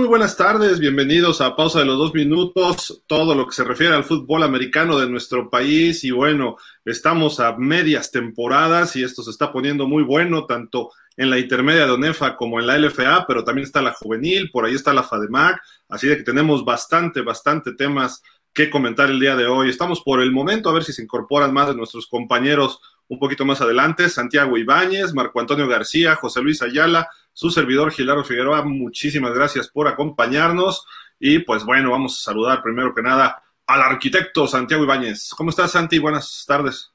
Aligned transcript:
Muy 0.00 0.08
buenas 0.08 0.34
tardes. 0.34 0.80
Bienvenidos 0.80 1.42
a 1.42 1.54
Pausa 1.54 1.80
de 1.80 1.84
los 1.84 1.98
Dos 1.98 2.14
Minutos. 2.14 3.02
Todo 3.06 3.34
lo 3.34 3.46
que 3.46 3.52
se 3.52 3.64
refiere 3.64 3.94
al 3.94 4.02
fútbol 4.02 4.42
americano 4.42 4.98
de 4.98 5.06
nuestro 5.06 5.50
país. 5.50 6.04
Y 6.04 6.10
bueno, 6.10 6.56
estamos 6.86 7.38
a 7.38 7.54
medias 7.58 8.10
temporadas 8.10 8.96
y 8.96 9.04
esto 9.04 9.22
se 9.22 9.30
está 9.30 9.52
poniendo 9.52 9.86
muy 9.86 10.02
bueno, 10.02 10.46
tanto 10.46 10.90
en 11.18 11.28
la 11.28 11.38
intermedia 11.38 11.84
de 11.84 11.92
ONEFA 11.92 12.34
como 12.34 12.58
en 12.58 12.66
la 12.66 12.78
LFA, 12.78 13.26
pero 13.28 13.44
también 13.44 13.66
está 13.66 13.82
la 13.82 13.92
juvenil, 13.92 14.50
por 14.50 14.64
ahí 14.64 14.74
está 14.74 14.94
la 14.94 15.02
FADEMAC. 15.02 15.60
Así 15.90 16.06
de 16.06 16.16
que 16.16 16.22
tenemos 16.22 16.64
bastante, 16.64 17.20
bastante 17.20 17.74
temas 17.74 18.22
que 18.54 18.70
comentar 18.70 19.10
el 19.10 19.20
día 19.20 19.36
de 19.36 19.48
hoy. 19.48 19.68
Estamos 19.68 20.00
por 20.00 20.22
el 20.22 20.32
momento 20.32 20.70
a 20.70 20.72
ver 20.72 20.84
si 20.84 20.94
se 20.94 21.02
incorporan 21.02 21.52
más 21.52 21.68
de 21.68 21.74
nuestros 21.74 22.06
compañeros 22.06 22.80
un 23.06 23.18
poquito 23.18 23.44
más 23.44 23.60
adelante. 23.60 24.08
Santiago 24.08 24.56
Ibáñez, 24.56 25.12
Marco 25.12 25.40
Antonio 25.40 25.68
García, 25.68 26.16
José 26.16 26.40
Luis 26.40 26.62
Ayala 26.62 27.06
su 27.40 27.48
servidor 27.48 27.90
Gilaro 27.90 28.22
Figueroa. 28.22 28.60
Muchísimas 28.60 29.32
gracias 29.32 29.70
por 29.70 29.88
acompañarnos. 29.88 30.84
Y 31.18 31.38
pues 31.38 31.64
bueno, 31.64 31.90
vamos 31.90 32.18
a 32.18 32.24
saludar 32.24 32.62
primero 32.62 32.94
que 32.94 33.00
nada 33.00 33.42
al 33.66 33.80
arquitecto 33.80 34.46
Santiago 34.46 34.84
Ibáñez. 34.84 35.30
¿Cómo 35.34 35.48
estás, 35.48 35.70
Santi? 35.70 35.98
Buenas 35.98 36.44
tardes. 36.46 36.92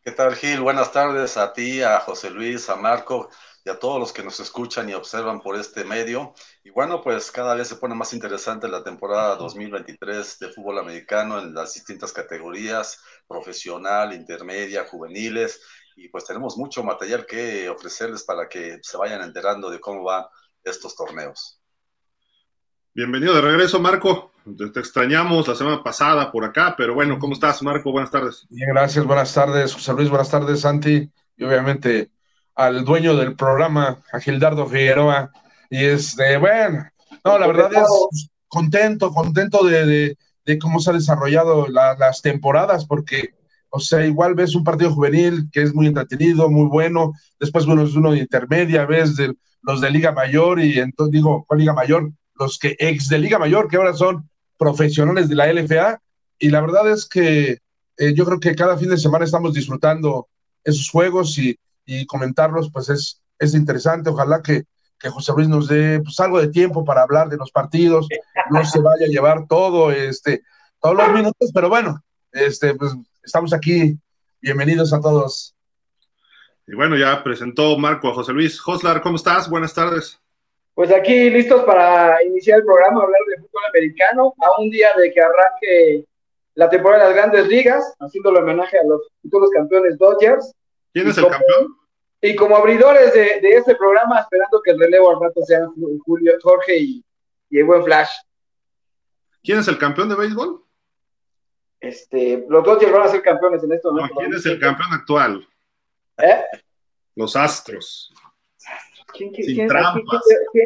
¿Qué 0.00 0.12
tal, 0.12 0.36
Gil? 0.36 0.60
Buenas 0.60 0.92
tardes 0.92 1.36
a 1.36 1.52
ti, 1.52 1.82
a 1.82 1.98
José 1.98 2.30
Luis, 2.30 2.70
a 2.70 2.76
Marco 2.76 3.30
y 3.64 3.70
a 3.70 3.80
todos 3.80 3.98
los 3.98 4.12
que 4.12 4.22
nos 4.22 4.38
escuchan 4.38 4.88
y 4.88 4.94
observan 4.94 5.40
por 5.40 5.56
este 5.56 5.82
medio. 5.82 6.34
Y 6.62 6.70
bueno, 6.70 7.02
pues 7.02 7.32
cada 7.32 7.56
vez 7.56 7.66
se 7.66 7.74
pone 7.74 7.96
más 7.96 8.12
interesante 8.12 8.68
la 8.68 8.84
temporada 8.84 9.34
2023 9.34 10.38
de 10.38 10.50
fútbol 10.50 10.78
americano 10.78 11.40
en 11.40 11.52
las 11.52 11.74
distintas 11.74 12.12
categorías, 12.12 13.00
profesional, 13.26 14.14
intermedia, 14.14 14.86
juveniles 14.86 15.60
y 16.02 16.08
pues 16.08 16.24
tenemos 16.24 16.56
mucho 16.56 16.82
material 16.82 17.26
que 17.26 17.68
ofrecerles 17.68 18.22
para 18.22 18.48
que 18.48 18.78
se 18.82 18.96
vayan 18.96 19.20
enterando 19.20 19.68
de 19.68 19.78
cómo 19.78 20.02
van 20.02 20.24
estos 20.64 20.96
torneos. 20.96 21.60
Bienvenido 22.94 23.34
de 23.34 23.42
regreso, 23.42 23.78
Marco. 23.80 24.32
Te 24.72 24.80
extrañamos 24.80 25.46
la 25.46 25.54
semana 25.54 25.82
pasada 25.82 26.32
por 26.32 26.42
acá, 26.46 26.74
pero 26.74 26.94
bueno, 26.94 27.18
¿cómo 27.18 27.34
estás, 27.34 27.62
Marco? 27.62 27.92
Buenas 27.92 28.10
tardes. 28.10 28.46
Bien, 28.48 28.70
gracias, 28.70 29.04
buenas 29.04 29.34
tardes, 29.34 29.74
José 29.74 29.92
Luis, 29.92 30.08
buenas 30.08 30.30
tardes, 30.30 30.60
Santi, 30.60 31.10
y 31.36 31.44
obviamente 31.44 32.10
al 32.54 32.82
dueño 32.82 33.14
del 33.14 33.36
programa, 33.36 34.02
a 34.10 34.20
Gildardo 34.20 34.66
Figueroa. 34.66 35.30
Y 35.68 35.84
este, 35.84 36.38
bueno, 36.38 36.90
no, 37.22 37.38
la 37.38 37.46
verdad 37.46 37.72
es 37.74 38.30
contento, 38.48 39.12
contento 39.12 39.64
de, 39.64 40.16
cómo 40.60 40.80
se 40.80 40.90
han 40.90 40.96
desarrollado 40.96 41.68
las 41.68 42.22
temporadas, 42.22 42.86
porque 42.86 43.34
o 43.70 43.80
sea, 43.80 44.04
igual 44.04 44.34
ves 44.34 44.54
un 44.54 44.64
partido 44.64 44.92
juvenil 44.92 45.48
que 45.52 45.62
es 45.62 45.74
muy 45.74 45.86
entretenido, 45.86 46.50
muy 46.50 46.66
bueno, 46.66 47.12
después 47.38 47.66
uno 47.66 47.84
es 47.84 47.94
uno 47.94 48.12
de 48.12 48.18
intermedia, 48.18 48.84
ves 48.84 49.16
de, 49.16 49.34
los 49.62 49.80
de 49.80 49.90
Liga 49.90 50.12
Mayor 50.12 50.60
y 50.60 50.78
entonces 50.78 51.12
digo, 51.12 51.44
¿cuál 51.46 51.60
Liga 51.60 51.72
Mayor? 51.72 52.10
Los 52.34 52.58
que 52.58 52.76
ex 52.78 53.08
de 53.08 53.18
Liga 53.18 53.38
Mayor, 53.38 53.68
que 53.68 53.76
ahora 53.76 53.94
son 53.94 54.28
profesionales 54.58 55.28
de 55.28 55.36
la 55.36 55.52
LFA, 55.52 56.00
y 56.38 56.50
la 56.50 56.60
verdad 56.60 56.90
es 56.90 57.06
que 57.06 57.58
eh, 57.96 58.14
yo 58.14 58.24
creo 58.24 58.40
que 58.40 58.54
cada 58.54 58.76
fin 58.76 58.88
de 58.88 58.96
semana 58.96 59.24
estamos 59.24 59.54
disfrutando 59.54 60.28
esos 60.64 60.90
juegos 60.90 61.38
y, 61.38 61.56
comentarlos, 62.06 62.70
pues 62.72 62.88
es, 62.88 63.20
es 63.36 63.52
interesante, 63.52 64.10
ojalá 64.10 64.40
que, 64.42 64.62
que 64.96 65.08
José 65.08 65.32
Luis 65.34 65.48
nos 65.48 65.66
dé 65.66 66.00
pues, 66.00 66.20
algo 66.20 66.40
de 66.40 66.46
tiempo 66.46 66.84
para 66.84 67.02
hablar 67.02 67.28
de 67.28 67.36
los 67.36 67.50
partidos, 67.50 68.06
no 68.50 68.64
se 68.64 68.78
vaya 68.78 69.06
a 69.06 69.08
llevar 69.08 69.48
todo, 69.48 69.90
este, 69.90 70.42
todos 70.80 70.96
los 70.96 71.12
minutos, 71.12 71.50
pero 71.52 71.68
bueno, 71.68 72.00
este, 72.30 72.76
pues 72.76 72.94
estamos 73.22 73.52
aquí. 73.52 73.98
Bienvenidos 74.40 74.92
a 74.92 75.00
todos. 75.00 75.54
Y 76.66 76.74
bueno, 76.74 76.96
ya 76.96 77.22
presentó 77.22 77.76
Marco 77.76 78.08
a 78.08 78.14
José 78.14 78.32
Luis. 78.32 78.60
Joslar, 78.60 79.02
¿cómo 79.02 79.16
estás? 79.16 79.48
Buenas 79.48 79.74
tardes. 79.74 80.20
Pues 80.74 80.92
aquí 80.92 81.28
listos 81.28 81.64
para 81.64 82.22
iniciar 82.24 82.60
el 82.60 82.64
programa, 82.64 83.02
hablar 83.02 83.20
de 83.28 83.42
fútbol 83.42 83.62
americano, 83.68 84.34
a 84.38 84.60
un 84.60 84.70
día 84.70 84.88
de 84.96 85.12
que 85.12 85.20
arranque 85.20 86.04
la 86.54 86.70
temporada 86.70 87.04
de 87.04 87.10
las 87.10 87.16
grandes 87.16 87.48
ligas, 87.48 87.94
haciéndole 87.98 88.40
homenaje 88.40 88.78
a 88.78 88.84
los 88.84 89.08
futuros 89.20 89.50
campeones 89.50 89.98
Dodgers. 89.98 90.54
¿Quién 90.92 91.08
es 91.08 91.18
el 91.18 91.26
campeón? 91.26 91.76
Y 92.22 92.36
como 92.36 92.56
abridores 92.56 93.12
de, 93.14 93.40
este 93.42 93.74
programa, 93.74 94.20
esperando 94.20 94.60
que 94.62 94.72
el 94.72 94.78
relevo 94.78 95.10
al 95.10 95.20
rato 95.20 95.42
sean 95.42 95.70
Julio, 96.04 96.34
Jorge 96.42 96.78
y, 96.78 97.04
y 97.50 97.58
el 97.58 97.64
buen 97.64 97.82
Flash. 97.82 98.10
¿Quién 99.42 99.58
es 99.58 99.68
el 99.68 99.78
campeón 99.78 100.08
de 100.08 100.16
béisbol? 100.16 100.62
Este, 101.80 102.44
los 102.48 102.62
Dodgers 102.62 102.92
van 102.92 103.02
a 103.02 103.08
ser 103.08 103.22
campeones 103.22 103.64
en 103.64 103.72
esto. 103.72 103.92
momento. 103.92 104.14
¿Quién 104.18 104.34
es 104.34 104.46
el 104.46 104.60
campeón 104.60 104.92
actual? 104.92 105.48
¿Eh? 106.18 106.44
Los 107.16 107.34
Astros. 107.36 108.12
¿Quién, 109.12 109.32
quién, 109.32 109.46
quién, 109.46 109.68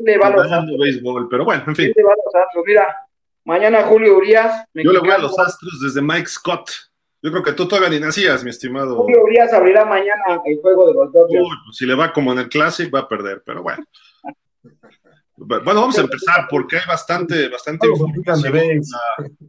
le 0.04 0.19
va 0.19 0.26
a 0.26 0.30
los 0.30 0.52
Astros? 0.52 0.78
Béisbol, 0.78 1.28
pero 1.28 1.44
bueno, 1.44 1.64
en 1.66 1.76
fin. 1.76 1.92
¿Quién 1.92 1.94
le 1.97 2.02
va 2.04 2.12
a 2.12 2.16
los 2.25 2.34
Astros? 2.34 2.64
Mira, 2.66 2.97
mañana 3.44 3.84
Julio 3.84 4.16
Urias. 4.16 4.66
Yo 4.75 4.92
le 4.92 4.98
voy 4.98 5.10
a 5.10 5.19
los 5.19 5.38
Astros 5.38 5.80
desde 5.80 6.02
Mike 6.02 6.26
Scott. 6.26 6.70
Yo 7.22 7.31
creo 7.31 7.42
que 7.42 7.52
tú 7.52 7.66
todavía 7.66 7.88
ni 7.88 8.00
nacías, 8.00 8.44
mi 8.44 8.50
estimado. 8.50 8.96
Julio 8.96 9.22
Urias 9.22 9.52
abrirá 9.52 9.84
mañana 9.84 10.42
el 10.44 10.60
juego 10.60 10.88
de 10.88 10.94
los 10.94 11.12
Dodgers. 11.12 11.42
Pues, 11.64 11.76
si 11.76 11.86
le 11.86 11.94
va 11.94 12.12
como 12.12 12.32
en 12.32 12.41
el 12.41 12.48
Classic, 12.48 12.94
va 12.94 13.00
a 13.00 13.08
perder, 13.08 13.42
pero 13.46 13.62
bueno. 13.62 13.82
Bueno, 15.37 15.81
vamos 15.81 15.99
a 15.99 16.03
empezar 16.03 16.47
porque 16.49 16.77
hay 16.77 16.87
bastante, 16.87 17.49
bastante 17.49 17.89
información. 17.89 18.83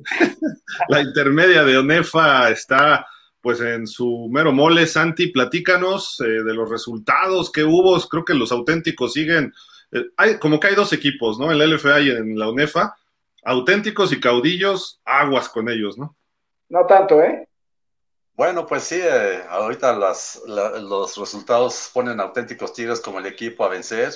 La, 0.89 1.01
intermedia 1.01 1.63
de 1.63 1.77
Onefa 1.77 2.49
está 2.49 3.05
pues 3.39 3.61
en 3.61 3.85
su 3.85 4.27
mero 4.31 4.51
mole. 4.51 4.87
Santi, 4.87 5.27
platícanos 5.27 6.19
eh, 6.21 6.43
de 6.43 6.53
los 6.53 6.69
resultados 6.69 7.51
que 7.51 7.63
hubo. 7.63 7.99
Creo 8.09 8.25
que 8.25 8.33
los 8.33 8.51
auténticos 8.51 9.13
siguen. 9.13 9.53
Eh, 9.91 10.05
hay, 10.17 10.39
como 10.39 10.59
que 10.59 10.67
hay 10.67 10.75
dos 10.75 10.91
equipos, 10.91 11.37
¿no? 11.37 11.51
En 11.51 11.59
la 11.59 11.67
LFA 11.67 12.01
y 12.01 12.09
en 12.09 12.39
la 12.39 12.49
UNEFA. 12.49 12.95
Auténticos 13.43 14.11
y 14.11 14.19
caudillos, 14.19 14.99
aguas 15.05 15.49
con 15.49 15.69
ellos, 15.69 15.99
¿no? 15.99 16.15
No 16.67 16.87
tanto, 16.87 17.21
¿eh? 17.21 17.47
Bueno, 18.33 18.65
pues 18.65 18.83
sí, 18.83 18.99
eh, 18.99 19.43
ahorita 19.47 19.95
las, 19.95 20.41
los 20.47 21.15
resultados 21.15 21.91
ponen 21.93 22.19
auténticos 22.19 22.73
Tigres 22.73 22.99
como 22.99 23.19
el 23.19 23.27
equipo 23.27 23.63
a 23.63 23.69
vencer 23.69 24.13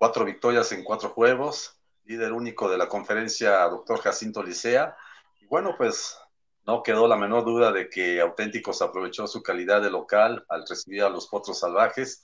cuatro 0.00 0.24
victorias 0.24 0.72
en 0.72 0.82
cuatro 0.82 1.10
juegos, 1.10 1.78
líder 2.04 2.32
único 2.32 2.70
de 2.70 2.78
la 2.78 2.88
conferencia, 2.88 3.68
doctor 3.68 4.00
Jacinto 4.00 4.42
Licea. 4.42 4.96
Y 5.42 5.46
bueno, 5.46 5.74
pues 5.76 6.16
no 6.66 6.82
quedó 6.82 7.06
la 7.06 7.18
menor 7.18 7.44
duda 7.44 7.70
de 7.70 7.90
que 7.90 8.18
Auténticos 8.18 8.80
aprovechó 8.80 9.26
su 9.26 9.42
calidad 9.42 9.82
de 9.82 9.90
local 9.90 10.42
al 10.48 10.66
recibir 10.66 11.02
a 11.02 11.10
los 11.10 11.28
Potros 11.28 11.58
Salvajes, 11.58 12.22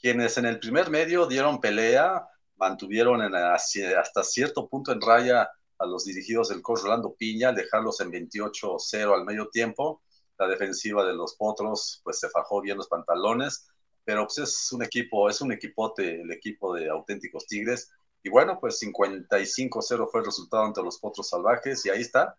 quienes 0.00 0.38
en 0.38 0.46
el 0.46 0.58
primer 0.58 0.88
medio 0.88 1.26
dieron 1.26 1.60
pelea, 1.60 2.26
mantuvieron 2.56 3.20
en, 3.20 3.34
hasta 3.34 4.22
cierto 4.22 4.66
punto 4.66 4.90
en 4.92 5.02
raya 5.02 5.50
a 5.76 5.84
los 5.84 6.06
dirigidos 6.06 6.48
del 6.48 6.62
coach 6.62 6.80
Rolando 6.80 7.14
Piña, 7.14 7.50
al 7.50 7.56
dejarlos 7.56 8.00
en 8.00 8.10
28-0 8.10 9.14
al 9.14 9.26
medio 9.26 9.50
tiempo. 9.50 10.00
La 10.38 10.48
defensiva 10.48 11.04
de 11.04 11.12
los 11.12 11.34
Potros 11.34 12.00
pues 12.02 12.20
se 12.20 12.30
fajó 12.30 12.62
bien 12.62 12.78
los 12.78 12.88
pantalones 12.88 13.68
pero 14.08 14.24
pues 14.24 14.38
es 14.38 14.72
un 14.72 14.82
equipo, 14.82 15.28
es 15.28 15.42
un 15.42 15.52
equipote 15.52 16.22
el 16.22 16.32
equipo 16.32 16.74
de 16.74 16.88
auténticos 16.88 17.46
Tigres. 17.46 17.92
Y 18.22 18.30
bueno, 18.30 18.58
pues 18.58 18.80
55-0 18.80 20.08
fue 20.10 20.20
el 20.20 20.24
resultado 20.24 20.64
ante 20.64 20.82
los 20.82 20.98
Potros 20.98 21.28
Salvajes 21.28 21.84
y 21.84 21.90
ahí 21.90 22.00
está, 22.00 22.34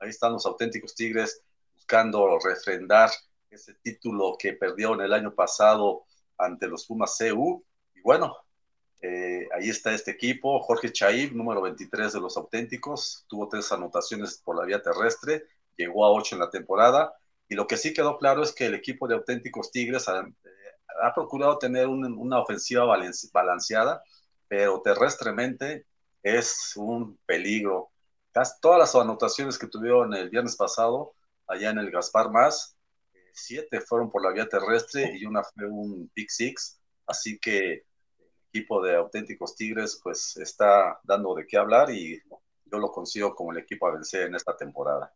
ahí 0.00 0.08
están 0.08 0.32
los 0.32 0.44
auténticos 0.46 0.96
Tigres 0.96 1.40
buscando 1.76 2.40
refrendar 2.40 3.10
ese 3.50 3.74
título 3.74 4.34
que 4.36 4.54
perdieron 4.54 5.00
el 5.00 5.12
año 5.12 5.32
pasado 5.32 6.06
ante 6.38 6.66
los 6.66 6.86
Pumas 6.86 7.16
CU. 7.16 7.64
Y 7.94 8.00
bueno, 8.00 8.36
eh, 9.00 9.46
ahí 9.54 9.70
está 9.70 9.94
este 9.94 10.10
equipo, 10.10 10.58
Jorge 10.58 10.90
Chaib, 10.90 11.34
número 11.34 11.62
23 11.62 12.14
de 12.14 12.20
los 12.20 12.36
auténticos, 12.36 13.26
tuvo 13.28 13.48
tres 13.48 13.70
anotaciones 13.70 14.42
por 14.44 14.58
la 14.58 14.64
vía 14.64 14.82
terrestre, 14.82 15.44
llegó 15.76 16.04
a 16.04 16.10
ocho 16.10 16.34
en 16.34 16.40
la 16.40 16.50
temporada. 16.50 17.14
Y 17.48 17.54
lo 17.54 17.68
que 17.68 17.76
sí 17.76 17.92
quedó 17.92 18.18
claro 18.18 18.42
es 18.42 18.52
que 18.52 18.66
el 18.66 18.74
equipo 18.74 19.06
de 19.06 19.14
auténticos 19.14 19.70
Tigres, 19.70 20.08
ha 21.02 21.14
procurado 21.14 21.58
tener 21.58 21.86
una 21.88 22.40
ofensiva 22.40 22.84
balanceada, 23.32 24.02
pero 24.48 24.82
terrestremente 24.82 25.86
es 26.22 26.72
un 26.76 27.18
peligro. 27.26 27.90
Todas 28.60 28.78
las 28.78 28.94
anotaciones 28.94 29.58
que 29.58 29.66
tuvieron 29.66 30.14
el 30.14 30.30
viernes 30.30 30.56
pasado, 30.56 31.14
allá 31.46 31.70
en 31.70 31.78
el 31.78 31.90
Gaspar 31.90 32.30
Más, 32.30 32.76
siete 33.32 33.80
fueron 33.80 34.10
por 34.10 34.22
la 34.22 34.32
vía 34.32 34.48
terrestre 34.48 35.16
y 35.16 35.24
una 35.24 35.42
fue 35.42 35.66
un 35.66 36.10
pick 36.14 36.28
six, 36.30 36.80
así 37.06 37.38
que 37.38 37.72
el 37.72 37.84
equipo 38.48 38.82
de 38.82 38.96
auténticos 38.96 39.56
Tigres 39.56 40.00
pues 40.02 40.36
está 40.36 41.00
dando 41.02 41.34
de 41.34 41.46
qué 41.46 41.56
hablar 41.56 41.90
y 41.90 42.20
yo 42.66 42.78
lo 42.78 42.90
consigo 42.90 43.34
como 43.34 43.52
el 43.52 43.58
equipo 43.58 43.86
a 43.86 43.92
vencer 43.92 44.26
en 44.26 44.34
esta 44.34 44.56
temporada. 44.56 45.12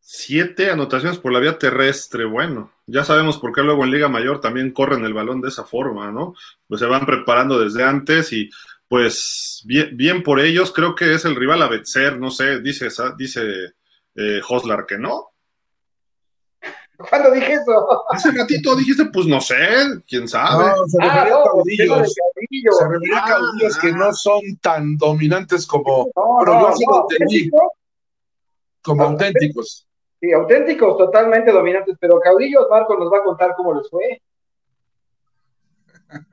Siete 0.00 0.70
anotaciones 0.70 1.18
por 1.18 1.32
la 1.32 1.40
vía 1.40 1.58
terrestre, 1.58 2.24
bueno, 2.24 2.72
ya 2.86 3.04
sabemos 3.04 3.38
por 3.38 3.52
qué 3.52 3.62
luego 3.62 3.84
en 3.84 3.92
Liga 3.92 4.08
Mayor 4.08 4.40
también 4.40 4.72
corren 4.72 5.04
el 5.04 5.14
balón 5.14 5.40
de 5.40 5.48
esa 5.48 5.64
forma, 5.64 6.10
¿no? 6.10 6.34
Pues 6.66 6.80
se 6.80 6.86
van 6.86 7.06
preparando 7.06 7.58
desde 7.60 7.84
antes 7.84 8.32
y 8.32 8.50
pues 8.88 9.62
bien, 9.66 9.96
bien 9.96 10.22
por 10.22 10.40
ellos, 10.40 10.72
creo 10.72 10.94
que 10.94 11.14
es 11.14 11.24
el 11.24 11.36
rival 11.36 11.62
a 11.62 11.68
vencer, 11.68 12.18
no 12.18 12.30
sé, 12.30 12.60
dice, 12.60 12.88
dice 13.16 13.42
eh, 14.16 14.40
Hoslar 14.48 14.86
que 14.86 14.98
no. 14.98 15.30
¿Cuándo 17.08 17.30
dije 17.30 17.54
eso? 17.54 18.04
Hace 18.10 18.30
ratito 18.32 18.76
dijiste, 18.76 19.06
pues 19.06 19.26
no 19.26 19.40
sé, 19.40 19.56
quién 20.06 20.28
sabe. 20.28 20.64
No, 20.64 20.86
se 20.86 20.98
ah, 21.00 21.26
no, 21.30 21.44
caudillo. 21.44 22.04
Se 22.04 22.88
refería 22.88 23.24
a 23.24 23.28
caudillos 23.28 23.78
que 23.78 23.92
no 23.92 24.12
son 24.12 24.40
tan 24.60 24.96
dominantes 24.98 25.66
como. 25.66 26.10
pero 26.44 26.60
yo 26.60 26.76
sí 26.76 26.84
lo 26.86 27.06
entendí. 27.08 27.50
Como 28.82 29.04
auténticos. 29.04 29.86
Sí, 30.20 30.32
auténticos, 30.32 30.98
totalmente 30.98 31.50
dominantes, 31.50 31.96
pero 31.98 32.20
caudillos, 32.20 32.66
Marco 32.68 32.98
nos 32.98 33.10
va 33.10 33.18
a 33.18 33.24
contar 33.24 33.54
cómo 33.56 33.74
les 33.74 33.88
fue. 33.88 34.22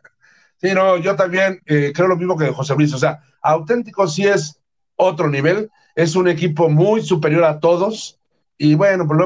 Sí, 0.60 0.74
no, 0.74 0.98
yo 0.98 1.16
también 1.16 1.62
eh, 1.68 1.94
creo 1.94 2.08
lo 2.08 2.18
mismo 2.18 2.36
que 2.36 2.48
José 2.48 2.74
Luis. 2.74 2.92
O 2.92 2.98
sea, 2.98 3.22
auténticos 3.42 4.16
sí 4.16 4.26
es 4.26 4.60
otro 4.96 5.30
nivel, 5.30 5.70
es 5.94 6.16
un 6.16 6.28
equipo 6.28 6.68
muy 6.68 7.04
superior 7.04 7.44
a 7.44 7.60
todos. 7.60 8.20
Y 8.58 8.74
bueno, 8.74 9.08
pues 9.08 9.20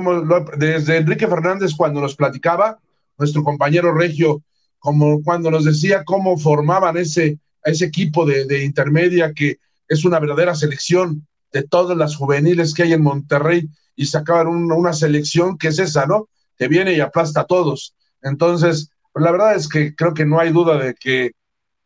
desde 0.58 0.98
Enrique 0.98 1.28
Fernández 1.28 1.74
cuando 1.74 2.02
nos 2.02 2.18
platicaba, 2.18 2.80
nuestro 3.18 3.44
compañero 3.46 3.94
Regio, 3.94 4.44
como 4.78 5.24
cuando 5.24 5.50
nos 5.50 5.64
decía 5.64 6.04
cómo 6.04 6.38
formaban 6.38 6.98
ese, 6.98 7.40
ese 7.64 7.86
equipo 7.86 8.26
de, 8.26 8.44
de 8.44 8.66
intermedia, 8.66 9.32
que 9.34 9.60
es 9.88 10.04
una 10.04 10.20
verdadera 10.20 10.54
selección 10.54 11.26
de 11.52 11.64
todas 11.64 11.98
las 11.98 12.16
juveniles 12.16 12.74
que 12.74 12.84
hay 12.84 12.94
en 12.94 13.04
Monterrey 13.04 13.70
y 13.96 14.06
sacaban 14.06 14.48
una 14.48 14.94
selección 14.94 15.58
que 15.58 15.68
es 15.70 15.80
esa, 15.80 16.06
¿no? 16.06 16.30
Que 16.58 16.68
viene 16.68 16.94
y 16.94 17.00
aplasta 17.00 17.42
a 17.42 17.46
todos. 17.46 17.96
Entonces, 18.22 18.90
pues 19.12 19.24
la 19.24 19.32
verdad 19.32 19.56
es 19.56 19.68
que 19.68 19.96
creo 19.96 20.14
que 20.14 20.26
no 20.26 20.40
hay 20.40 20.52
duda 20.52 20.78
de 20.78 20.96
que 20.96 21.32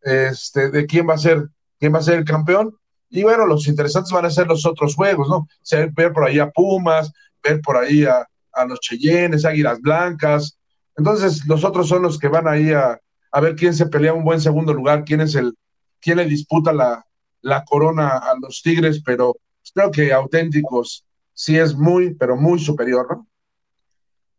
este, 0.02 0.70
de 0.70 0.86
quién 0.86 1.10
va 1.10 1.16
a 1.16 1.18
ser, 1.18 1.50
quién 1.80 1.94
va 1.94 2.00
a 2.00 2.04
ser 2.04 2.20
el 2.20 2.26
campeón. 2.26 2.78
Y 3.10 3.24
bueno, 3.24 3.46
los 3.46 3.68
interesantes 3.68 4.12
van 4.12 4.26
a 4.26 4.30
ser 4.30 4.48
los 4.48 4.66
otros 4.66 4.96
juegos, 4.96 5.28
¿no? 5.30 5.48
ver 5.94 6.14
por 6.14 6.26
ahí 6.26 6.40
a 6.40 6.50
Pumas, 6.50 7.12
ver 7.44 7.62
por 7.62 7.78
ahí 7.78 8.06
a, 8.06 8.28
los 8.68 8.80
Cheyennes, 8.80 9.46
Águilas 9.46 9.82
Blancas. 9.82 10.58
Entonces, 10.96 11.46
los 11.46 11.64
otros 11.64 11.90
son 11.90 12.04
los 12.04 12.18
que 12.18 12.30
van 12.30 12.48
ahí 12.48 12.72
a, 12.72 13.00
a 13.32 13.42
ver 13.42 13.56
quién 13.56 13.74
se 13.74 13.88
pelea 13.88 14.14
un 14.14 14.24
buen 14.24 14.40
segundo 14.40 14.74
lugar, 14.74 15.04
quién 15.04 15.22
es 15.22 15.36
el, 15.36 15.58
quién 16.00 16.18
le 16.18 16.26
disputa 16.26 16.72
la, 16.72 17.06
la 17.42 17.66
corona 17.66 18.10
a 18.10 18.34
los 18.40 18.62
Tigres, 18.62 19.02
pero 19.04 19.36
creo 19.74 19.92
que 19.92 20.14
auténticos 20.14 21.06
sí 21.34 21.58
es 21.58 21.76
muy, 21.76 22.14
pero 22.14 22.36
muy 22.36 22.60
superior, 22.60 23.08
¿no? 23.10 23.28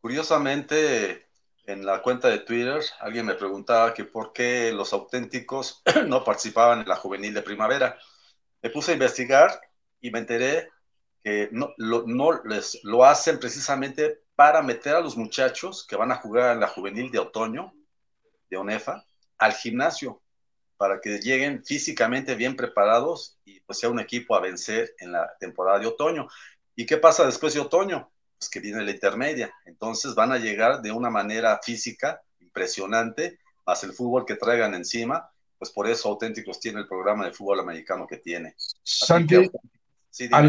Curiosamente, 0.00 1.26
en 1.64 1.84
la 1.84 2.00
cuenta 2.00 2.28
de 2.28 2.38
Twitter, 2.38 2.80
alguien 3.00 3.26
me 3.26 3.34
preguntaba 3.34 3.92
que 3.92 4.04
por 4.04 4.32
qué 4.32 4.72
los 4.72 4.92
auténticos 4.92 5.82
no 6.06 6.24
participaban 6.24 6.80
en 6.80 6.88
la 6.88 6.96
juvenil 6.96 7.34
de 7.34 7.42
primavera. 7.42 7.98
Me 8.62 8.70
puse 8.70 8.92
a 8.92 8.94
investigar 8.94 9.60
y 10.00 10.10
me 10.10 10.20
enteré 10.20 10.70
que 11.22 11.48
no, 11.50 11.74
lo, 11.76 12.06
no 12.06 12.42
les, 12.44 12.78
lo 12.84 13.04
hacen 13.04 13.38
precisamente 13.38 14.22
para 14.36 14.62
meter 14.62 14.94
a 14.94 15.00
los 15.00 15.16
muchachos 15.16 15.84
que 15.86 15.96
van 15.96 16.12
a 16.12 16.16
jugar 16.16 16.54
en 16.54 16.60
la 16.60 16.68
juvenil 16.68 17.10
de 17.10 17.18
otoño 17.18 17.72
de 18.48 18.56
ONEFA 18.56 19.04
al 19.38 19.52
gimnasio 19.52 20.22
para 20.76 21.00
que 21.00 21.18
lleguen 21.18 21.64
físicamente 21.64 22.34
bien 22.34 22.56
preparados 22.56 23.38
y 23.44 23.60
pues 23.60 23.78
sea 23.78 23.90
un 23.90 24.00
equipo 24.00 24.34
a 24.34 24.40
vencer 24.40 24.94
en 24.98 25.12
la 25.12 25.30
temporada 25.38 25.78
de 25.78 25.86
otoño. 25.86 26.28
¿Y 26.74 26.86
qué 26.86 26.98
pasa 26.98 27.24
después 27.24 27.54
de 27.54 27.60
otoño? 27.60 28.10
Pues 28.38 28.50
que 28.50 28.60
viene 28.60 28.84
la 28.84 28.90
intermedia. 28.90 29.52
Entonces 29.64 30.14
van 30.14 30.32
a 30.32 30.38
llegar 30.38 30.82
de 30.82 30.92
una 30.92 31.10
manera 31.10 31.58
física 31.62 32.20
impresionante, 32.40 33.38
más 33.66 33.82
el 33.84 33.92
fútbol 33.92 34.26
que 34.26 34.36
traigan 34.36 34.74
encima. 34.74 35.30
Pues 35.58 35.70
por 35.70 35.88
eso 35.88 36.10
Auténticos 36.10 36.60
tiene 36.60 36.80
el 36.80 36.88
programa 36.88 37.24
de 37.24 37.32
fútbol 37.32 37.60
americano 37.60 38.06
que 38.06 38.18
tiene. 38.18 38.54
Santi, 38.82 39.50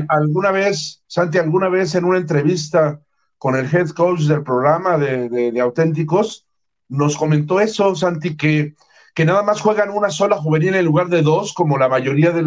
¿alguna 0.10 0.52
vez, 0.52 1.02
Santi, 1.08 1.38
alguna 1.38 1.70
vez 1.70 1.96
en 1.96 2.04
una 2.04 2.18
entrevista 2.18 3.02
con 3.38 3.56
el 3.56 3.74
head 3.74 3.90
coach 3.90 4.22
del 4.22 4.44
programa 4.44 4.98
de, 4.98 5.60
Auténticos, 5.62 6.46
nos 6.90 7.16
comentó 7.16 7.60
eso, 7.60 7.96
Santi, 7.96 8.36
que, 8.36 8.76
que 9.18 9.26
nada 9.26 9.42
más 9.42 9.62
juegan 9.62 9.90
una 9.90 10.12
sola 10.12 10.38
juvenil 10.38 10.76
en 10.76 10.86
lugar 10.86 11.08
de 11.08 11.24
dos, 11.24 11.52
como 11.52 11.80
la 11.80 11.90
mayoría 11.90 12.30
de, 12.30 12.44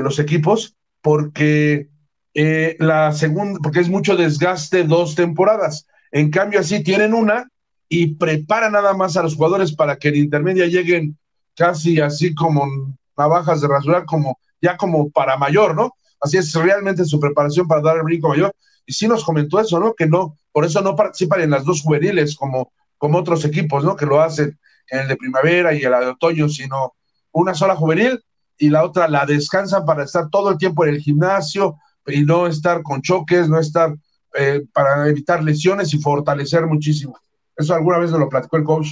los 0.00 0.18
equipos, 0.20 0.76
porque 1.02 1.88
eh, 2.32 2.76
la 2.78 3.10
segunda, 3.10 3.58
porque 3.60 3.80
es 3.80 3.88
mucho 3.88 4.14
desgaste 4.14 4.84
dos 4.84 5.16
temporadas. 5.16 5.88
En 6.12 6.30
cambio, 6.30 6.60
así 6.60 6.84
tienen 6.84 7.12
una 7.12 7.48
y 7.88 8.14
preparan 8.14 8.70
nada 8.70 8.94
más 8.94 9.16
a 9.16 9.24
los 9.24 9.34
jugadores 9.34 9.74
para 9.74 9.96
que 9.96 10.10
en 10.10 10.14
intermedia 10.14 10.66
lleguen 10.66 11.18
casi 11.56 12.00
así 12.00 12.36
como 12.36 12.94
navajas 13.18 13.60
de 13.60 13.66
rasurar, 13.66 14.04
como 14.04 14.38
ya 14.62 14.76
como 14.76 15.10
para 15.10 15.36
mayor, 15.36 15.74
¿no? 15.74 15.96
Así 16.20 16.36
es 16.36 16.54
realmente 16.54 17.04
su 17.04 17.18
preparación 17.18 17.66
para 17.66 17.82
dar 17.82 17.96
el 17.96 18.04
brinco 18.04 18.28
mayor. 18.28 18.54
Y 18.86 18.92
sí 18.92 19.08
nos 19.08 19.24
comentó 19.24 19.58
eso, 19.58 19.80
¿no? 19.80 19.92
Que 19.92 20.06
no, 20.06 20.38
por 20.52 20.64
eso 20.64 20.80
no 20.82 20.94
participan 20.94 21.40
en 21.40 21.50
las 21.50 21.64
dos 21.64 21.82
juveniles 21.82 22.36
como, 22.36 22.72
como 22.96 23.18
otros 23.18 23.44
equipos, 23.44 23.82
¿no? 23.82 23.96
Que 23.96 24.06
lo 24.06 24.20
hacen 24.20 24.56
en 24.88 25.00
el 25.00 25.08
de 25.08 25.16
primavera 25.16 25.72
y 25.72 25.82
el 25.82 25.90
de 25.92 26.06
otoño, 26.06 26.48
sino 26.48 26.94
una 27.32 27.54
sola 27.54 27.76
juvenil 27.76 28.22
y 28.56 28.70
la 28.70 28.84
otra 28.84 29.08
la 29.08 29.26
descansan 29.26 29.84
para 29.84 30.04
estar 30.04 30.30
todo 30.30 30.50
el 30.50 30.58
tiempo 30.58 30.84
en 30.84 30.94
el 30.94 31.00
gimnasio, 31.00 31.78
y 32.06 32.24
no 32.24 32.46
estar 32.46 32.82
con 32.82 33.02
choques, 33.02 33.48
no 33.48 33.58
estar 33.58 33.94
eh, 34.34 34.64
para 34.72 35.08
evitar 35.08 35.42
lesiones 35.42 35.92
y 35.94 35.98
fortalecer 35.98 36.66
muchísimo. 36.66 37.18
Eso 37.56 37.74
alguna 37.74 37.98
vez 37.98 38.10
nos 38.10 38.20
lo 38.20 38.28
platicó 38.28 38.56
el 38.56 38.64
coach. 38.64 38.88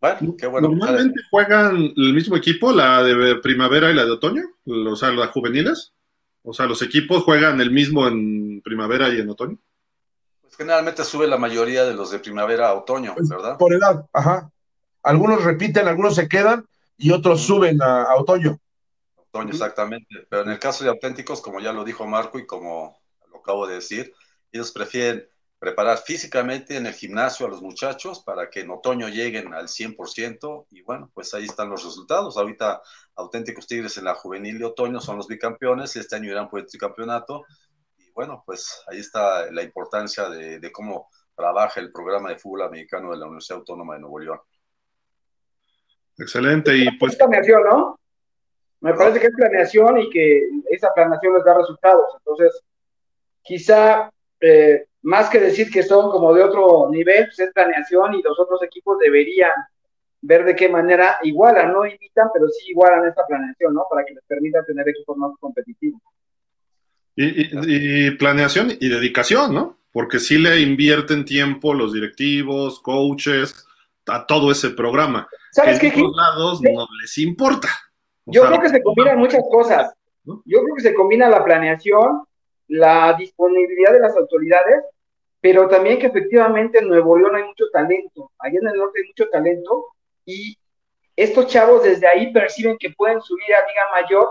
Bueno, 0.00 0.36
qué 0.38 0.46
bueno. 0.46 0.68
¿Normalmente 0.68 1.20
juegan 1.30 1.92
el 1.96 2.14
mismo 2.14 2.36
equipo, 2.36 2.72
la 2.72 3.02
de 3.02 3.36
primavera 3.36 3.90
y 3.90 3.94
la 3.94 4.04
de 4.04 4.12
otoño? 4.12 4.42
O 4.66 4.94
sea, 4.94 5.10
las 5.10 5.30
juveniles. 5.30 5.92
O 6.42 6.52
sea, 6.52 6.66
los 6.66 6.82
equipos 6.82 7.24
juegan 7.24 7.60
el 7.60 7.70
mismo 7.70 8.06
en 8.06 8.62
primavera 8.62 9.08
y 9.08 9.18
en 9.18 9.28
otoño. 9.28 9.58
Pues 10.40 10.56
generalmente 10.56 11.04
sube 11.04 11.26
la 11.26 11.36
mayoría 11.36 11.84
de 11.84 11.94
los 11.94 12.10
de 12.10 12.20
primavera 12.20 12.68
a 12.68 12.74
otoño, 12.74 13.14
pues, 13.16 13.28
¿verdad? 13.28 13.58
Por 13.58 13.72
edad, 13.72 14.06
ajá. 14.12 14.50
Algunos 15.02 15.44
repiten, 15.44 15.88
algunos 15.88 16.14
se 16.14 16.28
quedan 16.28 16.66
y 16.96 17.12
otros 17.12 17.42
suben 17.42 17.80
a 17.82 18.14
otoño 18.16 18.58
exactamente. 19.46 20.26
Pero 20.28 20.42
en 20.42 20.50
el 20.50 20.58
caso 20.58 20.84
de 20.84 20.90
auténticos, 20.90 21.40
como 21.40 21.60
ya 21.60 21.72
lo 21.72 21.84
dijo 21.84 22.06
Marco 22.06 22.38
y 22.38 22.46
como 22.46 23.00
lo 23.30 23.38
acabo 23.38 23.66
de 23.66 23.76
decir, 23.76 24.12
ellos 24.52 24.72
prefieren 24.72 25.28
preparar 25.58 25.98
físicamente 25.98 26.76
en 26.76 26.86
el 26.86 26.94
gimnasio 26.94 27.46
a 27.46 27.48
los 27.48 27.60
muchachos 27.60 28.22
para 28.22 28.48
que 28.48 28.60
en 28.60 28.70
otoño 28.70 29.08
lleguen 29.08 29.52
al 29.54 29.68
100% 29.68 30.66
y 30.70 30.82
bueno, 30.82 31.10
pues 31.12 31.34
ahí 31.34 31.44
están 31.44 31.68
los 31.68 31.84
resultados. 31.84 32.36
Ahorita 32.36 32.80
auténticos 33.16 33.66
Tigres 33.66 33.98
en 33.98 34.04
la 34.04 34.14
juvenil 34.14 34.58
de 34.58 34.66
otoño 34.66 35.00
son 35.00 35.16
los 35.16 35.26
bicampeones 35.26 35.96
y 35.96 35.98
este 35.98 36.16
año 36.16 36.30
irán 36.30 36.48
por 36.48 36.60
el 36.60 36.66
tricampeonato 36.66 37.44
y 37.96 38.08
bueno, 38.12 38.44
pues 38.46 38.82
ahí 38.86 39.00
está 39.00 39.50
la 39.50 39.62
importancia 39.62 40.28
de, 40.28 40.60
de 40.60 40.72
cómo 40.72 41.08
trabaja 41.34 41.80
el 41.80 41.90
programa 41.90 42.28
de 42.30 42.38
fútbol 42.38 42.62
americano 42.62 43.10
de 43.10 43.16
la 43.16 43.26
Universidad 43.26 43.58
Autónoma 43.58 43.94
de 43.94 44.00
Nuevo 44.00 44.18
León. 44.20 44.38
Excelente 46.18 46.76
y 46.76 46.90
pues... 46.98 47.16
¿no? 47.70 47.98
Me 48.80 48.94
parece 48.94 49.20
que 49.20 49.26
es 49.26 49.34
planeación 49.34 49.98
y 49.98 50.10
que 50.10 50.48
esa 50.70 50.88
planeación 50.94 51.34
les 51.34 51.44
da 51.44 51.56
resultados. 51.56 52.14
Entonces, 52.18 52.62
quizá 53.42 54.10
eh, 54.40 54.86
más 55.02 55.28
que 55.28 55.40
decir 55.40 55.70
que 55.70 55.82
son 55.82 56.10
como 56.10 56.34
de 56.34 56.42
otro 56.42 56.88
nivel, 56.90 57.24
pues 57.26 57.38
es 57.40 57.52
planeación 57.52 58.14
y 58.14 58.22
los 58.22 58.38
otros 58.38 58.62
equipos 58.62 58.98
deberían 58.98 59.52
ver 60.20 60.44
de 60.44 60.56
qué 60.56 60.68
manera 60.68 61.16
igualan, 61.22 61.72
no 61.72 61.86
imitan, 61.86 62.28
pero 62.32 62.48
sí 62.48 62.70
igualan 62.70 63.06
esta 63.06 63.24
planeación, 63.26 63.74
¿no? 63.74 63.84
Para 63.88 64.04
que 64.04 64.14
les 64.14 64.24
permita 64.24 64.64
tener 64.64 64.88
equipos 64.88 65.16
más 65.16 65.32
competitivos. 65.38 66.00
Y, 67.20 68.10
planeación 68.12 68.70
y 68.78 68.88
dedicación, 68.88 69.52
¿no? 69.52 69.78
Porque 69.90 70.20
sí 70.20 70.38
le 70.38 70.60
invierten 70.60 71.24
tiempo 71.24 71.74
los 71.74 71.92
directivos, 71.92 72.80
coaches, 72.80 73.66
a 74.06 74.24
todo 74.24 74.52
ese 74.52 74.70
programa. 74.70 75.28
¿Sabes 75.52 75.78
que 75.78 75.90
qué? 75.90 76.02
lados 76.02 76.60
no 76.62 76.86
les 77.00 77.18
importa. 77.18 77.68
Yo 78.26 78.46
creo 78.46 78.60
que 78.60 78.68
se 78.68 78.82
combinan 78.82 79.18
muchas 79.18 79.42
cosas. 79.50 79.92
Yo 80.24 80.62
creo 80.62 80.74
que 80.74 80.82
se 80.82 80.94
combina 80.94 81.28
la 81.28 81.44
planeación, 81.44 82.24
la 82.68 83.14
disponibilidad 83.14 83.92
de 83.92 84.00
las 84.00 84.16
autoridades, 84.16 84.84
pero 85.40 85.68
también 85.68 85.98
que 85.98 86.08
efectivamente 86.08 86.78
en 86.78 86.88
Nuevo 86.88 87.16
León 87.16 87.34
hay 87.36 87.44
mucho 87.44 87.64
talento. 87.72 88.30
Allá 88.38 88.58
en 88.60 88.68
el 88.68 88.76
norte 88.76 89.00
hay 89.00 89.08
mucho 89.08 89.28
talento 89.30 89.86
y 90.26 90.56
estos 91.16 91.46
chavos 91.46 91.82
desde 91.82 92.06
ahí 92.06 92.32
perciben 92.32 92.76
que 92.78 92.90
pueden 92.90 93.20
subir 93.22 93.54
a 93.54 93.66
Liga 93.66 93.82
Mayor, 93.92 94.28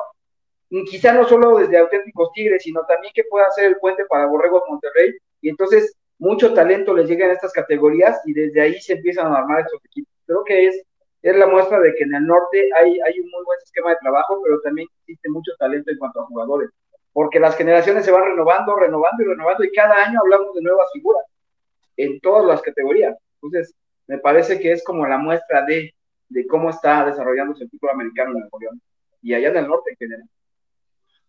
quizá 0.89 1.13
no 1.13 1.27
solo 1.27 1.57
desde 1.57 1.79
auténticos 1.79 2.31
Tigres, 2.33 2.63
sino 2.63 2.81
también 2.87 3.13
que 3.15 3.23
pueda 3.23 3.49
ser 3.51 3.65
el 3.65 3.77
puente 3.77 4.05
para 4.05 4.27
Borregos 4.27 4.63
Monterrey. 4.69 5.13
Y 5.41 5.49
entonces 5.49 5.95
mucho 6.19 6.53
talento 6.53 6.93
les 6.93 7.07
llega 7.09 7.25
en 7.25 7.31
estas 7.31 7.51
categorías 7.51 8.21
y 8.25 8.33
desde 8.33 8.61
ahí 8.61 8.79
se 8.79 8.93
empiezan 8.93 9.33
a 9.33 9.39
armar 9.39 9.61
estos 9.61 9.83
equipos. 9.85 10.13
Creo 10.25 10.43
que 10.43 10.67
es 10.67 10.83
es 11.29 11.35
la 11.37 11.47
muestra 11.47 11.79
de 11.79 11.93
que 11.95 12.03
en 12.03 12.15
el 12.15 12.25
norte 12.25 12.69
hay, 12.75 12.99
hay 12.99 13.19
un 13.19 13.29
muy 13.29 13.43
buen 13.43 13.59
esquema 13.63 13.91
de 13.91 13.97
trabajo, 14.01 14.41
pero 14.43 14.59
también 14.61 14.87
existe 14.99 15.29
mucho 15.29 15.51
talento 15.57 15.91
en 15.91 15.97
cuanto 15.97 16.21
a 16.21 16.25
jugadores, 16.25 16.69
porque 17.13 17.39
las 17.39 17.55
generaciones 17.55 18.05
se 18.05 18.11
van 18.11 18.25
renovando, 18.25 18.75
renovando 18.75 19.23
y 19.23 19.27
renovando, 19.27 19.63
y 19.63 19.71
cada 19.71 20.05
año 20.05 20.19
hablamos 20.19 20.53
de 20.53 20.61
nuevas 20.61 20.87
figuras 20.93 21.23
en 21.97 22.19
todas 22.19 22.45
las 22.45 22.61
categorías. 22.61 23.17
Entonces, 23.41 23.73
me 24.07 24.19
parece 24.19 24.59
que 24.59 24.71
es 24.71 24.83
como 24.83 25.05
la 25.07 25.17
muestra 25.17 25.65
de, 25.65 25.93
de 26.29 26.47
cómo 26.47 26.69
está 26.69 27.05
desarrollándose 27.05 27.63
el 27.63 27.69
fútbol 27.69 27.91
americano 27.91 28.31
en 28.31 28.43
el 28.43 28.49
León, 28.59 28.81
y 29.21 29.33
allá 29.33 29.49
en 29.49 29.57
el 29.57 29.67
norte 29.67 29.91
en 29.91 29.97
general. 29.97 30.29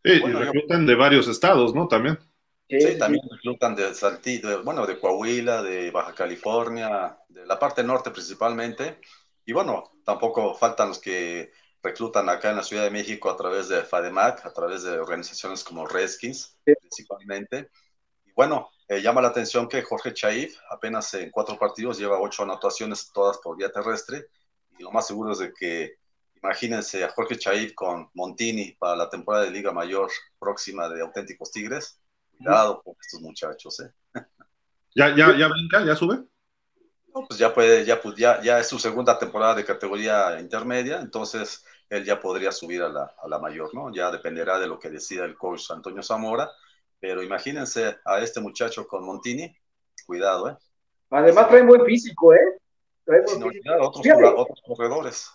Sí, 0.04 0.22
y 0.24 0.32
reclutan 0.32 0.86
de 0.86 0.94
varios 0.94 1.26
estados, 1.28 1.74
¿no? 1.74 1.88
También. 1.88 2.18
Sí, 2.68 2.98
también 2.98 3.24
reclutan 3.30 3.74
de 3.74 3.94
Saltillo, 3.94 4.62
bueno, 4.62 4.86
de 4.86 4.98
Coahuila, 4.98 5.62
de 5.62 5.90
Baja 5.90 6.14
California, 6.14 7.16
de 7.26 7.46
la 7.46 7.58
parte 7.58 7.82
norte 7.82 8.10
principalmente, 8.10 8.98
Y 9.48 9.54
bueno, 9.54 9.90
tampoco 10.04 10.54
faltan 10.54 10.88
los 10.88 10.98
que 10.98 11.52
reclutan 11.82 12.28
acá 12.28 12.50
en 12.50 12.56
la 12.56 12.62
Ciudad 12.62 12.84
de 12.84 12.90
México 12.90 13.30
a 13.30 13.36
través 13.38 13.70
de 13.70 13.82
FADEMAC, 13.82 14.44
a 14.44 14.52
través 14.52 14.82
de 14.82 14.98
organizaciones 14.98 15.64
como 15.64 15.86
Redskins, 15.86 16.58
principalmente. 16.62 17.70
Y 18.26 18.32
bueno, 18.32 18.68
eh, 18.88 19.00
llama 19.00 19.22
la 19.22 19.28
atención 19.28 19.66
que 19.66 19.82
Jorge 19.82 20.12
Chaif 20.12 20.58
apenas 20.70 21.14
en 21.14 21.30
cuatro 21.30 21.58
partidos 21.58 21.98
lleva 21.98 22.20
ocho 22.20 22.42
anotaciones, 22.42 23.10
todas 23.10 23.38
por 23.38 23.56
vía 23.56 23.72
terrestre. 23.72 24.26
Y 24.78 24.82
lo 24.82 24.90
más 24.90 25.06
seguro 25.06 25.32
es 25.32 25.38
de 25.38 25.54
que, 25.54 25.94
imagínense 26.42 27.02
a 27.02 27.08
Jorge 27.08 27.38
Chaif 27.38 27.72
con 27.72 28.10
Montini 28.12 28.72
para 28.72 28.96
la 28.96 29.08
temporada 29.08 29.46
de 29.46 29.50
Liga 29.50 29.72
Mayor 29.72 30.10
próxima 30.38 30.90
de 30.90 31.00
Auténticos 31.00 31.50
Tigres. 31.50 31.98
Cuidado 32.36 32.82
con 32.82 32.94
estos 33.00 33.22
muchachos, 33.22 33.80
¿eh? 33.80 33.90
¿Ya, 34.94 35.16
ya, 35.16 35.34
ya 35.34 35.48
brinca? 35.48 35.82
¿Ya 35.86 35.96
sube? 35.96 36.28
Pues 37.12 37.38
ya 37.38 37.52
puede, 37.52 37.84
ya, 37.84 38.00
pues 38.00 38.16
ya, 38.16 38.40
ya 38.42 38.58
es 38.58 38.68
su 38.68 38.78
segunda 38.78 39.18
temporada 39.18 39.54
de 39.54 39.64
categoría 39.64 40.38
intermedia, 40.40 41.00
entonces 41.00 41.64
él 41.88 42.04
ya 42.04 42.20
podría 42.20 42.52
subir 42.52 42.82
a 42.82 42.88
la, 42.88 43.14
a 43.22 43.28
la 43.28 43.38
mayor, 43.38 43.74
¿no? 43.74 43.92
Ya 43.92 44.10
dependerá 44.10 44.58
de 44.58 44.66
lo 44.66 44.78
que 44.78 44.90
decida 44.90 45.24
el 45.24 45.36
coach 45.36 45.70
Antonio 45.70 46.02
Zamora, 46.02 46.50
pero 47.00 47.22
imagínense 47.22 47.96
a 48.04 48.20
este 48.20 48.40
muchacho 48.40 48.86
con 48.86 49.04
Montini, 49.04 49.54
cuidado, 50.06 50.50
¿eh? 50.50 50.56
Además 51.10 51.48
trae 51.48 51.62
buen 51.62 51.84
físico, 51.84 52.34
¿eh? 52.34 52.58
Trae 53.04 53.22
buen 53.22 53.52
físico. 53.52 53.74
Otros, 54.36 54.62
corredores. 54.66 55.30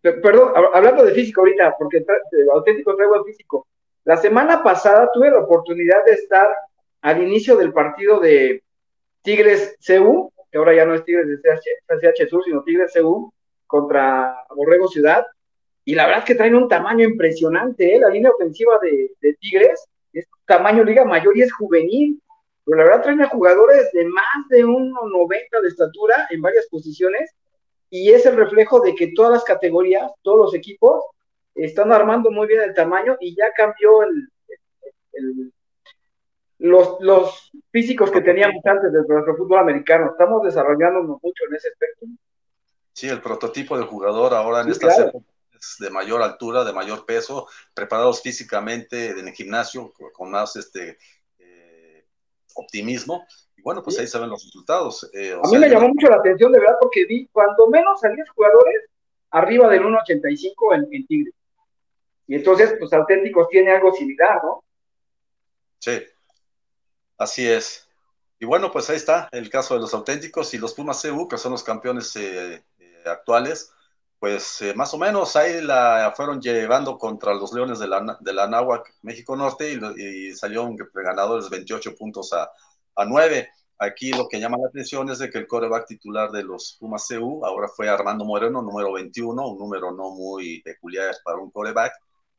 Perdón, 0.00 0.52
hablando 0.72 1.04
de 1.04 1.12
físico 1.12 1.42
ahorita, 1.42 1.76
porque 1.78 2.04
auténtico 2.52 2.96
trae 2.96 3.08
buen 3.08 3.24
físico. 3.24 3.66
La 4.04 4.16
semana 4.16 4.62
pasada 4.62 5.10
tuve 5.12 5.30
la 5.30 5.40
oportunidad 5.40 6.04
de 6.06 6.12
estar 6.12 6.48
al 7.02 7.22
inicio 7.22 7.56
del 7.56 7.72
partido 7.72 8.20
de 8.20 8.62
Tigres 9.22 9.76
CU 9.86 10.31
que 10.52 10.58
ahora 10.58 10.74
ya 10.74 10.84
no 10.84 10.94
es 10.94 11.02
Tigres 11.04 11.26
de 11.26 11.38
CH, 11.40 12.28
Sur, 12.28 12.44
sino 12.44 12.62
Tigres 12.62 12.92
CU, 12.94 13.32
contra 13.66 14.36
Borrego 14.54 14.86
Ciudad. 14.86 15.24
Y 15.84 15.94
la 15.94 16.04
verdad 16.04 16.20
es 16.20 16.26
que 16.26 16.34
traen 16.34 16.54
un 16.54 16.68
tamaño 16.68 17.04
impresionante, 17.04 17.96
¿eh? 17.96 17.98
la 17.98 18.10
línea 18.10 18.30
ofensiva 18.30 18.78
de, 18.82 19.34
Tigres 19.40 19.88
es 20.12 20.26
tamaño 20.44 20.84
liga 20.84 21.06
mayor 21.06 21.36
y 21.36 21.42
es 21.42 21.52
juvenil. 21.54 22.20
Pero 22.64 22.78
la 22.78 22.84
verdad 22.84 23.02
traen 23.02 23.22
a 23.22 23.28
jugadores 23.28 23.90
de 23.92 24.04
más 24.04 24.48
de 24.50 24.64
1,90 24.64 25.62
de 25.62 25.68
estatura 25.68 26.26
en 26.30 26.42
varias 26.42 26.66
posiciones 26.68 27.34
y 27.88 28.10
es 28.10 28.24
el 28.26 28.36
reflejo 28.36 28.80
de 28.80 28.94
que 28.94 29.12
todas 29.14 29.32
las 29.32 29.44
categorías, 29.44 30.12
todos 30.22 30.38
los 30.38 30.54
equipos 30.54 31.02
están 31.54 31.92
armando 31.92 32.30
muy 32.30 32.46
bien 32.46 32.60
el 32.60 32.74
tamaño 32.74 33.16
y 33.20 33.34
ya 33.34 33.50
cambió 33.52 34.02
el, 34.02 35.52
los, 36.62 37.00
los 37.00 37.50
físicos 37.70 38.10
que 38.10 38.20
teníamos 38.20 38.64
antes 38.64 38.92
de 38.92 39.00
nuestro 39.00 39.36
fútbol 39.36 39.58
americano. 39.58 40.10
Estamos 40.12 40.42
desarrollándonos 40.44 41.20
mucho 41.20 41.44
en 41.48 41.56
ese 41.56 41.68
aspecto. 41.68 42.06
Sí, 42.92 43.08
el 43.08 43.20
prototipo 43.20 43.76
de 43.76 43.84
jugador 43.84 44.32
ahora 44.32 44.60
en 44.60 44.68
esta 44.68 44.88
estas 44.88 45.12
es 45.52 45.76
de 45.80 45.90
mayor 45.90 46.22
altura, 46.22 46.62
de 46.64 46.72
mayor 46.72 47.04
peso, 47.04 47.48
preparados 47.74 48.22
físicamente 48.22 49.10
en 49.10 49.26
el 49.28 49.34
gimnasio 49.34 49.92
con 50.12 50.30
más 50.30 50.54
este 50.54 50.98
eh, 51.40 52.04
optimismo. 52.54 53.26
Y 53.56 53.62
bueno, 53.62 53.82
pues 53.82 53.98
ahí 53.98 54.06
se 54.06 54.20
ven 54.20 54.30
los 54.30 54.44
resultados. 54.44 55.10
Eh, 55.14 55.32
a 55.32 55.48
mí 55.48 55.58
me 55.58 55.68
llamó 55.68 55.88
mucho 55.88 56.08
la 56.08 56.16
atención, 56.16 56.52
de 56.52 56.60
verdad, 56.60 56.76
porque 56.80 57.06
vi 57.06 57.26
cuando 57.32 57.66
menos 57.68 57.98
salían 57.98 58.26
jugadores 58.34 58.88
arriba 59.30 59.68
del 59.68 59.82
1.85 59.82 60.74
en, 60.76 60.88
en 60.92 61.06
Tigre. 61.06 61.32
Y 62.28 62.36
entonces, 62.36 62.76
pues 62.78 62.92
Auténticos 62.92 63.48
tiene 63.48 63.72
algo 63.72 63.92
similar, 63.92 64.40
¿no? 64.44 64.62
Sí, 65.80 66.00
Así 67.22 67.46
es. 67.46 67.88
Y 68.40 68.46
bueno, 68.46 68.72
pues 68.72 68.90
ahí 68.90 68.96
está 68.96 69.28
el 69.30 69.48
caso 69.48 69.74
de 69.74 69.80
los 69.80 69.94
auténticos 69.94 70.52
y 70.54 70.58
los 70.58 70.74
Pumas 70.74 71.00
CU, 71.02 71.28
que 71.28 71.38
son 71.38 71.52
los 71.52 71.62
campeones 71.62 72.16
eh, 72.16 72.64
eh, 72.80 73.02
actuales, 73.06 73.72
pues 74.18 74.60
eh, 74.62 74.74
más 74.74 74.92
o 74.94 74.98
menos 74.98 75.36
ahí 75.36 75.60
la 75.62 76.12
fueron 76.16 76.40
llevando 76.42 76.98
contra 76.98 77.34
los 77.34 77.52
Leones 77.52 77.78
de 77.78 77.86
la, 77.86 78.18
de 78.20 78.32
la 78.32 78.82
México 79.02 79.36
Norte, 79.36 79.78
y, 79.96 80.34
salieron 80.34 80.76
ganadores 80.92 81.48
28 81.48 81.94
puntos 81.94 82.32
a, 82.32 82.50
a 82.96 83.04
9. 83.04 83.48
Aquí 83.78 84.10
lo 84.12 84.28
que 84.28 84.40
llama 84.40 84.58
la 84.58 84.68
atención 84.68 85.08
es 85.10 85.18
de 85.20 85.30
que 85.30 85.38
el 85.38 85.46
coreback 85.46 85.86
titular 85.86 86.32
de 86.32 86.42
los 86.42 86.76
Pumas 86.80 87.06
CU 87.06 87.46
ahora 87.46 87.68
fue 87.68 87.88
Armando 87.88 88.24
Moreno, 88.24 88.62
número 88.62 88.92
21, 88.92 89.48
un 89.48 89.58
número 89.58 89.92
no 89.92 90.10
muy 90.10 90.60
peculiar 90.62 91.14
para 91.24 91.38
un 91.38 91.52
coreback, 91.52 91.92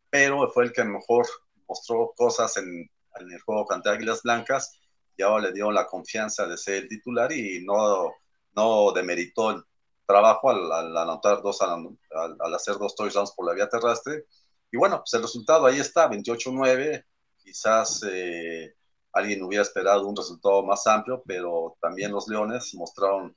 pero 0.09 0.49
fue 0.49 0.65
el 0.65 0.73
que 0.73 0.83
mejor 0.83 1.25
mostró 1.67 2.13
cosas 2.17 2.57
en, 2.57 2.89
en 3.19 3.31
el 3.31 3.41
juego 3.41 3.65
contra 3.65 3.93
Águilas 3.93 4.21
Blancas 4.23 4.79
y 5.15 5.23
ahora 5.23 5.45
le 5.45 5.53
dio 5.53 5.71
la 5.71 5.85
confianza 5.87 6.47
de 6.47 6.57
ser 6.57 6.83
el 6.83 6.87
titular 6.87 7.31
y 7.31 7.63
no, 7.63 8.13
no 8.55 8.91
demeritó 8.91 9.51
el 9.51 9.63
trabajo 10.05 10.49
al, 10.49 10.97
anotar 10.97 11.41
dos, 11.41 11.61
al, 11.61 12.53
hacer 12.53 12.77
dos 12.77 12.95
touchdowns 12.95 13.31
por 13.31 13.47
la 13.47 13.53
vía 13.53 13.69
terrestre. 13.69 14.25
Y 14.71 14.77
bueno, 14.77 14.99
pues 14.99 15.13
el 15.13 15.21
resultado 15.21 15.65
ahí 15.65 15.79
está, 15.79 16.09
28-9. 16.09 17.05
Quizás 17.37 18.01
eh, 18.09 18.75
alguien 19.11 19.43
hubiera 19.43 19.63
esperado 19.63 20.07
un 20.07 20.15
resultado 20.15 20.63
más 20.63 20.85
amplio, 20.87 21.23
pero 21.25 21.77
también 21.81 22.11
los 22.11 22.27
Leones 22.27 22.73
mostraron 22.73 23.35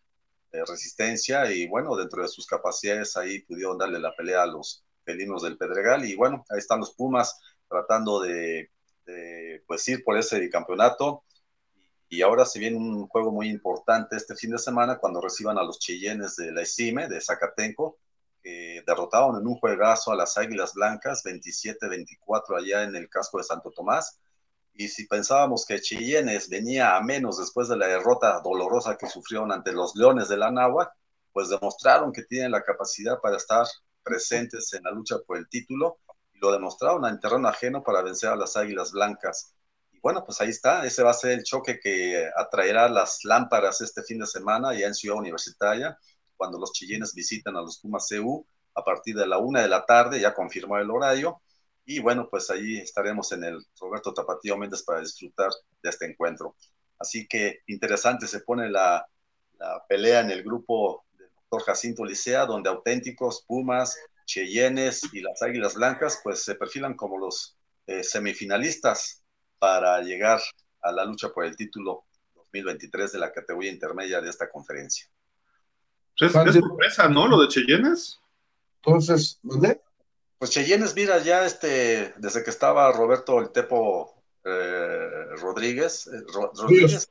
eh, 0.52 0.62
resistencia 0.66 1.50
y 1.52 1.66
bueno, 1.66 1.96
dentro 1.96 2.22
de 2.22 2.28
sus 2.28 2.46
capacidades 2.46 3.16
ahí 3.16 3.40
pudieron 3.40 3.76
darle 3.76 3.98
la 3.98 4.14
pelea 4.14 4.42
a 4.42 4.46
los 4.46 4.84
felinos 5.04 5.42
del 5.42 5.58
Pedregal. 5.58 6.04
Y 6.04 6.16
bueno, 6.16 6.44
ahí 6.48 6.58
están 6.58 6.80
los 6.80 6.94
Pumas 6.94 7.38
tratando 7.68 8.20
de 8.20 8.70
pues 9.66 9.86
ir 9.88 10.04
por 10.04 10.16
ese 10.16 10.48
campeonato. 10.50 11.24
Y 12.08 12.22
ahora 12.22 12.44
se 12.44 12.58
viene 12.58 12.76
un 12.76 13.08
juego 13.08 13.32
muy 13.32 13.48
importante 13.48 14.16
este 14.16 14.36
fin 14.36 14.52
de 14.52 14.58
semana 14.58 14.98
cuando 14.98 15.20
reciban 15.20 15.58
a 15.58 15.64
los 15.64 15.78
Cheyennes 15.78 16.36
de 16.36 16.52
la 16.52 16.62
ESIME, 16.62 17.08
de 17.08 17.20
Zacatenco, 17.20 17.98
que 18.42 18.82
derrotaron 18.86 19.40
en 19.40 19.46
un 19.46 19.56
juegazo 19.56 20.12
a 20.12 20.16
las 20.16 20.38
Águilas 20.38 20.74
Blancas, 20.74 21.24
27-24 21.24 22.58
allá 22.58 22.84
en 22.84 22.94
el 22.94 23.08
casco 23.08 23.38
de 23.38 23.44
Santo 23.44 23.72
Tomás. 23.72 24.20
Y 24.72 24.88
si 24.88 25.06
pensábamos 25.06 25.64
que 25.66 25.80
Cheyennes 25.80 26.48
venía 26.48 26.96
a 26.96 27.02
menos 27.02 27.38
después 27.38 27.68
de 27.68 27.76
la 27.76 27.88
derrota 27.88 28.40
dolorosa 28.44 28.96
que 28.96 29.08
sufrieron 29.08 29.50
ante 29.50 29.72
los 29.72 29.96
Leones 29.96 30.28
de 30.28 30.36
la 30.36 30.50
Náhuac, 30.50 30.92
pues 31.32 31.48
demostraron 31.48 32.12
que 32.12 32.22
tienen 32.22 32.52
la 32.52 32.62
capacidad 32.62 33.20
para 33.20 33.36
estar 33.36 33.66
presentes 34.02 34.72
en 34.74 34.84
la 34.84 34.92
lucha 34.92 35.16
por 35.26 35.38
el 35.38 35.48
título 35.48 35.98
lo 36.40 36.52
demostraron 36.52 37.04
en 37.06 37.20
terreno 37.20 37.48
ajeno 37.48 37.82
para 37.82 38.02
vencer 38.02 38.30
a 38.30 38.36
las 38.36 38.56
Águilas 38.56 38.92
Blancas. 38.92 39.54
Y 39.92 39.98
bueno, 40.00 40.24
pues 40.24 40.40
ahí 40.40 40.50
está, 40.50 40.84
ese 40.84 41.02
va 41.02 41.10
a 41.10 41.14
ser 41.14 41.32
el 41.32 41.44
choque 41.44 41.78
que 41.80 42.28
atraerá 42.36 42.88
las 42.88 43.24
lámparas 43.24 43.80
este 43.80 44.02
fin 44.02 44.18
de 44.18 44.26
semana 44.26 44.74
ya 44.74 44.86
en 44.86 44.94
Ciudad 44.94 45.18
Universitaria, 45.18 45.98
cuando 46.36 46.58
los 46.58 46.72
chillines 46.72 47.14
visiten 47.14 47.56
a 47.56 47.62
los 47.62 47.78
Pumas 47.78 48.08
CU 48.08 48.46
a 48.74 48.84
partir 48.84 49.16
de 49.16 49.26
la 49.26 49.38
una 49.38 49.62
de 49.62 49.68
la 49.68 49.86
tarde, 49.86 50.20
ya 50.20 50.34
confirmó 50.34 50.76
el 50.78 50.90
horario. 50.90 51.40
Y 51.86 52.00
bueno, 52.00 52.28
pues 52.30 52.50
ahí 52.50 52.78
estaremos 52.78 53.32
en 53.32 53.44
el 53.44 53.64
Roberto 53.80 54.12
Tapatío 54.12 54.56
Méndez 54.56 54.82
para 54.82 55.00
disfrutar 55.00 55.50
de 55.82 55.88
este 55.88 56.04
encuentro. 56.04 56.56
Así 56.98 57.26
que 57.26 57.60
interesante 57.66 58.26
se 58.26 58.40
pone 58.40 58.68
la, 58.68 59.06
la 59.58 59.84
pelea 59.88 60.20
en 60.20 60.30
el 60.30 60.42
grupo 60.42 61.06
del 61.16 61.30
doctor 61.32 61.62
Jacinto 61.62 62.04
Licea, 62.04 62.44
donde 62.44 62.68
auténticos 62.68 63.44
Pumas, 63.46 63.96
Cheyennes 64.26 65.02
y 65.12 65.20
las 65.20 65.40
Águilas 65.42 65.74
Blancas, 65.74 66.20
pues 66.22 66.42
se 66.42 66.56
perfilan 66.56 66.94
como 66.94 67.18
los 67.18 67.56
eh, 67.86 68.02
semifinalistas 68.02 69.22
para 69.58 70.00
llegar 70.02 70.40
a 70.82 70.92
la 70.92 71.04
lucha 71.04 71.30
por 71.30 71.44
el 71.44 71.56
título 71.56 72.04
2023 72.34 73.12
de 73.12 73.18
la 73.18 73.32
categoría 73.32 73.70
intermedia 73.70 74.20
de 74.20 74.28
esta 74.28 74.50
conferencia. 74.50 75.08
Pues 76.18 76.34
es, 76.34 76.54
sorpresa, 76.54 77.08
¿no? 77.08 77.28
Lo 77.28 77.40
de 77.40 77.48
Cheyennes. 77.48 78.18
Entonces, 78.76 79.38
¿dónde? 79.42 79.80
Pues 80.38 80.50
Cheyennes, 80.50 80.94
mira, 80.94 81.18
ya 81.18 81.44
este, 81.46 82.14
desde 82.18 82.42
que 82.42 82.50
estaba 82.50 82.92
Roberto 82.92 83.40
El 83.40 83.50
Tepo 83.50 84.22
eh, 84.44 85.08
Rodríguez, 85.40 86.06
eh, 86.06 86.22
Rodríguez, 86.32 87.10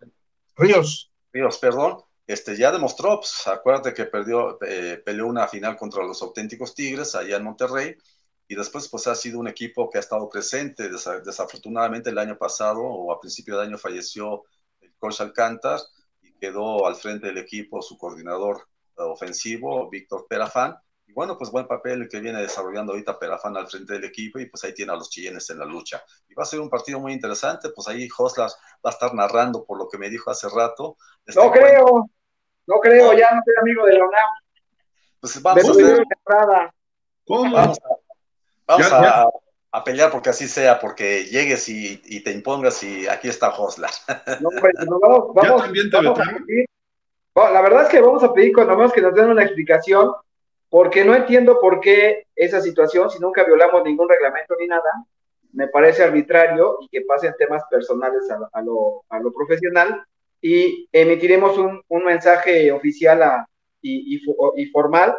Ríos. 0.55 1.11
Ríos, 1.31 1.57
perdón, 1.57 1.97
este, 2.27 2.57
ya 2.57 2.71
demostró, 2.71 3.19
pues, 3.19 3.47
acuérdate 3.47 3.93
que 3.93 4.05
perdió, 4.05 4.57
eh, 4.63 5.01
peleó 5.05 5.27
una 5.27 5.47
final 5.47 5.77
contra 5.77 6.03
los 6.03 6.21
auténticos 6.21 6.73
Tigres 6.73 7.15
allá 7.15 7.37
en 7.37 7.43
Monterrey, 7.43 7.95
y 8.47 8.55
después 8.55 8.87
pues 8.89 9.07
ha 9.07 9.15
sido 9.15 9.39
un 9.39 9.47
equipo 9.47 9.89
que 9.89 9.97
ha 9.97 10.01
estado 10.01 10.29
presente. 10.29 10.89
desafortunadamente 10.89 12.09
el 12.09 12.17
año 12.17 12.37
pasado 12.37 12.81
o 12.81 13.11
a 13.11 13.19
principio 13.19 13.57
de 13.57 13.63
año 13.63 13.77
falleció 13.77 14.43
el 14.81 14.93
coach 14.97 15.21
Alcántar 15.21 15.79
y 16.21 16.33
quedó 16.33 16.85
al 16.85 16.95
frente 16.95 17.27
del 17.27 17.39
equipo 17.39 17.81
su 17.81 17.97
coordinador 17.97 18.67
ofensivo, 18.95 19.89
Víctor 19.89 20.27
Perafán. 20.29 20.75
Y 21.07 21.13
bueno, 21.13 21.37
pues 21.37 21.51
buen 21.51 21.67
papel 21.67 22.01
el 22.01 22.09
que 22.09 22.19
viene 22.19 22.41
desarrollando 22.41 22.93
ahorita 22.93 23.19
Perafán 23.19 23.55
al 23.57 23.67
frente 23.67 23.93
del 23.93 24.05
equipo 24.05 24.39
y 24.39 24.47
pues 24.47 24.63
ahí 24.63 24.73
tiene 24.73 24.91
a 24.91 24.95
los 24.95 25.09
chillenes 25.09 25.49
en 25.49 25.59
la 25.59 25.65
lucha. 25.65 26.03
Y 26.27 26.33
va 26.33 26.43
a 26.43 26.47
ser 26.47 26.59
un 26.59 26.69
partido 26.69 26.99
muy 26.99 27.13
interesante, 27.13 27.69
pues 27.69 27.87
ahí 27.87 28.07
Hoslar 28.17 28.49
va 28.83 28.89
a 28.89 28.93
estar 28.93 29.13
narrando 29.13 29.63
por 29.65 29.77
lo 29.77 29.87
que 29.87 29.97
me 29.97 30.09
dijo 30.09 30.31
hace 30.31 30.47
rato. 30.49 30.97
Este 31.25 31.39
no 31.39 31.51
creo, 31.51 32.09
no 32.65 32.75
creo, 32.81 33.13
ya 33.13 33.29
no 33.31 33.41
soy 33.45 33.53
amigo 33.61 33.85
de 33.85 33.93
la 33.93 34.05
UNAM. 34.05 34.29
Pues 35.19 35.41
vamos 35.41 35.67
a 35.67 35.71
hacer... 35.71 36.03
¿Cómo? 37.27 37.55
Vamos 38.67 38.91
a, 38.91 39.29
a, 39.71 39.83
pelear 39.83 40.11
porque 40.11 40.29
así 40.29 40.47
sea, 40.47 40.79
porque 40.79 41.25
llegues 41.25 41.69
y, 41.69 42.23
te 42.23 42.31
impongas 42.31 42.81
y 42.83 43.07
aquí 43.07 43.27
está 43.27 43.49
Hoslar. 43.49 43.91
No, 44.41 44.49
pues, 44.59 44.73
vamos, 44.87 45.33
vamos, 45.33 45.33
vamos 45.33 46.19
a 46.19 46.23
pedir, 46.23 46.65
la 47.35 47.61
verdad 47.61 47.83
es 47.83 47.89
que 47.89 48.01
vamos 48.01 48.23
a 48.23 48.33
pedir 48.33 48.53
cuando 48.53 48.75
menos 48.75 48.93
que 48.93 49.01
nos 49.01 49.13
den 49.13 49.29
una 49.29 49.43
explicación 49.43 50.11
porque 50.75 51.05
no 51.05 51.15
entiendo 51.15 51.57
por 51.61 51.79
qué 51.79 52.27
esa 52.35 52.59
situación, 52.59 53.09
si 53.09 53.17
nunca 53.19 53.45
violamos 53.45 53.81
ningún 53.85 54.09
reglamento 54.09 54.57
ni 54.59 54.67
nada, 54.67 54.91
me 55.53 55.69
parece 55.69 56.03
arbitrario 56.03 56.79
y 56.81 56.89
que 56.89 56.99
pasen 56.99 57.33
temas 57.39 57.63
personales 57.71 58.29
a, 58.29 58.61
lo, 58.61 59.05
profesional. 59.33 60.03
Y 60.41 60.89
emitiremos 60.91 61.57
un, 61.57 62.03
mensaje 62.03 62.73
oficial 62.73 63.45
y, 63.81 64.19
formal 64.73 65.15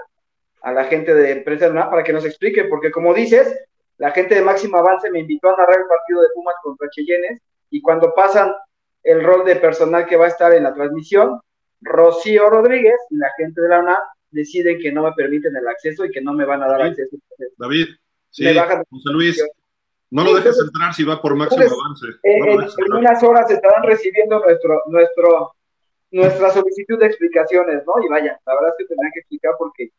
a 0.61 0.73
la 0.73 0.85
gente 0.85 1.15
de 1.15 1.37
prensa 1.37 1.73
para 1.73 2.05
que 2.05 2.13
nos 2.13 2.27
explique, 2.27 2.65
porque 2.65 2.91
como 2.91 3.15
dices, 3.15 3.59
la 3.97 4.11
gente 4.11 4.35
de 4.35 4.43
Máximo 4.43 4.77
Avance 4.77 5.11
me 5.11 5.21
invitó 5.21 5.49
a 5.49 5.57
narrar 5.57 5.79
el 5.79 5.87
partido 5.87 6.21
de 6.21 6.29
Pumas 6.35 6.57
contra 6.63 6.91
Cheyennes 6.91 7.41
y 7.71 7.81
cuando 7.81 8.13
pasan 8.13 8.53
el 9.03 9.25
rol 9.25 9.47
de 9.47 9.57
personal 9.57 10.05
que 10.05 10.19
va 10.19 10.27
a 10.27 10.29
estar 10.29 10.53
en 10.53 10.65
la 10.65 10.75
transmisión, 10.75 11.41
Rocío 11.81 12.51
Rodríguez 12.51 12.99
la 13.09 13.31
gente 13.39 13.63
de 13.63 13.69
la 13.71 13.81
UNAM 13.81 14.03
deciden 14.37 14.79
que 14.79 14.93
no 14.93 15.03
me 15.03 15.13
permiten 15.13 15.57
el 15.57 15.67
acceso 15.67 16.05
y 16.05 16.11
que 16.11 16.21
no 16.21 16.33
me 16.33 16.45
van 16.45 16.63
a 16.63 16.69
dar 16.69 16.83
acceso. 16.83 17.17
David, 17.57 17.87
sí, 18.31 18.45
José 18.45 19.11
Luis, 19.11 19.43
no 20.11 20.25
lo 20.25 20.35
dejes 20.35 20.59
entrar 20.61 20.95
si 20.95 21.05
va 21.05 21.21
por 21.21 21.35
máximo 21.35 21.65
avance. 21.65 22.07
en, 22.23 22.93
unas 22.95 23.23
horas 23.23 23.51
estarán 23.51 23.83
recibiendo 23.83 24.39
nuestro, 24.39 24.83
nuestro, 24.87 25.55
nuestra 26.13 26.51
solicitud 26.51 26.99
de 27.01 27.07
explicaciones, 27.07 27.83
¿no? 27.87 27.95
Y 28.05 28.09
vaya, 28.09 28.39
la 28.47 28.55
verdad 28.55 28.71
es 28.71 28.75
que 28.79 28.89
tendrán 28.89 29.11
que 29.13 29.21
explicar 29.21 29.55
porque 29.59 29.91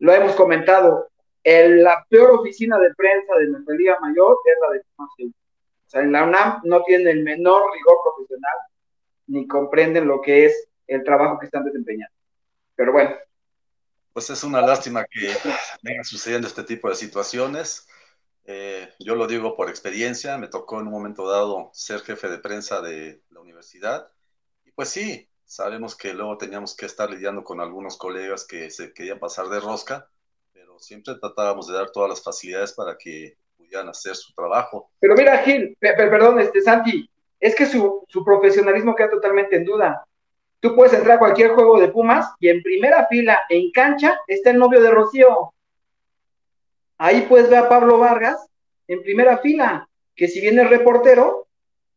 lo 0.00 0.12
hemos 0.12 0.32
comentado. 0.32 1.08
la 1.44 2.04
peor 2.10 2.32
oficina 2.32 2.78
de 2.78 2.92
prensa 2.94 3.36
de 3.36 3.46
nuestra 3.46 3.74
Liga 3.74 3.96
Mayor 4.00 4.38
es 4.44 4.54
la 4.60 4.74
de 4.74 4.82
O 5.28 5.32
sea, 5.86 6.02
en 6.02 6.12
la 6.12 6.24
UNAM 6.24 6.60
no 6.64 6.82
tienen 6.82 7.08
el 7.08 7.22
menor 7.22 7.62
rigor 7.72 7.98
profesional 8.04 8.56
ni 9.28 9.46
comprenden 9.46 10.06
lo 10.06 10.20
que 10.20 10.46
es 10.46 10.68
el 10.86 11.02
trabajo 11.04 11.38
que 11.38 11.46
están 11.46 11.64
desempeñando. 11.64 12.14
Pero 12.74 12.92
bueno. 12.92 13.10
Pues 14.16 14.30
es 14.30 14.44
una 14.44 14.62
lástima 14.62 15.04
que 15.04 15.28
vengan 15.82 16.06
sucediendo 16.06 16.48
este 16.48 16.62
tipo 16.62 16.88
de 16.88 16.94
situaciones. 16.94 17.86
Eh, 18.46 18.88
yo 18.98 19.14
lo 19.14 19.26
digo 19.26 19.54
por 19.54 19.68
experiencia, 19.68 20.38
me 20.38 20.48
tocó 20.48 20.80
en 20.80 20.86
un 20.86 20.92
momento 20.94 21.28
dado 21.28 21.68
ser 21.74 22.00
jefe 22.00 22.30
de 22.30 22.38
prensa 22.38 22.80
de 22.80 23.20
la 23.28 23.40
universidad. 23.40 24.08
Y 24.64 24.72
pues 24.72 24.88
sí, 24.88 25.28
sabemos 25.44 25.94
que 25.94 26.14
luego 26.14 26.38
teníamos 26.38 26.74
que 26.74 26.86
estar 26.86 27.10
lidiando 27.10 27.44
con 27.44 27.60
algunos 27.60 27.98
colegas 27.98 28.46
que 28.46 28.70
se 28.70 28.94
querían 28.94 29.18
pasar 29.18 29.48
de 29.48 29.60
rosca, 29.60 30.08
pero 30.50 30.78
siempre 30.78 31.16
tratábamos 31.20 31.68
de 31.68 31.74
dar 31.74 31.90
todas 31.90 32.08
las 32.08 32.22
facilidades 32.22 32.72
para 32.72 32.96
que 32.96 33.36
pudieran 33.58 33.90
hacer 33.90 34.16
su 34.16 34.32
trabajo. 34.32 34.92
Pero 34.98 35.14
mira, 35.14 35.42
Gil, 35.42 35.76
perdón, 35.78 36.40
este 36.40 36.62
Santi, 36.62 37.06
es 37.38 37.54
que 37.54 37.66
su, 37.66 38.02
su 38.08 38.24
profesionalismo 38.24 38.94
queda 38.94 39.10
totalmente 39.10 39.56
en 39.56 39.66
duda. 39.66 40.06
Tú 40.60 40.74
puedes 40.74 40.92
entrar 40.94 41.16
a 41.16 41.18
cualquier 41.18 41.52
juego 41.52 41.78
de 41.78 41.88
Pumas 41.88 42.34
y 42.40 42.48
en 42.48 42.62
primera 42.62 43.06
fila, 43.06 43.42
en 43.48 43.70
cancha, 43.70 44.18
está 44.26 44.50
el 44.50 44.58
novio 44.58 44.80
de 44.80 44.90
Rocío. 44.90 45.52
Ahí 46.98 47.22
puedes 47.28 47.50
ver 47.50 47.58
a 47.60 47.68
Pablo 47.68 47.98
Vargas 47.98 48.46
en 48.88 49.02
primera 49.02 49.38
fila, 49.38 49.88
que 50.14 50.28
si 50.28 50.40
viene 50.40 50.62
el 50.62 50.68
reportero, 50.68 51.46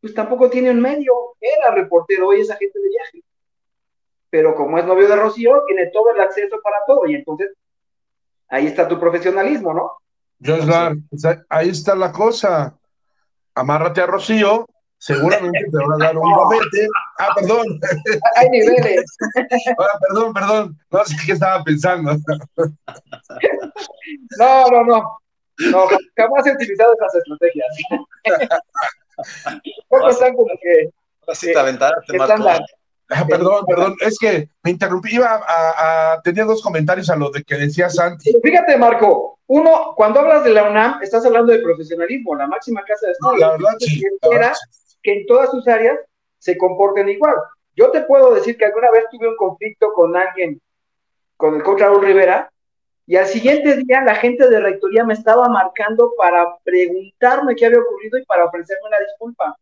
pues 0.02 0.14
tampoco 0.14 0.50
tiene 0.50 0.72
un 0.72 0.82
medio. 0.82 1.14
Era 1.40 1.74
reportero, 1.74 2.28
hoy 2.28 2.42
es 2.42 2.52
agente 2.52 2.80
de 2.80 2.90
viaje. 2.90 3.24
Pero 4.30 4.56
como 4.56 4.78
es 4.78 4.86
novio 4.86 5.08
de 5.08 5.16
Rocío, 5.16 5.64
tiene 5.66 5.88
todo 5.88 6.14
el 6.14 6.20
acceso 6.20 6.60
para 6.62 6.78
todo. 6.86 7.08
Y 7.08 7.16
entonces, 7.16 7.52
ahí 8.50 8.68
está 8.68 8.88
tu 8.88 9.00
profesionalismo, 9.00 9.74
¿no? 9.74 9.94
Joslar, 10.44 10.96
ahí 11.50 11.70
está 11.70 11.96
la 11.96 12.12
cosa. 12.12 12.78
Amárrate 13.56 14.02
a 14.02 14.06
Rocío 14.06 14.66
seguramente 15.00 15.60
te 15.72 15.78
van 15.78 16.02
a 16.02 16.06
dar 16.06 16.18
un 16.18 16.32
gafete. 16.32 16.88
Ah, 17.18 17.30
perdón. 17.36 17.66
Hay 18.36 18.50
niveles. 18.50 19.18
Ahora, 19.78 19.94
perdón, 20.08 20.34
perdón. 20.34 20.78
No 20.92 21.06
sé 21.06 21.16
qué 21.26 21.32
estaba 21.32 21.64
pensando. 21.64 22.16
No, 24.38 24.68
no, 24.68 24.84
no. 24.84 25.20
No, 25.72 25.88
jamás 26.16 26.48
he 26.48 26.54
utilizado 26.54 26.94
esas 26.94 27.16
estrategias. 27.16 27.68
Poco 29.90 30.10
están 30.10 30.34
como 30.36 30.52
que. 30.62 30.90
Así 31.28 31.52
te 31.52 31.60
aventaste, 31.60 32.18
Ah, 33.12 33.26
perdón, 33.28 33.66
perdón, 33.68 33.96
es 34.02 34.20
que 34.20 34.50
me 34.62 34.70
interrumpí, 34.70 35.16
iba 35.16 35.42
a, 35.44 36.14
a, 36.14 36.22
tenía 36.22 36.46
dos 36.46 36.62
comentarios 36.62 37.10
a 37.10 37.16
lo 37.16 37.32
de 37.32 37.44
que 37.44 37.56
decía 37.56 37.90
Santi. 37.90 38.32
Fíjate, 38.44 38.78
Marco, 38.78 39.40
uno, 39.48 39.94
cuando 39.96 40.20
hablas 40.20 40.44
de 40.44 40.52
la 40.52 40.70
UNAM, 40.70 41.02
estás 41.02 41.26
hablando 41.26 41.52
de 41.52 41.58
profesionalismo, 41.58 42.36
la 42.36 42.46
máxima 42.46 42.84
casa 42.84 43.08
de 43.08 43.14
estudios. 43.14 43.40
la 43.40 43.52
verdad, 43.54 43.74
sí, 43.80 44.00
que 45.02 45.14
en 45.14 45.26
todas 45.26 45.52
sus 45.52 45.68
áreas 45.68 46.00
se 46.38 46.58
comporten 46.58 47.10
igual. 47.10 47.36
Yo 47.76 47.92
te 47.92 48.02
puedo 48.02 48.34
decir 48.34 48.58
que 48.58 48.66
alguna 48.66 48.92
vez 48.92 49.06
tuve 49.12 49.28
un 49.28 49.36
conflicto 49.36 49.94
con 49.94 50.16
alguien, 50.16 50.62
con 51.38 51.56
el 51.56 51.64
coach 51.64 51.82
Rivera, 52.02 52.52
y 53.06 53.16
al 53.16 53.26
siguiente 53.26 53.78
día 53.78 54.02
la 54.02 54.16
gente 54.16 54.48
de 54.48 54.60
rectoría 54.60 55.04
me 55.04 55.14
estaba 55.14 55.50
marcando 55.50 56.14
para 56.18 56.58
preguntarme 56.64 57.56
qué 57.56 57.66
había 57.66 57.80
ocurrido 57.80 58.20
y 58.20 58.26
para 58.26 58.46
ofrecerme 58.46 58.88
una 58.88 59.00
disculpa. 59.00 59.58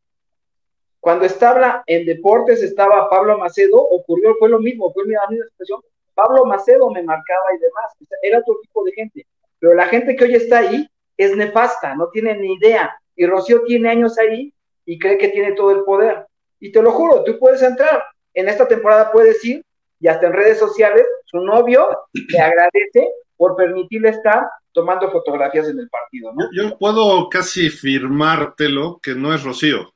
Cuando 0.99 1.25
estaba 1.25 1.83
en 1.85 2.05
deportes, 2.05 2.61
estaba 2.61 3.09
Pablo 3.09 3.37
Macedo, 3.37 3.77
ocurrió, 3.77 4.35
fue 4.39 4.49
lo 4.49 4.59
mismo, 4.59 4.91
fue 4.91 5.05
la 5.07 5.25
misma 5.29 5.45
expresión. 5.45 5.79
Pablo 6.13 6.43
Macedo 6.43 6.89
me 6.89 7.03
marcaba 7.03 7.45
y 7.55 7.59
demás. 7.59 7.93
Era 8.21 8.39
otro 8.39 8.57
tipo 8.61 8.83
de 8.83 8.91
gente. 8.91 9.27
Pero 9.59 9.73
la 9.75 9.85
gente 9.85 10.15
que 10.15 10.25
hoy 10.25 10.35
está 10.35 10.59
ahí 10.59 10.85
es 11.15 11.35
nefasta, 11.35 11.95
no 11.95 12.09
tiene 12.09 12.35
ni 12.35 12.55
idea. 12.55 12.99
Y 13.15 13.25
Rocío 13.25 13.63
tiene 13.63 13.89
años 13.89 14.17
ahí 14.17 14.53
y 14.87 14.97
cree 14.97 15.17
que 15.19 15.27
tiene 15.27 15.51
todo 15.51 15.69
el 15.71 15.83
poder. 15.83 16.25
Y 16.59 16.71
te 16.71 16.81
lo 16.81 16.91
juro, 16.91 17.23
tú 17.23 17.37
puedes 17.37 17.61
entrar. 17.61 18.03
En 18.33 18.47
esta 18.49 18.67
temporada 18.67 19.11
puedes 19.11 19.43
ir 19.45 19.63
y 19.99 20.07
hasta 20.07 20.27
en 20.27 20.33
redes 20.33 20.57
sociales, 20.57 21.05
su 21.25 21.39
novio 21.39 21.89
te 22.13 22.39
agradece 22.39 23.11
por 23.35 23.55
permitirle 23.55 24.09
estar 24.09 24.47
tomando 24.71 25.11
fotografías 25.11 25.67
en 25.67 25.79
el 25.79 25.89
partido. 25.89 26.31
Yo, 26.53 26.77
puedo 26.77 27.29
casi 27.29 27.69
firmártelo 27.69 28.99
que 29.01 29.13
no 29.13 29.33
es 29.33 29.43
Rocío, 29.43 29.93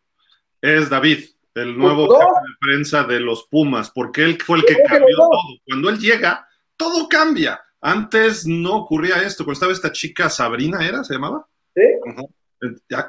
es 0.60 0.90
David, 0.90 1.20
el 1.56 1.78
nuevo 1.78 2.08
jefe 2.08 2.26
de 2.26 2.56
prensa 2.60 3.04
de 3.04 3.20
los 3.20 3.48
Pumas, 3.48 3.92
porque 3.92 4.24
él 4.24 4.38
fue 4.44 4.58
el 4.58 4.66
que 4.66 4.76
cambió 4.84 5.16
todo. 5.16 5.60
Cuando 5.68 5.90
él 5.90 6.00
llega, 6.00 6.48
todo 6.76 7.08
cambia. 7.08 7.62
Antes 7.80 8.46
no 8.46 8.78
ocurría 8.78 9.22
esto, 9.24 9.44
cuando 9.44 9.54
estaba 9.54 9.72
esta 9.72 9.92
chica 9.92 10.30
Sabrina, 10.30 10.86
¿era? 10.86 11.04
¿Se 11.04 11.14
llamaba? 11.14 11.48
Sí. 11.76 11.82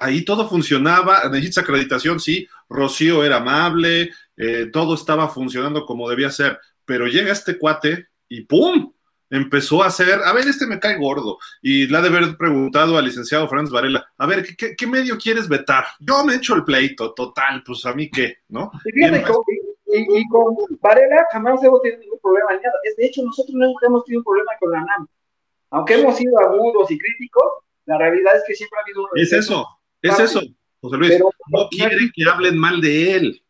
Ahí 0.00 0.24
todo 0.24 0.48
funcionaba, 0.48 1.28
necesitas 1.30 1.64
acreditación, 1.64 2.20
sí, 2.20 2.48
Rocío 2.68 3.22
era 3.22 3.36
amable, 3.36 4.10
eh, 4.36 4.66
todo 4.72 4.94
estaba 4.94 5.28
funcionando 5.28 5.84
como 5.84 6.08
debía 6.08 6.30
ser, 6.30 6.58
pero 6.84 7.06
llega 7.06 7.32
este 7.32 7.58
cuate 7.58 8.06
y 8.28 8.42
¡pum! 8.42 8.92
Empezó 9.28 9.82
a 9.82 9.86
hacer, 9.86 10.20
a 10.24 10.32
ver, 10.34 10.46
este 10.46 10.66
me 10.66 10.78
cae 10.78 10.98
gordo. 10.98 11.38
Y 11.62 11.86
le 11.86 11.96
ha 11.96 12.02
de 12.02 12.08
haber 12.08 12.36
preguntado 12.36 12.98
al 12.98 13.04
licenciado 13.06 13.48
Franz 13.48 13.70
Varela, 13.70 14.06
a 14.18 14.26
ver, 14.26 14.44
¿qué, 14.56 14.86
medio 14.86 15.16
quieres 15.16 15.48
vetar? 15.48 15.86
Yo 16.00 16.22
me 16.24 16.34
echo 16.34 16.54
el 16.54 16.64
pleito, 16.64 17.14
total, 17.14 17.62
pues 17.64 17.86
a 17.86 17.94
mí 17.94 18.10
qué, 18.10 18.38
¿no? 18.48 18.70
Y, 18.84 20.28
con, 20.28 20.54
Varela 20.80 21.26
jamás 21.32 21.62
hemos 21.62 21.80
tenido 21.80 22.00
ningún 22.00 22.18
problema. 22.20 22.50
De 22.96 23.06
hecho, 23.06 23.22
nosotros 23.22 23.54
no 23.54 23.74
hemos 23.86 24.04
tenido 24.04 24.20
un 24.20 24.24
problema 24.24 24.52
con 24.60 24.72
la 24.72 24.80
NAM. 24.80 25.06
Aunque 25.70 25.94
hemos 25.94 26.16
sido 26.16 26.38
agudos 26.38 26.90
y 26.90 26.98
críticos, 26.98 27.44
la 27.86 27.98
realidad 27.98 28.36
es 28.36 28.44
que 28.46 28.54
siempre 28.54 28.78
ha 28.78 28.82
habido 28.82 29.02
un... 29.02 29.08
Es 29.14 29.32
eso, 29.32 29.66
es 30.00 30.18
eso, 30.18 30.40
José 30.80 30.96
Luis. 30.96 31.18
no 31.48 31.68
quiere 31.68 32.10
que 32.14 32.24
hablen 32.28 32.58
mal 32.58 32.80
de 32.80 33.14
él. 33.14 33.42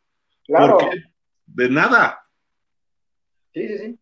Claro. 0.47 0.79
de 1.47 1.69
nada. 1.71 2.27
Sí, 3.53 3.69
sí, 3.69 3.79
sí. 3.79 3.99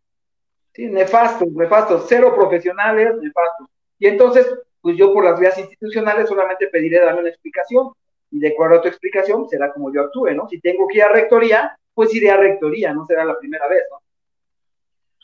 Sí, 0.73 0.87
nefasto, 0.87 1.45
nefasto. 1.51 2.05
Cero 2.09 2.35
profesionales, 2.35 3.14
nefasto. 3.21 3.69
Y 3.99 4.07
entonces, 4.07 4.47
pues 4.81 4.97
yo 4.97 5.12
por 5.12 5.25
las 5.25 5.38
vías 5.38 5.59
institucionales 5.59 6.29
solamente 6.29 6.69
pediré 6.69 7.01
darme 7.01 7.21
una 7.21 7.29
explicación. 7.29 7.93
Y 8.31 8.38
de 8.38 8.49
acuerdo 8.49 8.77
a 8.77 8.83
tu 8.83 8.88
explicación, 8.88 9.49
será 9.49 9.73
como 9.73 9.93
yo 9.93 10.03
actúe, 10.03 10.31
¿no? 10.35 10.49
Si 10.49 10.61
tengo 10.61 10.87
que 10.87 10.99
ir 10.99 11.03
a 11.03 11.09
rectoría, 11.12 11.77
pues 11.93 12.14
iré 12.14 12.31
a 12.31 12.37
rectoría, 12.37 12.95
no 12.95 13.05
será 13.05 13.25
la 13.25 13.38
primera 13.38 13.69
vez, 13.69 13.83
¿no? 13.90 14.01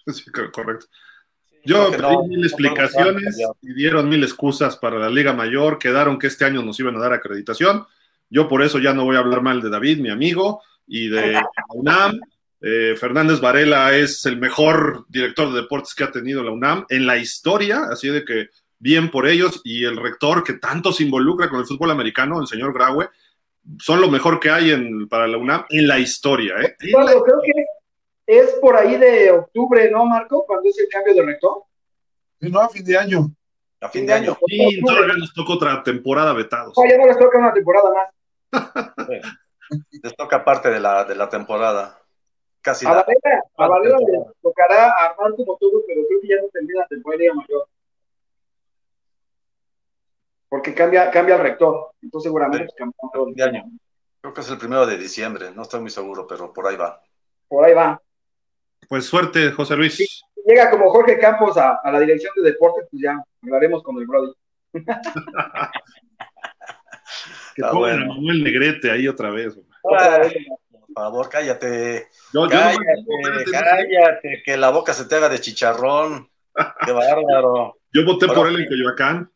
Sí, 0.13 0.31
correcto. 0.31 0.87
Yo 1.67 1.91
pedí 1.91 2.29
mil 2.29 2.45
explicaciones 2.45 3.37
y 3.61 3.75
dieron 3.75 4.09
mil 4.09 4.23
excusas 4.23 4.77
para 4.77 4.99
la 4.99 5.11
Liga 5.11 5.33
Mayor, 5.33 5.79
quedaron 5.79 6.19
que 6.19 6.29
este 6.29 6.45
año 6.45 6.63
nos 6.63 6.79
iban 6.81 6.97
a 6.97 7.01
dar 7.01 7.13
acreditación. 7.13 7.85
Yo 8.31 8.49
por 8.49 8.63
eso 8.63 8.79
ya 8.79 8.95
no 8.95 9.05
voy 9.05 9.17
a 9.17 9.21
hablar 9.21 9.43
mal 9.43 9.61
de 9.61 9.71
David, 9.71 9.99
mi 9.99 10.11
amigo, 10.11 10.63
y 10.87 11.09
de 11.09 11.41
UNAM. 11.75 12.21
Eh, 12.61 12.95
Fernández 12.99 13.41
Varela 13.41 13.95
es 13.95 14.25
el 14.27 14.39
mejor 14.39 15.05
director 15.09 15.53
de 15.53 15.61
deportes 15.61 15.95
que 15.95 16.05
ha 16.05 16.11
tenido 16.11 16.43
la 16.43 16.51
UNAM 16.51 16.87
en 16.89 17.07
la 17.07 17.17
historia, 17.17 17.83
así 17.91 18.09
de 18.09 18.25
que 18.25 18.49
bien 18.79 19.11
por 19.11 19.27
ellos, 19.27 19.61
y 19.65 19.85
el 19.85 19.97
rector 19.97 20.43
que 20.43 20.55
tanto 20.55 20.93
se 20.93 21.05
involucra 21.05 21.49
con 21.49 21.61
el 21.61 21.67
fútbol 21.67 21.91
americano, 21.91 22.41
el 22.41 22.47
señor 22.47 22.73
Graue, 22.73 23.09
son 23.79 24.01
lo 24.01 24.11
mejor 24.11 24.39
que 24.39 24.51
hay 24.51 24.71
en, 24.71 25.09
para 25.09 25.27
la 25.27 25.39
UNAM 25.39 25.65
en 25.71 25.89
la 25.89 25.99
historia. 25.99 26.55
¿eh? 26.61 26.77
creo 26.79 27.41
que 27.45 27.65
es 28.27 28.53
por 28.61 28.77
ahí 28.77 28.97
de 28.97 29.31
octubre, 29.31 29.91
¿no, 29.91 30.05
Marco? 30.05 30.45
Cuando 30.47 30.69
es 30.69 30.79
el 30.79 30.89
cambio 30.89 31.15
de 31.15 31.23
rector. 31.23 31.63
Sí, 32.41 32.51
no, 32.51 32.61
a 32.61 32.69
fin 32.69 32.85
de 32.85 32.99
año. 32.99 33.31
A 33.81 33.89
fin 33.89 34.07
de 34.07 34.13
año. 34.13 34.37
Sí, 34.47 34.81
todavía 34.85 35.15
nos 35.17 35.33
toca 35.33 35.53
otra 35.53 35.83
temporada 35.83 36.33
vetados. 36.33 36.75
No, 36.77 36.91
ya 36.91 36.99
no 36.99 37.07
les 37.07 37.19
toca 37.19 37.39
una 37.39 37.53
temporada 37.53 37.91
más. 37.93 38.93
les 39.91 40.17
toca 40.17 40.45
parte 40.45 40.71
de 40.71 40.81
la, 40.81 41.05
de 41.05 41.15
la 41.15 41.29
temporada. 41.29 42.01
casi. 42.63 42.87
A 42.87 42.91
Valera, 42.91 43.43
a 43.57 43.69
Valera 43.69 43.99
le 43.99 44.25
tocará 44.43 44.91
armar 44.91 45.35
como 45.37 45.57
todo, 45.57 45.83
pero 45.87 46.03
creo 46.07 46.21
que 46.21 46.29
ya 46.29 46.37
no 46.43 46.49
termina 46.49 46.81
la 46.81 46.87
temporada 46.89 47.35
mayor. 47.35 47.69
Porque 50.49 50.75
cambia, 50.75 51.11
cambia 51.11 51.37
el 51.37 51.43
rector, 51.43 51.91
entonces 52.03 52.29
seguramente 52.29 52.67
sí. 52.69 52.75
cambia 52.77 52.97
todo 53.13 53.29
el 53.35 53.43
año. 53.43 53.65
Creo 54.21 54.35
que 54.35 54.41
es 54.41 54.51
el 54.51 54.59
primero 54.59 54.87
de 54.87 54.97
diciembre, 54.97 55.51
no 55.55 55.63
estoy 55.63 55.81
muy 55.81 55.91
seguro, 55.91 56.27
pero 56.27 56.53
por 56.53 56.67
ahí 56.67 56.77
va. 56.77 57.01
Por 57.49 57.65
ahí 57.65 57.75
va. 57.75 58.01
Pues 58.89 59.07
suerte, 59.07 59.51
José 59.53 59.77
Luis. 59.77 59.97
Si 59.97 60.07
llega 60.47 60.71
como 60.71 60.91
Jorge 60.91 61.19
Campos 61.19 61.57
a, 61.57 61.81
a, 61.83 61.93
la 61.93 62.01
dirección 62.01 62.33
de 62.37 62.51
deportes, 62.51 62.87
pues 62.91 63.03
ya 63.03 63.23
hablaremos 63.43 63.83
con 63.83 63.97
el 63.99 64.07
Brody. 64.07 64.33
que 67.55 67.63
pongan 67.63 67.79
bueno. 67.79 68.05
a 68.05 68.15
Manuel 68.15 68.45
Negrete 68.45 68.91
ahí 68.91 69.09
otra 69.09 69.31
vez. 69.31 69.59
Ah, 69.99 70.21
por 70.71 70.95
favor, 70.95 71.29
cállate. 71.29 72.09
Yo, 72.33 72.49
cállate, 72.49 72.79
yo 72.97 73.31
no 73.31 73.45
cállate, 73.51 74.43
que 74.45 74.57
la 74.57 74.71
boca 74.71 74.93
se 74.93 75.07
te 75.07 75.17
haga 75.17 75.29
de 75.29 75.41
chicharrón. 75.41 76.29
Qué 76.85 76.93
bárbaro. 76.93 77.77
Yo 77.93 78.05
voté 78.05 78.27
ahora, 78.27 78.39
por 78.39 78.49
él 78.49 78.61
en 78.61 78.69
Coyoacán. 78.69 79.31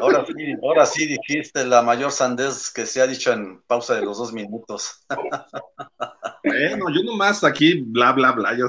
Ahora 0.00 0.24
sí, 0.26 0.54
ahora 0.62 0.86
sí 0.86 1.06
dijiste 1.06 1.64
la 1.64 1.82
mayor 1.82 2.10
sandez 2.10 2.70
que 2.70 2.86
se 2.86 3.00
ha 3.00 3.06
dicho 3.06 3.32
en 3.32 3.60
pausa 3.62 3.94
de 3.94 4.02
los 4.02 4.18
dos 4.18 4.32
minutos. 4.32 5.04
Bueno, 6.42 6.86
yo 6.90 7.02
nomás 7.04 7.44
aquí, 7.44 7.82
bla, 7.82 8.12
bla, 8.12 8.32
bla. 8.32 8.56
Ya 8.56 8.64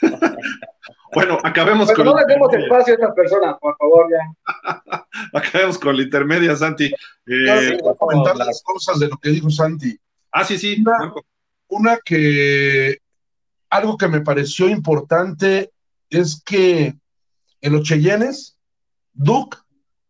bueno, 1.14 1.38
acabemos 1.42 1.88
Pero 1.88 1.96
con. 1.96 2.06
No 2.06 2.16
le 2.16 2.24
demos 2.26 2.52
espacio 2.52 2.94
a 2.94 2.96
estas 2.96 3.14
personas, 3.14 3.56
por 3.60 3.76
favor, 3.76 4.06
ya. 4.10 5.06
acabemos 5.32 5.78
con 5.78 5.96
la 5.96 6.02
intermedia, 6.02 6.56
Santi. 6.56 6.86
Eh, 7.26 7.78
no, 7.82 7.94
comentar 7.94 8.36
las 8.36 8.62
cosas 8.62 8.98
de 8.98 9.08
lo 9.08 9.16
que 9.18 9.30
dijo 9.30 9.50
Santi. 9.50 9.98
Ah, 10.32 10.44
sí, 10.44 10.58
sí. 10.58 10.80
Una, 10.80 11.12
una, 11.68 11.98
que. 11.98 12.98
Algo 13.70 13.98
que 13.98 14.08
me 14.08 14.22
pareció 14.22 14.68
importante 14.68 15.70
es 16.08 16.42
que 16.42 16.94
en 17.60 17.72
los 17.72 17.82
Cheyennes, 17.82 18.56
Duke 19.12 19.58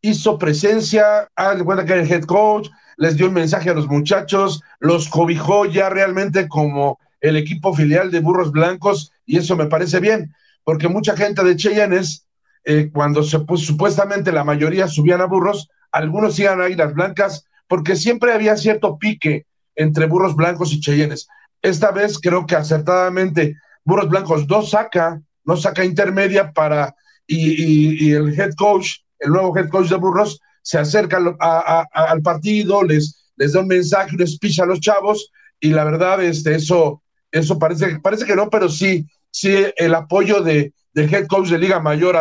hizo 0.00 0.38
presencia, 0.38 1.28
al 1.34 1.62
bueno 1.62 1.84
que 1.84 1.94
el 1.94 2.10
head 2.10 2.24
coach, 2.24 2.68
les 2.96 3.16
dio 3.16 3.26
un 3.28 3.34
mensaje 3.34 3.70
a 3.70 3.74
los 3.74 3.88
muchachos, 3.88 4.62
los 4.80 5.08
cobijó 5.08 5.66
ya 5.66 5.88
realmente 5.88 6.48
como 6.48 6.98
el 7.20 7.36
equipo 7.36 7.74
filial 7.74 8.10
de 8.10 8.20
Burros 8.20 8.52
Blancos, 8.52 9.12
y 9.26 9.38
eso 9.38 9.56
me 9.56 9.66
parece 9.66 10.00
bien, 10.00 10.34
porque 10.64 10.88
mucha 10.88 11.16
gente 11.16 11.42
de 11.42 11.56
Cheyennes, 11.56 12.26
eh, 12.64 12.90
cuando 12.92 13.22
se 13.22 13.40
pues, 13.40 13.62
supuestamente 13.62 14.32
la 14.32 14.44
mayoría 14.44 14.88
subían 14.88 15.20
a 15.20 15.26
burros, 15.26 15.68
algunos 15.90 16.38
iban 16.38 16.60
a 16.60 16.64
Águilas 16.64 16.94
Blancas, 16.94 17.44
porque 17.66 17.96
siempre 17.96 18.32
había 18.32 18.56
cierto 18.56 18.98
pique 18.98 19.46
entre 19.74 20.06
Burros 20.06 20.36
Blancos 20.36 20.72
y 20.72 20.80
Cheyennes. 20.80 21.28
Esta 21.62 21.90
vez 21.90 22.18
creo 22.18 22.46
que 22.46 22.56
acertadamente 22.56 23.56
Burros 23.84 24.08
Blancos 24.08 24.48
no 24.48 24.62
saca, 24.62 25.20
no 25.44 25.56
saca 25.56 25.84
intermedia 25.84 26.52
para, 26.52 26.94
y 27.26 28.12
el 28.12 28.38
head 28.38 28.54
coach 28.54 28.98
el 29.18 29.30
nuevo 29.30 29.56
head 29.56 29.68
coach 29.68 29.88
de 29.88 29.96
Burros, 29.96 30.40
se 30.62 30.78
acerca 30.78 31.18
a, 31.40 31.86
a, 31.92 32.04
al 32.10 32.22
partido, 32.22 32.82
les, 32.82 33.32
les 33.36 33.52
da 33.52 33.60
un 33.60 33.68
mensaje, 33.68 34.14
un 34.14 34.26
speech 34.26 34.60
a 34.60 34.66
los 34.66 34.80
chavos, 34.80 35.30
y 35.60 35.70
la 35.70 35.84
verdad, 35.84 36.22
este, 36.22 36.54
eso, 36.54 37.02
eso 37.30 37.58
parece, 37.58 37.98
parece 38.00 38.24
que 38.24 38.36
no, 38.36 38.50
pero 38.50 38.68
sí, 38.68 39.06
sí, 39.30 39.64
el 39.76 39.94
apoyo 39.94 40.42
de, 40.42 40.72
del 40.92 41.12
head 41.12 41.26
coach 41.26 41.48
de 41.48 41.58
Liga 41.58 41.80
Mayor 41.80 42.16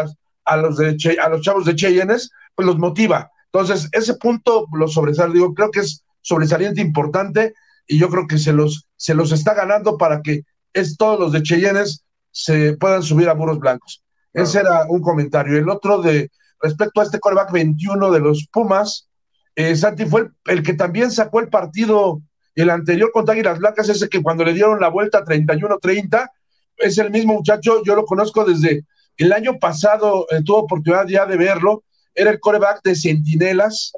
a, 0.45 0.57
los, 0.57 0.77
de 0.77 0.95
che, 0.97 1.17
a 1.19 1.29
los 1.29 1.41
chavos 1.41 1.65
de 1.65 1.75
Cheyennes, 1.75 2.29
pues 2.55 2.65
los 2.65 2.77
motiva. 2.77 3.29
Entonces, 3.51 3.89
ese 3.91 4.15
punto 4.15 4.67
lo 4.73 4.88
sobresale, 4.88 5.33
digo, 5.33 5.53
creo 5.53 5.71
que 5.71 5.81
es 5.81 6.03
sobresaliente 6.21 6.81
importante, 6.81 7.53
y 7.88 7.97
yo 7.97 8.10
creo 8.10 8.27
que 8.27 8.38
se 8.38 8.53
los, 8.53 8.88
se 8.95 9.13
los 9.13 9.31
está 9.31 9.53
ganando 9.53 9.97
para 9.97 10.21
que 10.21 10.43
es, 10.73 10.97
todos 10.97 11.19
los 11.19 11.31
de 11.31 11.41
Cheyennes 11.43 12.03
se 12.31 12.77
puedan 12.77 13.01
subir 13.01 13.29
a 13.29 13.33
burros 13.33 13.60
blancos. 13.60 14.03
Claro. 14.31 14.47
Ese 14.47 14.60
era 14.60 14.86
un 14.89 15.01
comentario. 15.01 15.57
El 15.57 15.69
otro 15.69 16.01
de, 16.01 16.29
respecto 16.61 17.01
a 17.01 17.03
este 17.03 17.19
coreback 17.19 17.51
21 17.51 18.11
de 18.11 18.19
los 18.19 18.47
Pumas, 18.51 19.09
eh, 19.55 19.75
Santi 19.75 20.05
fue 20.05 20.29
el, 20.45 20.63
que 20.63 20.73
también 20.73 21.11
sacó 21.11 21.39
el 21.39 21.49
partido, 21.49 22.21
el 22.55 22.69
anterior 22.69 23.11
contra 23.11 23.33
Águilas 23.33 23.59
Blancas, 23.59 23.89
ese 23.89 24.09
que 24.09 24.21
cuando 24.21 24.43
le 24.43 24.53
dieron 24.53 24.79
la 24.79 24.89
vuelta 24.89 25.23
31-30, 25.23 26.29
es 26.77 26.97
el 26.97 27.09
mismo 27.09 27.33
muchacho, 27.33 27.81
yo 27.83 27.95
lo 27.95 28.05
conozco 28.05 28.45
desde 28.45 28.85
el 29.17 29.33
año 29.33 29.57
pasado, 29.59 30.27
eh, 30.29 30.41
tuve 30.45 30.59
oportunidad 30.59 31.07
ya 31.07 31.25
de 31.25 31.37
verlo, 31.37 31.83
era 32.13 32.31
el 32.31 32.39
coreback 32.39 32.83
de 32.83 32.95
Centinelas, 32.95 33.93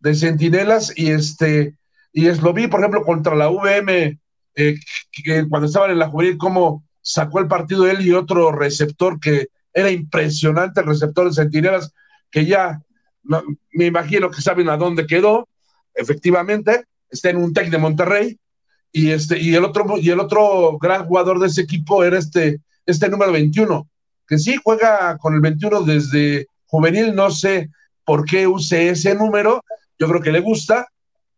de 0.00 0.14
Centinelas, 0.14 0.92
y 0.94 1.10
este, 1.10 1.74
y 2.12 2.26
es, 2.26 2.42
lo 2.42 2.52
vi, 2.52 2.66
por 2.66 2.80
ejemplo, 2.80 3.02
contra 3.02 3.34
la 3.34 3.48
VM, 3.48 4.18
eh, 4.56 4.74
que, 5.10 5.48
cuando 5.48 5.66
estaban 5.66 5.90
en 5.90 5.98
la 5.98 6.08
juvenil, 6.08 6.36
cómo 6.36 6.84
sacó 7.00 7.38
el 7.38 7.48
partido 7.48 7.88
él 7.88 8.04
y 8.04 8.12
otro 8.12 8.52
receptor 8.52 9.20
que 9.20 9.48
era 9.78 9.90
impresionante 9.90 10.80
el 10.80 10.86
receptor 10.86 11.28
de 11.28 11.34
Centinelas, 11.34 11.92
que 12.30 12.44
ya 12.46 12.82
me 13.70 13.86
imagino 13.86 14.30
que 14.30 14.42
saben 14.42 14.68
a 14.68 14.76
dónde 14.76 15.06
quedó, 15.06 15.48
efectivamente, 15.94 16.84
está 17.08 17.30
en 17.30 17.36
un 17.36 17.52
TEC 17.52 17.70
de 17.70 17.78
Monterrey, 17.78 18.38
y 18.90 19.10
este, 19.10 19.38
y 19.38 19.54
el 19.54 19.64
otro, 19.64 19.98
y 19.98 20.10
el 20.10 20.18
otro 20.18 20.78
gran 20.78 21.06
jugador 21.06 21.38
de 21.38 21.46
ese 21.46 21.60
equipo 21.60 22.02
era 22.02 22.18
este, 22.18 22.60
este 22.86 23.08
número 23.08 23.32
21, 23.32 23.88
que 24.26 24.38
sí 24.38 24.56
juega 24.62 25.16
con 25.18 25.34
el 25.34 25.40
21 25.40 25.82
desde 25.82 26.46
juvenil, 26.66 27.14
no 27.14 27.30
sé 27.30 27.70
por 28.04 28.24
qué 28.24 28.46
use 28.46 28.88
ese 28.88 29.14
número, 29.14 29.62
yo 29.98 30.08
creo 30.08 30.22
que 30.22 30.32
le 30.32 30.40
gusta, 30.40 30.88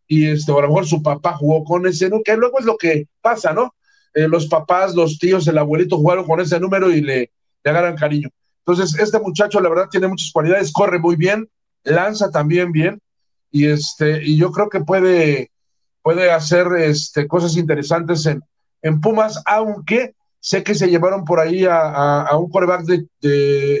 y 0.07 0.27
este, 0.27 0.51
a 0.51 0.55
lo 0.55 0.67
mejor 0.67 0.87
su 0.87 1.03
papá 1.03 1.33
jugó 1.33 1.63
con 1.63 1.85
ese 1.85 2.05
número, 2.05 2.23
que 2.23 2.37
luego 2.37 2.59
es 2.59 2.65
lo 2.65 2.77
que 2.77 3.07
pasa, 3.21 3.53
¿no? 3.53 3.75
Eh, 4.13 4.27
los 4.27 4.47
papás, 4.47 4.95
los 4.95 5.19
tíos, 5.19 5.47
el 5.47 5.57
abuelito 5.57 5.97
jugaron 5.97 6.25
con 6.25 6.39
ese 6.39 6.59
número 6.59 6.91
y 6.91 7.01
le, 7.01 7.31
le 7.63 7.71
agarran 7.71 7.95
cariño. 7.95 8.29
Entonces, 8.65 8.97
este 8.99 9.19
muchacho, 9.19 9.59
la 9.59 9.69
verdad, 9.69 9.89
tiene 9.89 10.07
muchas 10.07 10.31
cualidades, 10.31 10.71
corre 10.71 10.99
muy 10.99 11.15
bien, 11.15 11.49
lanza 11.83 12.29
también 12.29 12.71
bien, 12.71 13.01
y 13.51 13.67
este, 13.67 14.23
y 14.23 14.37
yo 14.37 14.51
creo 14.51 14.69
que 14.69 14.81
puede, 14.81 15.51
puede 16.01 16.31
hacer 16.31 16.67
este, 16.77 17.27
cosas 17.27 17.57
interesantes 17.57 18.25
en, 18.25 18.41
en 18.81 19.01
Pumas, 19.01 19.41
aunque 19.45 20.15
sé 20.39 20.63
que 20.63 20.75
se 20.75 20.89
llevaron 20.89 21.23
por 21.23 21.39
ahí 21.39 21.65
a, 21.65 22.21
a, 22.21 22.37
un 22.37 22.49
coreback 22.49 22.83
de, 22.83 23.05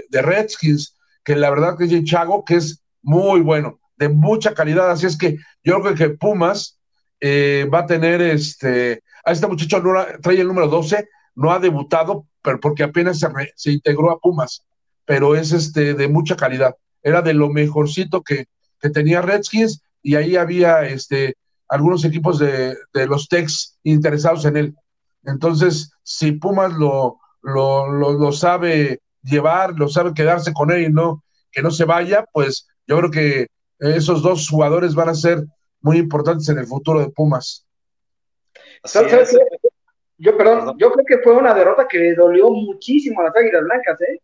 de, 0.09 0.21
Redskins, 0.21 0.95
que 1.23 1.35
la 1.35 1.49
verdad 1.49 1.77
que 1.77 1.85
es 1.85 2.03
Chago, 2.03 2.43
que 2.45 2.55
es 2.55 2.83
muy 3.01 3.41
bueno, 3.41 3.79
de 3.97 4.09
mucha 4.09 4.53
calidad, 4.53 4.89
así 4.89 5.05
es 5.05 5.17
que 5.17 5.37
yo 5.63 5.81
creo 5.81 5.95
que 5.95 6.09
Pumas 6.09 6.79
eh, 7.19 7.67
va 7.71 7.79
a 7.79 7.85
tener 7.85 8.21
este, 8.21 9.03
a 9.23 9.31
este 9.31 9.47
muchacho 9.47 9.81
trae 10.21 10.39
el 10.39 10.47
número 10.47 10.67
12, 10.67 11.07
no 11.35 11.51
ha 11.51 11.59
debutado, 11.59 12.25
pero 12.41 12.59
porque 12.59 12.83
apenas 12.83 13.19
se, 13.19 13.29
re, 13.29 13.51
se 13.55 13.71
integró 13.71 14.11
a 14.11 14.19
Pumas, 14.19 14.63
pero 15.05 15.35
es 15.35 15.51
este 15.51 15.93
de 15.93 16.07
mucha 16.07 16.35
calidad. 16.35 16.75
Era 17.03 17.21
de 17.21 17.33
lo 17.33 17.49
mejorcito 17.49 18.21
que, 18.21 18.45
que 18.79 18.89
tenía 18.89 19.21
Redskins 19.21 19.81
y 20.01 20.15
ahí 20.15 20.35
había 20.35 20.83
este 20.85 21.35
algunos 21.67 22.03
equipos 22.03 22.37
de, 22.37 22.75
de 22.93 23.07
los 23.07 23.29
Tex 23.29 23.79
interesados 23.83 24.43
en 24.43 24.57
él. 24.57 24.75
Entonces, 25.23 25.91
si 26.03 26.33
Pumas 26.33 26.73
lo, 26.73 27.17
lo, 27.41 27.89
lo, 27.89 28.11
lo, 28.13 28.31
sabe 28.33 28.99
llevar, 29.23 29.73
lo 29.77 29.87
sabe 29.87 30.13
quedarse 30.13 30.51
con 30.51 30.71
él 30.71 30.83
y 30.83 30.89
no 30.91 31.23
que 31.51 31.61
no 31.61 31.71
se 31.71 31.85
vaya, 31.85 32.25
pues 32.31 32.67
yo 32.87 32.97
creo 32.97 33.11
que 33.11 33.47
esos 33.79 34.21
dos 34.21 34.49
jugadores 34.49 34.95
van 34.95 35.09
a 35.09 35.15
ser 35.15 35.45
muy 35.81 35.97
importantes 35.97 36.47
en 36.49 36.57
el 36.57 36.67
futuro 36.67 36.99
de 36.99 37.09
Pumas. 37.09 37.65
¿Sabes? 38.83 39.37
Yo, 40.21 40.37
perdón, 40.37 40.77
yo 40.77 40.91
creo 40.91 41.03
que 41.03 41.17
fue 41.17 41.33
una 41.33 41.51
derrota 41.51 41.87
que 41.87 41.97
le 41.97 42.13
dolió 42.13 42.51
muchísimo 42.51 43.21
a 43.21 43.23
las 43.23 43.35
Águilas 43.35 43.63
Blancas, 43.63 43.99
¿eh? 44.01 44.21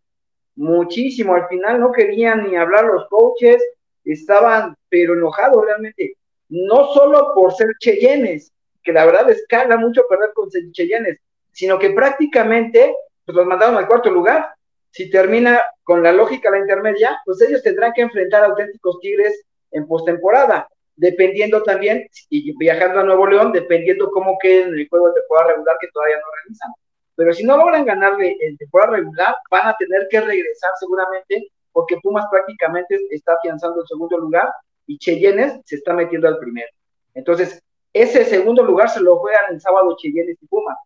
Muchísimo. 0.55 1.33
Al 1.33 1.47
final 1.47 1.79
no 1.79 1.91
querían 1.91 2.43
ni 2.43 2.55
hablar 2.55 2.85
los 2.85 3.07
coaches, 3.07 3.63
estaban 4.05 4.75
pero 4.89 5.15
enojados 5.15 5.65
realmente. 5.65 6.15
No 6.49 6.93
solo 6.93 7.31
por 7.33 7.51
ser 7.55 7.69
Cheyennes, 7.79 8.51
que 8.83 8.93
la 8.93 9.05
verdad 9.05 9.25
les 9.25 9.43
caga 9.47 9.75
mucho 9.75 10.03
perder 10.07 10.33
con 10.35 10.49
Cheyennes, 10.71 11.17
sino 11.51 11.79
que 11.79 11.89
prácticamente 11.89 12.95
pues, 13.25 13.35
los 13.35 13.47
mandaron 13.47 13.77
al 13.77 13.87
cuarto 13.87 14.11
lugar. 14.11 14.53
Si 14.91 15.09
termina 15.09 15.63
con 15.81 16.03
la 16.03 16.11
lógica 16.11 16.51
la 16.51 16.59
intermedia, 16.59 17.19
pues 17.25 17.41
ellos 17.41 17.63
tendrán 17.63 17.93
que 17.93 18.03
enfrentar 18.03 18.43
a 18.43 18.47
auténticos 18.47 18.99
Tigres 18.99 19.43
en 19.71 19.87
postemporada 19.87 20.67
dependiendo 20.97 21.63
también, 21.63 22.07
y 22.29 22.55
viajando 22.57 22.99
a 22.99 23.03
Nuevo 23.03 23.27
León, 23.27 23.51
dependiendo 23.53 24.09
cómo 24.11 24.37
quede 24.41 24.63
en 24.63 24.73
el 24.73 24.89
juego 24.89 25.07
de 25.07 25.21
temporada 25.21 25.53
regular 25.53 25.77
que 25.79 25.87
todavía 25.93 26.17
no 26.17 26.25
realizan. 26.41 26.71
Pero 27.15 27.33
si 27.33 27.43
no 27.43 27.57
logran 27.57 27.85
ganarle 27.85 28.35
en 28.41 28.57
temporada 28.57 28.97
regular, 28.97 29.35
van 29.49 29.67
a 29.67 29.75
tener 29.77 30.07
que 30.09 30.19
regresar 30.19 30.71
seguramente, 30.79 31.47
porque 31.71 31.97
Pumas 32.01 32.25
prácticamente 32.29 32.99
está 33.11 33.33
afianzando 33.33 33.81
el 33.81 33.87
segundo 33.87 34.17
lugar 34.17 34.49
y 34.87 34.97
Cheyennes 34.97 35.61
se 35.65 35.75
está 35.75 35.93
metiendo 35.93 36.27
al 36.27 36.39
primero. 36.39 36.69
Entonces, 37.13 37.61
ese 37.93 38.25
segundo 38.25 38.63
lugar 38.63 38.89
se 38.89 38.99
lo 38.99 39.17
juegan 39.17 39.53
el 39.53 39.61
sábado 39.61 39.95
Cheyennes 39.97 40.37
y 40.41 40.47
Pumas. 40.47 40.77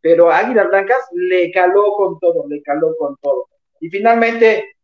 Pero 0.00 0.30
Águilas 0.30 0.68
Blancas 0.68 0.98
le 1.12 1.52
caló 1.52 1.92
con 1.92 2.18
todo, 2.18 2.46
le 2.48 2.62
caló 2.62 2.96
con 2.98 3.16
todo. 3.20 3.48
Y 3.80 3.90
finalmente, 3.90 4.76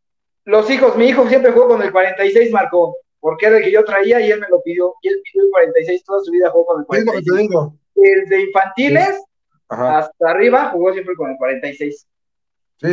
los 0.44 0.70
hijos, 0.70 0.96
mi 0.96 1.06
hijo 1.06 1.26
siempre 1.28 1.52
jugó 1.52 1.68
con 1.68 1.82
el 1.82 1.90
46, 1.90 2.52
marcó 2.52 2.96
porque 3.20 3.46
era 3.46 3.58
el 3.58 3.64
que 3.64 3.72
yo 3.72 3.84
traía 3.84 4.20
y 4.20 4.30
él 4.30 4.40
me 4.40 4.48
lo 4.48 4.62
pidió. 4.62 4.94
Y 5.02 5.08
él 5.08 5.20
pidió 5.24 5.44
el 5.44 5.50
46 5.50 6.04
toda 6.04 6.20
su 6.22 6.30
vida, 6.30 6.50
jugó 6.50 6.66
con 6.66 6.80
el 6.80 6.86
46. 6.86 7.24
Te 7.24 7.42
digo. 7.42 7.76
El 7.96 8.28
de 8.28 8.40
infantiles, 8.42 9.24
hasta 9.68 10.30
arriba 10.30 10.70
jugó 10.70 10.92
siempre 10.92 11.14
con 11.16 11.30
el 11.30 11.36
46. 11.36 12.06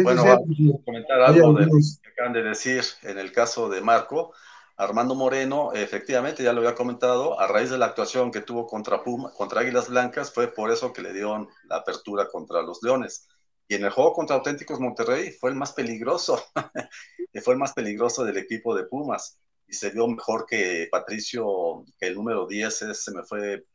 bueno, 0.04 0.24
vamos 0.24 0.58
a 0.58 0.86
comentar 0.86 1.22
algo 1.22 1.54
de 1.54 1.66
lo 1.66 1.72
que 1.72 2.10
acaban 2.10 2.34
de 2.34 2.44
decir 2.44 2.84
en 3.04 3.18
el 3.18 3.32
caso 3.32 3.70
de 3.70 3.82
Marco. 3.82 4.34
Armando 4.76 5.14
Moreno, 5.14 5.72
efectivamente, 5.74 6.42
ya 6.42 6.52
lo 6.52 6.62
había 6.62 6.74
comentado, 6.74 7.40
a 7.40 7.48
raíz 7.48 7.70
de 7.70 7.78
la 7.78 7.86
actuación 7.86 8.32
que 8.32 8.42
tuvo 8.42 8.66
contra 8.66 9.04
Puma, 9.04 9.32
contra 9.38 9.62
Águilas 9.62 9.88
Blancas, 9.90 10.34
fue 10.34 10.48
por 10.48 10.72
eso 10.72 10.92
que 10.92 11.04
le 11.04 11.14
dieron 11.14 11.48
la 11.66 11.78
apertura 11.78 12.28
contra 12.28 12.64
los 12.64 12.82
Leones. 12.82 13.28
Y 13.68 13.76
en 13.76 13.86
el 13.86 13.92
juego 13.92 14.14
contra 14.14 14.36
Auténticos 14.36 14.80
Monterrey 14.80 15.32
fue 15.32 15.52
el 15.52 15.56
más 15.56 15.74
peligroso, 15.74 16.44
fue 17.44 17.54
el 17.54 17.60
más 17.60 17.74
peligroso 17.74 18.24
del 18.24 18.38
equipo 18.38 18.76
de 18.76 18.86
Pumas. 18.86 19.40
Y 19.74 19.76
se 19.76 19.90
vio 19.90 20.08
mejor 20.08 20.46
que 20.46 20.88
Patricio, 20.92 21.84
que 22.00 22.06
el 22.06 22.14
número 22.14 22.46
10 22.46 22.86
se 22.94 23.12
me 23.12 23.24
fue, 23.24 23.66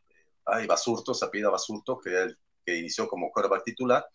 ay, 0.46 0.64
Basurto, 0.68 1.12
Sapida 1.12 1.50
Basurto, 1.50 1.98
que, 1.98 2.10
el, 2.10 2.38
que 2.64 2.78
inició 2.78 3.08
como 3.08 3.32
quarterback 3.32 3.64
titular 3.64 4.06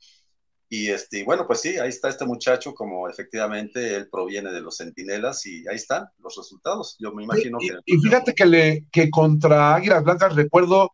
y 0.74 0.90
este, 0.90 1.24
bueno, 1.24 1.46
pues 1.46 1.62
sí, 1.62 1.78
ahí 1.78 1.90
está 1.90 2.10
este 2.10 2.26
muchacho, 2.26 2.74
como 2.74 3.08
efectivamente 3.08 3.96
él 3.96 4.10
proviene 4.10 4.52
de 4.52 4.60
los 4.60 4.78
centinelas 4.78 5.46
y 5.46 5.64
ahí 5.68 5.76
están 5.76 6.08
los 6.18 6.36
resultados. 6.36 6.96
Yo 7.00 7.14
me 7.14 7.24
imagino 7.24 7.60
y, 7.62 7.68
que. 7.68 7.76
Y 7.86 7.98
fíjate 8.00 8.34
que, 8.34 8.46
le, 8.48 8.86
que 8.92 9.12
contra 9.12 9.76
Águilas 9.76 10.04
Blancas 10.04 10.36
recuerdo 10.36 10.92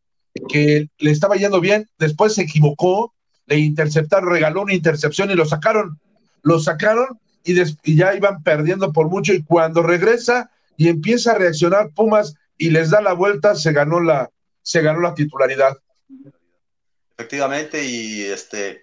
que 0.49 0.89
le 0.97 1.11
estaba 1.11 1.37
yendo 1.37 1.61
bien, 1.61 1.87
después 1.97 2.33
se 2.33 2.41
equivocó, 2.41 3.13
le 3.45 3.57
interceptaron, 3.59 4.29
regaló 4.29 4.63
una 4.63 4.73
intercepción 4.73 5.31
y 5.31 5.35
lo 5.35 5.45
sacaron. 5.45 5.97
Lo 6.41 6.59
sacaron 6.59 7.17
y, 7.45 7.57
y 7.61 7.95
ya 7.95 8.13
iban 8.15 8.43
perdiendo 8.43 8.91
por 8.91 9.07
mucho. 9.07 9.33
Y 9.33 9.43
cuando 9.43 9.81
regresa 9.81 10.51
y 10.79 10.87
empieza 10.87 11.31
a 11.31 11.37
reaccionar 11.37 11.91
Pumas 11.93 12.35
y 12.57 12.69
les 12.69 12.89
da 12.89 13.01
la 13.01 13.11
vuelta, 13.11 13.53
se 13.53 13.73
ganó 13.73 13.99
la, 13.99 14.31
se 14.61 14.81
ganó 14.81 15.01
la 15.01 15.13
titularidad. 15.13 15.77
Efectivamente, 17.17 17.83
y 17.83 18.21
este 18.21 18.79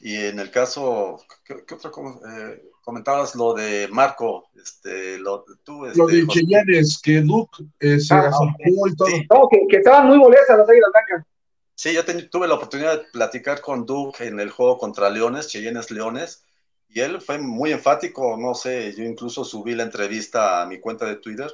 y 0.00 0.14
en 0.14 0.38
el 0.40 0.50
caso, 0.50 1.24
¿qué, 1.42 1.54
otra 1.74 1.90
eh, 1.90 2.62
comentabas 2.82 3.34
lo 3.34 3.54
de 3.54 3.88
Marco? 3.90 4.50
Este, 4.62 5.18
lo, 5.18 5.46
tú, 5.64 5.86
este, 5.86 5.98
lo 5.98 6.06
de 6.06 6.26
Cheyennes, 6.26 7.00
que 7.02 7.22
Duke 7.22 7.64
eh, 7.80 7.98
se 7.98 8.12
ah, 8.12 8.30
y 8.66 8.94
todo. 8.94 9.08
No, 9.08 9.48
que, 9.48 9.78
estaban 9.78 10.06
muy 10.06 10.18
molestas 10.18 10.58
las 10.58 10.68
Águilas 10.68 10.90
Blancas. 10.92 11.26
Sí, 11.74 11.94
yo 11.94 12.04
tuve 12.28 12.46
la 12.46 12.56
oportunidad 12.56 12.98
de 12.98 13.04
platicar 13.10 13.62
con 13.62 13.86
Duke 13.86 14.26
en 14.26 14.38
el 14.38 14.50
juego 14.50 14.76
contra 14.76 15.08
Leones, 15.08 15.48
Cheyennes 15.48 15.90
Leones, 15.90 16.44
y 16.88 17.00
él 17.00 17.20
fue 17.20 17.38
muy 17.38 17.72
enfático, 17.72 18.36
no 18.38 18.54
sé, 18.54 18.94
yo 18.94 19.04
incluso 19.04 19.44
subí 19.44 19.74
la 19.74 19.82
entrevista 19.84 20.62
a 20.62 20.66
mi 20.66 20.80
cuenta 20.80 21.04
de 21.04 21.16
Twitter, 21.16 21.52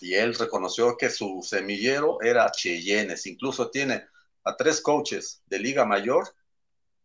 y 0.00 0.14
él 0.14 0.34
reconoció 0.34 0.96
que 0.96 1.10
su 1.10 1.42
semillero 1.42 2.20
era 2.22 2.50
Cheyennes, 2.50 3.26
incluso 3.26 3.70
tiene 3.70 4.04
a 4.44 4.56
tres 4.56 4.80
coaches 4.80 5.42
de 5.46 5.58
Liga 5.58 5.84
Mayor 5.84 6.34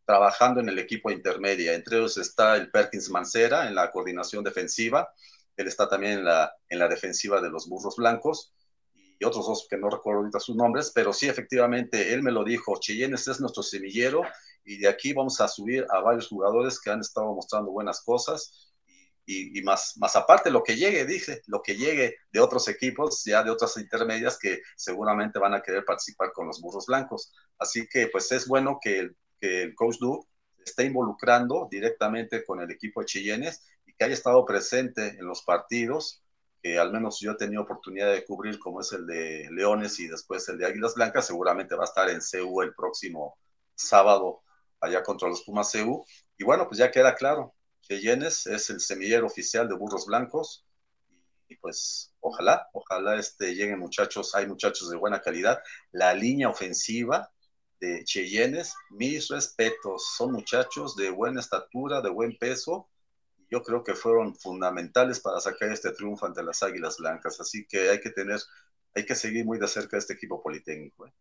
trabajando 0.06 0.60
en 0.60 0.69
el 0.69 0.80
equipo 0.80 1.10
intermedia. 1.10 1.74
Entre 1.74 1.98
ellos 1.98 2.17
está 2.17 2.56
el 2.56 2.69
Perkins 2.69 3.10
Mancera 3.10 3.67
en 3.67 3.76
la 3.76 3.91
coordinación 3.91 4.43
defensiva. 4.43 5.13
Él 5.56 5.67
está 5.67 5.88
también 5.88 6.19
en 6.19 6.26
la, 6.26 6.54
en 6.69 6.80
la 6.80 6.88
defensiva 6.88 7.41
de 7.41 7.50
los 7.50 7.67
Burros 7.67 7.96
Blancos 7.96 8.54
y 9.19 9.26
otros 9.26 9.48
dos 9.48 9.67
que 9.69 9.78
no 9.78 9.89
recuerdo 9.89 10.19
ahorita 10.19 10.39
sus 10.39 10.56
nombres, 10.56 10.91
pero 10.93 11.13
sí, 11.13 11.30
efectivamente, 11.30 12.13
él 12.13 12.24
me 12.24 12.32
lo 12.32 12.43
dijo, 12.43 12.80
Cheyennes 12.80 13.28
es 13.28 13.39
nuestro 13.39 13.63
semillero 13.63 14.24
y 14.65 14.78
de 14.78 14.88
aquí 14.88 15.13
vamos 15.13 15.39
a 15.41 15.47
subir 15.47 15.86
a 15.89 15.99
varios 15.99 16.28
jugadores 16.28 16.80
que 16.80 16.89
han 16.89 17.02
estado 17.02 17.34
mostrando 17.34 17.71
buenas 17.71 18.02
cosas 18.02 18.73
y, 19.26 19.58
y, 19.58 19.62
más, 19.63 19.93
más 19.97 20.15
aparte 20.15 20.52
lo 20.52 20.63
que 20.63 20.76
llegue, 20.76 21.06
dice, 21.06 21.41
lo 21.47 21.62
que 21.62 21.76
llegue 21.76 22.17
de 22.32 22.39
otros 22.39 22.67
equipos, 22.67 23.23
ya 23.26 23.43
de 23.43 23.52
otras 23.52 23.78
intermedias 23.78 24.38
que 24.38 24.62
seguramente 24.76 25.39
van 25.39 25.54
a 25.54 25.62
querer 25.62 25.86
participar 25.86 26.34
con 26.34 26.47
los 26.47 26.60
burros 26.60 26.86
blancos. 26.88 27.34
Así 27.58 27.88
que 27.88 28.08
pues 28.08 28.32
es 28.34 28.47
bueno 28.47 28.80
que 28.82 28.99
el 28.99 29.17
que 29.43 29.62
el 29.62 29.76
coach 29.76 29.97
Duke 29.99 30.26
esté 30.65 30.86
involucrando 30.86 31.67
directamente 31.69 32.45
con 32.45 32.62
el 32.62 32.71
equipo 32.71 33.02
de 33.02 33.08
Chillenes 33.08 33.62
y 33.86 33.93
que 33.93 34.06
haya 34.06 34.13
estado 34.13 34.45
presente 34.45 35.10
en 35.19 35.26
los 35.26 35.41
partidos 35.43 36.23
que 36.62 36.80
al 36.80 36.93
menos 36.93 37.19
yo 37.19 37.32
he 37.34 37.36
tenido 37.36 37.63
oportunidad 37.63 38.13
de 38.13 38.23
cubrir, 38.23 38.58
como 38.58 38.80
es 38.80 38.93
el 38.93 39.06
de 39.06 39.49
Leones 39.52 39.99
y 39.99 40.08
después 40.08 40.47
el 40.47 40.58
de 40.58 40.65
Águilas 40.65 40.95
Blancas, 40.95 41.28
seguramente 41.28 41.76
va 41.76 41.84
a 41.84 41.91
estar 41.91 42.10
en 42.10 42.21
CU 42.21 42.62
el 42.62 42.73
próximo 42.73 43.38
sábado, 43.76 44.43
allá 44.84 45.02
contra 45.04 45.30
los 45.30 45.43
Pumas 45.43 45.72
CU. 45.72 46.06
Y 46.38 46.43
bueno, 46.43 46.67
pues 46.67 46.78
ya 46.78 46.91
queda 46.91 47.15
claro, 47.15 47.56
Chillenes 47.82 48.48
es 48.48 48.69
el 48.69 48.80
semillero 48.80 49.28
oficial 49.28 49.67
de 49.67 49.76
Burros 49.76 50.06
Blancos. 50.06 50.65
Y 51.48 51.56
pues 51.58 52.13
ojalá, 52.19 52.67
ojalá 52.74 53.19
este, 53.19 53.54
lleguen 53.54 53.80
muchachos, 53.80 54.34
hay 54.36 54.48
muchachos 54.48 54.89
de 54.89 54.98
buena 54.98 55.22
calidad. 55.22 55.62
La 55.91 56.13
línea 56.13 56.50
ofensiva 56.50 57.32
de 57.80 58.04
Cheyennes, 58.06 58.74
mis 58.91 59.28
respetos, 59.28 60.13
son 60.17 60.32
muchachos 60.32 60.96
de 60.96 61.10
buena 61.10 61.41
estatura, 61.41 62.02
de 62.02 62.10
buen 62.10 62.38
peso, 62.38 62.89
yo 63.54 63.62
creo 63.62 63.84
que 63.84 63.93
fueron 63.93 64.36
fundamentales 64.36 65.19
para 65.19 65.39
sacar 65.39 65.72
este 65.72 65.91
triunfo 65.91 66.26
ante 66.26 66.41
las 66.41 66.63
Águilas 66.63 66.98
Blancas, 66.98 67.39
así 67.39 67.67
que 67.67 67.91
hay 67.91 68.00
que 68.00 68.10
tener, 68.10 68.39
hay 68.96 69.06
que 69.06 69.13
seguir 69.13 69.46
muy 69.46 69.60
de 69.60 69.67
cerca 69.67 69.96
este 69.96 70.13
equipo 70.13 70.41
politécnico. 70.41 71.06
¿eh? 71.06 71.13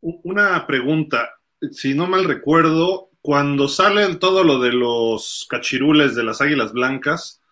Una 0.00 0.66
pregunta, 0.66 1.30
si 1.70 1.94
no 1.94 2.06
mal 2.06 2.24
recuerdo, 2.24 3.07
cuando 3.28 3.68
salen 3.68 4.18
todo 4.18 4.42
lo 4.42 4.58
de 4.58 4.72
los 4.72 5.46
cachirules 5.50 6.14
de 6.14 6.24
las 6.24 6.40
Águilas 6.40 6.72
Blancas, 6.72 7.42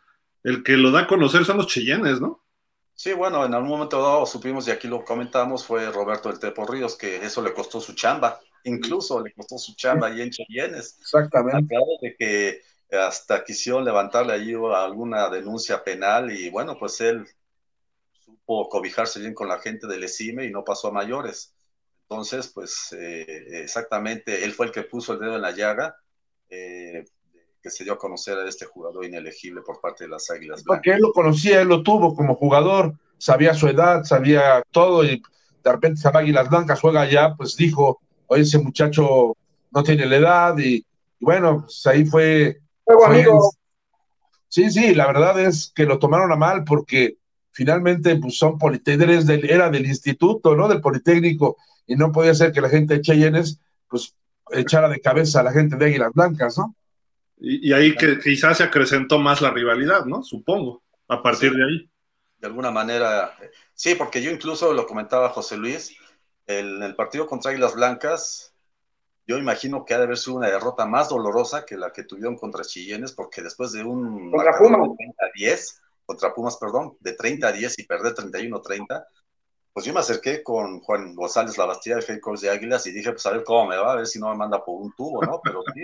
el 0.43 0.63
que 0.63 0.79
lo 0.79 0.91
da 0.91 1.01
a 1.01 1.07
conocer 1.07 1.45
son 1.45 1.59
los 1.59 1.67
Cheyennes, 1.67 2.19
¿no? 2.19 2.43
Sí, 2.95 3.13
bueno, 3.13 3.45
en 3.45 3.53
algún 3.53 3.69
momento 3.69 4.01
dado 4.01 4.25
supimos 4.25 4.67
y 4.67 4.71
aquí 4.71 4.89
lo 4.89 5.05
comentamos, 5.05 5.67
fue 5.67 5.91
Roberto 5.91 6.31
el 6.31 6.39
Tepo 6.39 6.65
Ríos, 6.65 6.97
que 6.97 7.17
eso 7.17 7.43
le 7.43 7.53
costó 7.53 7.79
su 7.83 7.93
chamba 7.93 8.41
incluso 8.65 9.23
le 9.23 9.35
costó 9.35 9.59
su 9.59 9.75
chamba 9.75 10.07
ahí 10.07 10.23
en 10.23 10.31
Cheyennes. 10.31 10.97
Exactamente. 10.99 11.77
de 12.01 12.17
que 12.17 12.63
hasta 12.97 13.45
quisieron 13.45 13.85
levantarle 13.85 14.33
allí 14.33 14.55
alguna 14.55 15.29
denuncia 15.29 15.85
penal 15.85 16.33
y 16.33 16.49
bueno, 16.49 16.79
pues 16.79 17.03
él 17.03 17.29
supo 18.25 18.71
cobijarse 18.71 19.21
bien 19.21 19.35
con 19.35 19.47
la 19.47 19.59
gente 19.59 19.87
del 19.87 20.05
ESIME 20.05 20.47
y 20.47 20.51
no 20.51 20.65
pasó 20.65 20.89
a 20.89 20.93
mayores. 20.93 21.55
Entonces, 22.09 22.49
pues 22.55 22.95
eh, 22.97 23.63
exactamente, 23.63 24.45
él 24.45 24.53
fue 24.53 24.67
el 24.67 24.73
que 24.73 24.83
puso 24.83 25.13
el 25.13 25.19
dedo 25.19 25.37
en 25.37 25.43
la 25.43 25.51
llaga, 25.51 25.97
eh, 26.49 27.05
que 27.61 27.69
se 27.69 27.83
dio 27.83 27.95
a 27.95 27.99
conocer 27.99 28.39
a 28.39 28.49
este 28.49 28.65
jugador 28.65 29.05
inelegible 29.05 29.63
por 29.63 29.81
parte 29.81 30.05
de 30.05 30.11
las 30.11 30.31
Águilas 30.31 30.63
Blancas. 30.63 30.83
Porque 30.85 30.91
él 30.93 31.03
lo 31.03 31.13
conocía, 31.13 31.61
él 31.61 31.69
lo 31.69 31.83
tuvo 31.83 32.15
como 32.15 32.37
jugador, 32.37 32.95
sabía 33.19 33.55
su 33.55 33.67
edad, 33.67 34.05
sabía 34.05 34.63
todo 34.71 35.05
y 35.05 35.21
de 35.65 35.73
repente 35.73 35.99
esa 35.99 36.11
Águilas 36.11 36.49
Blancas 36.49 36.81
juega 36.81 37.01
allá, 37.01 37.35
pues 37.37 37.57
dijo, 37.57 38.01
oye, 38.29 38.43
ese 38.43 38.59
muchacho 38.59 39.37
no 39.73 39.83
tiene 39.83 40.07
la 40.07 40.17
edad 40.17 40.59
y, 40.59 40.87
bueno, 41.19 41.63
pues 41.63 41.85
ahí 41.89 42.05
fue... 42.05 42.61
sí, 44.49 44.71
sí, 44.71 44.95
la 44.95 45.09
verdad 45.09 45.41
es 45.41 45.73
que 45.75 45.87
lo 45.87 45.99
tomaron 45.99 46.31
a 46.31 46.37
mal 46.37 46.63
porque 46.63 47.17
finalmente 47.51 48.15
pues 48.17 48.39
son 48.39 48.59
politécnicos, 48.59 49.27
del, 49.27 49.51
era 49.51 49.71
del 49.71 49.87
instituto, 49.87 50.55
¿no? 50.55 50.69
Del 50.69 50.81
Politécnico, 50.81 51.57
y 51.87 51.97
no 51.97 52.13
podía 52.13 52.35
ser 52.35 52.53
que 52.53 52.61
la 52.61 52.69
gente 52.69 52.95
de 52.95 53.01
Cheyennes, 53.01 53.61
pues, 53.89 54.15
echara 54.51 54.89
de 54.89 55.01
cabeza 55.01 55.41
a 55.41 55.45
la 55.45 55.53
gente 55.53 55.77
de 55.77 55.87
Águilas 55.87 56.13
Blancas, 56.15 56.59
¿no? 56.59 56.75
Y, 57.39 57.73
ahí 57.73 57.95
que 57.95 58.19
quizás 58.19 58.59
se 58.59 58.65
acrecentó 58.65 59.19
más 59.19 59.43
la 59.43 59.51
rivalidad, 59.51 60.07
¿no? 60.07 60.23
Supongo, 60.23 60.83
a 61.09 61.23
partir 61.23 61.53
de 61.53 61.65
ahí. 61.65 61.91
De 62.39 62.47
alguna 62.47 62.71
manera, 62.71 63.35
sí, 63.75 63.95
porque 63.95 64.23
yo 64.23 64.31
incluso 64.31 64.73
lo 64.73 64.87
comentaba 64.87 65.31
José 65.31 65.57
Luis, 65.57 65.95
el, 66.47 66.83
el 66.83 66.95
partido 66.95 67.27
contra 67.27 67.51
Águilas 67.51 67.75
Blancas, 67.75 68.55
yo 69.27 69.39
imagino 69.39 69.85
que 69.85 69.93
ha 69.93 69.99
de 69.99 70.05
haber 70.05 70.19
sido 70.19 70.37
una 70.37 70.49
derrota 70.49 70.87
más 70.87 71.09
dolorosa 71.09 71.65
que 71.67 71.77
la 71.77 71.93
que 71.93 72.05
tuvieron 72.05 72.37
contra 72.37 72.63
Chillenes, 72.63 73.13
porque 73.13 73.43
después 73.43 73.73
de 73.73 73.83
un 73.83 74.31
contra 74.31 74.57
Pumas. 74.57 74.89
de 74.89 74.97
30 74.97 75.25
a 75.25 75.31
10, 75.35 75.83
contra 76.07 76.35
Pumas, 76.35 76.57
perdón, 76.57 76.97
de 77.01 77.13
30 77.13 77.49
a 77.49 77.53
10 77.53 77.79
y 77.81 77.87
perder 77.87 78.15
31 78.15 78.57
a 78.57 78.63
30, 78.63 79.07
pues 79.77 79.85
yo 79.85 79.93
me 79.93 80.01
acerqué 80.01 80.43
con 80.43 80.81
Juan 80.81 81.15
González 81.15 81.59
Labastida, 81.59 81.99
el 81.99 82.05
head 82.09 82.21
coach 82.21 82.41
de 82.41 82.49
Águilas, 82.49 82.87
y 82.87 82.93
dije, 82.93 83.13
pues 83.13 83.27
a 83.27 83.33
ver 83.33 83.45
cómo 83.45 83.67
me 83.67 83.77
va, 83.77 83.93
a 83.93 83.97
ver 83.97 84.07
si 84.07 84.19
no 84.19 84.31
me 84.31 84.35
manda 84.35 84.65
por 84.65 84.81
un 84.81 84.91
tubo, 84.95 85.23
¿no? 85.23 85.39
Pero 85.45 85.63
sí, 85.75 85.83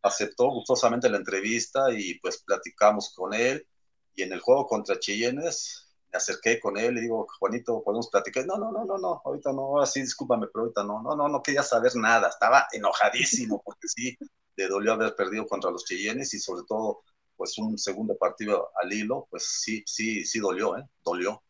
aceptó 0.00 0.48
gustosamente 0.48 1.10
la 1.10 1.18
entrevista 1.18 1.92
y 1.92 2.18
pues 2.18 2.42
platicamos 2.42 3.12
con 3.14 3.34
él. 3.34 3.66
Y 4.14 4.22
en 4.22 4.32
el 4.32 4.40
juego 4.40 4.66
contra 4.66 4.98
Chillenes, 4.98 5.86
acerqué 6.14 6.58
con 6.58 6.78
él 6.78 6.96
y 6.96 7.02
digo, 7.02 7.26
Juanito, 7.38 7.82
podemos 7.84 8.08
platicar. 8.08 8.46
No, 8.46 8.56
no, 8.56 8.72
no, 8.72 8.86
no, 8.86 8.96
no, 8.96 9.20
ahorita 9.22 9.52
no, 9.52 9.82
así 9.82 10.00
discúlpame, 10.00 10.46
pero 10.50 10.62
ahorita 10.62 10.84
no, 10.84 11.02
no, 11.02 11.14
no, 11.14 11.28
no 11.28 11.42
quería 11.42 11.62
saber 11.62 11.94
nada. 11.96 12.28
Estaba 12.30 12.68
enojadísimo 12.72 13.60
porque 13.62 13.86
sí, 13.86 14.16
le 14.56 14.66
dolió 14.66 14.94
haber 14.94 15.14
perdido 15.14 15.46
contra 15.46 15.70
los 15.70 15.84
Cheyennes 15.84 16.32
y 16.32 16.38
sobre 16.38 16.62
todo, 16.66 17.02
pues 17.36 17.58
un 17.58 17.76
segundo 17.76 18.16
partido 18.16 18.70
al 18.82 18.90
hilo, 18.90 19.28
pues 19.30 19.44
sí, 19.60 19.84
sí, 19.84 20.24
sí 20.24 20.38
dolió, 20.38 20.78
¿eh? 20.78 20.88
Dolió. 21.04 21.42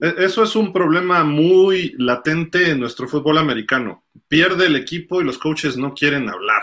E, 0.00 0.14
eso 0.18 0.42
es 0.42 0.56
un 0.56 0.72
problema 0.72 1.22
muy 1.24 1.94
latente 1.98 2.70
en 2.70 2.80
nuestro 2.80 3.06
fútbol 3.06 3.38
americano. 3.38 4.04
Pierde 4.28 4.66
el 4.66 4.76
equipo 4.76 5.20
y 5.20 5.24
los 5.24 5.38
coaches 5.38 5.76
no 5.76 5.94
quieren 5.94 6.28
hablar. 6.28 6.62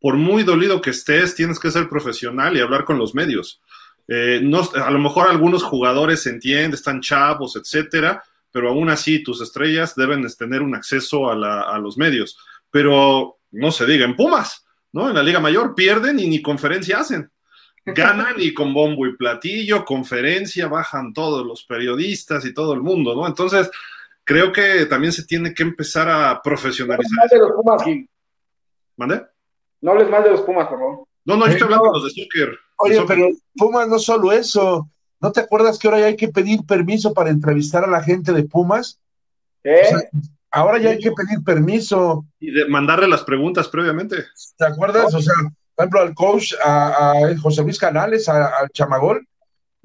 Por 0.00 0.16
muy 0.16 0.42
dolido 0.42 0.80
que 0.80 0.90
estés, 0.90 1.34
tienes 1.34 1.58
que 1.58 1.70
ser 1.70 1.88
profesional 1.88 2.56
y 2.56 2.60
hablar 2.60 2.84
con 2.84 2.98
los 2.98 3.14
medios. 3.14 3.60
Eh, 4.08 4.40
no, 4.42 4.68
a 4.74 4.90
lo 4.90 4.98
mejor 4.98 5.28
algunos 5.28 5.62
jugadores 5.62 6.22
se 6.22 6.30
entienden, 6.30 6.74
están 6.74 7.00
chavos, 7.00 7.56
etcétera, 7.56 8.22
pero 8.50 8.68
aún 8.68 8.90
así 8.90 9.22
tus 9.22 9.40
estrellas 9.40 9.94
deben 9.94 10.26
tener 10.36 10.62
un 10.62 10.74
acceso 10.74 11.30
a, 11.30 11.78
los 11.78 11.96
medios. 11.96 12.36
Pero 12.70 13.38
no 13.50 13.72
se 13.72 13.86
diga 13.86 14.04
en 14.04 14.14
Pumas, 14.14 14.66
¿no? 14.92 15.08
En 15.08 15.16
la 15.16 15.22
Liga 15.22 15.40
Mayor 15.40 15.74
pierden 15.74 16.18
y 16.20 16.28
ni 16.28 16.42
conferencia 16.42 17.00
hacen. 17.00 17.30
Ganan 17.84 18.36
y 18.38 18.54
con 18.54 18.72
bombo 18.72 19.06
y 19.06 19.16
platillo, 19.16 19.84
conferencia, 19.84 20.68
bajan 20.68 21.12
todos 21.12 21.44
los 21.44 21.64
periodistas 21.64 22.44
y 22.44 22.54
todo 22.54 22.74
el 22.74 22.80
mundo, 22.80 23.14
¿no? 23.14 23.26
Entonces, 23.26 23.70
creo 24.24 24.52
que 24.52 24.86
también 24.86 25.12
se 25.12 25.24
tiene 25.24 25.52
que 25.52 25.64
empezar 25.64 26.08
a 26.08 26.40
profesionalizar. 26.40 27.10
No 27.10 27.22
hables 27.22 27.32
mal 27.32 27.40
de 27.40 27.48
los 27.48 27.56
Pumas, 27.56 27.84
Gil. 27.84 28.10
¿Mande? 28.96 29.26
No 29.80 29.90
hables 29.92 30.10
mal 30.10 30.22
de 30.22 30.30
los 30.30 30.42
Pumas, 30.42 30.68
por 30.68 30.78
favor. 30.78 31.04
No, 31.24 31.36
no, 31.36 31.46
yo 31.46 31.52
estoy 31.52 31.64
hablando 31.64 31.86
de 31.86 31.92
los 31.92 32.04
de 32.04 32.22
soccer. 32.22 32.58
Oye, 32.76 33.02
pero 33.06 33.28
Pumas 33.56 33.88
no 33.88 33.98
solo 33.98 34.32
eso. 34.32 34.88
¿No 35.20 35.30
te 35.30 35.40
acuerdas 35.40 35.78
que 35.78 35.88
ahora 35.88 36.00
ya 36.00 36.06
hay 36.06 36.16
que 36.16 36.28
pedir 36.28 36.64
permiso 36.66 37.14
para 37.14 37.30
entrevistar 37.30 37.84
a 37.84 37.88
la 37.88 38.02
gente 38.02 38.32
de 38.32 38.44
Pumas? 38.44 39.00
¿Eh? 39.62 39.82
O 39.84 39.88
sea, 39.88 40.08
ahora 40.50 40.78
ya 40.78 40.90
hay 40.90 40.98
que 40.98 41.12
pedir 41.12 41.44
permiso. 41.44 42.26
Y 42.40 42.50
de 42.50 42.66
mandarle 42.66 43.06
las 43.06 43.22
preguntas 43.22 43.68
previamente. 43.68 44.24
¿Te 44.56 44.66
acuerdas? 44.66 45.14
O 45.14 45.22
sea, 45.22 45.34
por 45.74 45.84
ejemplo, 45.84 46.00
al 46.00 46.14
coach, 46.14 46.54
a, 46.64 47.12
a 47.12 47.38
José 47.38 47.62
Luis 47.62 47.78
Canales, 47.78 48.28
al 48.28 48.68
Chamagol, 48.70 49.26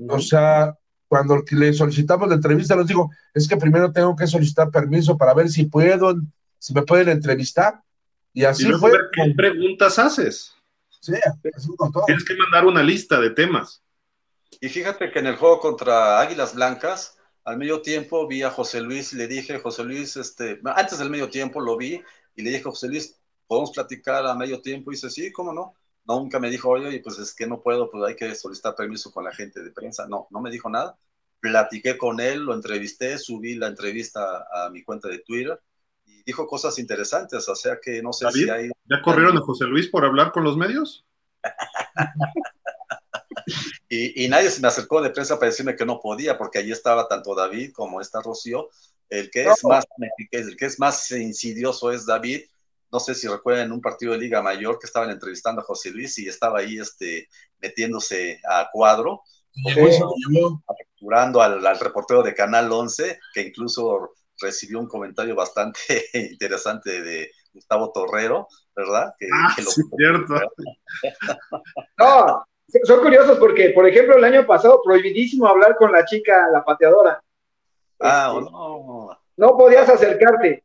o 0.08 0.20
sea, 0.20 0.76
cuando 1.08 1.44
le 1.52 1.74
solicitamos 1.74 2.28
la 2.28 2.36
entrevista, 2.36 2.76
nos 2.76 2.88
dijo, 2.88 3.10
es 3.34 3.48
que 3.48 3.58
primero 3.58 3.92
tengo 3.92 4.16
que 4.16 4.28
solicitar 4.28 4.70
permiso 4.70 5.18
para 5.18 5.34
ver 5.34 5.50
si 5.50 5.66
puedo, 5.66 6.16
si 6.60 6.74
me 6.74 6.84
pueden 6.84 7.10
entrevistar. 7.10 7.82
Y 8.34 8.42
Y 8.42 8.46
así 8.46 8.64
luego 8.66 8.82
fue. 8.82 8.92
ver 8.92 9.02
qué 9.14 9.34
preguntas 9.36 9.98
haces. 9.98 10.54
Sí, 11.00 11.14
así 11.56 11.70
con 11.78 11.92
todo. 11.92 12.04
Tienes 12.06 12.26
que 12.26 12.36
mandar 12.36 12.66
una 12.66 12.84
lista 12.84 13.20
de 13.22 13.30
temas. 13.30 13.82
Y 14.60 14.70
fíjate 14.70 15.12
que 15.12 15.20
en 15.20 15.28
el 15.28 15.38
juego 15.38 15.60
contra 15.60 16.20
Águilas 16.20 16.56
Blancas, 16.56 17.18
al 17.46 17.58
medio 17.58 17.82
tiempo 17.82 18.28
vi 18.28 18.44
a 18.44 18.50
José 18.52 18.82
Luis 18.82 19.14
y 19.14 19.16
le 19.16 19.28
dije, 19.28 19.60
José 19.60 19.84
Luis, 19.84 20.18
este, 20.18 20.60
antes 20.66 21.00
del 21.00 21.10
medio 21.10 21.30
tiempo 21.30 21.62
lo 21.62 21.78
vi 21.78 22.02
y 22.36 22.42
le 22.42 22.50
dije, 22.52 22.64
José 22.64 22.90
Luis, 22.90 23.18
¿podemos 23.48 23.72
platicar 23.72 24.26
a 24.26 24.36
medio 24.36 24.62
tiempo? 24.62 24.92
Y 24.92 24.96
dice, 24.96 25.10
sí, 25.10 25.32
¿cómo 25.32 25.54
no? 25.54 25.74
No, 26.06 26.20
nunca 26.20 26.40
me 26.40 26.50
dijo, 26.50 26.70
oye, 26.70 26.94
y 26.96 27.00
pues 27.00 27.20
es 27.20 27.34
que 27.34 27.48
no 27.48 27.62
puedo, 27.62 27.90
pues 27.90 28.04
hay 28.04 28.16
que 28.16 28.34
solicitar 28.36 28.76
permiso 28.76 29.12
con 29.12 29.24
la 29.24 29.34
gente 29.34 29.62
de 29.62 29.72
prensa. 29.72 30.08
No, 30.08 30.28
no 30.30 30.42
me 30.42 30.52
dijo 30.52 30.70
nada. 30.70 30.98
Platiqué 31.40 31.98
con 31.98 32.20
él, 32.20 32.44
lo 32.44 32.54
entrevisté, 32.54 33.18
subí 33.18 33.56
la 33.56 33.68
entrevista 33.68 34.48
a 34.52 34.70
mi 34.70 34.84
cuenta 34.84 35.08
de 35.08 35.20
Twitter 35.20 35.60
y 36.06 36.24
dijo 36.24 36.48
cosas 36.48 36.80
interesantes, 36.80 37.48
o 37.48 37.56
sea 37.56 37.80
que 37.82 38.02
no 38.02 38.14
sé 38.14 38.26
David, 38.26 38.44
si 38.44 38.50
hay... 38.50 38.70
¿Ya 38.90 39.02
corrieron 39.04 39.38
a 39.38 39.42
José 39.42 39.66
Luis 39.66 39.88
por 39.88 40.06
hablar 40.06 40.32
con 40.32 40.44
los 40.44 40.58
medios? 40.58 41.06
Y, 43.90 44.26
y 44.26 44.28
nadie 44.28 44.50
se 44.50 44.62
me 44.62 44.68
acercó 44.68 45.02
de 45.02 45.10
prensa 45.10 45.36
para 45.36 45.50
decirme 45.50 45.76
que 45.76 45.86
no 45.86 46.00
podía, 46.00 46.38
porque 46.38 46.60
allí 46.60 46.72
estaba 46.72 47.08
tanto 47.08 47.34
David 47.34 47.72
como 47.72 48.02
esta 48.02 48.22
Rocío. 48.22 48.70
El 49.10 49.32
que 49.32 49.46
es 49.46 49.64
No. 49.64 49.70
más 49.70 49.86
el 50.32 50.58
que 50.58 50.66
es 50.66 50.80
más 50.80 51.10
insidioso 51.12 51.92
es 51.92 52.06
David. 52.06 52.42
No 52.92 53.00
sé 53.00 53.14
si 53.16 53.28
recuerdan 53.28 53.66
en 53.66 53.72
un 53.74 53.82
partido 53.82 54.14
de 54.14 54.20
Liga 54.20 54.42
Mayor 54.42 54.80
que 54.80 54.86
estaban 54.88 55.10
entrevistando 55.10 55.62
a 55.62 55.66
José 55.66 55.92
Luis 55.92 56.18
y 56.20 56.28
estaba 56.28 56.60
ahí 56.60 56.78
este, 56.80 57.28
metiéndose 57.60 58.40
a 58.50 58.70
cuadro, 58.72 59.22
capturando 60.68 61.42
al, 61.42 61.66
al 61.66 61.80
reportero 61.80 62.24
de 62.24 62.34
Canal 62.34 62.72
11, 62.72 63.20
que 63.34 63.42
incluso 63.42 64.12
recibió 64.40 64.80
un 64.80 64.88
comentario 64.88 65.36
bastante 65.36 65.80
interesante 66.14 67.02
de 67.02 67.32
Gustavo 67.54 67.92
Torrero, 67.92 68.48
¿verdad? 68.76 69.14
Que, 69.18 69.28
Ah, 69.34 69.54
que 69.56 69.64
lo- 69.64 69.72
sí, 69.72 69.82
cierto. 69.98 70.34
No, 71.98 72.46
son 72.84 73.00
curiosos 73.02 73.38
porque, 73.40 73.70
por 73.70 73.88
ejemplo, 73.88 74.16
el 74.18 74.24
año 74.24 74.46
pasado 74.46 74.82
prohibidísimo 74.84 75.48
hablar 75.48 75.76
con 75.78 75.92
la 75.92 76.06
chica, 76.06 76.48
la 76.52 76.64
pateadora. 76.64 77.22
Ah, 78.00 78.34
Este, 78.38 78.52
no. 78.52 79.20
no 79.38 79.58
podías 79.58 79.90
acercarte. 79.90 80.64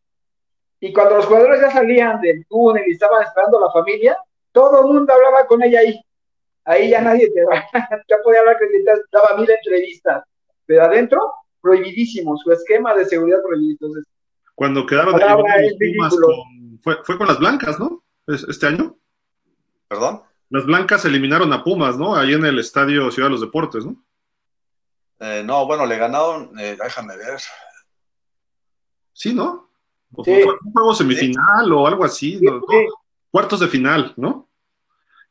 Y 0.84 0.92
cuando 0.92 1.16
los 1.16 1.26
jugadores 1.26 1.60
ya 1.60 1.70
salían 1.70 2.20
del 2.20 2.44
túnel 2.46 2.82
y 2.88 2.92
estaban 2.92 3.22
esperando 3.22 3.58
a 3.58 3.66
la 3.68 3.72
familia, 3.72 4.18
todo 4.50 4.80
el 4.80 4.86
mundo 4.92 5.12
hablaba 5.12 5.46
con 5.46 5.62
ella 5.62 5.78
ahí. 5.78 6.00
Ahí 6.64 6.90
ya 6.90 7.00
nadie 7.00 7.30
te 7.30 7.44
va, 7.44 7.64
ya 8.08 8.16
podía 8.24 8.40
hablar 8.40 8.58
con 8.58 8.66
ella, 8.68 8.92
daba 9.12 9.36
mil 9.40 9.48
entrevistas. 9.48 10.24
Pero 10.66 10.82
adentro, 10.82 11.20
prohibidísimo, 11.60 12.36
su 12.36 12.50
esquema 12.50 12.94
de 12.94 13.04
seguridad 13.04 13.38
prohibido. 13.46 13.70
Entonces, 13.80 14.04
Cuando 14.56 14.84
quedaron 14.84 15.14
ridículo. 15.78 16.26
con- 16.26 16.80
fue, 16.82 16.96
fue 17.04 17.16
con 17.16 17.28
las 17.28 17.38
blancas, 17.38 17.78
¿no? 17.78 18.02
Es- 18.26 18.42
Este 18.48 18.66
año. 18.66 18.96
¿Perdón? 19.86 20.22
Las 20.50 20.64
blancas 20.66 21.04
eliminaron 21.04 21.52
a 21.52 21.62
Pumas, 21.62 21.96
¿no? 21.96 22.16
Ahí 22.16 22.32
en 22.34 22.44
el 22.44 22.58
estadio 22.58 23.10
Ciudad 23.12 23.28
de 23.28 23.32
los 23.32 23.40
Deportes, 23.40 23.84
¿no? 23.86 23.96
Eh, 25.20 25.42
no, 25.44 25.64
bueno, 25.66 25.86
le 25.86 25.96
ganaron, 25.96 26.58
eh, 26.58 26.76
déjame 26.82 27.16
ver. 27.16 27.38
Sí, 29.12 29.32
¿no? 29.34 29.70
O 30.14 30.24
Sí. 30.24 30.32
Fue 30.32 30.42
fue 30.44 30.54
un 30.64 30.72
juego 30.72 30.94
semifinal 30.94 31.72
o 31.72 31.86
algo 31.86 32.04
así. 32.04 32.38
sí, 32.38 32.44
¿no? 32.44 32.60
sí, 32.68 32.76
Cuartos 33.30 33.60
de 33.60 33.68
final, 33.68 34.12
¿no? 34.16 34.48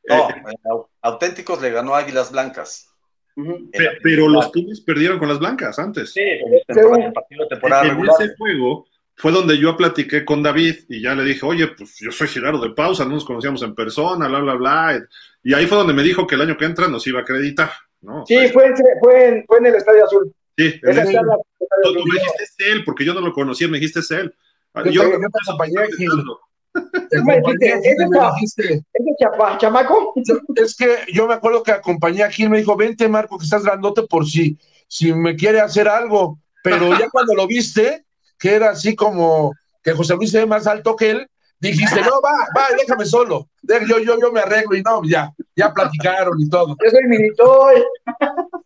No, 0.10 0.16
Eh, 0.30 0.34
eh, 0.50 0.56
Au- 0.66 0.88
Auténticos 1.02 1.62
le 1.62 1.70
ganó 1.72 1.94
a 1.94 2.00
Águilas 2.00 2.32
Blancas. 2.32 2.88
la 3.36 3.92
pero 4.04 4.28
los 4.28 4.50
Pumas 4.50 4.82
perdieron 4.82 5.18
con 5.20 5.28
las 5.30 5.40
blancas 5.40 5.78
antes. 5.80 6.12
Sí, 6.14 6.20
en 6.20 6.54
el 6.54 7.04
el 7.04 7.14
partido 7.14 7.44
de 7.44 7.50
temporada 7.50 7.84
en 7.84 7.90
regular. 7.92 8.16
ese 8.20 8.36
juego 8.36 8.88
fue 9.16 9.32
donde 9.32 9.58
yo 9.58 9.78
platiqué 9.78 10.26
con 10.26 10.42
David 10.42 10.76
y 10.90 11.02
ya 11.02 11.14
le 11.16 11.24
dije, 11.24 11.46
oye, 11.46 11.68
pues 11.68 11.96
yo 12.00 12.12
soy 12.12 12.28
Gerardo 12.28 12.60
de 12.60 12.72
Pausa, 12.72 13.06
no 13.06 13.12
nos 13.12 13.24
conocíamos 13.26 13.62
en 13.62 13.76
persona, 13.76 14.28
bla, 14.28 14.40
bla, 14.40 14.56
bla. 14.56 15.02
Y 15.44 15.54
ahí 15.54 15.66
fue 15.68 15.78
donde 15.78 15.94
me 15.94 16.02
dijo 16.04 16.26
que 16.26 16.36
el 16.36 16.42
año 16.42 16.58
que 16.58 16.66
entra 16.66 16.88
nos 16.88 17.06
iba 17.08 17.20
a 17.20 17.22
acreditar, 17.22 17.70
¿no? 18.02 18.24
O 18.24 18.26
Sí, 18.26 18.36
sea, 18.38 18.52
fue, 18.52 18.66
en- 18.66 18.76
fue, 19.00 19.28
en, 19.28 19.46
fue 19.46 19.58
en 19.60 19.66
el 19.68 19.76
Estadio 19.76 20.06
Azul. 20.06 20.34
sí, 20.58 20.80
en 20.82 20.90
Esa 20.90 21.04
ese- 21.04 21.14
charla- 21.14 21.38
tú, 21.84 21.94
tú 21.94 22.06
me 22.06 22.20
dijiste 22.20 22.44
es 22.44 22.56
él, 22.60 22.84
porque 22.84 23.06
yo 23.06 23.14
no 23.14 23.22
lo 23.22 23.32
conocía, 23.32 23.68
me 23.68 23.78
dijiste 23.78 24.00
es 24.00 24.10
él. 24.12 24.34
Ah, 24.74 24.84
Yo 24.86 25.04
te- 25.04 25.12
yo 25.12 25.20
te 25.20 25.26
acompañé 25.46 25.80
aquí. 25.82 26.06
Tú 26.06 27.24
me 27.26 27.40
dijiste, 27.42 27.74
acompañé, 27.74 27.90
"Ese 27.92 28.08
me 28.08 28.18
chava- 28.18 28.34
dijiste, 28.36 28.64
ese 28.94 29.16
chapa- 29.20 29.58
chamaco, 29.58 30.14
Es 30.56 30.76
que 30.76 30.98
yo 31.14 31.28
me 31.28 31.34
acuerdo 31.34 31.64
que 31.64 31.72
acompañé 31.74 32.24
a 32.24 32.30
Gil, 32.32 32.50
me 32.50 32.60
dijo, 32.60 32.76
vente 32.78 33.10
Marco, 33.10 33.38
que 33.38 33.44
estás 33.44 33.64
grandote 33.66 34.04
por 34.04 34.26
si, 34.26 34.58
si 34.88 35.14
me 35.14 35.36
quiere 35.36 35.60
hacer 35.60 35.88
algo. 35.90 36.38
Pero 36.64 36.90
ya 36.98 37.10
cuando 37.12 37.34
lo 37.36 37.48
viste, 37.48 38.06
que 38.40 38.54
era 38.56 38.70
así 38.70 38.96
como 38.96 39.52
que 39.84 39.92
José 39.94 40.16
Luis 40.16 40.32
se 40.32 40.40
ve 40.40 40.46
más 40.46 40.66
alto 40.68 40.96
que 40.96 41.10
él, 41.12 41.28
dijiste, 41.60 42.02
no, 42.02 42.22
va, 42.22 42.32
va, 42.58 42.68
déjame 42.78 43.06
solo. 43.06 43.50
De- 43.62 43.86
Yo, 43.88 44.00
yo, 44.00 44.18
yo 44.20 44.32
me 44.32 44.40
arreglo 44.40 44.76
y 44.78 44.82
no, 44.82 45.02
ya, 45.04 45.30
ya 45.56 45.74
platicaron 45.74 46.40
y 46.40 46.48
todo. 46.50 46.78
yo 46.82 46.90
soy 46.90 47.04
militoy. 47.08 47.84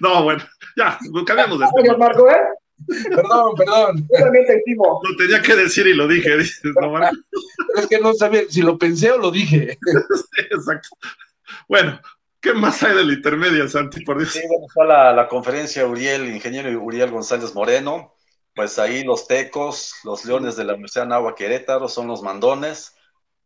No, 0.00 0.24
bueno, 0.24 0.42
ya, 0.76 0.98
cambiamos 1.26 1.58
de 1.58 1.66
tema. 1.82 1.96
Marco, 1.96 2.28
¿eh? 2.30 2.36
Perdón, 3.08 3.54
perdón. 3.56 4.08
Yo 4.12 4.24
también 4.24 4.46
te 4.46 4.56
estimo. 4.56 5.00
Lo 5.02 5.16
tenía 5.16 5.42
que 5.42 5.56
decir 5.56 5.86
y 5.86 5.94
lo 5.94 6.08
dije, 6.08 6.36
dices, 6.36 6.60
no? 6.80 6.98
Es 7.76 7.86
que 7.86 8.00
no 8.00 8.14
sabía 8.14 8.42
si 8.48 8.62
lo 8.62 8.78
pensé 8.78 9.10
o 9.12 9.18
lo 9.18 9.30
dije. 9.30 9.78
Exacto. 10.50 10.88
Bueno, 11.68 12.00
¿qué 12.40 12.52
más 12.52 12.82
hay 12.82 12.96
del 12.96 13.12
intermedio, 13.12 13.68
Santi? 13.68 14.04
Por 14.04 14.18
Dios. 14.18 14.32
Sí, 14.32 14.40
bueno, 14.48 14.66
está 14.68 14.84
la, 14.84 15.12
la 15.12 15.28
conferencia 15.28 15.86
Uriel, 15.86 16.28
ingeniero 16.34 16.70
Uriel 16.82 17.10
González 17.10 17.54
Moreno. 17.54 18.14
Pues 18.54 18.78
ahí 18.78 19.04
los 19.04 19.26
tecos, 19.26 19.94
los 20.04 20.24
leones 20.24 20.56
de 20.56 20.64
la 20.64 20.72
Universidad 20.72 21.04
de 21.04 21.10
Nahua 21.10 21.34
Querétaro 21.34 21.88
son 21.88 22.08
los 22.08 22.22
mandones. 22.22 22.94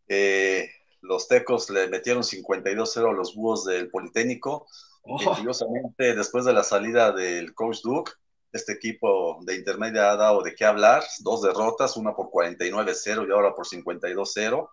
Eh, 0.08 0.68
los 1.02 1.28
tecos 1.28 1.68
le 1.70 1.88
metieron 1.88 2.22
52-0 2.22 3.10
a 3.10 3.12
los 3.12 3.34
búhos 3.34 3.64
del 3.64 3.90
Politécnico. 3.90 4.66
Oh, 5.02 5.20
Y 5.20 5.24
curiosamente, 5.24 6.14
después 6.14 6.46
de 6.46 6.54
la 6.54 6.64
salida 6.64 7.12
del 7.12 7.54
coach 7.54 7.82
Duke, 7.82 8.12
este 8.54 8.72
equipo 8.72 9.40
de 9.42 9.56
intermedia 9.56 10.12
ha 10.12 10.16
dado 10.16 10.40
de 10.42 10.54
qué 10.54 10.64
hablar. 10.64 11.02
Dos 11.20 11.42
derrotas, 11.42 11.96
una 11.96 12.14
por 12.14 12.30
49-0 12.30 13.28
y 13.28 13.32
ahora 13.32 13.52
por 13.52 13.66
52-0. 13.66 14.70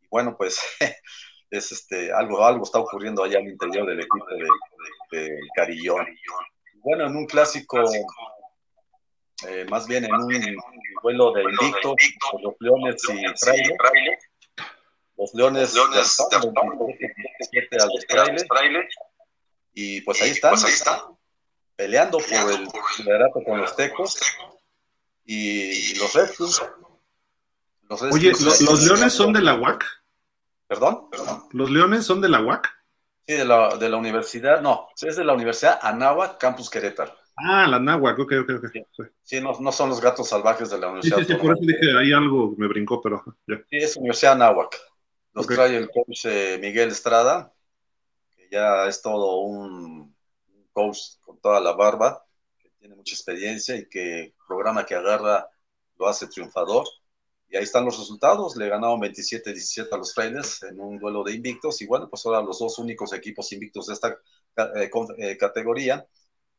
Y 0.00 0.06
bueno, 0.08 0.36
pues 0.36 0.60
es 1.50 1.72
este, 1.72 2.12
algo, 2.12 2.44
algo 2.44 2.64
está 2.64 2.78
ocurriendo 2.78 3.24
allá 3.24 3.38
al 3.38 3.48
interior 3.48 3.86
del 3.86 3.98
equipo 3.98 4.26
de, 5.10 5.18
de 5.18 5.38
Carillón. 5.56 6.06
Bueno, 6.76 7.06
en 7.06 7.16
un 7.16 7.26
clásico, 7.26 7.82
eh, 9.48 9.66
más 9.68 9.88
bien 9.88 10.04
en 10.04 10.14
un 10.14 10.56
vuelo 11.02 11.32
de 11.32 11.42
invicto, 11.42 11.96
los 12.40 12.54
Leones 12.60 13.02
y 13.08 13.26
Fraile. 13.44 13.76
Los 15.16 15.34
Leones 15.34 15.74
derrotaron 15.74 16.78
27 16.78 17.76
a 17.80 17.86
los 17.86 18.06
Frailes. 18.06 18.86
Y 19.74 20.00
pues 20.02 20.22
ahí 20.22 20.30
están, 20.30 20.54
peleando 21.76 22.18
por 22.18 22.52
el 22.52 22.68
liderato 22.98 23.42
con 23.44 23.60
los 23.60 23.76
Tecos 23.76 24.18
y 25.24 25.94
los 25.98 26.12
Redskins. 26.14 26.62
Los 27.88 28.02
Oye, 28.02 28.32
Redskins- 28.32 28.60
¿lo- 28.64 28.72
¿los 28.72 28.82
leones 28.84 29.12
son 29.12 29.32
de 29.32 29.42
la 29.42 29.54
UAC? 29.54 29.84
¿Perdón? 30.66 31.08
¿Los 31.52 31.70
leones 31.70 32.04
son 32.04 32.20
de 32.20 32.28
la 32.28 32.40
UAC? 32.40 32.68
Sí, 33.26 33.34
de 33.34 33.44
la, 33.44 33.76
de 33.76 33.88
la 33.88 33.96
universidad, 33.96 34.60
no, 34.60 34.88
es 35.00 35.16
de 35.16 35.24
la 35.24 35.34
Universidad 35.34 35.78
Anáhuac, 35.82 36.38
Campus 36.38 36.70
Querétaro. 36.70 37.12
Ah, 37.36 37.66
la 37.66 37.78
náhuac, 37.78 38.18
ok, 38.18 38.32
ok, 38.42 38.50
ok. 38.58 38.70
Sí, 38.72 38.82
Sí, 39.22 39.40
no, 39.40 39.52
no 39.60 39.72
son 39.72 39.90
los 39.90 40.00
gatos 40.00 40.28
salvajes 40.28 40.70
de 40.70 40.78
la 40.78 40.86
sí, 40.86 40.92
Universidad 40.92 41.18
sí, 41.18 41.24
sí, 41.24 41.34
por 41.34 41.52
eso 41.52 41.60
dije, 41.62 41.98
ahí 41.98 42.12
algo 42.12 42.54
me 42.56 42.66
brincó, 42.68 43.02
pero 43.02 43.22
ya. 43.46 43.56
Sí, 43.68 43.76
es 43.78 43.96
Universidad 43.96 44.32
Anáhuac. 44.34 44.76
Los 45.34 45.44
Ok. 45.44 45.52
trae 45.52 45.76
el 45.76 45.90
coach 45.90 46.24
eh, 46.26 46.58
Miguel 46.60 46.88
Estrada, 46.90 47.52
que 48.36 48.48
ya 48.50 48.86
es 48.86 49.02
todo 49.02 49.40
un 49.40 50.05
coach 50.76 50.98
con 51.22 51.40
toda 51.40 51.58
la 51.58 51.72
barba, 51.72 52.22
que 52.58 52.68
tiene 52.78 52.94
mucha 52.94 53.14
experiencia 53.14 53.76
y 53.76 53.88
que 53.88 54.34
programa 54.46 54.84
que 54.84 54.94
agarra 54.94 55.48
lo 55.96 56.06
hace 56.06 56.26
triunfador. 56.26 56.84
Y 57.48 57.56
ahí 57.56 57.62
están 57.62 57.86
los 57.86 57.98
resultados. 57.98 58.56
Le 58.56 58.68
ganaron 58.68 59.00
27-17 59.00 59.88
a 59.90 59.96
los 59.96 60.12
Frailes 60.12 60.62
en 60.64 60.78
un 60.78 60.98
duelo 60.98 61.24
de 61.24 61.32
invictos. 61.32 61.80
Y 61.80 61.86
bueno, 61.86 62.10
pues 62.10 62.26
ahora 62.26 62.42
los 62.42 62.58
dos 62.58 62.78
únicos 62.78 63.14
equipos 63.14 63.50
invictos 63.52 63.86
de 63.86 63.94
esta 63.94 64.18
eh, 64.76 64.90
eh, 65.18 65.36
categoría, 65.38 66.06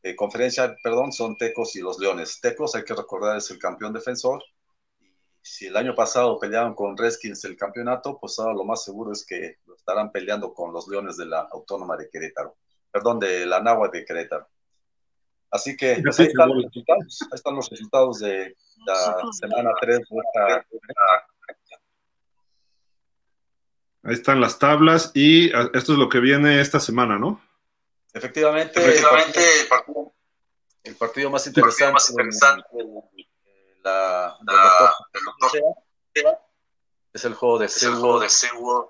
eh, 0.01 0.15
conferencia, 0.15 0.75
perdón, 0.81 1.11
son 1.11 1.37
Tecos 1.37 1.75
y 1.75 1.81
los 1.81 1.99
Leones. 1.99 2.39
Tecos, 2.41 2.73
hay 2.75 2.83
que 2.83 2.95
recordar, 2.95 3.37
es 3.37 3.51
el 3.51 3.59
campeón 3.59 3.93
defensor. 3.93 4.41
Y 4.99 5.05
si 5.41 5.67
el 5.67 5.77
año 5.77 5.93
pasado 5.93 6.39
pelearon 6.39 6.73
con 6.73 6.97
Redskins 6.97 7.43
el 7.45 7.55
campeonato, 7.55 8.17
pues 8.19 8.39
ahora 8.39 8.53
lo 8.55 8.63
más 8.63 8.83
seguro 8.83 9.11
es 9.11 9.23
que 9.25 9.57
estarán 9.77 10.11
peleando 10.11 10.53
con 10.53 10.73
los 10.73 10.87
Leones 10.87 11.17
de 11.17 11.25
la 11.27 11.41
Autónoma 11.51 11.97
de 11.97 12.09
Querétaro. 12.09 12.57
Perdón, 12.91 13.19
de 13.19 13.45
la 13.45 13.59
Nahua 13.61 13.89
de 13.89 14.05
Querétaro. 14.05 14.47
Así 15.49 15.77
que 15.77 15.91
ahí, 15.91 16.03
están 16.05 16.49
los 16.49 16.63
resultados, 16.63 17.21
ahí 17.21 17.35
están 17.35 17.55
los 17.55 17.69
resultados 17.69 18.19
de 18.19 18.55
la 18.85 19.21
semana 19.39 19.71
3 19.79 19.99
Ahí 24.03 24.13
están 24.13 24.41
las 24.41 24.59
tablas 24.59 25.11
y 25.13 25.53
ah, 25.53 25.69
esto 25.73 25.93
es 25.93 25.99
lo 25.99 26.09
que 26.09 26.19
viene 26.19 26.61
esta 26.61 26.79
semana, 26.79 27.17
¿no? 27.17 27.41
Efectivamente, 28.13 28.79
Efectivamente 28.79 29.39
el, 29.61 29.67
partido, 29.67 30.13
el, 30.83 30.95
partido, 30.95 31.29
más 31.29 31.45
interesante, 31.47 31.93
más 31.93 32.09
interesante 32.09 32.67
la, 33.83 34.37
la, 34.43 34.95
del 35.13 35.23
doctor, 35.23 36.39
es 37.13 37.25
el 37.25 37.33
juego 37.33 37.59
de 37.59 38.29
Seúl 38.29 38.89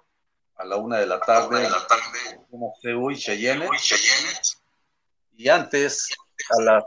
a 0.57 0.65
la 0.65 0.75
una 0.77 0.97
de 0.97 1.05
la 1.05 1.19
tarde, 1.19 1.61
de 1.61 1.69
la 1.69 1.87
tarde 1.87 2.39
Seúl 2.81 3.13
y 3.13 3.17
Cheyenne. 3.17 3.69
Y 5.35 5.49
antes, 5.49 6.09
a 6.49 6.61
las 6.61 6.83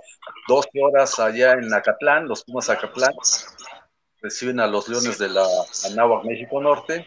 12 0.49 0.69
horas 0.83 1.19
allá 1.19 1.53
en 1.53 1.73
Acatlán, 1.73 2.27
los 2.27 2.45
Pumas 2.45 2.69
Acatlán 2.69 3.15
reciben 4.21 4.61
a 4.61 4.67
los 4.67 4.89
Leones 4.89 5.19
de 5.19 5.29
la 5.29 5.47
Anáhuac 5.87 6.25
México 6.25 6.61
Norte. 6.61 7.07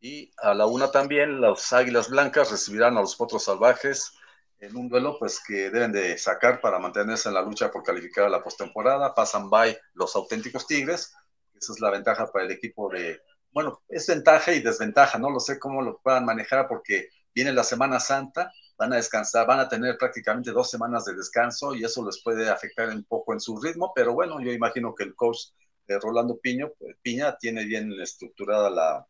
Y 0.00 0.30
a 0.38 0.54
la 0.54 0.66
una 0.66 0.90
también, 0.90 1.40
los 1.40 1.72
Águilas 1.72 2.08
Blancas 2.08 2.50
recibirán 2.50 2.96
a 2.96 3.00
los 3.00 3.16
Potros 3.16 3.44
Salvajes 3.44 4.12
en 4.60 4.76
un 4.76 4.88
duelo 4.88 5.16
pues 5.18 5.40
que 5.44 5.70
deben 5.70 5.92
de 5.92 6.18
sacar 6.18 6.60
para 6.60 6.80
mantenerse 6.80 7.28
en 7.28 7.34
la 7.34 7.42
lucha 7.42 7.70
por 7.70 7.84
calificar 7.84 8.24
a 8.24 8.28
la 8.28 8.42
postemporada. 8.42 9.14
Pasan 9.14 9.48
by 9.50 9.76
los 9.94 10.14
auténticos 10.16 10.66
Tigres. 10.66 11.14
Esa 11.54 11.72
es 11.72 11.80
la 11.80 11.90
ventaja 11.90 12.30
para 12.30 12.44
el 12.44 12.50
equipo 12.50 12.88
de, 12.90 13.20
bueno, 13.52 13.82
es 13.88 14.06
ventaja 14.06 14.52
y 14.52 14.60
desventaja, 14.60 15.18
no 15.18 15.30
lo 15.30 15.40
sé 15.40 15.58
cómo 15.58 15.82
lo 15.82 15.98
puedan 15.98 16.24
manejar 16.24 16.68
porque 16.68 17.08
viene 17.34 17.52
la 17.52 17.64
Semana 17.64 18.00
Santa, 18.00 18.52
van 18.76 18.92
a 18.92 18.96
descansar, 18.96 19.46
van 19.46 19.60
a 19.60 19.68
tener 19.68 19.96
prácticamente 19.98 20.50
dos 20.52 20.70
semanas 20.70 21.04
de 21.04 21.14
descanso 21.14 21.74
y 21.74 21.84
eso 21.84 22.04
les 22.04 22.22
puede 22.22 22.48
afectar 22.48 22.88
un 22.88 23.04
poco 23.04 23.32
en 23.32 23.40
su 23.40 23.60
ritmo, 23.60 23.92
pero 23.94 24.12
bueno, 24.14 24.40
yo 24.40 24.52
imagino 24.52 24.94
que 24.94 25.04
el 25.04 25.14
coach 25.14 25.48
de 25.86 25.98
Rolando 25.98 26.38
Piño, 26.38 26.72
pues, 26.78 26.96
Piña 27.02 27.36
tiene 27.38 27.64
bien 27.64 27.92
estructurada 28.00 28.70
la, 28.70 29.06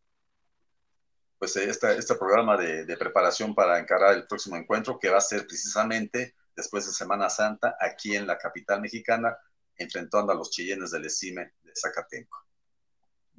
pues 1.39 1.55
este, 1.55 1.97
este 1.97 2.15
programa 2.15 2.57
de, 2.57 2.97
preparación 2.97 3.55
para 3.55 3.79
encarar 3.79 4.13
el 4.13 4.27
próximo 4.27 4.57
encuentro 4.57 4.99
que 4.99 5.09
va 5.09 5.17
a 5.17 5.21
ser 5.21 5.47
precisamente 5.47 6.35
después 6.55 6.85
de 6.85 6.91
Semana 6.91 7.29
Santa 7.29 7.77
aquí 7.79 8.15
en 8.15 8.27
la 8.27 8.37
capital 8.37 8.81
mexicana, 8.81 9.37
enfrentando 9.77 10.33
a 10.33 10.35
los 10.35 10.49
chillenes 10.51 10.91
del 10.91 11.05
ESIME 11.05 11.53
de 11.63 11.71
Zacatenco. 11.73 12.45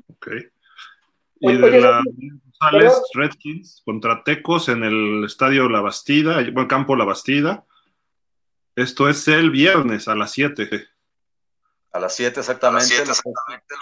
Ok. 0.09 0.29
Y 1.41 1.57
de 1.57 1.80
la 1.80 2.03
González 2.05 3.03
Redskins 3.14 3.82
contra 3.84 4.22
Tecos 4.22 4.68
en 4.68 4.84
el 4.84 5.24
estadio 5.24 5.68
La 5.68 5.80
Bastida, 5.80 6.34
bueno, 6.53 6.68
campo 6.68 6.97
La 6.97 7.07
Bastida. 7.07 7.64
Esto 8.76 9.09
es 9.09 9.26
el 9.26 9.51
viernes 9.51 10.07
a 10.07 10.14
las 10.14 10.32
7. 10.32 10.88
A 11.93 11.99
las 11.99 12.14
7 12.14 12.41
exactamente. 12.41 12.86
siete, 12.86 13.11
exactamente. 13.11 13.74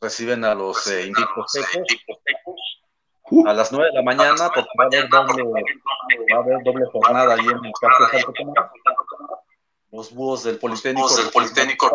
Reciben 0.00 0.44
a 0.44 0.54
los 0.54 0.86
eh, 0.88 1.06
invictos 1.06 1.52
Tecos. 1.52 2.82
Uh. 3.30 3.46
A 3.46 3.54
las 3.54 3.72
9 3.72 3.86
de 3.86 3.94
la 3.94 4.02
mañana, 4.02 4.50
porque 4.52 4.68
va 4.78 4.84
a 4.84 4.86
haber 4.88 5.08
doble, 5.08 5.44
va 5.44 6.36
a 6.36 6.42
haber 6.42 6.62
doble 6.64 6.84
jornada 6.92 7.34
ahí 7.34 7.46
en 7.46 7.64
el 7.64 7.72
campo 7.80 8.04
de 8.12 8.20
Santo 8.20 9.42
Los 9.92 10.12
búhos 10.12 10.42
del 10.42 10.58
Politécnico. 10.58 11.16
Del 11.16 11.30
Politécnico 11.30 11.92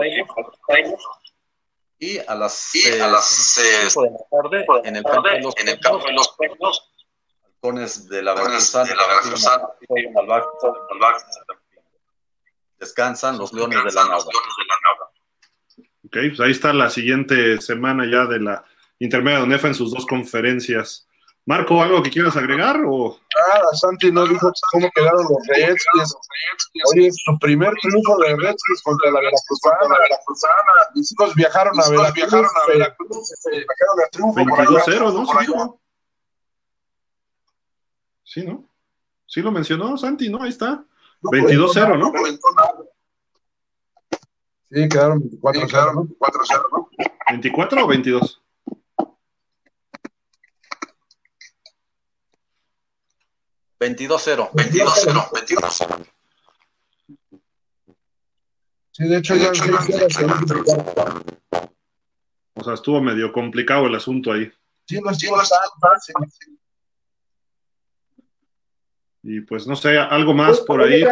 y 1.99 2.17
a 2.19 2.35
las, 2.35 2.75
y 2.75 2.99
a 2.99 3.07
las 3.07 3.57
eh, 3.57 3.87
de 4.01 4.11
la 4.11 4.19
tarde 4.29 4.65
en 4.83 4.95
el 4.97 5.03
campo 5.03 5.29
de 5.29 5.41
los, 5.41 5.57
en 5.57 5.67
el 5.69 5.79
campo 5.79 6.05
de 6.05 6.13
los 6.13 6.35
pueblos, 6.37 6.93
halcones 7.43 8.07
de 8.07 8.21
la 8.21 8.33
Veracruzana, 8.35 8.95
descansan 12.79 13.37
los 13.37 13.51
leones 13.53 13.83
de 13.83 13.91
la 13.91 14.03
nava. 14.03 14.25
Ok, 16.05 16.17
pues 16.29 16.39
ahí 16.39 16.51
está 16.51 16.71
la 16.73 16.89
siguiente 16.89 17.59
semana 17.61 18.05
ya 18.09 18.25
de 18.25 18.39
la 18.39 18.63
intermedia 18.99 19.39
de 19.39 19.45
UNEFA 19.45 19.67
en 19.69 19.75
sus 19.75 19.91
dos 19.91 20.05
conferencias. 20.05 21.07
Marco, 21.47 21.81
¿algo 21.81 22.03
que 22.03 22.09
quieras 22.09 22.35
agregar? 22.35 22.77
O? 22.85 23.17
Nada, 23.47 23.67
Santi 23.71 24.11
no 24.11 24.27
dijo 24.27 24.51
cómo 24.73 24.91
quedaron 24.93 25.23
los 25.23 25.47
Redskins. 25.47 26.13
Oye, 26.91 27.09
su 27.09 27.39
primer 27.39 27.73
triunfo 27.81 28.17
de 28.17 28.35
Redskins 28.35 28.81
contra 28.83 29.11
la 29.11 29.21
Veracruzana. 29.21 29.95
Mis 30.93 31.09
hijos 31.09 31.33
viajaron 31.35 31.79
a 31.79 31.89
Veracruz. 31.89 32.13
Viajaron 32.15 32.45
a 32.45 32.67
Veracruz. 32.67 33.33
Viajaron 33.49 34.01
a 34.03 34.09
triunfo 34.11 34.41
22-0, 34.41 35.13
¿no? 35.13 35.79
Sí, 38.23 38.43
¿no? 38.45 38.69
Sí 39.25 39.41
lo 39.41 39.49
mencionó 39.53 39.97
Santi, 39.97 40.27
¿no? 40.27 40.43
Ahí 40.43 40.49
está. 40.49 40.83
22-0, 41.21 41.97
¿no? 41.97 42.11
Sí, 44.69 44.89
quedaron 44.89 45.21
24-0, 45.21 45.93
¿no? 45.95 46.89
24 47.31 47.85
o 47.85 47.87
22? 47.87 48.43
22-0. 53.79 54.51
22-0. 54.51 55.29
22-0. 55.31 56.05
Sí, 58.91 59.07
de 59.07 59.17
hecho, 59.17 59.35
ya, 59.35 59.51
O 62.55 62.63
sea, 62.63 62.73
estuvo 62.73 62.99
medio 62.99 63.31
complicado 63.31 63.85
el 63.85 63.95
asunto 63.95 64.31
ahí. 64.31 64.51
Sí, 64.85 64.99
no 64.99 65.11
estuvo 65.11 65.35
fácil. 65.35 66.15
Y 69.21 69.41
pues 69.41 69.67
no 69.67 69.75
sé, 69.75 69.97
algo 69.97 70.33
más 70.33 70.61
por 70.61 70.81
ahí. 70.81 71.03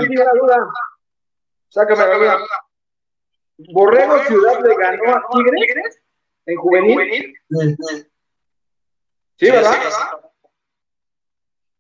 Sácame 1.69 2.07
la 2.07 2.17
duda. 2.17 2.39
Borrego 3.57 4.23
Ciudad 4.23 4.59
le 4.63 4.75
ganó 4.75 5.15
a 5.15 5.21
Tigres 5.31 6.01
en 6.45 6.57
juvenil. 6.57 7.35
Sí, 9.37 9.51
¿verdad? 9.51 9.75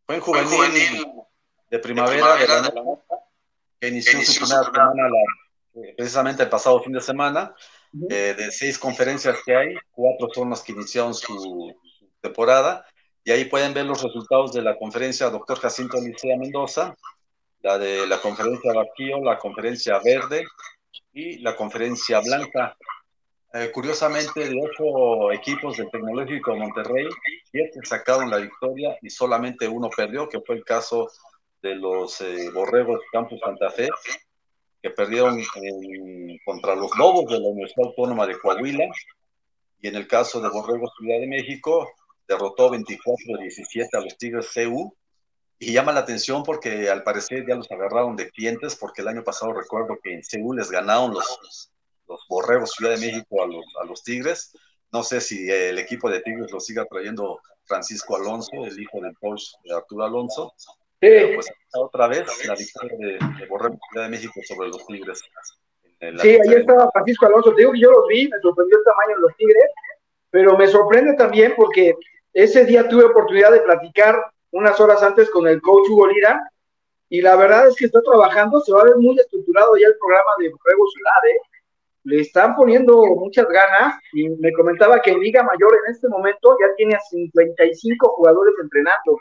Fue 0.05 0.15
en 0.15 0.21
juvenil, 0.21 1.05
de 1.69 1.79
primavera, 1.79 2.35
de 2.35 2.47
la 2.47 2.71
que 3.79 3.87
inició, 3.87 4.21
su 4.23 4.39
primera 4.39 4.63
semana 4.63 5.09
precisamente 5.97 6.43
el 6.43 6.49
pasado 6.49 6.81
fin 6.81 6.93
de 6.93 7.01
semana. 7.01 7.53
Eh, 8.09 8.35
de 8.37 8.51
seis 8.51 8.77
conferencias 8.77 9.37
que 9.45 9.55
hay, 9.55 9.75
cuatro 9.91 10.27
son 10.33 10.49
las 10.49 10.61
que 10.61 10.73
iniciaron 10.73 11.13
su, 11.13 11.73
temporada. 12.19 12.85
Y 13.23 13.31
ahí 13.31 13.45
pueden 13.45 13.73
ver 13.73 13.85
los 13.85 14.03
resultados 14.03 14.51
de 14.51 14.61
la 14.61 14.77
conferencia 14.77 15.29
Doctor 15.29 15.59
Jacinto 15.59 15.99
Licea 16.01 16.37
Mendoza, 16.37 16.95
la 17.61 17.77
de 17.77 18.05
la 18.05 18.19
conferencia 18.19 18.73
Baquío, 18.73 19.23
la 19.23 19.37
conferencia 19.37 19.99
Verde 20.03 20.45
y 21.13 21.39
la 21.39 21.55
conferencia 21.55 22.19
Blanca. 22.19 22.75
Eh, 23.53 23.71
curiosamente, 23.71 24.49
de 24.49 24.59
ocho 24.61 25.31
equipos 25.31 25.77
del 25.77 25.89
Tecnológico 25.89 26.53
de 26.53 26.59
Monterrey, 26.59 27.07
siete 27.51 27.79
sacaron 27.83 28.29
la 28.29 28.37
victoria 28.37 28.97
y 29.01 29.09
solamente 29.09 29.67
uno 29.67 29.89
perdió, 29.95 30.27
que 30.27 30.41
fue 30.41 30.55
el 30.55 30.65
caso 30.65 31.09
de 31.61 31.75
los 31.75 32.19
eh, 32.21 32.49
Borregos 32.53 32.99
Campus 33.11 33.39
Santa 33.39 33.69
Fe, 33.69 33.89
que 34.81 34.89
perdieron 34.89 35.41
contra 36.45 36.75
los 36.75 36.95
Lobos 36.97 37.31
de 37.31 37.39
la 37.39 37.47
Universidad 37.47 37.87
Autónoma 37.87 38.27
de 38.27 38.37
Coahuila. 38.37 38.85
Y 39.79 39.87
en 39.87 39.95
el 39.95 40.07
caso 40.07 40.41
de 40.41 40.49
Borregos 40.49 40.91
Ciudad 40.99 41.19
de 41.19 41.27
México, 41.27 41.89
derrotó 42.27 42.71
24-17 42.71 43.87
a 43.93 44.01
los 44.01 44.17
Tigres 44.17 44.51
CU. 44.53 44.95
Y 45.57 45.71
llama 45.71 45.93
la 45.93 46.01
atención 46.01 46.43
porque 46.43 46.89
al 46.89 47.03
parecer 47.03 47.45
ya 47.47 47.55
los 47.55 47.71
agarraron 47.71 48.15
de 48.15 48.29
clientes, 48.29 48.75
porque 48.75 49.01
el 49.01 49.07
año 49.07 49.23
pasado 49.23 49.53
recuerdo 49.53 49.97
que 50.03 50.13
en 50.13 50.23
Seúl 50.23 50.57
les 50.57 50.69
ganaron 50.69 51.13
los 51.13 51.71
los 52.07 52.25
Borregos 52.29 52.71
Ciudad 52.71 52.95
de 52.95 53.05
México 53.05 53.43
a 53.43 53.47
los, 53.47 53.65
a 53.81 53.85
los 53.85 54.03
Tigres. 54.03 54.55
No 54.91 55.03
sé 55.03 55.21
si 55.21 55.49
el 55.49 55.77
equipo 55.77 56.09
de 56.09 56.21
Tigres 56.21 56.51
lo 56.51 56.59
siga 56.59 56.85
trayendo 56.85 57.39
Francisco 57.65 58.15
Alonso, 58.15 58.65
el 58.65 58.79
hijo 58.79 59.01
del 59.01 59.17
coach 59.17 59.43
de 59.63 59.75
Arturo 59.75 60.05
Alonso. 60.05 60.53
Sí. 61.01 61.09
pues 61.35 61.51
otra 61.73 62.07
vez 62.07 62.25
la 62.47 62.55
victoria 62.55 62.97
de, 62.97 63.39
de 63.39 63.45
Borregos 63.47 63.79
Ciudad 63.91 64.05
de 64.05 64.11
México 64.11 64.39
sobre 64.47 64.69
los 64.69 64.85
Tigres. 64.85 65.21
Sí, 66.21 66.29
ahí 66.29 66.53
estaba 66.55 66.89
Francisco 66.91 67.25
Alonso. 67.25 67.53
Te 67.53 67.61
digo 67.61 67.73
que 67.73 67.79
yo 67.79 67.91
los 67.91 68.07
vi, 68.07 68.27
me 68.27 68.39
sorprendió 68.39 68.77
el 68.77 68.83
tamaño 68.83 69.15
de 69.15 69.21
los 69.21 69.35
Tigres, 69.35 69.69
pero 70.29 70.57
me 70.57 70.67
sorprende 70.67 71.13
también 71.15 71.53
porque 71.55 71.95
ese 72.33 72.65
día 72.65 72.87
tuve 72.87 73.05
oportunidad 73.05 73.51
de 73.51 73.61
platicar 73.61 74.21
unas 74.51 74.79
horas 74.79 75.01
antes 75.03 75.29
con 75.29 75.47
el 75.47 75.61
coach 75.61 75.89
Hugo 75.89 76.07
Lira 76.07 76.41
y 77.09 77.21
la 77.21 77.35
verdad 77.35 77.67
es 77.67 77.75
que 77.75 77.85
está 77.85 78.01
trabajando, 78.01 78.59
se 78.61 78.71
va 78.71 78.81
a 78.81 78.85
ver 78.85 78.95
muy 78.97 79.17
estructurado 79.17 79.77
ya 79.77 79.87
el 79.87 79.97
programa 79.97 80.31
de 80.39 80.49
Borregos 80.49 80.93
Ciudad, 80.93 81.29
¿eh? 81.29 81.39
Le 82.05 82.21
están 82.21 82.55
poniendo 82.55 83.03
muchas 83.17 83.47
ganas 83.47 83.99
y 84.13 84.29
me 84.29 84.53
comentaba 84.53 85.01
que 85.01 85.11
en 85.11 85.19
Liga 85.19 85.43
Mayor 85.43 85.73
en 85.85 85.93
este 85.93 86.07
momento 86.07 86.55
ya 86.61 86.73
tiene 86.75 86.95
a 86.95 86.99
55 86.99 88.09
jugadores 88.09 88.53
entrenando 88.61 89.17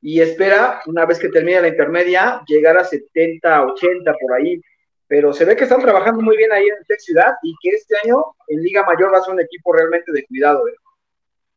y 0.00 0.20
espera, 0.20 0.82
una 0.86 1.06
vez 1.06 1.20
que 1.20 1.28
termine 1.28 1.60
la 1.60 1.68
intermedia, 1.68 2.42
llegar 2.48 2.76
a 2.76 2.84
70, 2.84 3.66
80 3.66 4.14
por 4.20 4.34
ahí. 4.34 4.60
Pero 5.06 5.32
se 5.32 5.44
ve 5.44 5.54
que 5.54 5.64
están 5.64 5.80
trabajando 5.80 6.22
muy 6.22 6.36
bien 6.36 6.50
ahí 6.50 6.64
en 6.64 6.84
Tech 6.88 6.98
Ciudad 6.98 7.34
y 7.42 7.54
que 7.62 7.70
este 7.70 7.94
año 8.02 8.24
en 8.48 8.62
Liga 8.62 8.84
Mayor 8.84 9.14
va 9.14 9.18
a 9.18 9.22
ser 9.22 9.34
un 9.34 9.40
equipo 9.40 9.72
realmente 9.72 10.10
de 10.10 10.26
cuidado. 10.26 10.66
¿eh? 10.66 10.74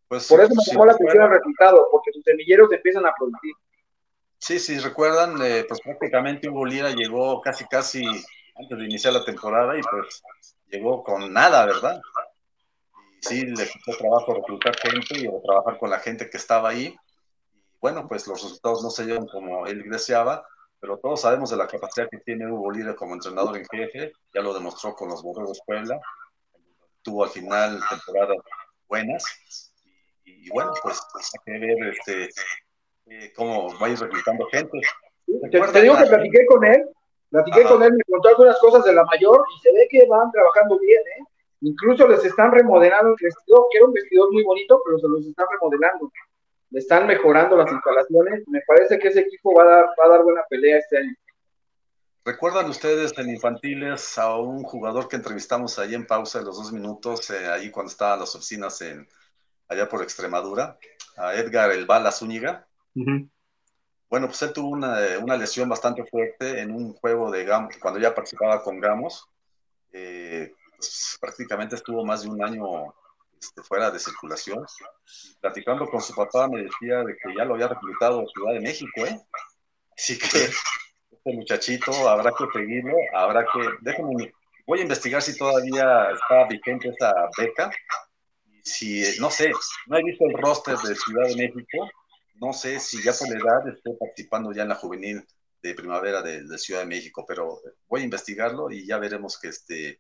Pues, 0.08 0.28
por 0.28 0.42
eso 0.42 0.54
me 0.54 0.62
llamó 0.64 0.86
la 0.86 0.92
atención 0.92 1.24
el 1.24 1.30
resultado, 1.32 1.88
porque 1.92 2.12
sus 2.12 2.24
semilleros 2.24 2.72
empiezan 2.72 3.06
a 3.08 3.14
producir. 3.18 3.54
Sí, 4.38 4.60
sí, 4.60 4.78
recuerdan, 4.78 5.42
eh, 5.42 5.66
pues 5.68 5.82
prácticamente 5.82 6.48
Hugo 6.50 6.66
Lira 6.66 6.92
llegó 6.92 7.42
casi, 7.42 7.66
casi 7.66 8.04
antes 8.56 8.78
de 8.78 8.86
iniciar 8.86 9.14
la 9.14 9.26
temporada 9.26 9.78
y 9.78 9.82
pues 9.82 10.24
llegó 10.68 11.04
con 11.04 11.32
nada, 11.32 11.66
¿verdad? 11.66 12.02
Y 13.22 13.28
sí, 13.28 13.46
le 13.46 13.70
costó 13.70 13.98
trabajo 13.98 14.34
reclutar 14.34 14.76
gente 14.78 15.20
y 15.20 15.42
trabajar 15.44 15.78
con 15.78 15.90
la 15.90 16.00
gente 16.00 16.30
que 16.30 16.38
estaba 16.38 16.70
ahí. 16.70 16.96
Bueno, 17.82 18.08
pues 18.08 18.28
los 18.28 18.42
resultados 18.42 18.84
no 18.84 18.90
se 18.90 19.06
llevan 19.06 19.28
como 19.28 19.68
él 19.68 19.90
deseaba, 19.90 20.46
pero 20.80 20.98
todos 20.98 21.22
sabemos 21.22 21.50
de 21.50 21.58
la 21.58 21.68
capacidad 21.68 22.08
que 22.10 22.20
tiene 22.20 22.52
Hugo 22.52 22.72
Lira 22.72 22.96
como 22.96 23.14
entrenador 23.14 23.58
en 23.58 23.66
jefe, 23.66 24.14
ya 24.34 24.42
lo 24.42 24.54
demostró 24.54 24.94
con 24.96 25.10
los 25.10 25.22
Borregos 25.22 25.62
Puebla, 25.66 26.00
tuvo 27.02 27.24
al 27.24 27.30
final 27.30 27.80
temporadas 27.90 28.38
buenas, 28.88 29.72
y, 30.24 30.50
bueno, 30.50 30.74
pues 30.82 31.02
hay 31.14 31.60
que 31.60 31.66
ver 31.66 31.88
este, 31.90 32.30
eh, 33.08 33.34
cómo 33.36 33.78
va 33.80 33.88
a 33.88 33.90
ir 33.90 34.00
reclutando 34.00 34.48
gente. 34.48 34.80
Te, 35.52 35.82
digo 35.82 35.98
que 35.98 36.06
platiqué 36.06 36.46
con 36.48 36.66
él, 36.66 36.84
platiqué 37.30 37.64
con 37.64 37.84
él, 37.84 37.94
me 37.94 38.04
contó 38.10 38.30
algunas 38.30 38.60
cosas 38.60 38.84
de 38.86 38.94
la 38.94 39.04
mayor 39.06 39.44
y 39.56 39.60
se 39.62 39.74
ve 39.74 39.88
que 39.90 40.06
van 40.08 40.32
trabajando 40.32 40.80
bien, 40.80 41.02
¿eh? 41.02 41.24
Incluso 41.62 42.08
les 42.08 42.24
están 42.24 42.52
remodelando 42.52 43.10
el 43.10 43.16
vestidor, 43.20 43.66
que 43.72 43.78
era 43.78 43.88
un 43.88 43.94
vestidor 43.94 44.32
muy 44.32 44.44
bonito, 44.44 44.82
pero 44.86 45.00
se 45.00 45.08
los 45.08 45.26
están 45.26 45.48
remodelando 45.52 46.12
están 46.78 47.08
mejorando 47.08 47.56
las 47.56 47.72
instalaciones. 47.72 48.44
Me 48.48 48.62
parece 48.68 49.00
que 49.00 49.10
ese 49.10 49.22
equipo 49.22 49.54
va 49.54 49.64
a 49.64 49.66
dar, 49.66 49.86
va 50.00 50.06
a 50.06 50.10
dar 50.10 50.24
buena 50.24 50.42
pelea 50.50 50.78
este 50.78 50.98
año. 50.98 51.16
¿Recuerdan 52.24 52.70
ustedes 52.70 53.16
en 53.18 53.30
infantiles 53.30 54.18
a 54.18 54.36
un 54.38 54.64
jugador 54.64 55.08
que 55.08 55.16
entrevistamos 55.16 55.78
ahí 55.78 55.94
en 55.94 56.08
pausa 56.08 56.40
de 56.40 56.46
los 56.46 56.58
dos 56.58 56.72
minutos, 56.72 57.30
eh, 57.30 57.48
ahí 57.48 57.70
cuando 57.70 57.92
estaban 57.92 58.20
las 58.20 58.34
oficinas 58.34 58.82
en, 58.82 59.08
allá 59.68 59.88
por 59.88 60.02
Extremadura, 60.02 60.78
a 61.18 61.36
Edgar 61.36 61.72
El 61.72 61.86
Bala 61.86 62.12
Zúñiga? 62.12 62.68
Bueno, 64.16 64.28
pues 64.28 64.42
él 64.44 64.54
tuvo 64.54 64.70
una, 64.70 65.36
lesión 65.36 65.68
bastante 65.68 66.06
fuerte 66.06 66.62
en 66.62 66.72
un 66.72 66.94
juego 66.94 67.30
de 67.30 67.44
Gamos, 67.44 67.76
cuando 67.82 68.00
ya 68.00 68.16
participaba 68.16 68.64
con 68.64 68.80
Gamos. 68.80 69.28
Eh, 69.92 70.54
pues, 70.78 71.18
prácticamente 71.20 71.76
estuvo 71.76 72.06
más 72.06 72.24
de 72.24 72.30
un 72.30 72.42
año 72.42 72.96
este, 73.38 73.62
fuera 73.64 73.92
de 73.92 74.00
circulación. 74.00 74.66
platicando 75.42 75.86
con 75.90 76.00
su 76.00 76.16
papá 76.16 76.48
me 76.48 76.64
decía 76.64 77.04
de 77.04 77.18
que 77.18 77.36
ya 77.38 77.44
lo 77.44 77.56
había 77.56 77.68
reclutado 77.68 78.22
a 78.22 78.28
Ciudad 78.28 78.54
de 78.54 78.62
México, 78.62 79.06
¿eh? 79.06 79.20
Así 79.98 80.18
que 80.18 80.46
este 80.46 81.34
muchachito 81.34 82.08
habrá 82.08 82.32
que 82.32 82.46
seguirlo, 82.54 82.96
habrá 83.14 83.44
que, 83.44 83.68
déjenme, 83.82 84.32
voy 84.66 84.80
a 84.80 84.84
investigar 84.84 85.22
si 85.22 85.38
todavía 85.38 86.10
está 86.12 86.48
vigente 86.48 86.88
esa 86.88 87.14
beca. 87.38 87.70
Si, 88.64 89.04
no 89.20 89.30
sé, 89.30 89.52
no 89.88 89.98
he 89.98 90.04
visto 90.04 90.24
el 90.26 90.38
roster 90.38 90.78
de 90.78 90.96
Ciudad 90.96 91.28
de 91.28 91.36
México, 91.36 91.90
no 92.36 92.54
sé 92.54 92.80
si 92.80 93.02
ya 93.04 93.14
por 93.14 93.30
la 93.30 93.36
edad 93.36 93.68
esté 93.70 93.92
participando 94.00 94.52
ya 94.52 94.64
en 94.64 94.70
la 94.70 94.76
juvenil 94.76 95.26
de 95.62 95.74
primavera 95.74 96.22
de, 96.22 96.44
de 96.44 96.58
Ciudad 96.58 96.82
de 96.82 96.88
México, 96.88 97.26
pero 97.28 97.62
voy 97.88 98.02
a 98.02 98.06
investigarlo 98.06 98.70
y 98.70 98.86
ya 98.86 98.98
veremos 98.98 99.40
que 99.40 99.48
este, 99.48 100.00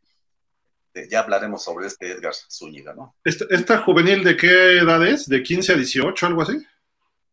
este, 0.95 1.09
ya 1.09 1.19
hablaremos 1.19 1.63
sobre 1.63 1.88
este 1.88 2.11
Edgar 2.11 2.33
Zúñiga, 2.33 2.93
¿no? 2.93 3.15
¿Esta, 3.23 3.79
juvenil 3.79 4.23
de 4.23 4.38
qué 4.38 4.77
edad 4.77 5.05
es? 5.05 5.27
¿De 5.27 5.43
15 5.43 5.73
a 5.73 5.75
18, 5.75 6.25
algo 6.25 6.41
así? 6.41 6.57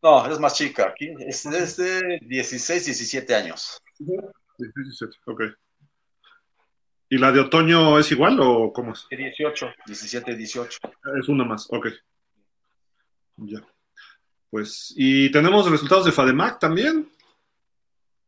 No, 0.01 0.29
es 0.29 0.37
más 0.39 0.55
chica, 0.55 0.93
es, 0.99 1.43
de 1.77 2.19
16, 2.21 2.85
17 2.85 3.35
años. 3.35 3.81
16, 3.99 4.73
17, 4.75 5.17
ok. 5.25 5.41
¿Y 7.09 7.17
la 7.17 7.31
de 7.31 7.39
otoño 7.39 7.99
es 7.99 8.11
igual 8.11 8.37
o 8.41 8.73
cómo 8.73 8.93
es? 8.93 9.07
18, 9.09 9.73
17, 9.85 10.35
18. 10.35 10.79
Es 11.21 11.29
una 11.29 11.45
más, 11.45 11.67
ok. 11.69 11.87
Ya. 13.37 13.65
Pues, 14.53 14.93
¿y 14.95 15.31
tenemos 15.31 15.67
resultados 15.67 16.05
de 16.05 16.11
FADEMAC 16.11 16.59
también? 16.59 17.11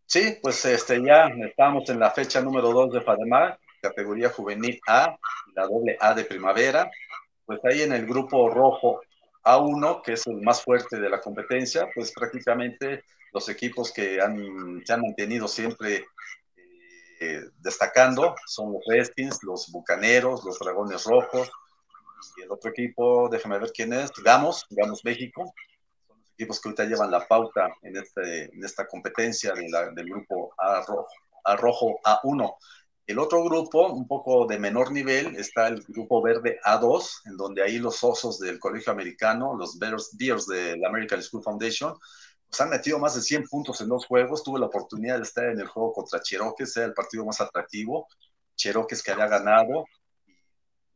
Sí, 0.07 0.39
pues 0.41 0.65
este, 0.65 0.99
ya 1.05 1.27
estamos 1.27 1.87
en 1.91 1.99
la 1.99 2.09
fecha 2.09 2.41
número 2.41 2.71
2 2.71 2.93
de 2.93 3.01
FADEMAC 3.01 3.59
categoría 3.79 4.31
juvenil 4.31 4.79
A 4.87 5.15
la 5.53 5.67
doble 5.67 5.95
A 6.01 6.15
de 6.15 6.25
primavera. 6.25 6.89
Pues 7.45 7.59
ahí 7.63 7.83
en 7.83 7.93
el 7.93 8.07
grupo 8.07 8.49
rojo 8.49 9.01
A1, 9.43 10.01
que 10.01 10.13
es 10.13 10.25
el 10.25 10.41
más 10.41 10.63
fuerte 10.63 10.99
de 10.99 11.11
la 11.11 11.21
competencia, 11.21 11.87
pues 11.93 12.11
prácticamente 12.11 13.03
los 13.31 13.47
equipos 13.47 13.93
que 13.93 14.19
han, 14.19 14.81
se 14.83 14.93
han 14.93 15.01
mantenido 15.01 15.47
siempre 15.47 16.07
eh, 17.19 17.41
destacando 17.59 18.33
son 18.47 18.73
los 18.73 18.81
Redskins, 18.87 19.43
los 19.43 19.71
Bucaneros, 19.71 20.43
los 20.43 20.57
Dragones 20.57 21.03
Rojos, 21.03 21.51
y 22.37 22.41
el 22.41 22.51
otro 22.51 22.71
equipo, 22.71 23.29
déjame 23.29 23.59
ver 23.59 23.71
quién 23.71 23.93
es, 23.93 24.11
Gamos, 24.23 24.65
Gamos 24.71 25.05
México, 25.05 25.53
equipos 26.37 26.59
que 26.59 26.69
ahorita 26.69 26.85
llevan 26.85 27.11
la 27.11 27.25
pauta 27.27 27.73
en, 27.81 27.97
este, 27.97 28.53
en 28.53 28.63
esta 28.63 28.87
competencia 28.87 29.53
de 29.53 29.69
la, 29.69 29.89
del 29.91 30.05
grupo 30.05 30.53
A 30.57 30.81
rojo, 30.81 31.07
A 31.43 31.55
rojo 31.55 31.99
A1. 32.03 32.55
El 33.07 33.19
otro 33.19 33.43
grupo, 33.43 33.87
un 33.87 34.07
poco 34.07 34.47
de 34.47 34.57
menor 34.57 34.91
nivel, 34.91 35.35
está 35.35 35.67
el 35.67 35.83
grupo 35.83 36.23
verde 36.23 36.59
A2, 36.63 37.21
en 37.25 37.37
donde 37.37 37.61
ahí 37.61 37.77
los 37.77 38.03
osos 38.03 38.39
del 38.39 38.59
colegio 38.59 38.91
americano, 38.91 39.55
los 39.55 39.77
Bears, 39.77 40.17
Deers 40.17 40.47
de 40.47 40.75
la 40.77 40.89
American 40.89 41.21
School 41.21 41.43
Foundation, 41.43 41.95
pues 42.49 42.61
han 42.61 42.69
metido 42.69 42.97
más 42.97 43.13
de 43.13 43.21
100 43.21 43.43
puntos 43.47 43.79
en 43.81 43.89
dos 43.89 44.07
juegos. 44.07 44.43
Tuve 44.43 44.59
la 44.59 44.65
oportunidad 44.65 45.17
de 45.17 45.23
estar 45.23 45.45
en 45.45 45.59
el 45.59 45.67
juego 45.67 45.93
contra 45.93 46.19
Cherokee, 46.19 46.65
era 46.75 46.85
el 46.85 46.93
partido 46.93 47.25
más 47.25 47.39
atractivo. 47.41 48.07
Cherokee 48.55 48.95
que 49.03 49.11
había 49.11 49.27
ganado, 49.27 49.85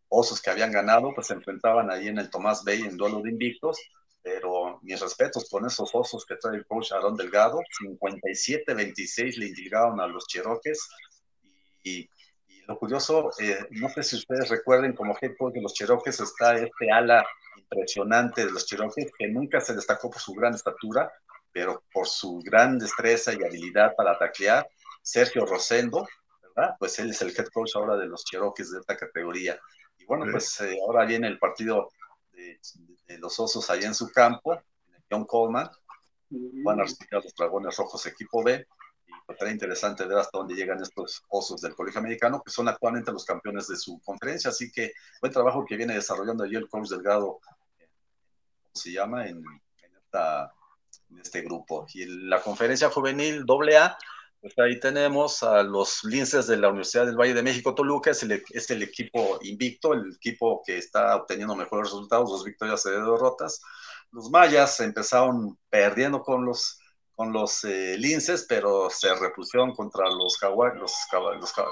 osos 0.08 0.42
que 0.42 0.50
habían 0.50 0.72
ganado, 0.72 1.14
pues 1.14 1.28
se 1.28 1.34
enfrentaban 1.36 1.92
ahí 1.92 2.08
en 2.08 2.18
el 2.18 2.32
Tomás 2.32 2.64
Bay 2.64 2.82
en 2.82 2.98
duelo 2.98 3.22
de 3.22 3.30
invictos. 3.30 3.78
Pero 4.22 4.80
mis 4.82 5.00
respetos 5.00 5.50
con 5.50 5.66
esos 5.66 5.90
osos 5.94 6.26
que 6.26 6.36
trae 6.36 6.58
el 6.58 6.66
coach 6.66 6.92
Aaron 6.92 7.16
Delgado, 7.16 7.60
57-26 7.82 9.38
le 9.38 9.48
indicaron 9.48 10.00
a 10.02 10.08
los 10.08 10.28
Cherokees 10.28 10.88
y, 11.84 12.10
lo 12.68 12.78
curioso, 12.78 13.32
eh, 13.40 13.66
no 13.72 13.90
sé 13.90 14.04
si 14.04 14.16
ustedes 14.18 14.48
recuerden, 14.48 14.94
como 14.94 15.18
head 15.20 15.32
coach 15.40 15.56
de 15.56 15.62
los 15.62 15.74
Cherokees 15.74 16.20
está 16.20 16.56
este 16.56 16.92
ala 16.92 17.26
impresionante 17.58 18.46
de 18.46 18.52
los 18.52 18.68
Cherokees, 18.68 19.12
que 19.18 19.28
nunca 19.28 19.60
se 19.60 19.74
destacó 19.74 20.12
por 20.12 20.22
su 20.22 20.34
gran 20.34 20.54
estatura, 20.54 21.12
pero 21.52 21.84
por 21.92 22.08
su 22.08 22.40
gran 22.44 22.78
destreza 22.78 23.34
y 23.34 23.44
habilidad 23.44 23.96
para 23.96 24.20
taclear, 24.20 24.70
Sergio 25.02 25.48
Rosendo, 25.48 26.08
¿verdad? 26.44 26.76
Pues 26.78 27.00
él 27.00 27.10
es 27.10 27.22
el 27.24 27.30
head 27.30 27.48
coach 27.48 27.72
ahora 27.76 27.98
de 27.98 28.06
los 28.06 28.24
Cherokees 28.24 28.72
de 28.72 28.82
esta 28.82 28.96
categoría. 28.96 29.60
Y 29.98 30.06
bueno, 30.06 30.26
pues 30.32 30.62
eh, 30.62 30.78
ahora 30.86 31.06
viene 31.06 31.28
el 31.28 31.40
partido 31.40 31.90
de, 33.08 33.18
los 33.18 33.40
Osos 33.40 33.70
allá 33.70 33.88
en 33.88 33.96
su 33.96 34.12
campo, 34.12 34.54
en 34.54 35.04
John 35.10 35.26
Coleman, 35.26 35.70
van 36.30 36.80
a 36.80 36.84
recibir 36.84 37.10
los 37.12 37.34
Dragones 37.36 37.76
Rojos 37.76 38.06
equipo 38.06 38.44
B, 38.44 38.66
será 39.38 39.52
interesante 39.52 40.06
ver 40.06 40.18
hasta 40.18 40.38
dónde 40.38 40.56
llegan 40.56 40.82
estos 40.82 41.24
osos 41.30 41.62
del 41.62 41.76
Colegio 41.76 42.00
Americano, 42.00 42.42
que 42.44 42.52
son 42.52 42.68
actualmente 42.68 43.12
los 43.12 43.26
campeones 43.26 43.68
de 43.68 43.76
su 43.76 44.00
conferencia. 44.00 44.50
Así 44.50 44.72
que 44.72 44.94
buen 45.22 45.32
trabajo 45.32 45.66
que 45.66 45.78
viene 45.78 45.94
desarrollando 45.94 46.44
allí 46.44 46.56
el 46.56 46.68
coach 46.68 46.90
Delgado, 46.90 47.40
¿cómo 47.44 48.74
se 48.74 48.92
llama? 48.92 49.28
En, 49.28 49.44
este 51.22 51.42
grupo. 51.42 51.86
Y 51.94 52.06
la 52.06 52.42
conferencia 52.42 52.90
juvenil 52.90 53.46
AA, 53.48 53.98
pues 54.42 54.54
ahí 54.58 54.80
tenemos 54.80 55.44
a 55.44 55.64
los 55.64 56.04
linces 56.04 56.48
de 56.48 56.58
la 56.58 56.70
Universidad 56.70 57.06
del 57.06 57.18
Valle 57.18 57.34
de 57.34 57.44
México, 57.44 57.76
Toluca, 57.76 58.12
es 58.12 58.24
el, 58.24 58.44
es 58.52 58.70
el 58.70 58.84
equipo 58.84 59.38
invicto, 59.42 59.94
el 59.94 60.14
equipo 60.16 60.62
que 60.66 60.78
está 60.78 61.16
obteniendo 61.16 61.56
mejores 61.56 61.92
resultados, 61.92 62.30
dos 62.30 62.46
victorias 62.46 62.86
y 62.86 62.92
dos 62.92 63.20
derrotas. 63.20 63.62
Los 64.12 64.30
mayas 64.30 64.80
empezaron 64.80 65.58
perdiendo 65.70 66.22
con 66.22 66.46
los 66.46 66.80
con 67.20 67.34
los 67.34 67.66
eh, 67.66 67.98
linces, 67.98 68.46
pero 68.48 68.90
se 68.90 69.14
repusieron 69.14 69.74
contra 69.76 70.06
los, 70.10 70.38
jaguar, 70.38 70.78
los, 70.78 70.94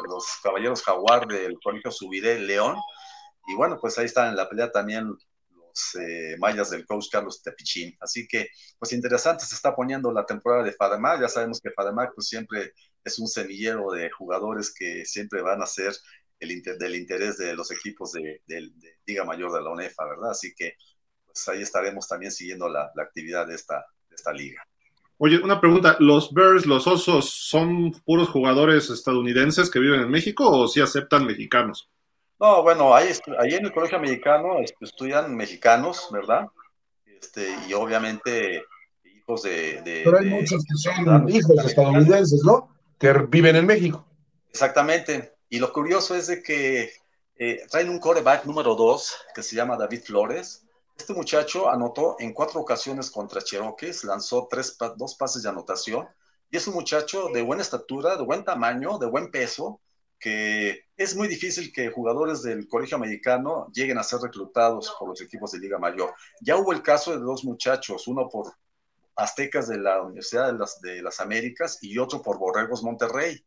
los, 0.10 0.26
caballeros 0.44 0.84
jaguar 0.84 1.26
del 1.26 1.58
colegio 1.64 1.90
Subiré 1.90 2.38
León. 2.38 2.76
Y 3.48 3.56
bueno, 3.56 3.78
pues 3.80 3.98
ahí 3.98 4.08
están 4.08 4.28
en 4.28 4.36
la 4.36 4.50
pelea 4.50 4.74
también 4.74 5.18
eh, 5.96 6.36
mayas 6.40 6.70
del 6.70 6.86
coach 6.86 7.08
Carlos 7.12 7.42
Tepichín. 7.42 7.96
Así 8.00 8.28
que, 8.28 8.48
pues 8.80 8.94
interesante, 8.94 9.46
se 9.46 9.56
está 9.56 9.76
poniendo 9.76 10.12
la 10.12 10.26
temporada 10.26 10.64
de 10.64 10.74
Fademac. 10.74 11.22
Ya 11.22 11.30
sabemos 11.30 11.60
que 11.62 11.72
Fademac 11.72 12.14
pues 12.16 12.28
siempre 12.28 12.74
es 13.04 13.20
un 13.20 13.28
semillero 13.28 13.92
de 13.92 14.10
jugadores 14.12 14.74
que 14.74 15.06
siempre 15.06 15.42
van 15.42 15.62
a 15.62 15.66
ser 15.66 15.94
el 16.40 16.62
del 16.62 16.96
interés 16.96 17.38
de 17.38 17.56
los 17.56 17.72
equipos 17.72 18.12
de, 18.12 18.42
Liga 19.06 19.24
Mayor 19.24 19.54
de 19.54 19.62
la 19.62 19.72
UNEFA, 19.72 20.06
¿verdad? 20.06 20.32
Así 20.32 20.54
que, 20.56 20.74
pues 21.26 21.48
ahí 21.48 21.62
estaremos 21.62 22.08
también 22.08 22.32
siguiendo 22.32 22.70
la, 22.70 22.92
la 22.96 23.04
actividad 23.04 23.48
de 23.48 23.56
esta, 23.56 23.86
de 24.10 24.16
esta 24.16 24.32
liga. 24.34 24.62
Oye, 25.20 25.40
una 25.40 25.60
pregunta, 25.60 25.98
¿los 26.00 26.32
Bears, 26.32 26.68
los 26.68 26.86
Osos, 26.86 27.32
son 27.32 27.92
puros 28.06 28.30
jugadores 28.30 28.92
estadounidenses 28.92 29.72
que 29.72 29.80
viven 29.80 30.02
en 30.02 30.12
México 30.12 30.48
o 30.48 30.68
sí 30.68 30.80
aceptan 30.80 31.26
mexicanos? 31.26 31.90
No, 32.40 32.62
bueno, 32.62 32.94
ahí, 32.94 33.10
ahí 33.40 33.56
en 33.56 33.66
el 33.66 33.74
colegio 33.74 33.98
americano 33.98 34.58
estudian 34.80 35.36
mexicanos, 35.36 36.08
¿verdad? 36.12 36.48
Este, 37.06 37.56
y 37.68 37.74
obviamente 37.74 38.64
hijos 39.04 39.44
de... 39.44 39.82
Pero 40.04 40.20
hay 40.20 40.28
muchos 40.28 40.64
que 40.64 40.76
son 40.76 41.30
hijos 41.30 41.66
estadounidenses, 41.66 42.44
¿no? 42.44 42.70
Que 43.00 43.14
viven 43.14 43.56
en 43.56 43.66
México. 43.66 44.06
Exactamente. 44.50 45.34
Y 45.50 45.60
lo 45.60 45.74
curioso 45.74 46.16
es 46.16 46.28
de 46.28 46.44
que 46.44 46.92
eh, 47.38 47.62
traen 47.70 47.90
un 47.90 48.00
coreback 48.00 48.46
número 48.46 48.76
dos 48.76 49.16
que 49.34 49.42
se 49.42 49.56
llama 49.56 49.78
David 49.78 50.02
Flores. 50.04 50.66
Este 50.98 51.14
muchacho 51.14 51.70
anotó 51.70 52.18
en 52.20 52.34
cuatro 52.34 52.60
ocasiones 52.60 53.12
contra 53.12 53.42
Cherokees, 53.42 54.04
lanzó 54.04 54.48
tres, 54.50 54.78
dos 54.96 55.16
pases 55.16 55.44
de 55.44 55.50
anotación. 55.50 56.08
Y 56.50 56.58
es 56.58 56.68
un 56.68 56.76
muchacho 56.76 57.30
de 57.34 57.42
buena 57.42 57.62
estatura, 57.62 58.16
de 58.16 58.24
buen 58.24 58.44
tamaño, 58.44 58.98
de 58.98 59.08
buen 59.08 59.30
peso, 59.32 59.82
que 60.20 60.87
es 60.98 61.16
muy 61.16 61.28
difícil 61.28 61.72
que 61.72 61.92
jugadores 61.92 62.42
del 62.42 62.68
colegio 62.68 62.98
americano 62.98 63.68
lleguen 63.72 64.00
a 64.00 64.04
ser 64.04 64.20
reclutados 64.20 64.96
por 64.98 65.10
los 65.10 65.22
equipos 65.22 65.52
de 65.52 65.60
Liga 65.60 65.78
Mayor. 65.78 66.14
Ya 66.42 66.58
hubo 66.58 66.74
el 66.74 66.82
caso 66.82 67.12
de 67.12 67.20
dos 67.20 67.46
muchachos, 67.46 68.08
uno 68.08 68.28
por 68.28 68.52
Aztecas 69.16 69.68
de 69.68 69.78
la 69.78 70.02
Universidad 70.02 70.52
de 70.82 71.02
las, 71.04 71.20
Américas 71.20 71.78
y 71.82 72.00
otro 72.00 72.22
por 72.24 72.40
Borregos 72.40 72.84
Monterrey, 72.84 73.40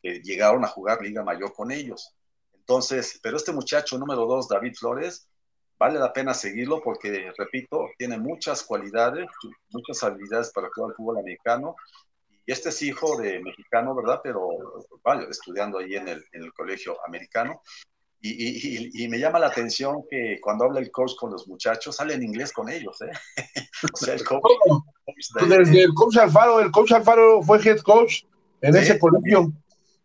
que 0.00 0.20
llegaron 0.20 0.64
a 0.64 0.68
jugar 0.68 1.02
Liga 1.02 1.24
Mayor 1.24 1.52
con 1.52 1.72
ellos. 1.72 2.14
Entonces, 2.54 3.18
pero 3.20 3.36
este 3.36 3.52
muchacho 3.52 3.98
número 3.98 4.24
dos, 4.24 4.48
David 4.48 4.74
Flores, 4.78 5.28
vale 5.76 5.98
la 5.98 6.12
pena 6.12 6.34
seguirlo 6.34 6.80
porque, 6.82 7.32
repito, 7.36 7.88
tiene 7.98 8.16
muchas 8.16 8.62
cualidades, 8.62 9.26
muchas 9.70 10.04
habilidades 10.04 10.52
para 10.52 10.70
jugar 10.72 10.90
al 10.90 10.96
fútbol 10.96 11.18
americano 11.18 11.74
este 12.52 12.68
es 12.68 12.82
hijo 12.82 13.16
de 13.20 13.40
mexicano, 13.40 13.94
¿verdad? 13.94 14.20
Pero 14.22 14.48
vaya, 15.02 15.26
estudiando 15.30 15.78
ahí 15.78 15.96
en 15.96 16.08
el, 16.08 16.24
en 16.32 16.44
el 16.44 16.52
colegio 16.52 16.96
americano. 17.06 17.62
Y, 18.24 18.30
y, 18.30 18.90
y, 19.04 19.08
me 19.08 19.18
llama 19.18 19.40
la 19.40 19.48
atención 19.48 20.04
que 20.08 20.38
cuando 20.40 20.66
habla 20.66 20.78
el 20.78 20.92
coach 20.92 21.16
con 21.16 21.32
los 21.32 21.48
muchachos, 21.48 21.96
sale 21.96 22.14
en 22.14 22.22
inglés 22.22 22.52
con 22.52 22.68
ellos, 22.68 23.02
¿eh? 23.02 23.10
o 23.92 23.96
sea, 23.96 24.14
el 24.14 24.22
coach. 24.22 24.42
Desde 25.48 25.82
el 25.82 25.92
coach 25.92 26.18
Alfaro, 26.18 26.60
el 26.60 26.70
coach 26.70 26.92
Alfaro 26.92 27.42
fue 27.42 27.58
head 27.58 27.80
coach 27.80 28.22
en 28.60 28.76
ese 28.76 28.96
colegio. 29.00 29.52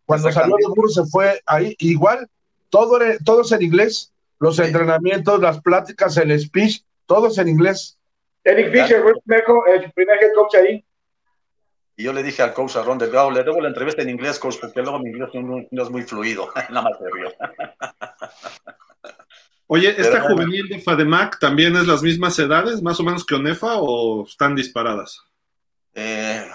Cuando 0.08 0.32
salió 0.32 0.56
de 0.58 0.68
Burro 0.68 0.88
se 0.88 1.06
fue 1.06 1.40
ahí, 1.46 1.76
igual, 1.78 2.28
todo, 2.70 2.98
todos 3.24 3.52
en 3.52 3.62
inglés, 3.62 4.12
los 4.40 4.58
entrenamientos, 4.58 5.40
las 5.40 5.62
pláticas, 5.62 6.18
el 6.18 6.40
speech, 6.40 6.82
todos 7.06 7.38
en 7.38 7.50
inglés. 7.50 8.00
Eric 8.46 8.72
Fisher 8.72 9.04
fue 9.04 9.12
el 9.76 9.92
primer 9.92 10.24
head 10.24 10.34
coach 10.34 10.56
ahí. 10.56 10.84
Y 12.00 12.04
yo 12.04 12.14
le 12.14 12.22
dije 12.22 12.44
al 12.44 12.54
coach 12.54 12.76
a 12.76 12.84
Ron 12.84 13.00
de 13.00 13.08
le 13.08 13.44
debo 13.44 13.60
la 13.60 13.70
entrevista 13.70 14.04
en 14.04 14.12
inglés, 14.12 14.38
coach, 14.38 14.58
porque 14.62 14.84
luego 14.84 15.00
mi 15.00 15.10
inglés 15.10 15.30
no, 15.34 15.84
es 15.84 15.90
muy 15.90 16.04
fluido. 16.04 16.54
Nada 16.70 16.84
más 16.84 17.00
te 17.00 17.06
río. 17.12 17.34
Oye, 19.66 20.00
¿esta 20.00 20.22
juvenil 20.22 20.70
de 20.70 20.80
FADEMAC 20.80 21.40
también 21.40 21.76
es 21.76 21.88
las 21.88 22.04
mismas 22.04 22.38
edades, 22.38 22.84
más 22.84 23.00
o 23.00 23.04
menos 23.04 23.26
que 23.26 23.34
ONEFA, 23.34 23.78
o 23.78 24.26
están 24.28 24.54
disparadas? 24.54 25.20
Eh, 25.96 26.48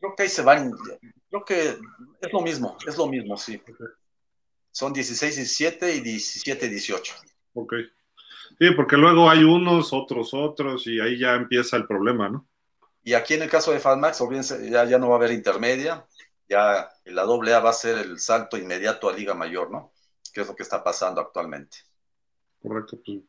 creo 0.00 0.14
que 0.16 0.24
ahí 0.24 0.28
se 0.28 0.42
van, 0.42 0.72
creo 1.30 1.44
que 1.44 1.78
es 2.20 2.32
lo 2.32 2.40
mismo, 2.40 2.76
es 2.84 2.98
lo 2.98 3.06
mismo, 3.06 3.36
sí. 3.36 3.62
Son 4.72 4.92
16, 4.92 5.36
17 5.36 5.94
y 5.94 6.00
17, 6.00 6.68
18. 6.68 7.14
Ok. 7.54 7.74
Sí, 8.58 8.70
porque 8.72 8.96
luego 8.96 9.30
hay 9.30 9.44
unos, 9.44 9.92
otros, 9.92 10.34
otros, 10.34 10.84
y 10.88 10.98
ahí 10.98 11.16
ya 11.16 11.36
empieza 11.36 11.76
el 11.76 11.86
problema, 11.86 12.28
¿no? 12.28 12.49
Y 13.02 13.14
aquí 13.14 13.34
en 13.34 13.42
el 13.42 13.50
caso 13.50 13.72
de 13.72 13.80
FADMAX, 13.80 14.22
ya, 14.70 14.84
ya 14.84 14.98
no 14.98 15.08
va 15.08 15.14
a 15.14 15.18
haber 15.18 15.32
intermedia, 15.32 16.06
ya 16.48 16.90
la 17.04 17.22
doble 17.22 17.54
A 17.54 17.60
va 17.60 17.70
a 17.70 17.74
ser 17.74 17.98
el 17.98 18.18
salto 18.18 18.58
inmediato 18.58 19.08
a 19.08 19.12
Liga 19.12 19.34
Mayor, 19.34 19.70
¿no? 19.70 19.92
Que 20.32 20.42
es 20.42 20.46
lo 20.46 20.54
que 20.54 20.62
está 20.62 20.82
pasando 20.84 21.20
actualmente. 21.20 21.78
Correcto. 22.60 22.98
Pues. 23.04 23.20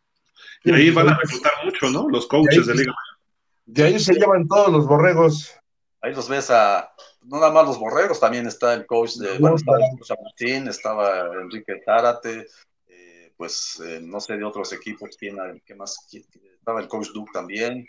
Y 0.63 0.74
ahí 0.74 0.91
van 0.91 1.09
a 1.09 1.17
reclutar 1.17 1.53
mucho, 1.63 1.89
¿no? 1.89 2.09
Los 2.09 2.28
coaches 2.28 2.65
de, 2.65 2.74
Liga 2.74 2.91
Mayor. 2.91 3.19
De 3.65 3.84
ahí 3.84 3.99
se 3.99 4.13
llevan 4.13 4.47
todos 4.47 4.72
los 4.72 4.86
borregos. 4.86 5.55
Ahí 6.01 6.13
los 6.13 6.28
ves 6.28 6.49
a, 6.49 6.91
no 7.24 7.39
nada 7.39 7.51
más 7.51 7.65
los 7.65 7.80
borregos, 7.80 8.19
también 8.19 8.47
está 8.47 8.74
el 8.74 8.86
coach 8.86 9.15
de, 9.15 9.38
bueno, 9.38 9.55
estaba 9.55 9.78
Martín, 10.24 10.67
estaba 10.67 11.32
Enrique 11.39 11.76
Tárate, 11.86 12.47
eh, 12.88 13.34
pues 13.38 13.80
eh, 13.86 13.99
no 14.01 14.19
sé 14.19 14.36
de 14.36 14.43
otros 14.43 14.74
equipos, 14.74 15.15
quién, 15.17 15.38
qué 15.63 15.76
más, 15.76 16.09
estaba 16.11 16.82
el 16.82 16.88
coach 16.88 17.09
Duke 17.13 17.32
también, 17.32 17.88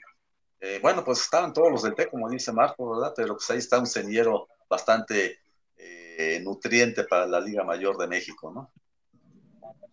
eh, 0.64 0.78
bueno, 0.80 1.04
pues 1.04 1.20
estaban 1.20 1.52
todos 1.52 1.72
los 1.72 1.82
de 1.82 1.90
T, 1.90 2.08
como 2.08 2.30
dice 2.30 2.52
Marco, 2.52 2.94
¿verdad? 2.94 3.12
Pero 3.16 3.34
pues 3.34 3.50
ahí 3.50 3.58
está 3.58 3.80
un 3.80 3.86
señero 3.86 4.46
bastante 4.70 5.40
eh, 5.76 6.40
nutriente 6.44 7.02
para 7.02 7.26
la 7.26 7.40
Liga 7.40 7.64
Mayor 7.64 7.98
de 7.98 8.06
México, 8.06 8.52
¿no? 8.54 8.70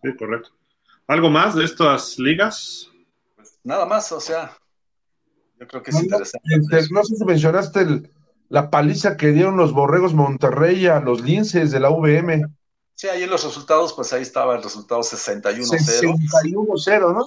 Sí, 0.00 0.16
correcto. 0.16 0.50
¿Algo 1.08 1.28
más 1.28 1.56
de 1.56 1.64
estas 1.64 2.20
ligas? 2.20 2.88
Pues 3.34 3.58
nada 3.64 3.84
más, 3.84 4.12
o 4.12 4.20
sea, 4.20 4.56
yo 5.58 5.66
creo 5.66 5.82
que 5.82 5.90
es 5.90 6.04
interesante. 6.04 6.48
Este, 6.54 6.94
no 6.94 7.02
sé 7.02 7.16
si 7.16 7.24
mencionaste 7.24 8.12
la 8.48 8.70
paliza 8.70 9.16
que 9.16 9.32
dieron 9.32 9.56
los 9.56 9.72
Borregos 9.72 10.14
Monterrey 10.14 10.86
a 10.86 11.00
los 11.00 11.20
Linces 11.20 11.72
de 11.72 11.80
la 11.80 11.90
VM. 11.90 12.44
Sí, 12.94 13.08
ahí 13.08 13.24
en 13.24 13.30
los 13.30 13.42
resultados, 13.42 13.92
pues 13.94 14.12
ahí 14.12 14.22
estaba 14.22 14.54
el 14.54 14.62
resultado 14.62 15.00
61-0. 15.00 15.66
61-0, 15.66 17.12
¿no? 17.12 17.26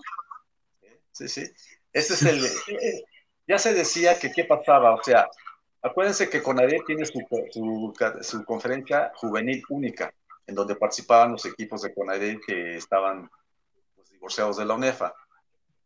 Sí, 1.12 1.28
sí. 1.28 1.44
Este 1.92 2.14
es 2.14 2.24
el, 2.24 2.42
ya 3.48 3.58
se 3.58 3.74
decía 3.74 4.18
que 4.18 4.32
qué 4.32 4.46
pasaba, 4.46 4.96
o 4.96 5.04
sea, 5.04 5.30
acuérdense 5.82 6.30
que 6.30 6.42
CONADE 6.42 6.82
tiene 6.86 7.06
su, 7.06 7.20
su, 7.52 8.46
conferencia 8.46 9.12
juvenil 9.16 9.64
única, 9.70 10.14
en 10.48 10.56
donde 10.56 10.76
participaban 10.76 11.34
los 11.34 11.46
equipos 11.46 11.82
de 11.82 11.94
CONADE 11.94 12.40
que 12.46 12.78
estaban 12.78 13.30
pues, 13.96 14.10
divorciados 14.10 14.58
de 14.58 14.66
la 14.66 14.74
UNEFA. 14.76 15.14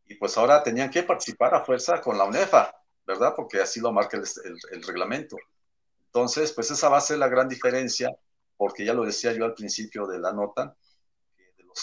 Y 0.05 0.15
pues 0.15 0.37
ahora 0.37 0.63
tenían 0.63 0.89
que 0.89 1.03
participar 1.03 1.53
a 1.53 1.65
fuerza 1.65 1.99
con 1.99 2.17
la 2.17 2.23
UNEFA, 2.23 2.73
¿verdad? 3.05 3.33
Porque 3.35 3.59
así 3.59 3.81
lo 3.81 3.91
marca 3.91 4.17
el, 4.17 4.83
reglamento. 4.83 5.35
Entonces, 6.05 6.53
pues 6.53 6.71
esa 6.71 6.89
va 6.89 6.97
a 6.97 7.01
ser 7.01 7.17
la 7.17 7.27
gran 7.27 7.49
diferencia, 7.49 8.15
porque 8.55 8.85
ya 8.85 8.93
lo 8.93 9.03
decía 9.03 9.33
yo 9.33 9.45
al 9.45 9.53
principio 9.53 10.07
de 10.07 10.19
la 10.19 10.31
nota, 10.31 10.75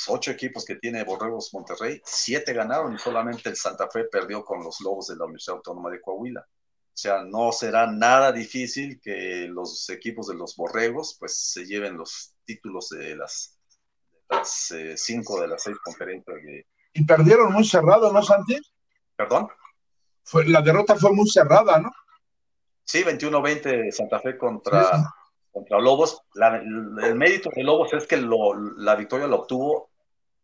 ocho 0.09 0.30
equipos 0.30 0.64
que 0.64 0.76
tiene 0.76 1.05
Borregos 1.05 1.53
Monterrey, 1.53 2.01
siete 2.05 2.53
ganaron 2.53 2.95
y 2.95 2.99
solamente 2.99 3.49
el 3.49 3.57
Santa 3.57 3.88
Fe 3.88 4.05
perdió 4.05 4.45
con 4.45 4.62
los 4.62 4.80
Lobos 4.80 5.09
de 5.09 5.16
la 5.16 5.24
Universidad 5.24 5.57
Autónoma 5.57 5.90
de 5.90 6.01
Coahuila. 6.01 6.40
O 6.40 6.97
sea, 6.97 7.24
no 7.24 7.51
será 7.51 7.90
nada 7.90 8.30
difícil 8.30 9.01
que 9.01 9.49
los 9.49 9.88
equipos 9.90 10.28
de 10.28 10.34
los 10.34 10.55
Borregos 10.57 11.16
pues 11.18 11.36
se 11.36 11.66
lleven 11.66 11.97
los 11.97 12.34
títulos 12.45 12.90
de 12.90 13.16
las, 13.16 13.59
eh, 14.72 14.95
cinco 14.97 15.40
de 15.40 15.49
las 15.49 15.62
seis 15.62 15.76
conferencias. 15.82 16.36
Y 16.92 17.05
perdieron 17.05 17.53
muy 17.53 17.64
cerrado, 17.64 18.12
¿no, 18.12 18.22
Santi? 18.22 18.59
¿Perdón? 19.16 19.49
Fue, 20.22 20.47
la 20.47 20.62
derrota 20.62 20.95
fue 20.95 21.12
muy 21.12 21.28
cerrada, 21.28 21.78
¿no? 21.80 21.90
Sí, 22.84 23.03
21-20 23.03 23.90
Santa 23.90 24.20
Fe 24.20 24.38
contra, 24.38 25.12
contra 25.55 25.79
Lobos. 25.81 26.21
el 26.35 27.15
mérito 27.15 27.49
de 27.55 27.63
Lobos 27.63 27.93
es 27.93 28.07
que 28.07 28.17
la 28.17 28.97
victoria 28.97 29.29
la 29.29 29.37
obtuvo 29.37 29.91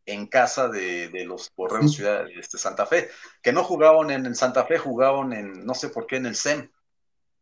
en 0.07 0.29
casa 0.29 0.69
de, 0.69 1.11
los 1.27 1.53
Borregos 1.55 1.95
Ciudad 1.95 2.25
de 2.25 2.35
este, 2.35 2.57
Santa 2.57 2.87
Fe, 2.87 3.11
que 3.43 3.53
no 3.53 3.65
jugaban 3.65 4.11
en 4.11 4.25
el 4.25 4.37
Santa 4.37 4.65
Fe, 4.65 4.79
jugaban 4.79 5.33
en, 5.33 5.67
no 5.67 5.75
sé 5.75 5.89
por 5.89 6.07
qué, 6.07 6.17
en 6.17 6.27
el 6.27 6.37
SEM. 6.37 6.71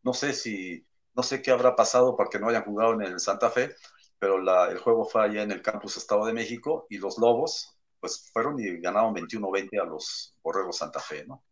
No 0.03 0.15
sé 0.15 0.33
si, 0.33 0.85
no 1.15 1.23
sé 1.23 1.43
qué 1.43 1.51
habrá 1.51 1.77
pasado 1.77 2.17
para 2.17 2.31
que 2.31 2.39
no 2.39 2.49
hayan 2.49 2.65
jugado 2.65 2.95
en 2.95 3.03
el 3.03 3.21
Santa 3.21 3.51
Fe, 3.51 3.75
pero 4.19 4.39
el 4.69 4.79
juego 4.79 5.05
fue 5.05 5.25
allá 5.25 5.43
en 5.43 5.53
el 5.53 5.63
campus 5.63 5.99
Estado 5.99 6.25
de 6.25 6.33
México 6.33 6.87
y 6.89 6.97
los 6.97 7.19
Lobos, 7.19 7.77
pues 8.01 8.31
fueron 8.33 8.59
y 8.59 8.81
ganaron 8.81 9.15
21-20 9.15 9.83
a 9.83 9.85
los 9.85 10.35
Borregos 10.43 10.79
Santa 10.79 11.01
Fe, 11.01 11.27
¿no? 11.27 11.45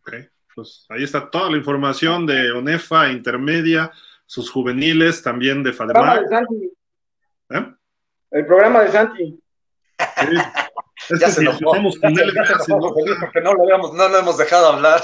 Ok, 0.00 0.14
pues 0.54 0.86
ahí 0.88 1.04
está 1.04 1.28
toda 1.30 1.50
la 1.50 1.58
información 1.58 2.24
de 2.24 2.52
ONEFA 2.52 3.10
intermedia 3.10 3.92
sus 4.26 4.50
juveniles 4.50 5.22
también 5.22 5.62
de 5.62 5.72
Fademar. 5.72 6.24
¿Eh? 7.50 7.66
El 8.32 8.46
programa 8.46 8.82
de 8.82 8.90
Santi. 8.90 9.40
Es 11.08 11.20
ya 11.20 11.26
que 11.26 11.32
se 11.32 11.40
si 11.42 11.46
estamos 11.46 11.98
con 12.00 12.18
él, 12.18 12.32
porque 13.20 13.40
no 13.40 13.52
lo, 13.52 13.62
habíamos, 13.62 13.92
no 13.92 14.08
lo 14.08 14.18
hemos 14.18 14.38
dejado 14.38 14.72
hablar. 14.72 15.00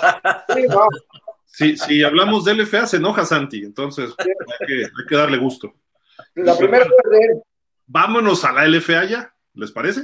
Sí, 1.44 1.76
si, 1.76 2.02
hablamos 2.02 2.44
de 2.44 2.54
LFA 2.54 2.86
se 2.86 2.96
enoja 2.96 3.24
Santi, 3.24 3.62
entonces 3.62 4.12
hay 4.18 4.66
que, 4.66 4.84
hay 4.84 5.06
que 5.06 5.16
darle 5.16 5.36
gusto. 5.36 5.74
La 6.34 6.56
primera 6.56 6.84
de 6.84 7.42
Vámonos 7.86 8.44
a 8.44 8.52
la 8.52 8.66
LFA 8.66 9.04
ya, 9.04 9.34
¿les 9.54 9.70
parece? 9.70 10.02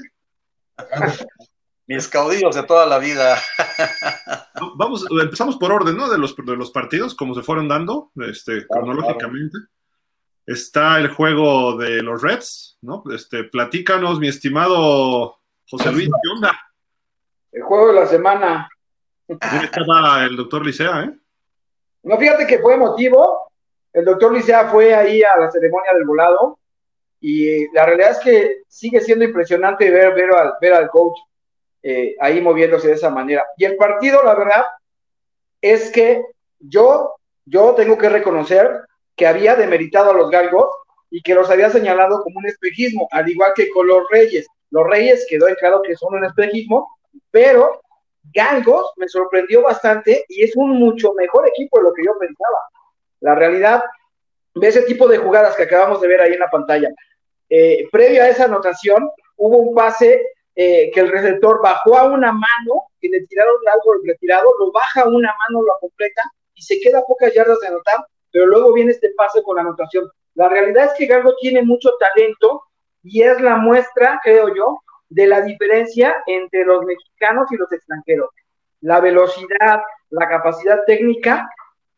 Mis 1.88 2.06
caudillos 2.06 2.54
de 2.54 2.64
toda 2.64 2.84
la 2.84 2.98
vida. 2.98 3.38
Vamos, 4.76 5.06
empezamos 5.10 5.56
por 5.56 5.72
orden, 5.72 5.96
¿no? 5.96 6.10
De 6.10 6.18
los, 6.18 6.36
de 6.36 6.54
los 6.54 6.70
partidos, 6.70 7.14
como 7.14 7.34
se 7.34 7.42
fueron 7.42 7.66
dando, 7.66 8.12
este, 8.16 8.66
cronológicamente. 8.66 9.56
Está 10.44 10.98
el 10.98 11.08
juego 11.08 11.78
de 11.78 12.02
los 12.02 12.20
Reds, 12.20 12.76
¿no? 12.82 13.02
Este, 13.10 13.44
platícanos, 13.44 14.20
mi 14.20 14.28
estimado 14.28 15.38
José 15.70 15.90
Luis, 15.90 16.08
¿qué 16.08 16.28
onda? 16.34 16.52
El 17.52 17.62
juego 17.62 17.88
de 17.88 18.00
la 18.00 18.06
semana. 18.06 18.68
¿Dónde 19.26 19.64
estaba 19.64 20.24
el 20.24 20.36
doctor 20.36 20.66
Licea, 20.66 21.04
eh? 21.04 21.18
No, 22.02 22.18
fíjate 22.18 22.46
que 22.46 22.58
fue 22.58 22.74
emotivo. 22.74 23.50
El 23.94 24.04
doctor 24.04 24.34
Licea 24.34 24.68
fue 24.68 24.94
ahí 24.94 25.22
a 25.22 25.38
la 25.38 25.50
ceremonia 25.50 25.94
del 25.94 26.04
volado 26.04 26.58
Y 27.18 27.72
la 27.72 27.86
realidad 27.86 28.10
es 28.10 28.18
que 28.18 28.62
sigue 28.68 29.00
siendo 29.00 29.24
impresionante 29.24 29.90
ver, 29.90 30.14
ver, 30.14 30.30
al, 30.34 30.52
ver 30.60 30.74
al 30.74 30.90
coach 30.90 31.18
eh, 31.90 32.14
ahí 32.20 32.38
moviéndose 32.42 32.88
de 32.88 32.94
esa 32.94 33.08
manera. 33.08 33.46
Y 33.56 33.64
el 33.64 33.76
partido, 33.76 34.22
la 34.22 34.34
verdad, 34.34 34.62
es 35.62 35.90
que 35.90 36.22
yo, 36.58 37.14
yo 37.46 37.74
tengo 37.74 37.96
que 37.96 38.10
reconocer 38.10 38.82
que 39.16 39.26
había 39.26 39.56
demeritado 39.56 40.10
a 40.10 40.14
los 40.14 40.28
galgos 40.28 40.68
y 41.08 41.22
que 41.22 41.34
los 41.34 41.48
había 41.48 41.70
señalado 41.70 42.22
como 42.22 42.40
un 42.40 42.46
espejismo, 42.46 43.08
al 43.10 43.26
igual 43.30 43.52
que 43.56 43.70
con 43.70 43.86
los 43.86 44.02
reyes. 44.10 44.46
Los 44.70 44.86
reyes 44.86 45.26
quedó 45.30 45.48
en 45.48 45.54
claro 45.54 45.80
que 45.80 45.96
son 45.96 46.14
un 46.14 46.26
espejismo, 46.26 46.86
pero 47.30 47.80
Galgos 48.34 48.92
me 48.96 49.08
sorprendió 49.08 49.62
bastante 49.62 50.26
y 50.28 50.42
es 50.42 50.54
un 50.56 50.78
mucho 50.78 51.14
mejor 51.14 51.48
equipo 51.48 51.78
de 51.78 51.84
lo 51.84 51.94
que 51.94 52.04
yo 52.04 52.18
pensaba. 52.18 52.58
La 53.20 53.34
realidad 53.34 53.82
de 54.54 54.68
ese 54.68 54.82
tipo 54.82 55.08
de 55.08 55.16
jugadas 55.16 55.56
que 55.56 55.62
acabamos 55.62 56.02
de 56.02 56.08
ver 56.08 56.20
ahí 56.20 56.34
en 56.34 56.40
la 56.40 56.50
pantalla. 56.50 56.90
Eh, 57.48 57.88
previo 57.90 58.22
a 58.22 58.28
esa 58.28 58.44
anotación, 58.44 59.08
hubo 59.38 59.56
un 59.56 59.74
pase 59.74 60.22
eh, 60.60 60.90
que 60.92 60.98
el 60.98 61.12
receptor 61.12 61.62
bajó 61.62 61.96
a 61.96 62.06
una 62.06 62.32
mano, 62.32 62.88
y 63.00 63.08
le 63.08 63.24
tiraron 63.28 63.54
algo 63.72 63.94
retirado, 64.04 64.52
lo 64.58 64.72
baja 64.72 65.02
a 65.02 65.08
una 65.08 65.32
mano, 65.48 65.62
lo 65.62 65.72
completa 65.80 66.20
y 66.52 66.62
se 66.62 66.80
queda 66.80 66.98
a 66.98 67.04
pocas 67.04 67.32
yardas 67.32 67.60
de 67.60 67.68
anotar, 67.68 68.04
pero 68.32 68.46
luego 68.46 68.72
viene 68.72 68.90
este 68.90 69.10
pase 69.16 69.40
con 69.44 69.54
la 69.54 69.62
anotación. 69.62 70.10
La 70.34 70.48
realidad 70.48 70.86
es 70.86 70.94
que 70.98 71.06
Galgo 71.06 71.36
tiene 71.36 71.62
mucho 71.62 71.90
talento 72.00 72.64
y 73.04 73.22
es 73.22 73.40
la 73.40 73.56
muestra, 73.56 74.18
creo 74.24 74.52
yo, 74.52 74.80
de 75.08 75.28
la 75.28 75.42
diferencia 75.42 76.16
entre 76.26 76.64
los 76.64 76.84
mexicanos 76.84 77.46
y 77.52 77.56
los 77.56 77.70
extranjeros. 77.70 78.30
La 78.80 78.98
velocidad, 78.98 79.80
la 80.10 80.28
capacidad 80.28 80.84
técnica 80.86 81.48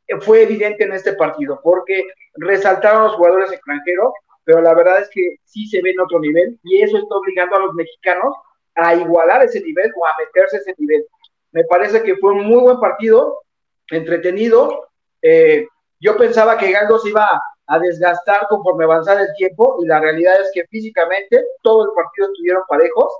eh, 0.07 0.21
fue 0.21 0.43
evidente 0.43 0.85
en 0.85 0.93
este 0.93 1.15
partido, 1.15 1.59
porque 1.63 2.05
resaltaron 2.35 3.05
los 3.05 3.15
jugadores 3.15 3.53
extranjeros, 3.53 4.13
pero 4.45 4.61
la 4.61 4.75
verdad 4.75 5.01
es 5.01 5.09
que 5.09 5.37
sí 5.45 5.67
se 5.67 5.81
ve 5.81 5.93
en 5.93 6.01
otro 6.01 6.21
nivel 6.21 6.59
y 6.63 6.83
eso 6.83 6.99
está 6.99 7.15
obligando 7.15 7.57
a 7.57 7.61
los 7.61 7.73
mexicanos 7.73 8.35
a 8.75 8.95
igualar 8.95 9.45
ese 9.45 9.61
nivel 9.61 9.93
o 9.97 10.07
a 10.07 10.17
meterse 10.19 10.59
ese 10.59 10.75
nivel. 10.79 11.07
Me 11.53 11.65
parece 11.65 12.03
que 12.03 12.17
fue 12.17 12.33
un 12.33 12.47
muy 12.47 12.61
buen 12.61 12.79
partido, 12.79 13.43
entretenido. 13.89 14.89
Eh, 15.23 15.67
yo 15.99 16.17
pensaba 16.17 16.57
que 16.57 16.71
Galdos 16.71 17.07
iba 17.07 17.43
a 17.67 17.79
desgastar 17.79 18.47
conforme 18.49 18.85
avanzara 18.85 19.23
el 19.23 19.35
tiempo 19.37 19.77
y 19.81 19.87
la 19.87 20.01
realidad 20.01 20.41
es 20.41 20.51
que 20.53 20.67
físicamente 20.67 21.45
todo 21.63 21.85
el 21.87 21.93
partido 21.95 22.29
estuvieron 22.29 22.63
parejos, 22.69 23.13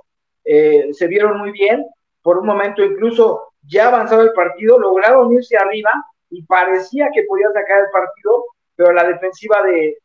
eh, 0.43 0.89
se 0.91 1.07
vieron 1.07 1.37
muy 1.37 1.51
bien, 1.51 1.85
por 2.21 2.37
un 2.37 2.45
momento 2.45 2.83
incluso 2.83 3.51
ya 3.63 3.87
avanzado 3.87 4.23
el 4.23 4.33
partido, 4.33 4.79
lograron 4.79 5.31
irse 5.33 5.55
arriba 5.57 5.91
y 6.29 6.43
parecía 6.43 7.09
que 7.13 7.23
podían 7.23 7.53
sacar 7.53 7.79
el 7.79 7.89
partido, 7.91 8.45
pero 8.75 8.91
la 8.91 9.03
defensiva 9.03 9.61
de, 9.63 9.95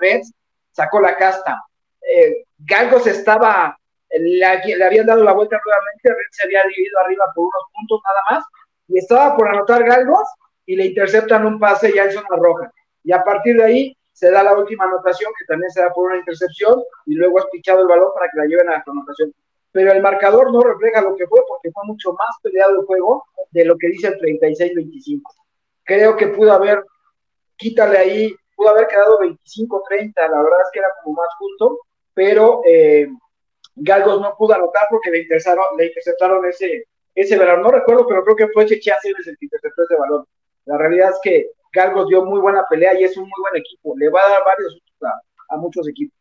Reds 0.00 0.32
sacó 0.72 1.00
la 1.00 1.16
casta. 1.16 1.62
Eh, 2.00 2.44
Galgos 2.58 3.06
estaba, 3.06 3.78
le, 4.10 4.76
le 4.76 4.84
habían 4.84 5.06
dado 5.06 5.24
la 5.24 5.32
vuelta 5.32 5.60
nuevamente, 5.64 6.08
Reds 6.08 6.36
se 6.36 6.46
había 6.46 6.62
dividido 6.64 6.98
arriba 7.00 7.24
por 7.34 7.44
unos 7.44 7.62
puntos 7.74 8.00
nada 8.04 8.20
más, 8.30 8.44
y 8.88 8.98
estaba 8.98 9.36
por 9.36 9.48
anotar 9.48 9.84
Galgos 9.84 10.28
y 10.66 10.76
le 10.76 10.86
interceptan 10.86 11.46
un 11.46 11.58
pase 11.58 11.92
ya 11.94 12.04
en 12.04 12.12
zona 12.12 12.36
roja 12.36 12.72
y 13.08 13.12
a 13.12 13.24
partir 13.24 13.56
de 13.56 13.64
ahí 13.64 13.96
se 14.12 14.30
da 14.30 14.42
la 14.42 14.54
última 14.54 14.84
anotación, 14.84 15.32
que 15.38 15.46
también 15.46 15.70
se 15.70 15.80
da 15.80 15.92
por 15.92 16.10
una 16.10 16.18
intercepción, 16.18 16.82
y 17.06 17.14
luego 17.14 17.38
es 17.38 17.46
pichado 17.52 17.80
el 17.80 17.86
balón 17.86 18.10
para 18.14 18.28
que 18.30 18.36
la 18.36 18.44
lleven 18.44 18.68
a 18.68 18.72
la 18.72 18.84
anotación. 18.86 19.32
Pero 19.72 19.92
el 19.92 20.02
marcador 20.02 20.52
no 20.52 20.60
refleja 20.60 21.00
lo 21.00 21.14
que 21.16 21.26
fue, 21.26 21.40
porque 21.48 21.70
fue 21.70 21.84
mucho 21.86 22.12
más 22.12 22.36
peleado 22.42 22.80
el 22.80 22.86
juego 22.86 23.24
de 23.52 23.64
lo 23.64 23.78
que 23.78 23.88
dice 23.88 24.08
el 24.08 24.18
36-25. 24.18 25.22
Creo 25.84 26.16
que 26.16 26.26
pudo 26.28 26.52
haber, 26.52 26.84
quítale 27.56 27.96
ahí, 27.96 28.34
pudo 28.56 28.70
haber 28.70 28.88
quedado 28.88 29.20
25-30, 29.20 30.12
la 30.16 30.42
verdad 30.42 30.60
es 30.64 30.70
que 30.72 30.80
era 30.80 30.88
como 31.02 31.14
más 31.14 31.28
justo, 31.38 31.78
pero 32.12 32.60
eh, 32.66 33.08
Galgos 33.80 34.20
no 34.20 34.34
pudo 34.36 34.54
anotar 34.54 34.86
porque 34.90 35.10
le, 35.10 35.26
le 35.78 35.86
interceptaron 35.86 36.44
ese, 36.46 36.84
ese 37.14 37.36
balón. 37.36 37.62
No 37.62 37.70
recuerdo, 37.70 38.06
pero 38.06 38.24
creo 38.24 38.36
que 38.36 38.48
fue 38.48 38.66
Cheche 38.66 38.92
el 39.04 39.14
que 39.14 39.44
interceptó 39.44 39.82
ese 39.84 39.96
balón. 39.96 40.24
La 40.64 40.76
realidad 40.76 41.10
es 41.10 41.18
que 41.22 41.50
Galgos 41.72 42.08
dio 42.08 42.24
muy 42.24 42.40
buena 42.40 42.64
pelea 42.68 42.98
y 42.98 43.04
es 43.04 43.16
un 43.16 43.24
muy 43.24 43.40
buen 43.40 43.56
equipo. 43.56 43.94
Le 43.96 44.08
va 44.10 44.20
a 44.24 44.30
dar 44.30 44.44
varios 44.44 44.78
a, 45.50 45.56
muchos 45.56 45.88
equipos. 45.88 46.16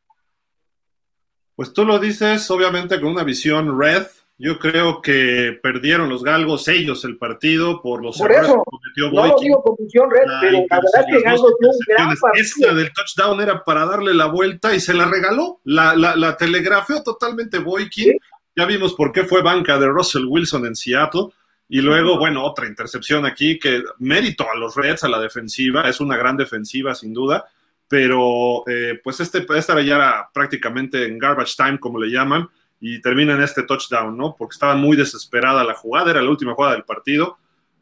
Pues 1.55 1.73
tú 1.73 1.85
lo 1.85 1.99
dices, 1.99 2.49
obviamente, 2.51 2.99
con 2.99 3.11
una 3.11 3.23
visión 3.23 3.79
red. 3.79 4.05
Yo 4.39 4.59
creo 4.59 5.01
que 5.01 5.59
perdieron 5.63 6.09
los 6.09 6.23
galgos 6.23 6.67
ellos 6.67 7.03
el 7.05 7.17
partido 7.17 7.81
por 7.81 8.03
los 8.03 8.19
por 8.19 8.31
errores 8.31 8.49
eso, 8.49 8.63
que 8.63 8.71
cometió 8.71 9.11
No 9.11 9.27
lo 9.27 9.39
digo 9.39 9.63
con 9.63 9.75
visión 9.79 10.11
red, 10.11 10.27
pero 10.41 10.65
la 10.69 10.77
verdad 10.77 11.09
es 11.09 11.15
que 11.15 11.21
Galgos 11.23 11.53
dio 11.59 11.69
un 11.69 11.79
gran 11.87 12.17
Esta 12.35 12.73
del 12.73 12.93
touchdown 12.93 13.41
era 13.41 13.63
para 13.63 13.85
darle 13.85 14.13
la 14.13 14.27
vuelta 14.27 14.75
y 14.75 14.79
se 14.79 14.93
la 14.93 15.05
regaló. 15.05 15.59
La, 15.63 15.95
la, 15.95 16.15
la 16.15 16.37
telegrafeó 16.37 17.01
totalmente 17.01 17.57
Boykin. 17.57 18.19
Ya 18.55 18.65
vimos 18.65 18.93
por 18.93 19.11
qué 19.11 19.23
fue 19.23 19.41
banca 19.41 19.79
de 19.79 19.87
Russell 19.87 20.25
Wilson 20.25 20.67
en 20.67 20.75
Seattle. 20.75 21.29
Y 21.69 21.81
luego, 21.81 22.17
bueno, 22.17 22.45
otra 22.45 22.67
intercepción 22.67 23.25
aquí 23.25 23.59
que 23.59 23.83
mérito 23.99 24.45
a 24.49 24.57
los 24.57 24.75
Reds, 24.75 25.03
a 25.03 25.09
la 25.09 25.19
defensiva, 25.19 25.89
es 25.89 25.99
una 25.99 26.15
gran 26.15 26.37
defensiva 26.37 26.95
sin 26.95 27.13
duda, 27.13 27.45
pero 27.87 28.63
eh, 28.67 28.99
pues 29.03 29.19
este, 29.19 29.45
esta 29.55 29.81
ya 29.81 29.95
era 29.95 30.29
prácticamente 30.33 31.05
en 31.05 31.17
garbage 31.17 31.55
time, 31.57 31.79
como 31.79 31.99
le 31.99 32.09
llaman, 32.09 32.47
y 32.79 33.01
termina 33.01 33.33
en 33.33 33.41
este 33.41 33.63
touchdown, 33.63 34.15
¿no? 34.17 34.35
Porque 34.37 34.53
estaba 34.53 34.75
muy 34.75 34.95
desesperada 34.95 35.63
la 35.63 35.73
jugada, 35.73 36.11
era 36.11 36.21
la 36.21 36.29
última 36.29 36.53
jugada 36.53 36.75
del 36.75 36.83
partido. 36.83 37.37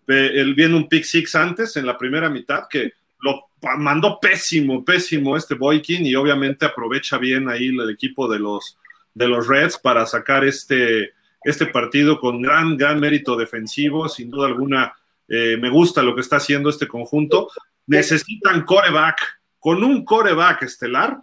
Él 0.07 0.53
viene 0.53 0.75
un 0.75 0.87
pick 0.87 1.03
six 1.03 1.35
antes, 1.35 1.75
en 1.77 1.85
la 1.85 1.97
primera 1.97 2.29
mitad, 2.29 2.67
que 2.69 2.93
lo 3.21 3.47
mandó 3.77 4.19
pésimo, 4.19 4.85
pésimo 4.85 5.35
este 5.35 5.55
Boykin, 5.55 6.05
y 6.05 6.15
obviamente 6.15 6.65
aprovecha 6.65 7.17
bien 7.17 7.49
ahí 7.49 7.69
el 7.69 7.89
equipo 7.89 8.31
de 8.31 8.39
los, 8.39 8.77
de 9.13 9.27
los 9.27 9.47
Reds 9.47 9.79
para 9.79 10.05
sacar 10.05 10.45
este 10.45 11.13
este 11.45 11.67
partido 11.67 12.19
con 12.19 12.41
gran, 12.41 12.75
gran 12.75 12.99
mérito 12.99 13.37
defensivo, 13.37 14.09
sin 14.09 14.31
duda 14.31 14.47
alguna. 14.47 14.93
Eh, 15.27 15.57
me 15.61 15.69
gusta 15.69 16.01
lo 16.01 16.15
que 16.15 16.21
está 16.21 16.37
haciendo 16.37 16.69
este 16.69 16.87
conjunto. 16.87 17.49
Necesitan 17.85 18.65
coreback, 18.65 19.41
con 19.59 19.83
un 19.83 20.03
coreback 20.03 20.63
estelar. 20.63 21.19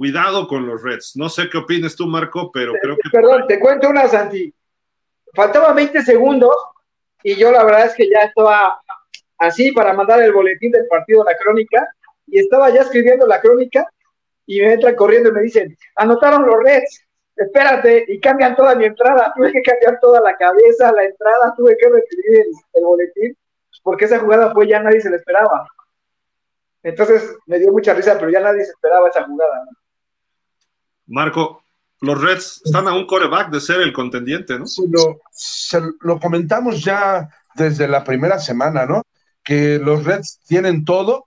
Cuidado 0.00 0.48
con 0.48 0.66
los 0.66 0.82
Reds. 0.82 1.12
No 1.16 1.28
sé 1.28 1.50
qué 1.50 1.58
opinas 1.58 1.94
tú, 1.94 2.06
Marco, 2.06 2.50
pero 2.50 2.72
creo 2.80 2.96
que. 2.96 3.10
Perdón, 3.10 3.44
te 3.46 3.60
cuento 3.60 3.90
una, 3.90 4.08
Santi. 4.08 4.50
Faltaban 5.34 5.76
20 5.76 6.00
segundos 6.00 6.56
y 7.22 7.36
yo 7.36 7.52
la 7.52 7.62
verdad 7.64 7.84
es 7.84 7.94
que 7.94 8.08
ya 8.08 8.20
estaba 8.20 8.80
así 9.36 9.72
para 9.72 9.92
mandar 9.92 10.22
el 10.22 10.32
boletín 10.32 10.72
del 10.72 10.86
partido, 10.86 11.22
la 11.22 11.36
crónica, 11.36 11.86
y 12.26 12.38
estaba 12.38 12.70
ya 12.70 12.80
escribiendo 12.80 13.26
la 13.26 13.42
crónica 13.42 13.86
y 14.46 14.62
me 14.62 14.72
entran 14.72 14.96
corriendo 14.96 15.28
y 15.28 15.32
me 15.32 15.42
dicen, 15.42 15.76
anotaron 15.96 16.46
los 16.46 16.56
Reds 16.64 17.04
espérate, 17.36 18.06
y 18.08 18.18
cambian 18.20 18.56
toda 18.56 18.74
mi 18.76 18.86
entrada, 18.86 19.34
tuve 19.36 19.52
que 19.52 19.60
cambiar 19.60 20.00
toda 20.00 20.22
la 20.22 20.34
cabeza, 20.34 20.92
la 20.92 21.04
entrada, 21.04 21.52
tuve 21.58 21.76
que 21.76 21.90
recibir 21.90 22.46
el, 22.72 22.84
boletín, 22.84 23.36
porque 23.82 24.06
esa 24.06 24.18
jugada 24.18 24.50
fue 24.54 24.66
ya 24.66 24.82
nadie 24.82 25.02
se 25.02 25.10
la 25.10 25.16
esperaba. 25.16 25.68
Entonces 26.82 27.36
me 27.44 27.58
dio 27.58 27.70
mucha 27.70 27.92
risa, 27.92 28.16
pero 28.18 28.30
ya 28.30 28.40
nadie 28.40 28.64
se 28.64 28.70
esperaba 28.70 29.10
esa 29.10 29.24
jugada. 29.24 29.66
Marco, 31.10 31.62
los 32.00 32.20
Reds 32.20 32.62
están 32.64 32.88
a 32.88 32.94
un 32.94 33.06
coreback 33.06 33.50
de 33.50 33.60
ser 33.60 33.80
el 33.82 33.92
contendiente, 33.92 34.58
¿no? 34.58 34.66
Sí, 34.66 34.82
lo, 34.88 35.20
lo 36.00 36.18
comentamos 36.18 36.82
ya 36.82 37.28
desde 37.54 37.88
la 37.88 38.04
primera 38.04 38.38
semana, 38.38 38.86
¿no? 38.86 39.02
Que 39.44 39.78
los 39.78 40.04
Reds 40.04 40.40
tienen 40.46 40.84
todo, 40.84 41.26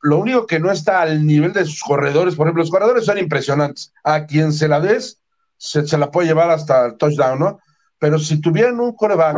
lo 0.00 0.18
único 0.18 0.46
que 0.46 0.60
no 0.60 0.70
está 0.70 1.02
al 1.02 1.26
nivel 1.26 1.52
de 1.52 1.64
sus 1.64 1.82
corredores, 1.82 2.34
por 2.34 2.46
ejemplo, 2.46 2.62
los 2.62 2.70
corredores 2.70 3.04
son 3.04 3.18
impresionantes. 3.18 3.92
A 4.04 4.26
quien 4.26 4.52
se 4.52 4.68
la 4.68 4.80
des, 4.80 5.20
se, 5.56 5.98
la 5.98 6.10
puede 6.10 6.28
llevar 6.28 6.50
hasta 6.50 6.86
el 6.86 6.96
touchdown, 6.96 7.38
¿no? 7.38 7.60
Pero 7.98 8.18
si 8.18 8.40
tuvieran 8.40 8.78
un 8.78 8.94
coreback, 8.94 9.36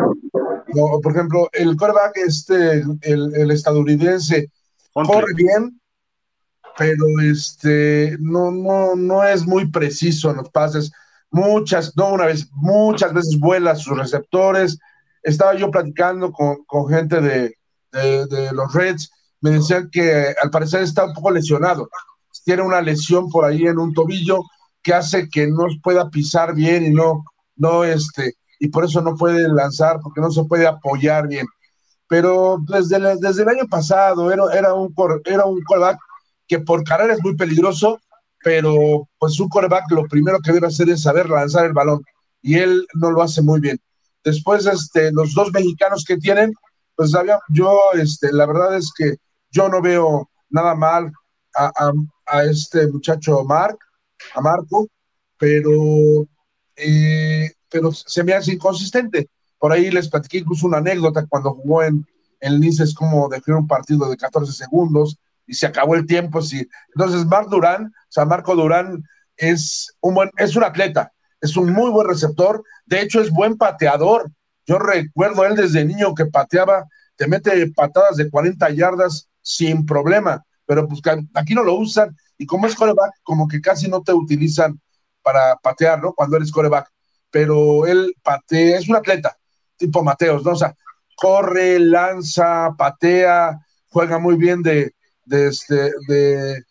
por 1.02 1.12
ejemplo, 1.12 1.48
el 1.52 1.76
coreback, 1.76 2.18
este, 2.18 2.84
el, 3.00 3.50
estadounidense, 3.50 4.50
corre 4.92 5.32
bien, 5.34 5.79
pero 6.80 7.04
este, 7.20 8.16
no, 8.20 8.50
no, 8.50 8.96
no 8.96 9.22
es 9.22 9.46
muy 9.46 9.70
preciso 9.70 10.30
en 10.30 10.38
los 10.38 10.48
pases. 10.48 10.90
Muchas, 11.30 11.94
no 11.94 12.14
una 12.14 12.24
vez, 12.24 12.48
muchas 12.52 13.12
veces 13.12 13.38
vuela 13.38 13.76
sus 13.76 13.98
receptores. 13.98 14.78
Estaba 15.22 15.54
yo 15.56 15.70
platicando 15.70 16.32
con, 16.32 16.88
gente 16.88 17.20
de, 17.20 17.54
de 17.92 18.52
los 18.54 18.72
Reds 18.72 19.10
me 19.42 19.50
decían 19.50 19.90
que 19.92 20.34
al 20.42 20.48
parecer 20.50 20.80
está 20.80 21.04
un 21.04 21.12
poco 21.12 21.30
lesionado. 21.30 21.90
Tiene 22.46 22.62
una 22.62 22.80
lesión 22.80 23.28
por 23.28 23.44
ahí 23.44 23.66
en 23.66 23.78
un 23.78 23.92
tobillo 23.92 24.40
que 24.82 24.94
hace 24.94 25.28
que 25.28 25.48
no 25.48 25.66
pueda 25.82 26.08
pisar 26.08 26.54
bien 26.54 26.86
y 26.86 26.90
no, 26.90 27.24
no, 27.56 27.84
este, 27.84 28.36
y 28.58 28.68
por 28.68 28.86
eso 28.86 29.02
no 29.02 29.16
puede 29.16 29.46
lanzar, 29.48 30.00
porque 30.02 30.22
no 30.22 30.30
se 30.30 30.44
puede 30.44 30.66
apoyar 30.66 31.28
bien. 31.28 31.46
Pero 32.08 32.56
desde, 32.66 32.98
desde 33.16 33.42
el 33.42 33.50
año 33.50 33.66
pasado 33.68 34.32
era, 34.32 34.44
era, 34.54 34.72
un, 34.72 34.94
era 35.26 35.44
un 35.44 35.62
quarterback 35.64 35.98
que 36.50 36.58
por 36.58 36.82
carrera 36.82 37.14
es 37.14 37.22
muy 37.22 37.36
peligroso, 37.36 38.00
pero 38.42 39.08
pues 39.20 39.38
un 39.38 39.48
quarterback 39.48 39.88
lo 39.92 40.08
primero 40.08 40.40
que 40.40 40.52
debe 40.52 40.66
hacer 40.66 40.90
es 40.90 41.02
saber 41.02 41.30
lanzar 41.30 41.64
el 41.64 41.72
balón, 41.72 42.02
y 42.42 42.56
él 42.56 42.84
no 42.94 43.12
lo 43.12 43.22
hace 43.22 43.40
muy 43.40 43.60
bien. 43.60 43.78
Después, 44.24 44.66
este, 44.66 45.12
los 45.12 45.32
dos 45.32 45.52
mexicanos 45.52 46.04
que 46.04 46.16
tienen, 46.16 46.52
pues 46.96 47.12
yo, 47.50 47.80
este, 47.94 48.32
la 48.32 48.46
verdad 48.46 48.76
es 48.76 48.90
que 48.96 49.14
yo 49.52 49.68
no 49.68 49.80
veo 49.80 50.28
nada 50.48 50.74
mal 50.74 51.12
a, 51.54 52.44
este 52.44 52.88
muchacho 52.88 53.44
Mark, 53.44 53.78
a 54.34 54.40
Marco, 54.40 54.88
pero, 55.38 56.26
eh, 56.74 57.48
pero 57.70 57.92
se 57.92 58.24
me 58.24 58.32
hace 58.32 58.54
inconsistente. 58.54 59.28
Por 59.56 59.70
ahí 59.70 59.88
les 59.92 60.08
platiqué 60.08 60.38
incluso 60.38 60.66
una 60.66 60.78
anécdota 60.78 61.26
cuando 61.28 61.54
jugó 61.54 61.84
en, 61.84 62.04
el 62.40 62.58
Nice, 62.58 62.82
es 62.82 62.94
como 62.94 63.28
dejar 63.28 63.54
un 63.54 63.68
partido 63.68 64.10
de 64.10 64.16
14 64.16 64.52
segundos 64.52 65.16
y 65.50 65.54
se 65.54 65.66
acabó 65.66 65.96
el 65.96 66.06
tiempo. 66.06 66.40
Sí. 66.40 66.66
Entonces, 66.94 67.26
Marc 67.26 67.48
Durán, 67.48 67.86
o 67.86 68.12
sea, 68.12 68.24
Marco 68.24 68.54
Durán 68.54 69.02
es 69.36 69.92
un, 70.00 70.14
buen, 70.14 70.30
es 70.36 70.54
un 70.54 70.62
atleta, 70.62 71.12
es 71.40 71.56
un 71.56 71.72
muy 71.72 71.90
buen 71.90 72.06
receptor, 72.06 72.62
de 72.86 73.00
hecho 73.00 73.20
es 73.20 73.30
buen 73.30 73.58
pateador. 73.58 74.30
Yo 74.64 74.78
recuerdo 74.78 75.44
él 75.44 75.56
desde 75.56 75.84
niño 75.84 76.14
que 76.14 76.26
pateaba, 76.26 76.86
te 77.16 77.26
mete 77.26 77.68
patadas 77.72 78.16
de 78.16 78.30
40 78.30 78.70
yardas 78.70 79.28
sin 79.42 79.84
problema, 79.84 80.44
pero 80.66 80.86
pues 80.86 81.00
aquí 81.34 81.54
no 81.54 81.64
lo 81.64 81.74
usan 81.74 82.16
y 82.38 82.46
como 82.46 82.66
es 82.68 82.76
coreback, 82.76 83.12
como 83.24 83.48
que 83.48 83.60
casi 83.60 83.88
no 83.88 84.02
te 84.02 84.12
utilizan 84.12 84.80
para 85.22 85.56
patear, 85.56 86.00
¿no? 86.00 86.12
Cuando 86.12 86.36
eres 86.36 86.52
coreback, 86.52 86.88
pero 87.30 87.86
él 87.86 88.14
patea, 88.22 88.78
es 88.78 88.88
un 88.88 88.96
atleta, 88.96 89.36
tipo 89.76 90.04
Mateos, 90.04 90.44
¿no? 90.44 90.52
O 90.52 90.56
sea, 90.56 90.74
corre, 91.16 91.80
lanza, 91.80 92.70
patea, 92.78 93.58
juega 93.88 94.18
muy 94.18 94.36
bien 94.36 94.62
de, 94.62 94.94
de, 95.30 95.46
este, 95.46 95.92
de, 96.08 96.62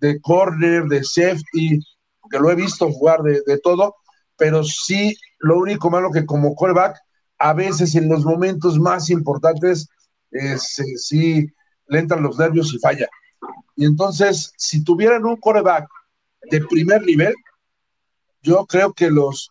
de 0.00 0.20
corner, 0.20 0.84
de 0.84 1.02
safety, 1.04 1.80
que 2.30 2.38
lo 2.38 2.50
he 2.50 2.56
visto 2.56 2.90
jugar 2.90 3.22
de, 3.22 3.42
de, 3.46 3.58
todo, 3.58 3.94
pero 4.36 4.64
sí, 4.64 5.16
lo 5.38 5.58
único 5.58 5.88
malo 5.88 6.10
que 6.10 6.26
como 6.26 6.54
coreback, 6.54 6.98
a 7.38 7.52
veces 7.52 7.94
en 7.94 8.08
los 8.08 8.24
momentos 8.24 8.78
más 8.78 9.08
importantes, 9.08 9.88
es, 10.32 10.78
eh, 10.80 10.96
sí 10.96 11.46
le 11.86 11.98
entran 12.00 12.24
los 12.24 12.38
nervios 12.38 12.74
y 12.74 12.78
falla. 12.80 13.08
Y 13.76 13.86
entonces, 13.86 14.52
si 14.56 14.82
tuvieran 14.82 15.24
un 15.24 15.36
coreback 15.36 15.88
de 16.50 16.60
primer 16.66 17.02
nivel, 17.02 17.34
yo 18.42 18.66
creo 18.66 18.92
que 18.92 19.10
los, 19.10 19.50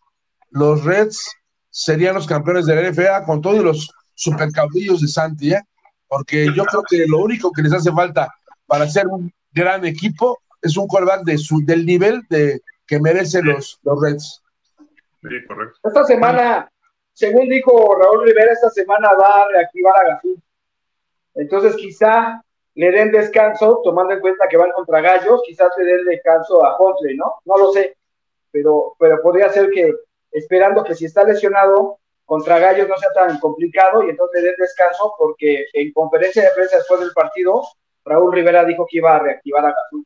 los 0.49 0.84
Reds 0.84 1.26
serían 1.70 2.15
los 2.15 2.28
campeones 2.28 2.65
de 2.65 2.76
la 2.76 2.91
NFA 2.91 3.24
con 3.24 3.41
todos 3.41 3.63
los 3.63 3.89
supercaudillos 4.13 5.01
de 5.01 5.07
Santi, 5.07 5.53
¿eh? 5.53 5.61
porque 6.07 6.47
yo 6.53 6.65
creo 6.65 6.84
que 6.89 7.05
lo 7.07 7.20
único 7.20 7.51
que 7.51 7.61
les 7.61 7.74
hace 7.74 7.91
falta 7.91 8.30
para 8.68 8.88
ser 8.88 9.07
un 9.07 9.34
gran 9.51 9.86
equipo 9.86 10.39
es 10.61 10.78
un 10.78 10.88
coreback 10.88 11.24
de 11.24 11.38
su, 11.38 11.63
del 11.65 11.86
nivel 11.86 12.22
de, 12.30 12.61
que 12.86 12.99
merecen 12.99 13.45
los, 13.45 13.80
los 13.84 14.01
Reds. 14.01 14.43
Sí, 15.22 15.45
correcto. 15.47 15.80
Esta 15.84 16.05
semana, 16.05 16.72
según 17.13 17.49
dijo 17.49 17.95
Raúl 17.95 18.26
Rivera, 18.26 18.51
esta 18.51 18.70
semana 18.70 19.09
va 19.20 19.43
a 19.43 19.47
reactivar 19.49 19.93
a 19.99 20.09
Gasú. 20.09 20.39
Entonces 21.36 21.76
quizá 21.76 22.41
le 22.76 22.91
den 22.91 23.11
descanso, 23.11 23.82
tomando 23.84 24.13
en 24.13 24.20
cuenta 24.20 24.47
que 24.47 24.57
van 24.57 24.72
contra 24.72 25.01
Gallos, 25.01 25.41
quizás 25.45 25.72
le 25.78 25.86
den 25.86 26.05
descanso 26.05 26.63
a 26.63 26.78
Huntley, 26.80 27.18
¿no? 27.18 27.36
No 27.45 27.57
lo 27.57 27.72
sé, 27.72 27.97
pero, 28.51 28.95
pero 28.99 29.22
podría 29.22 29.49
ser 29.49 29.70
que, 29.72 29.93
esperando 30.32 30.84
que 30.84 30.93
si 30.93 31.05
está 31.05 31.24
lesionado, 31.24 31.99
contra 32.26 32.59
Gallos 32.59 32.88
no 32.88 32.97
sea 32.97 33.11
tan 33.13 33.39
complicado 33.39 34.03
y 34.03 34.09
entonces 34.09 34.41
le 34.41 34.49
den 34.49 34.57
descanso, 34.59 35.15
porque 35.18 35.65
en 35.74 35.91
conferencia 35.93 36.43
de 36.43 36.51
prensa 36.53 36.78
después 36.78 36.99
del 36.99 37.13
partido, 37.13 37.63
Raúl 38.08 38.34
Rivera 38.34 38.66
dijo 38.66 38.86
que 38.89 38.97
iba 38.97 39.16
a 39.16 39.20
reactivar 39.20 39.66
a 39.66 39.74
Gasú. 39.74 40.05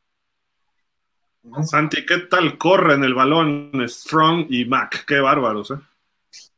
Santi, 1.64 2.06
¿qué 2.06 2.18
tal 2.30 2.56
corren 2.56 3.04
el 3.04 3.14
balón 3.14 3.72
Strong 3.88 4.46
y 4.48 4.64
Mac? 4.64 5.04
Qué 5.06 5.20
bárbaros, 5.20 5.70
¿eh? 5.72 5.80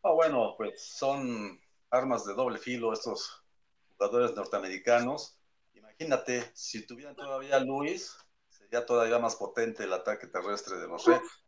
Ah, 0.03 0.13
bueno, 0.13 0.55
pues 0.57 0.83
son 0.83 1.59
armas 1.91 2.27
de 2.27 2.35
doble 2.35 2.59
filo 2.59 2.93
estos 2.93 3.43
jugadores 3.91 4.35
norteamericanos. 4.37 5.39
Imagínate, 5.75 6.45
si 6.53 6.87
tuvieran 6.87 7.17
todavía 7.17 7.59
Luis, 7.61 8.17
sería 8.49 8.85
todavía 8.85 9.19
más 9.19 9.37
potente 9.37 9.85
el 9.85 9.93
ataque 9.93 10.27
terrestre 10.27 10.77
de 10.77 10.89
los 10.89 11.07
Reds. 11.07 11.43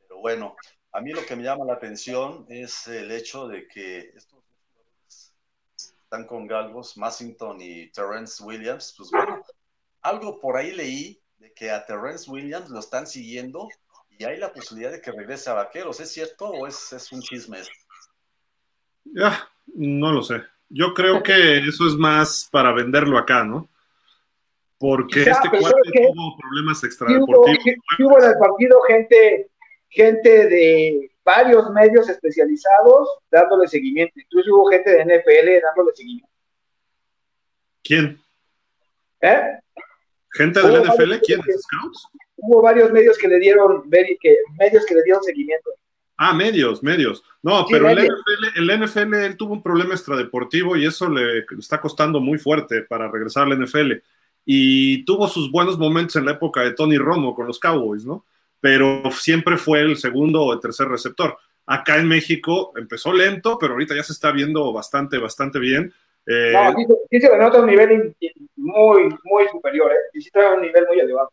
Pero 0.00 0.20
bueno, 0.20 0.56
a 0.92 1.00
mí 1.00 1.12
lo 1.12 1.24
que 1.24 1.36
me 1.36 1.42
llama 1.42 1.64
la 1.64 1.74
atención 1.74 2.44
es 2.48 2.86
el 2.86 3.10
hecho 3.10 3.48
de 3.48 3.66
que 3.66 4.10
estos 4.14 4.43
están 6.04 6.26
con 6.26 6.46
galgos, 6.46 6.96
Massington 6.96 7.60
y 7.60 7.90
Terrence 7.90 8.42
Williams, 8.42 8.94
pues 8.96 9.10
bueno, 9.10 9.42
algo 10.02 10.38
por 10.38 10.56
ahí 10.56 10.72
leí 10.72 11.20
de 11.38 11.52
que 11.52 11.70
a 11.70 11.84
Terrence 11.84 12.30
Williams 12.30 12.70
lo 12.70 12.78
están 12.78 13.06
siguiendo 13.06 13.68
y 14.10 14.24
hay 14.24 14.38
la 14.38 14.52
posibilidad 14.52 14.92
de 14.92 15.00
que 15.00 15.10
regrese 15.10 15.50
a 15.50 15.54
Vaqueros. 15.54 15.98
¿Es 16.00 16.12
cierto 16.12 16.46
o 16.46 16.66
es, 16.66 16.92
es 16.92 17.10
un 17.10 17.20
chisme? 17.20 17.58
Ya, 19.04 19.48
no 19.66 20.12
lo 20.12 20.22
sé. 20.22 20.42
Yo 20.68 20.94
creo 20.94 21.22
que 21.22 21.58
eso 21.58 21.86
es 21.86 21.94
más 21.94 22.48
para 22.50 22.72
venderlo 22.72 23.18
acá, 23.18 23.44
¿no? 23.44 23.68
Porque 24.78 25.22
este 25.22 25.48
cuate 25.48 25.90
tuvo 26.12 26.36
problemas 26.36 26.84
extradeportivos. 26.84 27.58
Hubo, 27.98 28.08
hubo 28.08 28.22
en 28.22 28.28
el 28.28 28.38
partido 28.38 28.82
gente, 28.82 29.50
gente 29.88 30.48
de 30.48 31.13
varios 31.24 31.70
medios 31.70 32.08
especializados 32.08 33.08
dándole 33.30 33.66
seguimiento. 33.66 34.12
Incluso 34.20 34.54
hubo 34.54 34.66
gente 34.66 34.90
de 34.90 35.04
NFL 35.04 35.62
dándole 35.62 35.94
seguimiento. 35.94 36.30
¿Quién? 37.82 38.20
¿Eh? 39.20 39.58
¿Gente 40.32 40.60
de 40.60 40.68
la 40.68 40.80
NFL? 40.80 41.14
¿Quién? 41.24 41.40
¿Scouts? 41.40 42.08
Hubo 42.36 42.62
varios 42.62 42.90
medios 42.90 43.16
que 43.18 43.28
le 43.28 43.38
dieron, 43.38 43.88
que, 43.90 44.36
medios 44.58 44.84
que 44.84 44.94
le 44.94 45.02
dieron 45.02 45.22
seguimiento. 45.22 45.70
Ah, 46.16 46.32
medios, 46.32 46.82
medios. 46.82 47.24
No, 47.42 47.66
pero 47.68 47.88
el 47.88 47.98
NFL, 47.98 48.58
el 48.58 48.80
NFL, 48.80 49.14
él 49.14 49.36
tuvo 49.36 49.52
un 49.54 49.62
problema 49.62 49.94
extradeportivo 49.94 50.76
y 50.76 50.86
eso 50.86 51.08
le 51.08 51.44
está 51.58 51.80
costando 51.80 52.20
muy 52.20 52.38
fuerte 52.38 52.82
para 52.82 53.10
regresar 53.10 53.44
al 53.44 53.58
NFL. 53.58 53.92
Y 54.44 55.04
tuvo 55.04 55.26
sus 55.28 55.50
buenos 55.50 55.78
momentos 55.78 56.16
en 56.16 56.26
la 56.26 56.32
época 56.32 56.62
de 56.62 56.72
Tony 56.72 56.98
Romo 56.98 57.34
con 57.34 57.46
los 57.46 57.58
Cowboys, 57.58 58.04
¿no? 58.04 58.24
Pero 58.64 59.02
siempre 59.10 59.58
fue 59.58 59.82
el 59.82 59.98
segundo 59.98 60.42
o 60.42 60.54
el 60.54 60.58
tercer 60.58 60.88
receptor. 60.88 61.36
Acá 61.66 61.98
en 61.98 62.08
México 62.08 62.72
empezó 62.76 63.12
lento, 63.12 63.58
pero 63.60 63.74
ahorita 63.74 63.94
ya 63.94 64.02
se 64.02 64.14
está 64.14 64.32
viendo 64.32 64.72
bastante, 64.72 65.18
bastante 65.18 65.58
bien. 65.58 65.92
Eh, 66.26 66.54
no, 66.54 66.72
sí, 67.10 67.20
se 67.20 67.28
denota 67.28 67.60
un 67.60 67.66
nivel 67.66 68.16
muy, 68.56 69.02
muy 69.22 69.48
superior, 69.52 69.92
¿eh? 69.92 69.96
Y 70.14 70.22
sí 70.22 70.30
trae 70.30 70.54
un 70.54 70.62
nivel 70.62 70.86
muy 70.88 70.98
elevado. 70.98 71.30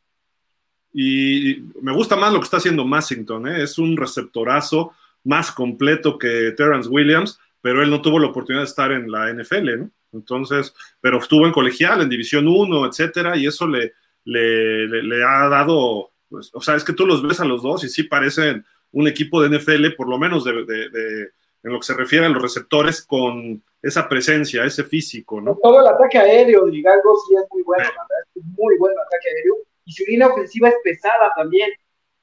Y 0.91 1.63
me 1.81 1.93
gusta 1.93 2.17
más 2.17 2.33
lo 2.33 2.39
que 2.39 2.43
está 2.43 2.57
haciendo 2.57 2.83
Massington, 2.83 3.47
¿eh? 3.47 3.63
es 3.63 3.77
un 3.77 3.95
receptorazo 3.95 4.91
más 5.23 5.53
completo 5.53 6.17
que 6.17 6.51
Terrence 6.57 6.89
Williams, 6.89 7.39
pero 7.61 7.81
él 7.81 7.89
no 7.89 8.01
tuvo 8.01 8.19
la 8.19 8.27
oportunidad 8.27 8.63
de 8.63 8.69
estar 8.69 8.91
en 8.91 9.09
la 9.09 9.31
NFL, 9.31 9.79
¿no? 9.79 9.89
Entonces, 10.11 10.75
pero 10.99 11.19
estuvo 11.19 11.45
en 11.45 11.53
colegial, 11.53 12.01
en 12.01 12.09
División 12.09 12.49
1, 12.49 12.87
etcétera, 12.87 13.37
y 13.37 13.47
eso 13.47 13.65
le, 13.65 13.93
le, 14.25 14.85
le, 14.85 15.23
ha 15.23 15.47
dado, 15.47 16.11
pues, 16.31 16.49
o 16.53 16.61
sea, 16.61 16.75
es 16.75 16.83
que 16.85 16.93
tú 16.93 17.05
los 17.05 17.21
ves 17.21 17.41
a 17.41 17.45
los 17.45 17.61
dos 17.61 17.83
y 17.83 17.89
sí 17.89 18.03
parecen 18.03 18.65
un 18.93 19.07
equipo 19.07 19.41
de 19.41 19.57
NFL, 19.57 19.95
por 19.97 20.07
lo 20.07 20.17
menos 20.17 20.45
de, 20.45 20.51
en 20.51 21.71
lo 21.71 21.79
que 21.79 21.85
se 21.85 21.93
refiere 21.93 22.25
a 22.25 22.29
los 22.29 22.41
receptores, 22.41 23.01
con 23.05 23.61
esa 23.81 24.07
presencia, 24.07 24.63
ese 24.63 24.85
físico, 24.85 25.41
¿no? 25.41 25.59
Todo 25.61 25.81
el 25.81 25.87
ataque 25.87 26.17
aéreo 26.17 26.65
de 26.65 26.77
Hidalgo 26.77 27.17
sí 27.27 27.35
es 27.35 27.43
muy 27.51 27.63
bueno, 27.63 27.83
¿verdad? 27.83 28.25
Es 28.33 28.43
muy 28.57 28.77
bueno 28.77 28.95
el 28.95 29.01
ataque 29.01 29.27
aéreo 29.35 29.55
y 29.85 29.91
su 29.91 30.03
línea 30.05 30.27
ofensiva 30.27 30.69
es 30.69 30.75
pesada 30.83 31.31
también 31.35 31.69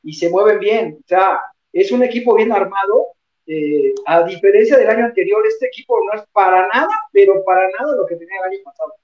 y 0.02 0.14
se 0.14 0.30
mueven 0.30 0.58
bien. 0.58 0.98
O 1.04 1.08
sea, 1.08 1.40
es 1.72 1.92
un 1.92 2.02
equipo 2.02 2.34
bien 2.34 2.52
armado. 2.52 3.08
Eh, 3.46 3.94
a 4.06 4.22
diferencia 4.24 4.76
del 4.76 4.88
año 4.88 5.06
anterior, 5.06 5.42
este 5.46 5.66
equipo 5.66 5.98
no 6.04 6.20
es 6.20 6.26
para 6.32 6.66
nada, 6.68 6.94
pero 7.12 7.42
para 7.44 7.68
nada 7.78 7.96
lo 7.96 8.06
que 8.06 8.16
tenía 8.16 8.38
el 8.40 8.52
año 8.52 8.64
pasado. 8.64 8.94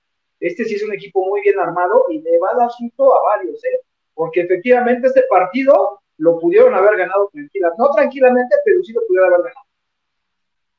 Este 0.41 0.65
sí 0.65 0.75
es 0.75 0.83
un 0.83 0.93
equipo 0.93 1.27
muy 1.27 1.41
bien 1.41 1.59
armado 1.59 2.05
y 2.11 2.21
le 2.21 2.39
va 2.39 2.51
a 2.53 2.57
dar 2.57 2.71
susto 2.71 3.15
a 3.15 3.23
varios, 3.37 3.63
¿eh? 3.65 3.81
Porque 4.15 4.43
efectivamente 4.43 5.09
este 5.09 5.25
partido 5.29 6.01
lo 6.19 6.39
pudieron 6.39 6.75
haber 6.75 6.97
ganado 6.97 7.29
tranquilamente, 7.33 7.83
no 7.83 7.91
tranquilamente, 7.91 8.57
pero 8.65 8.83
sí 8.83 8.93
lo 8.93 9.01
pudieron 9.07 9.33
haber 9.33 9.47
ganado. 9.47 9.67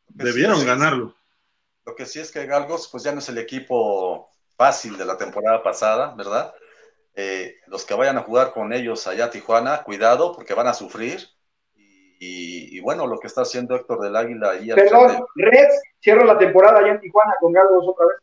Debieron 0.07 0.65
ganarlo. 0.65 1.13
Lo 1.86 1.95
que 1.95 2.05
sí 2.05 2.19
es 2.19 2.31
que 2.31 2.45
Galgos, 2.45 2.88
pues 2.91 3.03
ya 3.03 3.11
no 3.11 3.19
es 3.19 3.29
el 3.29 3.38
equipo 3.38 4.29
fácil 4.57 4.97
de 4.97 5.05
la 5.05 5.17
temporada 5.17 5.61
pasada, 5.61 6.15
¿verdad? 6.17 6.53
Eh, 7.15 7.57
los 7.67 7.86
que 7.86 7.93
vayan 7.93 8.17
a 8.17 8.23
jugar 8.23 8.51
con 8.51 8.73
ellos 8.73 9.07
allá 9.07 9.25
a 9.25 9.29
Tijuana, 9.29 9.83
cuidado 9.83 10.33
porque 10.33 10.53
van 10.53 10.67
a 10.67 10.73
sufrir. 10.73 11.19
Y, 12.17 12.79
bueno, 12.79 13.05
lo 13.05 13.19
que 13.19 13.27
está 13.27 13.41
haciendo 13.41 13.75
Héctor 13.75 14.01
del 14.01 14.15
Águila 14.15 14.51
ahí. 14.51 14.69
Perdón, 14.73 15.23
Reds 15.36 15.81
cierra 15.99 16.25
la 16.25 16.38
temporada 16.38 16.79
allá 16.79 16.93
en 16.93 16.99
Tijuana 16.99 17.36
con 17.39 17.53
Galgos 17.53 17.86
otra 17.88 18.07
vez. 18.07 18.15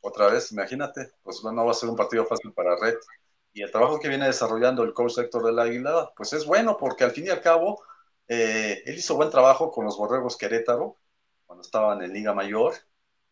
Otra 0.00 0.28
vez, 0.28 0.52
imagínate, 0.52 1.12
pues 1.22 1.42
bueno, 1.42 1.64
va 1.64 1.72
a 1.72 1.74
ser 1.74 1.90
un 1.90 1.96
partido 1.96 2.24
fácil 2.24 2.52
para 2.52 2.76
Red. 2.76 2.96
Y 3.52 3.62
el 3.62 3.70
trabajo 3.70 4.00
que 4.00 4.08
viene 4.08 4.26
desarrollando 4.26 4.82
el 4.82 4.94
coach 4.94 5.18
Héctor 5.18 5.44
del 5.44 5.58
Águila, 5.58 6.10
pues 6.16 6.32
es 6.32 6.46
bueno 6.46 6.76
porque 6.78 7.04
al 7.04 7.10
fin 7.10 7.26
y 7.26 7.30
al 7.30 7.42
cabo, 7.42 7.82
eh, 8.26 8.82
él 8.86 8.96
hizo 8.96 9.16
buen 9.16 9.30
trabajo 9.30 9.70
con 9.70 9.84
los 9.84 9.98
Borregos 9.98 10.36
Querétaro 10.38 10.96
cuando 11.44 11.62
estaban 11.62 12.02
en 12.02 12.12
Liga 12.12 12.32
Mayor. 12.32 12.74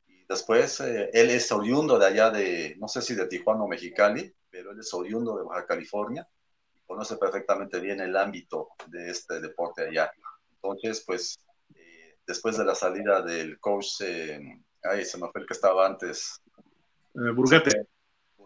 Y 0.06 0.24
después, 0.28 0.80
eh, 0.80 1.10
él 1.14 1.30
es 1.30 1.50
oriundo 1.52 1.98
de 1.98 2.06
allá 2.06 2.30
de, 2.30 2.76
no 2.78 2.86
sé 2.86 3.00
si 3.00 3.14
de 3.14 3.26
Tijuana 3.26 3.64
o 3.64 3.68
Mexicali, 3.68 4.34
pero 4.50 4.72
él 4.72 4.80
es 4.80 4.92
oriundo 4.92 5.38
de 5.38 5.44
Baja 5.44 5.64
California 5.64 6.28
y 6.74 6.80
conoce 6.80 7.16
perfectamente 7.16 7.80
bien 7.80 8.00
el 8.00 8.14
ámbito 8.14 8.68
de 8.88 9.10
este 9.10 9.40
deporte 9.40 9.88
allá. 9.88 10.12
Entonces, 10.52 11.02
pues, 11.06 11.38
eh, 11.74 12.18
después 12.26 12.58
de 12.58 12.66
la 12.66 12.74
salida 12.74 13.22
del 13.22 13.58
coach, 13.58 14.02
ay, 14.82 15.04
se 15.06 15.18
me 15.18 15.30
fue 15.30 15.40
el 15.40 15.46
que 15.46 15.54
estaba 15.54 15.86
antes. 15.86 16.42
Eh, 17.14 17.32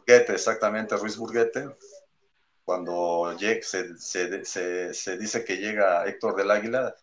Burguete. 0.07 0.33
Exactamente, 0.33 0.97
Ruiz 0.97 1.17
Burguete. 1.17 1.65
cuando 2.65 3.37
se, 3.63 3.97
se, 4.45 5.19
dice 5.19 5.45
que 5.45 5.57
llega 5.57 6.07
Héctor 6.07 6.37
del 6.37 6.51
Águila, 6.51 6.95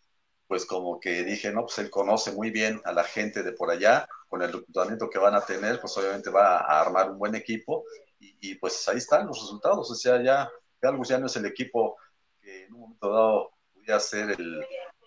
pues 0.47 0.65
como 0.65 0.99
que 0.99 1.23
dije, 1.23 1.51
no, 1.51 1.61
pues 1.61 1.77
él 1.79 1.89
conoce 1.89 2.31
muy 2.31 2.51
bien 2.51 2.81
a 2.83 2.91
la 2.91 3.03
gente 3.03 3.43
de 3.43 3.53
por 3.53 3.71
allá, 3.71 4.07
con 4.27 4.41
el 4.41 4.51
reclutamiento 4.51 5.09
que 5.09 5.19
van 5.19 5.35
a 5.35 5.45
tener, 5.45 5.79
pues 5.79 5.97
obviamente 5.97 6.29
va 6.29 6.57
a 6.57 6.81
armar 6.81 7.11
un 7.11 7.19
buen 7.19 7.35
equipo 7.35 7.85
y, 8.19 8.55
pues 8.55 8.87
ahí 8.89 8.97
están 8.97 9.27
los 9.27 9.39
resultados, 9.39 9.89
o 9.89 9.95
sea, 9.95 10.21
ya 10.21 10.49
Galgos 10.79 11.09
ya 11.09 11.17
no 11.19 11.27
es 11.27 11.35
el 11.35 11.45
equipo 11.45 11.97
que 12.41 12.65
en 12.65 12.73
un 12.73 12.79
momento 12.81 13.11
dado 13.11 13.51
pudiera 13.73 13.99
ser 13.99 14.31
el, 14.31 14.65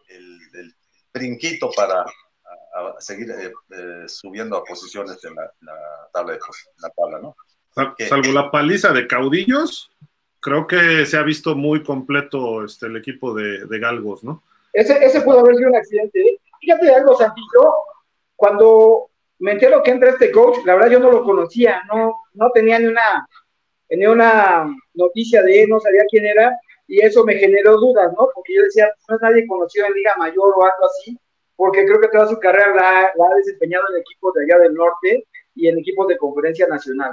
el, 0.09 0.77
para 1.77 2.05
seguir 2.99 3.31
eh, 3.31 3.53
eh, 3.71 4.09
subiendo 4.09 4.57
a 4.57 4.65
posiciones 4.65 5.23
en 5.25 5.35
de, 5.35 6.39
la 6.79 6.91
tabla, 6.97 7.19
¿no? 7.21 7.37
Salvo 8.09 8.33
la 8.33 8.51
paliza 8.51 8.93
de 8.93 9.07
caudillos, 9.07 9.91
creo 10.41 10.67
que 10.67 11.07
se 11.07 11.17
ha 11.17 11.23
visto 11.23 11.57
muy 11.57 11.83
completo 11.83 12.65
este, 12.65 12.87
el 12.87 12.97
equipo 12.97 13.35
de, 13.35 13.67
de 13.67 13.79
Galgos, 13.79 14.23
¿no? 14.23 14.43
Ese, 14.73 15.05
ese, 15.05 15.23
pudo 15.23 15.41
haber 15.41 15.57
sido 15.57 15.71
un 15.71 15.77
accidente. 15.77 16.21
¿eh? 16.21 16.41
Fíjate 16.61 16.95
algo, 16.95 17.17
Santillo, 17.17 17.73
cuando 18.37 19.11
me 19.39 19.53
entero 19.53 19.83
que 19.83 19.91
entra 19.91 20.11
este 20.11 20.31
coach, 20.31 20.59
la 20.65 20.75
verdad 20.75 20.91
yo 20.91 21.01
no 21.01 21.11
lo 21.11 21.25
conocía, 21.25 21.83
no, 21.93 22.15
no 22.35 22.51
tenía 22.51 22.79
ni 22.79 22.87
una, 22.87 23.27
ni 23.91 24.07
una 24.07 24.67
noticia 24.95 25.43
de 25.43 25.63
él, 25.63 25.69
no 25.69 25.81
sabía 25.81 26.05
quién 26.11 26.27
era, 26.27 26.57
y 26.87 27.01
eso 27.01 27.25
me 27.25 27.35
generó 27.35 27.79
dudas, 27.79 28.13
¿no? 28.13 28.29
Porque 28.35 28.55
yo 28.55 28.63
decía, 28.63 28.89
no 29.09 29.17
es 29.17 29.23
nadie 29.23 29.47
conocido 29.47 29.87
en 29.87 29.95
Liga 29.95 30.15
Mayor 30.19 30.55
o 30.57 30.65
algo 30.65 30.87
así, 30.87 31.19
porque 31.57 31.85
creo 31.85 32.01
que 32.01 32.09
toda 32.09 32.29
su 32.29 32.39
carrera 32.39 32.75
la, 32.75 33.13
la 33.17 33.33
ha 33.33 33.37
desempeñado 33.37 33.85
en 33.91 34.01
equipos 34.01 34.35
de 34.35 34.45
allá 34.45 34.63
del 34.63 34.75
norte 34.75 35.27
y 35.55 35.69
en 35.69 35.79
equipos 35.79 36.09
de 36.09 36.19
conferencia 36.19 36.67
nacional. 36.67 37.13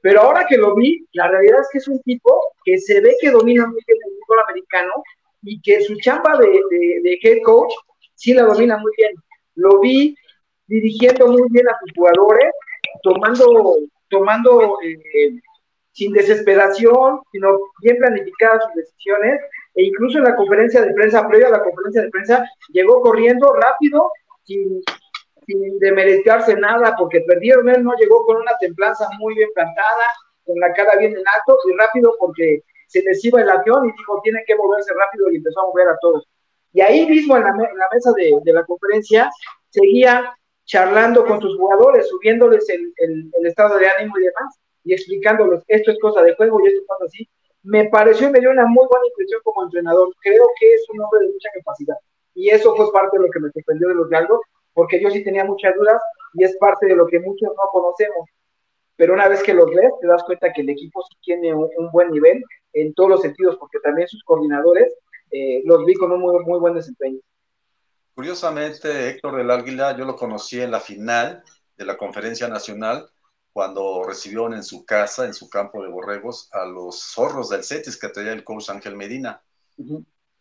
Pero 0.00 0.20
ahora 0.20 0.46
que 0.48 0.56
lo 0.56 0.74
vi, 0.74 1.06
la 1.12 1.28
realidad 1.28 1.60
es 1.60 1.68
que 1.72 1.78
es 1.78 1.88
un 1.88 2.00
tipo 2.02 2.52
que 2.64 2.78
se 2.78 3.00
ve 3.00 3.16
que 3.20 3.30
domina 3.30 3.66
muy 3.66 3.80
bien 3.86 3.98
el 4.06 4.12
fútbol 4.20 4.44
americano 4.48 4.92
y 5.42 5.60
que 5.60 5.80
su 5.80 5.96
chamba 5.96 6.38
de, 6.38 6.48
de, 7.02 7.18
head 7.22 7.42
coach 7.42 7.72
sí 8.14 8.32
la 8.32 8.44
domina 8.44 8.76
muy 8.76 8.92
bien. 8.96 9.12
Lo 9.54 9.80
vi 9.80 10.16
dirigiendo 10.66 11.28
muy 11.28 11.42
bien 11.50 11.68
a 11.68 11.76
sus 11.80 11.92
jugadores, 11.96 12.52
tomando, 13.02 13.76
tomando 14.08 14.78
eh, 14.82 15.40
sin 15.92 16.12
desesperación, 16.12 17.20
sino 17.32 17.58
bien 17.82 17.96
planificadas 17.98 18.64
sus 18.64 18.74
decisiones, 18.74 19.40
e 19.74 19.84
incluso 19.84 20.18
en 20.18 20.24
la 20.24 20.36
conferencia 20.36 20.82
de 20.82 20.92
prensa, 20.92 21.26
previa 21.26 21.48
a 21.48 21.52
la 21.52 21.62
conferencia 21.62 22.02
de 22.02 22.10
prensa, 22.10 22.44
llegó 22.72 23.00
corriendo 23.00 23.52
rápido, 23.54 24.12
sin, 24.44 24.82
sin 25.48 25.78
demeritarse 25.78 26.54
nada, 26.56 26.94
porque 26.98 27.22
perdieron, 27.22 27.68
él 27.70 27.82
no 27.82 27.94
llegó 27.96 28.24
con 28.26 28.36
una 28.36 28.52
templanza 28.60 29.08
muy 29.18 29.34
bien 29.34 29.48
plantada, 29.54 30.12
con 30.44 30.60
la 30.60 30.72
cara 30.74 30.96
bien 30.98 31.12
en 31.12 31.18
alto 31.26 31.58
y 31.66 31.76
rápido 31.76 32.14
porque 32.20 32.62
se 32.86 33.02
les 33.02 33.24
iba 33.24 33.40
el 33.40 33.48
avión 33.48 33.86
y 33.86 33.92
dijo, 33.92 34.20
tienen 34.22 34.44
que 34.46 34.56
moverse 34.56 34.92
rápido 34.94 35.30
y 35.30 35.36
empezó 35.36 35.60
a 35.60 35.66
mover 35.68 35.88
a 35.88 35.98
todos. 36.00 36.28
Y 36.74 36.82
ahí 36.82 37.06
mismo 37.08 37.36
en 37.36 37.44
la, 37.44 37.52
mesa 37.54 38.12
de, 38.12 38.52
la 38.52 38.64
conferencia 38.64 39.30
seguía 39.70 40.34
charlando 40.66 41.24
con 41.24 41.40
sus 41.40 41.56
jugadores, 41.56 42.08
subiéndoles 42.08 42.68
el, 42.68 42.92
el, 42.98 43.46
estado 43.46 43.78
de 43.78 43.88
ánimo 43.88 44.18
y 44.18 44.24
demás, 44.24 44.58
y 44.84 44.92
explicándoles, 44.92 45.62
esto 45.66 45.92
es 45.92 45.98
cosa 45.98 46.22
de 46.22 46.34
juego 46.36 46.60
y 46.62 46.68
esto 46.68 46.82
pasa 46.86 47.04
así. 47.06 47.26
Me 47.62 47.88
pareció 47.88 48.28
y 48.28 48.32
me 48.32 48.40
dio 48.40 48.50
una 48.50 48.66
muy 48.66 48.86
buena 48.86 49.06
impresión 49.06 49.40
como 49.44 49.64
entrenador. 49.64 50.08
Creo 50.20 50.44
que 50.60 50.74
es 50.74 50.86
un 50.90 51.00
hombre 51.00 51.20
de 51.20 51.32
mucha 51.32 51.48
capacidad. 51.54 51.96
Y 52.34 52.50
eso 52.50 52.76
fue 52.76 52.92
parte 52.92 53.18
de 53.18 53.24
lo 53.24 53.30
que 53.30 53.40
me 53.40 53.50
sorprendió 53.50 53.88
de 53.88 53.94
los 53.94 54.08
galgos, 54.08 54.40
porque 54.78 55.02
yo 55.02 55.10
sí 55.10 55.24
tenía 55.24 55.44
muchas 55.44 55.74
dudas 55.74 56.00
y 56.34 56.44
es 56.44 56.56
parte 56.58 56.86
de 56.86 56.94
lo 56.94 57.08
que 57.08 57.18
muchos 57.18 57.48
no 57.48 57.68
conocemos. 57.72 58.30
Pero 58.94 59.12
una 59.12 59.26
vez 59.26 59.42
que 59.42 59.52
los 59.52 59.68
ves, 59.74 59.90
te 60.00 60.06
das 60.06 60.22
cuenta 60.22 60.52
que 60.52 60.60
el 60.60 60.68
equipo 60.68 61.02
sí 61.02 61.16
tiene 61.20 61.52
un, 61.52 61.90
buen 61.90 62.12
nivel 62.12 62.44
en 62.74 62.94
todos 62.94 63.10
los 63.10 63.22
sentidos, 63.22 63.56
porque 63.58 63.80
también 63.80 64.06
sus 64.06 64.22
coordinadores 64.22 64.94
eh, 65.32 65.62
los 65.64 65.84
vi 65.84 65.94
con 65.94 66.12
un 66.12 66.20
muy, 66.20 66.44
muy 66.44 66.60
buen 66.60 66.74
desempeño. 66.74 67.18
Curiosamente, 68.14 69.08
Héctor 69.08 69.38
del 69.38 69.50
Águila, 69.50 69.96
yo 69.96 70.04
lo 70.04 70.14
conocí 70.14 70.60
en 70.60 70.70
la 70.70 70.78
final 70.78 71.42
de 71.76 71.84
la 71.84 71.96
conferencia 71.96 72.46
nacional, 72.46 73.10
cuando 73.52 74.04
recibieron 74.04 74.54
en 74.54 74.62
su 74.62 74.86
casa, 74.86 75.24
en 75.24 75.34
su 75.34 75.50
campo 75.50 75.82
de 75.82 75.88
borregos, 75.88 76.50
a 76.52 76.64
los 76.64 77.02
zorros 77.02 77.48
del 77.48 77.64
CETIS 77.64 77.98
que 77.98 78.10
traía 78.10 78.32
el 78.32 78.44
coach 78.44 78.70
Ángel 78.70 78.94
Medina. 78.94 79.42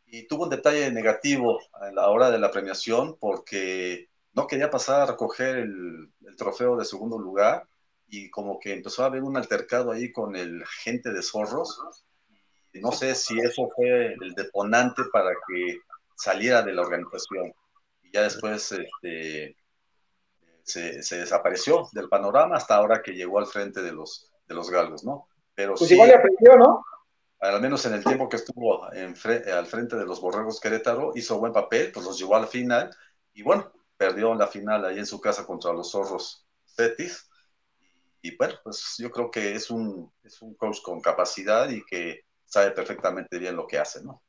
Y 0.05 0.27
tuvo 0.27 0.43
un 0.43 0.51
detalle 0.51 0.91
negativo 0.91 1.59
a 1.73 1.89
la 1.89 2.09
hora 2.09 2.29
de 2.29 2.38
la 2.38 2.51
premiación 2.51 3.17
porque 3.19 4.09
no 4.38 4.45
quería 4.45 4.69
pasar 4.69 5.01
a 5.01 5.05
recoger 5.07 5.57
el, 5.57 6.11
trofeo 6.38 6.77
de 6.77 6.85
segundo 6.85 7.17
lugar 7.17 7.67
y 8.07 8.29
como 8.29 8.59
que 8.59 8.71
empezó 8.71 9.01
a 9.01 9.07
haber 9.07 9.23
un 9.23 9.35
altercado 9.35 9.91
ahí 9.91 10.11
con 10.11 10.35
el 10.35 10.63
gente 10.67 11.11
de 11.11 11.23
zorros. 11.23 11.81
No 12.73 12.91
sé 12.91 13.15
si 13.15 13.39
eso 13.39 13.67
fue 13.75 14.13
el 14.13 14.33
detonante 14.35 15.01
para 15.11 15.31
que 15.31 15.79
saliera 16.15 16.61
de 16.61 16.73
la 16.73 16.83
organización. 16.83 17.51
Y 18.03 18.11
ya 18.11 18.21
después 18.21 18.71
este, 18.71 19.57
se, 20.61 21.17
desapareció 21.17 21.89
del 21.91 22.07
panorama 22.07 22.57
hasta 22.57 22.75
ahora 22.75 23.01
que 23.01 23.15
llegó 23.15 23.39
al 23.39 23.47
frente 23.47 23.81
de 23.81 23.91
los, 23.91 24.31
de 24.47 24.53
los 24.53 24.69
galgos, 24.69 25.03
¿no? 25.03 25.27
Pero 25.55 25.73
pues 25.73 25.89
igual 25.89 26.09
le 26.09 26.15
aprendió, 26.15 26.55
¿no? 26.57 26.85
Al 27.39 27.59
menos 27.59 27.83
en 27.88 27.95
el 27.95 28.03
tiempo 28.03 28.29
que 28.29 28.35
estuvo 28.35 28.83
al 28.83 29.65
frente 29.65 29.95
de 29.95 30.05
los 30.05 30.21
Borregos 30.21 30.59
Querétaro, 30.59 31.13
hizo 31.15 31.39
buen 31.39 31.53
papel, 31.53 31.91
pues 31.91 32.05
los 32.05 32.19
llevó 32.19 32.35
al 32.35 32.47
final. 32.47 32.95
Y 33.33 33.41
bueno, 33.41 33.71
perdió 33.98 34.32
en 34.32 34.39
la 34.39 34.48
final 34.48 34.86
ahí 34.86 35.00
en 35.00 35.06
su 35.06 35.20
casa 35.20 35.45
contra 35.45 35.74
los 35.74 35.91
zorros 35.91 36.45
Cetis. 36.66 37.28
Y, 38.22 38.36
bueno, 38.36 38.56
pues 38.64 38.95
yo 38.98 39.12
creo 39.12 39.32
que 39.32 39.54
es 39.54 39.70
un, 39.70 40.12
es 40.24 40.41
un 40.41 40.56
coach 40.56 40.82
con 40.82 41.02
capacidad 41.02 41.70
y 41.70 41.84
que 41.86 42.26
sabe 42.45 42.72
perfectamente 42.72 43.38
bien 43.38 43.56
lo 43.56 43.68
que 43.68 43.78
hace, 43.78 44.04
¿no? 44.04 44.22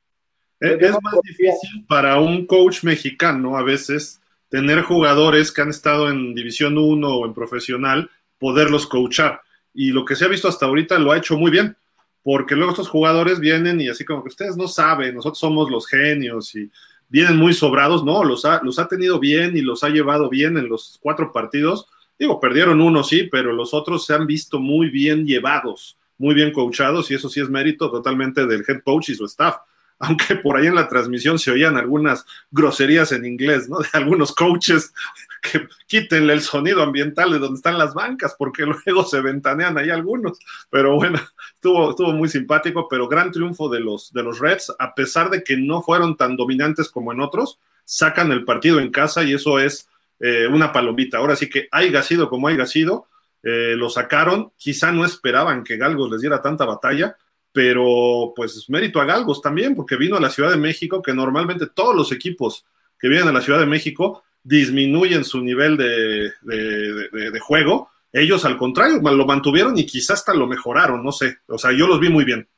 Es, 0.60 0.92
más 1.02 1.14
difícil 1.22 1.86
para 1.86 2.18
un 2.18 2.44
coach 2.46 2.82
mexicano 2.82 3.56
a 3.56 3.62
veces 3.62 4.20
tener 4.48 4.82
jugadores 4.82 5.52
que 5.52 5.62
han 5.62 5.70
estado 5.70 6.10
en 6.10 6.34
División 6.34 6.76
1 6.76 7.08
o 7.08 7.26
en 7.26 7.34
profesional, 7.34 8.10
poderlos 8.38 8.86
coachar. 8.86 9.40
Y 9.72 9.92
lo 9.92 10.04
que 10.04 10.16
se 10.16 10.24
ha 10.24 10.28
visto 10.28 10.48
hasta 10.48 10.66
ahorita 10.66 10.98
lo 10.98 11.12
ha 11.12 11.18
hecho 11.18 11.36
muy 11.36 11.52
bien, 11.52 11.76
porque 12.24 12.56
luego 12.56 12.72
estos 12.72 12.88
jugadores 12.88 13.38
vienen 13.38 13.80
y 13.80 13.88
así 13.88 14.04
como 14.04 14.22
que 14.22 14.30
ustedes 14.30 14.56
no 14.56 14.66
saben, 14.66 15.14
nosotros 15.14 15.38
somos 15.38 15.70
los 15.70 15.86
genios 15.86 16.54
y 16.56 16.70
vienen 17.08 17.36
muy 17.36 17.54
sobrados, 17.54 18.04
no, 18.04 18.24
los 18.24 18.44
ha, 18.44 18.60
los 18.62 18.78
ha 18.78 18.88
tenido 18.88 19.18
bien 19.18 19.56
y 19.56 19.60
los 19.60 19.84
ha 19.84 19.88
llevado 19.88 20.28
bien 20.28 20.56
en 20.58 20.68
los 20.68 20.98
cuatro 21.02 21.32
partidos. 21.32 21.86
Digo, 22.18 22.40
perdieron 22.40 22.80
uno, 22.80 23.04
sí, 23.04 23.28
pero 23.30 23.52
los 23.52 23.72
otros 23.74 24.04
se 24.04 24.14
han 24.14 24.26
visto 24.26 24.58
muy 24.58 24.90
bien 24.90 25.26
llevados, 25.26 25.96
muy 26.18 26.34
bien 26.34 26.52
coachados 26.52 27.10
y 27.10 27.14
eso 27.14 27.28
sí 27.28 27.40
es 27.40 27.48
mérito 27.48 27.90
totalmente 27.90 28.46
del 28.46 28.64
head 28.66 28.82
coach 28.84 29.10
y 29.10 29.14
su 29.14 29.24
staff 29.24 29.56
aunque 29.98 30.36
por 30.36 30.56
ahí 30.56 30.66
en 30.66 30.74
la 30.74 30.88
transmisión 30.88 31.38
se 31.38 31.50
oían 31.50 31.76
algunas 31.76 32.24
groserías 32.50 33.12
en 33.12 33.24
inglés, 33.24 33.68
¿no? 33.68 33.78
De 33.78 33.88
algunos 33.92 34.32
coaches 34.32 34.92
que 35.40 35.68
quítenle 35.86 36.32
el 36.32 36.40
sonido 36.40 36.82
ambiental 36.82 37.32
de 37.32 37.38
donde 37.38 37.56
están 37.56 37.78
las 37.78 37.94
bancas, 37.94 38.34
porque 38.38 38.64
luego 38.86 39.04
se 39.04 39.20
ventanean 39.20 39.78
ahí 39.78 39.90
algunos. 39.90 40.38
Pero 40.70 40.96
bueno, 40.96 41.20
estuvo, 41.54 41.90
estuvo 41.90 42.12
muy 42.12 42.28
simpático, 42.28 42.88
pero 42.88 43.08
gran 43.08 43.32
triunfo 43.32 43.68
de 43.68 43.80
los, 43.80 44.12
de 44.12 44.22
los 44.22 44.38
Reds, 44.38 44.74
a 44.78 44.94
pesar 44.94 45.30
de 45.30 45.42
que 45.42 45.56
no 45.56 45.82
fueron 45.82 46.16
tan 46.16 46.36
dominantes 46.36 46.88
como 46.88 47.12
en 47.12 47.20
otros, 47.20 47.58
sacan 47.84 48.32
el 48.32 48.44
partido 48.44 48.80
en 48.80 48.90
casa 48.90 49.24
y 49.24 49.32
eso 49.32 49.58
es 49.58 49.88
eh, 50.20 50.46
una 50.46 50.72
palomita. 50.72 51.18
Ahora 51.18 51.36
sí 51.36 51.48
que 51.48 51.68
haya 51.70 52.02
sido 52.02 52.28
como 52.28 52.48
haya 52.48 52.66
sido, 52.66 53.06
eh, 53.42 53.74
lo 53.76 53.88
sacaron, 53.88 54.52
quizá 54.56 54.92
no 54.92 55.04
esperaban 55.04 55.64
que 55.64 55.76
Galgos 55.76 56.10
les 56.10 56.20
diera 56.20 56.42
tanta 56.42 56.64
batalla, 56.64 57.16
pero 57.52 58.32
pues 58.36 58.68
mérito 58.68 59.00
a 59.00 59.04
Galgos 59.04 59.40
también, 59.40 59.74
porque 59.74 59.96
vino 59.96 60.16
a 60.16 60.20
la 60.20 60.30
Ciudad 60.30 60.50
de 60.50 60.56
México, 60.56 61.00
que 61.00 61.14
normalmente 61.14 61.66
todos 61.66 61.94
los 61.94 62.12
equipos 62.12 62.66
que 62.98 63.08
vienen 63.08 63.28
a 63.28 63.32
la 63.32 63.40
Ciudad 63.40 63.60
de 63.60 63.66
México 63.66 64.22
disminuyen 64.48 65.24
su 65.24 65.40
nivel 65.42 65.76
de, 65.76 67.40
juego. 67.40 67.90
Ellos, 68.12 68.44
al 68.44 68.56
contrario, 68.56 69.00
lo 69.00 69.26
mantuvieron 69.26 69.76
y 69.76 69.84
quizás 69.84 70.20
hasta 70.20 70.32
lo 70.34 70.46
mejoraron, 70.46 71.04
no 71.04 71.12
sé. 71.12 71.36
O 71.46 71.58
sea, 71.58 71.70
yo 71.72 71.86
los 71.86 72.00
vi 72.00 72.08
muy 72.08 72.24
bien. 72.24 72.48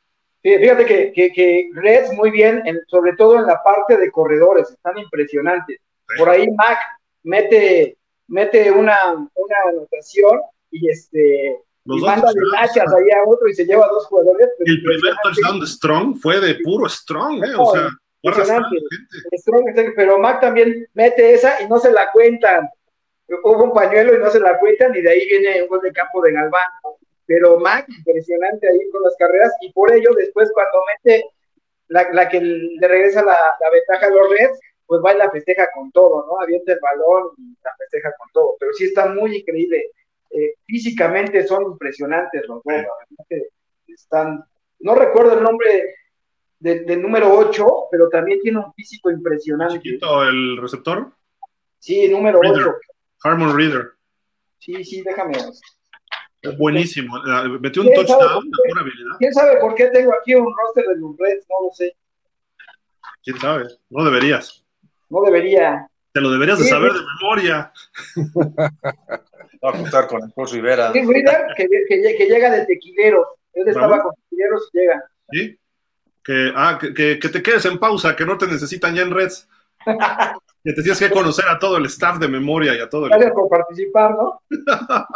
Fíjate 0.43 0.87
que, 0.87 1.33
que, 1.33 1.69
Reds 1.75 2.13
muy 2.15 2.31
bien, 2.31 2.63
sobre 2.87 3.15
todo 3.15 3.39
en 3.39 3.47
la 3.47 3.61
parte 3.63 3.97
de 3.99 4.11
corredores, 4.11 4.71
están 4.71 4.97
impresionantes. 4.99 5.81
Por 6.17 6.31
ahí 6.31 6.47
Mac 6.57 6.79
mete, 7.25 7.99
mete 8.29 8.71
una, 8.71 9.13
una 9.15 9.57
anotación 9.69 10.41
y 10.71 10.89
este 10.89 11.57
los 11.85 11.99
y 11.99 12.03
manda 12.03 12.33
de 12.33 12.41
nachas 12.53 12.93
ahí 12.95 13.11
a 13.11 13.29
otro 13.29 13.49
y 13.49 13.55
se 13.55 13.65
lleva 13.65 13.85
a 13.85 13.89
dos 13.89 14.07
jugadores. 14.07 14.49
El 14.61 14.83
primer 14.83 15.15
touchdown 15.23 15.61
de 15.61 15.67
Strong 15.67 16.17
fue 16.17 16.41
de 16.41 16.55
puro 16.63 16.89
Strong, 16.89 17.45
¿eh? 17.45 17.55
O 17.59 17.75
sea, 17.75 17.89
Strong, 18.23 19.93
pero 19.97 20.19
Mac 20.19 20.41
también 20.41 20.87
mete 20.95 21.35
esa 21.35 21.63
y 21.63 21.69
no 21.69 21.79
se 21.79 21.91
la 21.91 22.11
cuentan. 22.13 22.69
Hubo 23.29 23.65
un 23.65 23.73
pañuelo 23.73 24.15
y 24.15 24.19
no 24.19 24.31
se 24.31 24.41
la 24.41 24.59
cuentan, 24.59 24.95
y 24.95 25.03
de 25.03 25.11
ahí 25.11 25.27
viene 25.27 25.63
un 25.63 25.69
gol 25.69 25.81
de 25.81 25.93
campo 25.93 26.21
de 26.23 26.33
Galván. 26.33 26.69
Pero 27.27 27.59
Mac, 27.59 27.87
impresionante 27.89 28.69
ahí 28.69 28.91
con 28.91 29.03
las 29.03 29.17
carreras, 29.17 29.53
y 29.61 29.73
por 29.73 29.93
ello, 29.93 30.11
después, 30.17 30.51
cuando 30.53 30.83
mete 30.95 31.25
la, 31.89 32.09
la 32.13 32.29
que 32.29 32.41
le 32.41 32.89
regresa 32.89 33.23
la, 33.23 33.37
la, 33.61 33.71
ventaja 33.71 34.07
a 34.07 34.11
los 34.11 34.31
Reds, 34.31 34.61
pues 34.87 35.01
va 35.05 35.15
y 35.15 35.19
la 35.19 35.31
festeja 35.31 35.69
con 35.73 35.93
todo, 35.93 36.27
¿no? 36.27 36.41
Avienta 36.41 36.73
el 36.73 36.81
balón 36.81 37.31
y 37.39 37.57
la 37.63 37.75
festeja 37.79 38.13
con 38.19 38.29
todo. 38.33 38.57
Pero 38.59 38.73
sí 38.73 38.85
está 38.85 39.07
muy 39.07 39.37
increíble 39.37 39.93
eh, 40.31 40.55
físicamente 40.65 41.45
son 41.45 41.65
impresionantes 41.73 42.47
los 42.47 42.63
dos, 42.63 42.75
están 43.89 44.45
no 44.79 44.95
recuerdo 44.95 45.37
el 45.37 45.43
nombre 45.43 45.97
del 46.61 47.03
número 47.03 47.33
8, 47.33 47.67
pero 47.91 48.09
también 48.09 48.41
tiene 48.41 48.59
un 48.59 48.73
físico 48.75 49.11
impresionante. 49.11 49.81
¿Chiquito 49.81 50.23
el 50.23 50.59
receptor? 50.59 51.11
Sí, 51.79 52.09
número 52.09 52.41
8. 52.45 52.75
Harmon 53.25 53.57
Reader. 53.57 53.93
Sí, 54.59 54.85
sí, 54.85 55.03
déjame. 55.03 55.33
Es 56.43 56.59
buenísimo. 56.59 57.19
Metió 57.61 57.83
un 57.83 57.93
touchdown, 57.95 58.51
pura 58.51 58.81
habilidad. 58.83 59.17
¿Quién 59.19 59.33
sabe 59.33 59.59
por 59.61 59.75
qué 59.75 59.87
tengo 59.87 60.13
aquí 60.15 60.35
un 60.35 60.55
roster 60.55 60.85
de 60.87 60.97
los 60.97 61.17
Reds? 61.19 61.47
No 61.49 61.67
lo 61.67 61.73
sé. 61.73 61.97
¿Quién 63.23 63.39
sabe? 63.39 63.65
No 63.89 64.05
deberías. 64.05 64.65
No 65.09 65.23
debería. 65.23 65.87
Te 66.13 66.21
lo 66.21 66.31
deberías 66.31 66.59
de 66.59 66.65
saber 66.67 66.93
de 66.93 67.01
memoria. 67.21 67.73
Va 69.65 69.71
a 69.71 69.73
juntar 69.73 70.07
con 70.09 70.25
el 70.25 70.33
Cruz 70.33 70.53
Rivera. 70.53 70.93
Sí, 70.93 71.01
Rivera, 71.01 71.47
que, 71.57 71.67
que, 71.67 72.17
que, 72.17 72.27
llega 72.27 72.51
de 72.51 72.67
tequileros. 72.67 73.27
Él 73.53 73.69
estaba 73.69 74.03
con 74.03 74.15
tequileros 74.15 74.71
y 74.73 74.79
llega. 74.79 75.05
Sí. 75.31 75.59
Que, 76.23 76.53
ah, 76.55 76.79
que, 76.79 77.19
que, 77.19 77.29
te 77.29 77.43
quedes 77.43 77.65
en 77.65 77.79
pausa, 77.79 78.15
que 78.15 78.27
no 78.27 78.37
te 78.37 78.47
necesitan 78.47 78.95
ya 78.95 79.03
en 79.03 79.11
Reds. 79.11 79.49
que 79.87 80.73
te 80.73 80.83
tienes 80.83 80.99
que 80.99 81.11
conocer 81.11 81.47
a 81.49 81.59
todo 81.59 81.77
el 81.77 81.87
staff 81.87 82.19
de 82.19 82.29
memoria 82.29 82.75
y 82.77 82.81
a 82.81 82.89
todo 82.89 83.07
el. 83.07 83.11
Gracias 83.11 83.33
por 83.33 83.49
participar, 83.49 84.13
¿no? 84.13 84.43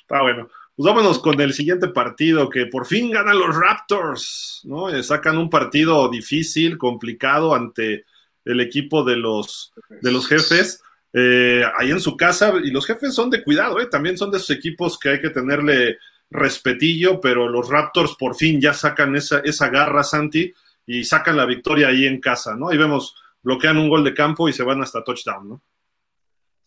Está 0.00 0.22
bueno. 0.22 0.48
Pues 0.76 0.86
vámonos 0.86 1.20
con 1.20 1.40
el 1.40 1.54
siguiente 1.54 1.88
partido, 1.88 2.50
que 2.50 2.66
por 2.66 2.84
fin 2.84 3.10
ganan 3.10 3.38
los 3.38 3.56
Raptors, 3.56 4.60
¿no? 4.64 4.90
Eh, 4.90 5.02
sacan 5.02 5.38
un 5.38 5.48
partido 5.48 6.10
difícil, 6.10 6.76
complicado 6.76 7.54
ante 7.54 8.04
el 8.44 8.60
equipo 8.60 9.02
de 9.02 9.16
los, 9.16 9.72
de 10.02 10.12
los 10.12 10.28
jefes. 10.28 10.82
Eh, 11.14 11.62
ahí 11.78 11.90
en 11.90 12.00
su 12.00 12.14
casa, 12.14 12.52
y 12.62 12.70
los 12.70 12.84
jefes 12.84 13.14
son 13.14 13.30
de 13.30 13.42
cuidado, 13.42 13.80
¿eh? 13.80 13.86
también 13.86 14.18
son 14.18 14.30
de 14.30 14.36
esos 14.36 14.50
equipos 14.50 14.98
que 14.98 15.08
hay 15.08 15.20
que 15.20 15.30
tenerle 15.30 15.96
respetillo, 16.30 17.20
pero 17.20 17.48
los 17.48 17.68
Raptors 17.68 18.16
por 18.16 18.34
fin 18.34 18.60
ya 18.60 18.74
sacan 18.74 19.14
esa, 19.16 19.40
esa 19.40 19.68
garra, 19.68 20.02
Santi, 20.02 20.52
y 20.86 21.04
sacan 21.04 21.36
la 21.36 21.46
victoria 21.46 21.88
ahí 21.88 22.06
en 22.06 22.20
casa, 22.20 22.54
¿no? 22.54 22.68
Ahí 22.68 22.78
vemos, 22.78 23.16
bloquean 23.42 23.78
un 23.78 23.88
gol 23.88 24.04
de 24.04 24.14
campo 24.14 24.48
y 24.48 24.52
se 24.52 24.62
van 24.62 24.82
hasta 24.82 25.02
touchdown, 25.02 25.48
¿no? 25.48 25.62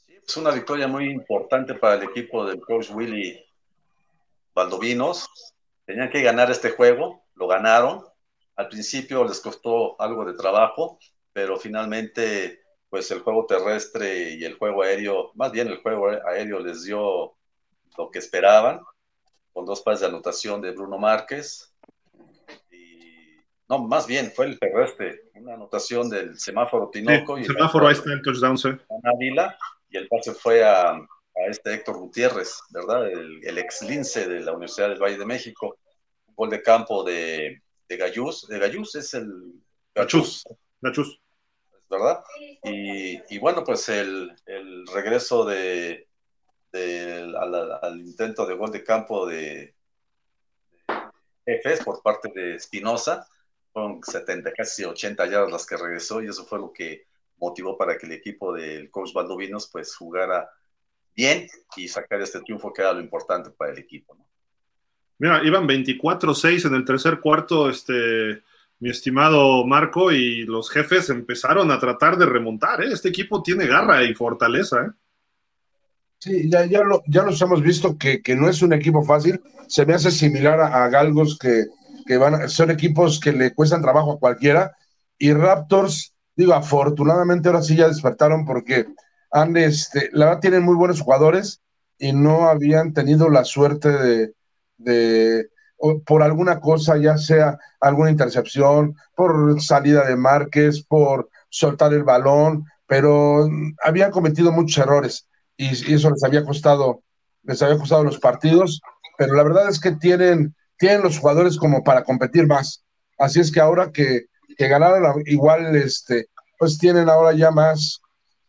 Es 0.07 0.38
una 0.38 0.51
victoria 0.51 0.88
muy 0.88 1.10
importante 1.10 1.74
para 1.74 1.95
el 1.95 2.03
equipo 2.03 2.45
del 2.45 2.60
coach 2.62 2.91
Willy 2.91 3.43
Valdovinos. 4.53 5.28
Tenían 5.86 6.12
que 6.12 6.22
ganar 6.22 6.51
este 6.51 6.70
juego, 6.70 7.26
lo 7.34 7.47
ganaron. 7.47 8.03
Al 8.55 8.68
principio 8.68 9.24
les 9.24 9.39
costó 9.39 9.99
algo 9.99 10.26
de 10.26 10.34
trabajo, 10.34 10.99
pero 11.34 11.57
finalmente, 11.57 12.62
pues 12.89 13.10
el 13.10 13.22
juego 13.22 13.45
terrestre 13.47 14.36
y 14.36 14.43
el 14.43 14.55
juego 14.55 14.84
aéreo, 14.84 15.32
más 15.36 15.51
bien 15.51 15.68
el 15.68 15.82
juego 15.82 16.10
aéreo 16.28 16.60
les 16.60 16.84
dio 16.84 17.36
lo 17.97 18.12
que 18.12 18.20
esperaban, 18.20 18.82
con 19.60 19.66
dos 19.66 19.82
pases 19.82 19.99
de 19.99 20.07
anotación 20.07 20.62
de 20.62 20.72
Bruno 20.72 20.97
Márquez. 20.97 21.76
Y, 22.72 23.36
no, 23.68 23.80
más 23.80 24.07
bien 24.07 24.32
fue 24.34 24.45
el 24.45 24.57
terrestre, 24.57 25.24
una 25.34 25.55
anotación 25.55 26.10
del 26.10 26.39
semáforo 26.39 26.89
Tinoco. 26.89 27.38
y 27.38 27.41
el 27.41 27.47
semáforo, 27.47 27.88
ahí 27.88 27.93
está 27.93 28.14
el 28.14 28.22
touchdown, 28.22 28.57
sí. 28.57 28.70
y 29.89 29.97
el 29.97 30.07
pase 30.07 30.34
fue 30.34 30.64
a 30.64 30.97
a 31.36 31.49
este 31.49 31.74
Héctor 31.74 31.97
Gutiérrez, 31.97 32.62
¿verdad? 32.70 33.10
El, 33.10 33.57
ex 33.57 33.82
lince 33.82 34.28
de 34.28 34.39
la 34.41 34.51
Universidad 34.51 34.89
del 34.89 35.01
Valle 35.01 35.18
de 35.18 35.26
México. 35.26 35.78
Un 36.28 36.36
gol 36.36 36.49
de 36.49 36.62
campo 36.62 37.03
de, 37.03 37.62
de 37.88 37.97
Gallus. 37.97 38.47
De 38.47 38.60
Gallus 38.60 38.95
es 38.95 39.14
el. 39.14 39.53
Gachus. 39.93 40.45
Gachus. 40.82 41.20
¿Verdad? 41.89 42.22
Y, 42.64 43.20
y, 43.34 43.39
bueno, 43.39 43.64
pues 43.64 43.89
el, 43.89 44.34
el 44.45 44.86
regreso 44.88 45.45
de, 45.45 46.09
al, 46.74 47.99
intento 47.99 48.45
de 48.45 48.55
gol 48.55 48.72
de 48.72 48.84
campo 48.84 49.26
de, 49.26 49.76
Jefes 51.45 51.84
por 51.84 52.01
parte 52.01 52.32
de 52.34 52.55
Espinosa. 52.55 53.28
Fueron 53.72 54.01
70, 54.03 54.51
casi 54.53 54.84
80 54.84 55.26
yardas 55.28 55.51
las 55.51 55.65
que 55.65 55.78
regresó 55.78 56.22
y 56.22 56.28
eso 56.28 56.45
fue 56.45 56.59
lo 56.59 56.72
que 56.72 57.07
motivó 57.38 57.78
para 57.78 57.97
que 57.97 58.05
el 58.05 58.11
equipo 58.13 58.53
del 58.53 58.91
coach 58.91 59.13
Valdovinos 59.13 59.70
pues 59.72 59.95
jugara 59.95 60.49
bien 61.15 61.47
y 61.76 61.88
sacar 61.88 62.22
este 62.22 62.41
triunfo 62.41 62.74
que 62.74 62.82
era 62.82 62.93
lo 62.93 62.99
importante 62.99 63.51
para 63.51 63.72
el 63.72 63.80
equipo. 63.80 64.17
Mira, 65.17 65.43
iban 65.43 65.67
24-6 65.67 66.67
en 66.67 66.76
el 66.76 66.86
tercer 66.86 67.20
cuarto, 67.20 67.70
este, 67.70 68.41
mi 68.80 68.89
estimado 68.89 69.65
Marco, 69.65 70.11
y 70.11 70.43
los 70.43 70.70
jefes 70.70 71.09
empezaron 71.09 71.72
a 71.72 71.80
tratar 71.80 72.17
de 72.17 72.26
remontar. 72.26 72.82
¿eh? 72.82 72.89
Este 72.91 73.09
equipo 73.09 73.43
tiene 73.43 73.67
garra 73.67 74.03
y 74.03 74.13
fortaleza. 74.13 74.86
¿eh? 74.86 74.89
Sí, 76.20 76.49
ya, 76.49 76.65
ya, 76.65 76.82
lo, 76.84 77.01
ya 77.07 77.24
los 77.24 77.41
hemos 77.41 77.61
visto 77.61 77.97
que, 77.97 78.22
que, 78.22 78.36
no 78.36 78.49
es 78.49 78.61
un 78.61 78.74
equipo 78.74 79.03
fácil. 79.03 79.41
Se 79.67 79.86
me 79.86 79.93
hace 79.93 80.11
similar 80.11 80.59
a, 80.59 80.89
Galgos, 80.89 81.38
que, 81.39 81.67
que 82.05 82.17
van, 82.17 82.49
son 82.49 82.72
equipos 82.72 83.22
que 83.22 83.32
le 83.32 83.53
cuestan 83.53 83.82
trabajo 83.82 84.13
a 84.13 84.20
cualquiera. 84.20 84.76
Y 85.17 85.32
Raptors, 85.32 86.13
digo, 86.36 86.53
afortunadamente 86.53 87.47
ahora 87.47 87.61
sí 87.61 87.78
ya 87.78 87.88
despertaron 87.88 88.43
porque 88.45 88.88
han, 89.32 89.55
este, 89.55 90.09
la 90.11 90.26
verdad 90.26 90.41
tienen 90.41 90.63
muy 90.63 90.76
buenos 90.76 90.99
jugadores 90.99 91.61
y 91.97 92.11
no 92.11 92.49
habían 92.49 92.93
tenido 92.93 93.30
la 93.30 93.45
suerte 93.45 93.89
de, 93.89 94.34
de 94.78 95.49
por 96.05 96.22
alguna 96.22 96.59
cosa, 96.59 96.97
ya 96.97 97.17
sea 97.17 97.57
alguna 97.80 98.11
intercepción, 98.11 98.95
por 99.15 99.61
salida 99.61 100.05
de 100.05 100.17
Márquez, 100.17 100.84
por 100.84 101.30
soltar 101.48 101.93
el 101.93 102.03
balón, 102.03 102.65
pero 102.88 103.48
habían 103.85 104.11
cometido 104.11 104.52
muchos 104.52 104.84
errores 104.84 105.28
y, 105.60 105.94
eso 105.94 106.10
les 106.10 106.23
había 106.23 106.45
costado, 106.45 107.03
les 107.44 107.61
había 107.61 107.77
costado 107.77 108.03
los 108.03 108.18
partidos, 108.18 108.81
pero 109.18 109.34
la 109.34 109.44
verdad 109.44 109.69
es 109.69 109.80
que 109.80 109.91
tienen, 109.91 110.56
tienen 110.77 111.03
los 111.03 111.19
jugadores 111.19 111.57
como 111.57 111.84
para 111.84 112.03
competir 112.03 112.48
más. 112.48 112.86
Así 113.18 113.41
es 113.41 113.52
que 113.52 113.60
ahora 113.60 113.91
que, 113.91 114.27
que 114.57 114.68
ganaron 114.69 115.22
igual, 115.26 115.76
este, 115.76 116.30
pues 116.57 116.77
tienen 116.77 117.10
ahora 117.10 117.34
ya 117.34 117.52
más, 117.52 117.99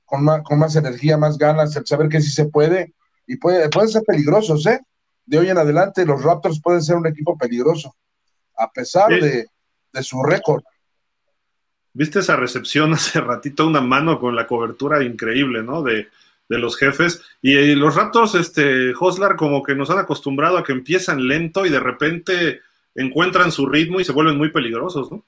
con 0.04 0.24
más, 0.24 0.42
con 0.44 0.60
más 0.60 0.76
energía, 0.76 1.18
más 1.18 1.36
ganas, 1.36 1.74
el 1.74 1.84
saber 1.84 2.08
que 2.08 2.20
sí 2.20 2.30
se 2.30 2.46
puede 2.46 2.94
y 3.26 3.36
puede, 3.36 3.68
pueden 3.68 3.90
ser 3.90 4.02
peligrosos, 4.06 4.64
¿eh? 4.66 4.80
De 5.26 5.38
hoy 5.38 5.48
en 5.48 5.58
adelante 5.58 6.06
los 6.06 6.22
Raptors 6.22 6.60
pueden 6.62 6.82
ser 6.82 6.94
un 6.94 7.08
equipo 7.08 7.36
peligroso, 7.36 7.96
a 8.56 8.70
pesar 8.70 9.08
de, 9.08 9.46
de, 9.92 10.02
su 10.02 10.22
récord. 10.22 10.62
¿Viste 11.92 12.20
esa 12.20 12.36
recepción 12.36 12.94
hace 12.94 13.20
ratito? 13.20 13.66
Una 13.66 13.80
mano 13.80 14.20
con 14.20 14.36
la 14.36 14.46
cobertura 14.46 15.02
increíble, 15.02 15.64
¿no? 15.64 15.82
De, 15.82 16.08
de 16.50 16.58
los 16.58 16.76
jefes. 16.76 17.22
Y, 17.40 17.74
los 17.76 17.94
Raptors, 17.94 18.34
este, 18.34 18.92
Hoslar, 18.98 19.36
como 19.36 19.62
que 19.62 19.74
nos 19.74 19.88
han 19.88 20.00
acostumbrado 20.00 20.58
a 20.58 20.64
que 20.64 20.72
empiezan 20.72 21.26
lento 21.26 21.64
y 21.64 21.70
de 21.70 21.80
repente 21.80 22.60
encuentran 22.94 23.52
su 23.52 23.66
ritmo 23.66 24.00
y 24.00 24.04
se 24.04 24.12
vuelven 24.12 24.36
muy 24.36 24.50
peligrosos, 24.50 25.10
¿no? 25.10 25.24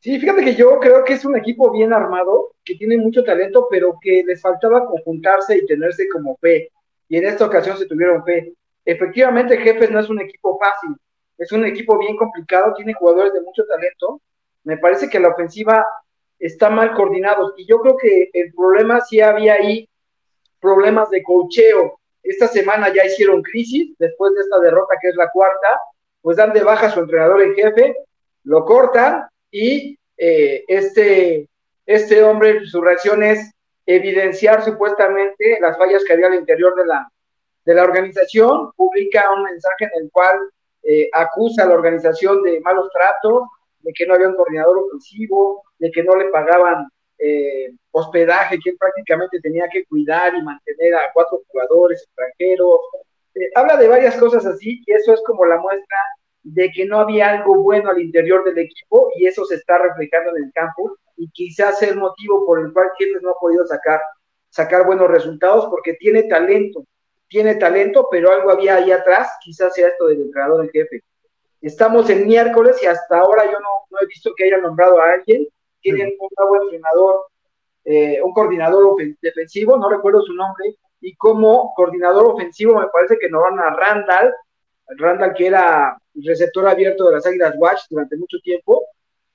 Sí, 0.00 0.20
fíjate 0.20 0.44
que 0.44 0.54
yo 0.54 0.78
creo 0.78 1.04
que 1.04 1.14
es 1.14 1.24
un 1.24 1.36
equipo 1.36 1.72
bien 1.72 1.92
armado, 1.92 2.54
que 2.64 2.74
tiene 2.74 2.98
mucho 2.98 3.24
talento, 3.24 3.66
pero 3.70 3.98
que 4.00 4.22
les 4.26 4.42
faltaba 4.42 4.84
conjuntarse 4.84 5.56
y 5.56 5.64
tenerse 5.64 6.06
como 6.08 6.36
fe. 6.36 6.70
Y 7.08 7.16
en 7.16 7.26
esta 7.26 7.46
ocasión 7.46 7.78
se 7.78 7.86
tuvieron 7.86 8.22
fe. 8.24 8.52
Efectivamente, 8.84 9.58
Jefes 9.58 9.90
no 9.90 10.00
es 10.00 10.10
un 10.10 10.20
equipo 10.20 10.58
fácil, 10.58 10.96
es 11.38 11.50
un 11.52 11.64
equipo 11.64 11.98
bien 11.98 12.16
complicado, 12.16 12.74
tiene 12.74 12.94
jugadores 12.94 13.32
de 13.32 13.40
mucho 13.40 13.64
talento. 13.64 14.20
Me 14.64 14.76
parece 14.76 15.08
que 15.08 15.20
la 15.20 15.28
ofensiva 15.28 15.86
está 16.38 16.68
mal 16.68 16.92
coordinado 16.94 17.54
y 17.56 17.64
yo 17.66 17.78
creo 17.78 17.96
que 17.96 18.28
el 18.32 18.52
problema 18.52 19.00
sí 19.00 19.20
había 19.20 19.54
ahí 19.54 19.88
problemas 20.62 21.10
de 21.10 21.22
cocheo. 21.22 21.98
Esta 22.22 22.48
semana 22.48 22.90
ya 22.94 23.04
hicieron 23.04 23.42
crisis 23.42 23.94
después 23.98 24.32
de 24.34 24.42
esta 24.42 24.60
derrota 24.60 24.94
que 25.02 25.08
es 25.08 25.16
la 25.16 25.28
cuarta, 25.30 25.80
pues 26.22 26.36
dan 26.36 26.52
de 26.52 26.62
baja 26.62 26.86
a 26.86 26.90
su 26.90 27.00
entrenador 27.00 27.42
en 27.42 27.54
jefe, 27.54 27.96
lo 28.44 28.64
cortan 28.64 29.26
y 29.50 29.98
eh, 30.16 30.64
este, 30.68 31.48
este 31.84 32.22
hombre, 32.22 32.64
su 32.64 32.80
reacción 32.80 33.24
es 33.24 33.50
evidenciar 33.84 34.64
supuestamente 34.64 35.58
las 35.60 35.76
fallas 35.76 36.04
que 36.04 36.12
había 36.12 36.28
al 36.28 36.36
interior 36.36 36.76
de 36.76 36.86
la, 36.86 37.08
de 37.64 37.74
la 37.74 37.82
organización, 37.82 38.70
publica 38.76 39.32
un 39.32 39.42
mensaje 39.42 39.84
en 39.84 40.04
el 40.04 40.10
cual 40.12 40.38
eh, 40.84 41.08
acusa 41.12 41.64
a 41.64 41.66
la 41.66 41.74
organización 41.74 42.42
de 42.42 42.60
malos 42.60 42.88
tratos, 42.92 43.48
de 43.80 43.92
que 43.92 44.06
no 44.06 44.14
había 44.14 44.28
un 44.28 44.36
coordinador 44.36 44.78
ofensivo, 44.78 45.64
de 45.78 45.90
que 45.90 46.04
no 46.04 46.14
le 46.14 46.26
pagaban 46.26 46.86
eh, 47.22 47.72
hospedaje, 47.90 48.58
que 48.62 48.72
prácticamente 48.78 49.40
tenía 49.40 49.68
que 49.68 49.84
cuidar 49.84 50.34
y 50.34 50.42
mantener 50.42 50.94
a 50.94 51.12
cuatro 51.12 51.42
jugadores 51.48 52.02
extranjeros. 52.02 52.80
habla 53.54 53.76
de 53.76 53.88
varias 53.88 54.16
cosas 54.16 54.44
así 54.46 54.82
y 54.86 54.92
eso 54.92 55.14
es 55.14 55.22
como 55.26 55.44
la 55.44 55.58
muestra 55.58 55.96
de 56.42 56.70
que 56.72 56.84
no 56.84 56.98
había 56.98 57.30
algo 57.30 57.62
bueno 57.62 57.90
al 57.90 58.00
interior 58.00 58.44
del 58.44 58.58
equipo 58.58 59.10
y 59.16 59.26
eso 59.26 59.44
se 59.44 59.56
está 59.56 59.78
reflejando 59.78 60.36
en 60.36 60.44
el 60.44 60.52
campo 60.52 60.96
y 61.16 61.30
quizás 61.30 61.82
es 61.82 61.90
el 61.90 61.96
motivo 61.96 62.44
por 62.44 62.60
el 62.60 62.72
cual 62.72 62.90
Kienes 62.98 63.22
no 63.22 63.30
ha 63.30 63.38
podido 63.38 63.66
sacar, 63.66 64.00
sacar 64.48 64.84
buenos 64.84 65.08
resultados 65.08 65.66
porque 65.66 65.94
tiene 65.94 66.24
talento, 66.24 66.84
tiene 67.28 67.54
talento, 67.54 68.08
pero 68.10 68.32
algo 68.32 68.50
había 68.50 68.76
ahí 68.76 68.90
atrás, 68.90 69.30
quizás 69.42 69.74
sea 69.74 69.88
esto 69.88 70.06
del 70.06 70.22
entrenador 70.22 70.64
en 70.64 70.70
jefe. 70.70 71.02
Estamos 71.60 72.10
en 72.10 72.26
miércoles 72.26 72.76
y 72.82 72.86
hasta 72.86 73.18
ahora 73.18 73.44
yo 73.44 73.58
no, 73.60 73.98
he 74.00 74.06
visto 74.06 74.32
que 74.36 74.44
hayan 74.44 74.62
nombrado 74.62 75.00
a 75.00 75.12
alguien. 75.12 75.46
Tienen 75.82 76.14
un 76.18 76.28
nuevo 76.38 76.62
entrenador, 76.64 77.26
eh, 77.84 78.20
un 78.22 78.32
coordinador 78.32 78.96
defensivo, 79.20 79.76
no 79.76 79.88
recuerdo 79.88 80.22
su 80.22 80.32
nombre, 80.34 80.76
y 81.00 81.14
como 81.16 81.74
coordinador 81.74 82.26
ofensivo 82.26 82.78
me 82.78 82.86
parece 82.88 83.18
que 83.18 83.28
no 83.28 83.40
van 83.40 83.58
a 83.58 83.70
Randall, 83.70 84.32
Randall, 84.98 85.34
que 85.34 85.46
era 85.46 85.98
receptor 86.14 86.68
abierto 86.68 87.06
de 87.06 87.16
las 87.16 87.26
Águilas 87.26 87.54
Watch 87.58 87.82
durante 87.90 88.16
mucho 88.16 88.38
tiempo, 88.42 88.86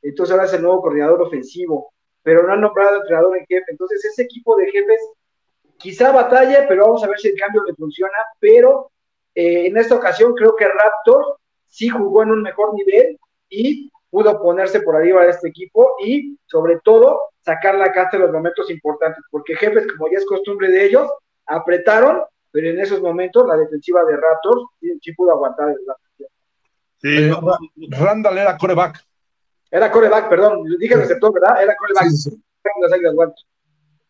entonces 0.02 0.32
ahora 0.32 0.46
es 0.46 0.54
el 0.54 0.62
nuevo 0.62 0.82
coordinador 0.82 1.22
ofensivo, 1.22 1.92
pero 2.24 2.44
no 2.44 2.54
han 2.54 2.62
nombrado 2.62 2.98
entrenador 2.98 3.38
en 3.38 3.46
jefe. 3.46 3.66
Entonces, 3.70 4.04
ese 4.06 4.24
equipo 4.24 4.56
de 4.58 4.72
jefes 4.72 5.02
quizá 5.78 6.12
batalla, 6.12 6.66
pero 6.68 6.86
vamos 6.86 7.04
a 7.04 7.08
ver 7.08 7.20
si 7.20 7.30
el 7.30 7.40
cambio 7.40 7.64
le 7.64 7.74
funciona. 7.74 8.18
Pero 8.40 8.92
eh, 9.36 9.68
en 9.68 9.78
esta 9.78 9.96
ocasión 9.96 10.34
creo 10.34 10.56
que 10.56 10.68
Raptor 10.68 11.38
sí 11.66 11.90
jugó 11.90 12.24
en 12.24 12.32
un 12.32 12.42
mejor 12.42 12.74
nivel 12.74 13.20
y 13.50 13.92
pudo 14.10 14.42
ponerse 14.42 14.82
por 14.82 14.96
arriba 14.96 15.24
de 15.24 15.32
este 15.32 15.50
equipo 15.50 15.96
y, 16.04 16.38
sobre 16.46 16.80
todo, 16.84 17.20
sacar 17.42 17.76
la 17.76 17.92
casta 17.92 18.18
en 18.18 18.24
los 18.24 18.32
momentos 18.32 18.70
importantes, 18.70 19.24
porque 19.32 19.56
jefes, 19.56 19.88
como 19.92 20.12
ya 20.12 20.18
es 20.18 20.26
costumbre 20.26 20.70
de 20.70 20.86
ellos, 20.86 21.10
apretaron, 21.46 22.22
pero 22.52 22.70
en 22.70 22.80
esos 22.80 23.02
momentos 23.02 23.46
la 23.48 23.58
defensiva 23.58 24.04
de 24.06 24.18
Raptors 24.18 24.64
sí, 25.02 25.14
pudo 25.14 25.32
aguantar 25.32 25.70
el 25.70 25.78
sí, 26.98 27.10
eh, 27.10 27.34
Randall 27.90 28.38
era 28.38 28.58
coreback. 28.58 29.06
Era 29.70 29.92
coreback, 29.92 30.30
perdón, 30.30 30.64
dije 30.80 30.96
receptor, 30.96 31.34
¿verdad? 31.34 31.62
Era 31.62 31.76
coreback. 31.76 33.34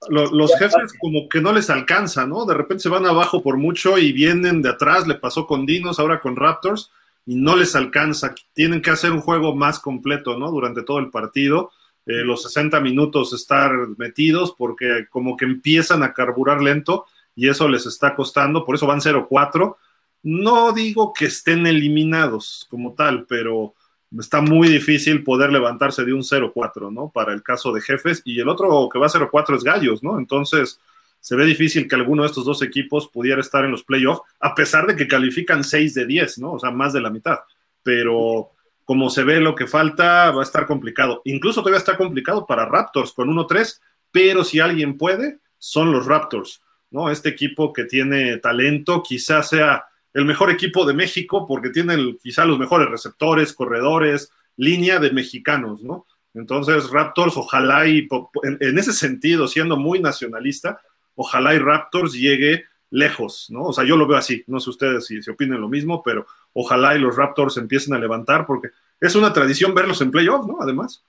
Los, 0.09 0.31
los 0.31 0.55
jefes 0.57 0.93
como 0.99 1.27
que 1.27 1.41
no 1.41 1.51
les 1.51 1.71
alcanza, 1.71 2.27
¿no? 2.27 2.45
De 2.45 2.53
repente 2.53 2.83
se 2.83 2.89
van 2.89 3.05
abajo 3.05 3.41
por 3.41 3.57
mucho 3.57 3.97
y 3.97 4.13
vienen 4.13 4.61
de 4.61 4.69
atrás, 4.69 5.07
le 5.07 5.15
pasó 5.15 5.47
con 5.47 5.65
Dinos, 5.65 5.99
ahora 5.99 6.19
con 6.19 6.35
Raptors, 6.35 6.91
y 7.27 7.35
no 7.35 7.55
les 7.57 7.75
alcanza. 7.75 8.33
Tienen 8.53 8.81
que 8.81 8.89
hacer 8.89 9.11
un 9.11 9.19
juego 9.19 9.53
más 9.53 9.79
completo, 9.79 10.39
¿no? 10.39 10.49
Durante 10.49 10.81
todo 10.81 10.97
el 10.99 11.11
partido. 11.11 11.71
Eh, 12.05 12.23
los 12.23 12.41
60 12.43 12.79
minutos 12.79 13.33
estar 13.33 13.71
metidos 13.97 14.55
porque 14.57 15.07
como 15.09 15.35
que 15.35 15.43
empiezan 15.43 16.03
a 16.03 16.13
carburar 16.13 16.61
lento 16.61 17.05
y 17.35 17.49
eso 17.49 17.67
les 17.67 17.85
está 17.85 18.15
costando, 18.15 18.65
por 18.65 18.75
eso 18.75 18.87
van 18.87 19.01
0-4. 19.01 19.75
No 20.23 20.71
digo 20.71 21.13
que 21.13 21.25
estén 21.25 21.67
eliminados 21.67 22.65
como 22.69 22.93
tal, 22.93 23.25
pero 23.25 23.75
está 24.17 24.39
muy 24.39 24.69
difícil 24.69 25.23
poder 25.23 25.51
levantarse 25.51 26.05
de 26.05 26.13
un 26.13 26.21
0-4, 26.21 26.91
¿no? 26.93 27.09
Para 27.09 27.33
el 27.33 27.43
caso 27.43 27.73
de 27.73 27.81
jefes. 27.81 28.21
Y 28.23 28.39
el 28.39 28.47
otro 28.47 28.87
que 28.91 28.99
va 28.99 29.07
a 29.07 29.09
0-4 29.09 29.57
es 29.57 29.63
Gallos, 29.65 30.01
¿no? 30.01 30.17
Entonces, 30.17 30.79
se 31.19 31.35
ve 31.35 31.45
difícil 31.45 31.87
que 31.87 31.95
alguno 31.95 32.23
de 32.23 32.29
estos 32.29 32.45
dos 32.45 32.61
equipos 32.61 33.09
pudiera 33.09 33.41
estar 33.41 33.65
en 33.65 33.71
los 33.71 33.83
playoffs, 33.83 34.21
a 34.39 34.55
pesar 34.55 34.87
de 34.87 34.95
que 34.95 35.07
califican 35.07 35.63
6 35.63 35.93
de 35.93 36.05
10, 36.05 36.39
¿no? 36.39 36.53
O 36.53 36.59
sea, 36.59 36.71
más 36.71 36.93
de 36.93 37.01
la 37.01 37.09
mitad. 37.09 37.39
Pero 37.83 38.51
como 38.85 39.09
se 39.09 39.23
ve 39.23 39.41
lo 39.41 39.53
que 39.55 39.67
falta, 39.67 40.31
va 40.31 40.41
a 40.41 40.45
estar 40.45 40.65
complicado. 40.65 41.21
Incluso 41.25 41.61
todavía 41.61 41.79
está 41.79 41.97
complicado 41.97 42.45
para 42.45 42.65
Raptors 42.65 43.11
con 43.11 43.29
1-3, 43.29 43.81
pero 44.11 44.43
si 44.43 44.59
alguien 44.59 44.97
puede, 44.97 45.39
son 45.57 45.91
los 45.91 46.05
Raptors, 46.05 46.61
¿no? 46.91 47.09
Este 47.09 47.29
equipo 47.29 47.73
que 47.73 47.83
tiene 47.83 48.37
talento, 48.37 49.03
quizás 49.03 49.49
sea 49.49 49.85
el 50.13 50.25
mejor 50.25 50.49
equipo 50.49 50.85
de 50.85 50.93
México 50.93 51.45
porque 51.45 51.69
tiene 51.69 52.17
quizá 52.23 52.45
los 52.45 52.57
mejores 52.57 52.89
receptores, 52.89 53.53
corredores, 53.53 54.31
línea 54.55 54.99
de 54.99 55.11
mexicanos, 55.11 55.83
¿no? 55.83 56.07
Entonces, 56.33 56.89
Raptors, 56.89 57.35
ojalá 57.37 57.87
y 57.87 58.07
en, 58.43 58.77
ese 58.77 58.93
sentido, 58.93 59.47
siendo 59.47 59.75
muy 59.75 59.99
nacionalista, 59.99 60.79
ojalá 61.17 61.53
y 61.53 61.59
Raptors 61.59 62.13
llegue 62.13 62.63
lejos, 62.89 63.47
¿no? 63.49 63.65
O 63.65 63.73
sea, 63.73 63.83
yo 63.83 63.97
lo 63.97 64.07
veo 64.07 64.17
así, 64.17 64.43
no 64.47 64.61
sé 64.61 64.69
ustedes 64.69 65.05
si, 65.05 65.21
si 65.21 65.29
opinen 65.29 65.59
lo 65.59 65.67
mismo, 65.67 66.01
pero 66.01 66.25
ojalá 66.53 66.95
y 66.95 66.99
los 66.99 67.17
Raptors 67.17 67.57
empiecen 67.57 67.93
a 67.93 67.99
levantar 67.99 68.45
porque 68.45 68.69
es 69.01 69.15
una 69.15 69.33
tradición 69.33 69.75
verlos 69.75 70.01
en 70.01 70.11
playoff, 70.11 70.47
¿no? 70.47 70.57
Además. 70.61 71.03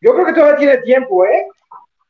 Yo 0.00 0.14
creo 0.14 0.26
que 0.26 0.32
todavía 0.32 0.56
tiene 0.56 0.78
tiempo, 0.78 1.24
¿eh? 1.24 1.48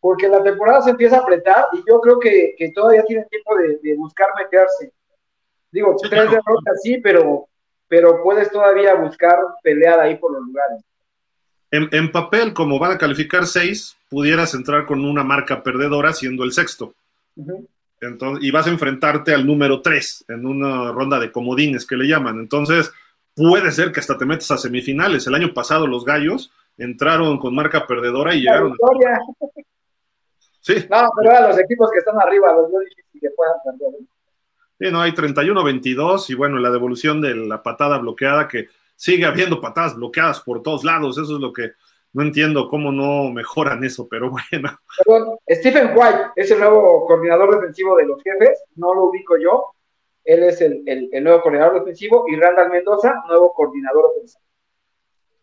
Porque 0.01 0.28
la 0.28 0.43
temporada 0.43 0.82
se 0.82 0.90
empieza 0.90 1.16
a 1.16 1.20
apretar 1.20 1.66
y 1.73 1.78
yo 1.89 2.01
creo 2.01 2.20
que, 2.20 2.55
todavía 2.74 3.05
tiene 3.05 3.24
tiempo 3.24 3.56
de, 3.56 3.94
buscar 3.97 4.28
meterse. 4.36 4.93
Digo, 5.70 5.97
tres 6.01 6.31
derrotas 6.31 6.81
sí, 6.82 6.98
pero, 6.98 7.48
pero 7.89 8.23
puedes 8.23 8.51
todavía 8.51 8.94
buscar 8.94 9.39
pelear 9.62 9.98
ahí 10.01 10.16
por 10.16 10.32
los 10.32 10.43
lugares. 10.47 10.82
En, 11.70 12.12
papel, 12.12 12.55
como 12.55 12.78
van 12.78 12.93
a 12.93 12.98
calificar 12.98 13.47
seis, 13.47 13.97
pudieras 14.09 14.55
entrar 14.55 14.86
con 14.86 15.05
una 15.05 15.24
marca 15.24 15.62
perdedora 15.62 16.12
siendo 16.12 16.44
el 16.44 16.52
sexto. 16.52 16.94
Entonces, 18.00 18.44
y 18.44 18.50
vas 18.50 18.66
a 18.66 18.70
enfrentarte 18.70 19.34
al 19.34 19.46
número 19.46 19.80
3 19.80 20.26
en 20.28 20.46
una 20.46 20.92
ronda 20.92 21.18
de 21.18 21.32
comodines 21.32 21.86
que 21.86 21.96
le 21.96 22.06
llaman. 22.06 22.38
Entonces, 22.38 22.92
puede 23.34 23.70
ser 23.72 23.92
que 23.92 24.00
hasta 24.00 24.18
te 24.18 24.26
metas 24.26 24.50
a 24.50 24.58
semifinales. 24.58 25.26
El 25.26 25.34
año 25.34 25.52
pasado 25.52 25.86
los 25.86 26.04
gallos 26.04 26.52
entraron 26.76 27.38
con 27.38 27.54
marca 27.54 27.86
perdedora 27.86 28.34
y 28.34 28.40
llegaron. 28.40 28.74
Sí. 30.60 30.74
No, 30.90 31.08
pero 31.16 31.36
a 31.36 31.48
los 31.48 31.58
equipos 31.58 31.90
que 31.92 31.98
están 31.98 32.20
arriba, 32.20 32.52
los 32.52 32.72
no 32.72 32.80
difícil 32.80 33.20
que 33.20 33.30
puedan 33.30 33.54
perder. 33.64 34.00
Sí, 34.78 34.90
no, 34.90 35.00
hay 35.00 35.12
31-22 35.12 36.28
y 36.30 36.34
bueno, 36.34 36.58
la 36.58 36.70
devolución 36.70 37.20
de 37.20 37.34
la 37.34 37.62
patada 37.62 37.98
bloqueada 37.98 38.46
que 38.46 38.68
sigue 38.94 39.24
habiendo 39.24 39.60
patadas 39.60 39.94
bloqueadas 39.94 40.40
por 40.40 40.62
todos 40.62 40.84
lados. 40.84 41.16
Eso 41.16 41.36
es 41.36 41.40
lo 41.40 41.52
que 41.52 41.72
no 42.16 42.22
entiendo 42.22 42.66
cómo 42.66 42.90
no 42.90 43.30
mejoran 43.30 43.84
eso, 43.84 44.09
pero 44.09 44.30
bueno. 44.30 44.80
Perdón, 45.05 45.38
Stephen 45.51 45.90
White 45.94 46.30
es 46.36 46.51
el 46.51 46.60
nuevo 46.60 47.05
coordinador 47.06 47.56
defensivo 47.56 47.94
de 47.94 48.06
los 48.06 48.22
jefes, 48.22 48.59
no 48.76 48.94
lo 48.94 49.05
ubico 49.05 49.36
yo. 49.36 49.72
Él 50.24 50.43
es 50.44 50.62
el, 50.62 50.82
nuevo 51.22 51.43
coordinador 51.43 51.80
defensivo 51.80 52.24
y 52.26 52.36
Randall 52.36 52.70
Mendoza, 52.70 53.22
nuevo 53.28 53.52
coordinador 53.52 54.06
ofensivo. 54.06 54.43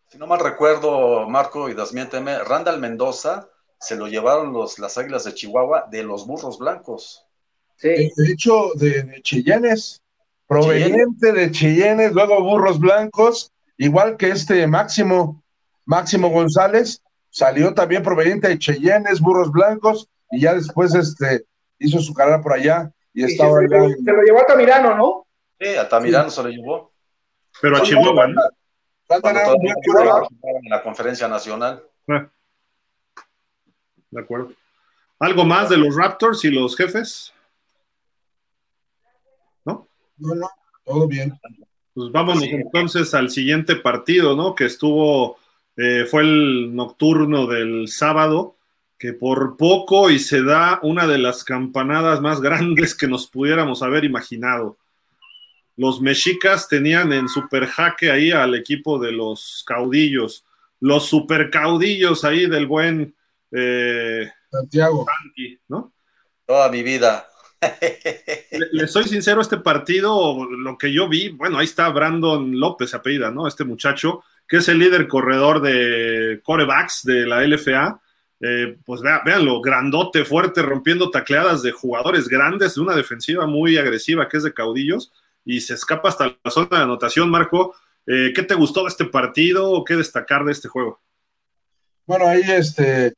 Si 0.08 0.18
no 0.18 0.26
mal 0.26 0.40
recuerdo, 0.40 1.28
Marco, 1.28 1.68
y 1.68 1.74
desmiénteme, 1.74 2.40
Randall 2.40 2.80
Mendoza 2.80 3.48
se 3.78 3.94
lo 3.94 4.08
llevaron 4.08 4.52
los, 4.52 4.80
las 4.80 4.98
Águilas 4.98 5.22
de 5.22 5.34
Chihuahua 5.34 5.86
de 5.92 6.02
los 6.02 6.26
Burros 6.26 6.58
Blancos. 6.58 7.24
Sí. 7.76 8.10
De 8.16 8.32
hecho, 8.32 8.70
de, 8.74 9.04
de 9.04 9.22
proveniente 10.48 11.32
de 11.32 11.52
Cheyennes, 11.52 12.12
luego 12.12 12.42
Burros 12.42 12.80
Blancos, 12.80 13.52
igual 13.76 14.16
que 14.16 14.30
este 14.30 14.66
Máximo, 14.66 15.43
Máximo 15.84 16.28
González 16.30 17.02
salió 17.30 17.74
también 17.74 18.02
proveniente 18.02 18.48
de 18.48 18.58
Cheyennes, 18.58 19.20
Burros 19.20 19.50
Blancos, 19.50 20.08
y 20.30 20.42
ya 20.42 20.54
después 20.54 20.94
este, 20.94 21.44
hizo 21.78 22.00
su 22.00 22.14
carrera 22.14 22.40
por 22.40 22.54
allá 22.54 22.92
y, 23.12 23.24
estaba 23.24 23.60
se, 23.60 23.68
se, 23.68 24.12
lo 24.12 24.22
llevó 24.22 24.40
a 24.40 24.46
Tamirano, 24.46 24.96
¿no? 24.96 25.26
Sí, 25.60 25.76
a 25.76 25.88
Tamirano 25.88 26.30
se 26.30 26.42
lo 26.42 26.48
llevó. 26.48 26.92
Pero 27.60 27.76
a 27.76 27.82
Chihuahua, 27.82 28.28
¿no? 28.28 28.42
En 29.08 30.70
la 30.70 30.82
conferencia 30.82 31.28
nacional. 31.28 31.84
Ah. 32.08 32.28
De 34.10 34.20
acuerdo. 34.20 34.52
¿Algo 35.18 35.44
más 35.44 35.68
de 35.68 35.76
los 35.76 35.94
Raptors 35.94 36.44
y 36.44 36.50
los 36.50 36.76
jefes? 36.76 37.32
¿No? 39.64 39.86
No, 40.18 40.34
no, 40.34 40.50
todo 40.84 41.06
bien. 41.06 41.38
Pues 41.94 42.10
vámonos 42.10 42.42
entonces 42.42 43.14
al 43.14 43.30
siguiente 43.30 43.76
partido, 43.76 44.34
¿no? 44.34 44.54
Que 44.54 44.64
estuvo 44.64 45.38
eh, 45.76 46.06
fue 46.10 46.22
el 46.22 46.74
nocturno 46.74 47.46
del 47.46 47.88
sábado, 47.88 48.56
que 48.98 49.12
por 49.12 49.56
poco 49.56 50.10
y 50.10 50.18
se 50.18 50.42
da 50.42 50.78
una 50.82 51.06
de 51.06 51.18
las 51.18 51.44
campanadas 51.44 52.20
más 52.20 52.40
grandes 52.42 52.94
que 52.94 53.08
nos 53.08 53.26
pudiéramos 53.26 53.82
haber 53.82 54.04
imaginado. 54.04 54.78
Los 55.76 56.00
mexicas 56.00 56.68
tenían 56.68 57.12
en 57.12 57.28
super 57.28 57.66
jaque 57.66 58.10
ahí 58.10 58.30
al 58.30 58.54
equipo 58.54 58.98
de 58.98 59.10
los 59.10 59.64
caudillos, 59.66 60.44
los 60.78 61.06
super 61.06 61.50
caudillos 61.50 62.24
ahí 62.24 62.46
del 62.46 62.66
buen 62.66 63.14
eh, 63.50 64.30
Santiago. 64.50 65.06
¿no? 65.68 65.92
Toda 66.46 66.70
mi 66.70 66.82
vida. 66.82 67.26
Le, 68.72 68.86
soy 68.86 69.04
sincero, 69.04 69.40
este 69.40 69.56
partido, 69.58 70.44
lo 70.44 70.76
que 70.78 70.92
yo 70.92 71.08
vi, 71.08 71.30
bueno, 71.30 71.58
ahí 71.58 71.64
está 71.64 71.88
Brandon 71.88 72.58
López, 72.58 72.94
apellida, 72.94 73.30
¿no? 73.30 73.48
Este 73.48 73.64
muchacho, 73.64 74.22
que 74.54 74.58
es 74.58 74.68
el 74.68 74.78
líder 74.78 75.08
corredor 75.08 75.60
de 75.62 76.40
corebacks 76.44 77.02
de 77.02 77.26
la 77.26 77.44
LFA. 77.44 78.00
Eh, 78.40 78.78
pues 78.86 79.00
véanlo, 79.00 79.60
grandote, 79.60 80.24
fuerte, 80.24 80.62
rompiendo 80.62 81.10
tacleadas 81.10 81.64
de 81.64 81.72
jugadores 81.72 82.28
grandes, 82.28 82.76
de 82.76 82.80
una 82.80 82.94
defensiva 82.94 83.48
muy 83.48 83.76
agresiva 83.78 84.28
que 84.28 84.36
es 84.36 84.44
de 84.44 84.54
caudillos, 84.54 85.12
y 85.44 85.60
se 85.60 85.74
escapa 85.74 86.08
hasta 86.08 86.36
la 86.40 86.50
zona 86.52 86.68
de 86.70 86.84
anotación, 86.84 87.30
Marco. 87.30 87.74
Eh, 88.06 88.32
¿Qué 88.32 88.44
te 88.44 88.54
gustó 88.54 88.82
de 88.82 88.90
este 88.90 89.06
partido 89.06 89.72
o 89.72 89.84
qué 89.84 89.96
destacar 89.96 90.44
de 90.44 90.52
este 90.52 90.68
juego? 90.68 91.00
Bueno, 92.06 92.28
ahí 92.28 92.42
este, 92.46 93.12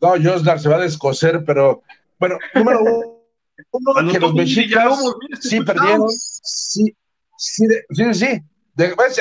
no, 0.00 0.14
Joslar 0.20 0.58
se 0.58 0.68
va 0.68 0.78
a 0.78 0.80
descoser, 0.80 1.44
pero 1.46 1.84
bueno, 2.18 2.38
número 2.56 2.80
uno, 2.82 4.10
que 4.10 4.18
los 4.18 4.34
mexicas 4.34 4.98
sí 5.38 5.60
perdieron, 5.60 6.08
sí, 6.10 6.92
sí, 7.36 7.66
sí, 7.88 8.14
sí, 8.14 8.42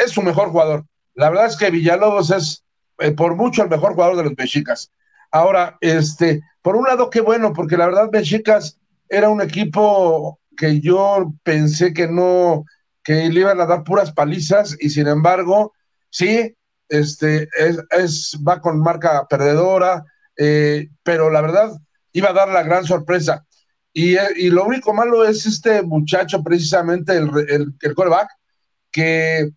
es 0.04 0.10
su 0.10 0.24
mejor 0.24 0.50
jugador. 0.50 0.86
La 1.22 1.30
verdad 1.30 1.45
es 1.45 1.56
que 1.56 1.69
Villalobos 1.69 2.31
es 2.31 2.65
eh, 2.98 3.11
por 3.11 3.35
mucho 3.35 3.61
el 3.61 3.69
mejor 3.69 3.93
jugador 3.93 4.18
de 4.18 4.23
los 4.23 4.34
mexicas. 4.35 4.91
Ahora, 5.30 5.77
este, 5.80 6.41
por 6.64 6.76
un 6.76 6.85
lado, 6.85 7.11
qué 7.11 7.22
bueno, 7.22 7.53
porque 7.53 7.77
la 7.77 7.85
verdad, 7.85 8.10
Mexicas 8.11 8.80
era 9.07 9.30
un 9.30 9.39
equipo 9.39 10.39
que 10.57 10.80
yo 10.80 11.31
pensé 11.43 11.93
que 11.93 12.07
no, 12.07 12.65
que 13.03 13.30
le 13.30 13.41
iban 13.41 13.61
a 13.61 13.68
dar 13.68 13.84
puras 13.84 14.11
palizas, 14.11 14.76
y 14.80 14.89
sin 14.89 15.07
embargo, 15.07 15.73
sí, 16.10 16.56
este, 16.89 17.48
es, 17.91 18.35
va 18.45 18.60
con 18.60 18.80
marca 18.80 19.27
perdedora, 19.30 20.03
eh, 20.38 20.89
pero 21.03 21.30
la 21.30 21.41
verdad 21.41 21.69
iba 22.14 22.31
a 22.31 22.34
dar 22.34 22.49
la 22.49 22.64
gran 22.64 22.84
sorpresa. 22.84 23.45
Y, 23.93 24.18
y, 24.38 24.49
lo 24.49 24.65
único 24.65 24.91
malo 24.91 25.23
es 25.23 25.45
este 25.45 25.84
muchacho, 25.84 26.41
precisamente 26.41 27.15
el, 27.15 27.30
el, 27.48 27.76
el 27.80 27.93
coreback, 27.93 28.27
que 28.91 29.52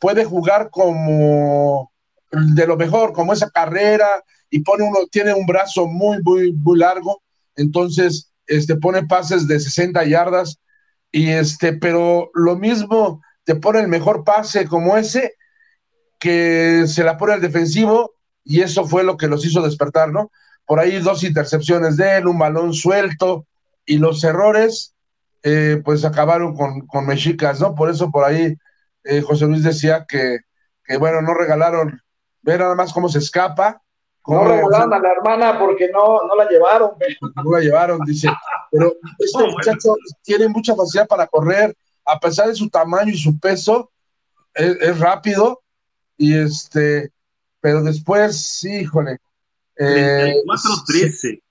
puede 0.00 0.24
jugar 0.24 0.70
como 0.70 1.92
de 2.32 2.66
lo 2.66 2.76
mejor, 2.76 3.12
como 3.12 3.32
esa 3.32 3.50
carrera, 3.50 4.08
y 4.48 4.60
pone 4.60 4.84
uno, 4.84 4.98
tiene 5.10 5.32
un 5.34 5.46
brazo 5.46 5.86
muy, 5.86 6.20
muy, 6.22 6.52
muy 6.52 6.78
largo, 6.78 7.22
entonces 7.54 8.32
este, 8.46 8.76
pone 8.76 9.06
pases 9.06 9.46
de 9.46 9.60
60 9.60 10.04
yardas, 10.04 10.58
y 11.12 11.28
este, 11.28 11.72
pero 11.74 12.30
lo 12.34 12.56
mismo 12.56 13.20
te 13.44 13.54
pone 13.54 13.80
el 13.80 13.88
mejor 13.88 14.24
pase 14.24 14.66
como 14.66 14.96
ese, 14.96 15.34
que 16.18 16.84
se 16.86 17.04
la 17.04 17.16
pone 17.16 17.34
al 17.34 17.40
defensivo, 17.40 18.14
y 18.44 18.62
eso 18.62 18.86
fue 18.86 19.04
lo 19.04 19.16
que 19.16 19.28
los 19.28 19.44
hizo 19.44 19.62
despertar, 19.62 20.10
¿no? 20.12 20.30
Por 20.66 20.80
ahí 20.80 20.98
dos 20.98 21.24
intercepciones 21.24 21.96
de 21.96 22.18
él, 22.18 22.26
un 22.26 22.38
balón 22.38 22.72
suelto, 22.74 23.46
y 23.84 23.98
los 23.98 24.22
errores, 24.24 24.94
eh, 25.42 25.80
pues 25.84 26.04
acabaron 26.04 26.54
con, 26.54 26.86
con 26.86 27.06
Mexicas, 27.06 27.60
¿no? 27.60 27.74
Por 27.74 27.90
eso 27.90 28.10
por 28.10 28.24
ahí 28.24 28.56
eh, 29.04 29.22
José 29.22 29.46
Luis 29.46 29.62
decía 29.62 30.04
que, 30.08 30.38
que, 30.84 30.96
bueno, 30.96 31.22
no 31.22 31.34
regalaron, 31.34 32.00
ve 32.42 32.58
nada 32.58 32.74
más 32.74 32.92
cómo 32.92 33.08
se 33.08 33.18
escapa. 33.18 33.82
no 34.26 34.44
regalaron 34.44 34.92
a 34.92 34.98
la 34.98 35.12
hermana 35.12 35.58
porque 35.58 35.88
no, 35.90 36.26
no 36.26 36.36
la 36.36 36.48
llevaron. 36.48 36.92
No 37.36 37.50
la 37.52 37.60
llevaron, 37.60 38.00
dice. 38.04 38.28
Pero 38.70 38.94
este 39.18 39.46
muchacho 39.50 39.94
tiene 40.22 40.48
mucha 40.48 40.74
facilidad 40.74 41.08
para 41.08 41.26
correr, 41.26 41.74
a 42.04 42.18
pesar 42.18 42.48
de 42.48 42.54
su 42.54 42.68
tamaño 42.68 43.12
y 43.12 43.18
su 43.18 43.38
peso, 43.38 43.90
es, 44.54 44.98
rápido. 44.98 45.62
Y 46.16 46.36
este, 46.36 47.10
pero 47.60 47.82
después, 47.82 48.40
sí, 48.40 48.80
híjole. 48.80 49.18
Eh, 49.76 50.34
13 50.86 51.42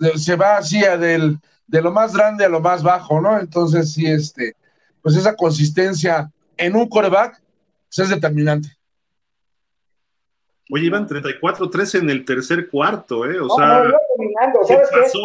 Se, 0.00 0.18
se, 0.18 0.36
va 0.36 0.56
así 0.56 0.80
del, 0.80 1.38
de 1.68 1.82
lo 1.82 1.92
más 1.92 2.12
grande 2.12 2.44
a 2.44 2.48
lo 2.48 2.60
más 2.60 2.82
bajo, 2.82 3.20
¿no? 3.20 3.38
Entonces, 3.38 3.92
sí, 3.92 4.06
este, 4.06 4.56
pues 5.06 5.18
esa 5.18 5.36
consistencia 5.36 6.32
en 6.56 6.74
un 6.74 6.88
coreback 6.88 7.40
pues, 7.40 7.98
es 8.00 8.08
determinante. 8.08 8.70
Oye, 10.68 10.86
iban 10.86 11.06
34-13 11.06 12.00
en 12.00 12.10
el 12.10 12.24
tercer 12.24 12.68
cuarto, 12.68 13.24
¿eh? 13.24 13.38
O 13.38 13.48
sea, 13.50 13.84
¿Sabes 14.66 14.90
¿qué 14.90 15.02
pasó, 15.02 15.20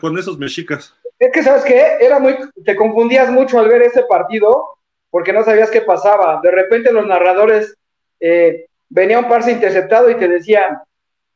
con 0.00 0.18
esos 0.18 0.36
mexicas? 0.38 0.96
Es 1.20 1.30
que, 1.30 1.44
¿sabes 1.44 1.62
qué? 1.62 1.98
Era 2.00 2.18
muy, 2.18 2.34
te 2.64 2.74
confundías 2.74 3.30
mucho 3.30 3.60
al 3.60 3.68
ver 3.68 3.82
ese 3.82 4.02
partido 4.02 4.76
porque 5.08 5.32
no 5.32 5.44
sabías 5.44 5.70
qué 5.70 5.82
pasaba. 5.82 6.40
De 6.42 6.50
repente 6.50 6.92
los 6.92 7.06
narradores 7.06 7.76
eh, 8.18 8.66
venía 8.88 9.20
un 9.20 9.28
parse 9.28 9.52
interceptado 9.52 10.10
y 10.10 10.16
te 10.16 10.26
decían, 10.26 10.80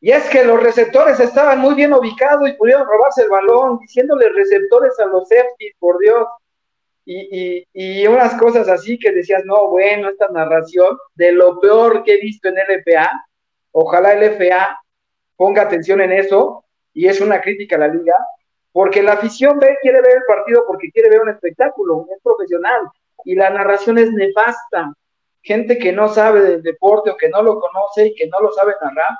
y 0.00 0.10
es 0.10 0.28
que 0.28 0.42
los 0.42 0.60
receptores 0.60 1.20
estaban 1.20 1.60
muy 1.60 1.76
bien 1.76 1.92
ubicados 1.92 2.48
y 2.48 2.54
pudieron 2.54 2.84
robarse 2.84 3.22
el 3.22 3.28
balón, 3.28 3.78
diciéndole 3.78 4.28
receptores 4.30 4.98
a 4.98 5.06
los 5.06 5.28
safety, 5.28 5.70
por 5.78 6.00
Dios 6.00 6.26
y, 7.08 7.64
y, 7.72 8.06
unas 8.08 8.34
cosas 8.34 8.68
así 8.68 8.98
que 8.98 9.12
decías, 9.12 9.44
no, 9.44 9.68
bueno, 9.68 10.08
esta 10.08 10.28
narración 10.28 10.98
de 11.14 11.32
lo 11.32 11.60
peor 11.60 12.02
que 12.02 12.14
he 12.14 12.20
visto 12.20 12.48
en 12.48 12.56
LFA, 12.56 13.08
ojalá 13.70 14.14
LFA 14.14 14.80
ponga 15.36 15.62
atención 15.62 16.00
en 16.00 16.12
eso, 16.12 16.64
y 16.92 17.06
es 17.06 17.20
una 17.20 17.40
crítica 17.40 17.76
a 17.76 17.80
la 17.80 17.88
liga, 17.88 18.16
porque 18.72 19.02
la 19.02 19.12
afición 19.12 19.58
ve, 19.60 19.76
quiere 19.80 20.00
ver 20.00 20.16
el 20.16 20.24
partido 20.26 20.64
porque 20.66 20.90
quiere 20.90 21.08
ver 21.08 21.20
un 21.20 21.28
espectáculo, 21.28 22.06
es 22.12 22.20
profesional, 22.22 22.82
y 23.24 23.36
la 23.36 23.50
narración 23.50 23.98
es 23.98 24.12
nefasta. 24.12 24.92
Gente 25.42 25.78
que 25.78 25.92
no 25.92 26.08
sabe 26.08 26.42
del 26.42 26.62
deporte 26.62 27.10
o 27.10 27.16
que 27.16 27.28
no 27.28 27.40
lo 27.40 27.60
conoce 27.60 28.08
y 28.08 28.14
que 28.14 28.26
no 28.26 28.40
lo 28.40 28.52
sabe 28.52 28.74
narrar, 28.82 29.16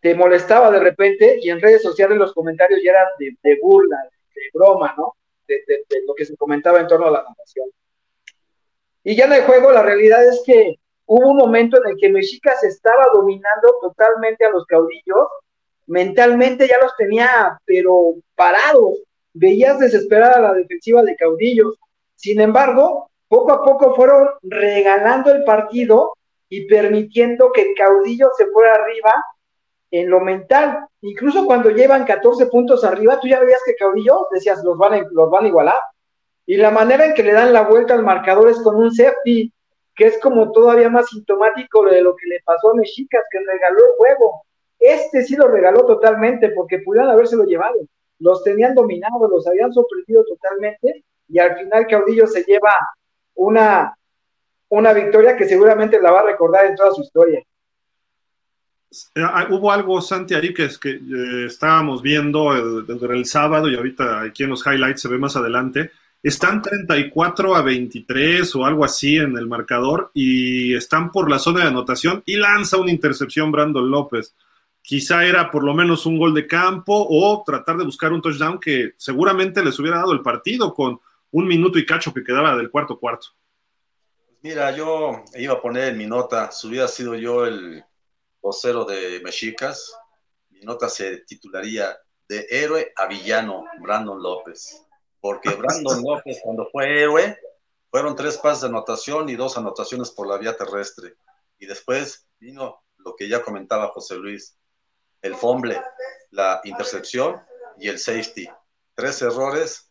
te 0.00 0.14
molestaba 0.14 0.72
de 0.72 0.80
repente 0.80 1.38
y 1.40 1.50
en 1.50 1.60
redes 1.60 1.82
sociales 1.82 2.18
los 2.18 2.34
comentarios 2.34 2.80
ya 2.84 2.90
eran 2.90 3.06
de, 3.18 3.36
de 3.42 3.58
burla, 3.62 3.96
de 4.34 4.42
broma, 4.52 4.92
¿no? 4.96 5.14
De, 5.46 5.84
lo 6.06 6.14
que 6.14 6.24
se 6.24 6.36
comentaba 6.36 6.80
en 6.80 6.86
torno 6.86 7.06
a 7.06 7.10
la 7.10 7.22
narración. 7.22 7.68
Y 9.04 9.16
ya 9.16 9.26
en 9.26 9.32
el 9.34 9.42
juego, 9.42 9.70
la 9.70 9.82
realidad 9.82 10.24
es 10.26 10.42
que 10.44 10.76
hubo 11.06 11.30
un 11.30 11.36
momento 11.36 11.78
en 11.78 11.90
el 11.90 11.96
que 11.96 12.08
Mexicas 12.08 12.62
estaba 12.64 13.06
dominando 13.12 13.78
totalmente 13.80 14.44
a 14.44 14.50
los 14.50 14.66
caudillos, 14.66 15.28
mentalmente 15.86 16.66
ya 16.66 16.78
los 16.82 16.94
tenía, 16.96 17.58
pero 17.64 18.14
parados. 18.34 18.98
Veías 19.32 19.78
desesperada 19.78 20.40
la 20.40 20.54
defensiva 20.54 21.02
de 21.02 21.14
caudillos. 21.14 21.78
Sin 22.14 22.40
embargo, 22.40 23.10
poco 23.28 23.52
a 23.52 23.64
poco 23.64 23.94
fueron 23.94 24.28
regalando 24.42 25.32
el 25.32 25.44
partido 25.44 26.14
y 26.48 26.66
permitiendo 26.66 27.52
que 27.52 27.74
Caudillo 27.74 28.30
se 28.36 28.46
fuera 28.46 28.74
arriba 28.74 29.12
en 29.98 30.10
lo 30.10 30.20
mental. 30.20 30.86
Incluso 31.02 31.44
cuando 31.44 31.70
llevan 31.70 32.04
14 32.04 32.46
puntos 32.46 32.84
arriba, 32.84 33.18
tú 33.20 33.28
ya 33.28 33.40
veías 33.40 33.60
que 33.64 33.74
Caudillo, 33.74 34.28
decías, 34.32 34.62
los 34.64 34.76
van, 34.76 34.94
a, 34.94 35.06
los 35.10 35.30
van 35.30 35.44
a 35.44 35.48
igualar. 35.48 35.80
Y 36.46 36.56
la 36.56 36.70
manera 36.70 37.06
en 37.06 37.14
que 37.14 37.22
le 37.22 37.32
dan 37.32 37.52
la 37.52 37.62
vuelta 37.62 37.94
al 37.94 38.02
marcador 38.02 38.48
es 38.48 38.58
con 38.60 38.76
un 38.76 38.92
safety, 38.92 39.52
que 39.94 40.06
es 40.06 40.18
como 40.20 40.52
todavía 40.52 40.88
más 40.88 41.08
sintomático 41.08 41.84
de 41.84 42.02
lo 42.02 42.14
que 42.14 42.28
le 42.28 42.40
pasó 42.44 42.70
a 42.70 42.74
Mexicas, 42.74 43.24
que 43.30 43.38
regaló 43.40 43.78
el 43.78 43.96
juego. 43.96 44.42
Este 44.78 45.22
sí 45.22 45.36
lo 45.36 45.48
regaló 45.48 45.86
totalmente, 45.86 46.50
porque 46.50 46.80
pudieron 46.80 47.10
habérselo 47.10 47.44
llevado. 47.44 47.76
Los 48.18 48.44
tenían 48.44 48.74
dominados, 48.74 49.30
los 49.30 49.46
habían 49.46 49.72
sorprendido 49.72 50.24
totalmente, 50.24 51.04
y 51.28 51.38
al 51.38 51.56
final 51.56 51.86
Caudillo 51.86 52.26
se 52.26 52.44
lleva 52.44 52.72
una, 53.34 53.96
una 54.68 54.92
victoria 54.92 55.36
que 55.36 55.48
seguramente 55.48 56.00
la 56.00 56.12
va 56.12 56.20
a 56.20 56.26
recordar 56.26 56.66
en 56.66 56.76
toda 56.76 56.92
su 56.92 57.02
historia. 57.02 57.42
Eh, 59.14 59.22
ah, 59.22 59.46
hubo 59.50 59.72
algo, 59.72 60.00
Santi, 60.00 60.34
ahí 60.34 60.52
que, 60.52 60.64
es 60.64 60.78
que 60.78 60.90
eh, 60.90 61.46
estábamos 61.46 62.02
viendo 62.02 62.54
el, 62.54 62.86
el, 63.10 63.24
sábado 63.26 63.68
y 63.68 63.76
ahorita 63.76 64.22
aquí 64.22 64.44
en 64.44 64.50
los 64.50 64.66
highlights 64.66 65.02
se 65.02 65.08
ve 65.08 65.18
más 65.18 65.36
adelante. 65.36 65.90
Están 66.22 66.62
34 66.62 67.54
a 67.54 67.62
23 67.62 68.56
o 68.56 68.66
algo 68.66 68.84
así 68.84 69.16
en 69.16 69.36
el 69.36 69.46
marcador 69.46 70.10
y 70.12 70.74
están 70.74 71.12
por 71.12 71.30
la 71.30 71.38
zona 71.38 71.60
de 71.60 71.68
anotación 71.68 72.22
y 72.26 72.36
lanza 72.36 72.78
una 72.78 72.90
intercepción 72.90 73.52
Brandon 73.52 73.88
López. 73.88 74.34
Quizá 74.82 75.24
era 75.24 75.50
por 75.50 75.64
lo 75.64 75.74
menos 75.74 76.06
un 76.06 76.18
gol 76.18 76.34
de 76.34 76.46
campo 76.46 77.06
o 77.08 77.42
tratar 77.44 77.76
de 77.76 77.84
buscar 77.84 78.12
un 78.12 78.22
touchdown 78.22 78.58
que 78.58 78.94
seguramente 78.96 79.64
les 79.64 79.78
hubiera 79.78 79.98
dado 79.98 80.12
el 80.12 80.22
partido 80.22 80.74
con 80.74 81.00
un 81.30 81.46
minuto 81.46 81.78
y 81.78 81.86
cacho 81.86 82.14
que 82.14 82.24
quedaba 82.24 82.56
del 82.56 82.70
cuarto 82.70 82.98
cuarto. 82.98 83.28
Mira, 84.42 84.74
yo 84.76 85.24
iba 85.34 85.54
a 85.54 85.60
poner 85.60 85.88
en 85.88 85.98
mi 85.98 86.06
nota, 86.06 86.50
si 86.52 86.68
hubiera 86.68 86.88
sido 86.88 87.14
yo 87.14 87.46
el 87.46 87.84
vocero 88.46 88.84
de 88.84 89.18
Mexicas, 89.24 89.92
mi 90.50 90.60
nota 90.60 90.88
se 90.88 91.16
titularía 91.26 91.98
De 92.28 92.46
héroe 92.48 92.92
a 92.94 93.06
villano, 93.06 93.64
Brandon 93.80 94.22
López. 94.22 94.86
Porque 95.20 95.50
Brandon 95.50 96.00
López, 96.06 96.38
cuando 96.44 96.68
fue 96.70 97.02
héroe, 97.02 97.36
fueron 97.90 98.14
tres 98.14 98.38
pases 98.38 98.60
de 98.60 98.68
anotación 98.68 99.28
y 99.28 99.34
dos 99.34 99.56
anotaciones 99.56 100.12
por 100.12 100.28
la 100.28 100.38
vía 100.38 100.56
terrestre. 100.56 101.16
Y 101.58 101.66
después 101.66 102.28
vino 102.38 102.84
lo 102.98 103.16
que 103.16 103.28
ya 103.28 103.42
comentaba 103.42 103.88
José 103.88 104.14
Luis, 104.14 104.56
el 105.22 105.34
fomble, 105.34 105.82
la 106.30 106.60
intercepción 106.62 107.42
y 107.80 107.88
el 107.88 107.98
safety. 107.98 108.48
Tres 108.94 109.22
errores 109.22 109.90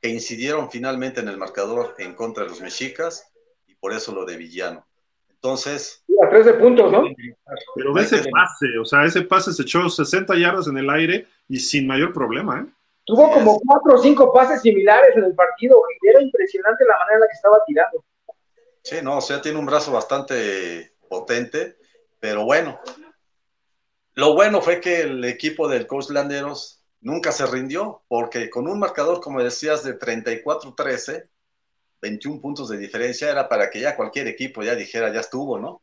que 0.00 0.10
incidieron 0.10 0.70
finalmente 0.70 1.18
en 1.18 1.28
el 1.28 1.38
marcador 1.38 1.96
en 1.98 2.14
contra 2.14 2.44
de 2.44 2.50
los 2.50 2.60
mexicas 2.60 3.32
y 3.66 3.74
por 3.74 3.92
eso 3.92 4.14
lo 4.14 4.24
de 4.24 4.36
villano. 4.36 4.86
Entonces. 5.42 6.04
a 6.22 6.28
13 6.28 6.54
puntos, 6.54 6.92
¿no? 6.92 7.04
Pero 7.74 7.98
ese 7.98 8.18
pase, 8.30 8.78
o 8.78 8.84
sea, 8.84 9.04
ese 9.04 9.22
pase 9.22 9.52
se 9.52 9.62
echó 9.62 9.88
60 9.88 10.36
yardas 10.36 10.68
en 10.68 10.76
el 10.76 10.90
aire 10.90 11.26
y 11.48 11.58
sin 11.58 11.86
mayor 11.86 12.12
problema, 12.12 12.60
¿eh? 12.60 12.70
Tuvo 13.06 13.32
como 13.32 13.58
cuatro 13.58 13.94
o 13.94 13.98
cinco 13.98 14.32
pases 14.32 14.60
similares 14.60 15.16
en 15.16 15.24
el 15.24 15.34
partido 15.34 15.82
y 16.02 16.08
era 16.08 16.22
impresionante 16.22 16.84
la 16.84 16.98
manera 16.98 17.14
en 17.14 17.20
la 17.20 17.26
que 17.26 17.32
estaba 17.32 17.56
tirando. 17.66 18.04
Sí, 18.82 18.96
no, 19.02 19.16
o 19.16 19.20
sea, 19.20 19.40
tiene 19.40 19.58
un 19.58 19.66
brazo 19.66 19.90
bastante 19.90 20.92
potente, 21.08 21.78
pero 22.20 22.44
bueno. 22.44 22.78
Lo 24.14 24.34
bueno 24.34 24.60
fue 24.60 24.80
que 24.80 25.00
el 25.00 25.24
equipo 25.24 25.66
del 25.66 25.86
Coach 25.86 26.10
Landeros 26.10 26.84
nunca 27.00 27.32
se 27.32 27.46
rindió, 27.46 28.02
porque 28.06 28.50
con 28.50 28.68
un 28.68 28.78
marcador, 28.78 29.20
como 29.20 29.42
decías, 29.42 29.82
de 29.82 29.98
34-13, 29.98 31.28
21 32.00 32.40
puntos 32.40 32.68
de 32.68 32.78
diferencia 32.78 33.30
era 33.30 33.48
para 33.48 33.70
que 33.70 33.80
ya 33.80 33.96
cualquier 33.96 34.28
equipo 34.28 34.62
ya 34.62 34.74
dijera, 34.74 35.12
ya 35.12 35.20
estuvo, 35.20 35.58
¿no? 35.58 35.82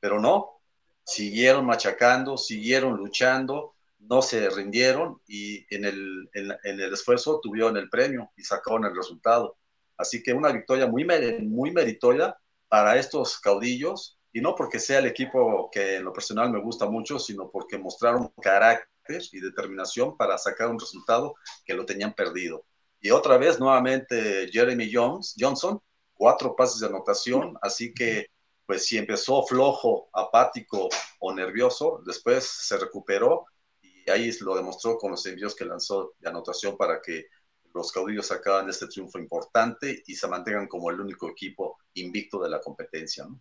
Pero 0.00 0.20
no, 0.20 0.60
siguieron 1.04 1.66
machacando, 1.66 2.36
siguieron 2.36 2.96
luchando, 2.96 3.74
no 3.98 4.22
se 4.22 4.48
rindieron 4.50 5.20
y 5.26 5.66
en 5.74 5.84
el, 5.84 6.30
en, 6.34 6.80
el 6.80 6.92
esfuerzo 6.92 7.40
tuvieron 7.42 7.76
el 7.76 7.90
premio 7.90 8.30
y 8.36 8.44
sacaron 8.44 8.84
el 8.84 8.94
resultado. 8.94 9.56
Así 9.96 10.22
que 10.22 10.32
una 10.32 10.52
victoria 10.52 10.86
muy, 10.86 11.06
muy 11.42 11.72
meritoria 11.72 12.36
para 12.68 12.96
estos 12.96 13.40
caudillos 13.40 14.18
y 14.32 14.40
no 14.40 14.54
porque 14.54 14.78
sea 14.78 14.98
el 14.98 15.06
equipo 15.06 15.70
que 15.72 15.96
en 15.96 16.04
lo 16.04 16.12
personal 16.12 16.50
me 16.50 16.60
gusta 16.60 16.86
mucho, 16.86 17.18
sino 17.18 17.50
porque 17.50 17.78
mostraron 17.78 18.32
carácter 18.40 18.88
y 19.32 19.40
determinación 19.40 20.16
para 20.16 20.36
sacar 20.38 20.68
un 20.68 20.78
resultado 20.78 21.34
que 21.64 21.74
lo 21.74 21.86
tenían 21.86 22.12
perdido. 22.12 22.64
Y 23.00 23.10
otra 23.10 23.38
vez, 23.38 23.60
nuevamente, 23.60 24.48
Jeremy 24.50 24.90
Jones, 24.92 25.34
Johnson, 25.38 25.80
cuatro 26.14 26.56
pases 26.56 26.80
de 26.80 26.86
anotación, 26.86 27.56
así 27.62 27.94
que, 27.94 28.26
pues 28.66 28.86
si 28.86 28.98
empezó 28.98 29.44
flojo, 29.44 30.08
apático 30.12 30.88
o 31.20 31.32
nervioso, 31.32 32.02
después 32.04 32.44
se 32.44 32.76
recuperó 32.76 33.46
y 33.80 34.10
ahí 34.10 34.30
lo 34.40 34.56
demostró 34.56 34.98
con 34.98 35.12
los 35.12 35.24
envíos 35.26 35.54
que 35.54 35.64
lanzó 35.64 36.14
de 36.18 36.28
anotación 36.28 36.76
para 36.76 37.00
que 37.00 37.26
los 37.72 37.92
caudillos 37.92 38.26
sacaban 38.26 38.68
este 38.68 38.88
triunfo 38.88 39.18
importante 39.18 40.02
y 40.06 40.14
se 40.14 40.26
mantengan 40.26 40.66
como 40.66 40.90
el 40.90 41.00
único 41.00 41.28
equipo 41.28 41.78
invicto 41.94 42.42
de 42.42 42.50
la 42.50 42.60
competencia. 42.60 43.24
¿no? 43.24 43.40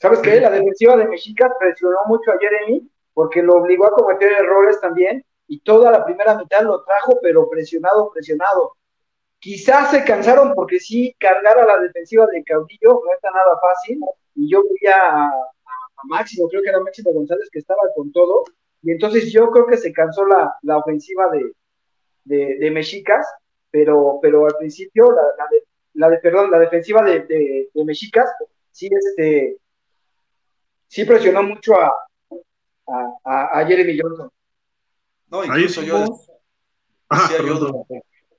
¿Sabes 0.00 0.20
qué? 0.20 0.40
La 0.40 0.50
defensiva 0.50 0.96
de 0.96 1.06
Mexicas 1.06 1.52
presionó 1.58 1.98
mucho 2.06 2.30
a 2.30 2.38
Jeremy 2.38 2.90
porque 3.12 3.42
lo 3.42 3.54
obligó 3.54 3.86
a 3.86 3.92
cometer 3.92 4.32
errores 4.32 4.80
también 4.80 5.24
y 5.46 5.60
toda 5.60 5.90
la 5.90 6.04
primera 6.04 6.36
mitad 6.36 6.62
lo 6.62 6.82
trajo, 6.84 7.18
pero 7.22 7.48
presionado, 7.48 8.10
presionado. 8.12 8.76
Quizás 9.38 9.90
se 9.90 10.04
cansaron 10.04 10.54
porque 10.54 10.80
sí, 10.80 11.14
cargar 11.18 11.58
a 11.58 11.66
la 11.66 11.78
defensiva 11.78 12.26
de 12.26 12.42
Caudillo 12.44 13.02
no 13.04 13.12
está 13.14 13.30
nada 13.30 13.58
fácil. 13.60 14.00
Y 14.34 14.50
yo 14.50 14.62
veía 14.62 14.96
a, 14.96 15.26
a 15.26 16.02
Máximo, 16.04 16.48
creo 16.48 16.62
que 16.62 16.70
era 16.70 16.80
Máximo 16.80 17.12
González 17.12 17.48
que 17.52 17.58
estaba 17.58 17.82
con 17.94 18.10
todo. 18.12 18.44
Y 18.82 18.90
entonces 18.92 19.32
yo 19.32 19.50
creo 19.50 19.66
que 19.66 19.76
se 19.76 19.92
cansó 19.92 20.26
la, 20.26 20.56
la 20.62 20.78
ofensiva 20.78 21.30
de, 21.30 22.56
de, 22.58 22.70
Mexicas, 22.70 23.26
pero, 23.70 24.18
pero 24.20 24.46
al 24.46 24.56
principio 24.58 25.10
la, 25.10 25.22
la, 25.38 25.48
de, 25.50 25.62
la 25.94 26.08
de, 26.10 26.18
perdón, 26.18 26.50
la 26.50 26.58
defensiva 26.58 27.02
de, 27.02 27.20
de, 27.20 27.70
de, 27.72 27.84
Mexicas 27.84 28.30
sí, 28.70 28.90
este, 28.90 29.56
sí 30.88 31.04
presionó 31.04 31.42
mucho 31.42 31.74
a, 31.80 31.94
a, 33.24 33.60
a 33.60 33.66
Jeremy 33.66 33.98
Johnson. 33.98 34.30
No, 35.34 35.44
incluso 35.44 35.82
yo 35.82 35.98
decía 37.10 37.38
ah, 37.40 37.44
yo, 37.44 37.86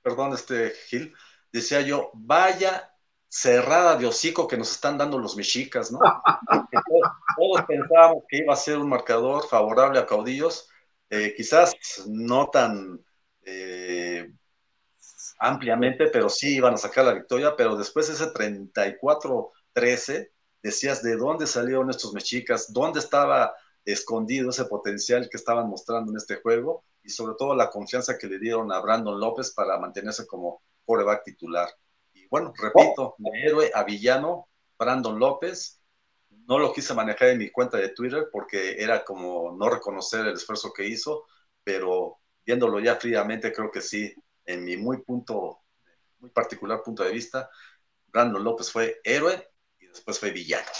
perdón, 0.02 0.32
este 0.32 0.70
Gil, 0.88 1.14
decía 1.52 1.82
yo, 1.82 2.10
vaya 2.14 2.90
cerrada 3.28 3.96
de 3.96 4.06
hocico 4.06 4.48
que 4.48 4.56
nos 4.56 4.70
están 4.70 4.96
dando 4.96 5.18
los 5.18 5.36
mexicas, 5.36 5.92
¿no? 5.92 5.98
todos, 5.98 7.12
todos, 7.36 7.66
pensábamos 7.66 8.24
que 8.26 8.38
iba 8.38 8.54
a 8.54 8.56
ser 8.56 8.78
un 8.78 8.88
marcador 8.88 9.46
favorable 9.46 9.98
a 9.98 10.06
caudillos, 10.06 10.70
eh, 11.10 11.34
quizás 11.36 11.74
no 12.06 12.48
tan 12.48 13.04
eh, 13.42 14.32
ampliamente, 15.38 16.06
pero 16.06 16.30
sí 16.30 16.56
iban 16.56 16.72
a 16.72 16.78
sacar 16.78 17.04
la 17.04 17.12
victoria, 17.12 17.54
pero 17.54 17.76
después 17.76 18.08
ese 18.08 18.32
34-13, 18.32 20.30
decías 20.62 21.02
de 21.02 21.16
dónde 21.16 21.46
salieron 21.46 21.90
estos 21.90 22.14
mexicas, 22.14 22.72
dónde 22.72 23.00
estaba 23.00 23.54
escondido 23.92 24.50
ese 24.50 24.64
potencial 24.64 25.28
que 25.30 25.36
estaban 25.36 25.68
mostrando 25.68 26.10
en 26.10 26.18
este 26.18 26.36
juego 26.36 26.84
y 27.02 27.10
sobre 27.10 27.34
todo 27.38 27.54
la 27.54 27.70
confianza 27.70 28.18
que 28.18 28.26
le 28.26 28.38
dieron 28.38 28.72
a 28.72 28.80
Brandon 28.80 29.18
López 29.18 29.52
para 29.52 29.78
mantenerse 29.78 30.26
como 30.26 30.62
coreback 30.84 31.24
titular. 31.24 31.68
Y 32.12 32.26
bueno, 32.28 32.52
repito, 32.56 33.14
de 33.18 33.30
héroe 33.44 33.70
a 33.72 33.84
villano, 33.84 34.48
Brandon 34.78 35.18
López, 35.18 35.80
no 36.30 36.58
lo 36.58 36.72
quise 36.72 36.94
manejar 36.94 37.28
en 37.28 37.38
mi 37.38 37.50
cuenta 37.50 37.78
de 37.78 37.90
Twitter 37.90 38.28
porque 38.30 38.82
era 38.82 39.04
como 39.04 39.56
no 39.56 39.70
reconocer 39.70 40.26
el 40.26 40.34
esfuerzo 40.34 40.72
que 40.72 40.86
hizo, 40.86 41.24
pero 41.62 42.18
viéndolo 42.44 42.80
ya 42.80 42.96
fríamente 42.96 43.52
creo 43.52 43.70
que 43.70 43.80
sí, 43.80 44.12
en 44.44 44.64
mi 44.64 44.76
muy 44.76 45.02
punto, 45.02 45.60
muy 46.18 46.30
particular 46.30 46.82
punto 46.82 47.04
de 47.04 47.12
vista, 47.12 47.48
Brandon 48.08 48.42
López 48.42 48.70
fue 48.70 49.00
héroe 49.04 49.48
y 49.78 49.86
después 49.86 50.18
fue 50.18 50.30
villano. 50.30 50.70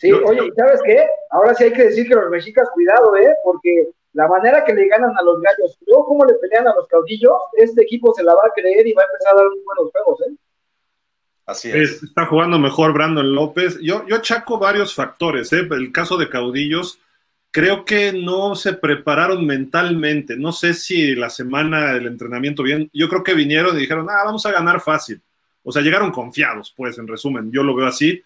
Sí, 0.00 0.10
oye, 0.12 0.46
¿y 0.46 0.50
sabes 0.52 0.80
qué? 0.82 1.06
Ahora 1.28 1.54
sí 1.54 1.64
hay 1.64 1.74
que 1.74 1.84
decir 1.84 2.08
que 2.08 2.14
los 2.14 2.30
mexicas, 2.30 2.70
cuidado, 2.72 3.14
¿eh? 3.16 3.34
Porque 3.44 3.88
la 4.14 4.26
manera 4.28 4.64
que 4.64 4.72
le 4.72 4.88
ganan 4.88 5.14
a 5.14 5.22
los 5.22 5.42
gallos, 5.42 5.78
luego 5.86 6.06
cómo 6.06 6.24
le 6.24 6.32
pelean 6.34 6.66
a 6.66 6.74
los 6.74 6.88
caudillos, 6.88 7.36
este 7.58 7.82
equipo 7.82 8.14
se 8.14 8.22
la 8.22 8.34
va 8.34 8.40
a 8.46 8.52
creer 8.54 8.86
y 8.86 8.94
va 8.94 9.02
a 9.02 9.04
empezar 9.04 9.34
a 9.34 9.36
dar 9.36 9.50
muy 9.50 9.60
buenos 9.62 9.92
juegos, 9.92 10.20
¿eh? 10.22 10.34
Así 11.44 11.70
es. 11.70 12.02
Está 12.02 12.24
jugando 12.24 12.58
mejor 12.58 12.94
Brandon 12.94 13.30
López. 13.30 13.78
Yo, 13.82 14.06
yo 14.06 14.16
achaco 14.16 14.58
varios 14.58 14.94
factores, 14.94 15.52
¿eh? 15.52 15.68
El 15.70 15.92
caso 15.92 16.16
de 16.16 16.30
caudillos, 16.30 16.98
creo 17.50 17.84
que 17.84 18.14
no 18.14 18.54
se 18.54 18.72
prepararon 18.72 19.44
mentalmente. 19.44 20.34
No 20.34 20.52
sé 20.52 20.72
si 20.72 21.14
la 21.14 21.28
semana 21.28 21.92
del 21.92 22.06
entrenamiento 22.06 22.62
bien, 22.62 22.88
yo 22.94 23.06
creo 23.10 23.22
que 23.22 23.34
vinieron 23.34 23.76
y 23.76 23.80
dijeron, 23.80 24.06
ah, 24.08 24.22
vamos 24.24 24.46
a 24.46 24.52
ganar 24.52 24.80
fácil. 24.80 25.20
O 25.62 25.72
sea, 25.72 25.82
llegaron 25.82 26.10
confiados, 26.10 26.72
pues, 26.74 26.96
en 26.96 27.06
resumen, 27.06 27.52
yo 27.52 27.62
lo 27.62 27.74
veo 27.74 27.86
así 27.86 28.22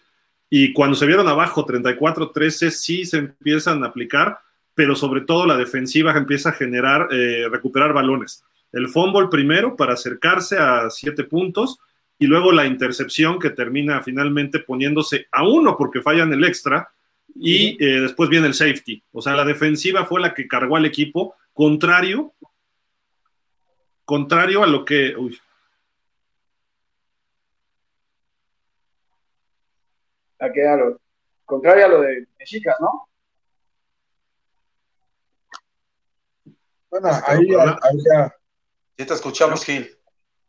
y 0.49 0.73
cuando 0.73 0.95
se 0.95 1.05
vieron 1.05 1.27
abajo 1.27 1.65
34-13 1.65 2.69
sí 2.69 3.05
se 3.05 3.17
empiezan 3.17 3.83
a 3.83 3.87
aplicar, 3.87 4.39
pero 4.73 4.95
sobre 4.95 5.21
todo 5.21 5.45
la 5.45 5.57
defensiva 5.57 6.15
empieza 6.15 6.49
a 6.49 6.53
generar, 6.53 7.07
eh, 7.11 7.47
recuperar 7.49 7.93
balones. 7.93 8.43
El 8.71 8.89
fumble 8.89 9.27
primero 9.29 9.75
para 9.75 9.93
acercarse 9.93 10.57
a 10.57 10.89
siete 10.89 11.23
puntos 11.23 11.79
y 12.19 12.27
luego 12.27 12.51
la 12.51 12.65
intercepción 12.65 13.39
que 13.39 13.49
termina 13.49 14.01
finalmente 14.01 14.59
poniéndose 14.59 15.27
a 15.31 15.47
uno 15.47 15.75
porque 15.77 16.01
fallan 16.01 16.31
el 16.33 16.43
extra 16.43 16.89
y 17.35 17.83
eh, 17.83 18.01
después 18.01 18.29
viene 18.29 18.47
el 18.47 18.53
safety. 18.53 19.03
O 19.11 19.21
sea, 19.21 19.35
la 19.35 19.45
defensiva 19.45 20.05
fue 20.05 20.21
la 20.21 20.33
que 20.33 20.47
cargó 20.47 20.77
al 20.77 20.85
equipo, 20.85 21.35
contrario, 21.53 22.33
contrario 24.05 24.63
a 24.63 24.67
lo 24.67 24.85
que... 24.85 25.15
Uy, 25.17 25.37
a 30.39 30.51
que 30.51 30.67
a 30.67 30.75
lo 30.75 31.01
contrario 31.45 31.85
a 31.85 31.89
lo 31.89 32.01
de 32.01 32.27
Mexicas, 32.39 32.75
¿no? 32.79 33.07
Bueno, 36.89 37.09
ahí, 37.27 37.47
ahí 37.81 37.97
ya. 38.09 38.35
Ya 38.97 39.05
te 39.05 39.13
escuchamos, 39.13 39.65
Gil. 39.65 39.91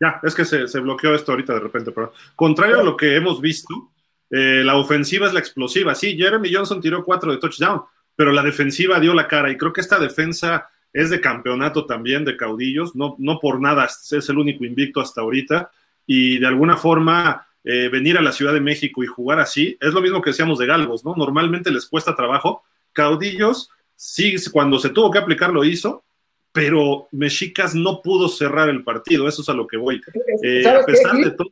Ya, 0.01 0.21
es 0.23 0.35
que 0.35 0.45
se, 0.45 0.69
se, 0.69 0.81
bloqueó 0.81 1.15
esto 1.15 1.33
ahorita 1.33 1.55
de 1.55 1.61
repente, 1.61 1.91
pero 1.91 2.13
contrario 2.37 2.81
a 2.81 2.85
lo 2.85 2.97
que 2.97 3.17
hemos 3.17 3.41
visto, 3.41 3.93
eh, 4.31 4.63
la 4.65 4.77
ofensiva 4.77 5.27
es 5.27 5.33
la 5.33 5.41
explosiva. 5.41 5.95
Sí, 5.95 6.17
Jeremy 6.17 6.53
Johnson 6.53 6.81
tiró 6.81 7.03
cuatro 7.03 7.33
de 7.33 7.39
touchdown, 7.39 7.83
pero 8.15 8.33
la 8.33 8.43
defensiva 8.43 9.01
dio 9.01 9.15
la 9.15 9.27
cara 9.27 9.51
y 9.51 9.57
creo 9.57 9.73
que 9.73 9.81
esta 9.81 9.99
defensa 9.99 10.69
es 10.93 11.11
de 11.11 11.21
campeonato 11.21 11.87
también 11.87 12.25
de 12.25 12.37
caudillos, 12.37 12.95
no, 12.95 13.17
no 13.19 13.39
por 13.39 13.61
nada 13.61 13.85
es 13.87 14.29
el 14.29 14.39
único 14.39 14.65
invicto 14.65 15.01
hasta 15.01 15.21
ahorita 15.21 15.71
y 16.07 16.39
de 16.39 16.47
alguna 16.47 16.77
forma 16.77 17.46
eh, 17.69 17.89
venir 17.89 18.17
a 18.17 18.23
la 18.23 18.31
Ciudad 18.31 18.53
de 18.53 18.61
México 18.61 19.03
y 19.03 19.09
jugar 19.09 19.41
así, 19.41 19.77
es 19.81 19.93
lo 19.93 20.01
mismo 20.01 20.23
que 20.23 20.31
decíamos 20.31 20.61
de 20.61 20.67
Galgos, 20.67 21.05
¿no? 21.05 21.17
Normalmente 21.17 21.73
les 21.73 21.87
cuesta 21.87 22.15
trabajo. 22.15 22.63
Caudillos, 22.93 23.71
sí, 23.97 24.37
cuando 24.53 24.79
se 24.79 24.91
tuvo 24.91 25.11
que 25.11 25.19
aplicar 25.19 25.51
lo 25.51 25.65
hizo, 25.65 26.05
pero 26.53 27.09
Mexicas 27.11 27.75
no 27.75 28.03
pudo 28.03 28.29
cerrar 28.29 28.69
el 28.69 28.85
partido, 28.85 29.27
eso 29.27 29.43
es 29.43 29.49
a 29.49 29.53
lo 29.53 29.67
que 29.67 29.79
voy. 29.79 30.01
Eh, 30.45 30.65
a 30.65 30.85
pesar 30.87 31.17
de 31.17 31.33
todo, 31.33 31.51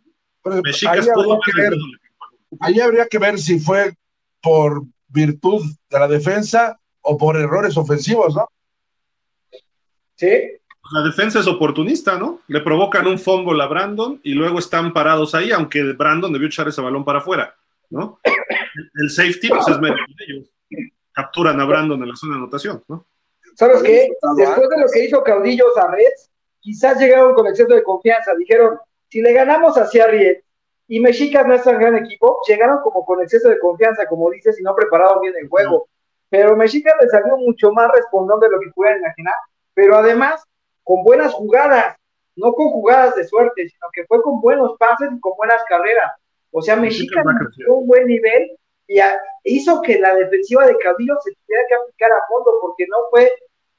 Mexicas 0.63 1.09
pudo 1.13 1.41
ver, 1.57 1.75
Ahí 2.61 2.79
habría 2.79 3.09
que 3.09 3.19
ver 3.19 3.37
si 3.37 3.59
fue 3.59 3.97
por 4.41 4.85
virtud 5.09 5.65
de 5.91 5.99
la 5.99 6.07
defensa 6.07 6.79
o 7.01 7.19
por 7.19 7.37
errores 7.37 7.77
ofensivos, 7.77 8.37
¿no? 8.37 8.49
Sí, 10.15 10.29
la 10.93 11.03
defensa 11.03 11.41
es 11.41 11.47
oportunista, 11.47 12.19
¿no? 12.19 12.41
Le 12.47 12.61
provocan 12.61 13.07
un 13.07 13.19
fumble 13.19 13.63
a 13.63 13.67
Brandon 13.67 14.21
y 14.23 14.35
luego 14.35 14.59
están 14.59 14.93
parados 14.93 15.35
ahí, 15.35 15.51
aunque 15.51 15.83
Brandon 15.93 16.33
debió 16.33 16.47
echar 16.49 16.69
ese 16.69 16.81
balón 16.81 17.05
para 17.05 17.21
afuera, 17.21 17.55
¿no? 17.91 18.21
El 18.95 19.11
safety, 19.11 19.49
pues 19.49 19.69
es 19.69 19.81
medio 19.81 19.95
de 19.95 20.25
ellos. 20.29 20.51
Capturan 21.13 21.61
a 21.61 21.65
Brandon 21.65 22.03
en 22.03 22.09
la 22.09 22.17
zona 22.17 22.35
de 22.35 22.39
anotación, 22.39 22.83
¿no? 22.89 23.07
¿Sabes 23.55 23.83
qué? 23.83 24.09
Después 24.37 24.69
de 24.69 24.81
lo 24.81 24.87
que 24.93 25.05
hizo 25.05 25.23
Caudillos 25.23 25.77
a 25.79 25.91
Reds, 25.93 26.31
quizás 26.61 26.99
llegaron 26.99 27.35
con 27.35 27.47
exceso 27.47 27.73
de 27.73 27.83
confianza. 27.83 28.35
Dijeron, 28.35 28.79
si 29.09 29.23
le 29.23 29.33
ganamos 29.33 29.79
hacia 29.79 30.09
Reds 30.09 30.45
y 30.89 31.01
Mexicas 31.01 31.47
no 31.47 31.55
es 31.55 31.63
tan 31.63 31.79
gran 31.79 31.97
equipo, 31.97 32.41
llegaron 32.49 32.81
como 32.83 33.07
con 33.07 33.23
exceso 33.23 33.49
de 33.49 33.59
confianza, 33.59 34.07
como 34.07 34.31
dices, 34.31 34.59
y 34.59 34.63
no 34.63 34.75
prepararon 34.75 35.21
bien 35.21 35.35
el 35.41 35.49
juego. 35.49 35.89
Pero 36.29 36.57
Mexicas 36.57 36.95
le 37.01 37.09
salió 37.09 37.37
mucho 37.37 37.71
más 37.71 37.91
respondón 37.93 38.41
de 38.41 38.51
lo 38.51 38.59
que 38.59 38.71
pudieran 38.75 39.01
imaginar. 39.01 39.35
Pero 39.73 39.97
además, 39.97 40.45
con 40.85 41.03
buenas 41.03 41.33
jugadas, 41.33 41.97
no 42.37 42.53
con 42.53 42.69
jugadas 42.69 43.15
de 43.17 43.27
suerte, 43.27 43.69
sino 43.69 43.89
que 43.93 44.05
fue 44.07 44.23
con 44.23 44.41
buenos 44.41 44.77
pases 44.79 45.11
y 45.13 45.21
con 45.21 45.33
buenas 45.37 45.63
carreras. 45.69 46.13
O 46.53 46.63
sea, 46.63 46.77
México 46.77 47.21
tuvo 47.57 47.79
un 47.79 47.87
buen 47.89 48.07
nivel 48.07 48.57
y 48.87 49.01
hizo 49.45 49.81
que 49.83 49.99
la 49.99 50.15
defensiva 50.15 50.67
de 50.67 50.77
Caudillo 50.77 51.15
se 51.23 51.33
tuviera 51.33 51.65
que 51.69 51.75
aplicar 51.75 52.13
a 52.13 52.27
fondo, 52.29 52.53
porque 52.61 52.87
no 52.89 52.97
fue, 53.11 53.33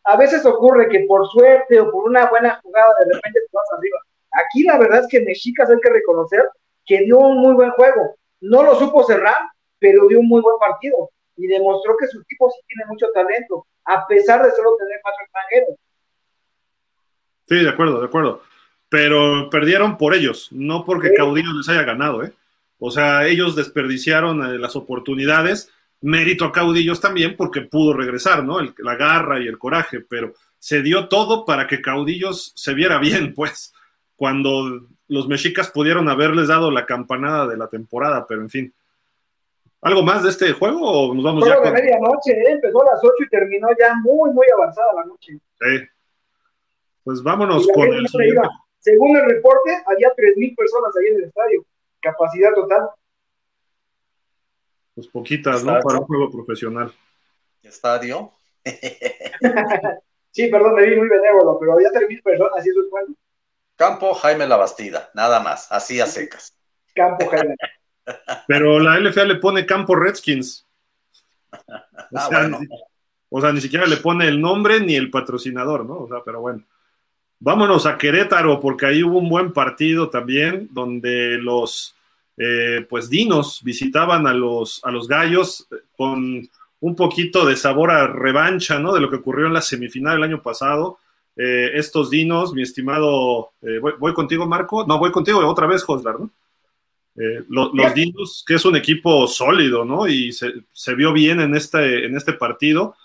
a 0.04 0.18
veces 0.18 0.46
ocurre 0.46 0.90
que 0.90 1.06
por 1.08 1.28
suerte 1.28 1.80
o 1.80 1.92
por 1.92 2.06
una 2.06 2.26
buena 2.28 2.60
jugada 2.62 2.90
de 3.00 3.14
repente 3.14 3.40
te 3.40 3.50
vas 3.54 3.72
arriba. 3.78 4.00
Aquí 4.32 4.64
la 4.64 4.78
verdad 4.78 5.00
es 5.02 5.08
que 5.08 5.22
Mexicas 5.22 5.70
hay 5.70 5.80
que 5.80 5.90
reconocer 5.90 6.50
que 6.86 7.00
dio 7.00 7.20
un 7.20 7.38
muy 7.38 7.54
buen 7.54 7.72
juego. 7.72 8.16
No 8.42 8.64
lo 8.64 8.76
supo 8.76 9.04
cerrar, 9.04 9.38
pero 9.80 10.08
dio 10.08 10.20
un 10.20 10.28
muy 10.28 10.42
buen 10.42 10.58
partido 10.60 11.10
y 11.38 11.48
demostró 11.48 11.96
que 11.98 12.08
su 12.08 12.22
equipo 12.22 12.50
sí 12.52 12.60
tiene 12.68 12.86
mucho 12.90 13.12
talento, 13.14 13.66
a 13.86 14.06
pesar 14.08 14.44
de 14.44 14.52
solo 14.52 14.76
tener 14.78 15.00
cuatro 15.02 15.24
extranjeros. 15.24 15.76
Sí, 17.48 17.56
de 17.56 17.70
acuerdo, 17.70 18.00
de 18.00 18.08
acuerdo. 18.08 18.42
Pero 18.90 19.50
perdieron 19.50 19.98
por 19.98 20.14
ellos, 20.14 20.50
no 20.52 20.86
porque. 20.86 21.14
Caudillo 21.14 21.54
les 21.54 21.70
haya 21.70 21.84
ganado, 21.84 22.24
¿eh? 22.24 22.34
O 22.80 22.92
sea, 22.92 23.28
ellos 23.28 23.56
desperdiciaron 23.56 24.46
eh, 24.46 24.58
las 24.58 24.76
oportunidades, 24.76 25.72
mérito 26.02 26.46
a 26.46 26.52
Caudillos 26.52 27.00
también 27.00 27.36
porque 27.36 27.62
pudo 27.62 27.94
regresar, 27.94 28.44
¿no? 28.44 28.60
El, 28.60 28.74
la 28.78 28.96
garra 28.96 29.40
y 29.40 29.48
el 29.48 29.58
coraje, 29.58 30.02
pero 30.02 30.34
se 30.60 30.82
dio 30.82 31.08
todo 31.08 31.46
para 31.46 31.68
que 31.68 31.82
Caudillos 31.82 32.52
se 32.56 32.74
viera 32.74 33.00
bien, 33.00 33.34
pues, 33.36 33.74
cuando 34.16 34.82
los 35.08 35.28
mexicas 35.28 35.70
pudieron 35.70 36.10
haberles 36.10 36.48
dado 36.48 36.72
la 36.72 36.86
campanada 36.86 37.48
de 37.48 37.58
la 37.58 37.68
temporada, 37.68 38.26
pero 38.28 38.42
en 38.42 38.50
fin. 38.50 38.74
¿Algo 39.82 40.02
más 40.02 40.24
de 40.24 40.30
este 40.30 40.52
juego 40.54 40.80
o 40.82 41.14
nos 41.14 41.24
vamos 41.24 41.44
juego 41.44 41.64
ya? 41.64 41.70
de 41.70 41.76
con... 41.76 41.84
medianoche, 41.84 42.32
¿eh? 42.32 42.52
empezó 42.54 42.82
a 42.82 42.94
las 42.94 43.04
8 43.04 43.14
y 43.20 43.30
terminó 43.30 43.68
ya 43.80 43.94
muy, 44.02 44.32
muy 44.32 44.46
avanzada 44.58 44.88
la 44.96 45.06
noche. 45.06 45.38
Sí. 45.60 45.88
Pues 47.06 47.24
vámonos 47.24 47.66
con 47.74 47.94
el 47.94 48.06
siguiente. 48.10 48.42
según 48.80 49.16
el 49.16 49.26
reporte, 49.30 49.72
había 49.86 50.10
3.000 50.10 50.56
personas 50.56 50.92
ahí 50.98 51.08
en 51.12 51.16
el 51.18 51.24
estadio, 51.26 51.66
capacidad 52.02 52.54
total. 52.54 52.90
Pues 54.96 55.08
poquitas, 55.08 55.64
¿no? 55.64 55.80
Para 55.82 56.00
un 56.00 56.06
juego 56.06 56.30
profesional. 56.32 56.94
Estadio. 57.64 58.32
sí, 60.32 60.48
perdón, 60.48 60.76
me 60.76 60.86
vi 60.88 60.96
muy 60.98 61.08
benévolo, 61.08 61.58
pero 61.60 61.74
había 61.74 61.90
3.000 61.92 62.22
personas 62.24 62.66
y 62.66 62.70
eso 62.70 62.82
es 62.82 62.90
bueno. 62.90 63.16
Campo 63.76 64.14
Jaime 64.14 64.48
La 64.48 64.58
Bastida, 64.58 65.10
nada 65.14 65.40
más, 65.42 65.72
así 65.72 66.00
a 66.00 66.06
secas. 66.08 66.58
Campo 66.94 67.28
Jaime. 67.30 67.56
Pero 68.48 68.80
la 68.80 69.00
LFA 69.00 69.26
le 69.26 69.36
pone 69.36 69.66
Campo 69.66 69.96
Redskins. 69.96 70.66
O, 72.12 72.18
Ah, 72.18 72.28
sea, 72.30 72.40
bueno. 72.42 72.60
ni, 72.60 72.68
o 73.30 73.42
sea, 73.42 73.52
ni 73.52 73.60
siquiera 73.62 73.86
le 73.88 73.98
pone 73.98 74.28
el 74.28 74.40
nombre 74.40 74.80
ni 74.80 74.96
el 74.96 75.10
patrocinador, 75.10 75.86
¿no? 75.86 76.00
O 76.02 76.08
sea, 76.08 76.18
pero 76.24 76.40
bueno. 76.40 76.64
Vámonos 77.40 77.86
a 77.86 77.98
Querétaro, 77.98 78.60
porque 78.60 78.86
ahí 78.86 79.04
hubo 79.04 79.20
un 79.20 79.30
buen 79.30 79.52
partido 79.54 80.10
también, 80.10 80.68
donde 80.72 81.38
los 81.38 81.96
eh, 82.38 82.86
pues 82.90 83.10
dinos 83.10 83.62
visitaban 83.64 84.28
a 84.28 84.34
los, 84.34 84.82
a 84.84 84.92
los 84.92 85.08
gallos 85.08 85.68
eh, 85.72 85.76
con 85.96 86.48
un 86.82 86.96
poquito 86.96 87.46
de 87.46 87.56
sabor 87.56 87.92
a 87.92 88.08
revancha, 88.08 88.80
¿no? 88.80 88.94
De 88.94 89.00
lo 89.00 89.10
que 89.10 89.18
ocurrió 89.18 89.48
en 89.48 89.54
la 89.54 89.62
semifinal 89.62 90.18
el 90.18 90.24
año 90.24 90.42
pasado. 90.42 90.98
Eh, 91.38 91.72
estos 91.76 92.10
dinos, 92.10 92.54
mi 92.54 92.62
estimado, 92.62 93.52
eh, 93.62 93.80
voy, 93.80 93.94
voy 94.00 94.14
contigo, 94.14 94.46
Marco. 94.46 94.86
No, 94.88 94.98
voy 95.00 95.12
contigo 95.12 95.46
otra 95.48 95.68
vez, 95.68 95.84
Joslar, 95.84 96.20
¿no? 96.20 96.30
Eh, 97.18 97.44
lo- 97.50 97.72
los 97.74 97.94
Dinos, 97.94 98.44
que 98.46 98.56
es 98.56 98.66
un 98.66 98.76
equipo 98.76 99.26
sólido, 99.28 99.86
¿no? 99.86 100.06
Y 100.08 100.34
se, 100.34 100.54
se 100.74 100.96
vio 100.96 101.14
bien 101.14 101.40
en 101.40 101.56
este, 101.56 102.06
en 102.06 102.16
este 102.18 102.34
partido. 102.34 102.96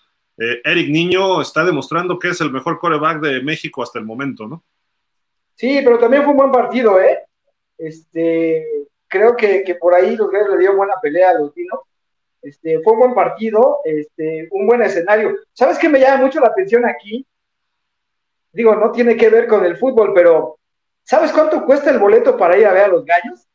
Eh, 0.42 0.62
Eric 0.64 0.88
Niño 0.88 1.42
está 1.42 1.62
demostrando 1.62 2.18
que 2.18 2.28
es 2.28 2.40
el 2.40 2.50
mejor 2.50 2.78
coreback 2.78 3.20
de 3.20 3.42
México 3.42 3.82
hasta 3.82 3.98
el 3.98 4.06
momento, 4.06 4.48
¿no? 4.48 4.64
Sí, 5.54 5.82
pero 5.84 5.98
también 5.98 6.22
fue 6.22 6.30
un 6.32 6.38
buen 6.38 6.50
partido, 6.50 6.98
¿eh? 6.98 7.26
Este, 7.76 8.66
creo 9.06 9.36
que, 9.36 9.62
que 9.62 9.74
por 9.74 9.94
ahí 9.94 10.16
los 10.16 10.30
Gallos 10.30 10.48
le 10.52 10.58
dieron 10.58 10.78
buena 10.78 10.94
pelea 11.02 11.30
a 11.30 11.34
los 11.34 11.54
Dinos. 11.54 11.80
Este, 12.40 12.80
fue 12.80 12.94
un 12.94 13.00
buen 13.00 13.14
partido, 13.14 13.80
este, 13.84 14.48
un 14.52 14.66
buen 14.66 14.80
escenario. 14.80 15.36
¿Sabes 15.52 15.78
qué 15.78 15.90
me 15.90 16.00
llama 16.00 16.24
mucho 16.24 16.40
la 16.40 16.46
atención 16.46 16.86
aquí? 16.86 17.26
Digo, 18.50 18.74
no 18.74 18.90
tiene 18.92 19.18
que 19.18 19.28
ver 19.28 19.46
con 19.46 19.62
el 19.66 19.76
fútbol, 19.76 20.14
pero 20.14 20.58
¿sabes 21.04 21.32
cuánto 21.32 21.66
cuesta 21.66 21.90
el 21.90 21.98
boleto 21.98 22.38
para 22.38 22.56
ir 22.56 22.64
a 22.64 22.72
ver 22.72 22.84
a 22.84 22.88
los 22.88 23.04
Gallos? 23.04 23.46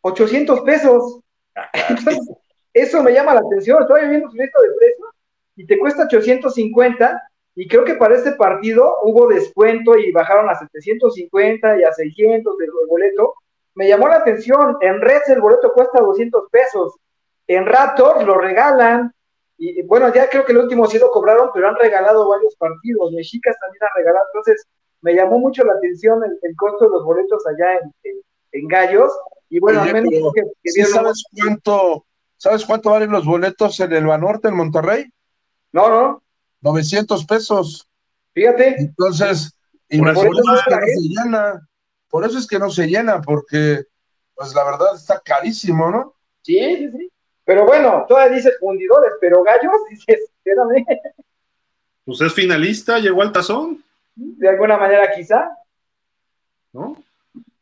800 0.00 0.60
pesos. 0.62 1.20
Entonces, 1.90 2.41
eso 2.74 3.02
me 3.02 3.12
llama 3.12 3.34
la 3.34 3.40
atención. 3.40 3.82
Estaba 3.82 4.00
viendo 4.00 4.30
su 4.30 4.36
lista 4.36 4.60
de 4.60 4.68
precios 4.78 5.08
y 5.56 5.66
te 5.66 5.78
cuesta 5.78 6.04
850 6.04 7.22
y 7.54 7.68
creo 7.68 7.84
que 7.84 7.94
para 7.94 8.14
este 8.14 8.32
partido 8.32 8.96
hubo 9.02 9.28
descuento 9.28 9.96
y 9.96 10.10
bajaron 10.12 10.48
a 10.48 10.54
750 10.58 11.78
y 11.78 11.82
a 11.84 11.92
600 11.92 12.56
del 12.58 12.70
boleto. 12.88 13.34
Me 13.74 13.88
llamó 13.88 14.08
la 14.08 14.16
atención. 14.16 14.76
En 14.80 15.00
Reds 15.00 15.28
el 15.28 15.40
boleto 15.40 15.72
cuesta 15.72 16.00
200 16.00 16.44
pesos. 16.50 16.94
En 17.46 17.66
Raptors 17.66 18.24
lo 18.24 18.38
regalan. 18.38 19.12
Y 19.58 19.82
bueno, 19.82 20.12
ya 20.12 20.28
creo 20.28 20.44
que 20.44 20.52
el 20.52 20.58
último 20.58 20.86
sí 20.86 20.98
lo 20.98 21.10
cobraron, 21.10 21.50
pero 21.54 21.68
han 21.68 21.76
regalado 21.76 22.28
varios 22.28 22.56
partidos. 22.56 23.12
Mexicas 23.12 23.56
también 23.60 23.82
han 23.82 23.96
regalado. 23.96 24.24
Entonces, 24.32 24.66
me 25.02 25.14
llamó 25.14 25.38
mucho 25.38 25.64
la 25.64 25.74
atención 25.74 26.24
el, 26.24 26.38
el 26.42 26.56
costo 26.56 26.84
de 26.86 26.90
los 26.90 27.04
boletos 27.04 27.46
allá 27.46 27.74
en, 27.74 27.92
en, 28.04 28.16
en 28.52 28.68
Gallos. 28.68 29.12
Y 29.50 29.60
bueno, 29.60 29.82
al 29.82 29.92
menos 29.92 30.32
que, 30.34 30.42
que 30.62 30.70
¿sí 30.70 30.80
dieron- 30.80 30.92
¿Sabes 30.94 31.24
cuánto, 31.36 32.04
¿Sabes 32.42 32.64
cuánto 32.66 32.90
valen 32.90 33.12
los 33.12 33.24
boletos 33.24 33.78
en 33.78 33.92
el 33.92 34.04
Banorte 34.04 34.48
en 34.48 34.56
Monterrey? 34.56 35.08
No, 35.70 35.88
no, 35.88 36.22
900 36.60 37.24
pesos. 37.24 37.88
fíjate. 38.34 38.74
Entonces, 38.80 39.54
Por 39.88 40.08
eso 40.08 40.24
no 40.24 40.32
que 40.66 40.74
no 40.74 40.86
se 40.86 41.00
llena. 41.08 41.68
Por 42.08 42.24
eso 42.26 42.38
es 42.38 42.48
que 42.48 42.58
no 42.58 42.68
se 42.68 42.88
llena, 42.88 43.22
porque, 43.22 43.84
pues 44.34 44.52
la 44.56 44.64
verdad 44.64 44.96
está 44.96 45.20
carísimo, 45.24 45.88
¿no? 45.88 46.14
Sí, 46.42 46.58
sí, 46.58 46.90
sí. 46.90 47.12
Pero 47.44 47.64
bueno, 47.64 48.04
todavía 48.08 48.34
dices 48.38 48.56
fundidores, 48.58 49.12
pero 49.20 49.44
gallos, 49.44 49.72
dices, 49.90 50.28
espérame, 50.38 50.84
Pues 52.04 52.20
es 52.22 52.34
finalista, 52.34 52.98
llegó 52.98 53.22
al 53.22 53.30
tazón, 53.30 53.84
de 54.16 54.48
alguna 54.48 54.76
manera 54.78 55.08
quizá. 55.14 55.48
¿no? 56.72 56.96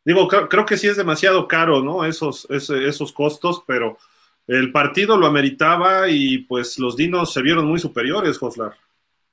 Digo, 0.03 0.27
creo, 0.27 0.49
creo 0.49 0.65
que 0.65 0.77
sí 0.77 0.87
es 0.87 0.97
demasiado 0.97 1.47
caro, 1.47 1.83
¿no? 1.83 2.03
Esos, 2.03 2.47
ese- 2.49 2.87
esos 2.87 3.13
costos, 3.13 3.63
pero 3.67 3.99
el 4.47 4.71
partido 4.71 5.17
lo 5.17 5.27
ameritaba 5.27 6.07
y 6.09 6.39
pues 6.39 6.77
los 6.79 6.95
dinos 6.95 7.33
se 7.33 7.41
vieron 7.41 7.65
muy 7.65 7.79
superiores, 7.79 8.37
Joslar. 8.37 8.73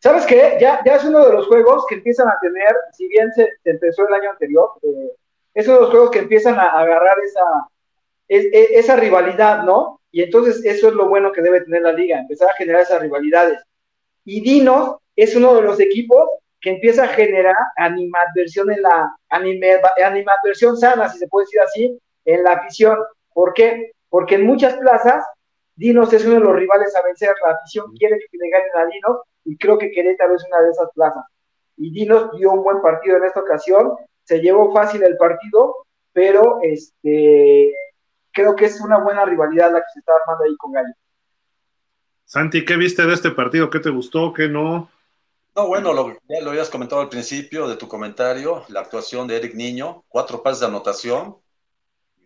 ¿Sabes 0.01 0.25
qué? 0.27 0.59
Ya, 0.61 0.81
ya 0.85 0.95
es 0.97 1.05
uno 1.05 1.27
de 1.27 1.33
los 1.33 1.47
juegos 1.49 1.85
que 1.89 1.97
empiezan 1.97 2.29
a 2.29 2.39
tener, 2.41 2.75
si 2.93 3.09
bien 3.09 3.33
se, 3.33 3.49
se 3.65 3.71
empezó 3.71 4.07
el 4.07 4.15
año 4.15 4.31
anterior, 4.31 4.71
eh, 4.83 5.11
es 5.55 5.67
uno 5.67 5.77
de 5.77 5.83
los 5.83 5.91
juegos 5.91 6.11
que 6.11 6.21
empiezan 6.21 6.57
a 6.59 6.69
agarrar 6.69 7.17
esa, 7.25 7.43
es- 8.29 8.47
es- 8.53 8.71
esa 8.85 8.95
rivalidad, 8.97 9.65
¿no? 9.65 10.01
Y 10.13 10.23
entonces 10.23 10.65
eso 10.65 10.89
es 10.89 10.95
lo 10.95 11.09
bueno 11.09 11.33
que 11.33 11.43
debe 11.43 11.63
tener 11.63 11.83
la 11.83 11.93
liga, 11.93 12.19
empezar 12.21 12.49
a 12.51 12.55
generar 12.55 12.83
esas 12.83 13.03
rivalidades. 13.03 13.61
Y 14.25 14.41
Dinos 14.41 14.97
es 15.17 15.35
uno 15.35 15.55
de 15.57 15.63
los 15.63 15.81
equipos 15.81 16.29
que 16.61 16.71
empieza 16.71 17.05
a 17.05 17.09
generar 17.09 17.57
animadversión 17.77 18.71
en 18.73 18.83
la 18.83 19.17
anime, 19.31 19.81
animadversión 20.05 20.77
sana, 20.77 21.09
si 21.09 21.19
se 21.19 21.29
puede 21.29 21.45
decir 21.47 21.61
así, 21.61 21.99
en 22.25 22.43
la 22.45 22.53
afición. 22.53 22.99
¿Por 23.33 23.53
qué? 23.55 23.93
Porque 24.09 24.37
en 24.37 24.47
muchas 24.47 24.75
plazas 24.77 25.25
Dinos 25.79 26.13
es 26.13 26.25
uno 26.25 26.35
de 26.35 26.41
los 26.41 26.57
rivales 26.57 26.95
a 26.97 27.03
vencer, 27.03 27.33
la 27.47 27.53
afición 27.53 27.95
quiere 27.97 28.19
que 28.19 28.37
le 28.37 28.51
ganen 28.51 28.71
a 28.75 28.87
Dinos 28.87 29.19
y 29.45 29.57
creo 29.57 29.79
que 29.79 29.93
Querétaro 29.93 30.35
es 30.35 30.45
una 30.51 30.61
de 30.63 30.71
esas 30.71 30.89
plazas. 30.93 31.25
Y 31.77 31.93
Dinos 31.93 32.37
dio 32.37 32.51
un 32.51 32.65
buen 32.65 32.83
partido 32.83 33.17
en 33.17 33.25
esta 33.25 33.39
ocasión, 33.39 33.95
se 34.25 34.41
llevó 34.41 34.73
fácil 34.73 35.05
el 35.05 35.17
partido, 35.17 35.77
pero 36.13 36.59
este 36.63 37.73
creo 38.33 38.57
que 38.57 38.65
es 38.65 38.81
una 38.81 38.99
buena 38.99 39.25
rivalidad 39.25 39.71
la 39.71 39.79
que 39.79 39.87
se 39.95 40.01
está 40.01 40.13
armando 40.21 40.45
ahí 40.45 40.57
con 40.57 40.73
Gallo. 40.73 40.93
Santi, 42.25 42.65
¿qué 42.65 42.77
viste 42.77 43.07
de 43.07 43.15
este 43.15 43.31
partido? 43.31 43.71
¿Qué 43.71 43.79
te 43.79 43.91
gustó? 43.91 44.33
¿Qué 44.33 44.49
no? 44.49 44.91
No, 45.55 45.67
bueno, 45.69 45.93
lo, 45.93 46.17
ya 46.29 46.41
lo 46.41 46.51
habías 46.51 46.71
comentado 46.71 47.01
al 47.01 47.09
principio 47.09 47.69
de 47.69 47.77
tu 47.77 47.87
comentario, 47.87 48.65
la 48.69 48.81
actuación 48.81 49.29
de 49.29 49.37
Eric 49.37 49.55
Niño, 49.55 50.05
cuatro 50.09 50.43
pases 50.43 50.61
de 50.61 50.67
anotación, 50.67 51.37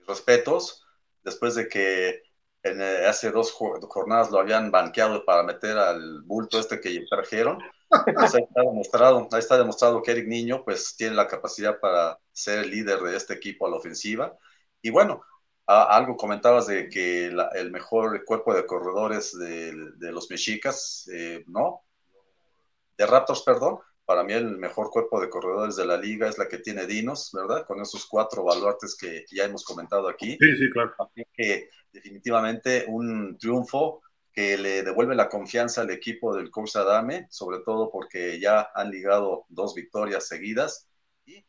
respetos, 0.07 0.82
después 1.23 1.55
de 1.55 1.69
que 1.69 2.23
en, 2.63 2.81
eh, 2.81 3.07
hace 3.07 3.31
dos 3.31 3.53
jo- 3.53 3.81
jornadas 3.89 4.31
lo 4.31 4.39
habían 4.41 4.71
banqueado 4.71 5.25
para 5.25 5.43
meter 5.43 5.77
al 5.79 6.23
bulto 6.23 6.59
este 6.59 6.81
que 6.81 7.05
trajeron. 7.11 7.59
Pues 8.19 8.35
ahí 8.35 8.43
está 8.43 8.63
demostrado, 8.63 9.29
ahí 9.33 9.39
está 9.39 9.59
demostrado 9.59 10.03
que 10.03 10.13
Eric 10.13 10.27
Niño 10.29 10.65
pues 10.65 10.97
tiene 10.97 11.15
la 11.15 11.27
capacidad 11.29 11.79
para 11.81 12.19
ser 12.33 12.61
el 12.61 12.71
líder 12.71 13.01
de 13.01 13.17
este 13.17 13.35
equipo 13.35 13.67
a 13.67 13.71
la 13.71 13.77
ofensiva. 13.77 14.37
Y 14.81 14.91
bueno, 14.91 15.23
algo 15.67 16.17
comentabas 16.17 16.67
de 16.67 16.89
que 16.89 17.31
la- 17.33 17.49
el 17.55 17.71
mejor 17.71 18.25
cuerpo 18.25 18.55
de 18.55 18.67
corredores 18.67 19.33
de, 19.39 19.73
de 19.97 20.13
los 20.13 20.31
mexicas, 20.31 21.09
eh, 21.13 21.45
no, 21.47 21.83
de 22.97 23.07
Raptors, 23.07 23.43
perdón. 23.43 23.79
Para 24.13 24.25
mí 24.25 24.35
el 24.35 24.59
mejor 24.59 24.91
cuerpo 24.91 25.23
de 25.23 25.31
corredores 25.31 25.75
de 25.75 25.87
la 25.87 25.97
liga 25.97 26.29
es 26.29 26.37
la 26.37 26.47
que 26.47 26.59
tiene 26.59 26.85
Dinos, 26.87 27.31
¿verdad? 27.33 27.65
Con 27.67 27.81
esos 27.81 28.05
cuatro 28.05 28.45
baluartes 28.45 28.95
que 28.95 29.25
ya 29.33 29.45
hemos 29.45 29.65
comentado 29.65 30.07
aquí. 30.07 30.37
Sí, 30.39 30.55
sí, 30.55 30.69
claro. 30.71 30.93
Así 30.99 31.25
que 31.33 31.71
definitivamente 31.91 32.85
un 32.89 33.39
triunfo 33.39 34.03
que 34.31 34.59
le 34.59 34.83
devuelve 34.83 35.15
la 35.15 35.31
confianza 35.31 35.81
al 35.81 35.91
equipo 35.91 36.37
del 36.37 36.51
coach 36.51 36.77
Adame, 36.77 37.27
sobre 37.31 37.61
todo 37.61 37.91
porque 37.91 38.39
ya 38.39 38.69
han 38.75 38.91
ligado 38.91 39.47
dos 39.49 39.75
victorias 39.75 40.29
seguidas 40.29 40.87
y 41.25 41.43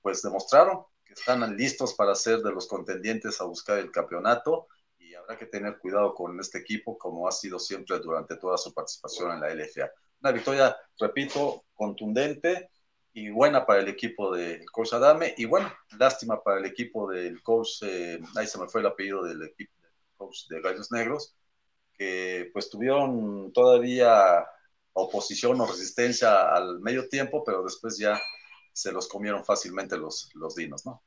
pues 0.00 0.22
demostraron 0.22 0.84
que 1.04 1.12
están 1.12 1.54
listos 1.54 1.92
para 1.92 2.14
ser 2.14 2.38
de 2.38 2.50
los 2.50 2.66
contendientes 2.66 3.42
a 3.42 3.44
buscar 3.44 3.76
el 3.76 3.90
campeonato 3.90 4.68
y 4.98 5.12
habrá 5.12 5.36
que 5.36 5.44
tener 5.44 5.76
cuidado 5.76 6.14
con 6.14 6.40
este 6.40 6.56
equipo 6.56 6.96
como 6.96 7.28
ha 7.28 7.32
sido 7.32 7.58
siempre 7.58 7.98
durante 7.98 8.38
toda 8.38 8.56
su 8.56 8.72
participación 8.72 9.32
en 9.32 9.40
la 9.40 9.50
LFA. 9.50 9.92
Una 10.26 10.32
victoria, 10.32 10.76
repito, 10.98 11.66
contundente 11.72 12.70
y 13.12 13.30
buena 13.30 13.64
para 13.64 13.78
el 13.78 13.86
equipo 13.86 14.34
del 14.34 14.68
coach 14.68 14.94
Adame 14.94 15.32
y 15.38 15.44
bueno, 15.44 15.72
lástima 16.00 16.42
para 16.42 16.58
el 16.58 16.66
equipo 16.66 17.08
del 17.08 17.44
coach, 17.44 17.82
eh, 17.82 18.18
ahí 18.34 18.48
se 18.48 18.58
me 18.58 18.66
fue 18.66 18.80
el 18.80 18.88
apellido 18.88 19.22
del 19.22 19.40
equipo 19.44 19.72
del 19.80 19.92
coach 20.16 20.48
de 20.48 20.60
Gallos 20.60 20.90
Negros, 20.90 21.36
que 21.96 22.50
pues 22.52 22.68
tuvieron 22.68 23.52
todavía 23.52 24.44
oposición 24.94 25.60
o 25.60 25.66
resistencia 25.68 26.52
al 26.52 26.80
medio 26.80 27.08
tiempo, 27.08 27.44
pero 27.44 27.62
después 27.62 27.96
ya 27.96 28.20
se 28.72 28.90
los 28.90 29.06
comieron 29.06 29.44
fácilmente 29.44 29.96
los, 29.96 30.28
los 30.34 30.56
dinos, 30.56 30.84
¿no? 30.84 31.04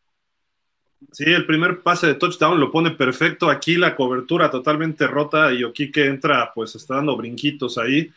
Sí, 1.12 1.26
el 1.26 1.46
primer 1.46 1.82
pase 1.82 2.08
de 2.08 2.16
touchdown 2.16 2.58
lo 2.58 2.72
pone 2.72 2.92
perfecto. 2.92 3.50
Aquí 3.50 3.76
la 3.76 3.98
cobertura 3.98 4.50
totalmente 4.50 5.08
rota 5.08 5.52
y 5.52 5.66
Oquique 5.66 6.06
entra, 6.06 6.54
pues 6.56 6.74
está 6.76 6.96
dando 6.96 7.18
brinquitos 7.18 7.78
ahí. 7.78 8.14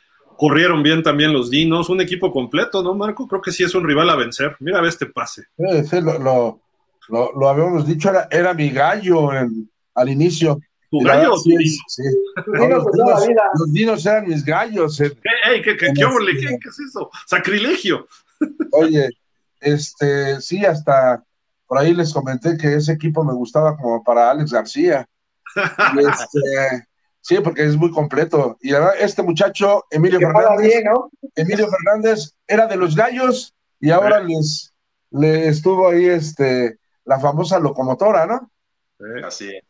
Corrieron 0.48 0.82
bien 0.82 1.04
también 1.04 1.32
los 1.32 1.50
Dinos. 1.50 1.88
Un 1.88 2.00
equipo 2.00 2.32
completo, 2.32 2.82
¿no, 2.82 2.94
Marco? 2.94 3.28
Creo 3.28 3.40
que 3.40 3.52
sí 3.52 3.62
es 3.62 3.76
un 3.76 3.86
rival 3.86 4.10
a 4.10 4.16
vencer. 4.16 4.56
Mira, 4.58 4.80
ve 4.80 4.88
este 4.88 5.06
pase. 5.06 5.44
Sí, 5.56 5.84
sí, 5.88 6.00
lo, 6.00 6.18
lo, 6.18 6.60
lo, 7.10 7.32
lo 7.38 7.48
habíamos 7.48 7.86
dicho, 7.86 8.10
era, 8.10 8.26
era 8.28 8.52
mi 8.52 8.70
gallo 8.70 9.32
en- 9.32 9.70
al 9.94 10.08
inicio. 10.08 10.58
¿Tu 10.90 11.00
Y 11.00 11.04
gallo 11.04 11.36
sí 11.36 11.56
sí. 11.86 12.02
No, 12.48 12.64
dinos 12.66 12.84
los, 12.84 12.92
dinos, 12.92 13.44
los 13.60 13.72
dinos 13.72 14.04
eran 14.06 14.26
mis 14.26 14.44
gallos. 14.44 15.00
en- 15.00 15.12
¡Ey, 15.48 15.62
qué, 15.62 15.76
qué, 15.76 15.86
qué, 15.86 15.92
qué- 15.94 16.58
qué 16.60 16.68
es 16.68 16.80
eso! 16.88 17.08
¡Sacrilegio! 17.26 18.08
Oye, 18.72 19.10
Este, 19.60 20.40
sí, 20.40 20.64
hasta 20.66 21.22
por 21.68 21.78
ahí 21.78 21.94
les 21.94 22.12
comenté 22.12 22.56
que 22.58 22.74
ese 22.74 22.92
equipo 22.94 23.22
me 23.22 23.32
gustaba 23.32 23.76
como 23.76 24.02
para 24.02 24.30
Alex 24.32 24.50
García. 24.52 25.06
Este, 25.54 26.86
sí, 27.22 27.38
porque 27.42 27.64
es 27.64 27.76
muy 27.76 27.90
completo. 27.90 28.58
Y 28.60 28.74
ahora 28.74 28.92
este 28.98 29.22
muchacho, 29.22 29.86
Emilio 29.90 30.18
Fernández, 30.20 30.84
Emilio 31.34 31.68
Fernández, 31.68 32.34
era 32.46 32.66
de 32.66 32.76
los 32.76 32.94
gallos 32.94 33.54
y 33.80 33.90
ahora 33.90 34.20
les, 34.20 34.74
le 35.10 35.48
estuvo 35.48 35.88
ahí 35.88 36.06
este, 36.06 36.78
la 37.04 37.18
famosa 37.18 37.58
locomotora, 37.58 38.26
¿no? 38.26 38.50
Así 39.24 39.48
es. 39.48 39.64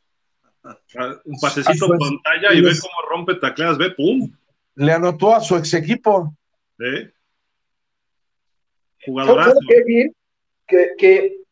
Un 1.25 1.39
pasecito 1.41 1.93
en 1.93 1.99
pantalla 1.99 2.53
y 2.53 2.61
ve 2.61 2.71
cómo 2.81 3.09
rompe 3.11 3.35
tacleas, 3.35 3.79
ve, 3.79 3.91
pum. 3.91 4.33
Le 4.75 4.93
anotó 4.93 5.35
a 5.35 5.41
su 5.41 5.57
ex 5.57 5.75
equipo. 5.75 6.35
¿Eh? 6.79 7.13
Jugadorazo. 9.05 9.59
Que, 10.67 10.95
que 10.97 11.43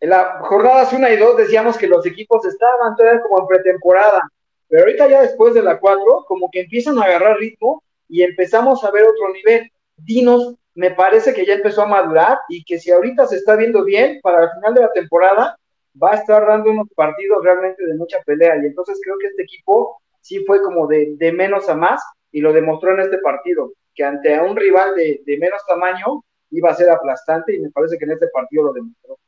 en 0.00 0.10
la 0.10 0.38
jornadas 0.40 0.92
1 0.92 1.08
y 1.08 1.16
2 1.16 1.36
decíamos 1.36 1.76
que 1.76 1.86
los 1.86 2.04
equipos 2.06 2.44
estaban 2.46 2.96
todavía 2.96 3.20
como 3.22 3.40
en 3.40 3.46
pretemporada, 3.46 4.22
pero 4.68 4.82
ahorita 4.82 5.08
ya 5.08 5.22
después 5.22 5.54
de 5.54 5.62
la 5.62 5.78
4, 5.78 6.24
como 6.26 6.50
que 6.50 6.60
empiezan 6.60 6.98
a 6.98 7.04
agarrar 7.04 7.38
ritmo 7.38 7.82
y 8.08 8.22
empezamos 8.22 8.84
a 8.84 8.90
ver 8.90 9.04
otro 9.04 9.32
nivel. 9.32 9.70
Dinos, 9.96 10.56
me 10.74 10.90
parece 10.92 11.34
que 11.34 11.44
ya 11.44 11.54
empezó 11.54 11.82
a 11.82 11.86
madurar 11.86 12.38
y 12.48 12.64
que 12.64 12.78
si 12.78 12.90
ahorita 12.90 13.26
se 13.26 13.36
está 13.36 13.56
viendo 13.56 13.84
bien, 13.84 14.20
para 14.22 14.44
el 14.44 14.50
final 14.50 14.74
de 14.74 14.80
la 14.82 14.92
temporada 14.92 15.58
va 16.00 16.12
a 16.12 16.16
estar 16.16 16.46
dando 16.46 16.70
unos 16.70 16.88
partidos 16.94 17.42
realmente 17.42 17.84
de 17.84 17.94
mucha 17.94 18.20
pelea. 18.24 18.56
Y 18.62 18.66
entonces 18.66 19.00
creo 19.02 19.16
que 19.18 19.26
este 19.28 19.42
equipo 19.42 20.00
sí 20.20 20.44
fue 20.44 20.62
como 20.62 20.86
de, 20.86 21.14
de 21.16 21.32
menos 21.32 21.68
a 21.68 21.74
más 21.74 22.02
y 22.30 22.40
lo 22.40 22.52
demostró 22.52 22.92
en 22.92 23.00
este 23.00 23.18
partido, 23.18 23.72
que 23.94 24.04
ante 24.04 24.38
un 24.38 24.54
rival 24.56 24.94
de, 24.94 25.22
de 25.24 25.38
menos 25.38 25.62
tamaño 25.66 26.22
iba 26.50 26.70
a 26.70 26.74
ser 26.74 26.90
aplastante 26.90 27.56
y 27.56 27.60
me 27.60 27.70
parece 27.70 27.98
que 27.98 28.04
en 28.04 28.12
este 28.12 28.28
partido 28.28 28.64
lo 28.64 28.72
demostró. 28.72 29.18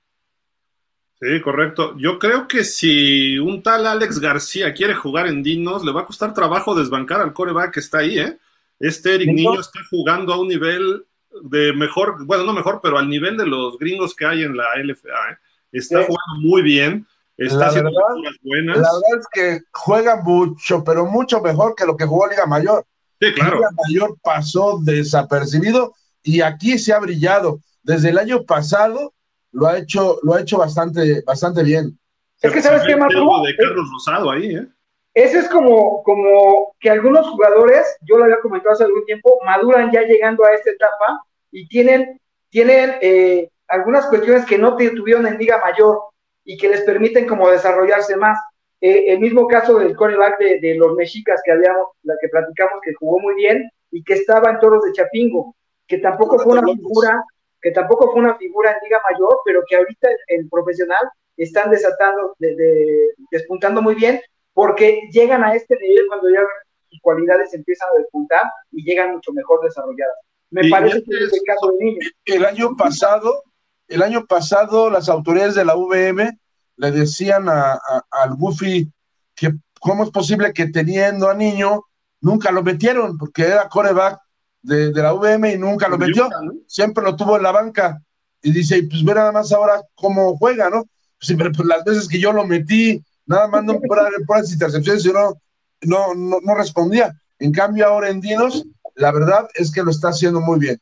Sí, 1.21 1.41
correcto. 1.43 1.95
Yo 1.99 2.19
creo 2.19 2.49
que 2.49 2.65
si 2.65 3.39
un 3.39 3.63
tal 3.63 3.87
Alex 3.87 4.21
García 4.21 4.73
quiere 4.73 4.95
jugar 4.95 5.27
en 5.27 5.43
Dinos, 5.43 5.85
le 5.85 5.93
va 5.93 6.01
a 6.01 6.07
costar 6.07 6.33
trabajo 6.33 6.75
desbancar 6.75 7.21
al 7.21 7.35
coreback 7.35 7.75
que 7.75 7.81
está 7.81 7.99
ahí, 7.99 8.19
¿eh? 8.19 8.39
Este 8.79 9.17
Eric 9.17 9.35
Niño 9.35 9.61
está 9.61 9.81
jugando 9.91 10.33
a 10.33 10.41
un 10.41 10.49
nivel 10.49 11.05
de 11.43 11.75
mejor, 11.75 12.25
bueno, 12.25 12.45
no 12.45 12.55
mejor, 12.55 12.81
pero 12.83 12.97
al 12.97 13.11
nivel 13.11 13.37
de 13.37 13.47
los 13.47 13.79
gringos 13.79 14.15
que 14.15 14.25
hay 14.25 14.43
en 14.45 14.57
la 14.57 14.65
LFA, 14.83 15.09
¿eh? 15.33 15.39
Está 15.73 15.99
jugando 15.99 16.41
muy 16.41 16.63
bien, 16.63 17.07
está 17.37 17.67
haciendo 17.67 17.91
cosas 17.93 18.37
buenas. 18.43 18.79
La 18.79 18.83
verdad 18.83 19.21
es 19.21 19.27
que 19.31 19.61
juega 19.73 20.17
mucho, 20.23 20.83
pero 20.83 21.05
mucho 21.05 21.43
mejor 21.43 21.75
que 21.75 21.85
lo 21.85 21.99
que 21.99 22.07
jugó 22.07 22.29
Liga 22.29 22.47
Mayor. 22.47 22.87
Sí, 23.21 23.33
claro. 23.35 23.57
Liga 23.57 23.69
Mayor 23.87 24.17
pasó 24.23 24.81
desapercibido 24.83 25.95
y 26.23 26.41
aquí 26.41 26.79
se 26.79 26.95
ha 26.95 26.99
brillado. 26.99 27.61
Desde 27.83 28.09
el 28.09 28.19
año 28.19 28.45
pasado 28.45 29.13
lo 29.53 29.67
ha 29.67 29.79
hecho, 29.79 30.19
lo 30.23 30.35
ha 30.35 30.41
hecho 30.41 30.59
bastante, 30.59 31.23
bastante 31.27 31.63
bien. 31.63 31.99
Es 32.41 32.53
que 32.53 32.63
sabes 32.63 32.83
qué, 32.87 32.97
Marco. 32.97 33.43
De 33.47 33.57
Carlos 33.57 33.89
Rosado 33.93 34.31
ahí, 34.31 34.57
¿eh? 34.57 34.67
Ese 35.13 35.41
es 35.41 35.49
como, 35.49 36.03
como 36.05 36.75
que 36.79 36.89
algunos 36.89 37.29
jugadores, 37.29 37.85
yo 38.03 38.17
lo 38.17 38.25
había 38.25 38.41
comentado 38.41 38.75
hace 38.75 38.85
algún 38.85 39.05
tiempo, 39.05 39.41
maduran 39.45 39.91
ya 39.91 40.03
llegando 40.03 40.45
a 40.45 40.53
esta 40.53 40.71
etapa 40.71 41.25
y 41.51 41.67
tienen, 41.67 42.21
tienen 42.49 42.95
eh, 43.01 43.51
algunas 43.67 44.07
cuestiones 44.07 44.47
que 44.47 44.57
no 44.57 44.77
tuvieron 44.77 45.27
en 45.27 45.37
Liga 45.37 45.59
Mayor 45.59 45.99
y 46.45 46.57
que 46.57 46.69
les 46.69 46.83
permiten 46.83 47.27
como 47.27 47.51
desarrollarse 47.51 48.17
más. 48.17 48.39
Eh, 48.81 49.13
el 49.13 49.19
mismo 49.19 49.49
caso 49.49 49.79
del 49.79 49.97
coreback 49.97 50.39
de, 50.39 50.61
de, 50.61 50.75
los 50.77 50.95
mexicas 50.95 51.43
que 51.45 51.53
habíamos, 51.53 51.89
la 52.05 52.15
que 52.21 52.29
platicamos, 52.29 52.81
que 52.83 52.95
jugó 52.95 53.19
muy 53.19 53.35
bien 53.35 53.69
y 53.91 54.03
que 54.05 54.15
estaba 54.15 54.51
en 54.51 54.61
Toros 54.61 54.85
de 54.85 54.93
Chapingo, 54.93 55.55
que 55.87 55.99
tampoco 55.99 56.39
fue 56.39 56.59
una 56.59 56.73
figura 56.73 57.23
que 57.61 57.71
tampoco 57.71 58.11
fue 58.11 58.21
una 58.21 58.37
figura 58.37 58.73
en 58.73 58.79
Liga 58.83 59.01
Mayor, 59.11 59.39
pero 59.45 59.63
que 59.69 59.77
ahorita 59.77 60.09
en, 60.29 60.49
profesional 60.49 61.11
están 61.37 61.71
desatando, 61.71 62.35
de, 62.39 63.15
despuntando 63.31 63.83
muy 63.83 63.95
bien, 63.95 64.21
porque 64.53 65.09
llegan 65.13 65.45
a 65.45 65.55
este 65.55 65.77
nivel 65.79 66.07
cuando 66.09 66.31
ya 66.31 66.41
sus 66.89 67.01
cualidades 67.01 67.55
empiezan 67.55 67.89
a 67.95 67.99
despuntar 67.99 68.43
y 68.73 68.85
llegan 68.85 69.13
mucho 69.13 69.33
mejor 69.33 69.61
desarrolladas. 69.63 70.17
Me 70.51 70.69
parece 70.69 71.03
que 71.05 71.17
es 71.17 71.33
el 71.33 71.43
caso 71.47 71.71
de 71.73 71.85
niños. 71.85 72.13
El 72.25 72.45
año 72.45 72.77
pasado, 72.77 73.45
el 73.89 74.03
año 74.03 74.27
pasado 74.27 74.91
las 74.91 75.09
autoridades 75.09 75.55
de 75.55 75.65
la 75.65 75.77
VM 75.77 76.39
le 76.77 76.91
decían 76.91 77.49
a, 77.49 77.81
al 78.11 78.35
Buffy 78.37 78.91
que 79.35 79.53
cómo 79.79 80.05
es 80.05 80.11
posible 80.11 80.53
que 80.53 80.67
teniendo 80.67 81.29
a 81.29 81.35
niño 81.35 81.85
nunca 82.21 82.51
lo 82.51 82.63
metieron, 82.63 83.17
porque 83.17 83.43
era 83.43 83.69
coreback 83.69 84.19
de, 84.63 84.93
la 84.93 85.13
VM 85.13 85.53
y 85.53 85.59
nunca 85.59 85.89
lo 85.89 85.99
metió, 85.99 86.29
siempre 86.67 87.05
lo 87.05 87.17
tuvo 87.17 87.37
en 87.37 87.43
la 87.43 87.53
banca. 87.53 88.01
Y 88.43 88.53
dice, 88.53 88.83
pues 88.85 89.05
ve 89.05 89.15
nada 89.15 89.33
más 89.33 89.53
ahora 89.53 89.83
cómo 89.95 90.37
juega, 90.37 90.71
¿no? 90.71 90.87
Pues, 91.19 91.37
pues 91.37 91.69
las 91.69 91.85
veces 91.85 92.09
que 92.09 92.19
yo 92.19 92.33
lo 92.33 92.47
metí, 92.47 93.03
nada 93.27 93.47
más 93.49 93.65
no 93.65 93.79
por 93.81 93.99
las 94.37 94.53
intercepciones, 94.53 95.05
y 95.05 95.13
no, 95.13 95.35
no, 95.83 96.41
no, 96.41 96.55
respondía. 96.55 97.15
En 97.39 97.53
cambio, 97.53 97.87
ahora 97.87 98.09
en 98.09 98.21
Dinos, 98.21 98.65
la 98.97 99.13
verdad 99.13 99.49
es 99.55 99.71
que 99.71 99.83
lo 99.83 99.91
está 99.91 100.09
haciendo 100.09 100.41
muy 100.41 100.59
bien. 100.59 100.81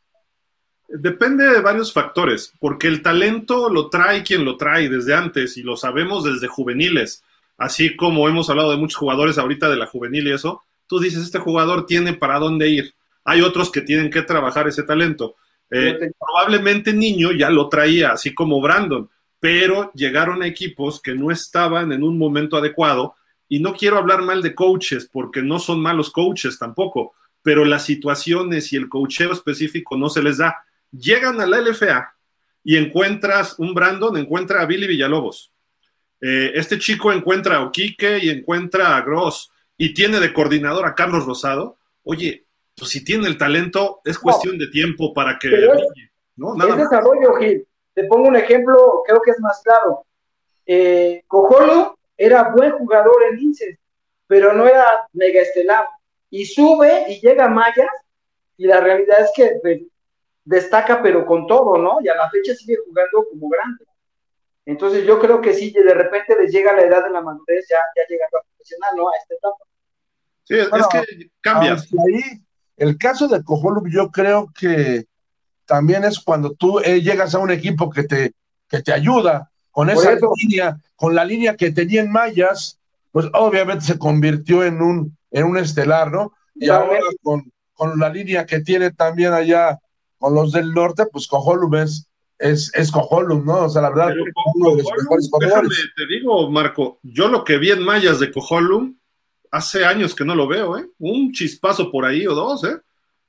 Depende 0.88 1.44
de 1.44 1.60
varios 1.60 1.92
factores, 1.92 2.52
porque 2.60 2.86
el 2.86 3.02
talento 3.02 3.68
lo 3.68 3.90
trae 3.90 4.22
quien 4.22 4.44
lo 4.44 4.56
trae 4.56 4.88
desde 4.88 5.14
antes 5.14 5.56
y 5.56 5.62
lo 5.62 5.76
sabemos 5.76 6.24
desde 6.24 6.46
juveniles, 6.46 7.22
así 7.58 7.94
como 7.94 8.28
hemos 8.28 8.48
hablado 8.48 8.70
de 8.70 8.78
muchos 8.78 8.96
jugadores 8.96 9.36
ahorita 9.36 9.68
de 9.68 9.76
la 9.76 9.86
juvenil 9.86 10.28
y 10.28 10.32
eso, 10.32 10.62
tú 10.86 10.98
dices, 10.98 11.22
este 11.22 11.38
jugador 11.38 11.84
tiene 11.84 12.14
para 12.14 12.38
dónde 12.38 12.68
ir. 12.68 12.94
Hay 13.28 13.42
otros 13.42 13.70
que 13.70 13.82
tienen 13.82 14.08
que 14.08 14.22
trabajar 14.22 14.66
ese 14.68 14.84
talento. 14.84 15.36
Eh, 15.70 15.98
probablemente 16.18 16.94
niño 16.94 17.30
ya 17.32 17.50
lo 17.50 17.68
traía, 17.68 18.12
así 18.12 18.32
como 18.32 18.58
Brandon, 18.58 19.06
pero 19.38 19.92
llegaron 19.92 20.42
a 20.42 20.46
equipos 20.46 20.98
que 21.02 21.14
no 21.14 21.30
estaban 21.30 21.92
en 21.92 22.02
un 22.02 22.16
momento 22.16 22.56
adecuado. 22.56 23.16
Y 23.46 23.60
no 23.60 23.74
quiero 23.74 23.98
hablar 23.98 24.22
mal 24.22 24.40
de 24.40 24.54
coaches, 24.54 25.10
porque 25.12 25.42
no 25.42 25.58
son 25.58 25.78
malos 25.78 26.10
coaches 26.10 26.58
tampoco, 26.58 27.12
pero 27.42 27.66
las 27.66 27.84
situaciones 27.84 28.72
y 28.72 28.76
el 28.76 28.88
coacheo 28.88 29.32
específico 29.32 29.98
no 29.98 30.08
se 30.08 30.22
les 30.22 30.38
da. 30.38 30.64
Llegan 30.90 31.38
a 31.38 31.46
la 31.46 31.60
LFA 31.60 32.14
y 32.64 32.76
encuentras 32.76 33.58
un 33.58 33.74
Brandon, 33.74 34.16
encuentra 34.16 34.62
a 34.62 34.66
Billy 34.66 34.86
Villalobos. 34.86 35.52
Eh, 36.22 36.52
este 36.54 36.78
chico 36.78 37.12
encuentra 37.12 37.56
a 37.56 37.62
Oquique 37.64 38.20
y 38.22 38.30
encuentra 38.30 38.96
a 38.96 39.02
Gross 39.02 39.50
y 39.76 39.92
tiene 39.92 40.18
de 40.18 40.32
coordinador 40.32 40.86
a 40.86 40.94
Carlos 40.94 41.26
Rosado. 41.26 41.76
Oye, 42.04 42.47
pues 42.78 42.90
si 42.90 43.04
tiene 43.04 43.26
el 43.26 43.36
talento, 43.36 44.00
es 44.04 44.18
cuestión 44.18 44.58
de 44.58 44.68
tiempo 44.68 45.12
para 45.12 45.38
que... 45.38 45.48
Es, 45.48 45.70
¿no? 46.36 46.54
Nada 46.54 46.72
es 46.72 46.78
desarrollo, 46.78 47.34
Gil. 47.34 47.66
Te 47.94 48.04
pongo 48.04 48.28
un 48.28 48.36
ejemplo, 48.36 49.02
creo 49.06 49.20
que 49.20 49.32
es 49.32 49.40
más 49.40 49.60
claro. 49.62 50.06
Eh, 50.64 51.22
Cojolo 51.26 51.98
era 52.16 52.50
buen 52.50 52.72
jugador 52.72 53.22
en 53.30 53.36
Linces, 53.36 53.78
pero 54.26 54.52
no 54.52 54.66
era 54.66 55.06
mega 55.12 55.40
estelar. 55.40 55.86
Y 56.30 56.44
sube 56.44 57.06
y 57.08 57.20
llega 57.20 57.46
a 57.46 57.48
Mayas, 57.48 57.90
y 58.56 58.66
la 58.66 58.80
realidad 58.80 59.20
es 59.20 59.30
que 59.34 59.58
pues, 59.62 59.80
destaca, 60.44 61.02
pero 61.02 61.24
con 61.24 61.46
todo, 61.46 61.78
¿no? 61.78 61.98
Y 62.02 62.08
a 62.08 62.14
la 62.14 62.28
fecha 62.30 62.54
sigue 62.54 62.76
jugando 62.86 63.26
como 63.30 63.48
grande. 63.48 63.84
Entonces 64.66 65.06
yo 65.06 65.18
creo 65.18 65.40
que 65.40 65.54
sí, 65.54 65.70
de 65.72 65.94
repente 65.94 66.36
les 66.38 66.52
llega 66.52 66.74
la 66.74 66.82
edad 66.82 67.04
de 67.04 67.10
la 67.10 67.22
madurez, 67.22 67.66
ya, 67.70 67.78
ya 67.96 68.02
llegando 68.08 68.38
a 68.38 68.42
profesional, 68.42 68.90
¿no? 68.96 69.08
A 69.08 69.12
esta 69.16 69.34
etapa. 69.34 69.64
Sí, 70.44 70.54
es 70.56 70.86
que 70.88 71.30
cambias. 71.40 71.88
Ahí, 72.06 72.42
el 72.78 72.96
caso 72.96 73.28
de 73.28 73.42
Cojolub, 73.42 73.88
yo 73.88 74.10
creo 74.10 74.52
que 74.58 75.06
también 75.66 76.04
es 76.04 76.18
cuando 76.18 76.52
tú 76.52 76.80
eh, 76.80 77.02
llegas 77.02 77.34
a 77.34 77.38
un 77.38 77.50
equipo 77.50 77.90
que 77.90 78.04
te, 78.04 78.32
que 78.68 78.82
te 78.82 78.92
ayuda 78.92 79.50
con 79.70 79.90
esa 79.90 80.16
línea, 80.36 80.78
con 80.96 81.14
la 81.14 81.24
línea 81.24 81.56
que 81.56 81.70
tenía 81.70 82.00
en 82.00 82.10
Mayas, 82.10 82.78
pues 83.12 83.26
obviamente 83.34 83.84
se 83.84 83.98
convirtió 83.98 84.64
en 84.64 84.80
un, 84.80 85.16
en 85.30 85.44
un 85.44 85.58
estelar, 85.58 86.10
¿no? 86.10 86.32
Y 86.54 86.68
ahora 86.68 86.98
con, 87.22 87.52
con, 87.74 87.98
la 87.98 88.08
línea 88.08 88.46
que 88.46 88.60
tiene 88.60 88.90
también 88.90 89.32
allá 89.32 89.78
con 90.18 90.34
los 90.34 90.52
del 90.52 90.72
norte, 90.72 91.04
pues 91.12 91.26
Cojolub 91.28 91.74
es, 91.76 92.08
es, 92.38 92.72
es 92.74 92.92
¿no? 92.92 93.64
O 93.64 93.68
sea, 93.68 93.82
la 93.82 93.90
verdad, 93.90 94.14
uno 94.54 94.76
de 94.76 94.82
los 94.82 94.92
mejores 95.38 95.70
te 95.96 96.06
digo, 96.06 96.50
Marco, 96.50 96.98
yo 97.02 97.28
lo 97.28 97.44
que 97.44 97.58
vi 97.58 97.70
en 97.70 97.82
Mayas 97.82 98.18
de 98.18 98.32
Cojolum 98.32 98.96
hace 99.50 99.84
años 99.84 100.14
que 100.14 100.24
no 100.24 100.34
lo 100.34 100.46
veo, 100.46 100.78
¿eh? 100.78 100.88
Un 100.98 101.32
chispazo 101.32 101.90
por 101.90 102.04
ahí 102.04 102.26
o 102.26 102.34
dos, 102.34 102.64
¿eh? 102.64 102.78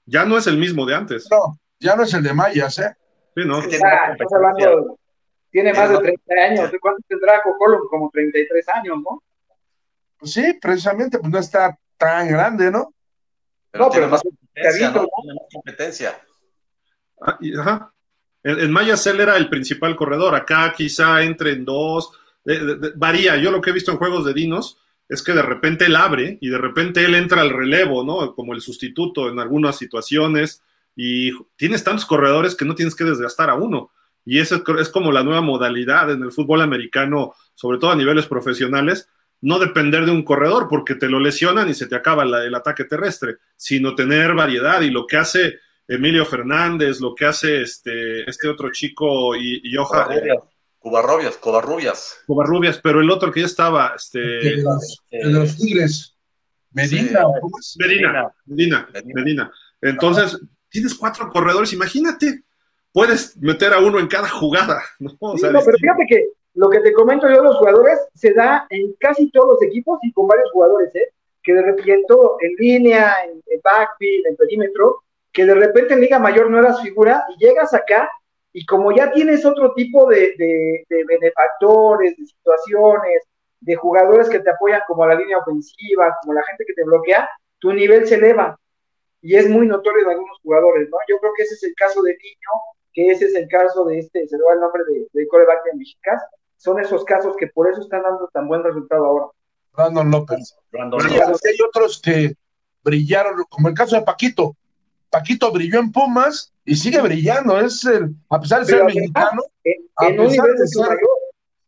Ya 0.06 0.26
no 0.26 0.38
es 0.38 0.48
el 0.48 0.58
mismo 0.58 0.86
de 0.86 0.96
antes. 0.96 1.28
No, 1.30 1.60
ya 1.80 1.96
no 1.96 2.04
es 2.04 2.14
el 2.14 2.24
de 2.24 2.34
Mayas, 2.34 2.80
¿eh? 2.80 2.96
Sí, 3.36 3.44
no. 3.46 3.60
Ah, 3.60 4.16
tiene 5.52 5.74
más 5.74 5.90
de 5.90 5.98
30 5.98 6.34
años. 6.34 6.72
¿Cuánto 6.82 7.02
tendrá 7.08 7.42
Cocolum? 7.42 7.88
Como 7.90 8.10
33 8.12 8.70
años, 8.70 8.98
¿no? 9.04 9.24
Pues 10.20 10.34
sí, 10.34 10.54
precisamente, 10.62 11.18
pues 11.20 11.32
no 11.32 11.40
está 11.40 11.78
tan 11.98 12.28
grande, 12.28 12.72
¿no? 12.72 12.94
no, 13.74 13.90
pero 13.90 14.10
más 14.10 14.22
competencia, 14.22 14.92
¿no? 14.92 15.02
más 15.02 15.48
competencia. 15.54 16.22
Ah, 17.22 17.38
ajá. 17.60 17.94
En, 18.44 18.72
Mayas 18.72 19.06
él 19.08 19.20
era 19.20 19.38
el 19.38 19.50
principal 19.50 19.96
corredor. 19.96 20.36
Acá 20.36 20.74
quizá 20.76 21.22
entre 21.24 21.52
en 21.52 21.66
dos. 21.66 22.12
varía. 22.96 23.36
Yo 23.38 23.52
lo 23.52 23.62
que 23.62 23.70
he 23.70 23.74
visto 23.74 23.92
en 23.92 23.98
juegos 23.98 24.26
de 24.26 24.34
Dinos 24.34 24.80
es 25.10 25.24
que 25.24 25.34
de 25.34 25.42
repente 25.42 25.86
él 25.86 25.96
abre 25.96 26.38
y 26.40 26.50
de 26.50 26.60
repente 26.60 27.04
él 27.04 27.16
entra 27.16 27.42
al 27.42 27.50
relevo, 27.50 28.04
¿no? 28.04 28.36
Como 28.36 28.54
el 28.54 28.62
sustituto 28.62 29.28
en 29.28 29.40
algunas 29.40 29.76
situaciones 29.76 30.62
y 30.96 31.32
tienes 31.56 31.84
tantos 31.84 32.06
corredores 32.06 32.56
que 32.56 32.66
no 32.66 32.76
tienes 32.76 32.96
que 32.96 33.04
desgastar 33.04 33.50
a 33.50 33.56
uno. 33.56 33.92
y 34.26 34.40
eso 34.40 34.64
es 34.80 34.90
como 34.90 35.12
la 35.12 35.24
nueva 35.24 35.42
modalidad 35.42 36.12
en 36.12 36.22
el 36.22 36.32
fútbol 36.32 36.62
americano, 36.62 37.34
sobre 37.56 37.80
todo 37.80 37.92
a 37.92 37.96
niveles 37.96 38.28
profesionales, 38.28 39.10
no 39.42 39.58
depender 39.58 40.06
de 40.06 40.12
un 40.12 40.24
corredor 40.24 40.68
porque 40.70 40.94
te 40.94 41.10
lo 41.10 41.20
lesionan 41.20 41.68
y 41.70 41.74
se 41.74 41.88
te 41.88 41.96
acaba 41.96 42.24
el 42.24 42.54
ataque 42.54 42.84
terrestre, 42.84 43.38
sino 43.56 43.96
tener 43.96 44.36
variedad 44.36 44.82
y 44.82 44.92
lo 44.92 45.08
que 45.08 45.18
hace 45.18 45.60
Emilio 45.88 46.26
Fernández, 46.26 47.00
lo 47.00 47.16
que 47.16 47.26
hace 47.26 47.62
este, 47.62 48.30
este 48.30 48.48
otro 48.48 48.72
chico 48.72 49.36
y 49.36 49.76
Oja, 49.78 50.10
Cubarrubias, 50.80 51.38
Covarrubias. 51.38 52.22
Covarrubias, 52.26 52.80
pero 52.82 53.02
el 53.02 53.12
otro 53.12 53.32
que 53.32 53.42
ya 53.42 53.46
estaba, 53.46 53.94
este. 53.96 54.20
De 54.20 54.64
los, 55.12 55.58
Tigres. 55.58 56.16
Medina, 56.72 57.26
Medina, 57.78 58.34
Medina, 58.46 58.90
Medina, 59.04 59.52
Entonces, 59.82 60.40
tienes 60.70 60.94
cuatro 60.96 61.30
corredores, 61.30 61.74
imagínate, 61.74 62.44
puedes 62.94 63.36
meter 63.38 63.74
a 63.74 63.80
uno 63.80 64.00
en 64.00 64.08
cada 64.08 64.30
jugada. 64.30 64.82
¿no? 65.00 65.12
pero 65.20 65.78
fíjate 65.78 66.06
que 66.08 66.26
lo 66.54 66.70
que 66.70 66.80
te 66.82 66.94
comento 66.94 67.28
yo 67.28 67.38
de 67.38 67.44
los 67.44 67.58
jugadores 67.58 68.00
se 68.14 68.34
da 68.34 68.68
en 68.70 68.94
casi 69.00 69.30
todos 69.32 69.50
los 69.54 69.64
equipos 69.64 70.00
y 70.04 70.12
con 70.14 70.28
varios 70.28 70.52
jugadores, 70.52 70.94
¿eh? 70.96 71.14
Que 71.42 71.54
de 71.54 71.62
repente 71.62 72.14
en 72.42 72.56
línea, 72.58 73.16
en, 73.26 73.32
en 73.32 73.62
backfield, 73.64 74.28
en 74.28 74.36
perímetro, 74.36 75.04
que 75.32 75.46
de 75.46 75.56
repente 75.56 75.94
en 75.94 76.02
Liga 76.02 76.20
Mayor 76.20 76.50
no 76.50 76.60
eras 76.60 76.82
figura 76.82 77.24
y 77.30 77.44
llegas 77.44 77.74
acá 77.74 78.10
y 78.52 78.66
como 78.66 78.92
ya 78.92 79.12
tienes 79.12 79.46
otro 79.46 79.74
tipo 79.74 80.10
de, 80.10 80.34
benefactores, 80.90 82.18
de 82.18 82.26
situaciones, 82.26 83.24
de 83.62 83.76
jugadores 83.76 84.30
que 84.30 84.40
te 84.40 84.50
apoyan 84.50 84.82
como 84.88 85.06
la 85.06 85.16
línea 85.16 85.38
ofensiva, 85.38 86.18
como 86.22 86.34
la 86.34 86.44
gente 86.44 86.66
que 86.66 86.74
te 86.74 86.84
bloquea, 86.84 87.30
tu 87.60 87.74
nivel 87.74 88.08
se 88.08 88.16
eleva. 88.16 88.58
Y 89.22 89.36
es 89.36 89.50
muy 89.50 89.68
notorio 89.68 90.04
en 90.04 90.12
algunos 90.12 90.40
jugadores, 90.42 90.90
¿no? 90.90 90.98
Yo 91.08 91.20
creo 91.20 91.34
que 91.36 91.44
ese 91.44 91.56
es 91.56 91.64
el 91.64 91.76
caso 91.76 92.02
de 92.02 92.12
Niño, 92.12 92.50
que 92.94 93.12
ese 93.12 93.26
es 93.26 93.36
el 93.36 93.48
caso 93.50 93.84
de 93.86 94.00
este, 94.00 94.28
se 94.28 94.38
le 94.38 94.44
va 94.44 94.54
el 94.54 94.62
nombre 94.62 94.84
de, 94.86 95.08
de 95.12 95.28
coreback 95.28 95.66
de 95.66 95.78
Mexicas. 95.78 96.24
Son 96.58 96.80
esos 96.80 97.04
casos 97.04 97.36
que 97.38 97.48
por 97.48 97.70
eso 97.70 97.82
están 97.82 98.04
dando 98.04 98.30
tan 98.34 98.48
buen 98.48 98.64
resultado 98.64 99.06
ahora. 99.06 99.26
Brandon 99.74 100.10
López. 100.10 100.58
Brandon 100.72 101.02
López. 101.04 101.42
Hay 101.46 101.58
otros 101.68 102.02
que 102.02 102.34
brillaron, 102.84 103.44
como 103.50 103.68
el 103.68 103.74
caso 103.74 103.96
de 103.96 104.02
Paquito. 104.02 104.56
Paquito 105.10 105.52
brilló 105.52 105.80
en 105.80 105.92
Pumas 105.92 106.52
y 106.66 106.76
sigue 106.76 107.02
brillando. 107.02 107.60
Es 107.60 107.84
el, 107.86 108.16
a 108.30 108.40
pesar 108.40 108.62
de 108.62 108.66
ser 108.66 108.86
mexicano, 108.86 109.44
a 109.96 110.08
pesar 110.08 110.48
de 110.48 110.68
ser, 110.68 110.98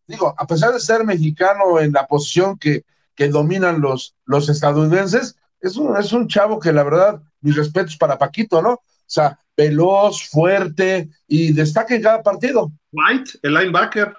digo, 0.07 0.34
a 0.38 0.47
pesar 0.47 0.73
de 0.73 0.80
ser 0.80 1.03
mexicano 1.03 1.80
en 1.80 1.91
la 1.91 2.05
posición 2.07 2.57
que, 2.57 2.84
que 3.15 3.27
dominan 3.27 3.81
los, 3.81 4.15
los 4.26 4.49
estadounidenses, 4.49 5.38
es 5.59 5.76
un, 5.76 5.95
es 5.97 6.11
un 6.11 6.27
chavo 6.27 6.59
que 6.59 6.72
la 6.72 6.84
verdad, 6.84 7.22
mis 7.41 7.55
respetos 7.55 7.97
para 7.97 8.18
Paquito, 8.18 8.61
¿no? 8.61 8.73
O 8.73 9.13
sea, 9.13 9.38
veloz, 9.57 10.30
fuerte 10.30 11.09
y 11.27 11.51
destaca 11.53 11.95
en 11.95 12.01
cada 12.01 12.23
partido. 12.23 12.72
White, 12.91 13.39
el 13.43 13.53
linebacker, 13.53 14.15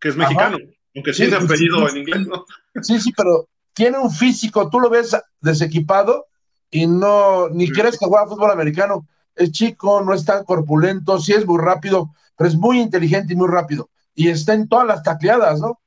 que 0.00 0.08
es 0.08 0.16
mexicano, 0.16 0.58
aunque 0.94 1.12
sí, 1.12 1.22
tiene 1.22 1.36
apellido 1.36 1.88
en 1.88 1.96
inglés, 1.98 2.26
¿no? 2.26 2.44
Sí, 2.82 3.00
sí, 3.00 3.12
pero 3.16 3.48
tiene 3.74 3.98
un 3.98 4.10
físico, 4.10 4.70
tú 4.70 4.80
lo 4.80 4.88
ves 4.88 5.16
desequipado 5.40 6.26
y 6.70 6.86
no, 6.86 7.48
ni 7.48 7.70
crees 7.70 7.98
que 7.98 8.06
juega 8.06 8.26
fútbol 8.26 8.50
americano. 8.50 9.06
Es 9.34 9.52
chico, 9.52 10.00
no 10.00 10.14
es 10.14 10.24
tan 10.24 10.44
corpulento, 10.44 11.18
sí 11.18 11.32
es 11.32 11.46
muy 11.46 11.62
rápido, 11.62 12.10
pero 12.36 12.48
es 12.48 12.56
muy 12.56 12.80
inteligente 12.80 13.34
y 13.34 13.36
muy 13.36 13.48
rápido. 13.48 13.90
Y 14.14 14.28
está 14.28 14.54
en 14.54 14.68
todas 14.68 14.86
las 14.86 15.02
tacleadas, 15.02 15.60
¿no? 15.60 15.78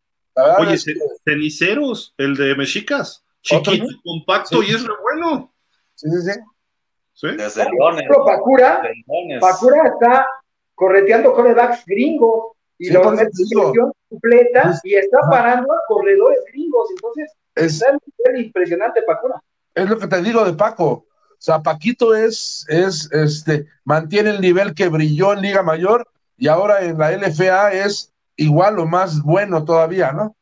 Oye, 0.60 0.78
ceniceros, 1.26 2.14
el 2.18 2.36
de 2.36 2.56
Mexicas, 2.56 3.26
chiquito, 3.42 3.88
compacto 4.04 4.64
y 4.64 4.68
es 4.68 4.84
lo 4.84 5.02
bueno. 5.02 5.54
Sí, 5.96 6.08
sí, 6.10 6.32
sí. 6.32 6.40
¿Sí? 7.14 7.28
Desde 7.36 7.66
Pacura, 8.26 8.82
Pacura 9.42 9.88
está 9.90 10.26
correteando 10.74 11.34
corebacks 11.34 11.84
gringos 11.86 12.54
y 12.78 12.92
lo 12.92 13.12
mete 13.12 13.26
en 13.26 13.92
completa 14.08 14.80
y 14.84 14.96
está 14.96 15.20
parando 15.30 15.74
a 15.74 15.78
corredores 15.88 16.40
gringos. 16.54 16.90
Entonces, 16.92 17.34
es, 17.56 17.84
impresionante 18.38 19.02
Pacura 19.02 19.44
es 19.84 19.90
lo 19.90 19.98
que 19.98 20.08
te 20.08 20.22
digo 20.22 20.44
de 20.44 20.54
Paco. 20.54 21.06
O 21.40 21.42
sea, 21.42 21.62
Paquito 21.62 22.16
es, 22.16 22.66
es, 22.68 23.10
este, 23.12 23.68
mantiene 23.86 24.32
el 24.32 24.42
nivel 24.42 24.74
que 24.74 24.90
brilló 24.90 25.34
en 25.34 25.42
Liga 25.42 25.64
Mayor 25.64 26.08
y 26.38 26.48
ahora 26.48 26.84
en 26.84 26.98
la 26.98 27.12
LFA 27.12 27.72
es 27.74 28.12
igual 28.36 28.80
o 28.80 28.86
más 28.86 29.22
bueno 29.22 29.64
todavía, 29.64 30.12
¿no? 30.12 30.36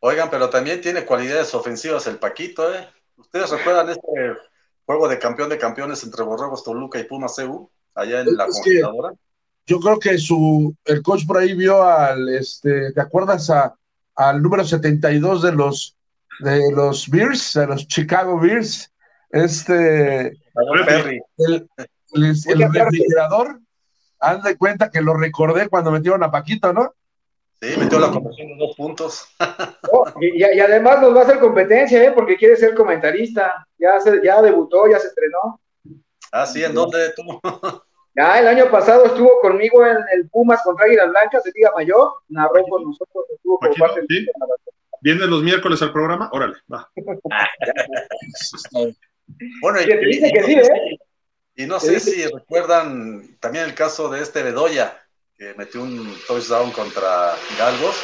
Oigan, 0.00 0.30
pero 0.30 0.48
también 0.48 0.80
tiene 0.80 1.04
cualidades 1.04 1.54
ofensivas 1.54 2.06
el 2.06 2.16
Paquito, 2.16 2.74
¿eh? 2.74 2.88
¿Ustedes 3.16 3.50
recuerdan 3.50 3.90
este 3.90 4.34
juego 4.86 5.08
de 5.08 5.18
campeón 5.18 5.50
de 5.50 5.58
campeones 5.58 6.02
entre 6.04 6.22
Borregos 6.22 6.64
Toluca 6.64 6.98
y 6.98 7.04
Puma 7.04 7.26
CU, 7.28 7.70
allá 7.94 8.20
en 8.20 8.36
la 8.36 8.46
computadora? 8.46 9.14
Yo 9.66 9.78
creo 9.78 9.98
que 9.98 10.18
su, 10.18 10.74
el 10.84 11.02
coach 11.02 11.26
por 11.26 11.38
ahí 11.38 11.54
vio 11.54 11.82
al, 11.82 12.28
este, 12.30 12.92
¿te 12.92 13.00
acuerdas 13.00 13.50
a, 13.50 13.74
al 14.16 14.42
número 14.42 14.64
72 14.64 15.42
de 15.42 15.52
los 15.52 15.96
de 16.42 16.72
los 16.72 17.08
Bears, 17.08 17.54
de 17.54 17.66
los 17.66 17.86
Chicago 17.86 18.38
Bears, 18.38 18.92
este, 19.30 20.28
el, 20.28 21.68
el, 22.14 22.72
refrigerador, 22.72 23.60
haz 24.18 24.42
de 24.42 24.56
cuenta 24.56 24.90
que 24.90 25.00
lo 25.00 25.14
recordé 25.14 25.68
cuando 25.68 25.90
metieron 25.90 26.22
a 26.22 26.30
Paquito, 26.30 26.72
¿no? 26.72 26.94
Sí, 27.62 27.74
metió 27.78 27.98
la 27.98 28.10
conversión 28.10 28.48
de 28.48 28.56
dos 28.56 28.74
puntos. 28.76 29.26
Oh, 29.92 30.06
y, 30.20 30.42
además 30.44 31.00
nos 31.02 31.14
va 31.16 31.20
a 31.20 31.24
hacer 31.24 31.40
competencia, 31.40 32.04
¿eh? 32.04 32.12
Porque 32.12 32.36
quiere 32.36 32.54
ser 32.54 32.74
comentarista. 32.74 33.66
Ya, 33.76 33.98
se, 33.98 34.20
ya 34.22 34.40
debutó, 34.40 34.88
ya 34.88 35.00
se 35.00 35.08
estrenó. 35.08 35.60
Ah, 36.30 36.46
sí, 36.46 36.62
¿en 36.62 36.74
dónde 36.74 37.12
tú? 37.16 37.22
Ya, 38.16 38.40
el 38.40 38.48
año 38.48 38.68
pasado 38.72 39.04
estuvo 39.04 39.40
conmigo 39.40 39.86
en 39.86 39.96
el 40.12 40.28
Pumas 40.30 40.60
contra 40.64 40.86
Águilas 40.86 41.10
Blancas 41.10 41.44
de 41.44 41.52
Liga 41.54 41.70
Mayor, 41.76 42.10
narró 42.28 42.64
con 42.64 42.82
nosotros, 42.82 43.24
estuvo 43.32 43.56
como 43.60 43.72
parte 43.74 44.00
¿sí? 44.08 44.26
¿Vienes 45.00 45.28
los 45.28 45.42
miércoles 45.42 45.80
al 45.82 45.92
programa? 45.92 46.28
Órale, 46.32 46.56
va. 46.72 46.90
bueno, 49.62 49.80
y, 49.80 50.06
dice 50.06 50.30
que 50.32 50.42
sí, 50.42 50.52
¿eh? 50.54 50.98
y 51.56 51.66
no 51.66 51.80
sé 51.80 52.00
si 52.00 52.26
recuerdan 52.26 53.36
también 53.40 53.64
el 53.64 53.74
caso 53.74 54.10
de 54.10 54.22
este 54.22 54.42
Bedoya, 54.42 55.00
que 55.36 55.54
metió 55.54 55.82
un 55.82 56.14
touchdown 56.26 56.70
contra 56.72 57.34
Hidalgos. 57.54 57.96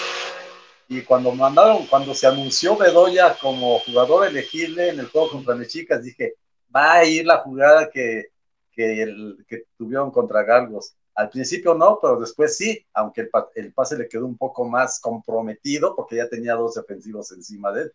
Y 0.88 1.02
cuando 1.02 1.32
mandaron, 1.32 1.86
cuando 1.86 2.14
se 2.14 2.28
anunció 2.28 2.76
Bedoya 2.76 3.36
como 3.40 3.80
jugador 3.80 4.26
elegible 4.26 4.88
en 4.88 5.00
el 5.00 5.08
juego 5.08 5.30
contra 5.30 5.54
Mexicas, 5.54 6.02
dije, 6.02 6.34
va 6.74 6.94
a 6.94 7.04
ir 7.04 7.26
la 7.26 7.38
jugada 7.38 7.90
que, 7.90 8.26
que, 8.72 9.02
el, 9.02 9.44
que 9.48 9.64
tuvieron 9.76 10.10
contra 10.10 10.44
Galgos. 10.44 10.94
Al 11.16 11.30
principio 11.30 11.74
no, 11.74 11.98
pero 12.00 12.20
después 12.20 12.58
sí, 12.58 12.86
aunque 12.92 13.30
el, 13.54 13.72
pase 13.72 13.96
le 13.96 14.06
quedó 14.06 14.26
un 14.26 14.36
poco 14.36 14.66
más 14.66 15.00
comprometido 15.00 15.96
porque 15.96 16.16
ya 16.16 16.28
tenía 16.28 16.54
dos 16.54 16.74
defensivos 16.74 17.32
encima 17.32 17.72
de 17.72 17.84
él. 17.84 17.92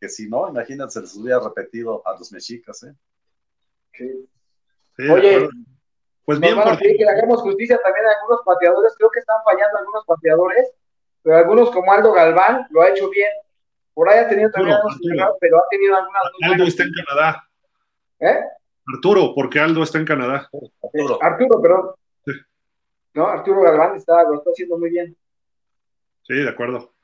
Que 0.00 0.08
si 0.08 0.28
no, 0.28 0.48
imagínate, 0.48 0.90
se 0.90 1.00
les 1.00 1.14
hubiera 1.14 1.38
repetido 1.38 2.02
a 2.04 2.18
los 2.18 2.32
mexicas. 2.32 2.82
¿eh? 2.82 2.94
Oye, 5.08 5.48
pues 6.24 6.40
bien, 6.40 6.56
por 6.56 6.76
que 6.76 6.94
le 6.98 7.08
hagamos 7.08 7.42
justicia 7.42 7.78
también 7.80 8.06
a 8.06 8.10
algunos 8.18 8.40
pateadores. 8.44 8.92
Creo 8.98 9.10
que 9.10 9.20
están 9.20 9.36
fallando 9.44 9.78
algunos 9.78 10.04
pateadores, 10.04 10.72
pero 11.22 11.36
algunos 11.36 11.70
como 11.70 11.92
Aldo 11.92 12.12
Galván 12.12 12.66
lo 12.70 12.82
ha 12.82 12.88
hecho 12.88 13.08
bien. 13.08 13.30
Por 13.94 14.08
ahí 14.08 14.18
ha 14.18 14.28
tenido 14.28 14.50
también 14.50 14.76
pero 15.38 15.58
ha 15.58 15.68
tenido 15.70 15.94
algunas. 15.94 16.22
Aldo 16.42 16.64
está 16.64 16.82
en 16.82 16.92
Canadá. 16.92 17.48
¿Eh? 18.18 18.40
Arturo, 18.92 19.32
porque 19.32 19.60
Aldo 19.60 19.84
está 19.84 19.98
en 19.98 20.06
Canadá. 20.06 20.50
Arturo, 20.82 21.22
Arturo 21.22 21.62
perdón. 21.62 21.94
¿No? 23.14 23.26
Arturo 23.26 23.62
Galván 23.62 23.96
está, 23.96 24.22
lo 24.24 24.34
está 24.34 24.50
haciendo 24.50 24.78
muy 24.78 24.90
bien. 24.90 25.16
Sí, 26.22 26.34
de 26.34 26.48
acuerdo. 26.48 26.94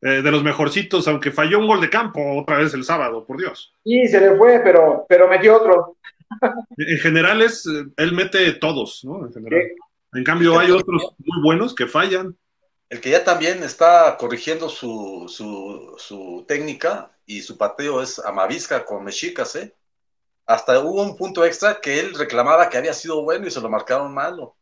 Eh, 0.00 0.22
de 0.22 0.30
los 0.30 0.44
mejorcitos, 0.44 1.08
aunque 1.08 1.32
falló 1.32 1.58
un 1.58 1.66
gol 1.66 1.80
de 1.80 1.90
campo 1.90 2.20
otra 2.40 2.58
vez 2.58 2.72
el 2.74 2.84
sábado, 2.84 3.24
por 3.26 3.36
Dios. 3.38 3.74
Sí, 3.84 4.06
se 4.06 4.20
le 4.20 4.36
fue, 4.36 4.60
pero, 4.62 5.04
pero 5.08 5.28
metió 5.28 5.56
otro. 5.56 5.96
en 6.76 6.98
general 6.98 7.42
es, 7.42 7.66
eh, 7.66 7.84
él 7.96 8.12
mete 8.12 8.52
todos, 8.54 9.04
¿no? 9.04 9.26
En, 9.26 9.32
general. 9.32 9.62
en 10.14 10.24
cambio 10.24 10.58
hay 10.58 10.70
otros 10.70 11.14
muy 11.18 11.42
buenos 11.42 11.74
que 11.74 11.86
fallan. 11.86 12.36
El 12.88 13.00
que 13.00 13.10
ya 13.10 13.24
también 13.24 13.62
está 13.64 14.16
corrigiendo 14.18 14.68
su, 14.68 15.26
su, 15.28 15.94
su 15.98 16.44
técnica 16.46 17.10
y 17.26 17.42
su 17.42 17.58
pateo 17.58 18.00
es 18.00 18.18
Amavisca 18.20 18.84
con 18.84 19.04
Mexicas, 19.04 19.56
¿eh? 19.56 19.74
Hasta 20.46 20.78
hubo 20.80 21.02
un 21.02 21.14
punto 21.14 21.44
extra 21.44 21.78
que 21.78 22.00
él 22.00 22.14
reclamaba 22.14 22.70
que 22.70 22.78
había 22.78 22.94
sido 22.94 23.22
bueno 23.22 23.46
y 23.46 23.50
se 23.50 23.60
lo 23.60 23.68
marcaron 23.68 24.14
malo. 24.14 24.56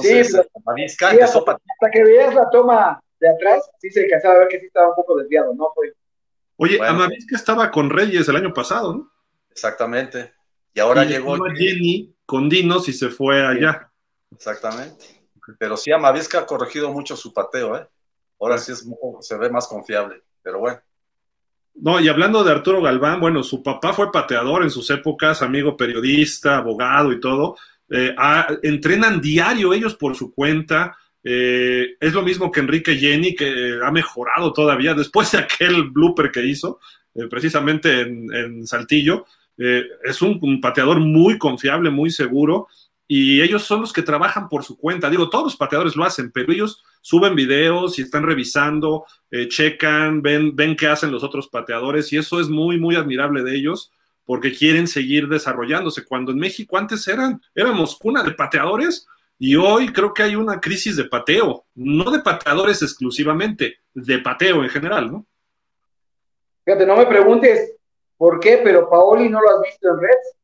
Entonces, 0.00 0.32
sí, 0.32 0.38
hasta, 1.20 1.90
que 1.92 2.04
veías 2.04 2.34
la 2.34 2.48
toma 2.50 3.00
de 3.20 3.28
atrás, 3.28 3.70
sí 3.78 3.90
se 3.90 4.04
alcanzaba 4.04 4.34
a 4.34 4.38
ver 4.38 4.48
que 4.48 4.60
sí 4.60 4.66
estaba 4.66 4.88
un 4.88 4.94
poco 4.94 5.16
desviado, 5.16 5.54
¿no? 5.54 5.70
Fue. 5.74 5.92
Oye, 6.56 6.78
bueno. 6.78 7.08
que 7.08 7.34
estaba 7.34 7.70
con 7.70 7.90
Reyes 7.90 8.28
el 8.28 8.36
año 8.36 8.52
pasado, 8.52 8.94
¿no? 8.94 9.12
Exactamente. 9.50 10.32
Y 10.74 10.80
ahora 10.80 11.04
llegó. 11.04 11.36
Jenny 11.54 12.14
con 12.24 12.48
Dinos 12.48 12.88
y 12.88 12.92
se 12.92 13.10
fue 13.10 13.46
allá. 13.46 13.90
Exactamente. 14.30 15.04
Pero 15.58 15.76
sí, 15.76 15.92
Amavisca 15.92 16.40
ha 16.40 16.46
corregido 16.46 16.90
mucho 16.90 17.16
su 17.16 17.32
pateo, 17.32 17.76
¿eh? 17.76 17.86
Ahora 18.40 18.58
sí 18.58 18.72
es, 18.72 18.88
se 19.20 19.36
ve 19.36 19.50
más 19.50 19.68
confiable, 19.68 20.22
pero 20.42 20.58
bueno. 20.58 20.80
No, 21.74 22.00
y 22.00 22.08
hablando 22.08 22.44
de 22.44 22.52
Arturo 22.52 22.82
Galván, 22.82 23.20
bueno, 23.20 23.42
su 23.42 23.62
papá 23.62 23.92
fue 23.92 24.12
pateador 24.12 24.62
en 24.62 24.70
sus 24.70 24.90
épocas, 24.90 25.42
amigo 25.42 25.76
periodista, 25.76 26.58
abogado 26.58 27.12
y 27.12 27.20
todo, 27.20 27.56
eh, 27.92 28.14
entrenan 28.62 29.20
diario 29.20 29.74
ellos 29.74 29.94
por 29.94 30.16
su 30.16 30.32
cuenta, 30.32 30.96
Eh, 31.24 31.94
es 32.00 32.12
lo 32.14 32.22
mismo 32.22 32.50
que 32.50 32.58
Enrique 32.58 32.96
Jenny, 32.96 33.36
que 33.36 33.78
ha 33.80 33.92
mejorado 33.92 34.52
todavía 34.52 34.92
después 34.92 35.30
de 35.30 35.38
aquel 35.38 35.84
blooper 35.90 36.32
que 36.32 36.44
hizo, 36.44 36.80
eh, 37.14 37.28
precisamente 37.30 38.00
en, 38.00 38.66
Saltillo. 38.66 39.24
Es 39.56 40.20
un, 40.20 40.60
pateador 40.60 40.98
muy 40.98 41.38
confiable, 41.38 41.90
muy 41.90 42.10
seguro, 42.10 42.66
y 43.06 43.40
ellos 43.40 43.62
son 43.62 43.82
los 43.82 43.92
que 43.92 44.02
trabajan 44.02 44.48
por 44.48 44.64
su 44.64 44.76
cuenta. 44.76 45.08
Digo, 45.10 45.30
todos 45.30 45.44
los 45.44 45.56
pateadores 45.56 45.94
lo 45.94 46.02
hacen, 46.02 46.32
pero 46.32 46.52
ellos 46.52 46.82
suben 47.02 47.36
videos 47.36 48.00
y 48.00 48.02
están 48.02 48.24
revisando, 48.24 49.04
checan, 49.48 50.22
ven, 50.22 50.56
ven 50.56 50.74
qué 50.74 50.88
hacen 50.88 51.12
los 51.12 51.22
otros 51.22 51.46
pateadores, 51.46 52.12
y 52.12 52.16
eso 52.16 52.40
es 52.40 52.48
muy, 52.48 52.80
muy 52.80 52.96
admirable 52.96 53.44
de 53.44 53.54
ellos 53.54 53.92
porque 54.24 54.52
quieren 54.52 54.86
seguir 54.86 55.28
desarrollándose. 55.28 56.04
Cuando 56.04 56.32
en 56.32 56.38
México 56.38 56.76
antes 56.78 57.06
eran, 57.08 57.40
éramos 57.54 57.96
cuna 57.98 58.22
de 58.22 58.32
pateadores, 58.32 59.06
y 59.38 59.56
hoy 59.56 59.92
creo 59.92 60.14
que 60.14 60.22
hay 60.22 60.36
una 60.36 60.60
crisis 60.60 60.96
de 60.96 61.04
pateo, 61.04 61.66
no 61.74 62.10
de 62.10 62.20
pateadores 62.20 62.80
exclusivamente, 62.82 63.80
de 63.92 64.18
pateo 64.20 64.62
en 64.62 64.70
general, 64.70 65.10
¿no? 65.10 65.26
Fíjate, 66.64 66.86
no 66.86 66.96
me 66.96 67.06
preguntes 67.06 67.74
por 68.16 68.38
qué, 68.38 68.60
pero 68.62 68.88
Paoli 68.88 69.28
no 69.28 69.40
lo 69.40 69.50
has 69.50 69.62
visto 69.62 69.88
en 69.88 70.00
Reds. 70.00 70.36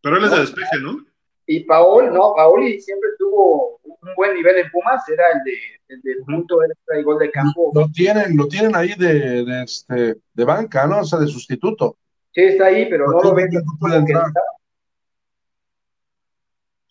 Pero 0.00 0.16
él 0.16 0.24
es 0.24 0.30
de 0.32 0.40
despeje, 0.40 0.80
¿no? 0.80 1.04
Y 1.46 1.60
Paoli, 1.64 2.08
no, 2.08 2.34
Paoli 2.34 2.80
siempre 2.80 3.10
tuvo 3.18 3.80
un 3.84 4.14
buen 4.16 4.34
nivel 4.34 4.56
en 4.56 4.70
Pumas, 4.70 5.06
era 5.08 5.24
el 5.34 5.44
de, 5.44 5.52
el 5.88 6.00
de 6.02 6.24
punto 6.24 6.62
extra 6.64 6.98
y 6.98 7.02
gol 7.02 7.18
de 7.18 7.30
campo. 7.30 7.70
Lo 7.74 7.88
tienen, 7.88 8.36
lo 8.36 8.48
tienen 8.48 8.74
ahí 8.74 8.94
de, 8.96 9.44
de, 9.44 9.62
este, 9.62 10.16
de 10.32 10.44
banca, 10.44 10.86
¿no? 10.86 11.00
O 11.00 11.04
sea, 11.04 11.18
de 11.18 11.26
sustituto. 11.26 11.98
Sí, 12.32 12.42
está 12.42 12.66
ahí, 12.66 12.88
pero 12.88 13.06
no, 13.10 13.22
lo 13.22 13.34
ven. 13.34 13.50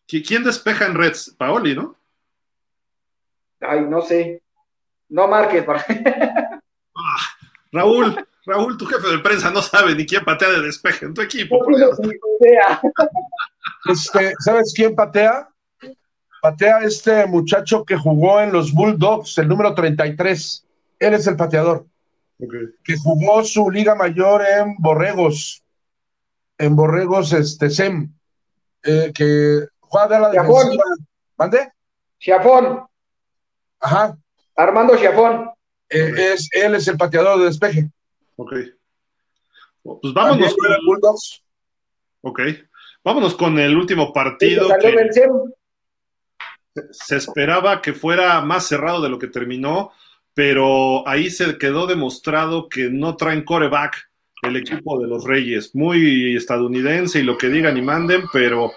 ¿Quién 0.07 0.43
despeja 0.43 0.85
en 0.85 0.95
Reds? 0.95 1.35
Paoli, 1.37 1.75
¿no? 1.75 1.95
Ay, 3.59 3.81
no 3.81 4.01
sé. 4.01 4.41
No 5.09 5.27
marques. 5.27 5.65
ah, 5.67 7.17
Raúl, 7.71 8.25
Raúl, 8.45 8.77
tu 8.77 8.85
jefe 8.85 9.07
de 9.07 9.19
prensa 9.19 9.51
no 9.51 9.61
sabe 9.61 9.95
ni 9.95 10.05
quién 10.05 10.25
patea 10.25 10.49
de 10.49 10.61
despeje 10.61 11.05
en 11.05 11.13
tu 11.13 11.21
equipo. 11.21 11.59
Este, 13.85 14.33
¿Sabes 14.39 14.73
quién 14.75 14.95
patea? 14.95 15.49
Patea 16.41 16.79
este 16.79 17.25
muchacho 17.25 17.85
que 17.85 17.95
jugó 17.95 18.41
en 18.41 18.51
los 18.51 18.73
Bulldogs, 18.73 19.37
el 19.37 19.47
número 19.47 19.73
33. 19.73 20.65
Él 20.99 21.13
es 21.13 21.27
el 21.27 21.37
pateador. 21.37 21.85
Que 22.83 22.97
jugó 22.97 23.43
su 23.45 23.69
liga 23.71 23.95
mayor 23.95 24.41
en 24.41 24.75
Borregos. 24.77 25.63
En 26.57 26.75
Borregos, 26.75 27.31
este, 27.31 27.69
SEM. 27.69 28.13
Eh, 28.83 29.13
que 29.15 29.65
juega 29.79 30.19
la 30.19 30.29
defensiva. 30.29 30.83
¿Mande? 31.37 31.71
Chiafón. 32.19 32.85
Ajá. 33.79 34.17
Armando 34.55 34.97
Chiafón. 34.97 35.49
Eh, 35.89 36.33
es, 36.33 36.49
él 36.51 36.75
es 36.75 36.87
el 36.89 36.97
pateador 36.97 37.39
de 37.39 37.45
despeje. 37.45 37.89
Ok. 38.35 38.53
Pues 39.83 40.13
vámonos 40.13 40.55
con 40.55 40.71
el 40.71 40.79
Bulldogs. 40.85 41.43
Ok. 42.21 42.41
Vámonos 43.03 43.35
con 43.35 43.59
el 43.59 43.75
último 43.75 44.13
partido. 44.13 44.69
se 46.91 47.17
esperaba 47.17 47.81
que 47.81 47.93
fuera 47.93 48.41
más 48.41 48.65
cerrado 48.67 49.01
de 49.01 49.09
lo 49.09 49.19
que 49.19 49.27
terminó, 49.27 49.91
pero 50.33 51.07
ahí 51.07 51.29
se 51.29 51.57
quedó 51.57 51.85
demostrado 51.85 52.69
que 52.69 52.89
no 52.89 53.15
traen 53.15 53.43
coreback 53.43 54.09
el 54.41 54.57
equipo 54.57 54.99
de 54.99 55.07
los 55.07 55.23
Reyes. 55.23 55.75
Muy 55.75 56.35
estadounidense 56.35 57.19
y 57.19 57.23
lo 57.23 57.37
que 57.37 57.49
digan 57.49 57.77
y 57.77 57.81
manden, 57.81 58.23
pero 58.31 58.71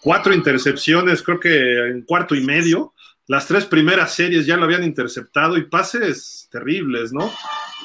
cuatro 0.00 0.34
intercepciones, 0.34 1.22
creo 1.22 1.40
que 1.40 1.88
en 1.88 2.02
cuarto 2.02 2.34
y 2.34 2.44
medio. 2.44 2.94
Las 3.28 3.46
tres 3.46 3.64
primeras 3.64 4.14
series 4.14 4.46
ya 4.46 4.56
lo 4.56 4.64
habían 4.64 4.84
interceptado 4.84 5.56
y 5.56 5.66
pases 5.66 6.48
terribles, 6.50 7.12
¿no? 7.12 7.32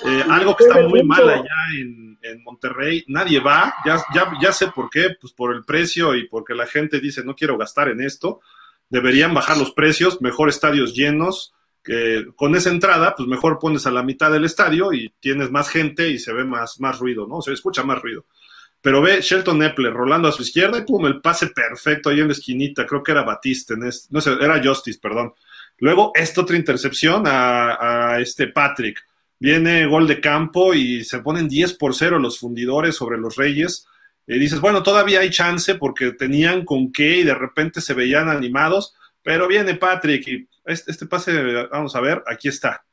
Eh, 0.06 0.24
algo 0.30 0.56
que 0.56 0.64
está 0.66 0.82
muy 0.82 1.04
mal 1.04 1.30
allá 1.30 1.46
en, 1.80 2.08
Monterrey, 2.44 3.06
nadie 3.08 3.40
va, 3.40 3.74
ya, 3.86 4.04
ya, 4.14 4.30
ya 4.42 4.52
sé 4.52 4.68
por 4.68 4.90
qué, 4.90 5.12
pues 5.22 5.32
por 5.32 5.56
el 5.56 5.64
precio 5.64 6.14
y 6.14 6.28
porque 6.28 6.56
la 6.56 6.68
gente 6.68 7.00
dice 7.00 7.24
no 7.24 7.36
quiero 7.36 7.58
gastar 7.58 7.88
en 7.88 8.02
esto, 8.02 8.42
deberían 8.90 9.34
bajar 9.34 9.58
los 9.58 9.72
precios, 9.72 10.22
mejor 10.22 10.50
estadios 10.50 10.94
llenos, 10.94 11.54
que 11.82 12.26
con 12.36 12.54
esa 12.58 12.70
entrada, 12.70 13.16
pues 13.16 13.30
mejor 13.30 13.60
pones 13.60 13.88
a 13.88 13.92
la 13.92 14.04
mitad 14.04 14.30
del 14.30 14.44
estadio 14.44 14.92
y 14.92 15.14
tienes 15.22 15.52
más 15.52 15.70
gente 15.70 16.10
y 16.10 16.20
se 16.20 16.34
ve 16.34 16.44
más, 16.44 16.82
más 16.82 17.00
ruido, 17.00 17.28
¿no? 17.28 17.42
Se 17.42 17.54
escucha 17.54 17.84
más 17.84 18.02
ruido. 18.02 18.26
Pero 18.82 19.02
ve 19.02 19.22
Shelton 19.22 19.64
Epler 19.64 19.94
rolando 19.94 20.28
a 20.28 20.34
su 20.34 20.42
izquierda 20.42 20.80
y 20.80 20.82
pum, 20.82 21.06
el 21.06 21.22
pase 21.22 21.48
perfecto 21.48 22.10
ahí 22.10 22.20
en 22.20 22.28
la 22.28 22.34
esquinita. 22.34 22.86
Creo 22.86 23.02
que 23.02 23.14
era 23.14 23.24
Batiste, 23.24 23.76
no 23.78 24.22
sé, 24.22 24.32
era 24.40 24.62
Justice, 24.62 25.00
perdón. 25.02 25.34
Luego, 25.80 26.12
esta 26.16 26.42
otra 26.42 26.58
intercepción 26.58 27.24
a, 27.26 28.18
este 28.20 28.48
Patrick. 28.48 29.00
Viene 29.40 29.86
gol 29.86 30.08
de 30.08 30.20
campo 30.20 30.74
y 30.74 31.04
se 31.04 31.20
ponen 31.20 31.48
10 31.48 31.74
por 31.76 31.94
0 31.94 32.20
los 32.20 32.40
fundidores 32.40 32.96
sobre 32.96 33.18
los 33.18 33.36
Reyes. 33.36 33.86
Y 34.26 34.40
dices, 34.40 34.60
bueno, 34.60 34.84
todavía 34.84 35.22
hay 35.22 35.30
chance 35.30 35.76
porque 35.76 36.12
tenían 36.12 36.66
con 36.66 36.92
qué 36.92 37.18
y 37.18 37.24
de 37.24 37.36
repente 37.36 37.82
se 37.82 37.94
veían 37.94 38.30
animados. 38.30 38.96
Pero 39.22 39.48
viene 39.48 39.76
Patrick 39.76 40.28
y 40.28 40.48
este, 40.66 40.92
este 40.92 41.06
pase, 41.06 41.68
vamos 41.72 41.96
a 41.96 42.02
ver, 42.02 42.24
aquí 42.28 42.48
está. 42.48 42.86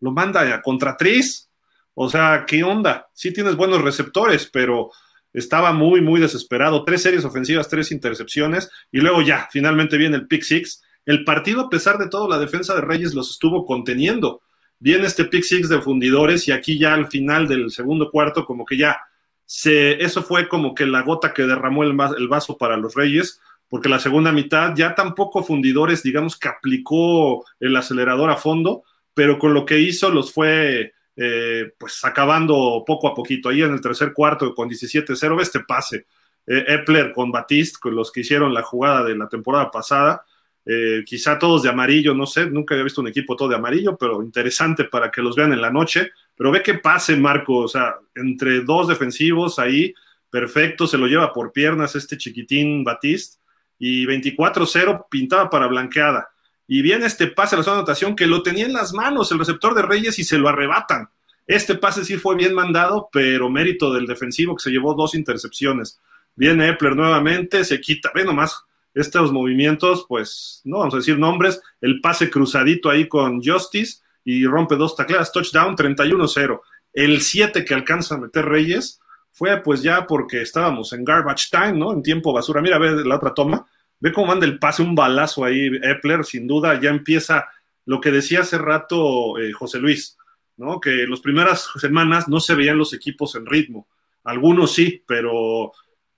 Lo 0.00 0.10
manda 0.12 0.60
contra 0.62 0.96
Tris. 0.96 1.48
O 1.94 2.08
sea, 2.08 2.44
¿qué 2.46 2.64
onda? 2.64 3.08
Sí 3.14 3.32
tienes 3.32 3.56
buenos 3.56 3.80
receptores, 3.82 4.48
pero 4.52 4.90
estaba 5.32 5.72
muy, 5.72 6.00
muy 6.00 6.20
desesperado. 6.20 6.84
Tres 6.84 7.02
series 7.02 7.24
ofensivas, 7.24 7.68
tres 7.68 7.92
intercepciones, 7.92 8.70
y 8.90 9.00
luego 9.00 9.22
ya, 9.22 9.48
finalmente 9.50 9.96
viene 9.96 10.16
el 10.16 10.26
pick 10.26 10.42
six. 10.42 10.82
El 11.04 11.24
partido, 11.24 11.62
a 11.62 11.68
pesar 11.68 11.98
de 11.98 12.08
todo, 12.08 12.28
la 12.28 12.38
defensa 12.38 12.74
de 12.74 12.80
Reyes 12.80 13.14
los 13.14 13.30
estuvo 13.30 13.64
conteniendo. 13.64 14.42
Viene 14.84 15.06
este 15.06 15.24
pick 15.24 15.44
six 15.44 15.70
de 15.70 15.80
fundidores, 15.80 16.46
y 16.46 16.52
aquí 16.52 16.78
ya 16.78 16.92
al 16.92 17.06
final 17.06 17.48
del 17.48 17.70
segundo 17.70 18.10
cuarto, 18.10 18.44
como 18.44 18.66
que 18.66 18.76
ya 18.76 19.00
se, 19.46 20.04
eso 20.04 20.22
fue 20.22 20.46
como 20.46 20.74
que 20.74 20.84
la 20.84 21.00
gota 21.00 21.32
que 21.32 21.44
derramó 21.44 21.84
el, 21.84 21.94
vaso 22.28 22.58
para 22.58 22.76
los 22.76 22.94
Reyes, 22.94 23.40
porque 23.66 23.88
la 23.88 23.98
segunda 23.98 24.30
mitad 24.30 24.74
ya 24.76 24.94
tampoco 24.94 25.42
fundidores, 25.42 26.02
digamos 26.02 26.38
que 26.38 26.48
aplicó 26.48 27.46
el 27.60 27.74
acelerador 27.74 28.28
a 28.28 28.36
fondo, 28.36 28.82
pero 29.14 29.38
con 29.38 29.54
lo 29.54 29.64
que 29.64 29.80
hizo 29.80 30.10
los 30.10 30.34
fue 30.34 30.92
eh, 31.16 31.72
pues 31.78 32.04
acabando 32.04 32.84
poco 32.86 33.08
a 33.08 33.14
poquito. 33.14 33.48
Ahí 33.48 33.62
en 33.62 33.72
el 33.72 33.80
tercer 33.80 34.12
cuarto 34.12 34.54
con 34.54 34.68
17-0, 34.68 35.40
este 35.40 35.60
pase. 35.60 36.08
Eh, 36.46 36.62
Epler 36.68 37.10
con 37.14 37.32
Batiste, 37.32 37.78
con 37.80 37.94
los 37.94 38.12
que 38.12 38.20
hicieron 38.20 38.52
la 38.52 38.62
jugada 38.62 39.02
de 39.02 39.16
la 39.16 39.30
temporada 39.30 39.70
pasada. 39.70 40.26
Eh, 40.66 41.02
quizá 41.04 41.38
todos 41.38 41.62
de 41.62 41.68
amarillo, 41.68 42.14
no 42.14 42.26
sé, 42.26 42.46
nunca 42.46 42.74
había 42.74 42.84
visto 42.84 43.00
un 43.00 43.08
equipo 43.08 43.36
todo 43.36 43.48
de 43.50 43.56
amarillo, 43.56 43.96
pero 43.96 44.22
interesante 44.22 44.84
para 44.84 45.10
que 45.10 45.20
los 45.20 45.36
vean 45.36 45.52
en 45.52 45.60
la 45.60 45.70
noche. 45.70 46.10
Pero 46.36 46.50
ve 46.50 46.62
que 46.62 46.74
pase, 46.74 47.16
Marco, 47.16 47.58
o 47.58 47.68
sea, 47.68 47.96
entre 48.14 48.60
dos 48.60 48.88
defensivos 48.88 49.58
ahí, 49.58 49.94
perfecto, 50.30 50.86
se 50.86 50.98
lo 50.98 51.06
lleva 51.06 51.32
por 51.32 51.52
piernas 51.52 51.94
este 51.94 52.16
chiquitín 52.16 52.82
Batiste, 52.82 53.38
y 53.78 54.06
24-0 54.06 55.06
pintaba 55.10 55.50
para 55.50 55.66
blanqueada. 55.66 56.28
Y 56.66 56.80
viene 56.80 57.06
este 57.06 57.26
pase 57.26 57.54
a 57.54 57.58
la 57.58 57.64
zona 57.64 57.76
de 57.76 57.80
anotación 57.80 58.16
que 58.16 58.26
lo 58.26 58.42
tenía 58.42 58.64
en 58.64 58.72
las 58.72 58.94
manos 58.94 59.30
el 59.30 59.38
receptor 59.38 59.74
de 59.74 59.82
Reyes 59.82 60.18
y 60.18 60.24
se 60.24 60.38
lo 60.38 60.48
arrebatan. 60.48 61.08
Este 61.46 61.74
pase 61.74 62.04
sí 62.04 62.16
fue 62.16 62.36
bien 62.36 62.54
mandado, 62.54 63.10
pero 63.12 63.50
mérito 63.50 63.92
del 63.92 64.06
defensivo 64.06 64.56
que 64.56 64.62
se 64.62 64.70
llevó 64.70 64.94
dos 64.94 65.14
intercepciones. 65.14 66.00
Viene 66.34 66.68
Epler 66.70 66.96
nuevamente, 66.96 67.64
se 67.64 67.80
quita, 67.80 68.10
ve 68.14 68.24
nomás 68.24 68.64
estos 68.94 69.32
movimientos, 69.32 70.06
pues 70.08 70.60
no 70.64 70.78
vamos 70.78 70.94
a 70.94 70.98
decir 70.98 71.18
nombres, 71.18 71.60
el 71.80 72.00
pase 72.00 72.30
cruzadito 72.30 72.88
ahí 72.88 73.08
con 73.08 73.42
Justice 73.42 74.02
y 74.24 74.46
rompe 74.46 74.76
dos 74.76 74.96
tacleadas, 74.96 75.32
touchdown 75.32 75.76
31-0. 75.76 76.60
El 76.92 77.20
7 77.20 77.64
que 77.64 77.74
alcanza 77.74 78.14
a 78.14 78.18
meter 78.18 78.44
Reyes 78.44 79.00
fue 79.32 79.60
pues 79.60 79.82
ya 79.82 80.06
porque 80.06 80.42
estábamos 80.42 80.92
en 80.92 81.04
garbage 81.04 81.48
time, 81.50 81.72
¿no? 81.72 81.92
En 81.92 82.02
tiempo 82.02 82.32
basura. 82.32 82.62
Mira, 82.62 82.78
ve 82.78 83.04
la 83.04 83.16
otra 83.16 83.34
toma 83.34 83.66
Ve 84.04 84.12
cómo 84.12 84.26
manda 84.26 84.44
el 84.44 84.58
pase, 84.58 84.82
un 84.82 84.94
balazo 84.94 85.44
ahí, 85.44 85.70
Epler, 85.82 86.26
sin 86.26 86.46
duda, 86.46 86.78
ya 86.78 86.90
empieza 86.90 87.48
lo 87.86 88.02
que 88.02 88.10
decía 88.10 88.40
hace 88.40 88.58
rato 88.58 89.38
eh, 89.38 89.52
José 89.52 89.78
Luis, 89.78 90.18
¿no? 90.58 90.78
Que 90.78 91.06
las 91.08 91.20
primeras 91.20 91.70
semanas 91.78 92.28
no 92.28 92.38
se 92.38 92.54
veían 92.54 92.76
los 92.76 92.92
equipos 92.92 93.34
en 93.34 93.46
ritmo. 93.46 93.88
Algunos 94.22 94.74
sí, 94.74 95.02
pero 95.06 95.72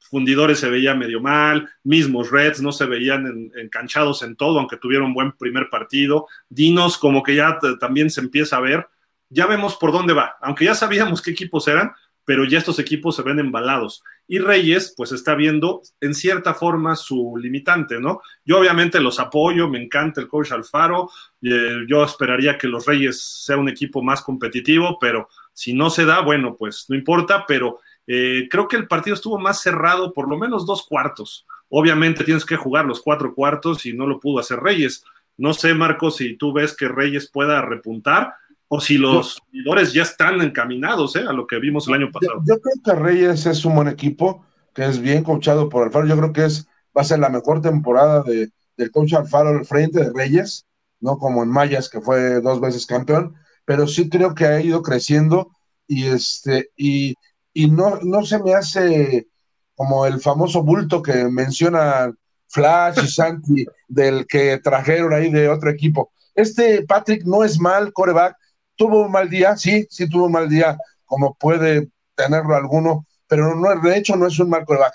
fundidores 0.09 0.59
se 0.61 0.71
veía 0.71 0.95
medio 0.95 1.21
mal, 1.21 1.69
mismos 1.85 2.31
Reds 2.31 2.63
no 2.63 2.73
se 2.73 2.87
veían 2.87 3.51
enganchados 3.57 4.23
en 4.23 4.37
todo, 4.37 4.59
aunque 4.59 4.77
tuvieron 4.77 5.15
buen 5.15 5.33
primer 5.33 5.69
partido. 5.69 6.27
Dinos 6.49 6.99
como 6.99 7.23
que 7.23 7.35
ya 7.35 7.59
también 7.81 8.11
se 8.11 8.21
empieza 8.21 8.57
a 8.57 8.61
ver. 8.61 8.89
Ya 9.29 9.47
vemos 9.47 9.77
por 9.77 9.93
dónde 9.93 10.15
va, 10.15 10.37
aunque 10.41 10.65
ya 10.65 10.75
sabíamos 10.75 11.21
qué 11.21 11.33
equipos 11.33 11.67
eran, 11.69 11.93
pero 12.27 12.45
ya 12.45 12.59
estos 12.59 12.79
equipos 12.79 13.17
se 13.17 13.23
ven 13.23 13.39
embalados. 13.39 14.03
Y 14.29 14.41
Reyes, 14.41 14.93
pues 14.97 15.13
está 15.13 15.37
viendo 15.37 15.83
en 16.01 16.13
cierta 16.13 16.55
forma 16.55 16.97
su 16.97 17.37
limitante, 17.41 18.01
¿no? 18.01 18.21
Yo 18.45 18.59
obviamente 18.59 19.01
los 19.01 19.21
apoyo, 19.21 19.69
me 19.69 19.81
encanta 19.81 20.21
el 20.21 20.27
coach 20.27 20.51
Alfaro, 20.51 21.09
eh, 21.43 21.85
yo 21.89 22.05
esperaría 22.05 22.59
que 22.59 22.67
los 22.67 22.85
Reyes 22.85 23.23
sea 23.23 23.57
un 23.57 23.69
equipo 23.69 24.03
más 24.03 24.23
competitivo, 24.23 24.99
pero 25.01 25.29
si 25.53 25.73
no 25.73 25.89
se 25.89 26.05
da, 26.05 26.21
bueno, 26.21 26.57
pues 26.57 26.87
no 26.89 26.97
importa, 26.97 27.45
pero 27.47 27.79
eh, 28.07 28.49
creo 28.51 28.69
que 28.69 28.77
el 28.77 28.87
partido 28.87 29.15
estuvo 29.15 29.39
más 29.39 29.61
cerrado, 29.61 30.13
por 30.13 30.29
lo 30.29 30.39
menos 30.39 30.67
dos 30.67 30.87
cuartos. 30.87 31.47
obviamente 31.69 32.25
tienes 32.25 32.45
que 32.45 32.57
jugar 32.57 32.85
los 32.85 33.01
cuatro 33.01 33.35
cuartos 33.35 33.87
y 33.87 33.93
no 33.93 34.07
lo 34.07 34.21
pudo 34.21 34.39
hacer 34.39 34.61
Reyes. 34.61 35.05
No 35.37 35.53
sé, 35.53 35.75
Marcos, 35.75 36.17
si 36.17 36.37
tú 36.37 36.53
ves 36.53 36.75
que 36.75 36.89
Reyes 36.89 37.29
pueda 37.29 37.61
repuntar 37.63 38.35
o 38.69 38.81
si 38.81 38.99
los 38.99 39.39
jugadores 39.51 39.93
ya 39.93 40.03
están 40.03 40.41
encaminados 40.41 41.15
¿eh? 41.17 41.25
a 41.29 41.33
lo 41.33 41.47
que 41.47 41.59
vimos 41.59 41.87
el 41.89 41.95
año 41.95 42.11
pasado. 42.11 42.43
Yo, 42.47 42.59
creo 42.61 42.75
que 42.85 43.01
Reyes 43.01 43.47
es 43.47 43.65
un 43.65 43.75
buen 43.75 43.89
equipo, 43.89 44.45
que 44.75 44.85
es 44.85 45.01
bien 45.01 45.23
coachado 45.23 45.69
por 45.69 45.85
Alfaro. 45.85 46.07
Yo 46.07 46.17
creo 46.17 46.33
que 46.33 46.45
es 46.45 46.69
va 46.97 47.03
a 47.03 47.05
ser 47.05 47.19
la 47.19 47.29
mejor 47.29 47.61
temporada 47.61 48.23
de, 48.23 48.51
del 48.77 48.91
coach 48.91 49.13
Alfaro 49.13 49.51
al 49.51 49.67
frente 49.67 50.01
de 50.01 50.13
Reyes, 50.13 50.67
no 51.01 51.19
como 51.19 51.43
en 51.43 51.51
Mayas, 51.51 51.89
que 51.89 52.01
fue 52.01 52.41
dos 52.41 52.61
veces 52.61 52.87
campeón, 52.87 53.35
pero 53.65 53.87
sí 53.87 54.09
creo 54.09 54.35
que 54.35 54.47
ha 54.47 54.61
ido 54.61 54.83
creciendo 54.83 55.51
y 55.87 56.07
este 56.07 56.71
y, 56.77 57.15
y 57.57 57.71
no, 57.71 57.99
no 58.03 58.23
se 58.23 58.39
me 58.39 58.53
hace 58.53 59.29
como 59.75 60.05
el 60.05 60.21
famoso 60.21 60.63
bulto 60.63 61.01
que 61.01 61.25
menciona 61.25 62.13
Flash 62.49 63.03
y 63.03 63.09
Santi 63.09 63.67
del 63.89 64.27
que 64.27 64.59
trajeron 64.59 65.15
ahí 65.15 65.31
de 65.31 65.49
otro 65.49 65.71
equipo. 65.71 66.13
Este 66.35 66.83
Patrick 66.83 67.25
no 67.25 67.45
es 67.45 67.59
mal 67.59 67.95
coreback, 67.95 68.37
tuvo 68.77 69.07
un 69.07 69.11
mal 69.11 69.31
día, 69.31 69.57
sí, 69.57 69.87
sí 69.89 70.07
tuvo 70.07 70.27
un 70.27 70.33
mal 70.33 70.51
día, 70.51 70.77
como 71.07 71.33
puede 71.33 71.89
tenerlo 72.15 72.55
alguno, 72.55 73.07
pero 73.27 73.55
no, 73.55 73.81
de 73.81 73.97
hecho 73.97 74.17
no 74.17 74.27
es 74.27 74.39
un 74.39 74.51
mal 74.51 74.67
coreback. 74.67 74.93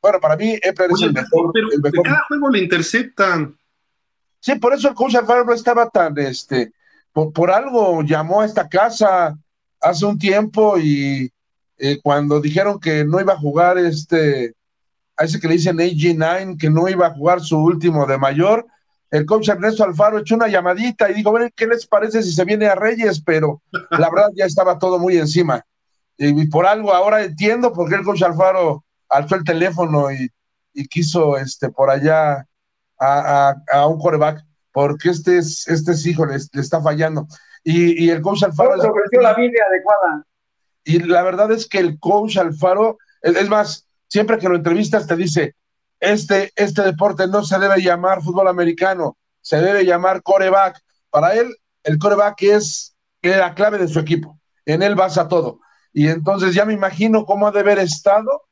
bueno, 0.00 0.20
para 0.20 0.36
mí 0.36 0.58
Epler 0.62 0.90
es 0.92 1.02
el 1.02 1.12
mejor. 1.12 1.50
Pero 1.52 1.68
el 1.70 1.82
mejor. 1.82 2.02
cada 2.02 2.24
juego 2.28 2.48
le 2.48 2.60
interceptan. 2.60 3.58
Sí, 4.40 4.54
por 4.54 4.72
eso 4.72 4.88
el 4.88 4.94
coach 4.94 5.16
Alfaro 5.16 5.52
estaba 5.52 5.90
tan, 5.90 6.16
este, 6.16 6.72
por, 7.12 7.50
algo 7.50 8.02
llamó 8.02 8.40
a 8.40 8.46
esta 8.46 8.66
casa 8.70 9.36
hace 9.82 10.06
un 10.06 10.18
tiempo 10.18 10.78
y 10.78 11.30
eh, 11.78 12.00
cuando 12.02 12.40
dijeron 12.40 12.80
que 12.80 13.04
no 13.04 13.20
iba 13.20 13.34
a 13.34 13.38
jugar 13.38 13.78
este, 13.78 14.54
a 15.16 15.24
ese 15.24 15.40
que 15.40 15.48
le 15.48 15.54
dicen 15.54 15.78
AG9, 15.78 16.58
que 16.58 16.70
no 16.70 16.88
iba 16.88 17.06
a 17.06 17.14
jugar 17.14 17.40
su 17.40 17.58
último 17.58 18.06
de 18.06 18.18
mayor, 18.18 18.66
el 19.10 19.24
coach 19.24 19.48
Ernesto 19.48 19.84
Alfaro 19.84 20.18
echó 20.18 20.34
una 20.34 20.48
llamadita 20.48 21.10
y 21.10 21.14
dijo, 21.14 21.30
bueno, 21.30 21.48
¿qué 21.54 21.66
les 21.66 21.86
parece 21.86 22.22
si 22.22 22.32
se 22.32 22.44
viene 22.44 22.66
a 22.66 22.74
Reyes? 22.74 23.22
Pero 23.24 23.62
la 23.90 24.10
verdad 24.10 24.30
ya 24.34 24.44
estaba 24.44 24.78
todo 24.78 24.98
muy 24.98 25.16
encima. 25.16 25.64
Y, 26.16 26.46
por 26.48 26.66
algo 26.66 26.92
ahora 26.92 27.22
entiendo 27.22 27.72
por 27.72 27.88
qué 27.88 27.94
el 27.94 28.02
coach 28.02 28.22
Alfaro 28.22 28.84
alzó 29.08 29.36
el 29.36 29.44
teléfono 29.44 30.10
y, 30.10 30.30
quiso 30.90 31.36
este 31.36 31.70
por 31.70 31.90
allá 31.90 32.46
a, 33.00 33.86
un 33.88 33.98
coreback, 33.98 34.44
porque 34.72 35.10
este 35.10 35.38
es, 35.38 35.66
este 35.66 35.92
es 35.92 36.06
hijo, 36.06 36.24
le, 36.24 36.36
está 36.36 36.80
fallando. 36.80 37.26
Y, 37.64 38.10
el 38.10 38.20
coach 38.20 38.44
Alfaro... 38.44 38.74
ofreció 38.74 39.20
la 39.20 39.34
Biblia 39.34 39.62
adecuada. 39.68 40.24
Y 40.88 41.00
la 41.00 41.22
verdad 41.22 41.52
es 41.52 41.68
que 41.68 41.76
el 41.80 41.98
coach 41.98 42.38
Alfaro, 42.38 42.96
es 43.20 43.46
más, 43.50 43.86
siempre 44.06 44.38
que 44.38 44.48
lo 44.48 44.56
entrevistas 44.56 45.06
te 45.06 45.16
dice, 45.16 45.54
este, 46.00 46.50
este 46.56 46.80
deporte 46.80 47.26
no 47.26 47.44
se 47.44 47.58
debe 47.58 47.82
llamar 47.82 48.22
fútbol 48.22 48.48
americano, 48.48 49.18
se 49.42 49.60
debe 49.60 49.84
llamar 49.84 50.22
coreback. 50.22 50.80
Para 51.10 51.34
él, 51.34 51.54
el 51.82 51.98
coreback 51.98 52.40
es 52.40 52.96
la 53.20 53.54
clave 53.54 53.76
de 53.76 53.88
su 53.88 53.98
equipo. 53.98 54.40
En 54.64 54.82
él 54.82 54.94
basa 54.94 55.28
todo. 55.28 55.60
Y 55.92 56.08
entonces 56.08 56.54
ya 56.54 56.64
me 56.64 56.72
imagino 56.72 57.26
cómo 57.26 57.46
ha 57.46 57.52
de 57.52 57.60
haber 57.60 57.80
estado 57.80 58.44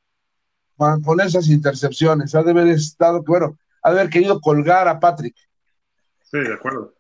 con 0.77 1.19
esas 1.23 1.49
intercepciones. 1.49 2.35
Ha 2.35 2.43
de 2.43 2.51
haber 2.51 2.69
estado, 2.69 3.23
bueno, 3.23 3.59
ha 3.83 3.95
de 3.95 4.01
haber 4.01 4.13
querido 4.13 4.43
colgar 4.43 4.89
a 4.89 5.01
Patrick. 5.01 5.37
Sí, 6.23 6.37
de 6.37 6.53
acuerdo. 6.53 6.93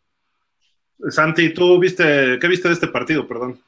Santi, 1.11 1.53
¿tú 1.53 1.79
viste, 1.79 2.39
qué 2.41 2.49
viste 2.49 2.69
de 2.69 2.75
este 2.75 2.89
partido, 2.89 3.29
perdón? 3.29 3.61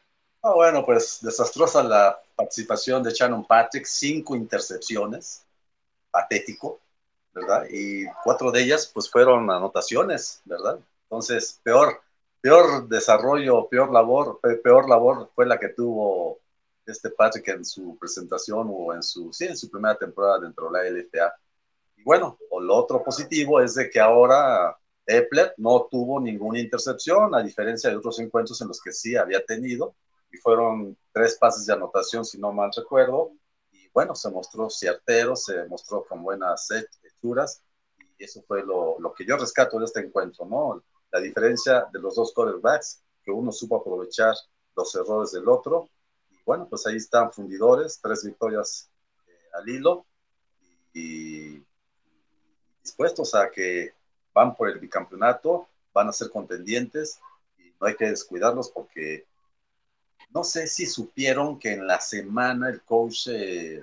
Ah, 0.42 0.52
bueno, 0.54 0.84
pues 0.84 1.18
desastrosa 1.20 1.82
la 1.82 2.20
participación 2.36 3.02
de 3.02 3.10
Shannon 3.10 3.44
Patrick, 3.44 3.84
cinco 3.86 4.36
intercepciones 4.36 5.44
patético, 6.10 6.80
¿verdad? 7.32 7.66
Y 7.70 8.06
cuatro 8.24 8.50
de 8.52 8.62
ellas 8.62 8.90
pues 8.92 9.10
fueron 9.10 9.50
anotaciones, 9.50 10.40
¿verdad? 10.44 10.78
Entonces, 11.04 11.60
peor, 11.62 12.00
peor 12.40 12.88
desarrollo, 12.88 13.68
peor 13.68 13.92
labor, 13.92 14.40
peor 14.62 14.88
labor 14.88 15.30
fue 15.34 15.46
la 15.46 15.58
que 15.58 15.70
tuvo 15.70 16.40
este 16.86 17.10
Patrick 17.10 17.48
en 17.48 17.64
su 17.64 17.96
presentación 17.98 18.68
o 18.70 18.94
en 18.94 19.02
su, 19.02 19.32
sí, 19.32 19.46
en 19.46 19.56
su 19.56 19.70
primera 19.70 19.96
temporada 19.98 20.40
dentro 20.40 20.70
de 20.70 20.72
la 20.72 20.86
LFA. 20.88 21.34
Y 21.96 22.02
bueno, 22.04 22.38
lo 22.60 22.76
otro 22.76 23.02
positivo 23.04 23.60
es 23.60 23.74
de 23.74 23.90
que 23.90 24.00
ahora 24.00 24.76
Epler 25.06 25.54
no 25.58 25.88
tuvo 25.90 26.20
ninguna 26.20 26.60
intercepción, 26.60 27.34
a 27.34 27.42
diferencia 27.42 27.90
de 27.90 27.96
otros 27.96 28.18
encuentros 28.20 28.60
en 28.62 28.68
los 28.68 28.80
que 28.80 28.92
sí 28.92 29.16
había 29.16 29.44
tenido, 29.44 29.94
y 30.30 30.36
fueron 30.38 30.96
tres 31.12 31.36
pases 31.38 31.66
de 31.66 31.72
anotación, 31.72 32.24
si 32.24 32.38
no 32.38 32.52
mal 32.52 32.70
recuerdo, 32.74 33.32
bueno, 33.92 34.14
se 34.14 34.30
mostró 34.30 34.70
certero, 34.70 35.34
se 35.34 35.66
mostró 35.66 36.04
con 36.04 36.22
buenas 36.22 36.68
hechuras 37.02 37.62
y 38.18 38.24
eso 38.24 38.42
fue 38.46 38.64
lo, 38.64 38.98
lo, 38.98 39.12
que 39.12 39.24
yo 39.24 39.36
rescato 39.36 39.78
de 39.78 39.86
este 39.86 40.00
encuentro, 40.00 40.44
¿no? 40.44 40.84
La 41.10 41.20
diferencia 41.20 41.86
de 41.92 41.98
los 41.98 42.14
dos 42.14 42.32
quarterbacks, 42.32 43.02
que 43.24 43.30
uno 43.30 43.50
supo 43.50 43.76
aprovechar 43.76 44.34
los 44.76 44.94
errores 44.94 45.32
del 45.32 45.48
otro 45.48 45.88
y 46.30 46.36
bueno, 46.44 46.68
pues 46.68 46.86
ahí 46.86 46.96
están 46.96 47.32
fundidores, 47.32 48.00
tres 48.00 48.24
victorias 48.24 48.90
eh, 49.26 49.32
al 49.54 49.68
hilo 49.68 50.06
y, 50.92 51.62
dispuestos 52.88 53.34
a 53.34 53.50
que 53.50 53.92
van 54.32 54.54
por 54.56 54.70
el 54.70 54.78
bicampeonato, 54.78 55.68
van 55.92 56.08
a 56.08 56.12
ser 56.12 56.30
contendientes 56.30 57.20
y 57.58 57.74
no 57.78 57.86
hay 57.86 57.96
que 57.96 58.06
descuidarlos 58.06 58.70
porque 58.70 59.26
no 60.30 60.44
sé 60.44 60.66
si 60.66 60.86
supieron 60.86 61.58
que 61.58 61.72
en 61.72 61.86
la 61.86 62.00
semana 62.00 62.68
el 62.68 62.82
coach 62.82 63.28
eh, 63.28 63.80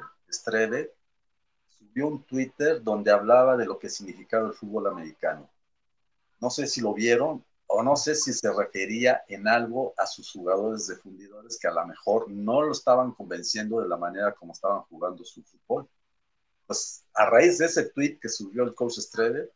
subió 1.67 2.07
un 2.07 2.23
Twitter 2.23 2.83
donde 2.83 3.11
hablaba 3.11 3.57
de 3.57 3.65
lo 3.65 3.79
que 3.79 3.89
significaba 3.89 4.47
el 4.47 4.53
fútbol 4.53 4.87
americano. 4.87 5.49
No 6.39 6.49
sé 6.49 6.67
si 6.67 6.81
lo 6.81 6.93
vieron 6.93 7.43
o 7.67 7.81
no 7.81 7.95
sé 7.95 8.15
si 8.15 8.33
se 8.33 8.53
refería 8.53 9.23
en 9.27 9.47
algo 9.47 9.93
a 9.97 10.05
sus 10.05 10.31
jugadores 10.31 10.87
de 10.87 10.95
fundidores 10.97 11.57
que 11.59 11.67
a 11.67 11.71
lo 11.73 11.85
mejor 11.87 12.29
no 12.29 12.61
lo 12.61 12.71
estaban 12.71 13.11
convenciendo 13.13 13.81
de 13.81 13.87
la 13.87 13.97
manera 13.97 14.33
como 14.33 14.53
estaban 14.53 14.81
jugando 14.83 15.23
su 15.23 15.41
fútbol. 15.43 15.89
Pues 16.67 17.03
a 17.13 17.25
raíz 17.25 17.57
de 17.57 17.65
ese 17.65 17.89
tweet 17.89 18.19
que 18.19 18.29
subió 18.29 18.63
el 18.63 18.75
coach 18.75 18.99
Strebe, 18.99 19.51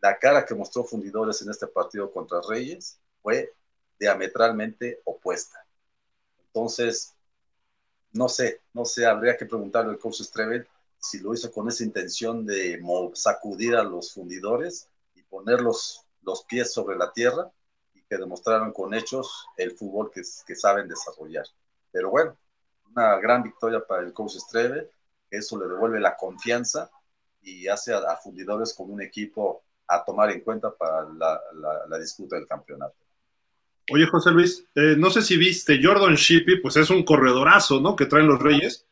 la 0.00 0.18
cara 0.18 0.44
que 0.44 0.54
mostró 0.54 0.84
fundidores 0.84 1.40
en 1.42 1.50
este 1.50 1.66
partido 1.68 2.10
contra 2.10 2.40
Reyes 2.48 2.98
fue 3.20 3.52
diametralmente 3.98 5.00
opuesta. 5.04 5.61
Entonces, 6.54 7.14
no 8.12 8.28
sé, 8.28 8.60
no 8.74 8.84
sé, 8.84 9.06
habría 9.06 9.38
que 9.38 9.46
preguntarle 9.46 9.92
al 9.92 9.98
coach 9.98 10.20
Strevel 10.20 10.68
si 10.98 11.18
lo 11.18 11.32
hizo 11.32 11.50
con 11.50 11.66
esa 11.68 11.82
intención 11.82 12.44
de 12.44 12.78
sacudir 13.14 13.74
a 13.74 13.82
los 13.82 14.12
fundidores 14.12 14.88
y 15.14 15.22
poner 15.22 15.62
los, 15.62 16.04
pies 16.46 16.72
sobre 16.72 16.96
la 16.96 17.10
tierra 17.10 17.50
y 17.94 18.02
que 18.02 18.18
demostraran 18.18 18.72
con 18.72 18.92
hechos 18.92 19.46
el 19.56 19.72
fútbol 19.72 20.10
que, 20.12 20.20
que 20.46 20.54
saben 20.54 20.88
desarrollar. 20.88 21.46
Pero 21.90 22.10
bueno, 22.10 22.36
una 22.90 23.16
gran 23.16 23.42
victoria 23.42 23.82
para 23.84 24.02
el 24.02 24.12
coach 24.12 24.36
Strevel, 24.36 24.90
eso 25.30 25.58
le 25.58 25.66
devuelve 25.66 26.00
la 26.00 26.16
confianza 26.16 26.90
y 27.40 27.66
hace 27.66 27.94
a, 27.94 28.16
fundidores 28.18 28.74
como 28.74 28.92
un 28.92 29.00
equipo 29.00 29.64
a 29.88 30.04
tomar 30.04 30.30
en 30.30 30.40
cuenta 30.42 30.70
para 30.70 31.08
la 31.88 31.98
disputa 31.98 32.36
del 32.36 32.46
campeonato. 32.46 33.01
Oye, 33.90 34.06
José 34.06 34.30
Luis, 34.30 34.66
eh, 34.74 34.94
no 34.96 35.10
sé 35.10 35.22
si 35.22 35.36
viste, 35.36 35.80
Jordan 35.82 36.14
Shippey, 36.14 36.60
pues 36.60 36.76
es 36.76 36.90
un 36.90 37.02
corredorazo, 37.02 37.80
¿no? 37.80 37.96
Que 37.96 38.06
traen 38.06 38.28
los 38.28 38.40
Reyes. 38.40 38.86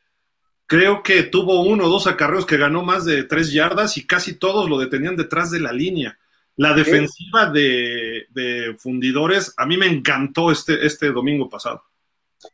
Creo 0.67 1.03
que 1.03 1.25
tuvo 1.25 1.63
uno 1.63 1.87
o 1.87 1.89
dos 1.89 2.07
acarreos 2.07 2.47
que 2.47 2.57
ganó 2.57 2.83
más 2.83 3.05
de 3.05 3.25
tres 3.25 3.53
yardas 3.53 3.97
y 3.97 4.07
casi 4.07 4.39
todos 4.39 4.69
lo 4.69 4.79
detenían 4.79 5.17
detrás 5.17 5.51
de 5.51 5.61
la 5.61 5.73
línea. 5.73 6.19
La 6.57 6.75
defensiva 6.75 7.47
de, 7.47 8.77
fundidores, 8.79 9.55
a 9.57 9.65
mí 9.65 9.77
me 9.77 9.87
encantó 9.87 10.51
este, 10.51 10.85
este 10.85 11.11
domingo 11.11 11.49
pasado. 11.49 11.83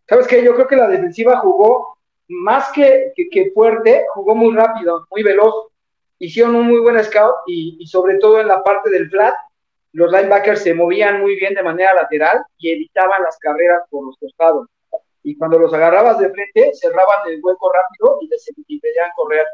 ¿Sabes 0.09 0.27
qué? 0.27 0.45
Yo 0.45 0.55
creo 0.55 0.67
que 0.67 0.77
la 0.77 0.89
defensiva 0.89 1.39
jugó 1.39 1.99
más 2.29 2.71
que, 2.73 3.13
que, 3.17 3.51
fuerte, 3.53 4.05
jugó 4.15 4.35
muy 4.35 4.55
rápido, 4.55 5.07
muy 5.11 5.23
veloz. 5.23 5.69
Hicieron 6.19 6.55
un 6.55 6.69
muy 6.69 6.81
buen 6.81 7.03
scout 7.03 7.35
y, 7.47 7.77
y 7.81 7.87
sobre 7.87 8.19
todo 8.19 8.41
en 8.41 8.49
la 8.49 8.63
parte 8.63 8.91
del 8.91 9.11
flat, 9.11 9.35
los 9.97 10.13
linebackers 10.13 10.63
se 10.63 10.75
movían 10.75 11.23
muy 11.23 11.37
bien 11.37 11.55
de 11.55 11.63
manera 11.63 11.95
lateral 11.95 12.45
y 12.59 12.71
evitaban 12.71 13.23
las 13.23 13.39
carreras 13.39 13.81
por 13.89 14.05
los 14.05 14.19
costados. 14.19 14.69
Y 15.23 15.39
cuando 15.39 15.59
los 15.59 15.73
agarrabas 15.73 16.19
de 16.19 16.29
frente, 16.29 16.73
cerraban 16.75 17.27
el 17.27 17.41
hueco 17.43 17.73
rápido 17.73 18.19
y 18.21 18.29
les 18.29 18.47
impedían 18.69 19.09
correr. 19.17 19.47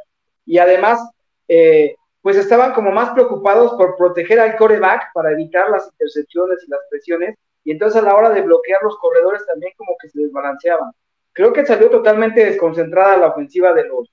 Y 0.44 0.58
además, 0.58 0.98
eh, 1.46 1.94
pues 2.22 2.36
estaban 2.36 2.72
como 2.72 2.90
más 2.90 3.10
preocupados 3.10 3.74
por 3.74 3.96
proteger 3.96 4.40
al 4.40 4.56
coreback 4.56 5.12
para 5.14 5.30
evitar 5.30 5.70
las 5.70 5.88
intercepciones 5.92 6.58
y 6.66 6.70
las 6.72 6.80
presiones. 6.90 7.36
Y 7.62 7.70
entonces 7.70 8.02
a 8.02 8.04
la 8.04 8.16
hora 8.16 8.30
de 8.30 8.42
bloquear 8.42 8.82
los 8.82 8.98
corredores 8.98 9.46
también 9.46 9.72
como 9.76 9.94
que 10.02 10.08
se 10.08 10.22
desbalanceaban. 10.22 10.90
Creo 11.32 11.52
que 11.52 11.64
salió 11.64 11.88
totalmente 11.88 12.44
desconcentrada 12.44 13.16
la 13.16 13.28
ofensiva 13.28 13.72
de 13.74 13.86
los, 13.86 14.10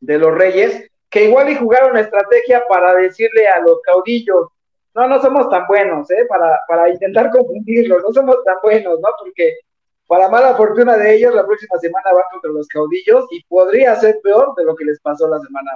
de 0.00 0.18
los 0.18 0.34
Reyes, 0.34 0.90
que 1.08 1.24
igual 1.24 1.48
y 1.48 1.56
jugaron 1.56 1.96
estrategia 1.96 2.68
para 2.68 2.94
decirle 2.94 3.48
a 3.48 3.60
los 3.60 3.80
caudillos, 3.80 4.48
no, 4.94 5.06
no 5.06 5.20
somos 5.20 5.48
tan 5.50 5.66
buenos, 5.66 6.10
¿eh? 6.10 6.26
Para, 6.28 6.60
para 6.66 6.88
intentar 6.88 7.30
confundirlos, 7.32 8.02
no 8.02 8.12
somos 8.12 8.42
tan 8.44 8.56
buenos, 8.62 8.98
¿no? 9.00 9.08
Porque 9.18 9.58
para 10.06 10.28
mala 10.28 10.54
fortuna 10.56 10.96
de 10.96 11.14
ellos, 11.14 11.34
la 11.34 11.46
próxima 11.46 11.78
semana 11.78 12.12
van 12.12 12.24
contra 12.32 12.50
los 12.50 12.66
caudillos 12.68 13.26
y 13.30 13.44
podría 13.44 13.94
ser 13.96 14.20
peor 14.22 14.54
de 14.56 14.64
lo 14.64 14.74
que 14.74 14.86
les 14.86 14.98
pasó 15.00 15.28
la 15.28 15.38
semana 15.38 15.70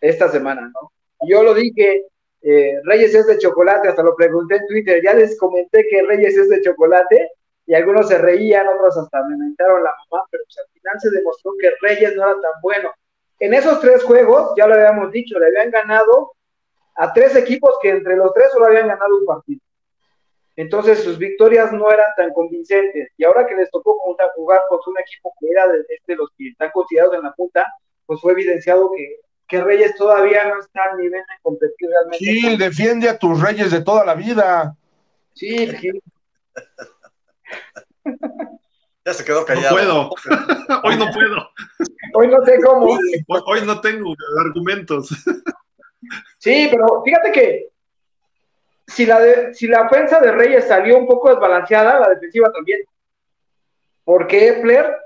esta 0.00 0.28
semana, 0.28 0.62
¿no? 0.74 0.92
Yo 1.28 1.44
lo 1.44 1.54
dije, 1.54 2.06
eh, 2.42 2.80
Reyes 2.82 3.14
es 3.14 3.26
de 3.28 3.38
chocolate, 3.38 3.88
hasta 3.88 4.02
lo 4.02 4.16
pregunté 4.16 4.56
en 4.56 4.66
Twitter, 4.66 5.00
ya 5.02 5.14
les 5.14 5.38
comenté 5.38 5.86
que 5.88 6.02
Reyes 6.02 6.36
es 6.36 6.48
de 6.48 6.60
chocolate 6.60 7.30
y 7.66 7.74
algunos 7.74 8.08
se 8.08 8.18
reían, 8.18 8.66
otros 8.66 8.98
hasta 8.98 9.22
me 9.28 9.36
mentaron 9.36 9.84
la 9.84 9.94
mamá, 10.10 10.24
pero 10.28 10.42
pues, 10.44 10.58
al 10.58 10.72
final 10.72 11.00
se 11.00 11.10
demostró 11.10 11.52
que 11.60 11.70
Reyes 11.80 12.16
no 12.16 12.24
era 12.24 12.40
tan 12.40 12.60
bueno. 12.60 12.90
En 13.38 13.54
esos 13.54 13.80
tres 13.80 14.02
juegos, 14.02 14.52
ya 14.56 14.66
lo 14.66 14.74
habíamos 14.74 15.12
dicho, 15.12 15.38
le 15.38 15.46
habían 15.46 15.70
ganado 15.70 16.32
a 16.94 17.12
tres 17.12 17.36
equipos 17.36 17.74
que 17.80 17.90
entre 17.90 18.16
los 18.16 18.32
tres 18.34 18.48
solo 18.52 18.66
habían 18.66 18.88
ganado 18.88 19.16
un 19.16 19.26
partido. 19.26 19.60
Entonces 20.56 21.02
sus 21.02 21.18
victorias 21.18 21.72
no 21.72 21.90
eran 21.90 22.10
tan 22.16 22.32
convincentes. 22.32 23.10
Y 23.16 23.24
ahora 23.24 23.46
que 23.46 23.56
les 23.56 23.70
tocó 23.70 23.98
jugar 24.34 24.60
contra 24.68 24.90
un 24.90 24.98
equipo 24.98 25.32
que 25.40 25.48
era 25.50 25.66
de, 25.68 25.84
de 26.06 26.16
los 26.16 26.28
que 26.36 26.48
están 26.48 26.70
considerados 26.72 27.14
en 27.14 27.22
la 27.22 27.32
punta, 27.32 27.66
pues 28.04 28.20
fue 28.20 28.32
evidenciado 28.32 28.90
que, 28.94 29.16
que 29.48 29.62
Reyes 29.62 29.94
todavía 29.96 30.48
no 30.48 30.60
está 30.60 30.84
al 30.90 30.98
nivel 30.98 31.20
de 31.20 31.42
competir 31.42 31.88
realmente. 31.88 32.18
Sí, 32.18 32.56
defiende 32.56 33.08
a 33.08 33.18
tus 33.18 33.40
Reyes 33.40 33.70
de 33.70 33.82
toda 33.82 34.04
la 34.04 34.14
vida. 34.14 34.76
Sí, 35.34 35.66
sí. 35.68 35.90
Ya 39.04 39.12
se 39.12 39.24
quedó 39.24 39.44
callado. 39.44 39.70
No 39.70 40.10
puedo. 40.10 40.10
Hoy 40.84 40.96
no 40.96 41.10
puedo. 41.10 41.50
Hoy 42.14 42.28
no 42.28 42.44
sé 42.44 42.56
cómo. 42.64 42.86
Hoy, 42.86 43.42
hoy 43.46 43.60
no 43.66 43.80
tengo 43.80 44.14
argumentos. 44.38 45.08
Sí, 46.38 46.68
pero 46.70 47.02
fíjate 47.04 47.32
que 47.32 47.68
si 48.86 49.06
la, 49.06 49.52
si 49.54 49.66
la 49.66 49.82
ofensa 49.82 50.20
de 50.20 50.32
Reyes 50.32 50.66
salió 50.66 50.98
un 50.98 51.06
poco 51.06 51.30
desbalanceada, 51.30 52.00
la 52.00 52.08
defensiva 52.08 52.52
también. 52.52 52.80
Porque 54.04 54.48
Epler 54.48 54.96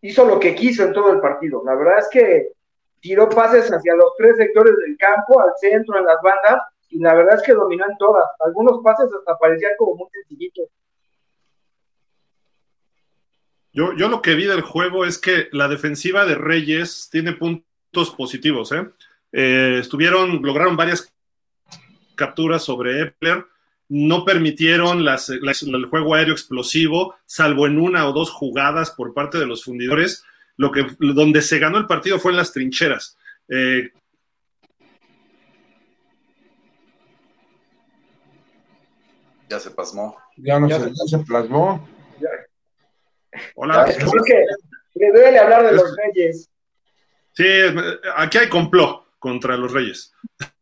hizo 0.00 0.24
lo 0.24 0.40
que 0.40 0.54
quiso 0.54 0.84
en 0.84 0.92
todo 0.92 1.12
el 1.12 1.20
partido. 1.20 1.62
La 1.64 1.74
verdad 1.74 1.98
es 1.98 2.08
que 2.10 2.52
tiró 3.00 3.28
pases 3.28 3.70
hacia 3.70 3.94
los 3.94 4.12
tres 4.16 4.36
sectores 4.36 4.76
del 4.78 4.96
campo, 4.96 5.40
al 5.40 5.52
centro, 5.58 5.98
en 5.98 6.06
las 6.06 6.20
bandas, 6.22 6.62
y 6.88 6.98
la 6.98 7.14
verdad 7.14 7.36
es 7.36 7.42
que 7.42 7.52
dominó 7.52 7.84
en 7.84 7.96
todas. 7.98 8.24
Algunos 8.40 8.82
pases 8.82 9.10
hasta 9.12 9.36
parecían 9.36 9.72
como 9.76 9.96
muy 9.96 10.08
sencillitos. 10.10 10.68
Yo, 13.72 13.92
yo 13.94 14.08
lo 14.08 14.22
que 14.22 14.34
vi 14.34 14.46
del 14.46 14.62
juego 14.62 15.04
es 15.04 15.18
que 15.18 15.48
la 15.52 15.68
defensiva 15.68 16.24
de 16.24 16.36
Reyes 16.36 17.08
tiene 17.10 17.32
puntos 17.32 18.10
positivos. 18.16 18.72
¿eh? 18.72 18.88
Eh, 19.36 19.78
estuvieron, 19.80 20.42
lograron 20.42 20.76
varias 20.76 21.12
capturas 22.14 22.62
sobre 22.62 23.02
Epler, 23.02 23.44
no 23.88 24.24
permitieron 24.24 25.04
las, 25.04 25.28
las, 25.28 25.62
el 25.64 25.86
juego 25.86 26.14
aéreo 26.14 26.32
explosivo, 26.32 27.16
salvo 27.26 27.66
en 27.66 27.80
una 27.80 28.06
o 28.08 28.12
dos 28.12 28.30
jugadas 28.30 28.92
por 28.92 29.12
parte 29.12 29.38
de 29.38 29.46
los 29.46 29.64
fundidores. 29.64 30.22
Lo 30.56 30.70
que, 30.70 30.86
donde 31.00 31.42
se 31.42 31.58
ganó 31.58 31.78
el 31.78 31.86
partido 31.86 32.20
fue 32.20 32.30
en 32.30 32.36
las 32.36 32.52
trincheras. 32.52 33.18
Eh, 33.48 33.90
ya 39.50 39.58
se 39.58 39.72
pasmó. 39.72 40.16
Ya 40.36 40.60
no 40.60 40.68
ya 40.68 40.78
se, 40.78 41.18
plasmó. 41.18 41.88
Ya. 42.20 42.28
Hola. 43.56 43.86
Es 43.86 43.96
que 43.98 44.44
le 44.94 45.10
duele 45.10 45.38
hablar 45.40 45.66
de 45.66 45.72
los 45.72 45.96
reyes. 45.96 46.48
Sí, 47.32 47.44
aquí 48.16 48.38
hay 48.38 48.48
complot 48.48 49.03
contra 49.24 49.56
los 49.56 49.72
reyes. 49.72 50.12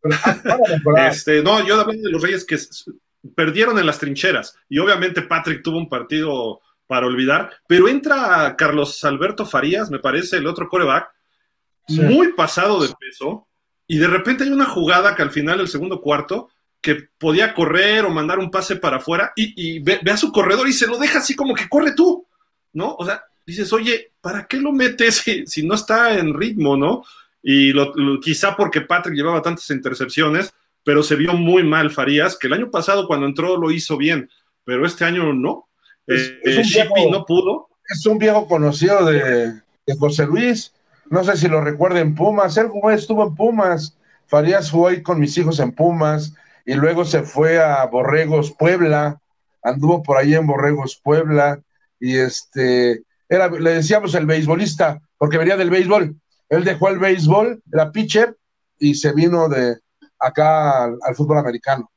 este, 1.10 1.43
no, 1.43 1.66
yo 1.66 1.80
hablando 1.80 2.05
de 2.05 2.12
los 2.12 2.22
reyes 2.22 2.44
que 2.44 2.56
perdieron 3.34 3.76
en 3.76 3.86
las 3.86 3.98
trincheras 3.98 4.55
y 4.68 4.78
obviamente 4.78 5.22
Patrick 5.22 5.64
tuvo 5.64 5.78
un 5.78 5.89
partido 5.89 6.60
para 6.86 7.09
olvidar, 7.09 7.51
pero 7.66 7.89
entra 7.89 8.55
Carlos 8.56 9.02
Alberto 9.02 9.44
Farías, 9.44 9.90
me 9.90 9.98
parece, 9.98 10.36
el 10.36 10.47
otro 10.47 10.68
coreback, 10.68 11.10
sí. 11.89 12.01
muy 12.02 12.34
pasado 12.34 12.80
de 12.80 12.94
peso 12.94 13.48
y 13.89 13.98
de 13.98 14.06
repente 14.06 14.44
hay 14.44 14.51
una 14.51 14.66
jugada 14.66 15.16
que 15.16 15.22
al 15.22 15.32
final 15.32 15.59
del 15.59 15.66
segundo 15.66 16.01
cuarto 16.01 16.48
que 16.80 17.09
podía 17.18 17.55
correr 17.55 18.05
o 18.05 18.10
mandar 18.10 18.39
un 18.39 18.48
pase 18.48 18.76
para 18.76 18.98
afuera 18.98 19.32
y, 19.34 19.55
y 19.56 19.80
ve, 19.80 19.98
ve, 20.05 20.12
a 20.12 20.16
su 20.16 20.30
corredor 20.30 20.68
y 20.68 20.72
se 20.72 20.86
lo 20.86 20.98
deja 20.98 21.18
así 21.18 21.34
como 21.34 21.52
que 21.52 21.68
corre 21.68 21.97
tú, 21.97 22.28
¿no? 22.74 22.94
O 22.94 23.05
sea, 23.05 23.24
dices, 23.44 23.72
oye, 23.72 24.12
¿para 24.20 24.47
qué 24.47 24.59
lo 24.59 24.70
metes 24.70 25.16
si, 25.16 25.48
si 25.48 25.66
no 25.66 25.74
está 25.74 26.16
en 26.16 26.32
ritmo, 26.32 26.76
no? 26.76 27.02
Y 27.43 27.73
lo, 27.73 27.93
lo, 27.94 28.20
quizá 28.20 28.56
porque 28.56 28.82
Patrick 28.82 29.16
llevaba 29.16 29.43
tantas 29.43 29.69
intercepciones, 29.70 30.55
pero 30.85 31.02
se 31.02 31.16
vio 31.16 31.32
muy 31.35 31.62
mal 31.62 31.90
Farías, 31.90 32.36
que 32.36 32.47
el 32.47 32.52
año 32.52 32.70
pasado 32.70 33.06
cuando 33.06 33.27
entró 33.27 33.56
lo 33.56 33.70
hizo 33.70 33.97
bien, 33.97 34.31
pero 34.64 34.86
este 34.86 35.05
año 35.05 35.32
no. 35.32 35.69
Es, 36.06 36.35
eh, 36.44 36.62
viejo, 36.62 37.10
no 37.10 37.24
pudo. 37.24 37.69
Es 37.89 38.05
un 38.06 38.19
viejo 38.19 38.47
conocido 38.47 39.05
de, 39.05 39.52
de, 39.86 39.97
José 39.98 40.27
Luis, 40.27 40.73
no 41.10 41.24
sé 41.24 41.36
si 41.36 41.48
lo 41.48 41.60
recuerden 41.60 42.14
Pumas, 42.14 42.56
él 42.56 42.69
estuvo 42.93 43.27
en 43.27 43.35
Pumas, 43.35 43.97
Farías 44.27 44.70
jugó 44.70 44.89
ahí 44.89 45.02
con 45.02 45.20
mis 45.20 45.36
hijos 45.36 45.60
en 45.60 45.73
Pumas, 45.73 46.35
y 46.64 46.74
luego 46.74 47.05
se 47.05 47.23
fue 47.23 47.60
a 47.60 47.85
Borregos 47.86 48.52
Puebla, 48.52 49.20
anduvo 49.62 50.02
por 50.02 50.16
ahí 50.16 50.35
en 50.35 50.47
Borregos 50.47 51.01
Puebla, 51.02 51.60
y 52.01 52.16
este, 52.16 53.02
era, 53.28 53.48
le 53.48 53.74
decíamos 53.74 54.14
el 54.14 54.27
beisbolista, 54.27 55.01
porque 55.19 55.39
venía 55.39 55.56
del 55.56 55.70
béisbol, 55.70 56.16
él 56.53 56.65
dejó 56.65 56.91
el 56.91 56.99
béisbol, 56.99 57.62
era 57.73 57.91
pitcher, 57.91 58.37
y 58.79 58.95
se 58.95 59.12
vino 59.15 59.49
de 59.49 59.79
acá 60.19 60.85
al, 60.85 60.99
al 61.03 61.15
fútbol 61.15 61.39
americano. 61.39 61.91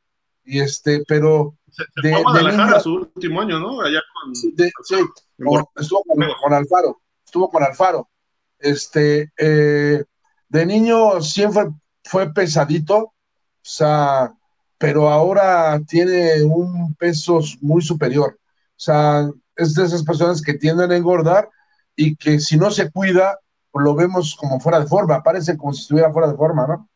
Y 0.45 0.61
este, 0.61 1.03
pero 1.05 1.57
se, 1.69 1.83
se 1.83 2.07
de, 2.07 2.11
fue 2.11 2.19
a 2.19 2.23
Guadalajara 2.23 2.79
su 2.79 2.93
último 2.95 3.41
año, 3.41 3.59
¿no? 3.59 3.81
Allá 3.81 3.99
con, 4.13 4.31
de, 4.55 4.71
sí, 4.83 4.95
con, 5.43 5.65
estuvo 5.75 6.03
con, 6.03 6.25
con, 6.41 6.53
Alfaro, 6.53 7.01
estuvo 7.25 7.49
con 7.49 7.63
Alfaro. 7.63 8.09
Este, 8.57 9.29
eh, 9.37 10.01
de 10.47 10.65
niño 10.65 11.21
siempre 11.21 11.65
fue 12.05 12.31
pesadito, 12.31 12.97
o 12.97 13.13
sea, 13.61 14.33
pero 14.77 15.09
ahora 15.09 15.81
tiene 15.85 16.41
un 16.43 16.95
peso 16.95 17.41
muy 17.59 17.81
superior. 17.81 18.39
O 18.39 18.79
sea, 18.79 19.29
es 19.57 19.73
de 19.73 19.83
esas 19.83 20.03
personas 20.03 20.41
que 20.41 20.53
tienden 20.53 20.93
a 20.93 20.95
engordar 20.95 21.49
y 21.93 22.15
que 22.15 22.39
si 22.39 22.55
no 22.55 22.71
se 22.71 22.89
cuida, 22.89 23.37
lo 23.81 23.95
vemos 23.95 24.35
como 24.35 24.59
fuera 24.59 24.79
de 24.79 24.87
forma, 24.87 25.23
parece 25.23 25.57
como 25.57 25.73
si 25.73 25.81
estuviera 25.81 26.11
fuera 26.11 26.29
de 26.29 26.37
forma, 26.37 26.67
¿no? 26.67 26.89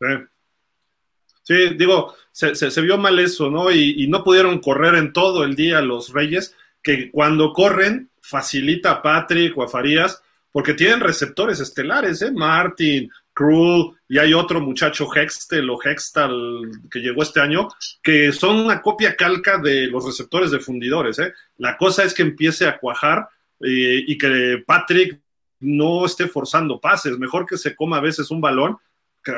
Sí. 0.00 0.26
Sí, 1.46 1.74
digo, 1.78 2.12
se, 2.32 2.56
se, 2.56 2.80
vio 2.80 2.98
mal 2.98 3.20
eso, 3.20 3.48
¿no? 3.48 3.70
Y, 3.70 4.08
no 4.08 4.24
pudieron 4.24 4.58
correr 4.58 4.96
en 4.96 5.12
todo 5.12 5.44
el 5.44 5.54
día 5.54 5.80
los 5.80 6.12
Reyes, 6.12 6.56
que 6.82 7.08
cuando 7.12 7.52
corren 7.52 8.10
facilita 8.20 8.90
a 8.90 9.02
Patrick 9.02 9.56
o 9.56 9.62
a 9.62 9.68
Farías, 9.68 10.20
porque 10.50 10.74
tienen 10.74 10.98
receptores 10.98 11.60
estelares, 11.60 12.20
¿eh? 12.22 12.32
Martin, 12.32 13.08
Krul, 13.32 13.94
y 14.08 14.18
hay 14.18 14.34
otro 14.34 14.60
muchacho 14.60 15.06
Hextel 15.14 15.70
o 15.70 15.78
Hextal 15.80 16.70
que 16.90 16.98
llegó 16.98 17.22
este 17.22 17.40
año, 17.40 17.68
que 18.02 18.32
son 18.32 18.56
una 18.56 18.82
copia 18.82 19.14
calca 19.14 19.58
de 19.58 19.86
los 19.86 20.04
receptores 20.04 20.50
de 20.50 20.58
fundidores, 20.58 21.20
¿eh? 21.20 21.32
La 21.58 21.76
cosa 21.76 22.02
es 22.02 22.12
que 22.12 22.22
empiece 22.22 22.66
a 22.66 22.76
cuajar 22.76 23.28
eh, 23.60 24.02
y 24.04 24.18
que 24.18 24.64
Patrick 24.66 25.20
no 25.60 26.04
esté 26.04 26.28
forzando 26.28 26.80
pases, 26.80 27.18
mejor 27.18 27.46
que 27.46 27.56
se 27.56 27.74
coma 27.74 27.98
a 27.98 28.00
veces 28.00 28.30
un 28.30 28.40
balón 28.40 28.78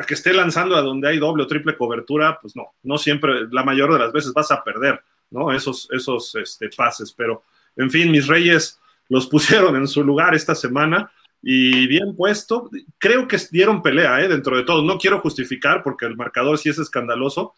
que 0.06 0.14
esté 0.14 0.34
lanzando 0.34 0.76
a 0.76 0.82
donde 0.82 1.08
hay 1.08 1.18
doble 1.18 1.44
o 1.44 1.46
triple 1.46 1.76
cobertura, 1.76 2.38
pues 2.40 2.54
no, 2.54 2.74
no 2.82 2.98
siempre, 2.98 3.46
la 3.50 3.64
mayor 3.64 3.92
de 3.92 3.98
las 3.98 4.12
veces 4.12 4.34
vas 4.34 4.50
a 4.50 4.62
perder, 4.62 5.00
¿no? 5.30 5.50
Esos, 5.50 5.88
esos 5.90 6.34
este, 6.34 6.68
pases, 6.76 7.12
pero 7.12 7.42
en 7.76 7.90
fin, 7.90 8.10
mis 8.10 8.26
reyes 8.26 8.78
los 9.08 9.26
pusieron 9.30 9.76
en 9.76 9.88
su 9.88 10.04
lugar 10.04 10.34
esta 10.34 10.54
semana 10.54 11.10
y 11.40 11.86
bien 11.86 12.14
puesto, 12.16 12.68
creo 12.98 13.26
que 13.26 13.38
dieron 13.50 13.80
pelea, 13.80 14.20
¿eh? 14.20 14.28
Dentro 14.28 14.56
de 14.56 14.64
todo, 14.64 14.82
no 14.82 14.98
quiero 14.98 15.20
justificar 15.20 15.82
porque 15.82 16.04
el 16.04 16.16
marcador 16.16 16.58
sí 16.58 16.68
es 16.68 16.78
escandaloso, 16.78 17.54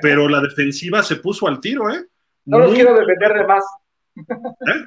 pero 0.00 0.28
la 0.28 0.40
defensiva 0.40 1.02
se 1.02 1.16
puso 1.16 1.48
al 1.48 1.60
tiro, 1.60 1.90
¿eh? 1.90 2.06
No 2.46 2.60
los 2.60 2.68
Muy... 2.68 2.76
quiero 2.76 2.94
defender 2.94 3.34
de 3.34 3.46
más. 3.46 3.64
¿Eh? 4.16 4.86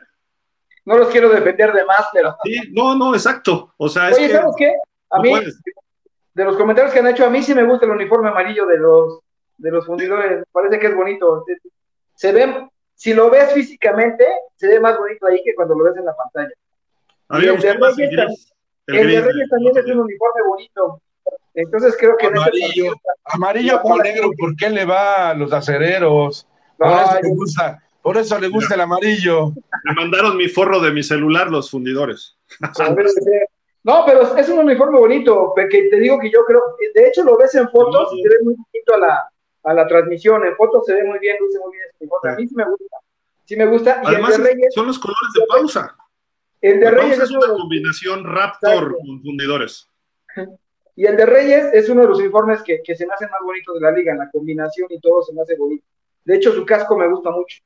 No 0.88 0.98
los 0.98 1.10
quiero 1.10 1.30
defender 1.30 1.74
de 1.74 1.86
más, 1.86 2.08
pero... 2.14 2.36
Sí, 2.44 2.60
no, 2.72 2.96
no, 2.96 3.14
exacto. 3.14 3.74
O 3.78 3.90
sea, 3.90 4.08
Oye, 4.08 4.26
es 4.26 4.32
¿sabes 4.32 4.56
que 4.58 4.66
qué? 4.66 4.76
A 5.10 5.20
mí, 5.20 5.30
puedes 5.30 5.62
de 6.38 6.46
los 6.46 6.56
comentarios 6.56 6.94
que 6.94 7.00
han 7.00 7.08
hecho, 7.08 7.26
a 7.26 7.32
mí 7.32 7.42
sí 7.42 7.56
me 7.56 7.64
gusta 7.64 7.88
el 7.88 7.94
uniforme 7.94 8.30
amarillo 8.30 8.68
de 8.68 8.78
los, 8.78 9.22
de 9.58 9.72
los 9.72 9.88
fundidores, 9.88 10.46
parece 10.52 10.78
que 10.78 10.86
es 10.86 10.96
bonito. 10.96 11.44
Se 12.14 12.32
ve, 12.32 12.70
si 12.94 13.16
lo 13.16 13.32
ves 13.32 13.54
físicamente, 13.54 14.24
se 14.56 14.68
ve 14.68 14.80
más 14.80 15.00
bonito 15.00 15.26
ahí 15.26 15.42
que 15.44 15.56
cuando 15.56 15.74
lo 15.74 15.86
ves 15.86 15.98
en 15.98 16.06
la 16.06 16.16
pantalla. 16.16 16.54
A 17.30 17.40
y 17.40 17.48
el 17.48 17.60
de 17.60 17.74
Reyes, 17.74 17.98
el 17.98 18.16
también, 18.16 18.38
el 18.86 19.08
de 19.08 19.22
Reyes 19.22 19.50
también 19.50 19.78
es 19.78 19.86
un 19.86 20.00
uniforme 20.00 20.42
bonito. 20.48 21.02
Entonces 21.56 21.98
creo 22.00 22.16
que 22.18 22.28
amarillo, 22.28 22.94
amarillo 23.26 23.82
con 23.82 23.98
negro, 23.98 24.30
¿por 24.38 24.56
qué 24.56 24.70
le 24.70 24.86
va 24.86 25.32
a 25.32 25.34
los 25.34 25.52
acereros? 25.52 26.48
Por, 26.78 26.88
no, 26.88 27.02
eso, 27.02 27.20
le 27.20 27.30
gusta, 27.30 27.82
por 28.08 28.18
eso 28.18 28.40
le 28.40 28.48
gusta 28.48 28.76
el 28.76 28.80
amarillo. 28.80 29.52
Me 29.84 29.94
mandaron 29.94 30.38
mi 30.38 30.48
forro 30.48 30.80
de 30.80 30.92
mi 30.92 31.04
celular 31.04 31.52
los 31.52 31.70
fundidores. 31.70 32.38
No, 33.84 34.04
pero 34.06 34.38
es 34.38 34.48
un 34.48 34.60
uniforme 34.60 34.98
bonito, 34.98 35.52
porque 35.54 35.90
te 35.90 36.00
digo 36.00 36.18
que 36.18 36.32
yo 36.32 36.46
creo, 36.46 36.62
de 36.94 37.08
hecho 37.08 37.26
lo 37.26 37.38
ves 37.38 37.54
en 37.56 37.70
fotos 37.70 38.14
y 38.14 38.22
se 38.22 38.30
ve 38.30 38.36
muy 38.44 38.54
bonito 38.54 38.96
a 38.96 38.98
la, 38.98 39.30
a 39.64 39.74
la 39.74 39.88
transmisión, 39.88 40.46
en 40.46 40.56
fotos 40.56 40.86
se 40.86 40.94
ve 40.94 41.04
muy 41.04 41.20
bien, 41.20 41.36
luce 41.40 41.60
muy 41.60 41.72
bien 41.74 41.84
este 41.90 42.06
uniforme, 42.06 42.32
a 42.32 42.36
mí 42.36 42.48
sí 42.48 42.56
me 42.56 42.66
gusta, 42.66 42.98
sí 43.44 43.56
me 43.58 43.66
gusta. 43.66 44.02
Y 44.04 44.08
Además, 44.08 44.36
el 44.36 44.44
de 44.44 44.50
Reyes, 44.52 44.74
son 44.74 44.88
los 44.88 45.00
colores 45.00 45.34
de 45.36 45.46
pausa. 45.48 45.98
El 46.62 46.80
de 46.80 46.92
Reyes 46.92 47.20
es 47.20 47.32
una 47.32 47.48
combinación 47.48 48.24
Raptor 48.24 48.98
con 48.98 49.22
fundidores. 49.22 49.90
Y 50.96 51.06
el 51.06 51.18
de 51.18 51.26
Reyes 51.26 51.74
es 51.74 51.90
uno 51.90 52.04
de 52.04 52.08
los 52.08 52.22
informes 52.22 52.64
que, 52.64 52.82
se 52.84 53.06
me 53.06 53.14
hacen 53.14 53.30
más 53.30 53.42
bonitos 53.44 53.76
de 53.76 53.82
la 53.82 53.92
liga, 53.92 54.14
en 54.14 54.20
la 54.20 54.30
combinación 54.32 54.88
y 54.92 55.00
todo 55.00 55.22
se 55.24 55.34
me 55.34 55.42
hace 55.42 55.58
bonito. 55.58 55.86
De 56.26 56.36
hecho, 56.36 56.54
su 56.54 56.66
casco 56.66 56.98
me 56.98 57.08
gusta 57.08 57.32
mucho. 57.32 57.60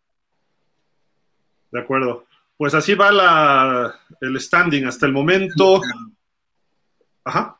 De 1.71 1.79
acuerdo. 1.79 2.25
Pues 2.57 2.73
así 2.73 2.93
va 2.93 3.11
la, 3.11 3.99
el 4.19 4.39
standing 4.39 4.85
hasta 4.85 5.05
el 5.05 5.13
momento. 5.13 5.81
Ajá. 7.23 7.59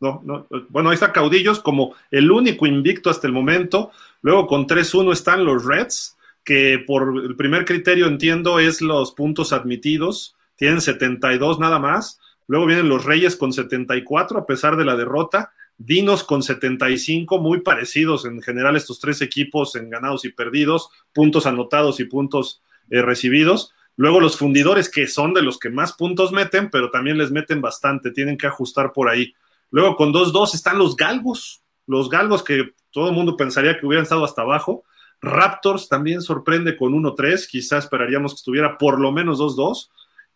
No, 0.00 0.22
no. 0.24 0.46
Bueno, 0.68 0.90
ahí 0.90 0.94
está 0.94 1.12
Caudillos 1.12 1.60
como 1.60 1.94
el 2.10 2.30
único 2.30 2.66
invicto 2.66 3.10
hasta 3.10 3.26
el 3.26 3.32
momento. 3.32 3.90
Luego 4.22 4.46
con 4.46 4.66
3-1 4.66 5.12
están 5.12 5.44
los 5.44 5.64
Reds, 5.64 6.16
que 6.44 6.82
por 6.86 7.24
el 7.24 7.34
primer 7.36 7.64
criterio 7.64 8.06
entiendo 8.06 8.60
es 8.60 8.80
los 8.80 9.12
puntos 9.12 9.52
admitidos. 9.52 10.36
Tienen 10.56 10.80
72 10.80 11.58
nada 11.58 11.78
más. 11.78 12.20
Luego 12.46 12.66
vienen 12.66 12.88
los 12.88 13.04
Reyes 13.04 13.36
con 13.36 13.52
74 13.52 14.38
a 14.38 14.46
pesar 14.46 14.76
de 14.76 14.84
la 14.84 14.96
derrota. 14.96 15.52
Dinos 15.78 16.24
con 16.24 16.42
75, 16.42 17.38
muy 17.38 17.60
parecidos 17.60 18.24
en 18.24 18.42
general 18.42 18.74
estos 18.74 18.98
tres 18.98 19.22
equipos 19.22 19.76
en 19.76 19.88
ganados 19.88 20.24
y 20.24 20.30
perdidos, 20.30 20.90
puntos 21.12 21.46
anotados 21.46 22.00
y 22.00 22.04
puntos 22.04 22.62
eh, 22.90 23.00
recibidos. 23.00 23.72
Luego 23.94 24.20
los 24.20 24.36
fundidores, 24.36 24.90
que 24.90 25.06
son 25.06 25.34
de 25.34 25.42
los 25.42 25.58
que 25.58 25.70
más 25.70 25.92
puntos 25.92 26.32
meten, 26.32 26.68
pero 26.70 26.90
también 26.90 27.16
les 27.16 27.30
meten 27.30 27.60
bastante, 27.60 28.10
tienen 28.10 28.36
que 28.36 28.48
ajustar 28.48 28.92
por 28.92 29.08
ahí. 29.08 29.34
Luego 29.70 29.94
con 29.94 30.12
2-2 30.12 30.54
están 30.54 30.78
los 30.78 30.96
galgos, 30.96 31.62
los 31.86 32.08
galgos 32.10 32.42
que 32.42 32.72
todo 32.90 33.08
el 33.08 33.14
mundo 33.14 33.36
pensaría 33.36 33.78
que 33.78 33.86
hubieran 33.86 34.02
estado 34.02 34.24
hasta 34.24 34.42
abajo. 34.42 34.84
Raptors 35.20 35.88
también 35.88 36.22
sorprende 36.22 36.76
con 36.76 36.92
1-3, 36.92 37.46
quizás 37.46 37.84
esperaríamos 37.84 38.32
que 38.32 38.38
estuviera 38.38 38.78
por 38.78 39.00
lo 39.00 39.12
menos 39.12 39.38
2-2. 39.38 39.90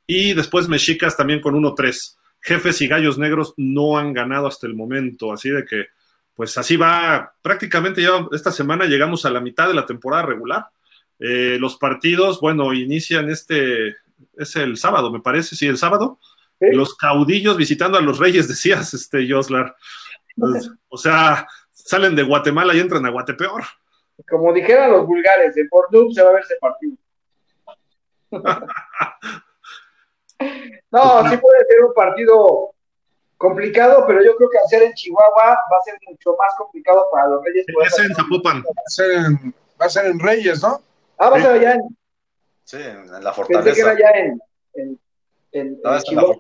Y 0.07 0.35
después 0.35 0.69
Mexicas 0.69 1.17
también 1.17 1.41
con 1.41 1.55
1-3. 1.55 2.17
Jefes 2.43 2.81
y 2.83 2.89
Gallos 2.89 3.19
Negros 3.19 3.55
no 3.57 3.97
han 3.97 4.13
ganado 4.13 4.49
hasta 4.49 4.67
el 4.67 4.75
momento, 4.75 5.33
así 5.33 5.49
de 5.49 5.65
que, 5.65 5.87
pues 6.35 6.59
así 6.59 6.77
va. 6.77 7.35
Prácticamente 7.41 8.03
ya 8.03 8.27
esta 8.33 8.51
semana 8.51 8.85
llegamos 8.87 9.25
a 9.25 9.31
la 9.31 9.41
mitad 9.41 9.69
de 9.69 9.75
la 9.75 9.87
temporada 9.87 10.25
regular. 10.25 10.67
Eh, 11.21 11.57
los 11.61 11.77
partidos, 11.77 12.41
bueno, 12.41 12.75
inician 12.75 13.31
este, 13.31 13.97
es 14.37 14.57
el 14.57 14.77
sábado, 14.77 15.13
me 15.13 15.21
parece, 15.21 15.55
sí, 15.55 15.67
el 15.67 15.79
sábado. 15.79 16.19
Los 16.59 16.97
caudillos 16.97 17.57
visitando 17.57 17.97
a 17.97 18.03
los 18.03 18.19
reyes, 18.19 18.49
decías, 18.49 18.93
este, 18.93 19.31
Joslar. 19.31 19.77
Pues, 20.37 20.71
o 20.89 20.99
sea, 20.99 21.47
salen 21.71 22.17
de 22.17 22.25
Guatemala 22.25 22.75
y 22.75 22.81
entran 22.81 23.07
a 23.07 23.11
Guatepeor. 23.11 23.63
Como 24.29 24.53
dijeran 24.53 24.91
los 24.93 25.07
vulgares, 25.07 25.55
de 25.55 25.65
por 25.67 25.87
se 26.13 26.23
va 26.23 26.31
a 26.31 26.33
ver 26.33 26.43
ese 26.43 26.55
partido. 26.61 26.97
no, 30.91 31.31
sí 31.31 31.37
puede 31.37 31.65
ser 31.69 31.85
un 31.85 31.95
partido 31.95 32.73
complicado, 33.37 34.05
pero 34.07 34.23
yo 34.25 34.37
creo 34.37 34.51
que 34.51 34.59
hacer 34.59 34.83
en 34.85 34.93
Chihuahua 34.95 35.47
va 35.47 35.79
a 35.79 35.83
ser 35.85 35.95
mucho 36.09 36.37
más 36.39 36.55
complicado 36.57 37.07
para 37.11 37.29
los 37.29 37.45
Reyes. 37.45 37.67
Va 37.79 37.87
a 37.87 37.91
ser 37.91 38.05
en 38.07 38.15
Zapopan. 38.15 38.63
Va 38.63 39.87
a 39.87 39.89
ser 39.89 40.07
en, 40.07 40.21
Reyes, 40.21 40.63
¿no? 40.63 40.81
Ah, 41.19 41.29
va 41.29 41.39
a 41.39 41.41
ser 41.41 41.51
allá 41.51 41.75
en. 41.75 41.99
Sí, 42.65 42.79
en 42.79 43.25
la 43.25 43.33
fortaleza. 43.33 43.65
Pensé 43.65 43.75
que 43.75 43.81
era 43.81 43.91
allá 43.91 44.11
en, 44.21 44.43
en, 44.75 45.01
en, 45.53 45.81
Chihuahua. 46.03 46.37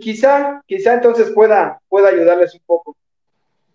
Quizá, 0.00 0.62
quizá 0.66 0.94
entonces 0.94 1.30
pueda, 1.30 1.80
pueda 1.88 2.08
ayudarles 2.08 2.54
un 2.54 2.62
poco 2.66 2.96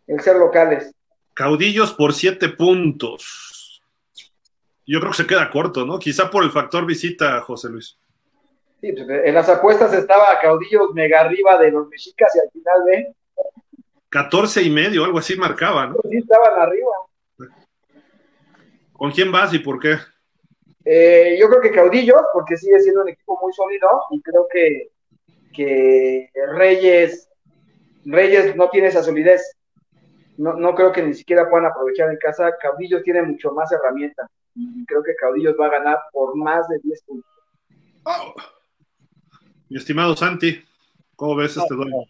el 0.07 0.19
ser 0.19 0.36
locales. 0.36 0.94
Caudillos 1.34 1.94
por 1.94 2.14
siete 2.14 2.49
puntos. 2.49 3.84
Yo 4.86 4.99
creo 4.99 5.11
que 5.11 5.18
se 5.18 5.28
queda 5.28 5.49
corto, 5.49 5.86
¿no? 5.86 5.99
Quizá 5.99 6.30
por 6.30 6.44
el 6.44 6.52
factor 6.52 6.86
visita, 6.86 7.41
José 7.41 7.69
Luis. 7.69 7.98
Sí, 8.82 8.91
pues, 8.94 9.08
en 9.10 9.34
las 9.34 9.49
apuestas 9.49 9.94
estaba 9.94 10.40
Caudillos 10.40 10.94
mega 10.94 11.22
arriba 11.22 11.58
de 11.58 11.72
los 11.72 11.88
mexicas 11.90 12.36
y 12.36 12.40
al 12.40 12.52
final 12.52 12.84
ve. 12.86 13.16
14 14.10 14.62
y 14.62 14.70
medio, 14.70 15.04
algo 15.04 15.20
así 15.20 15.36
marcaba, 15.36 15.88
¿no? 15.88 15.95
Sí, 16.10 16.18
estaban 16.18 16.60
arriba. 16.60 16.91
¿Con 18.94 19.12
quién 19.12 19.32
vas 19.32 19.54
y 19.54 19.60
por 19.60 19.80
qué? 19.80 19.98
Eh, 20.86 21.38
yo 21.40 21.49
creo 21.49 21.62
que 21.62 21.72
Caudillos, 21.72 22.22
porque 22.34 22.56
sigue 22.56 22.80
siendo 22.80 23.02
un 23.02 23.10
equipo 23.10 23.38
muy 23.41 23.52
sólido 23.54 23.90
y 24.12 24.22
creo 24.22 24.48
que, 24.49 24.91
que 25.54 26.30
Reyes, 26.56 27.30
Reyes 28.06 28.56
no 28.56 28.70
tiene 28.70 28.88
esa 28.88 29.04
solidez. 29.04 29.58
No, 30.38 30.54
no 30.54 30.76
creo 30.76 30.91
que 30.91 31.02
ni 31.02 31.14
siquiera 31.14 31.49
puedan 31.49 31.66
aprovechar 31.66 32.10
en 32.10 32.18
casa. 32.18 32.56
Caudillos 32.58 33.04
tiene 33.04 33.24
mucho 33.24 33.52
más 33.52 33.72
herramientas 33.72 34.30
y 34.56 34.86
creo 34.86 35.04
que 35.04 35.16
Caudillos 35.16 35.56
va 35.60 35.66
a 35.66 35.72
ganar 35.72 35.99
por 36.12 36.36
más 36.36 36.68
de 36.70 36.80
10 36.80 37.04
puntos. 37.04 37.32
Oh. 38.06 38.34
Mi 39.69 39.77
estimado 39.77 40.15
Santi, 40.15 40.64
¿cómo 41.18 41.35
ves 41.35 41.57
este 41.57 41.76
duelo? 41.76 42.06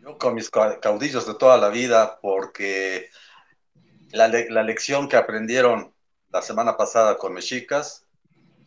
Yo 0.00 0.16
con 0.16 0.34
mis 0.34 0.48
caudillos 0.48 1.26
de 1.26 1.34
toda 1.34 1.58
la 1.58 1.68
vida, 1.68 2.18
porque 2.22 3.10
la, 4.12 4.28
lección 4.28 5.06
que 5.06 5.16
aprendieron 5.16 5.92
la 6.30 6.40
semana 6.40 6.78
pasada 6.78 7.18
con 7.18 7.34
Mexicas, 7.34 8.06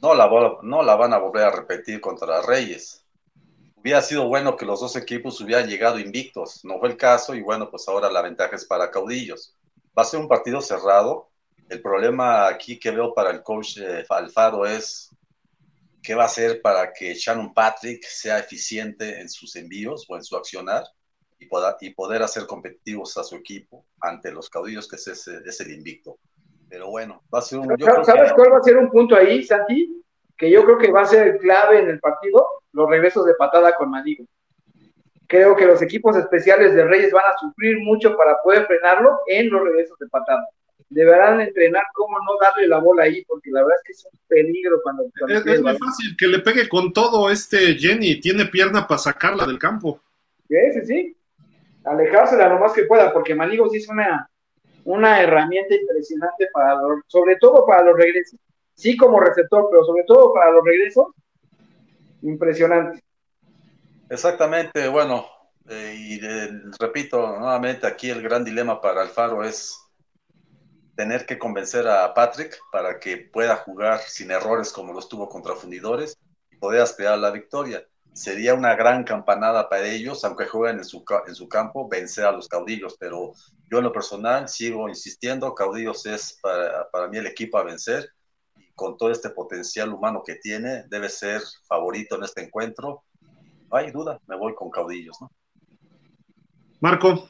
no 0.03 0.13
la, 0.13 0.29
no 0.61 0.83
la 0.83 0.95
van 0.95 1.13
a 1.13 1.17
volver 1.17 1.45
a 1.45 1.51
repetir 1.51 1.99
contra 1.99 2.43
Reyes. 2.43 3.03
Hubiera 3.75 4.03
sido 4.03 4.27
bueno 4.27 4.55
que 4.55 4.67
los 4.67 4.81
dos 4.81 4.95
equipos 4.95 5.41
hubieran 5.41 5.67
llegado 5.67 5.97
invictos, 5.97 6.63
no 6.63 6.77
fue 6.77 6.89
el 6.89 6.97
caso 6.97 7.33
y 7.33 7.41
bueno, 7.41 7.71
pues 7.71 7.87
ahora 7.87 8.11
la 8.11 8.21
ventaja 8.21 8.55
es 8.55 8.65
para 8.65 8.91
caudillos. 8.91 9.55
Va 9.97 10.03
a 10.03 10.05
ser 10.05 10.19
un 10.19 10.27
partido 10.27 10.61
cerrado. 10.61 11.29
El 11.69 11.81
problema 11.81 12.47
aquí 12.47 12.79
que 12.79 12.91
veo 12.91 13.15
para 13.15 13.31
el 13.31 13.41
coach 13.41 13.77
eh, 13.77 14.05
Alfaro 14.07 14.67
es 14.67 15.09
qué 16.07 16.15
va 16.15 16.23
a 16.23 16.27
hacer 16.27 16.61
para 16.61 16.93
que 16.93 17.13
Shannon 17.13 17.53
Patrick 17.53 18.01
sea 18.05 18.39
eficiente 18.39 19.19
en 19.19 19.27
sus 19.27 19.57
envíos 19.57 20.05
o 20.07 20.15
en 20.15 20.23
su 20.23 20.37
accionar 20.37 20.85
y, 21.37 21.47
poder 21.47 22.23
hacer 22.23 22.47
competitivos 22.47 23.17
a 23.17 23.25
su 23.25 23.35
equipo 23.35 23.85
ante 23.99 24.31
los 24.31 24.49
caudillos 24.49 24.87
que 24.87 24.95
es, 24.95 25.59
el 25.59 25.71
invicto. 25.73 26.17
Pero 26.69 26.89
bueno, 26.89 27.23
va 27.33 27.39
a 27.39 27.41
ser 27.41 27.59
un... 27.59 27.67
¿Sabes 28.05 28.31
cuál 28.31 28.53
va 28.53 28.59
a 28.59 28.63
ser 28.63 28.77
un 28.77 28.89
punto 28.89 29.17
ahí, 29.17 29.43
Santi? 29.43 30.01
Que 30.37 30.49
yo 30.49 30.63
creo 30.63 30.77
que 30.77 30.91
va 30.93 31.01
a 31.01 31.07
ser 31.07 31.39
clave 31.39 31.79
en 31.79 31.89
el 31.89 31.99
partido, 31.99 32.47
los 32.71 32.89
regresos 32.89 33.25
de 33.25 33.33
patada 33.33 33.75
con 33.75 33.91
Manigo. 33.91 34.23
Creo 35.27 35.57
que 35.57 35.65
los 35.65 35.81
equipos 35.81 36.15
especiales 36.15 36.73
de 36.73 36.85
Reyes 36.85 37.11
van 37.11 37.25
a 37.25 37.37
sufrir 37.37 37.79
mucho 37.79 38.15
para 38.15 38.41
poder 38.41 38.65
frenarlo 38.65 39.19
en 39.27 39.49
los 39.49 39.61
regresos 39.61 39.99
de 39.99 40.07
patada 40.07 40.47
deberán 40.89 41.41
entrenar 41.41 41.83
cómo 41.93 42.17
no 42.19 42.37
darle 42.41 42.67
la 42.67 42.79
bola 42.79 43.03
ahí, 43.03 43.23
porque 43.25 43.49
la 43.51 43.61
verdad 43.61 43.77
es 43.77 43.83
que 43.83 43.91
es 43.93 44.05
un 44.05 44.19
peligro 44.27 44.81
cuando... 44.81 45.03
es, 45.27 45.61
muy 45.61 45.77
fácil 45.77 46.15
que 46.17 46.27
le 46.27 46.39
pegue 46.39 46.69
con 46.69 46.93
todo 46.93 47.29
este 47.29 47.75
Jenny, 47.75 48.19
tiene 48.19 48.45
pierna 48.45 48.87
para 48.87 48.97
sacarla 48.97 49.45
del 49.45 49.59
campo. 49.59 50.01
Sí, 50.47 50.55
sí, 50.73 50.85
sí. 50.85 51.17
Alejársela 51.83 52.49
lo 52.49 52.59
más 52.59 52.73
que 52.73 52.83
pueda, 52.83 53.13
porque 53.13 53.35
Manigo 53.35 53.69
sí 53.69 53.77
es 53.77 53.89
una, 53.89 54.29
una 54.85 55.21
herramienta 55.21 55.75
impresionante 55.75 56.47
para 56.53 56.77
sobre 57.07 57.37
todo 57.37 57.65
para 57.65 57.83
los 57.83 57.97
regresos. 57.97 58.39
Sí 58.73 58.95
como 58.95 59.19
receptor, 59.19 59.67
pero 59.71 59.83
sobre 59.83 60.03
todo 60.03 60.33
para 60.33 60.51
los 60.51 60.63
regresos, 60.63 61.07
impresionante. 62.21 63.01
Exactamente, 64.09 64.87
bueno, 64.87 65.25
eh, 65.69 65.95
y 65.97 66.25
eh, 66.25 66.49
repito 66.79 67.37
nuevamente, 67.39 67.87
aquí 67.87 68.09
el 68.09 68.21
gran 68.21 68.43
dilema 68.43 68.79
para 68.79 69.01
Alfaro 69.01 69.43
es 69.43 69.86
tener 70.97 71.27
que 71.27 71.37
convencer 71.37 71.87
a 71.87 72.11
Patrick 72.15 72.57
para 72.71 72.99
que 72.99 73.17
pueda 73.17 73.55
jugar 73.57 73.99
sin 73.99 74.31
errores 74.31 74.73
como 74.73 74.93
lo 74.93 74.99
estuvo 74.99 75.29
contra 75.29 75.55
Fundidores 75.55 76.17
y 76.49 76.57
poder 76.57 76.81
aspirar 76.81 77.19
la 77.19 77.29
victoria. 77.29 77.87
Sería 78.13 78.55
una 78.55 78.75
gran 78.75 79.03
campanada 79.03 79.69
para 79.69 79.87
ellos, 79.87 80.25
aunque 80.25 80.47
jueguen 80.47 80.79
en 80.79 80.85
su, 80.85 81.05
en 81.27 81.35
su 81.35 81.47
campo, 81.47 81.87
vencer 81.87 82.25
a 82.25 82.31
los 82.31 82.47
caudillos, 82.47 82.97
pero 82.99 83.33
yo 83.69 83.77
en 83.77 83.83
lo 83.83 83.93
personal 83.93 84.49
sigo 84.49 84.89
insistiendo, 84.89 85.53
caudillos 85.53 86.03
es 86.07 86.39
para, 86.41 86.89
para 86.89 87.07
mí 87.07 87.17
el 87.17 87.27
equipo 87.27 87.59
a 87.59 87.63
vencer 87.63 88.09
y 88.55 88.73
con 88.73 88.97
todo 88.97 89.11
este 89.11 89.29
potencial 89.29 89.93
humano 89.93 90.23
que 90.25 90.37
tiene, 90.37 90.85
debe 90.89 91.09
ser 91.09 91.43
favorito 91.67 92.15
en 92.15 92.23
este 92.23 92.41
encuentro. 92.41 93.03
No 93.69 93.77
hay 93.77 93.91
duda, 93.91 94.19
me 94.25 94.35
voy 94.35 94.55
con 94.55 94.71
caudillos, 94.71 95.15
¿no? 95.21 95.31
Marco. 96.79 97.29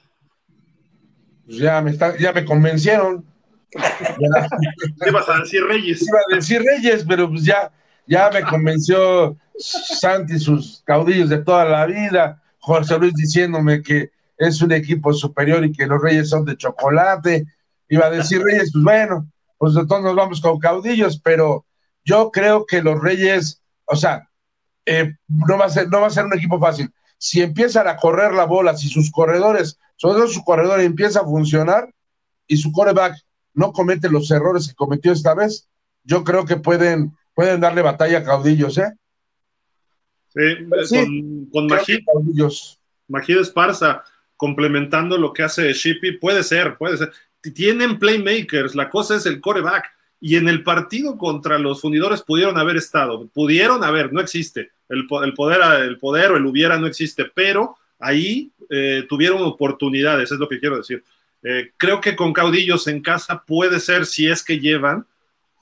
Pues 1.45 1.57
ya 1.57 1.81
me, 1.81 1.91
está, 1.91 2.17
ya 2.17 2.31
me 2.31 2.45
convencieron. 2.45 3.36
¿Qué 5.03 5.11
vas 5.11 5.29
a 5.29 5.39
decir 5.39 5.63
Reyes? 5.63 6.01
Iba 6.01 6.19
a 6.19 6.35
decir 6.35 6.61
Reyes, 6.61 7.05
pero 7.07 7.29
pues 7.29 7.43
ya, 7.43 7.71
ya 8.05 8.29
me 8.31 8.41
convenció 8.43 9.37
Santi, 9.57 10.39
sus 10.39 10.81
caudillos 10.85 11.29
de 11.29 11.39
toda 11.39 11.65
la 11.65 11.85
vida, 11.85 12.41
José 12.59 12.97
Luis 12.99 13.13
diciéndome 13.13 13.81
que 13.81 14.11
es 14.37 14.61
un 14.61 14.71
equipo 14.71 15.13
superior 15.13 15.65
y 15.65 15.71
que 15.71 15.87
los 15.87 16.01
Reyes 16.01 16.29
son 16.29 16.45
de 16.45 16.57
chocolate. 16.57 17.45
Iba 17.89 18.07
a 18.07 18.11
decir 18.11 18.41
Reyes, 18.41 18.71
pues 18.73 18.83
bueno, 18.83 19.27
pues 19.57 19.75
entonces 19.75 20.03
nos 20.03 20.15
vamos 20.15 20.41
con 20.41 20.59
caudillos, 20.59 21.19
pero 21.19 21.65
yo 22.03 22.29
creo 22.31 22.65
que 22.65 22.81
los 22.81 23.01
Reyes, 23.01 23.61
o 23.85 23.95
sea, 23.95 24.29
eh, 24.85 25.13
no, 25.27 25.57
va 25.57 25.65
a 25.65 25.69
ser, 25.69 25.89
no 25.89 26.01
va 26.01 26.07
a 26.07 26.11
ser 26.11 26.25
un 26.25 26.33
equipo 26.33 26.59
fácil. 26.59 26.91
Si 27.17 27.41
empiezan 27.41 27.87
a 27.87 27.97
correr 27.97 28.33
la 28.33 28.45
bola, 28.45 28.77
si 28.77 28.89
sus 28.89 29.11
corredores, 29.11 29.79
sobre 29.95 30.19
todo 30.19 30.27
su 30.27 30.43
corredor 30.43 30.79
empieza 30.81 31.21
a 31.21 31.25
funcionar 31.25 31.89
y 32.47 32.57
su 32.57 32.71
coreback 32.71 33.15
no 33.57 33.73
comete 33.73 34.07
los 34.09 34.29
errores 34.29 34.67
que 34.67 34.75
cometió 34.75 35.11
esta 35.11 35.33
vez, 35.33 35.67
yo 36.03 36.23
creo 36.23 36.45
que 36.45 36.57
pueden, 36.57 37.11
pueden 37.33 37.59
darle 37.59 37.81
batalla 37.81 38.19
a 38.19 38.23
caudillos, 38.23 38.77
¿eh? 38.77 38.93
Sí, 40.29 40.99
con, 41.51 41.67
con 41.67 41.67
Caudillos. 41.67 42.79
Esparza 43.27 44.03
complementando 44.35 45.17
lo 45.17 45.33
que 45.33 45.41
hace 45.41 45.73
Shippy, 45.73 46.19
puede 46.19 46.43
ser, 46.43 46.77
puede 46.77 46.97
ser. 46.97 47.11
Tienen 47.55 47.97
playmakers, 47.97 48.75
la 48.75 48.91
cosa 48.91 49.15
es 49.15 49.25
el 49.25 49.41
coreback. 49.41 49.85
Y 50.19 50.35
en 50.35 50.47
el 50.47 50.63
partido 50.63 51.17
contra 51.17 51.57
los 51.57 51.81
fundidores 51.81 52.21
pudieron 52.21 52.59
haber 52.59 52.77
estado, 52.77 53.27
pudieron 53.27 53.83
haber, 53.83 54.13
no 54.13 54.21
existe. 54.21 54.69
El, 54.87 55.07
poder, 55.07 55.33
el 55.81 55.97
poder 55.97 56.31
o 56.31 56.37
el 56.37 56.45
hubiera 56.45 56.77
no 56.77 56.85
existe, 56.85 57.25
pero 57.33 57.75
ahí 57.99 58.51
eh, 58.69 59.05
tuvieron 59.09 59.41
oportunidades, 59.41 60.31
es 60.31 60.37
lo 60.37 60.47
que 60.47 60.59
quiero 60.59 60.77
decir. 60.77 61.03
Eh, 61.43 61.71
creo 61.77 62.01
que 62.01 62.15
con 62.15 62.33
caudillos 62.33 62.87
en 62.87 63.01
casa 63.01 63.43
puede 63.45 63.79
ser 63.79 64.05
si 64.05 64.27
es 64.27 64.43
que 64.43 64.59
llevan 64.59 65.05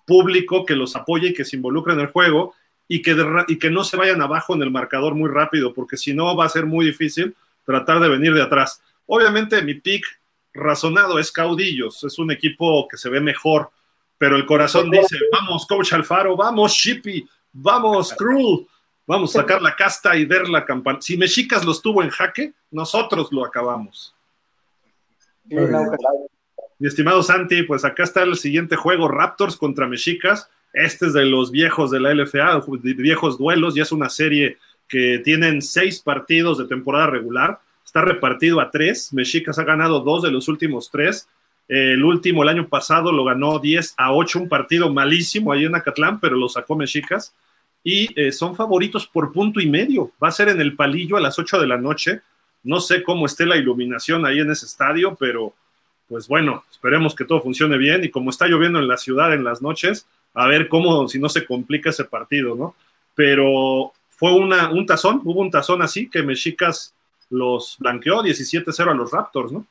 público 0.06 0.66
que 0.66 0.76
los 0.76 0.96
apoye 0.96 1.30
y 1.30 1.34
que 1.34 1.46
se 1.46 1.56
involucre 1.56 1.94
en 1.94 2.00
el 2.00 2.08
juego 2.08 2.54
y 2.88 3.02
que, 3.02 3.16
y 3.48 3.58
que 3.58 3.70
no 3.70 3.84
se 3.84 3.98
vayan 3.98 4.22
abajo 4.22 4.54
en 4.54 4.62
el 4.62 4.72
marcador 4.72 5.16
muy 5.16 5.30
rápido, 5.30 5.74
porque 5.74 5.98
si 5.98 6.14
no 6.14 6.36
va 6.36 6.46
a 6.46 6.50
ser 6.50 6.66
muy 6.66 6.86
difícil 6.86 7.36
tratar 7.66 8.00
de 8.00 8.10
venir 8.10 8.34
de 8.34 8.44
atrás. 8.44 8.82
Obviamente 9.08 9.62
mi 9.62 9.74
pick 9.74 10.06
razonado 10.54 11.20
es 11.20 11.32
caudillos, 11.32 12.04
es 12.04 12.18
un 12.20 12.32
equipo 12.32 12.88
que 12.88 12.98
se 12.98 13.10
ve 13.10 13.20
mejor, 13.20 13.72
pero 14.18 14.36
el 14.36 14.46
corazón 14.46 14.90
dice, 14.90 15.18
vamos, 15.32 15.66
coach 15.68 15.94
Alfaro, 15.94 16.38
vamos, 16.38 16.72
Shippy, 16.72 17.28
vamos, 17.52 18.14
Cruel, 18.14 18.66
vamos 19.06 19.36
a 19.36 19.42
sacar 19.42 19.62
la 19.62 19.76
casta 19.76 20.16
y 20.16 20.26
ver 20.26 20.48
la 20.48 20.64
campana. 20.64 21.02
Si 21.02 21.18
Mexicas 21.18 21.66
los 21.66 21.82
tuvo 21.82 22.02
en 22.02 22.10
jaque, 22.10 22.54
nosotros 22.72 23.28
lo 23.32 23.44
acabamos. 23.44 24.15
Mi 25.48 26.88
estimado 26.88 27.24
Santi, 27.24 27.64
pues 27.64 27.86
acá 27.86 28.04
está 28.04 28.24
el 28.24 28.36
siguiente 28.36 28.76
juego, 28.76 29.08
Raptors 29.08 29.58
contra 29.58 29.88
Mexicas. 29.88 30.50
Este 30.74 31.08
es 31.08 31.14
de 31.14 31.26
los 31.26 31.52
viejos 31.52 31.90
de 31.92 32.00
la 32.02 32.14
LFA, 32.14 32.62
viejos 32.82 33.38
duelos, 33.38 33.76
ya 33.76 33.84
es 33.84 33.92
una 33.92 34.10
serie 34.10 34.58
que 34.88 35.20
tienen 35.24 35.62
seis 35.62 36.02
partidos 36.02 36.58
de 36.58 36.66
temporada 36.66 37.08
regular. 37.08 37.60
Está 37.86 38.02
repartido 38.02 38.60
a 38.60 38.72
tres. 38.72 39.14
Mexicas 39.14 39.58
ha 39.58 39.64
ganado 39.64 40.02
dos 40.02 40.24
de 40.24 40.32
los 40.32 40.48
últimos 40.48 40.92
tres. 40.92 41.28
El 41.68 42.04
último, 42.04 42.44
el 42.44 42.50
año 42.50 42.68
pasado, 42.68 43.12
lo 43.12 43.24
ganó 43.24 43.58
10 43.60 43.96
a 43.98 44.14
8, 44.14 44.40
un 44.40 44.50
partido 44.50 44.94
malísimo 44.94 45.52
ahí 45.52 45.66
en 45.66 45.76
Acatlán, 45.76 46.20
pero 46.20 46.36
lo 46.36 46.48
sacó 46.48 46.76
Mexicas. 46.76 47.34
Y 47.84 48.20
eh, 48.20 48.32
son 48.32 48.56
favoritos 48.56 49.08
por 49.08 49.32
punto 49.32 49.60
y 49.60 49.68
medio. 49.68 50.12
Va 50.24 50.28
a 50.28 50.32
ser 50.32 50.50
en 50.50 50.62
el 50.62 50.76
palillo 50.76 51.18
a 51.18 51.22
las 51.22 51.40
8 51.40 51.60
de 51.60 51.68
la 51.68 51.78
noche. 51.78 52.22
No 52.66 52.80
sé 52.82 53.04
cómo 53.04 53.26
esté 53.26 53.46
la 53.46 53.56
iluminación 53.56 54.26
ahí 54.26 54.40
en 54.40 54.52
ese 54.52 54.66
estadio, 54.66 55.16
pero 55.16 55.54
pues 56.10 56.28
bueno, 56.28 56.64
esperemos 56.70 57.16
que 57.16 57.26
todo 57.26 57.42
funcione 57.42 57.78
bien. 57.78 58.04
Y 58.04 58.10
como 58.10 58.32
está 58.32 58.48
lloviendo 58.48 58.80
en 58.80 58.88
la 58.88 58.98
ciudad 58.98 59.34
en 59.34 59.44
las 59.44 59.62
noches, 59.62 60.08
a 60.34 60.48
ver 60.48 60.68
cómo, 60.68 61.08
si 61.08 61.20
no 61.20 61.30
se 61.30 61.46
complica 61.46 61.92
ese 61.92 62.06
partido, 62.06 62.56
¿no? 62.56 62.76
Pero 63.14 63.94
fue 64.10 64.34
un 64.34 64.86
tazón, 64.86 65.22
hubo 65.24 65.42
un 65.42 65.52
tazón 65.52 65.82
así 65.82 66.10
que 66.10 66.24
Mexicas 66.24 66.94
los 67.30 67.78
blanqueó 67.80 68.22
17-0 68.22 68.92
a 68.92 68.94
los 68.94 69.12
Raptors, 69.12 69.52
¿no? 69.52 69.66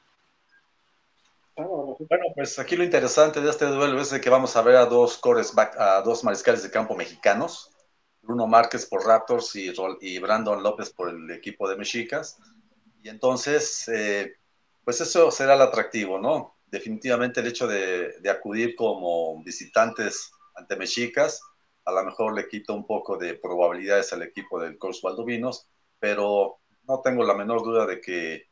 Bueno, 1.56 2.24
pues 2.34 2.58
aquí 2.58 2.76
lo 2.76 2.82
interesante 2.82 3.40
de 3.40 3.48
este 3.48 3.66
duelo 3.66 4.00
es 4.00 4.12
que 4.12 4.30
vamos 4.30 4.56
a 4.56 4.62
ver 4.62 4.76
a 4.76 4.86
dos 4.86 5.18
cores 5.18 5.52
a 5.56 6.02
dos 6.02 6.24
mariscales 6.24 6.64
de 6.64 6.70
campo 6.70 6.96
mexicanos, 6.96 7.70
Bruno 8.22 8.46
Márquez 8.48 8.86
por 8.86 9.06
Raptors 9.06 9.54
y, 9.54 9.72
y 10.00 10.18
Brandon 10.18 10.62
López 10.62 10.90
por 10.90 11.10
el 11.10 11.30
equipo 11.30 11.68
de 11.68 11.76
Mexicas. 11.76 12.38
Y 13.04 13.10
entonces, 13.10 13.86
eh, 13.88 14.32
pues 14.82 14.98
eso 15.02 15.30
será 15.30 15.54
el 15.54 15.60
atractivo, 15.60 16.18
¿no? 16.18 16.56
Definitivamente 16.64 17.40
el 17.40 17.46
hecho 17.46 17.66
de, 17.66 18.14
acudir 18.30 18.74
como 18.76 19.44
visitantes 19.44 20.30
ante 20.54 20.74
Mexicas, 20.74 21.42
a 21.84 21.92
lo 21.92 22.02
mejor 22.02 22.34
le 22.34 22.48
quita 22.48 22.72
un 22.72 22.86
poco 22.86 23.18
de 23.18 23.34
probabilidades 23.34 24.14
al 24.14 24.22
equipo 24.22 24.58
del 24.58 24.78
coach 24.78 25.02
Valdovinos, 25.02 25.68
pero 25.98 26.60
no 26.84 27.02
tengo 27.02 27.24
la 27.24 27.34
menor 27.34 27.62
duda 27.62 27.84
de 27.84 28.00
que 28.00 28.48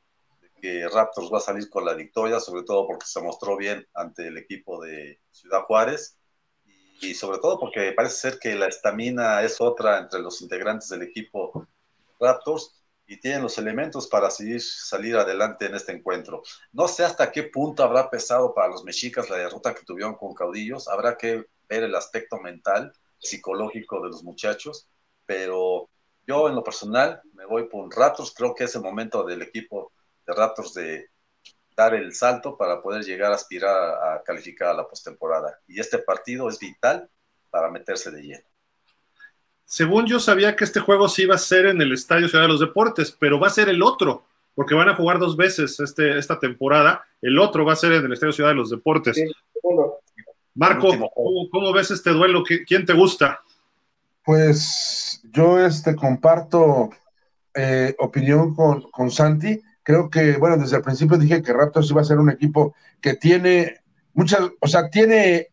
que 0.60 0.88
Raptors 0.88 1.32
va 1.32 1.38
a 1.38 1.40
salir 1.40 1.68
con 1.68 1.84
la 1.84 1.94
victoria, 1.94 2.38
sobre 2.38 2.62
todo 2.62 2.86
porque 2.86 3.04
se 3.04 3.20
mostró 3.20 3.56
bien 3.56 3.84
ante 3.94 4.28
el 4.28 4.38
equipo 4.38 4.80
de 4.80 5.20
Ciudad 5.32 5.62
Juárez 5.62 6.16
y 7.00 7.14
sobre 7.14 7.38
todo 7.38 7.58
porque 7.58 7.92
parece 7.92 8.14
ser 8.14 8.38
que 8.38 8.54
la 8.54 8.68
estamina 8.68 9.42
es 9.42 9.60
otra 9.60 9.98
entre 9.98 10.20
los 10.20 10.40
integrantes 10.40 10.88
del 10.88 11.02
equipo 11.02 11.66
Raptors 12.20 12.81
y 13.12 13.20
tienen 13.20 13.43
los 13.43 13.59
elementos 13.59 14.06
para 14.06 14.30
seguir, 14.30 14.62
salir 14.62 15.16
adelante 15.16 15.66
en 15.66 15.74
este 15.74 15.93
encuentro. 15.93 16.43
No 16.72 16.89
sé 16.89 17.05
hasta 17.05 17.30
qué 17.30 17.43
punto 17.43 17.82
habrá 17.82 18.09
pesado 18.09 18.55
para 18.55 18.68
los 18.68 18.84
mexicas 18.84 19.28
la 19.28 19.36
derrota 19.36 19.74
que 19.74 19.84
tuvieron 19.84 20.14
con 20.14 20.32
Caudillos, 20.32 20.89
habrá 20.89 21.18
que 21.18 21.44
ver 21.68 21.82
el 21.82 21.94
aspecto 21.94 22.39
mental, 22.39 22.90
psicológico 23.18 24.01
de 24.02 24.09
los 24.09 24.24
muchachos, 24.24 24.89
pero 25.26 25.90
yo 26.26 26.48
en 26.48 26.55
lo 26.55 26.64
personal 26.64 27.20
me 27.34 27.44
voy 27.44 27.68
por 27.68 27.94
Raptors, 27.94 28.32
creo 28.34 28.55
que 28.55 28.64
es 28.64 28.74
el 28.76 28.82
momento 28.82 29.24
del 29.24 29.43
equipo 29.43 29.93
de 30.26 30.32
Raptors 30.32 30.72
de 30.72 31.10
dar 31.76 31.94
el 31.94 32.14
salto 32.14 32.56
para 32.56 32.80
poder 32.80 33.05
llegar 33.05 33.32
a 33.32 33.34
aspirar 33.34 33.76
a, 33.76 34.22
calificar 34.22 34.68
a 34.68 34.74
la 34.74 34.89
postemporada. 34.89 35.60
Y 35.66 35.78
este 35.80 35.98
partido 35.98 36.48
es 36.48 36.59
vital 36.59 37.10
para 37.51 37.70
meterse 37.70 38.10
de 38.10 38.22
lleno. 38.22 38.51
Según 39.72 40.04
yo 40.04 40.20
sabía 40.20 40.54
que 40.54 40.64
este 40.64 40.80
juego 40.80 41.08
sí 41.08 41.22
iba 41.22 41.34
a 41.34 41.38
ser 41.38 41.64
en 41.64 41.80
el 41.80 41.92
Estadio 41.92 42.28
Ciudad 42.28 42.44
de 42.44 42.48
los 42.48 42.60
Deportes, 42.60 43.16
pero 43.18 43.40
va 43.40 43.46
a 43.46 43.50
ser 43.50 43.70
el 43.70 43.82
otro, 43.82 44.26
porque 44.54 44.74
van 44.74 44.90
a 44.90 44.94
jugar 44.94 45.18
dos 45.18 45.34
veces 45.34 45.80
este, 45.80 46.18
esta 46.18 46.38
temporada. 46.38 47.06
El 47.22 47.38
otro 47.38 47.64
va 47.64 47.72
a 47.72 47.76
ser 47.76 47.92
en 47.92 48.04
el 48.04 48.12
Estadio 48.12 48.34
Ciudad 48.34 48.50
de 48.50 48.56
los 48.56 48.68
Deportes. 48.68 49.16
Marco, 50.54 50.88
¿cómo, 51.50 51.72
ves 51.72 51.90
este 51.90 52.10
duelo? 52.10 52.44
¿Quién 52.44 52.84
te 52.84 52.92
gusta? 52.92 53.40
Pues 54.22 55.22
yo 55.32 55.58
este 55.58 55.96
comparto 55.96 56.90
eh, 57.54 57.94
opinión 57.98 58.54
con, 58.54 58.82
con 58.90 59.10
Santi 59.10 59.58
Creo 59.82 60.10
que, 60.10 60.36
bueno, 60.36 60.58
desde 60.58 60.76
el 60.76 60.82
principio 60.82 61.16
dije 61.16 61.42
que 61.42 61.52
Raptors 61.52 61.90
iba 61.90 62.02
a 62.02 62.04
ser 62.04 62.18
un 62.18 62.30
equipo 62.30 62.74
que 63.00 63.14
tiene 63.14 63.80
muchas, 64.12 64.40
o 64.60 64.68
sea, 64.68 64.90
tiene, 64.90 65.48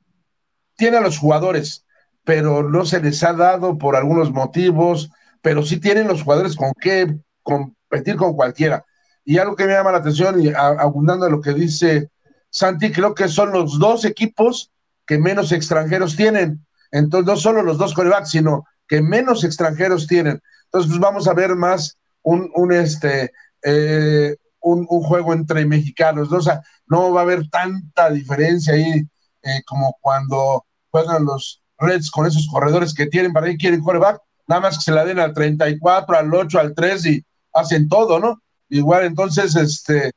tiene 0.76 0.98
a 0.98 1.02
los 1.02 1.18
jugadores, 1.18 1.86
pero 2.30 2.62
no 2.62 2.86
se 2.86 3.02
les 3.02 3.24
ha 3.24 3.34
dado 3.34 3.80
por 3.80 3.96
algunos 3.96 4.32
motivos, 4.32 5.10
pero 5.42 5.64
sí 5.64 5.80
tienen 5.80 6.08
los 6.08 6.22
jugadores 6.22 6.56
con 6.56 6.74
qué 6.80 7.18
competir 7.42 8.18
con 8.18 8.36
cualquiera. 8.36 8.86
Y 9.26 9.40
algo 9.40 9.56
que 9.56 9.66
me 9.66 9.74
llama 9.74 9.92
la 9.92 9.98
atención, 9.98 10.40
y 10.40 10.54
abundando 10.54 11.26
en 11.26 11.32
lo 11.32 11.42
que 11.42 11.54
dice 11.56 12.12
Santi, 12.52 12.92
creo 12.92 13.16
que 13.16 13.30
son 13.30 13.52
los 13.52 13.80
dos 13.80 14.06
equipos 14.06 14.72
que 15.08 15.18
menos 15.18 15.52
extranjeros 15.52 16.16
tienen. 16.16 16.64
Entonces, 16.92 17.26
no 17.26 17.36
solo 17.36 17.64
los 17.64 17.80
dos 17.80 17.96
corebacks, 17.96 18.30
sino 18.30 18.64
que 18.88 19.02
menos 19.02 19.44
extranjeros 19.44 20.06
tienen. 20.06 20.40
Entonces, 20.66 20.88
pues 20.88 21.00
vamos 21.00 21.28
a 21.28 21.34
ver 21.34 21.56
más 21.56 21.98
un, 22.22 22.52
un 22.54 22.72
este, 22.72 23.32
eh, 23.64 24.36
un, 24.60 24.86
juego 24.86 25.34
entre 25.34 25.66
mexicanos, 25.66 26.30
¿no? 26.30 26.38
O 26.38 26.42
sea, 26.42 26.62
no 26.86 27.12
va 27.12 27.22
a 27.22 27.24
haber 27.24 27.50
tanta 27.50 28.12
diferencia 28.12 28.76
ahí 28.76 29.04
eh, 29.42 29.64
como 29.66 29.98
cuando 30.00 30.68
juegan 30.92 31.26
los 31.26 31.64
Reds 31.80 32.12
con 32.12 32.26
esos 32.26 32.48
corredores 32.52 32.94
que 32.94 33.08
tienen, 33.08 33.34
para 33.34 33.48
ahí 33.48 33.58
quieren 33.58 33.82
coreback, 33.82 34.22
nada 34.48 34.62
más 34.62 34.78
que 34.78 34.84
se 34.84 34.92
la 34.92 35.06
den 35.06 35.20
al 35.20 35.34
34, 35.34 36.18
al 36.18 36.34
8, 36.34 36.60
al 36.60 36.74
3 36.74 37.06
y 37.06 37.26
hacen 37.54 37.88
todo, 37.88 38.20
¿no? 38.20 38.42
Igual, 38.70 39.06
entonces, 39.06 39.56
este, 39.56 40.12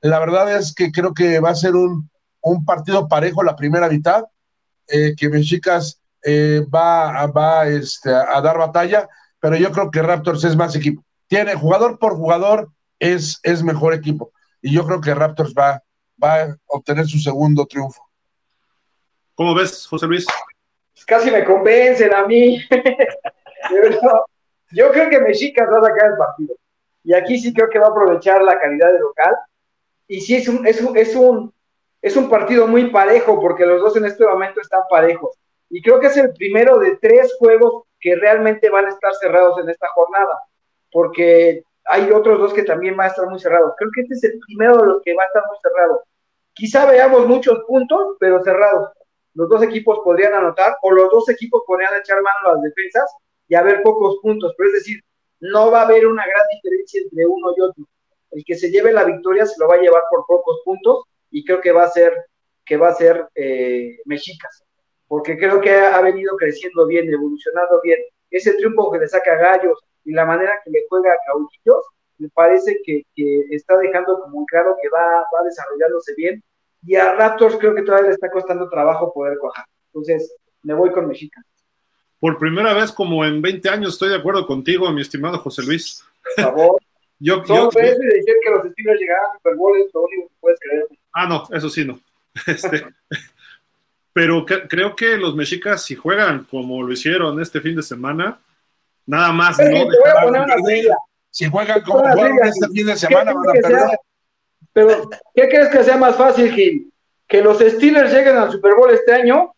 la 0.00 0.18
verdad 0.18 0.56
es 0.56 0.74
que 0.74 0.92
creo 0.92 1.14
que 1.14 1.40
va 1.40 1.50
a 1.50 1.54
ser 1.54 1.74
un, 1.74 2.10
partido 2.64 3.08
parejo 3.08 3.42
la 3.42 3.56
primera 3.56 3.88
mitad, 3.88 4.24
eh, 4.88 5.14
que 5.16 5.28
Mexicas 5.28 6.00
va, 6.24 7.26
va 7.26 7.66
este, 7.68 8.12
a 8.12 8.40
dar 8.40 8.58
batalla, 8.58 9.08
pero 9.40 9.56
yo 9.56 9.70
creo 9.72 9.90
que 9.90 10.02
Raptors 10.02 10.44
es 10.44 10.56
más 10.56 10.74
equipo. 10.74 11.04
Tiene 11.28 11.54
jugador 11.54 11.98
por 11.98 12.16
jugador, 12.16 12.70
es, 12.98 13.38
es 13.42 13.62
mejor 13.62 13.94
equipo. 13.94 14.32
Y 14.62 14.72
yo 14.72 14.86
creo 14.86 15.00
que 15.00 15.14
Raptors 15.14 15.54
va, 15.54 15.82
va 16.22 16.42
a 16.42 16.56
obtener 16.66 17.06
su 17.06 17.18
segundo 17.18 17.66
triunfo. 17.66 18.02
¿Cómo 19.34 19.54
ves, 19.54 19.86
José 19.86 20.06
Luis? 20.06 20.26
Casi 21.06 21.30
me 21.30 21.44
convencen 21.44 22.12
a 22.12 22.26
mí. 22.26 22.60
yo 24.72 24.92
creo 24.92 25.08
que 25.08 25.20
Mexicas 25.20 25.68
va 25.72 25.78
a 25.78 25.84
sacar 25.84 26.10
el 26.10 26.16
partido. 26.18 26.56
Y 27.04 27.14
aquí 27.14 27.38
sí 27.38 27.54
creo 27.54 27.70
que 27.70 27.78
va 27.78 27.86
a 27.86 27.90
aprovechar 27.90 28.42
la 28.42 28.58
calidad 28.58 28.92
de 28.92 28.98
local. 28.98 29.34
Y 30.08 30.20
sí 30.20 30.36
es 30.36 30.48
un, 30.48 30.66
es 30.66 30.82
un, 30.82 30.96
es 30.96 31.14
un, 31.14 31.54
es 32.02 32.16
un 32.16 32.28
partido 32.28 32.66
muy 32.66 32.90
parejo, 32.90 33.40
porque 33.40 33.64
los 33.64 33.80
dos 33.80 33.96
en 33.96 34.04
este 34.04 34.26
momento 34.26 34.60
están 34.60 34.82
parejos. 34.90 35.36
Y 35.70 35.80
creo 35.80 36.00
que 36.00 36.08
es 36.08 36.16
el 36.16 36.32
primero 36.32 36.78
de 36.78 36.96
tres 36.96 37.34
juegos 37.38 37.84
que 38.00 38.16
realmente 38.16 38.68
van 38.68 38.86
a 38.86 38.90
estar 38.90 39.14
cerrados 39.14 39.58
en 39.60 39.70
esta 39.70 39.88
jornada. 39.88 40.40
Porque 40.90 41.62
hay 41.84 42.10
otros 42.10 42.40
dos 42.40 42.52
que 42.52 42.64
también 42.64 42.96
van 42.96 43.06
a 43.06 43.10
estar 43.10 43.28
muy 43.28 43.38
cerrados. 43.38 43.74
Creo 43.78 43.90
que 43.94 44.00
este 44.02 44.14
es 44.14 44.24
el 44.24 44.40
primero 44.46 44.78
de 44.78 44.86
los 44.86 45.02
que 45.02 45.14
va 45.14 45.22
a 45.22 45.26
estar 45.26 45.44
muy 45.46 45.56
cerrado. 45.62 46.02
Quizá 46.54 46.86
veamos 46.86 47.26
muchos 47.26 47.62
puntos, 47.64 48.16
pero 48.18 48.42
cerrados. 48.42 48.95
Los 49.36 49.50
dos 49.50 49.62
equipos 49.62 50.00
podrían 50.02 50.32
anotar, 50.32 50.78
o 50.80 50.90
los 50.90 51.10
dos 51.10 51.28
equipos 51.28 51.62
podrían 51.66 51.94
echar 51.94 52.22
mano 52.22 52.48
a 52.48 52.52
las 52.54 52.62
defensas 52.62 53.14
y 53.46 53.54
haber 53.54 53.82
pocos 53.82 54.18
puntos. 54.22 54.54
Pero 54.56 54.70
es 54.70 54.74
decir, 54.76 55.00
no 55.40 55.70
va 55.70 55.82
a 55.82 55.84
haber 55.84 56.06
una 56.06 56.24
gran 56.26 56.42
diferencia 56.54 57.02
entre 57.02 57.26
uno 57.26 57.52
y 57.54 57.60
otro. 57.60 57.84
El 58.30 58.42
que 58.46 58.54
se 58.54 58.70
lleve 58.70 58.92
la 58.92 59.04
victoria 59.04 59.44
se 59.44 59.60
lo 59.60 59.68
va 59.68 59.74
a 59.74 59.80
llevar 59.80 60.04
por 60.10 60.24
pocos 60.26 60.62
puntos 60.64 61.04
y 61.30 61.44
creo 61.44 61.60
que 61.60 61.70
va 61.70 61.84
a 61.84 61.90
ser 61.90 62.14
que 62.64 62.78
va 62.78 62.88
a 62.88 62.94
ser 62.94 63.28
eh, 63.36 63.98
Mexicas, 64.06 64.64
porque 65.06 65.38
creo 65.38 65.60
que 65.60 65.70
ha 65.70 66.00
venido 66.00 66.34
creciendo 66.36 66.86
bien, 66.86 67.12
evolucionando 67.12 67.80
bien. 67.82 67.98
Ese 68.30 68.54
triunfo 68.54 68.90
que 68.90 68.98
le 68.98 69.06
saca 69.06 69.34
a 69.34 69.36
Gallos, 69.36 69.78
y 70.04 70.12
la 70.12 70.24
manera 70.24 70.60
que 70.64 70.70
le 70.70 70.84
juega 70.88 71.12
a 71.12 71.18
Caudillos, 71.26 71.84
me 72.18 72.28
parece 72.30 72.80
que, 72.84 73.04
está 73.50 73.76
dejando 73.78 74.20
como 74.20 74.44
claro 74.46 74.76
que 74.82 74.88
va, 74.88 75.24
va 75.32 75.44
desarrollándose 75.44 76.14
bien 76.16 76.42
y 76.86 76.94
a 76.94 77.14
Raptors 77.14 77.56
creo 77.56 77.74
que 77.74 77.82
todavía 77.82 78.08
le 78.08 78.14
está 78.14 78.30
costando 78.30 78.68
trabajo 78.68 79.12
poder 79.12 79.38
cuajar. 79.38 79.66
Entonces, 79.88 80.34
me 80.62 80.74
voy 80.74 80.90
con 80.92 81.08
Mexica. 81.08 81.42
Por 82.20 82.38
primera 82.38 82.72
vez 82.72 82.92
como 82.92 83.24
en 83.24 83.42
20 83.42 83.68
años 83.68 83.94
estoy 83.94 84.10
de 84.10 84.16
acuerdo 84.16 84.46
contigo, 84.46 84.90
mi 84.92 85.02
estimado 85.02 85.38
José 85.38 85.62
Luis. 85.62 86.04
Por 86.36 86.44
favor. 86.44 86.80
yo, 87.18 87.42
yo, 87.44 87.70
yo, 87.70 87.80
decir 87.80 88.34
que 88.42 88.50
los 88.50 88.70
Steelers 88.72 89.00
llegaran 89.00 89.30
a 89.30 89.36
Super 89.36 89.56
Bowl 89.56 89.78
es 89.78 89.92
lo 89.92 90.02
único 90.02 90.28
que 90.28 90.34
puedes 90.40 90.60
creer. 90.60 90.86
Ah, 91.12 91.26
no, 91.26 91.44
eso 91.52 91.68
sí 91.68 91.84
no. 91.84 91.98
Este, 92.46 92.84
pero 94.12 94.44
creo 94.44 94.94
que 94.94 95.16
los 95.16 95.34
mexicas, 95.34 95.84
si 95.84 95.94
juegan 95.94 96.44
como 96.44 96.82
lo 96.82 96.92
hicieron 96.92 97.40
este 97.40 97.60
fin 97.60 97.76
de 97.76 97.82
semana, 97.82 98.38
nada 99.06 99.32
más. 99.32 99.58
no 99.58 99.64
te 99.64 99.72
voy 99.72 100.10
a 100.10 100.22
poner 100.22 100.42
una 100.42 100.96
Si 101.30 101.46
juegan 101.46 101.82
como 101.82 101.98
jugaron 101.98 102.38
este 102.44 102.68
fin 102.68 102.86
de 102.86 102.96
semana, 102.96 103.34
van 103.34 103.48
a 103.48 103.52
perder. 103.52 103.98
Pero, 104.76 105.08
¿qué 105.34 105.48
crees 105.48 105.70
que 105.70 105.82
sea 105.84 105.96
más 105.96 106.16
fácil, 106.16 106.52
Gil? 106.52 106.92
¿Que 107.26 107.40
los 107.40 107.60
Steelers 107.60 108.12
lleguen 108.12 108.36
al 108.36 108.52
Super 108.52 108.74
Bowl 108.74 108.90
este 108.90 109.10
año 109.10 109.54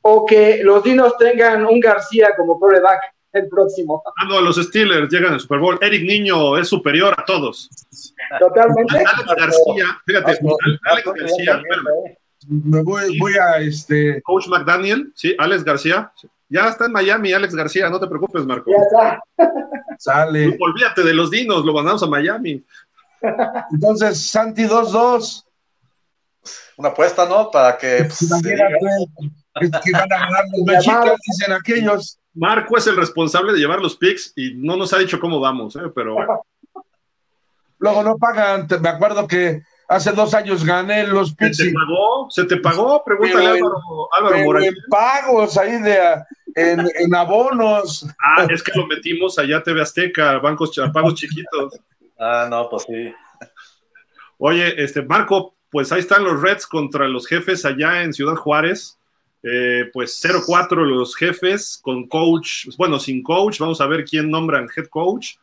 o 0.00 0.24
que 0.24 0.62
los 0.64 0.82
Dinos 0.82 1.14
tengan 1.18 1.66
un 1.66 1.78
García 1.78 2.30
como 2.38 2.58
quarterback 2.58 2.98
el 3.34 3.48
próximo? 3.50 4.02
Ah, 4.16 4.24
no, 4.26 4.40
los 4.40 4.56
Steelers 4.56 5.12
llegan 5.12 5.34
al 5.34 5.40
Super 5.40 5.58
Bowl. 5.58 5.78
Eric 5.82 6.04
Niño 6.04 6.56
es 6.56 6.68
superior 6.68 7.14
a 7.14 7.22
todos. 7.22 7.68
Totalmente. 8.40 8.96
Alex 8.96 9.34
García, 9.36 10.00
fíjate, 10.06 10.38
Alex 10.84 11.12
García, 11.20 11.62
me 12.48 12.82
voy, 12.82 13.18
voy 13.18 13.34
a 13.34 13.58
este. 13.58 14.22
Coach 14.22 14.48
McDaniel, 14.48 15.12
sí, 15.14 15.36
Alex 15.38 15.64
García. 15.64 16.10
Ya 16.48 16.68
está 16.68 16.86
en 16.86 16.92
Miami, 16.92 17.34
Alex 17.34 17.54
García, 17.54 17.90
no 17.90 18.00
te 18.00 18.06
preocupes, 18.06 18.46
Marco. 18.46 18.70
Ya 18.70 18.82
está. 18.82 19.22
Sale. 19.98 20.56
Olvídate 20.58 21.02
de 21.02 21.12
los 21.12 21.30
dinos, 21.30 21.62
lo 21.62 21.74
mandamos 21.74 22.02
a 22.02 22.06
Miami. 22.06 22.64
Entonces, 23.72 24.26
Santi 24.26 24.64
2-2. 24.64 25.44
Una 26.76 26.88
apuesta, 26.88 27.26
¿no? 27.26 27.50
Para 27.50 27.78
que. 27.78 28.04
Pues, 28.04 29.70
que 29.84 29.92
van 29.92 30.12
a 30.12 30.18
ganar 30.18 30.44
los 30.52 30.62
mexicanos, 30.66 31.16
dicen 31.26 31.52
aquellos. 31.52 32.18
Marco 32.34 32.76
es 32.78 32.86
el 32.86 32.96
responsable 32.96 33.52
de 33.52 33.58
llevar 33.58 33.80
los 33.80 33.96
picks 33.96 34.32
y 34.36 34.54
no 34.54 34.76
nos 34.76 34.92
ha 34.94 34.98
dicho 34.98 35.20
cómo 35.20 35.38
vamos, 35.38 35.76
¿eh? 35.76 35.90
pero 35.94 36.16
Luego 37.82 38.02
no 38.04 38.16
pagan, 38.16 38.68
me 38.80 38.88
acuerdo 38.88 39.26
que 39.26 39.62
hace 39.88 40.12
dos 40.12 40.32
años 40.34 40.64
gané 40.64 41.04
los 41.04 41.34
picks. 41.34 41.56
¿Se 41.56 41.64
te 41.64 41.72
pagó? 41.72 42.30
¿Se 42.30 42.44
te 42.44 42.56
pagó? 42.58 43.04
Pregúntale 43.04 43.46
a 43.46 43.50
Álvaro, 43.54 44.08
Álvaro 44.16 44.38
Morales. 44.44 44.68
En 44.68 44.74
pagos 44.88 45.58
ahí 45.58 45.82
de, 45.82 45.98
en, 46.54 46.80
en, 47.00 47.14
abonos. 47.14 48.06
Ah, 48.22 48.46
es 48.48 48.62
que 48.62 48.70
lo 48.76 48.86
metimos 48.86 49.36
allá 49.36 49.62
TV 49.64 49.82
Azteca, 49.82 50.38
bancos, 50.38 50.80
pagos 50.92 51.14
chiquitos. 51.14 51.80
Ah, 52.24 52.46
no, 52.48 52.68
pues 52.70 52.84
sí. 52.84 53.12
Oye, 54.38 54.80
este, 54.82 55.02
Marco, 55.02 55.54
pues 55.70 55.90
ahí 55.90 55.98
están 55.98 56.22
los 56.22 56.40
Reds 56.40 56.68
contra 56.68 57.08
los 57.08 57.26
jefes 57.26 57.64
allá 57.64 58.02
en 58.02 58.12
Ciudad 58.12 58.36
Juárez. 58.36 58.96
Eh, 59.42 59.90
pues 59.92 60.22
0-4 60.22 60.86
los 60.86 61.16
jefes 61.16 61.80
con 61.82 62.06
coach, 62.06 62.68
bueno, 62.78 63.00
sin 63.00 63.24
coach, 63.24 63.58
vamos 63.58 63.80
a 63.80 63.86
ver 63.88 64.04
quién 64.04 64.30
nombran 64.30 64.68
head 64.76 64.86
coach. 64.86 65.34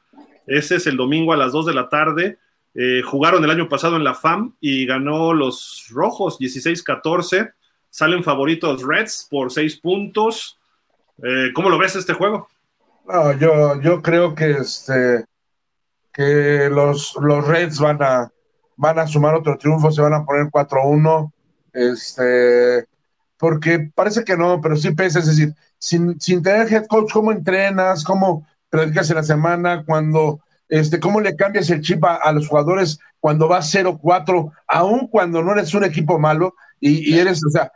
Ese 0.48 0.78
es 0.78 0.88
el 0.88 0.96
domingo 0.96 1.34
a 1.34 1.38
las 1.38 1.52
2 1.52 1.66
de 1.66 1.74
la 1.74 1.90
tarde. 1.90 2.38
Eh, 2.74 3.02
jugaron 3.04 3.44
el 3.44 3.52
año 3.52 3.68
pasado 3.68 3.98
en 3.98 4.06
la 4.06 4.14
FAM 4.14 4.56
y 4.62 4.86
ganó 4.86 5.34
los 5.34 5.88
rojos 5.90 6.40
16-14. 6.40 7.52
Salen 7.90 8.24
favoritos 8.24 8.84
Reds 8.84 9.28
por 9.30 9.52
6 9.52 9.82
puntos. 9.82 10.58
Eh, 11.22 11.52
¿Cómo 11.54 11.70
lo 11.70 11.78
ves 11.78 11.98
este 11.98 12.14
juego? 12.14 12.48
No, 13.06 13.38
yo, 13.38 13.82
yo 13.82 14.02
creo 14.02 14.34
que 14.34 14.52
este 14.52 15.26
que 16.14 16.70
los, 16.70 17.16
los 17.22 17.48
Reds 17.48 17.80
van 17.80 18.02
a 18.02 18.32
van 18.76 18.98
a 18.98 19.08
sumar 19.08 19.36
otro 19.36 19.58
triunfo, 19.58 19.92
se 19.92 20.02
van 20.02 20.14
a 20.14 20.26
poner 20.26 20.48
4-1. 20.48 21.32
Este 21.74 22.88
porque 23.40 23.90
parece 23.96 24.26
que 24.26 24.36
no, 24.36 24.60
pero 24.62 24.76
sí 24.76 24.92
pesa, 24.92 25.20
es 25.20 25.28
decir, 25.28 25.56
sin, 25.80 26.20
sin 26.20 26.44
tener 26.44 26.72
head 26.72 26.86
coach, 26.88 27.12
¿cómo 27.12 27.32
entrenas? 27.32 28.04
¿Cómo 28.04 28.46
predicas 28.70 29.10
en 29.10 29.16
la 29.16 29.24
semana? 29.24 29.86
Cuando, 29.86 30.42
este, 30.68 31.00
¿Cómo 31.00 31.22
le 31.22 31.38
cambias 31.38 31.70
el 31.70 31.82
chip 31.82 32.04
a, 32.04 32.32
los 32.34 32.50
jugadores 32.50 33.00
cuando 33.22 33.48
vas 33.48 33.74
0-4, 33.74 34.52
aun 34.68 35.08
cuando 35.08 35.42
no 35.42 35.54
eres 35.54 35.74
un 35.74 35.86
equipo 35.86 36.20
malo 36.20 36.54
y, 36.82 37.18
eres, 37.18 37.42
o 37.46 37.50
sea, 37.50 37.72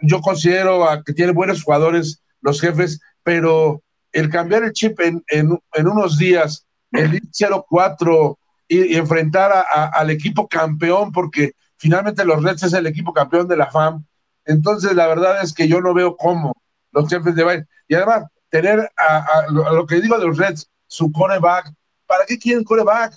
yo 0.00 0.20
considero 0.20 0.86
que 1.04 1.14
tiene 1.14 1.32
buenos 1.32 1.62
jugadores 1.62 2.22
los 2.42 2.60
jefes, 2.60 3.00
pero 3.22 3.82
el 4.12 4.28
cambiar 4.28 4.64
el 4.64 4.72
chip 4.72 5.00
en, 5.00 5.24
en, 5.28 5.58
unos 5.86 6.18
días, 6.18 6.66
el 6.92 7.14
ir 7.14 7.22
0-4 7.30 8.36
y, 8.68 8.96
enfrentar 8.96 9.64
al 9.92 10.10
equipo 10.10 10.48
campeón, 10.48 11.12
porque 11.12 11.52
finalmente 11.76 12.24
los 12.24 12.42
Reds 12.42 12.64
es 12.64 12.72
el 12.72 12.86
equipo 12.86 13.12
campeón 13.12 13.48
de 13.48 13.56
la 13.56 13.70
FAM, 13.70 14.04
entonces, 14.44 14.94
la 14.94 15.06
verdad 15.06 15.42
es 15.42 15.52
que 15.52 15.68
yo 15.68 15.80
no 15.80 15.94
veo 15.94 16.16
cómo 16.16 16.52
los 16.92 17.08
jefes 17.08 17.34
de 17.34 17.44
baile. 17.44 17.66
Y 17.88 17.94
además, 17.94 18.24
tener 18.48 18.90
a, 18.96 19.46
lo, 19.48 19.86
que 19.86 20.00
digo 20.00 20.18
de 20.18 20.26
los 20.26 20.38
Reds, 20.38 20.68
su 20.86 21.12
coreback. 21.12 21.72
¿Para 22.06 22.26
qué 22.26 22.38
quieren 22.38 22.64
coreback? 22.64 23.14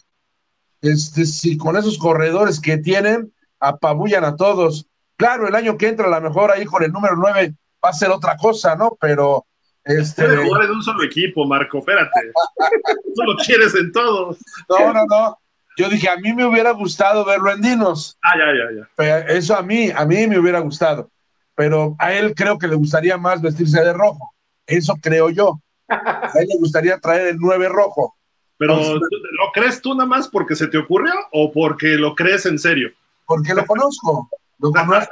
Este, 0.82 1.26
si 1.26 1.58
con 1.58 1.76
esos 1.76 1.98
corredores 1.98 2.60
que 2.60 2.78
tienen, 2.78 3.34
apabullan 3.60 4.26
a 4.26 4.36
todos. 4.36 4.86
Claro, 5.16 5.48
el 5.48 5.56
año 5.56 5.78
que 5.78 5.88
entra, 5.88 6.06
a 6.06 6.20
lo 6.20 6.22
mejor 6.22 6.52
ahí 6.52 6.66
con 6.66 6.84
el 6.84 6.92
número 6.92 7.16
9 7.16 7.56
va 7.84 7.90
a 7.90 7.94
ser 7.94 8.10
otra 8.12 8.38
cosa, 8.38 8.76
¿no? 8.76 8.96
Pero. 9.00 9.46
Este... 9.86 10.38
jugar 10.38 10.64
en 10.64 10.72
un 10.72 10.82
solo 10.82 11.04
equipo, 11.04 11.46
Marco, 11.46 11.80
espérate. 11.80 12.32
Tú 13.16 13.24
lo 13.24 13.36
quieres 13.38 13.76
en 13.76 13.92
todos. 13.92 14.38
No, 14.70 14.94
no, 14.94 15.06
no. 15.06 15.38
Yo 15.78 15.90
dije, 15.90 16.08
a 16.08 16.18
mí 16.18 16.34
me 16.34 16.46
hubiera 16.46 16.72
gustado 16.72 17.26
verlo 17.26 17.52
en 17.52 17.62
Dinos. 17.62 18.18
Ah, 18.24 18.36
ya, 18.38 18.46
ya, 18.54 18.88
ya. 19.06 19.20
eso 19.34 19.56
a 19.56 19.64
mí, 19.64 19.90
a 19.90 20.06
mí 20.06 20.28
me 20.28 20.38
hubiera 20.38 20.60
gustado 20.60 21.10
pero 21.56 21.96
a 22.00 22.14
él 22.14 22.34
creo 22.36 22.58
que 22.58 22.68
le 22.68 22.76
gustaría 22.76 23.18
más 23.18 23.42
vestirse 23.42 23.82
de 23.82 23.94
rojo. 23.94 24.34
Eso 24.66 24.96
creo 25.02 25.30
yo. 25.30 25.60
A 25.88 26.32
él 26.36 26.48
le 26.48 26.58
gustaría 26.60 26.98
traer 27.00 27.28
el 27.28 27.38
9 27.38 27.70
rojo. 27.70 28.16
Pero, 28.58 28.76
¿lo 28.96 29.52
crees 29.54 29.82
tú 29.82 29.94
nada 29.94 30.08
más 30.08 30.28
porque 30.28 30.56
se 30.56 30.68
te 30.68 30.78
ocurrió 30.78 31.14
o 31.32 31.52
porque 31.52 31.98
lo 31.98 32.16
crees 32.16 32.46
en 32.46 32.58
serio? 32.58 32.92
Porque 33.26 33.54
lo 33.54 33.66
conozco, 33.66 34.30
lo 34.60 34.72
conozco 34.72 35.12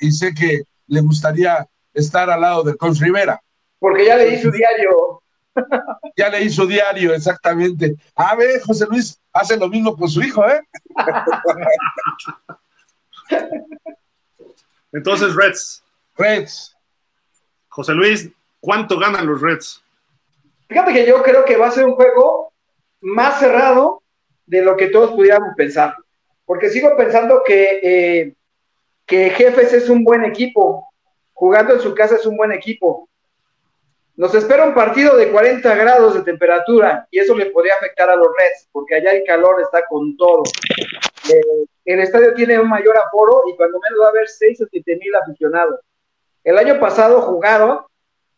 y, 0.00 0.12
sé 0.12 0.32
que 0.34 0.62
le 0.86 1.00
gustaría 1.00 1.66
estar 1.92 2.30
al 2.30 2.40
lado 2.40 2.62
de 2.62 2.76
Coach 2.76 3.00
Rivera. 3.00 3.40
Porque 3.78 4.06
ya 4.06 4.16
leí 4.16 4.38
su 4.38 4.50
diario. 4.50 5.22
Ya 6.18 6.28
leí 6.28 6.50
su 6.50 6.66
diario, 6.66 7.14
exactamente. 7.14 7.96
A 8.14 8.36
ver, 8.36 8.60
José 8.60 8.84
Luis 8.90 9.18
hace 9.32 9.56
lo 9.56 9.68
mismo 9.68 9.96
con 9.96 10.06
su 10.06 10.22
hijo, 10.22 10.46
¿eh? 10.46 10.60
Entonces, 14.92 15.34
Reds. 15.34 15.82
Reds. 16.16 16.76
José 17.68 17.92
Luis, 17.92 18.30
¿cuánto 18.60 18.98
ganan 18.98 19.26
los 19.26 19.40
Reds? 19.40 19.82
Fíjate 20.68 20.92
que 20.92 21.06
yo 21.06 21.22
creo 21.22 21.44
que 21.44 21.56
va 21.56 21.68
a 21.68 21.70
ser 21.70 21.84
un 21.84 21.94
juego 21.94 22.52
más 23.00 23.38
cerrado 23.38 24.02
de 24.46 24.62
lo 24.62 24.76
que 24.76 24.88
todos 24.88 25.12
pudiéramos 25.12 25.54
pensar. 25.56 25.94
Porque 26.44 26.70
sigo 26.70 26.96
pensando 26.96 27.42
que, 27.44 27.80
eh, 27.82 28.34
que 29.04 29.30
Jefes 29.30 29.72
es 29.72 29.88
un 29.88 30.04
buen 30.04 30.24
equipo. 30.24 30.88
Jugando 31.32 31.74
en 31.74 31.80
su 31.80 31.94
casa 31.94 32.16
es 32.16 32.26
un 32.26 32.36
buen 32.36 32.52
equipo. 32.52 33.08
Nos 34.16 34.34
espera 34.34 34.64
un 34.64 34.72
partido 34.72 35.14
de 35.14 35.30
40 35.30 35.74
grados 35.74 36.14
de 36.14 36.22
temperatura 36.22 37.06
y 37.10 37.18
eso 37.18 37.34
le 37.36 37.46
podría 37.46 37.74
afectar 37.74 38.08
a 38.08 38.16
los 38.16 38.28
Reds, 38.28 38.66
porque 38.72 38.94
allá 38.94 39.10
el 39.10 39.24
calor 39.24 39.60
está 39.60 39.86
con 39.86 40.16
todo. 40.16 40.42
Eh, 41.28 41.66
el 41.84 42.00
estadio 42.00 42.32
tiene 42.32 42.58
un 42.58 42.68
mayor 42.68 42.96
aforo 42.96 43.42
y 43.46 43.56
cuando 43.56 43.78
menos 43.78 44.00
va 44.02 44.06
a 44.06 44.10
haber 44.10 44.26
6 44.26 44.62
o 44.62 44.66
7 44.70 44.96
mil 44.96 45.14
aficionados. 45.16 45.80
El 46.42 46.56
año 46.56 46.80
pasado 46.80 47.20
jugaron 47.20 47.80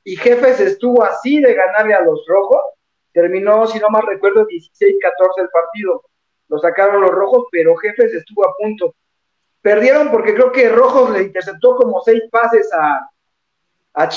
y 0.03 0.17
Jefes 0.17 0.59
estuvo 0.59 1.05
así 1.05 1.41
de 1.41 1.55
ganarle 1.55 1.95
a 1.95 2.01
los 2.01 2.25
rojos. 2.27 2.61
Terminó, 3.13 3.65
si 3.69 3.79
no 3.79 3.89
mal 3.89 4.03
recuerdo, 4.05 4.47
16-14 4.49 4.63
el 5.37 5.49
partido. 5.51 6.03
Lo 6.49 6.59
sacaron 6.59 7.03
los 7.03 7.11
rojos, 7.11 7.47
pero 7.53 7.77
Jefes 7.77 8.13
estuvo 8.15 8.45
a 8.49 8.55
punto. 8.57 8.95
Perdieron 9.61 10.11
porque 10.11 10.35
creo 10.35 10.51
que 10.51 10.71
Rojos 10.71 11.11
le 11.11 11.23
interceptó 11.23 11.77
como 11.77 12.01
seis 12.03 12.23
pases 12.31 12.69
a, 12.73 13.09
a 13.95 14.09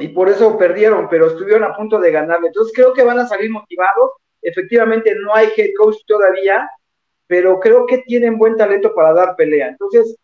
y 0.00 0.08
por 0.08 0.28
eso 0.28 0.56
perdieron, 0.58 1.08
pero 1.08 1.28
estuvieron 1.28 1.64
a 1.64 1.76
punto 1.76 1.98
de 1.98 2.10
ganarle. 2.10 2.48
Entonces 2.48 2.72
creo 2.74 2.92
que 2.92 3.04
van 3.04 3.18
a 3.18 3.28
salir 3.28 3.50
motivados. 3.50 4.12
Efectivamente 4.42 5.14
no 5.14 5.34
hay 5.34 5.48
head 5.56 5.70
coach 5.78 5.96
todavía, 6.06 6.68
pero 7.26 7.60
creo 7.60 7.86
que 7.86 7.98
tienen 7.98 8.38
buen 8.38 8.56
talento 8.56 8.94
para 8.94 9.12
dar 9.12 9.36
pelea. 9.36 9.68
Entonces, 9.68 10.16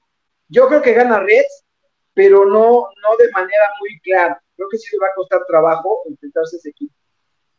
yo 0.48 0.68
creo 0.68 0.82
que 0.82 0.92
gana 0.92 1.20
Reds, 1.20 1.64
pero 2.14 2.44
no, 2.44 2.88
no 3.02 3.16
de 3.18 3.30
manera 3.30 3.64
muy 3.80 4.00
clara. 4.00 4.40
Creo 4.56 4.68
que 4.68 4.78
sí 4.78 4.88
le 4.92 5.00
va 5.00 5.08
a 5.08 5.14
costar 5.14 5.44
trabajo 5.46 6.02
enfrentarse 6.08 6.56
a 6.56 6.58
ese 6.58 6.70
equipo, 6.70 6.94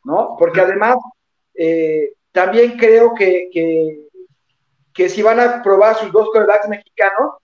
¿no? 0.04 0.36
Porque 0.38 0.62
además, 0.62 0.98
eh, 1.54 2.14
también 2.32 2.78
creo 2.78 3.14
que, 3.14 3.50
que, 4.94 5.10
si 5.10 5.22
van 5.22 5.40
a 5.40 5.62
probar 5.62 5.96
sus 5.96 6.12
dos 6.12 6.30
quarterbacks 6.32 6.68
mexicanos, 6.70 7.36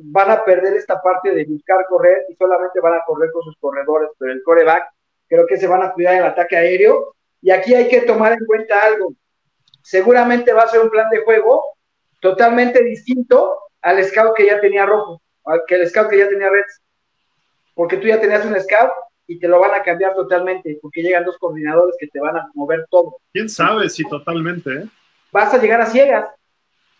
van 0.00 0.30
a 0.30 0.44
perder 0.44 0.74
esta 0.74 1.00
parte 1.00 1.34
de 1.34 1.44
buscar 1.44 1.84
correr 1.88 2.24
y 2.28 2.34
solamente 2.34 2.80
van 2.80 2.94
a 2.94 3.04
correr 3.06 3.30
con 3.32 3.42
sus 3.42 3.56
corredores, 3.58 4.10
pero 4.18 4.32
el 4.32 4.42
coreback 4.42 4.90
creo 5.28 5.46
que 5.46 5.56
se 5.56 5.66
van 5.66 5.82
a 5.82 5.92
cuidar 5.92 6.14
el 6.14 6.24
ataque 6.24 6.56
aéreo. 6.56 7.14
Y 7.40 7.50
aquí 7.50 7.74
hay 7.74 7.88
que 7.88 8.00
tomar 8.00 8.32
en 8.32 8.44
cuenta 8.46 8.80
algo 8.80 9.14
seguramente 9.88 10.52
va 10.52 10.64
a 10.64 10.68
ser 10.68 10.80
un 10.80 10.90
plan 10.90 11.08
de 11.08 11.22
juego 11.22 11.64
totalmente 12.20 12.84
distinto 12.84 13.58
al 13.80 14.04
scout 14.04 14.36
que 14.36 14.44
ya 14.44 14.60
tenía 14.60 14.84
Rojo, 14.84 15.22
que 15.66 15.76
el 15.76 15.88
scout 15.88 16.10
que 16.10 16.18
ya 16.18 16.28
tenía 16.28 16.50
Reds. 16.50 16.82
Porque 17.74 17.96
tú 17.96 18.06
ya 18.06 18.20
tenías 18.20 18.44
un 18.44 18.60
scout 18.60 18.90
y 19.26 19.38
te 19.38 19.48
lo 19.48 19.60
van 19.60 19.72
a 19.72 19.82
cambiar 19.82 20.14
totalmente, 20.14 20.78
porque 20.82 21.02
llegan 21.02 21.24
dos 21.24 21.38
coordinadores 21.38 21.96
que 21.98 22.08
te 22.08 22.20
van 22.20 22.36
a 22.36 22.50
mover 22.52 22.86
todo. 22.90 23.16
¿Quién 23.32 23.48
sabe 23.48 23.88
si 23.88 24.06
totalmente? 24.06 24.70
Eh? 24.70 24.84
Vas 25.32 25.54
a 25.54 25.58
llegar 25.58 25.80
a 25.80 25.86
ciegas, 25.86 26.26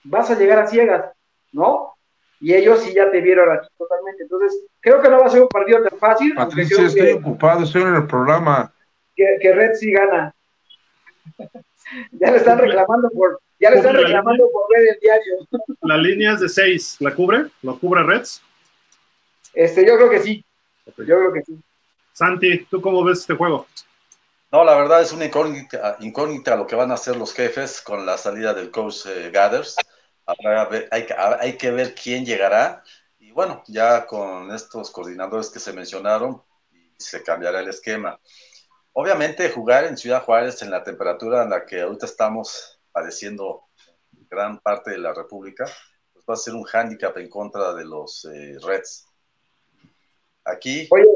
vas 0.05 0.31
a 0.31 0.39
llegar 0.39 0.59
a 0.61 0.66
ciegas, 0.66 1.12
¿no? 1.53 1.95
Y 2.40 2.55
ellos 2.55 2.81
sí 2.81 2.94
ya 2.94 3.10
te 3.10 3.20
vieron 3.20 3.51
aquí 3.51 3.69
totalmente. 3.77 4.23
Entonces, 4.23 4.65
creo 4.81 5.02
que 5.02 5.09
no 5.09 5.19
va 5.19 5.27
a 5.27 5.31
ser 5.31 5.43
un 5.43 5.48
partido 5.48 5.82
tan 5.82 5.98
fácil. 5.98 6.35
Patricia, 6.35 6.86
estoy 6.86 7.12
ocupado, 7.12 7.65
estoy 7.65 7.82
en 7.82 7.94
el 7.94 8.06
programa. 8.06 8.73
Que, 9.16 9.39
que 9.40 9.52
Red 9.52 9.74
sí 9.74 9.90
gana. 9.90 10.35
ya 12.12 12.31
le 12.31 12.36
están 12.36 12.59
reclamando 12.59 13.10
por, 13.10 13.40
ya 13.59 13.70
le 13.70 13.78
están 13.78 13.97
reclamando 13.97 14.48
por 14.52 14.62
ver 14.70 14.89
el 14.89 15.01
diario. 15.01 15.48
La 15.82 15.97
línea 15.97 16.32
es 16.35 16.40
de 16.40 16.48
6, 16.48 16.97
¿la 17.01 17.15
cubre? 17.15 17.47
¿Lo 17.62 17.78
cubre 17.78 18.02
Reds? 18.02 18.43
Este, 19.52 19.86
yo 19.86 19.97
creo 19.97 20.10
que 20.10 20.20
sí. 20.20 20.44
Yo 20.86 21.19
creo 21.19 21.32
que 21.32 21.43
sí. 21.43 21.59
Santi, 22.12 22.66
¿tú 22.70 22.81
cómo 22.81 23.05
ves 23.05 23.20
este 23.20 23.35
juego? 23.35 23.66
No, 24.51 24.65
la 24.65 24.77
verdad 24.77 25.02
es 25.02 25.12
una 25.12 25.27
incógnita, 25.27 26.56
lo 26.56 26.66
que 26.66 26.74
van 26.74 26.90
a 26.90 26.94
hacer 26.94 27.16
los 27.16 27.35
jefes 27.35 27.82
con 27.82 28.06
la 28.06 28.16
salida 28.16 28.55
del 28.55 28.70
coach 28.70 29.06
eh, 29.06 29.31
Gathers. 29.31 29.77
Hay, 30.91 31.07
hay, 31.41 31.57
que 31.57 31.71
ver 31.71 31.95
quién 31.95 32.25
llegará. 32.25 32.83
Y 33.19 33.31
bueno, 33.31 33.63
ya 33.67 34.07
con 34.07 34.51
estos 34.53 34.91
coordinadores 34.91 35.49
que 35.49 35.59
se 35.59 35.73
mencionaron, 35.73 36.43
se 36.99 37.23
cambiará 37.23 37.61
el 37.61 37.69
esquema. 37.69 38.21
Obviamente 38.93 39.51
jugar 39.51 39.85
en 39.85 39.97
Ciudad 39.97 40.23
Juárez 40.25 40.61
en 40.63 40.71
la 40.71 40.83
temperatura 40.83 41.45
en 41.45 41.51
la 41.51 41.65
que 41.65 41.81
ahorita 41.81 42.07
estamos 42.07 42.81
padeciendo 42.93 43.69
gran 44.29 44.59
parte 44.59 44.91
de 44.91 44.99
la 44.99 45.15
República, 45.15 45.65
pues 46.13 46.25
va 46.29 46.35
a 46.35 46.37
ser 46.37 46.55
un 46.55 46.65
hándicap 46.65 47.17
en 47.17 47.31
contra 47.31 47.73
de 47.75 47.85
los 47.85 48.25
eh, 48.27 48.57
Reds. 48.63 49.07
Aquí. 50.45 50.89
Oye, 50.91 51.07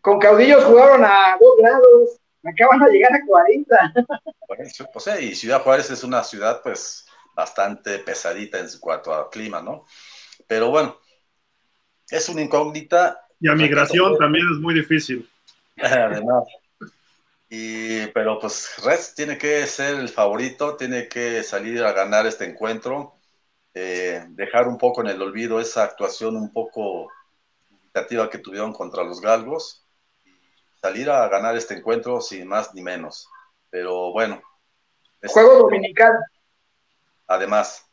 con 0.00 0.18
caudillos 0.18 0.64
jugaron 0.64 1.04
a 1.04 1.36
dos 1.40 1.52
grados, 1.58 2.20
acaban 2.44 2.80
de 2.80 2.92
llegar 2.92 3.12
a 3.12 3.26
40. 3.26 3.92
Pues, 4.46 4.82
pues, 4.92 5.22
y 5.22 5.34
Ciudad 5.34 5.62
Juárez 5.62 5.90
es 5.90 6.04
una 6.04 6.22
ciudad, 6.22 6.62
pues, 6.62 7.06
bastante 7.34 7.98
pesadita 7.98 8.58
en 8.58 8.68
cuanto 8.80 9.14
al 9.14 9.30
clima, 9.30 9.62
¿no? 9.62 9.86
Pero 10.46 10.70
bueno, 10.70 10.98
es 12.08 12.28
una 12.28 12.42
incógnita. 12.42 13.26
Y 13.40 13.48
a 13.48 13.54
migración 13.54 14.16
también 14.18 14.46
es 14.52 14.58
muy 14.58 14.74
difícil. 14.74 15.28
Además. 15.76 16.44
Y, 17.48 18.06
pero 18.08 18.38
pues 18.38 18.82
Reds 18.82 19.14
tiene 19.14 19.36
que 19.36 19.66
ser 19.66 19.96
el 19.96 20.08
favorito, 20.08 20.76
tiene 20.76 21.08
que 21.08 21.42
salir 21.42 21.82
a 21.84 21.92
ganar 21.92 22.26
este 22.26 22.46
encuentro, 22.46 23.14
eh, 23.74 24.24
dejar 24.30 24.68
un 24.68 24.78
poco 24.78 25.02
en 25.02 25.08
el 25.08 25.20
olvido 25.20 25.60
esa 25.60 25.84
actuación 25.84 26.36
un 26.36 26.52
poco 26.52 27.10
que 28.30 28.38
tuvieron 28.38 28.72
contra 28.72 29.04
los 29.04 29.20
Galgos 29.20 29.82
salir 30.82 31.08
a 31.08 31.28
ganar 31.28 31.56
este 31.56 31.74
encuentro 31.74 32.20
sin 32.20 32.48
más 32.48 32.74
ni 32.74 32.82
menos. 32.82 33.28
Pero 33.70 34.12
bueno. 34.12 34.42
Juego 35.22 35.58
dominical. 35.58 36.12
Además. 37.32 37.88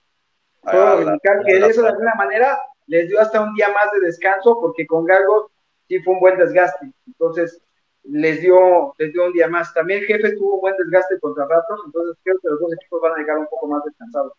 Que 1.46 1.58
eso 1.58 1.82
de 1.82 1.90
alguna 1.90 2.14
manera 2.16 2.60
les 2.88 3.08
dio 3.08 3.20
hasta 3.20 3.42
un 3.42 3.54
día 3.54 3.70
más 3.70 3.92
de 3.94 4.02
descanso, 4.02 4.58
porque 4.60 4.86
con 4.86 5.06
Galgos 5.06 5.52
sí 5.88 6.00
fue 6.00 6.14
un 6.14 6.20
buen 6.20 6.38
desgaste. 6.38 6.92
Entonces, 7.08 7.62
les 8.04 8.42
dio, 8.42 8.96
les 8.98 9.14
dio 9.14 9.26
un 9.26 9.34
día 9.34 9.48
más. 9.48 9.74
También 9.74 10.02
el 10.02 10.06
jefe 10.08 10.36
tuvo 10.36 10.56
un 10.56 10.62
buen 10.62 10.76
desgaste 10.78 11.20
contra 11.20 11.46
Ratos, 11.46 11.80
entonces 11.86 12.18
creo 12.24 12.38
que 12.42 12.50
los 12.50 12.60
dos 12.60 12.74
equipos 12.74 13.02
van 13.02 13.14
a 13.14 13.18
llegar 13.18 13.38
un 13.38 13.48
poco 13.48 13.68
más 13.68 13.84
descansados. 13.86 14.34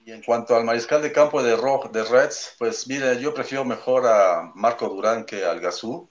Y 0.00 0.12
en 0.12 0.22
cuanto 0.22 0.54
al 0.54 0.64
mariscal 0.64 1.00
de 1.00 1.12
campo 1.12 1.42
de, 1.42 1.50
de 1.50 2.04
Reds, 2.04 2.56
pues 2.58 2.86
mire, 2.88 3.18
yo 3.20 3.32
prefiero 3.32 3.64
mejor 3.64 4.06
a 4.06 4.52
Marco 4.54 4.88
Durán 4.88 5.24
que 5.24 5.44
al 5.44 5.60
Gazú 5.60 6.10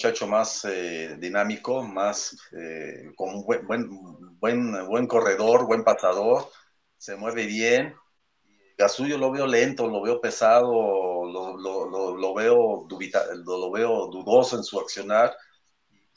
muchacho 0.00 0.26
más 0.26 0.64
eh, 0.64 1.14
dinámico, 1.18 1.82
más 1.82 2.34
eh, 2.52 3.12
con 3.14 3.44
buen, 3.44 3.66
buen, 4.40 4.88
buen, 4.88 5.06
corredor, 5.06 5.66
buen 5.66 5.84
pasador, 5.84 6.48
se 6.96 7.16
mueve 7.16 7.44
bien. 7.44 7.94
Gasuyo 8.78 9.18
lo 9.18 9.30
veo 9.30 9.46
lento, 9.46 9.86
lo 9.88 10.00
veo 10.00 10.18
pesado, 10.18 10.72
lo, 11.26 11.54
lo, 11.58 12.16
lo, 12.16 12.34
veo 12.34 12.86
dubita, 12.88 13.26
lo, 13.44 13.70
veo 13.70 14.06
dudoso 14.06 14.56
en 14.56 14.64
su 14.64 14.80
accionar. 14.80 15.36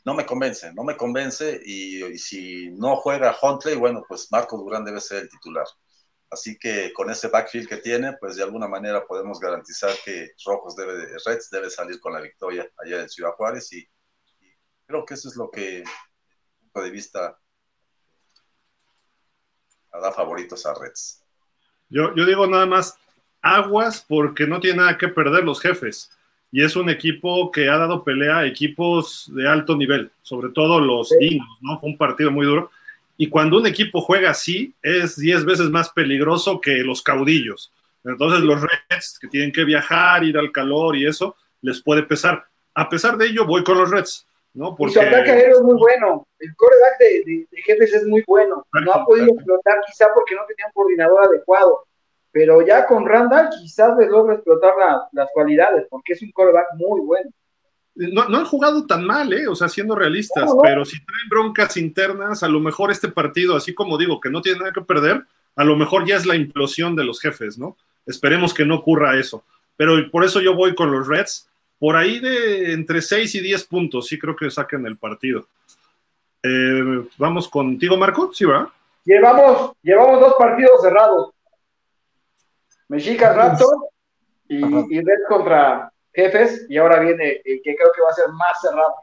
No 0.06 0.14
me 0.14 0.26
convence, 0.26 0.72
no 0.72 0.86
me 0.86 0.96
convence. 0.96 1.60
Y 1.66 2.18
si 2.18 2.70
no 2.72 2.96
juega 2.96 3.36
Huntley, 3.42 3.76
bueno, 3.76 4.06
pues 4.08 4.32
Marco 4.32 4.58
Durán 4.58 4.86
debe 4.86 5.02
ser 5.02 5.24
el 5.24 5.30
titular. 5.30 5.66
Así 6.34 6.58
que 6.58 6.92
con 6.94 7.12
ese 7.12 7.28
backfield 7.28 7.68
que 7.68 7.78
tiene, 7.78 8.14
pues 8.20 8.36
de 8.36 8.44
alguna 8.44 8.68
manera 8.68 9.06
podemos 9.06 9.40
garantizar 9.40 9.92
que 10.04 10.32
Rojos 10.44 10.76
debe, 10.76 11.06
Reds 11.24 11.52
debe 11.52 11.70
salir 11.70 12.00
con 12.00 12.12
la 12.12 12.22
victoria 12.22 12.68
allá 12.84 13.02
en 13.02 13.10
Ciudad 13.10 13.34
Juárez 13.34 13.72
y, 13.72 13.88
creo 14.88 15.06
que 15.06 15.14
eso 15.14 15.30
es 15.30 15.36
lo 15.36 15.52
que, 15.52 15.84
punto 16.60 16.82
de 16.82 16.90
vista, 16.90 17.40
da 19.92 20.12
favoritos 20.12 20.66
a 20.66 20.74
Reds. 20.74 21.24
Yo, 21.88 22.16
yo 22.16 22.26
digo 22.26 22.48
nada 22.48 22.66
más 22.66 22.98
aguas 23.42 24.04
porque 24.08 24.48
no 24.48 24.60
tiene 24.60 24.78
nada 24.78 24.98
que 24.98 25.10
perder 25.10 25.44
los 25.44 25.62
jefes. 25.62 26.18
Y 26.52 26.64
es 26.64 26.76
un 26.76 26.90
equipo 26.90 27.52
que 27.52 27.70
ha 27.70 27.78
dado 27.78 28.04
pelea 28.04 28.40
a 28.40 28.46
equipos 28.46 29.32
de 29.36 29.48
alto 29.48 29.76
nivel, 29.76 30.12
sobre 30.24 30.50
todo 30.50 30.80
los 30.80 31.10
Dinos, 31.20 31.48
¿no? 31.62 31.80
Fue 31.80 31.90
un 31.90 31.98
partido 31.98 32.32
muy 32.32 32.46
duro 32.46 32.72
y 33.18 33.30
cuando 33.30 33.57
un 33.57 33.68
equipo 33.68 34.02
juega 34.02 34.31
así, 34.31 34.73
es 34.81 35.18
10 35.18 35.45
veces 35.45 35.69
más 35.69 35.90
peligroso 35.90 36.60
que 36.60 36.77
los 36.77 37.02
caudillos. 37.02 37.72
Entonces 38.03 38.41
los 38.41 38.61
Reds, 38.61 39.19
que 39.19 39.27
tienen 39.27 39.52
que 39.52 39.64
viajar, 39.64 40.23
ir 40.23 40.38
al 40.38 40.52
calor 40.52 40.95
y 40.95 41.06
eso, 41.06 41.35
les 41.61 41.81
puede 41.81 42.03
pesar. 42.03 42.45
A 42.73 42.90
pesar 42.90 43.18
de 43.18 43.27
ello, 43.27 43.45
voy 43.45 43.64
con 43.64 43.77
los 43.77 43.90
Reds. 43.90 44.27
¿no? 44.53 44.76
Porque... 44.76 44.91
Y 44.91 44.94
su 44.95 45.02
ataque 45.02 45.31
aéreo 45.31 45.57
es 45.57 45.64
muy 45.64 45.76
bueno. 45.76 46.27
El 46.40 46.56
coreback 46.56 46.99
de, 46.99 47.45
de, 47.49 47.61
jefes 47.61 47.94
es 47.94 48.06
muy 48.06 48.23
bueno. 48.27 48.65
No 48.84 48.94
ha 48.94 49.06
podido 49.06 49.27
explotar 49.34 49.80
quizá 49.88 50.07
porque 50.14 50.35
no 50.35 50.41
tenía 50.48 50.68
un 50.68 50.73
coordinador 50.73 51.26
adecuado. 51.26 51.85
Pero 52.31 52.65
ya 52.65 52.88
con 52.88 53.06
Randall 53.06 53.49
quizás 53.61 53.95
les 53.98 54.10
logra 54.10 54.35
explotar 54.35 54.73
las 55.11 55.30
cualidades, 55.34 55.85
porque 55.90 56.14
es 56.14 56.22
un 56.23 56.31
coreback 56.31 56.65
muy 56.76 57.02
bueno 57.02 57.30
no, 57.95 58.22
han 58.24 58.45
jugado 58.45 58.86
tan 58.86 59.06
mal, 59.06 59.32
¿eh? 59.34 59.48
O 59.48 59.56
sea, 59.56 59.70
siendo 59.70 59.95
realistas, 59.95 60.49
pero 60.64 60.84
si 60.84 60.98
traen 61.03 61.30
broncas 61.30 61.78
internas, 61.78 62.44
a 62.44 62.48
lo 62.48 62.60
mejor 62.60 62.91
este 62.91 63.10
partido, 63.10 63.56
así 63.56 63.74
como 63.74 63.98
digo, 63.98 64.20
que 64.20 64.30
no 64.30 64.41
tiene 64.41 64.60
nada 64.60 64.74
que 64.74 64.82
perder, 64.82 65.24
a 65.56 65.64
lo 65.64 65.76
mejor 65.76 66.07
ya 66.07 66.15
es 66.15 66.26
la 66.26 66.36
implosión 66.36 66.95
de 66.95 67.03
los 67.03 67.20
jefes, 67.22 67.57
¿no? 67.57 67.78
Esperemos 68.06 68.53
que 68.53 68.65
no 68.65 68.76
ocurra 68.76 69.18
eso. 69.20 69.44
Pero 69.78 70.10
por 70.11 70.24
eso 70.24 70.41
yo 70.41 70.56
voy 70.56 70.76
con 70.76 70.91
los 70.91 71.07
Reds, 71.07 71.48
por 71.80 71.95
ahí 71.95 72.20
de 72.20 72.74
entre 72.74 73.02
6 73.02 73.36
y 73.36 73.40
10 73.41 73.64
puntos, 73.65 74.07
sí 74.07 74.18
creo 74.18 74.36
que 74.36 74.49
saquen 74.49 74.86
el 74.86 74.98
partido. 74.98 75.48
Eh, 76.41 77.07
vamos 77.18 77.48
contigo, 77.48 77.95
Marco, 77.95 78.32
¿sí, 78.34 78.45
va? 78.45 78.74
Llevamos, 79.06 79.74
llevamos 79.84 80.20
dos 80.20 80.34
partidos 80.38 80.82
cerrados. 80.82 81.32
Mexicas 82.88 83.36
Raptor 83.36 83.90
y, 84.48 84.57
y 84.57 85.02
Reds 85.02 85.28
contra, 85.28 85.93
jefes 86.14 86.65
y 86.69 86.77
ahora 86.77 86.99
viene 86.99 87.41
el 87.44 87.61
que 87.64 87.76
creo 87.76 87.91
que 87.95 88.02
va 88.02 88.10
a 88.10 88.14
ser 88.14 88.27
más 88.30 88.61
cerrado. 88.61 88.94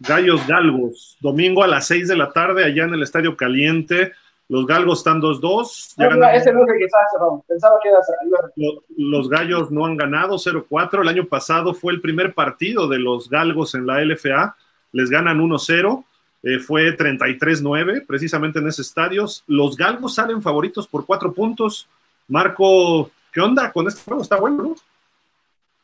Gallos 0.00 0.46
Galgos, 0.46 1.16
domingo 1.20 1.62
a 1.62 1.66
las 1.66 1.86
6 1.86 2.08
de 2.08 2.16
la 2.16 2.32
tarde 2.32 2.64
allá 2.64 2.84
en 2.84 2.94
el 2.94 3.02
Estadio 3.02 3.36
Caliente. 3.36 4.12
Los 4.48 4.66
Galgos 4.66 4.98
están 4.98 5.22
2-2. 5.22 5.94
No, 5.96 6.28
ese 6.28 6.52
no 6.52 6.64
es 6.64 6.68
el 6.68 6.78
que 6.78 6.84
estaba 6.84 7.04
cerrado. 7.10 7.44
Pensaba 7.48 7.76
que 7.82 7.88
era 7.88 7.98
cerrado. 8.02 8.82
Los 8.96 9.28
Gallos 9.28 9.70
no 9.70 9.86
han 9.86 9.96
ganado 9.96 10.36
0-4. 10.36 11.00
El 11.00 11.08
año 11.08 11.24
pasado 11.26 11.72
fue 11.72 11.94
el 11.94 12.00
primer 12.02 12.34
partido 12.34 12.86
de 12.86 12.98
los 12.98 13.30
Galgos 13.30 13.74
en 13.74 13.86
la 13.86 14.04
LFA. 14.04 14.56
Les 14.92 15.08
ganan 15.08 15.40
1-0. 15.40 16.04
Eh, 16.42 16.58
fue 16.58 16.94
33-9 16.94 18.06
precisamente 18.06 18.58
en 18.58 18.68
ese 18.68 18.82
estadio. 18.82 19.24
Los 19.46 19.76
Galgos 19.78 20.14
salen 20.14 20.42
favoritos 20.42 20.86
por 20.86 21.06
4 21.06 21.32
puntos. 21.32 21.88
Marco, 22.28 23.10
¿qué 23.32 23.40
onda 23.40 23.72
con 23.72 23.88
este 23.88 24.02
juego? 24.02 24.22
Está 24.22 24.36
bueno, 24.36 24.62
¿no? 24.62 24.74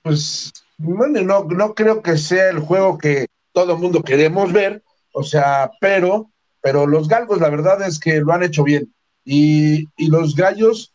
Pues 0.02 0.52
bueno, 0.78 1.20
no, 1.22 1.44
no 1.44 1.74
creo 1.74 2.02
que 2.02 2.16
sea 2.16 2.48
el 2.50 2.60
juego 2.60 2.96
que 2.98 3.26
todo 3.52 3.74
el 3.74 3.78
mundo 3.78 4.02
queremos 4.02 4.52
ver, 4.52 4.82
o 5.12 5.22
sea, 5.22 5.70
pero, 5.80 6.30
pero 6.62 6.86
los 6.86 7.08
galgos 7.08 7.40
la 7.40 7.50
verdad 7.50 7.82
es 7.86 7.98
que 7.98 8.20
lo 8.20 8.32
han 8.32 8.42
hecho 8.42 8.64
bien. 8.64 8.92
Y, 9.24 9.88
los 10.08 10.34
gallos 10.34 10.94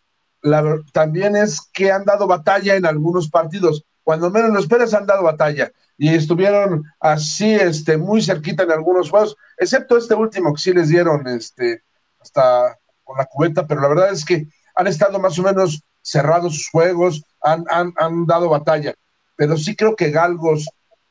también 0.91 1.35
es 1.35 1.61
que 1.73 1.91
han 1.91 2.05
dado 2.05 2.27
batalla 2.27 2.75
en 2.75 2.85
algunos 2.85 3.29
partidos. 3.29 3.83
Cuando 4.03 4.29
menos 4.29 4.51
lo 4.51 4.59
esperas 4.59 4.93
han 4.93 5.05
dado 5.05 5.23
batalla. 5.23 5.71
Y 5.97 6.13
estuvieron 6.13 6.83
así, 6.99 7.53
este, 7.53 7.97
muy 7.97 8.21
cerquita 8.21 8.63
en 8.63 8.71
algunos 8.71 9.09
juegos, 9.09 9.35
excepto 9.57 9.97
este 9.97 10.13
último 10.13 10.53
que 10.53 10.61
sí 10.61 10.73
les 10.73 10.89
dieron, 10.89 11.25
este, 11.27 11.83
hasta 12.19 12.77
con 13.03 13.17
la 13.17 13.25
cubeta, 13.25 13.65
pero 13.65 13.81
la 13.81 13.87
verdad 13.87 14.11
es 14.11 14.25
que 14.25 14.47
han 14.75 14.87
estado 14.87 15.19
más 15.19 15.39
o 15.39 15.43
menos 15.43 15.81
cerrados 16.01 16.55
sus 16.55 16.69
juegos, 16.69 17.23
han, 17.45 17.93
han, 17.95 18.25
dado 18.25 18.49
batalla. 18.49 18.93
Pero 19.35 19.57
sí 19.57 19.75
creo 19.75 19.95
que 19.95 20.11
Galgos 20.11 20.67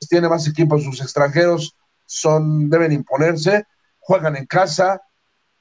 tiene 0.09 0.29
más 0.29 0.47
equipos, 0.49 0.83
sus 0.83 1.01
extranjeros 1.01 1.77
son, 2.07 2.69
deben 2.69 2.93
imponerse, 2.93 3.65
juegan 3.99 4.37
en 4.37 4.47
casa, 4.47 5.01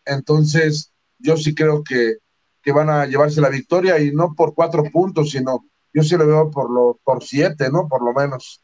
entonces 0.06 0.92
yo 1.18 1.38
sí 1.38 1.56
creo 1.56 1.84
que, 1.84 2.18
que 2.62 2.72
van 2.72 2.90
a 2.90 3.06
llevarse 3.06 3.40
la 3.40 3.50
victoria 3.50 4.00
y 4.00 4.12
no 4.12 4.34
por 4.36 4.54
cuatro 4.54 4.84
puntos, 4.92 5.32
sino 5.32 5.66
yo 5.94 6.04
sí 6.04 6.18
lo 6.18 6.28
veo 6.28 6.52
por, 6.52 6.70
lo, 6.70 7.00
por 7.04 7.24
siete, 7.24 7.70
¿no? 7.70 7.88
Por 7.88 8.04
lo 8.04 8.14
menos. 8.14 8.62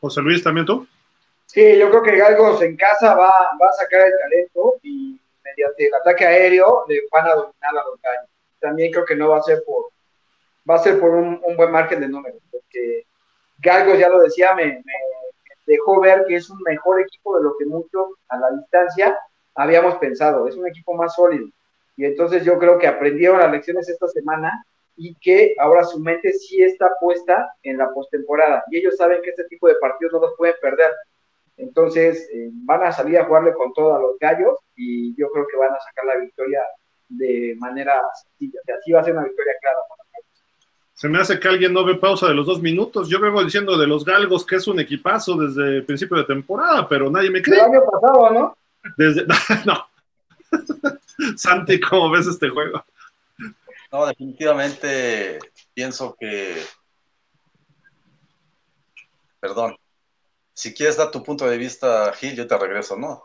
José 0.00 0.20
Luis, 0.22 0.42
¿también 0.42 0.64
tú? 0.64 0.86
Sí, 1.46 1.78
yo 1.78 1.90
creo 1.90 2.02
que 2.02 2.16
Galgos 2.16 2.62
en 2.62 2.76
casa 2.76 3.14
va, 3.14 3.28
va 3.60 3.68
a 3.68 3.72
sacar 3.72 4.06
el 4.06 4.12
talento 4.22 4.76
y 4.82 5.20
mediante 5.42 5.86
el 5.86 5.94
ataque 5.94 6.24
aéreo 6.24 6.84
le 6.88 7.02
van 7.10 7.26
a 7.26 7.34
dominar 7.34 7.70
a 7.70 7.84
los 7.84 8.00
gallos. 8.00 8.30
También 8.60 8.92
creo 8.92 9.04
que 9.04 9.16
no 9.16 9.30
va 9.30 9.38
a 9.38 9.42
ser 9.42 9.62
por, 9.66 9.90
va 10.68 10.76
a 10.76 10.78
ser 10.78 11.00
por 11.00 11.10
un, 11.10 11.40
buen 11.56 11.70
margen 11.70 12.00
de 12.00 12.08
números, 12.08 12.42
porque 12.50 13.06
Galgos, 13.58 13.98
ya 13.98 14.08
lo 14.08 14.20
decía, 14.20 14.54
me, 14.54 14.82
dejó 15.66 16.00
ver 16.00 16.24
que 16.26 16.36
es 16.36 16.48
un 16.48 16.58
mejor 16.62 17.00
equipo 17.00 17.36
de 17.36 17.44
lo 17.44 17.56
que 17.58 17.66
muchos 17.66 18.08
a 18.28 18.38
la 18.38 18.50
distancia 18.50 19.18
habíamos 19.54 19.96
pensado. 19.96 20.48
Es 20.48 20.56
un 20.56 20.66
equipo 20.66 20.94
más 20.94 21.14
sólido. 21.14 21.46
Y 21.96 22.04
entonces 22.04 22.44
yo 22.44 22.58
creo 22.58 22.78
que 22.78 22.86
aprendieron 22.86 23.38
las 23.38 23.50
lecciones 23.50 23.88
esta 23.88 24.08
semana 24.08 24.64
y 24.96 25.14
que 25.16 25.54
ahora 25.58 25.84
su 25.84 26.00
mente 26.00 26.32
sí 26.32 26.62
está 26.62 26.90
puesta 27.00 27.52
en 27.62 27.76
la 27.76 27.92
postemporada. 27.92 28.64
Y 28.70 28.78
ellos 28.78 28.96
saben 28.96 29.20
que 29.22 29.30
este 29.30 29.44
tipo 29.44 29.68
de 29.68 29.74
partidos 29.74 30.14
no 30.14 30.20
los 30.20 30.34
pueden 30.36 30.54
perder. 30.62 30.90
Entonces 31.56 32.28
eh, 32.32 32.50
van 32.64 32.84
a 32.84 32.92
salir 32.92 33.18
a 33.18 33.24
jugarle 33.24 33.52
con 33.52 33.72
todo 33.74 33.94
a 33.94 34.00
los 34.00 34.18
gallos 34.18 34.58
y 34.76 35.14
yo 35.16 35.28
creo 35.30 35.46
que 35.48 35.56
van 35.56 35.72
a 35.72 35.80
sacar 35.80 36.04
la 36.06 36.16
victoria 36.16 36.62
de 37.08 37.56
manera 37.58 38.00
sencilla. 38.22 38.60
O 38.66 38.78
así 38.78 38.92
va 38.92 39.00
a 39.00 39.04
ser 39.04 39.14
una 39.14 39.24
victoria 39.24 39.54
clara 39.60 39.78
Se 40.98 41.08
me 41.08 41.20
hace 41.20 41.38
que 41.38 41.46
alguien 41.46 41.72
no 41.72 41.84
ve 41.84 41.94
pausa 41.94 42.26
de 42.26 42.34
los 42.34 42.44
dos 42.44 42.60
minutos. 42.60 43.08
Yo 43.08 43.20
vengo 43.20 43.44
diciendo 43.44 43.78
de 43.78 43.86
los 43.86 44.04
galgos 44.04 44.44
que 44.44 44.56
es 44.56 44.66
un 44.66 44.80
equipazo 44.80 45.36
desde 45.36 45.76
el 45.76 45.84
principio 45.84 46.16
de 46.16 46.24
temporada, 46.24 46.88
pero 46.88 47.08
nadie 47.08 47.30
me 47.30 47.40
cree. 47.40 47.60
El 47.60 47.66
año 47.66 47.82
pasado, 47.88 48.30
¿no? 48.32 48.58
Desde, 48.96 49.24
no. 49.64 49.88
Santi, 51.36 51.78
¿cómo 51.78 52.10
ves 52.10 52.26
este 52.26 52.48
juego? 52.48 52.84
No, 53.92 54.06
definitivamente 54.06 55.38
pienso 55.72 56.16
que. 56.18 56.66
Perdón. 59.38 59.76
Si 60.52 60.74
quieres 60.74 60.96
dar 60.96 61.12
tu 61.12 61.22
punto 61.22 61.48
de 61.48 61.58
vista, 61.58 62.12
Gil, 62.14 62.34
yo 62.34 62.48
te 62.48 62.58
regreso, 62.58 62.96
¿no? 62.96 63.22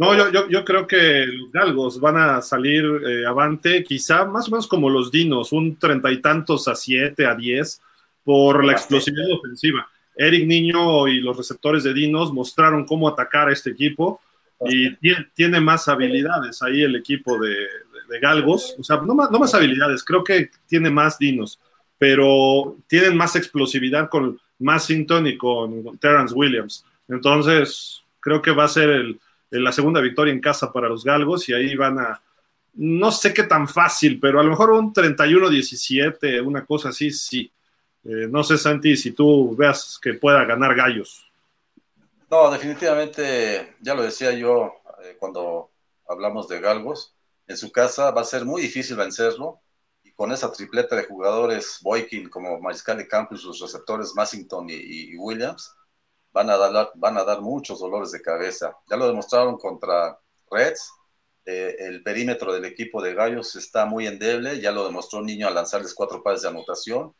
No, 0.00 0.16
yo, 0.30 0.48
yo, 0.48 0.64
creo 0.64 0.86
que 0.86 1.26
los 1.26 1.52
galgos 1.52 2.00
van 2.00 2.16
a 2.16 2.40
salir 2.40 2.82
eh, 3.06 3.26
avante, 3.26 3.84
quizá 3.84 4.24
más 4.24 4.48
o 4.48 4.52
menos 4.52 4.66
como 4.66 4.88
los 4.88 5.12
dinos, 5.12 5.52
un 5.52 5.76
treinta 5.76 6.10
y 6.10 6.22
tantos 6.22 6.68
a 6.68 6.74
siete, 6.74 7.26
a 7.26 7.34
diez, 7.34 7.82
por 8.24 8.64
la 8.64 8.72
explosividad 8.72 9.30
ofensiva. 9.30 9.86
Eric 10.16 10.46
Niño 10.46 11.06
y 11.06 11.20
los 11.20 11.36
receptores 11.36 11.84
de 11.84 11.92
dinos 11.92 12.32
mostraron 12.32 12.86
cómo 12.86 13.08
atacar 13.08 13.50
a 13.50 13.52
este 13.52 13.72
equipo 13.72 14.22
y 14.70 14.96
tiene, 15.34 15.60
más 15.60 15.86
habilidades 15.86 16.62
ahí 16.62 16.80
el 16.80 16.96
equipo 16.96 17.38
de, 17.38 17.54
Galgos, 18.22 18.76
o 18.78 18.82
sea, 18.82 19.02
no 19.02 19.14
más, 19.14 19.30
no 19.30 19.38
más 19.38 19.52
habilidades, 19.52 20.02
creo 20.02 20.24
que 20.24 20.50
tiene 20.66 20.88
más 20.88 21.18
dinos, 21.18 21.60
pero 21.98 22.78
tienen 22.86 23.18
más 23.18 23.36
explosividad 23.36 24.08
con 24.08 24.40
Massington 24.60 25.26
y 25.26 25.36
con 25.36 25.98
Terrence 25.98 26.34
Williams. 26.34 26.86
Entonces, 27.06 28.02
creo 28.18 28.40
que 28.40 28.52
va 28.52 28.64
a 28.64 28.68
ser 28.68 29.18
la 29.50 29.72
segunda 29.72 30.00
victoria 30.00 30.32
en 30.32 30.40
casa 30.40 30.72
para 30.72 30.88
los 30.88 31.04
Galgos 31.04 31.48
y 31.48 31.54
ahí 31.54 31.74
van 31.74 31.98
a, 31.98 32.22
no 32.74 33.10
sé 33.10 33.34
qué 33.34 33.44
tan 33.44 33.68
fácil, 33.68 34.20
pero 34.20 34.40
a 34.40 34.42
lo 34.42 34.50
mejor 34.50 34.70
un 34.70 34.92
31-17, 34.92 36.44
una 36.44 36.64
cosa 36.64 36.90
así, 36.90 37.10
sí. 37.10 37.50
Eh, 38.04 38.26
no 38.30 38.42
sé, 38.44 38.56
Santi, 38.56 38.96
si 38.96 39.12
tú 39.12 39.54
veas 39.56 39.98
que 40.00 40.14
pueda 40.14 40.44
ganar 40.44 40.74
Gallos. 40.74 41.30
No, 42.30 42.50
definitivamente, 42.50 43.76
ya 43.80 43.94
lo 43.94 44.02
decía 44.02 44.32
yo 44.32 44.80
eh, 45.02 45.16
cuando 45.18 45.70
hablamos 46.08 46.48
de 46.48 46.60
Galgos, 46.60 47.14
en 47.46 47.56
su 47.56 47.72
casa 47.72 48.10
va 48.12 48.20
a 48.20 48.24
ser 48.24 48.44
muy 48.44 48.62
difícil 48.62 48.96
vencerlo 48.96 49.60
y 50.04 50.12
con 50.12 50.30
esa 50.30 50.52
tripleta 50.52 50.94
de 50.94 51.04
jugadores, 51.04 51.78
Boykin 51.82 52.28
como 52.28 52.60
Mariscal 52.60 52.98
de 52.98 53.08
Campo 53.08 53.36
sus 53.36 53.60
receptores 53.60 54.14
Massington 54.14 54.68
y, 54.70 55.16
Williams, 55.16 55.74
van 56.32 56.50
a, 56.50 56.56
dar, 56.56 56.90
van 56.94 57.18
a 57.18 57.24
dar 57.24 57.40
muchos 57.40 57.80
dolores 57.80 58.12
de 58.12 58.22
cabeza. 58.22 58.76
Ya 58.88 58.96
lo 58.96 59.06
demostraron 59.06 59.58
contra 59.58 60.18
Reds, 60.50 60.92
eh, 61.46 61.76
el 61.78 62.02
perímetro 62.02 62.52
del 62.52 62.64
equipo 62.64 63.02
de 63.02 63.14
Gallos 63.14 63.56
está 63.56 63.86
muy 63.86 64.06
endeble, 64.06 64.60
ya 64.60 64.72
lo 64.72 64.84
demostró 64.84 65.22
Niño 65.22 65.48
al 65.48 65.54
lanzarles 65.54 65.94
cuatro 65.94 66.22
pares 66.22 66.42
de 66.42 66.48
anotación. 66.48 67.14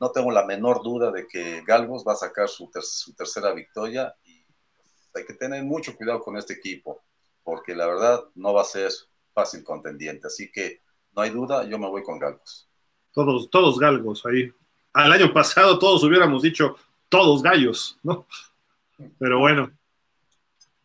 No 0.00 0.10
tengo 0.12 0.30
la 0.30 0.46
menor 0.46 0.82
duda 0.82 1.10
de 1.10 1.26
que 1.26 1.62
Galgos 1.66 2.04
va 2.06 2.14
a 2.14 2.16
sacar 2.16 2.48
su, 2.48 2.70
su 2.82 3.14
tercera 3.14 3.52
victoria 3.52 4.14
hay 5.14 5.24
que 5.24 5.34
tener 5.34 5.62
mucho 5.64 5.96
cuidado 5.96 6.20
con 6.20 6.36
este 6.36 6.54
equipo, 6.54 7.02
porque 7.42 7.74
la 7.74 7.86
verdad 7.86 8.24
no 8.34 8.52
va 8.52 8.62
a 8.62 8.64
ser 8.64 8.90
fácil 9.32 9.64
contendiente. 9.64 10.26
Así 10.26 10.50
que 10.50 10.82
no 11.12 11.22
hay 11.22 11.30
duda, 11.30 11.64
yo 11.64 11.78
me 11.78 11.88
voy 11.88 12.02
con 12.02 12.18
Galgos. 12.18 12.68
Todos, 13.12 13.50
todos 13.50 13.78
galgos 13.78 14.24
ahí. 14.26 14.52
Al 14.92 15.12
año 15.12 15.32
pasado 15.32 15.78
todos 15.78 16.02
hubiéramos 16.04 16.42
dicho 16.42 16.76
todos 17.10 17.42
gallos, 17.42 17.98
¿no? 18.02 18.26
Pero 19.18 19.38
bueno. 19.38 19.70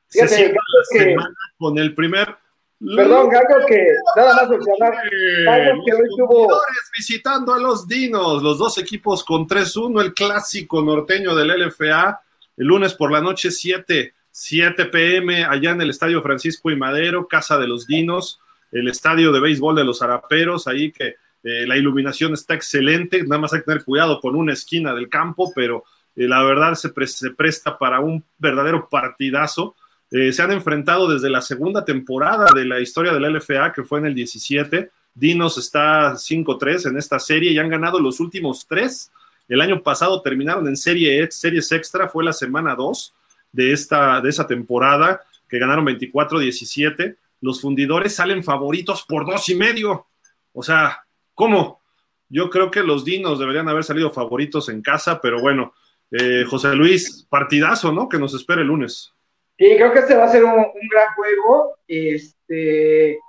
Fíjate, 0.09 0.53
se 0.91 1.15
con 1.57 1.77
el 1.77 1.95
primer. 1.95 2.35
Perdón, 2.79 3.29
Galgo, 3.29 3.65
que 3.65 3.87
nada 4.17 4.35
más 4.35 4.49
mencionar. 4.49 4.93
que 5.09 5.93
hoy 5.93 6.09
tuvo. 6.17 6.59
Visitando 6.97 7.53
a 7.53 7.59
los 7.59 7.87
Dinos, 7.87 8.43
los 8.43 8.57
dos 8.57 8.77
equipos 8.77 9.23
con 9.23 9.47
3-1, 9.47 10.01
el 10.01 10.13
clásico 10.13 10.81
norteño 10.81 11.33
del 11.33 11.67
LFA 11.67 12.21
el 12.57 12.67
lunes 12.67 12.93
por 12.93 13.11
la 13.11 13.21
noche 13.21 13.51
7, 13.51 14.13
7 14.31 14.85
pm 14.85 15.43
allá 15.43 15.71
en 15.71 15.81
el 15.81 15.89
Estadio 15.89 16.21
Francisco 16.21 16.71
y 16.71 16.75
Madero, 16.75 17.27
Casa 17.27 17.57
de 17.57 17.67
los 17.67 17.85
Dinos, 17.85 18.39
el 18.71 18.87
estadio 18.87 19.31
de 19.31 19.39
béisbol 19.39 19.75
de 19.75 19.83
los 19.83 20.01
Araperos, 20.01 20.67
ahí 20.67 20.91
que 20.91 21.15
eh, 21.43 21.67
la 21.67 21.77
iluminación 21.77 22.33
está 22.33 22.53
excelente, 22.53 23.23
nada 23.23 23.39
más 23.39 23.53
hay 23.53 23.59
que 23.59 23.65
tener 23.65 23.83
cuidado 23.83 24.19
con 24.19 24.35
una 24.35 24.53
esquina 24.53 24.93
del 24.93 25.09
campo, 25.09 25.51
pero 25.53 25.83
eh, 26.15 26.27
la 26.27 26.43
verdad 26.43 26.75
se, 26.75 26.89
presta 26.89 27.77
para 27.77 27.99
un 27.99 28.23
verdadero 28.37 28.87
partidazo. 28.89 29.75
Eh, 30.11 30.31
se 30.31 30.41
han 30.41 30.51
enfrentado 30.51 31.11
desde 31.11 31.29
la 31.29 31.41
segunda 31.41 31.83
temporada 31.83 32.51
de 32.53 32.65
la 32.65 32.79
historia 32.79 33.13
del 33.13 33.33
LFA, 33.33 33.73
que 33.73 33.83
fue 33.83 33.99
en 33.99 34.07
el 34.07 34.15
17. 34.15 34.89
Dinos 35.13 35.57
está 35.57 36.13
5-3 36.13 36.89
en 36.89 36.97
esta 36.97 37.19
serie 37.19 37.51
y 37.51 37.57
han 37.57 37.69
ganado 37.69 37.99
los 37.99 38.19
últimos 38.19 38.67
tres 38.67 39.11
el 39.47 39.61
año 39.61 39.81
pasado 39.83 40.21
terminaron 40.21 40.67
en 40.67 40.77
serie, 40.77 41.29
series 41.31 41.71
extra, 41.71 42.07
fue 42.07 42.23
la 42.23 42.33
semana 42.33 42.75
2 42.75 43.13
de, 43.51 43.71
esta, 43.73 44.19
de 44.21 44.29
esa 44.29 44.47
temporada, 44.47 45.21
que 45.47 45.59
ganaron 45.59 45.85
24-17. 45.85 47.15
Los 47.41 47.61
fundidores 47.61 48.15
salen 48.15 48.43
favoritos 48.43 49.03
por 49.03 49.25
dos 49.25 49.47
y 49.49 49.55
medio. 49.55 50.07
O 50.53 50.63
sea, 50.63 51.05
¿cómo? 51.35 51.79
Yo 52.27 52.49
creo 52.49 52.71
que 52.71 52.81
los 52.81 53.05
Dinos 53.05 53.37
deberían 53.37 53.69
haber 53.69 53.83
salido 53.83 54.09
favoritos 54.09 54.67
en 54.69 54.81
casa, 54.81 55.21
pero 55.21 55.39
bueno, 55.39 55.73
eh, 56.11 56.43
José 56.49 56.75
Luis, 56.75 57.25
partidazo, 57.29 57.91
¿no? 57.91 58.07
Que 58.07 58.17
nos 58.17 58.33
espere 58.33 58.61
el 58.61 58.67
lunes. 58.67 59.13
Sí, 59.57 59.75
creo 59.77 59.93
que 59.93 59.99
este 59.99 60.15
va 60.15 60.25
a 60.25 60.31
ser 60.31 60.43
un, 60.43 60.51
gran 60.51 61.13
juego, 61.15 61.75
este, 61.87 63.19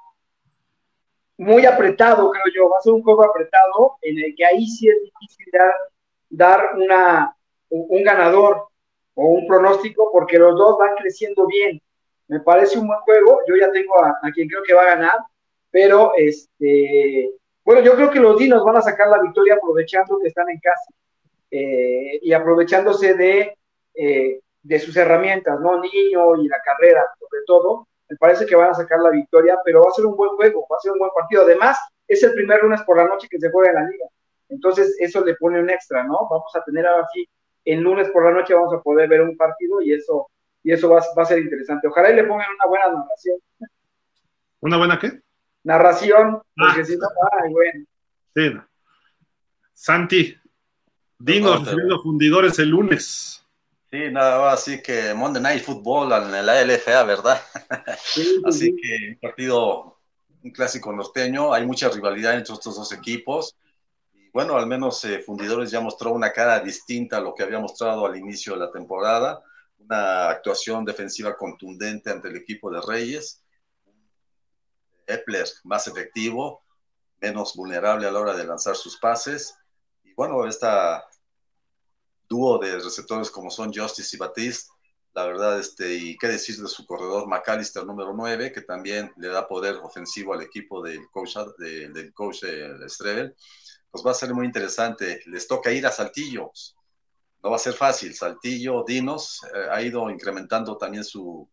muy 1.38 1.64
apretado, 1.64 2.30
creo 2.30 2.44
yo, 2.54 2.68
va 2.68 2.78
a 2.78 2.82
ser 2.82 2.92
un 2.92 3.02
juego 3.02 3.24
apretado 3.24 3.96
en 4.02 4.18
el 4.18 4.34
que 4.34 4.44
ahí 4.44 4.66
sí 4.66 4.88
es 4.88 4.96
difícil 5.02 5.46
dar 5.52 5.72
dar 6.28 6.74
una, 6.76 7.34
un 7.70 8.02
ganador 8.02 8.68
o 9.14 9.26
un 9.28 9.46
pronóstico 9.46 10.10
porque 10.12 10.38
los 10.38 10.56
dos 10.56 10.78
van 10.78 10.94
creciendo 10.96 11.46
bien. 11.46 11.80
Me 12.28 12.40
parece 12.40 12.78
un 12.78 12.86
buen 12.86 13.00
juego. 13.00 13.40
Yo 13.48 13.56
ya 13.56 13.70
tengo 13.70 13.94
a, 14.02 14.18
quien 14.34 14.48
creo 14.48 14.62
que 14.62 14.74
va 14.74 14.82
a 14.82 14.96
ganar, 14.96 15.18
pero 15.70 16.12
este, 16.16 17.30
bueno, 17.64 17.80
yo 17.82 17.94
creo 17.94 18.10
que 18.10 18.20
los 18.20 18.38
Dinos 18.38 18.64
van 18.64 18.76
a 18.76 18.82
sacar 18.82 19.08
la 19.08 19.22
victoria 19.22 19.54
aprovechando 19.54 20.18
que 20.20 20.28
están 20.28 20.48
en 20.50 20.60
casa 20.60 20.90
eh, 21.50 22.18
y 22.22 22.32
aprovechándose 22.32 23.14
de, 23.14 23.56
eh, 23.94 24.40
de 24.62 24.78
sus 24.78 24.96
herramientas, 24.96 25.60
¿no? 25.60 25.80
Niño 25.80 26.36
y 26.36 26.48
la 26.48 26.60
carrera, 26.64 27.04
sobre 27.18 27.42
todo. 27.46 27.88
Me 28.08 28.16
parece 28.16 28.46
que 28.46 28.56
van 28.56 28.70
a 28.70 28.74
sacar 28.74 29.00
la 29.00 29.10
victoria, 29.10 29.58
pero 29.64 29.82
va 29.82 29.90
a 29.90 29.94
ser 29.94 30.06
un 30.06 30.16
buen 30.16 30.30
juego, 30.30 30.66
va 30.70 30.76
a 30.76 30.80
ser 30.80 30.92
un 30.92 30.98
buen 30.98 31.10
partido. 31.14 31.42
Además, 31.42 31.78
es 32.06 32.22
el 32.22 32.34
primer 32.34 32.62
lunes 32.62 32.82
por 32.82 32.96
la 32.96 33.06
noche 33.06 33.28
que 33.30 33.38
se 33.38 33.50
juega 33.50 33.70
en 33.70 33.74
la 33.76 33.88
liga. 33.90 34.06
Entonces, 34.48 34.96
eso 35.00 35.24
le 35.24 35.34
pone 35.34 35.60
un 35.60 35.70
extra, 35.70 36.04
¿no? 36.04 36.28
Vamos 36.30 36.54
a 36.54 36.62
tener 36.62 36.86
ahora 36.86 37.06
sí, 37.12 37.28
el 37.64 37.80
lunes 37.80 38.08
por 38.10 38.24
la 38.24 38.30
noche 38.30 38.54
vamos 38.54 38.72
a 38.72 38.80
poder 38.80 39.08
ver 39.08 39.22
un 39.22 39.36
partido 39.36 39.82
y 39.82 39.92
eso, 39.92 40.30
y 40.62 40.72
eso 40.72 40.88
va, 40.88 40.98
a 40.98 41.24
ser 41.24 41.40
interesante. 41.40 41.88
Ojalá 41.88 42.10
y 42.10 42.16
le 42.16 42.24
pongan 42.24 42.46
una 42.54 42.68
buena 42.68 42.86
narración. 42.86 43.38
¿Una 44.60 44.78
buena 44.78 44.98
qué? 44.98 45.20
Narración, 45.64 46.42
porque 46.56 46.80
ah. 46.80 46.84
si 46.84 46.96
no, 46.96 47.08
ay, 47.42 47.52
bueno. 47.52 47.84
Sí. 48.34 48.52
Santi, 49.74 50.36
dinos, 51.18 51.60
recibiendo 51.64 52.00
fundidores 52.02 52.58
el 52.58 52.70
lunes. 52.70 53.44
Sí, 53.90 53.98
nada 54.10 54.40
más, 54.40 54.54
así 54.54 54.82
que 54.82 55.14
Monday 55.14 55.42
Night 55.42 55.62
Football 55.62 56.12
en 56.34 56.44
la 56.44 56.62
LFA, 56.62 57.04
¿verdad? 57.04 57.40
así 58.44 58.74
que 58.76 59.10
un 59.12 59.18
partido, 59.20 59.98
un 60.42 60.50
clásico 60.50 60.92
norteño, 60.92 61.52
hay 61.52 61.64
mucha 61.64 61.88
rivalidad 61.88 62.36
entre 62.36 62.54
estos 62.54 62.76
dos 62.76 62.92
equipos 62.92 63.56
bueno, 64.36 64.58
al 64.58 64.66
menos 64.66 65.02
eh, 65.06 65.20
Fundidores 65.20 65.70
ya 65.70 65.80
mostró 65.80 66.12
una 66.12 66.30
cara 66.30 66.60
distinta 66.60 67.16
a 67.16 67.20
lo 67.22 67.34
que 67.34 67.42
había 67.42 67.58
mostrado 67.58 68.04
al 68.04 68.18
inicio 68.18 68.52
de 68.52 68.58
la 68.58 68.70
temporada, 68.70 69.42
una 69.78 70.28
actuación 70.28 70.84
defensiva 70.84 71.34
contundente 71.38 72.10
ante 72.10 72.28
el 72.28 72.36
equipo 72.36 72.70
de 72.70 72.82
Reyes, 72.82 73.42
Epler 75.06 75.46
más 75.64 75.86
efectivo, 75.86 76.62
menos 77.18 77.54
vulnerable 77.56 78.06
a 78.06 78.10
la 78.10 78.20
hora 78.20 78.36
de 78.36 78.44
lanzar 78.44 78.76
sus 78.76 78.98
pases. 78.98 79.56
Bueno, 80.16 80.46
esta 80.46 81.04
dúo 82.28 82.58
de 82.58 82.78
receptores 82.78 83.30
como 83.30 83.50
son 83.50 83.72
Justice 83.72 84.16
y 84.16 84.18
Batiste, 84.18 84.72
la 85.14 85.26
verdad, 85.26 85.58
este, 85.58 85.94
y 85.94 86.16
qué 86.16 86.28
decir 86.28 86.56
de 86.56 86.68
su 86.68 86.84
corredor 86.86 87.28
McAllister 87.28 87.84
número 87.84 88.12
9, 88.14 88.52
que 88.52 88.62
también 88.62 89.12
le 89.16 89.28
da 89.28 89.46
poder 89.46 89.76
ofensivo 89.76 90.34
al 90.34 90.42
equipo 90.42 90.82
del 90.82 91.08
coach, 91.10 91.36
del 91.58 92.12
coach 92.12 92.42
de 92.42 92.88
Strebel, 92.88 93.36
pues 93.90 94.04
va 94.04 94.10
a 94.10 94.14
ser 94.14 94.34
muy 94.34 94.46
interesante. 94.46 95.22
Les 95.26 95.46
toca 95.46 95.70
ir 95.72 95.86
a 95.86 95.92
Saltillo, 95.92 96.50
no 97.42 97.50
va 97.50 97.56
a 97.56 97.60
ser 97.60 97.74
fácil. 97.74 98.14
Saltillo, 98.14 98.84
Dinos, 98.86 99.40
eh, 99.54 99.68
ha 99.70 99.80
ido 99.82 100.10
incrementando 100.10 100.76
también 100.76 101.04
su 101.04 101.48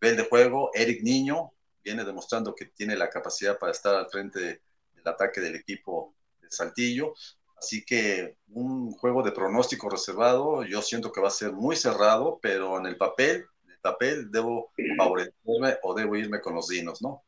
nivel 0.00 0.16
de 0.16 0.24
juego. 0.24 0.70
Eric 0.74 1.02
Niño 1.02 1.52
viene 1.82 2.04
demostrando 2.04 2.54
que 2.54 2.66
tiene 2.66 2.96
la 2.96 3.08
capacidad 3.08 3.58
para 3.58 3.72
estar 3.72 3.94
al 3.94 4.10
frente 4.10 4.62
del 4.92 5.08
ataque 5.08 5.40
del 5.40 5.54
equipo 5.54 6.14
de 6.40 6.50
Saltillo. 6.50 7.14
Así 7.56 7.84
que 7.84 8.36
un 8.48 8.92
juego 8.92 9.22
de 9.22 9.32
pronóstico 9.32 9.88
reservado, 9.88 10.62
yo 10.64 10.82
siento 10.82 11.10
que 11.10 11.20
va 11.20 11.28
a 11.28 11.30
ser 11.30 11.52
muy 11.52 11.74
cerrado, 11.74 12.38
pero 12.40 12.78
en 12.78 12.86
el 12.86 12.96
papel, 12.96 13.46
en 13.64 13.70
el 13.70 13.80
papel 13.80 14.30
debo 14.30 14.72
favorecerme 14.96 15.78
o 15.82 15.94
debo 15.94 16.16
irme 16.16 16.40
con 16.40 16.54
los 16.54 16.68
dinos, 16.68 17.00
¿no? 17.00 17.24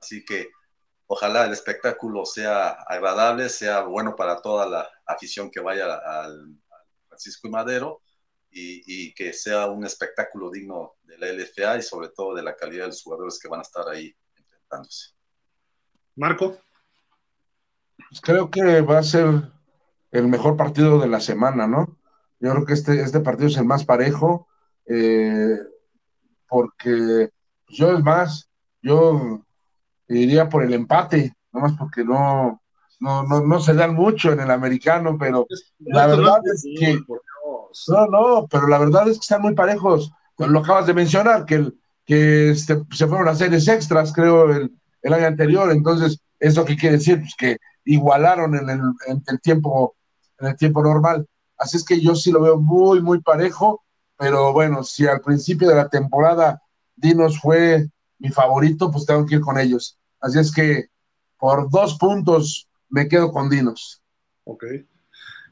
Así 0.00 0.24
que 0.24 0.48
ojalá 1.06 1.46
el 1.46 1.52
espectáculo 1.52 2.24
sea 2.24 2.70
agradable, 2.70 3.48
sea 3.48 3.82
bueno 3.82 4.14
para 4.14 4.40
toda 4.40 4.68
la 4.68 4.88
afición 5.06 5.50
que 5.50 5.60
vaya 5.60 5.94
al, 5.94 6.56
Francisco 7.08 7.48
y 7.48 7.50
Madero 7.50 8.00
y, 8.50 9.12
que 9.14 9.32
sea 9.32 9.66
un 9.66 9.84
espectáculo 9.84 10.50
digno 10.50 10.94
de 11.02 11.18
la 11.18 11.26
LFA 11.28 11.78
y 11.78 11.82
sobre 11.82 12.08
todo 12.08 12.34
de 12.34 12.42
la 12.42 12.56
calidad 12.56 12.84
de 12.84 12.88
los 12.88 13.02
jugadores 13.02 13.38
que 13.38 13.48
van 13.48 13.60
a 13.60 13.62
estar 13.62 13.88
ahí 13.88 14.14
enfrentándose. 14.36 15.10
Marco. 16.16 16.58
Pues 18.08 18.20
creo 18.20 18.50
que 18.50 18.80
va 18.82 18.98
a 18.98 19.02
ser 19.02 19.50
el 20.12 20.28
mejor 20.28 20.56
partido 20.56 21.00
de 21.00 21.08
la 21.08 21.20
semana, 21.20 21.66
¿no? 21.66 21.96
Yo 22.38 22.52
creo 22.52 22.66
que 22.66 22.74
este, 22.74 23.00
este 23.00 23.20
partido 23.20 23.48
es 23.48 23.56
el 23.56 23.64
más 23.64 23.84
parejo, 23.84 24.46
eh, 24.86 25.58
porque 26.48 27.30
yo 27.68 27.92
es 27.92 28.04
más, 28.04 28.48
yo 28.82 29.42
iría 30.08 30.48
por 30.48 30.62
el 30.62 30.74
empate, 30.74 31.34
nomás 31.52 31.72
porque 31.78 32.04
no, 32.04 32.60
no, 33.00 33.22
no, 33.24 33.40
no 33.40 33.60
se 33.60 33.74
dan 33.74 33.94
mucho 33.94 34.32
en 34.32 34.40
el 34.40 34.50
americano, 34.50 35.16
pero 35.18 35.46
la 35.78 36.06
verdad 36.06 36.40
es 36.52 36.64
que... 36.78 36.98
No, 37.88 38.06
no, 38.06 38.46
pero 38.48 38.66
la 38.66 38.78
verdad 38.78 39.08
es 39.08 39.16
que 39.16 39.22
están 39.22 39.40
muy 39.40 39.54
parejos. 39.54 40.12
Lo 40.36 40.58
acabas 40.58 40.86
de 40.86 40.92
mencionar, 40.92 41.46
que, 41.46 41.54
el, 41.54 41.80
que 42.04 42.50
este, 42.50 42.82
se 42.90 43.06
fueron 43.06 43.28
a 43.28 43.34
series 43.34 43.66
extras, 43.66 44.12
creo, 44.12 44.50
el, 44.50 44.70
el 45.00 45.12
año 45.14 45.26
anterior. 45.26 45.72
Entonces, 45.72 46.20
¿eso 46.38 46.66
qué 46.66 46.76
quiere 46.76 46.98
decir? 46.98 47.20
Pues 47.20 47.34
que 47.34 47.56
igualaron 47.84 48.54
en 48.56 48.68
el, 48.68 48.80
en 49.06 49.22
el 49.26 49.40
tiempo 49.40 49.94
en 50.42 50.48
el 50.48 50.56
tiempo 50.56 50.82
normal. 50.82 51.26
Así 51.56 51.76
es 51.76 51.84
que 51.84 52.00
yo 52.00 52.14
sí 52.14 52.32
lo 52.32 52.42
veo 52.42 52.58
muy, 52.58 53.00
muy 53.00 53.20
parejo, 53.20 53.84
pero 54.18 54.52
bueno, 54.52 54.82
si 54.82 55.06
al 55.06 55.20
principio 55.20 55.68
de 55.68 55.76
la 55.76 55.88
temporada 55.88 56.60
Dinos 56.96 57.40
fue 57.40 57.88
mi 58.18 58.28
favorito, 58.30 58.90
pues 58.90 59.06
tengo 59.06 59.24
que 59.24 59.36
ir 59.36 59.40
con 59.40 59.58
ellos. 59.58 59.98
Así 60.20 60.38
es 60.38 60.52
que 60.52 60.86
por 61.38 61.70
dos 61.70 61.96
puntos 61.98 62.68
me 62.88 63.08
quedo 63.08 63.32
con 63.32 63.48
Dinos. 63.48 64.02
Ok. 64.44 64.64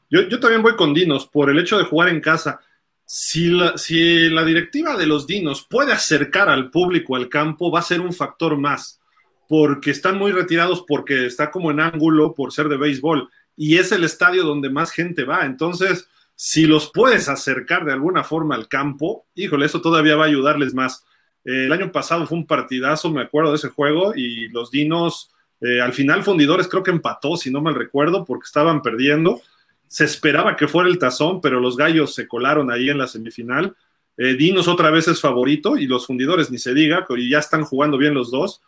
Yo, 0.09 0.21
yo 0.23 0.39
también 0.39 0.61
voy 0.61 0.75
con 0.75 0.93
Dinos 0.93 1.27
por 1.27 1.49
el 1.49 1.59
hecho 1.59 1.77
de 1.77 1.85
jugar 1.85 2.09
en 2.09 2.21
casa. 2.21 2.59
Si 3.05 3.47
la, 3.47 3.77
si 3.77 4.29
la 4.29 4.43
directiva 4.43 4.97
de 4.97 5.05
los 5.05 5.27
Dinos 5.27 5.65
puede 5.69 5.93
acercar 5.93 6.49
al 6.49 6.69
público 6.69 7.15
al 7.15 7.29
campo, 7.29 7.71
va 7.71 7.79
a 7.79 7.83
ser 7.83 7.99
un 8.01 8.13
factor 8.13 8.57
más, 8.57 8.99
porque 9.47 9.91
están 9.91 10.17
muy 10.17 10.31
retirados, 10.31 10.83
porque 10.87 11.25
está 11.25 11.51
como 11.51 11.71
en 11.71 11.79
ángulo 11.79 12.33
por 12.33 12.53
ser 12.53 12.69
de 12.69 12.77
béisbol 12.77 13.29
y 13.63 13.77
es 13.77 13.91
el 13.91 14.03
estadio 14.03 14.43
donde 14.43 14.71
más 14.71 14.89
gente 14.89 15.23
va. 15.23 15.45
Entonces, 15.45 16.07
si 16.33 16.65
los 16.65 16.89
puedes 16.91 17.29
acercar 17.29 17.85
de 17.85 17.93
alguna 17.93 18.23
forma 18.23 18.55
al 18.55 18.67
campo, 18.67 19.27
híjole, 19.35 19.67
eso 19.67 19.81
todavía 19.81 20.15
va 20.15 20.23
a 20.23 20.29
ayudarles 20.29 20.73
más. 20.73 21.05
Eh, 21.45 21.65
el 21.65 21.71
año 21.71 21.91
pasado 21.91 22.25
fue 22.25 22.39
un 22.39 22.47
partidazo, 22.47 23.11
me 23.11 23.21
acuerdo 23.21 23.51
de 23.51 23.57
ese 23.57 23.69
juego, 23.69 24.15
y 24.15 24.47
los 24.47 24.71
Dinos, 24.71 25.29
eh, 25.61 25.79
al 25.79 25.93
final 25.93 26.23
Fundidores 26.23 26.67
creo 26.67 26.81
que 26.81 26.89
empató, 26.89 27.37
si 27.37 27.51
no 27.51 27.61
mal 27.61 27.75
recuerdo, 27.75 28.25
porque 28.25 28.45
estaban 28.47 28.81
perdiendo. 28.81 29.43
Se 29.87 30.05
esperaba 30.05 30.57
que 30.57 30.67
fuera 30.67 30.89
el 30.89 30.97
tazón, 30.97 31.39
pero 31.39 31.59
los 31.59 31.77
gallos 31.77 32.15
se 32.15 32.27
colaron 32.27 32.71
ahí 32.71 32.89
en 32.89 32.97
la 32.97 33.05
semifinal. 33.05 33.75
Eh, 34.17 34.33
Dinos 34.33 34.67
otra 34.67 34.89
vez 34.89 35.07
es 35.07 35.21
favorito 35.21 35.77
y 35.77 35.85
los 35.85 36.07
fundidores 36.07 36.49
ni 36.49 36.57
se 36.57 36.73
diga, 36.73 37.05
y 37.15 37.29
ya 37.29 37.37
están 37.37 37.63
jugando 37.63 37.99
bien 37.99 38.15
los 38.15 38.31
dos. 38.31 38.63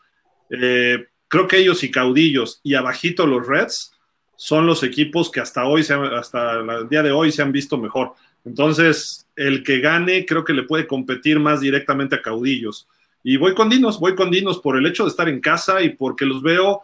creo 0.49 1.47
que 1.47 1.57
ellos 1.57 1.83
y 1.83 1.89
caudillos 1.89 2.59
y 2.61 2.75
abajito 2.75 3.25
los 3.25 3.47
Reds 3.47 3.92
son 4.35 4.65
los 4.65 4.83
equipos 4.83 5.31
que 5.31 5.39
hasta 5.39 5.65
hoy, 5.65 5.85
hasta 6.15 6.59
el 6.59 6.89
día 6.89 7.03
de 7.03 7.11
hoy 7.11 7.31
se 7.31 7.41
han 7.41 7.51
visto 7.51 7.77
mejor. 7.77 8.13
Entonces, 8.45 9.27
el 9.35 9.63
que 9.63 9.79
gane 9.79 10.25
creo 10.25 10.43
que 10.43 10.53
le 10.53 10.63
puede 10.63 10.87
competir 10.87 11.39
más 11.39 11.61
directamente 11.61 12.15
a 12.15 12.21
Caudillos. 12.21 12.87
Y 13.23 13.37
voy 13.37 13.53
con 13.53 13.69
Dinos, 13.69 13.99
voy 13.99 14.15
con 14.15 14.31
Dinos 14.31 14.59
por 14.59 14.77
el 14.77 14.85
hecho 14.85 15.03
de 15.03 15.09
estar 15.09 15.29
en 15.29 15.39
casa 15.39 15.81
y 15.81 15.89
porque 15.89 16.25
los 16.25 16.41
veo 16.41 16.81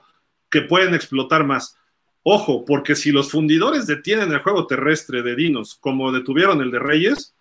que 0.50 0.62
pueden 0.62 0.96
explotar 0.96 1.44
más. 1.44 1.78
Ojo, 2.24 2.64
porque 2.66 2.96
si 2.96 3.12
los 3.12 3.32
fundidores 3.32 3.88
detienen 3.88 4.32
el 4.32 4.40
juego 4.40 4.68
terrestre 4.68 5.22
de 5.22 5.36
Dinos 5.36 5.76
como 5.76 6.12
detuvieron 6.12 6.62
el 6.62 6.72
de 6.72 6.80
Reyes, 6.80 7.36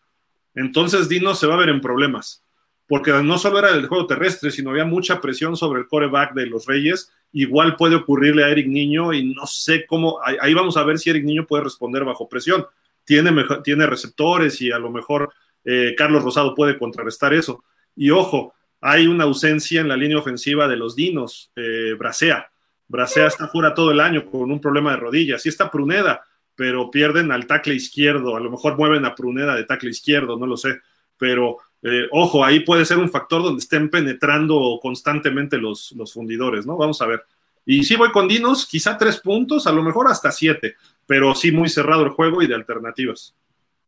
entonces 0.54 1.08
Dinos 1.08 1.38
se 1.38 1.46
va 1.46 1.54
a 1.54 1.58
ver 1.58 1.68
en 1.68 1.80
problemas 1.80 2.42
porque 2.88 3.12
no 3.22 3.38
solo 3.38 3.58
era 3.58 3.70
el 3.70 3.86
juego 3.86 4.06
terrestre, 4.06 4.50
sino 4.50 4.70
había 4.70 4.86
mucha 4.86 5.20
presión 5.20 5.56
sobre 5.56 5.80
el 5.80 5.86
coreback 5.86 6.32
de 6.32 6.46
los 6.46 6.66
Reyes. 6.66 7.12
Igual 7.32 7.76
puede 7.76 7.96
ocurrirle 7.96 8.44
a 8.44 8.48
Eric 8.48 8.68
Niño 8.68 9.12
y 9.12 9.34
no 9.34 9.46
sé 9.46 9.84
cómo, 9.86 10.18
ahí 10.24 10.54
vamos 10.54 10.76
a 10.76 10.84
ver 10.84 10.98
si 10.98 11.10
Eric 11.10 11.24
Niño 11.24 11.46
puede 11.46 11.64
responder 11.64 12.04
bajo 12.04 12.28
presión. 12.28 12.66
Tiene, 13.04 13.32
tiene 13.62 13.86
receptores 13.86 14.60
y 14.60 14.70
a 14.70 14.78
lo 14.78 14.90
mejor 14.90 15.32
eh, 15.64 15.94
Carlos 15.96 16.22
Rosado 16.22 16.54
puede 16.54 16.78
contrarrestar 16.78 17.34
eso. 17.34 17.64
Y 17.94 18.10
ojo, 18.10 18.54
hay 18.80 19.06
una 19.06 19.24
ausencia 19.24 19.80
en 19.80 19.88
la 19.88 19.96
línea 19.96 20.18
ofensiva 20.18 20.68
de 20.68 20.76
los 20.76 20.94
Dinos, 20.94 21.50
eh, 21.56 21.94
Brasea. 21.98 22.50
Brasea 22.86 23.26
está 23.26 23.48
fuera 23.48 23.74
todo 23.74 23.90
el 23.90 24.00
año 24.00 24.24
con 24.24 24.50
un 24.50 24.60
problema 24.60 24.92
de 24.92 24.98
rodillas. 24.98 25.42
Sí 25.42 25.48
está 25.48 25.70
Pruneda, 25.70 26.22
pero 26.54 26.90
pierden 26.90 27.30
al 27.32 27.46
tackle 27.46 27.74
izquierdo. 27.74 28.36
A 28.36 28.40
lo 28.40 28.50
mejor 28.50 28.76
mueven 28.78 29.04
a 29.04 29.14
Pruneda 29.14 29.54
de 29.54 29.64
tackle 29.64 29.90
izquierdo, 29.90 30.38
no 30.38 30.46
lo 30.46 30.56
sé. 30.56 30.80
Pero 31.18 31.58
eh, 31.82 32.08
ojo, 32.10 32.44
ahí 32.44 32.60
puede 32.60 32.84
ser 32.84 32.98
un 32.98 33.10
factor 33.10 33.42
donde 33.42 33.60
estén 33.60 33.88
penetrando 33.88 34.78
constantemente 34.82 35.58
los, 35.58 35.92
los 35.92 36.12
fundidores, 36.12 36.66
¿no? 36.66 36.76
Vamos 36.76 37.00
a 37.00 37.06
ver. 37.06 37.22
Y 37.64 37.84
sí 37.84 37.96
voy 37.96 38.10
con 38.10 38.26
Dinos, 38.26 38.66
quizá 38.66 38.96
tres 38.96 39.20
puntos, 39.20 39.66
a 39.66 39.72
lo 39.72 39.82
mejor 39.82 40.08
hasta 40.08 40.32
siete, 40.32 40.76
pero 41.06 41.34
sí 41.34 41.52
muy 41.52 41.68
cerrado 41.68 42.02
el 42.02 42.10
juego 42.10 42.42
y 42.42 42.46
de 42.46 42.54
alternativas. 42.54 43.34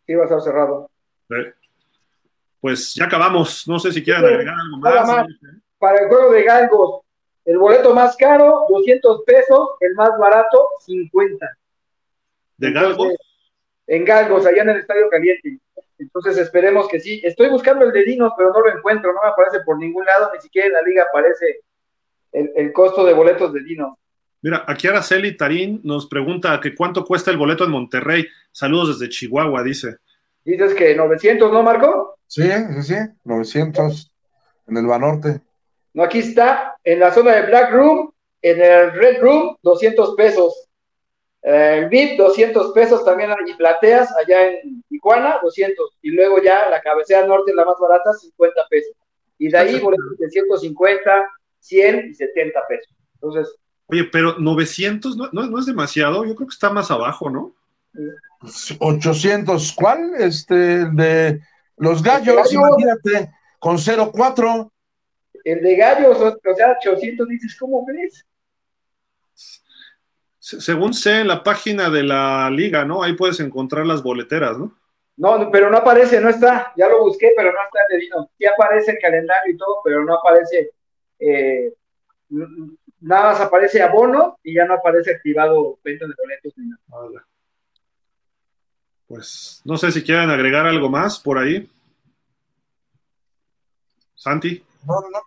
Sí, 0.07 0.15
va 0.15 0.23
a 0.23 0.25
estar 0.25 0.41
cerrado. 0.43 0.91
pues 2.61 2.95
ya 2.95 3.07
acabamos. 3.07 3.67
No 3.67 3.79
sé 3.79 3.93
si 3.93 4.05
quieren 4.05 4.25
agregar 4.25 4.55
algo 4.55 4.79
más. 4.79 5.27
Para 5.79 6.03
el 6.03 6.09
juego 6.09 6.31
de 6.33 6.43
galgos, 6.43 7.01
el 7.47 7.59
boleto 7.59 7.95
más 7.95 8.17
caro, 8.17 8.67
200 8.69 9.23
pesos, 9.25 9.71
el 9.81 9.95
más 9.95 10.11
barato, 10.19 10.69
50. 10.81 11.57
¿De 12.59 12.71
galgos? 12.71 13.15
En 13.87 14.05
galgos, 14.05 14.45
allá 14.45 14.63
en 14.63 14.71
el 14.71 14.77
Estadio 14.77 15.09
Caliente. 15.09 15.59
Entonces 16.01 16.39
esperemos 16.39 16.89
que 16.89 16.99
sí. 16.99 17.21
Estoy 17.23 17.51
buscando 17.51 17.85
el 17.85 17.93
de 17.93 18.05
Dinos, 18.05 18.33
pero 18.37 18.53
no 18.53 18.61
lo 18.61 18.77
encuentro, 18.77 19.13
no 19.13 19.21
me 19.23 19.29
aparece 19.29 19.61
por 19.65 19.79
ningún 19.79 20.05
lado, 20.05 20.31
ni 20.35 20.41
siquiera 20.41 20.69
en 20.69 20.73
la 20.73 20.83
liga 20.83 21.05
aparece 21.09 21.61
el, 22.33 22.73
costo 22.73 23.05
de 23.05 23.13
boletos 23.13 23.53
de 23.53 23.63
Dinos. 23.63 23.97
Mira, 24.43 24.65
aquí 24.67 24.89
Araceli 24.89 25.37
Tarín 25.37 25.81
nos 25.85 26.07
pregunta 26.07 26.59
que 26.61 26.75
cuánto 26.75 27.05
cuesta 27.05 27.31
el 27.31 27.37
boleto 27.37 27.65
en 27.65 27.71
Monterrey. 27.71 28.27
Saludos 28.51 28.99
desde 28.99 29.11
Chihuahua, 29.11 29.63
dice. 29.63 29.97
Dices 30.43 30.73
que 30.73 30.95
900, 30.95 31.53
¿no, 31.53 31.63
Marco? 31.63 32.17
Sí, 32.27 32.43
sí, 32.43 32.83
sí, 32.83 32.95
900 33.25 34.11
en 34.69 34.77
el 34.79 34.87
Banorte. 34.87 35.43
No, 35.93 36.05
aquí 36.05 36.21
está, 36.21 36.77
en 36.83 37.01
la 37.01 37.13
zona 37.13 37.33
de 37.35 37.47
Black 37.49 37.73
Room, 37.73 38.11
en 38.41 38.63
el 38.63 38.93
Red 38.93 39.21
Room, 39.21 39.57
200 39.63 40.15
pesos. 40.15 40.70
El 41.43 41.89
VIP, 41.89 42.19
200 42.19 42.73
pesos 42.73 43.05
también 43.05 43.31
y 43.47 43.55
plateas 43.55 44.15
allá 44.17 44.49
en 44.49 44.83
Tijuana, 44.89 45.39
200. 45.43 45.97
Y 46.03 46.11
luego 46.11 46.43
ya 46.43 46.69
la 46.69 46.83
cabecera 46.83 47.27
norte, 47.27 47.55
la 47.55 47.65
más 47.65 47.77
barata, 47.81 48.13
50 48.13 48.61
pesos. 48.69 48.95
Y 49.39 49.49
de 49.49 49.57
ahí 49.57 49.81
boletos 49.81 50.19
de 50.19 50.29
150, 50.29 51.31
100 51.61 52.11
y 52.11 52.15
70 52.15 52.61
pesos. 52.69 52.95
Entonces. 53.15 53.55
Oye, 53.87 54.05
pero 54.05 54.39
900 54.39 55.17
no, 55.17 55.29
no, 55.33 55.59
es 55.59 55.67
demasiado, 55.67 56.25
yo 56.25 56.35
creo 56.35 56.47
que 56.47 56.55
está 56.55 56.71
más 56.71 56.91
abajo, 56.91 57.31
¿no? 57.31 57.55
800, 58.79 59.73
¿cuál? 59.73 60.13
Este, 60.19 60.55
de 60.55 61.41
los 61.77 62.03
gallos, 62.03 62.53
imagínate, 62.53 63.31
con 63.59 63.79
0,4. 63.79 64.71
El 65.43 65.63
de 65.63 65.77
gallos, 65.77 66.21
o 66.21 66.55
sea, 66.55 66.77
800, 66.79 67.27
dices, 67.27 67.57
¿cómo 67.59 67.85
ves? 67.87 68.25
Según 70.41 70.95
sé, 70.95 71.21
en 71.21 71.29
la 71.29 71.45
página 71.45 71.91
de 71.91 72.03
la 72.03 72.51
liga, 72.51 72.85
¿no? 72.85 73.03
Ahí 73.03 73.13
puedes 73.13 73.39
encontrar 73.41 73.87
las 73.87 74.03
boleteras, 74.03 74.59
¿no? 74.59 74.75
No, 75.17 75.51
pero 75.53 75.71
no 75.71 75.77
aparece, 75.77 76.21
no 76.21 76.31
está. 76.31 76.73
Ya 76.77 76.89
lo 76.89 77.05
busqué, 77.05 77.33
pero 77.37 77.53
no 77.53 77.59
está 77.63 77.81
en 77.91 78.01
el 78.01 78.09
Sí 78.39 78.47
aparece 78.47 78.93
el 78.93 78.99
calendario 78.99 79.53
y 79.53 79.57
todo, 79.57 79.81
pero 79.85 80.03
no 80.03 80.15
aparece 80.15 80.71
eh, 81.19 81.75
nada 83.01 83.33
más 83.33 83.41
aparece 83.41 83.83
abono 83.83 84.39
y 84.43 84.55
ya 84.55 84.65
no 84.65 84.75
aparece 84.75 85.15
activado 85.15 85.79
venta 85.85 86.07
de 86.07 86.15
boletos 86.19 86.53
ni 86.57 86.69
nada. 86.69 87.27
Pues 89.07 89.61
no 89.65 89.77
sé 89.77 89.91
si 89.93 90.03
quieren 90.03 90.31
agregar 90.31 90.67
algo 90.67 90.89
más 90.89 91.19
por 91.19 91.39
ahí. 91.39 91.69
Santi. 94.15 94.65
No, 94.87 95.01
no, 95.01 95.21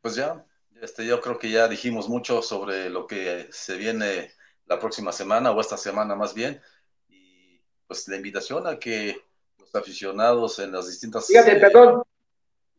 Pues 0.00 0.14
ya, 0.16 0.42
este, 0.82 1.06
yo 1.06 1.20
creo 1.20 1.38
que 1.38 1.48
ya 1.48 1.68
dijimos 1.68 2.08
mucho 2.08 2.42
sobre 2.42 2.90
lo 2.90 3.06
que 3.06 3.46
se 3.52 3.76
viene 3.76 4.32
la 4.66 4.80
próxima 4.80 5.12
semana 5.12 5.52
o 5.52 5.60
esta 5.60 5.76
semana 5.76 6.16
más 6.16 6.34
bien. 6.34 6.60
Y 7.08 7.60
pues 7.86 8.08
la 8.08 8.16
invitación 8.16 8.66
a 8.66 8.80
que 8.80 9.16
los 9.58 9.72
aficionados 9.76 10.58
en 10.58 10.72
las 10.72 10.88
distintas... 10.88 11.28
Fíjate, 11.28 11.54
perdón. 11.60 12.02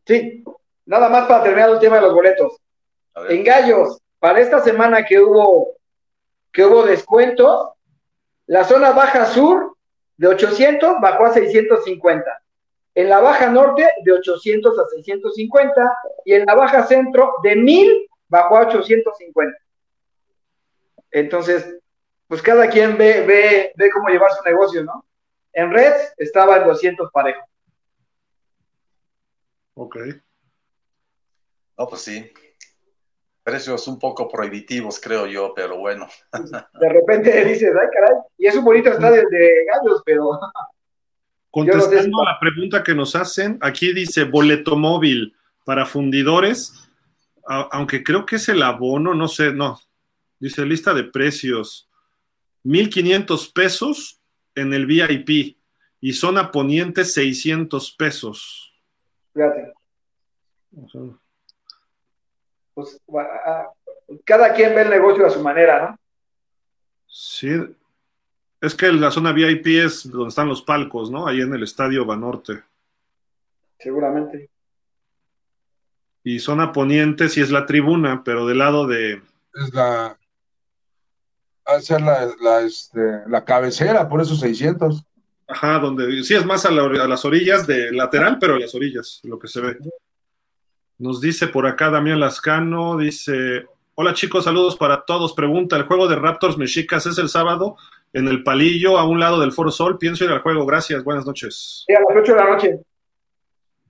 Sí, 0.06 0.44
nada 0.84 1.08
más 1.08 1.26
para 1.26 1.44
terminar 1.44 1.70
el 1.70 1.78
tema 1.78 1.96
de 1.96 2.02
los 2.02 2.12
boletos. 2.12 2.52
En 3.30 3.42
Gallos, 3.42 3.98
para 4.18 4.38
esta 4.38 4.62
semana 4.62 5.02
que 5.02 5.18
hubo, 5.18 5.78
que 6.52 6.62
hubo 6.62 6.82
descuento, 6.82 7.74
la 8.46 8.64
zona 8.64 8.90
baja 8.90 9.24
sur 9.24 9.78
de 10.18 10.28
800 10.28 10.96
bajó 11.00 11.24
a 11.24 11.32
650. 11.32 12.43
En 12.94 13.08
la 13.08 13.20
baja 13.20 13.48
norte, 13.48 13.88
de 14.04 14.12
800 14.12 14.78
a 14.78 14.84
650. 14.86 15.98
Y 16.24 16.34
en 16.34 16.46
la 16.46 16.54
baja 16.54 16.86
centro, 16.86 17.34
de 17.42 17.56
1000 17.56 18.08
bajó 18.28 18.56
a 18.56 18.60
850. 18.62 19.58
Entonces, 21.10 21.78
pues 22.28 22.42
cada 22.42 22.68
quien 22.68 22.96
ve, 22.96 23.24
ve, 23.26 23.72
ve 23.76 23.90
cómo 23.90 24.08
llevar 24.08 24.32
su 24.32 24.42
negocio, 24.44 24.84
¿no? 24.84 25.04
En 25.52 25.72
Reds 25.72 26.14
estaba 26.18 26.56
en 26.56 26.64
200 26.64 27.10
parejo. 27.12 27.44
Ok. 29.74 29.96
No, 31.76 31.88
pues 31.88 32.02
sí 32.02 32.32
precios 33.44 33.86
un 33.86 33.98
poco 33.98 34.26
prohibitivos, 34.26 34.98
creo 34.98 35.26
yo, 35.26 35.52
pero 35.54 35.76
bueno. 35.78 36.08
De 36.80 36.88
repente 36.88 37.44
dices, 37.44 37.72
ay, 37.80 37.88
caray, 37.92 38.16
y 38.38 38.46
es 38.46 38.56
un 38.56 38.64
bonito 38.64 38.90
estadio 38.90 39.22
de 39.28 39.66
gallos, 39.66 40.02
pero. 40.04 40.40
Contestando 41.54 42.20
a 42.20 42.32
la 42.32 42.40
pregunta 42.40 42.82
que 42.82 42.96
nos 42.96 43.14
hacen, 43.14 43.58
aquí 43.60 43.92
dice 43.92 44.24
boleto 44.24 44.74
móvil 44.76 45.36
para 45.64 45.86
fundidores, 45.86 46.74
aunque 47.46 48.02
creo 48.02 48.26
que 48.26 48.36
es 48.36 48.48
el 48.48 48.60
abono, 48.60 49.14
no 49.14 49.28
sé, 49.28 49.52
no. 49.52 49.80
Dice 50.40 50.66
lista 50.66 50.92
de 50.92 51.04
precios: 51.04 51.88
1500 52.64 53.48
pesos 53.50 54.20
en 54.56 54.74
el 54.74 54.86
VIP 54.86 55.56
y 56.00 56.12
zona 56.12 56.50
poniente 56.50 57.04
600 57.04 57.92
pesos. 57.92 58.74
Fíjate 59.32 59.72
pues 62.74 63.00
cada 64.24 64.52
quien 64.52 64.74
ve 64.74 64.82
el 64.82 64.90
negocio 64.90 65.24
a 65.24 65.30
su 65.30 65.40
manera, 65.40 65.90
¿no? 65.90 65.98
Sí, 67.06 67.48
es 68.64 68.74
que 68.74 68.90
la 68.92 69.10
zona 69.10 69.32
VIP 69.32 69.66
es 69.66 70.10
donde 70.10 70.28
están 70.28 70.48
los 70.48 70.62
palcos, 70.62 71.10
¿no? 71.10 71.26
Ahí 71.26 71.40
en 71.40 71.52
el 71.54 71.62
estadio 71.62 72.04
Banorte. 72.06 72.62
Seguramente. 73.78 74.48
Y 76.22 76.38
zona 76.38 76.72
poniente 76.72 77.28
sí 77.28 77.42
es 77.42 77.50
la 77.50 77.66
tribuna, 77.66 78.22
pero 78.24 78.46
del 78.46 78.58
lado 78.58 78.86
de... 78.86 79.22
Es 79.54 79.74
la... 79.74 80.16
Va 81.68 81.76
a 81.76 81.80
ser 81.80 82.00
la, 82.00 82.60
este, 82.60 83.00
la 83.26 83.44
cabecera, 83.44 84.08
por 84.08 84.20
eso 84.20 84.34
600. 84.34 85.02
Ajá, 85.46 85.78
donde 85.78 86.22
sí 86.22 86.34
es 86.34 86.44
más 86.44 86.64
a, 86.64 86.70
a, 86.70 87.08
las 87.08 87.24
orillas 87.24 87.66
de 87.66 87.92
lateral, 87.92 88.38
pero 88.38 88.54
a 88.54 88.58
las 88.58 88.74
orillas, 88.74 89.20
lo 89.24 89.38
que 89.38 89.48
se 89.48 89.60
ve. 89.60 89.78
Nos 90.98 91.20
dice 91.20 91.48
por 91.48 91.66
acá 91.66 91.90
Damián 91.90 92.20
Lascano, 92.20 92.96
dice, 92.96 93.66
hola 93.94 94.14
chicos, 94.14 94.44
saludos 94.44 94.76
para 94.76 95.04
todos. 95.04 95.34
Pregunta, 95.34 95.76
¿el 95.76 95.84
juego 95.84 96.06
de 96.06 96.16
Raptors 96.16 96.58
Mexicas 96.58 97.06
es 97.06 97.18
el 97.18 97.28
sábado 97.28 97.76
en 98.14 98.28
el 98.28 98.42
palillo 98.42 98.96
a 98.96 99.06
un 99.06 99.20
lado 99.20 99.40
del 99.40 99.52
Foro 99.52 99.70
Sol? 99.70 99.98
Pienso 99.98 100.24
ir 100.24 100.30
al 100.30 100.40
juego, 100.40 100.64
gracias, 100.64 101.04
buenas 101.04 101.26
noches. 101.26 101.84
Sí, 101.86 101.92
a 101.94 102.00
las 102.00 102.16
8 102.16 102.32
de 102.32 102.38
la 102.38 102.50
noche. 102.50 102.80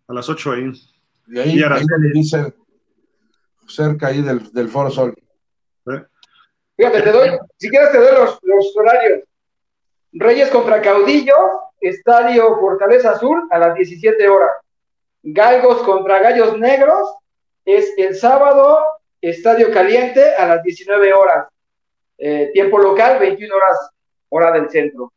A 0.08 0.14
las 0.14 0.28
8 0.28 0.52
ahí. 0.52 0.72
Y 1.28 1.38
ahí, 1.38 1.56
le 1.56 2.10
dice 2.12 2.54
cerca 3.68 4.08
ahí 4.08 4.22
del, 4.22 4.68
Foro 4.68 4.90
Sol. 4.90 5.14
¿Eh? 5.86 6.02
Fíjate, 6.76 7.02
te 7.02 7.12
doy, 7.12 7.30
si 7.56 7.68
quieres 7.68 7.92
te 7.92 7.98
doy 7.98 8.12
los, 8.14 8.38
los 8.42 8.76
horarios. 8.76 9.20
Reyes 10.12 10.48
contra 10.50 10.80
Caudillo, 10.80 11.34
Estadio 11.80 12.58
Fortaleza 12.58 13.12
Azul 13.12 13.46
a 13.50 13.58
las 13.58 13.74
17 13.74 14.28
horas. 14.28 14.50
Galgos 15.22 15.82
contra 15.82 16.20
Gallos 16.20 16.58
Negros 16.58 17.14
es 17.64 17.92
el 17.96 18.14
sábado, 18.14 18.78
Estadio 19.20 19.70
Caliente 19.72 20.34
a 20.34 20.46
las 20.46 20.62
19 20.62 21.12
horas. 21.12 21.48
Eh, 22.18 22.50
tiempo 22.52 22.78
local, 22.78 23.18
21 23.18 23.54
horas, 23.54 23.90
hora 24.34 24.50
del 24.50 24.68
centro. 24.68 25.12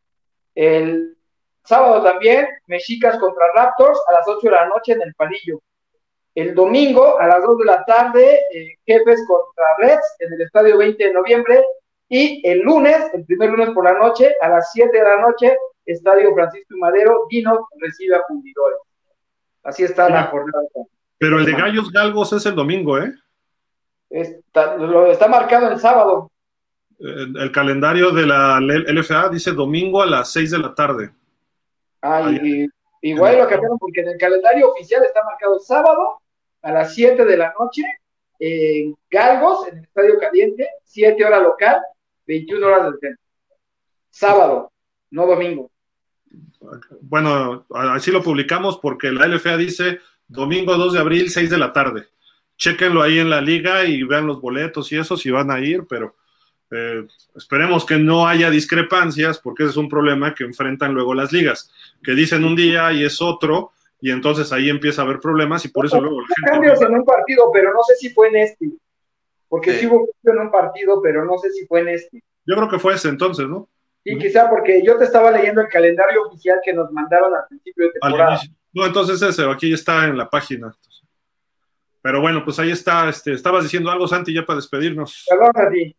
El 0.54 1.18
sábado 1.64 2.04
también, 2.04 2.48
Mexicas 2.68 3.18
contra 3.18 3.46
Raptors 3.56 4.00
a 4.08 4.14
las 4.14 4.28
8 4.28 4.40
de 4.44 4.52
la 4.52 4.68
noche 4.68 4.94
en 4.94 5.02
el 5.02 5.14
Palillo. 5.16 5.60
El 6.36 6.54
domingo 6.54 7.20
a 7.20 7.28
las 7.28 7.44
2 7.44 7.58
de 7.58 7.66
la 7.66 7.84
tarde, 7.84 8.42
eh, 8.54 8.76
Jefes 8.86 9.26
contra 9.28 9.66
Reds 9.80 10.16
en 10.20 10.34
el 10.34 10.42
Estadio 10.42 10.78
20 10.78 11.04
de 11.04 11.14
noviembre. 11.14 11.64
Y 12.10 12.48
el 12.48 12.60
lunes, 12.60 13.10
el 13.14 13.26
primer 13.26 13.50
lunes 13.50 13.72
por 13.72 13.84
la 13.84 13.94
noche, 13.94 14.36
a 14.40 14.50
las 14.50 14.72
7 14.72 14.96
de 14.96 15.04
la 15.04 15.18
noche, 15.18 15.58
Estadio 15.86 16.34
Francisco 16.34 16.76
y 16.76 16.80
Madero, 16.80 17.26
Guino 17.30 17.68
recibe 17.80 18.16
a 18.16 18.24
Fundidores. 18.28 18.80
Así 19.64 19.84
está 19.84 20.10
la 20.10 20.26
jornada. 20.26 20.68
Pero 21.18 21.40
el 21.40 21.46
de 21.46 21.54
Gallos 21.54 21.92
Galgos 21.92 22.32
es 22.34 22.46
el 22.46 22.56
domingo, 22.56 23.00
¿eh? 23.00 23.12
Está, 24.10 24.78
lo 24.78 25.08
está 25.08 25.28
marcado 25.28 25.70
el 25.70 25.80
sábado. 25.80 26.32
El, 27.00 27.52
calendario 27.52 28.12
de 28.12 28.26
la 28.26 28.60
LFA 28.60 29.30
dice 29.30 29.52
domingo 29.52 30.02
a 30.02 30.08
las 30.08 30.32
6 30.32 30.52
de 30.52 30.60
la 30.60 30.74
tarde. 30.74 31.12
Ah, 32.02 32.32
y, 32.32 32.68
igual 33.02 33.38
lo 33.38 33.48
cambiaron 33.48 33.78
porque 33.78 34.02
en 34.02 34.10
el 34.10 34.18
calendario 34.18 34.72
oficial 34.72 35.04
está 35.04 35.24
marcado 35.24 35.60
sábado 35.60 36.22
a 36.62 36.72
las 36.72 36.96
7 36.96 37.24
de 37.24 37.38
la 37.38 37.54
noche 37.60 37.84
en 38.40 38.96
Galgos, 39.10 39.68
en 39.68 39.78
el 39.78 39.84
Estadio 39.84 40.20
Caliente, 40.20 40.68
7 40.84 41.24
horas 41.24 41.44
local, 41.44 41.78
21 42.26 42.66
horas 42.66 42.84
del 42.86 43.00
centro. 43.00 43.24
Sábado, 44.10 44.72
no 45.12 45.26
domingo. 45.26 45.72
Bueno, 47.02 47.66
así 47.70 48.12
lo 48.12 48.24
publicamos 48.24 48.78
porque 48.78 49.12
la 49.12 49.28
LFA 49.28 49.58
dice 49.58 50.00
domingo 50.28 50.76
2 50.76 50.94
de 50.94 51.00
abril, 51.00 51.30
6 51.30 51.50
de 51.50 51.58
la 51.58 51.72
tarde. 51.72 52.08
Chequenlo 52.58 53.02
ahí 53.04 53.20
en 53.20 53.30
la 53.30 53.42
liga 53.42 53.86
y 53.86 54.04
vean 54.04 54.26
los 54.26 54.42
boletos 54.42 54.92
y 54.92 54.98
eso 54.98 55.16
si 55.16 55.30
van 55.30 55.52
a 55.52 55.60
ir, 55.60 55.86
pero 55.88 56.16
eh, 56.72 57.08
esperemos 57.36 57.86
que 57.86 57.98
no 57.98 58.28
haya 58.28 58.50
discrepancias 58.50 59.40
porque 59.40 59.64
ese 59.64 59.72
es 59.72 59.78
un 59.78 59.90
problema 59.90 60.36
que 60.36 60.44
enfrentan 60.44 60.94
luego 60.94 61.14
las 61.14 61.32
ligas, 61.32 61.72
que 62.04 62.14
dicen 62.14 62.44
un 62.44 62.56
día 62.56 62.92
y 62.92 63.04
es 63.04 63.22
otro 63.22 63.72
y 64.00 64.12
entonces 64.12 64.52
ahí 64.52 64.70
empieza 64.70 65.02
a 65.02 65.06
haber 65.06 65.20
problemas 65.20 65.66
y 65.66 65.70
por 65.70 65.86
eso 65.86 66.00
luego 66.00 66.22
la 66.22 66.28
gente... 66.28 66.52
cambios 66.52 66.82
en 66.82 66.94
un 66.94 67.06
partido, 67.06 67.50
pero 67.52 67.74
no 67.74 67.82
sé 67.84 67.96
si 67.96 68.10
fue 68.10 68.28
en 68.28 68.36
este, 68.38 68.72
porque 69.50 69.74
sí, 69.74 69.88
hubo 69.88 70.08
en 70.24 70.40
un 70.40 70.52
partido, 70.52 71.02
pero 71.02 71.24
no 71.26 71.38
sé 71.38 71.52
si 71.52 71.66
fue 71.66 71.82
en 71.82 71.90
este. 71.90 72.24
Yo 72.46 72.56
creo 72.56 72.70
que 72.70 72.80
fue 72.80 72.96
ese 72.96 73.10
entonces, 73.10 73.48
¿no? 73.48 73.70
Sí, 74.04 74.18
quizá 74.18 74.50
porque 74.50 74.84
yo 74.84 74.98
te 74.98 75.06
estaba 75.06 75.32
leyendo 75.32 75.62
el 75.62 75.68
calendario 75.68 76.28
oficial 76.28 76.60
que 76.64 76.74
nos 76.74 76.92
mandaron 76.92 77.34
al 77.34 77.48
principio 77.48 77.86
de 77.86 77.92
temporada. 77.92 78.40
No, 78.74 78.86
entonces 78.86 79.22
ese, 79.22 79.50
aquí 79.50 79.74
está 79.74 80.06
en 80.06 80.18
la 80.18 80.30
página. 80.30 80.76
Pero 82.02 82.22
bueno, 82.22 82.44
pues 82.44 82.60
ahí 82.60 82.72
está. 82.72 83.10
Este, 83.10 83.34
estabas 83.34 83.64
diciendo 83.64 83.90
algo, 83.90 84.08
Santi, 84.08 84.34
ya 84.34 84.46
para 84.46 84.58
despedirnos. 84.58 85.26
Perdón, 85.30 85.52
Santi. 85.54 85.96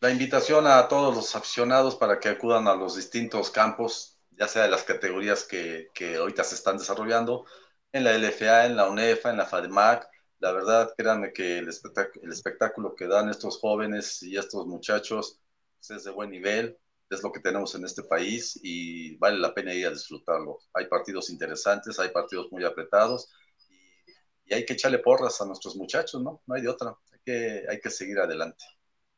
La 0.00 0.10
invitación 0.10 0.66
a 0.66 0.86
todos 0.88 1.14
los 1.14 1.34
aficionados 1.34 1.96
para 1.96 2.20
que 2.20 2.28
acudan 2.28 2.68
a 2.68 2.74
los 2.74 2.96
distintos 2.96 3.50
campos, 3.50 4.18
ya 4.30 4.46
sea 4.46 4.62
de 4.62 4.68
las 4.68 4.84
categorías 4.84 5.44
que, 5.44 5.88
que 5.94 6.16
ahorita 6.16 6.44
se 6.44 6.54
están 6.54 6.78
desarrollando, 6.78 7.44
en 7.92 8.04
la 8.04 8.14
LFA, 8.14 8.66
en 8.66 8.76
la 8.76 8.88
UNEFA, 8.88 9.30
en 9.30 9.38
la 9.38 9.46
FADEMAC. 9.46 10.08
La 10.40 10.52
verdad, 10.52 10.92
créanme 10.96 11.32
que 11.32 11.58
el 11.58 11.68
el 11.68 12.32
espectáculo 12.32 12.94
que 12.94 13.08
dan 13.08 13.28
estos 13.28 13.58
jóvenes 13.58 14.22
y 14.22 14.36
estos 14.36 14.66
muchachos 14.66 15.40
pues, 15.78 15.98
es 15.98 16.04
de 16.04 16.12
buen 16.12 16.30
nivel 16.30 16.78
es 17.10 17.22
lo 17.22 17.32
que 17.32 17.40
tenemos 17.40 17.74
en 17.74 17.84
este 17.84 18.02
país 18.02 18.58
y 18.62 19.16
vale 19.16 19.38
la 19.38 19.54
pena 19.54 19.74
ir 19.74 19.86
a 19.86 19.90
disfrutarlo. 19.90 20.58
Hay 20.74 20.86
partidos 20.86 21.30
interesantes, 21.30 21.98
hay 21.98 22.10
partidos 22.10 22.50
muy 22.52 22.64
apretados 22.64 23.30
y, 23.68 24.54
hay 24.54 24.64
que 24.64 24.72
echarle 24.72 24.98
porras 24.98 25.40
a 25.40 25.46
nuestros 25.46 25.76
muchachos, 25.76 26.22
¿no? 26.22 26.42
No 26.46 26.54
hay 26.54 26.62
de 26.62 26.68
otra, 26.68 26.96
hay 27.12 27.18
que, 27.24 27.66
hay 27.68 27.80
que 27.80 27.90
seguir 27.90 28.18
adelante. 28.18 28.64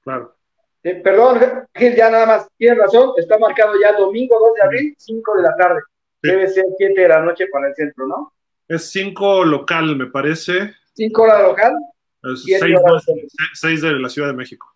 Claro. 0.00 0.39
Eh, 0.82 0.94
perdón, 0.94 1.40
Gil, 1.74 1.94
ya 1.94 2.10
nada 2.10 2.26
más, 2.26 2.48
tienes 2.56 2.78
razón, 2.78 3.12
está 3.16 3.38
marcado 3.38 3.74
ya 3.80 3.92
domingo 3.92 4.38
2 4.38 4.54
de 4.54 4.62
abril, 4.62 4.94
5 4.98 5.36
de 5.36 5.42
la 5.42 5.56
tarde. 5.56 5.80
Debe 6.22 6.48
ser 6.48 6.64
7 6.76 7.00
de 7.00 7.08
la 7.08 7.20
noche 7.20 7.46
para 7.52 7.68
el 7.68 7.74
centro, 7.74 8.06
¿no? 8.06 8.32
Es 8.68 8.90
5 8.90 9.44
local, 9.44 9.96
me 9.96 10.06
parece. 10.06 10.74
5 10.94 11.22
horas 11.22 11.42
local. 11.42 11.74
6 13.54 13.82
de 13.82 13.92
la 13.92 14.08
Ciudad 14.08 14.28
de 14.28 14.34
México. 14.34 14.74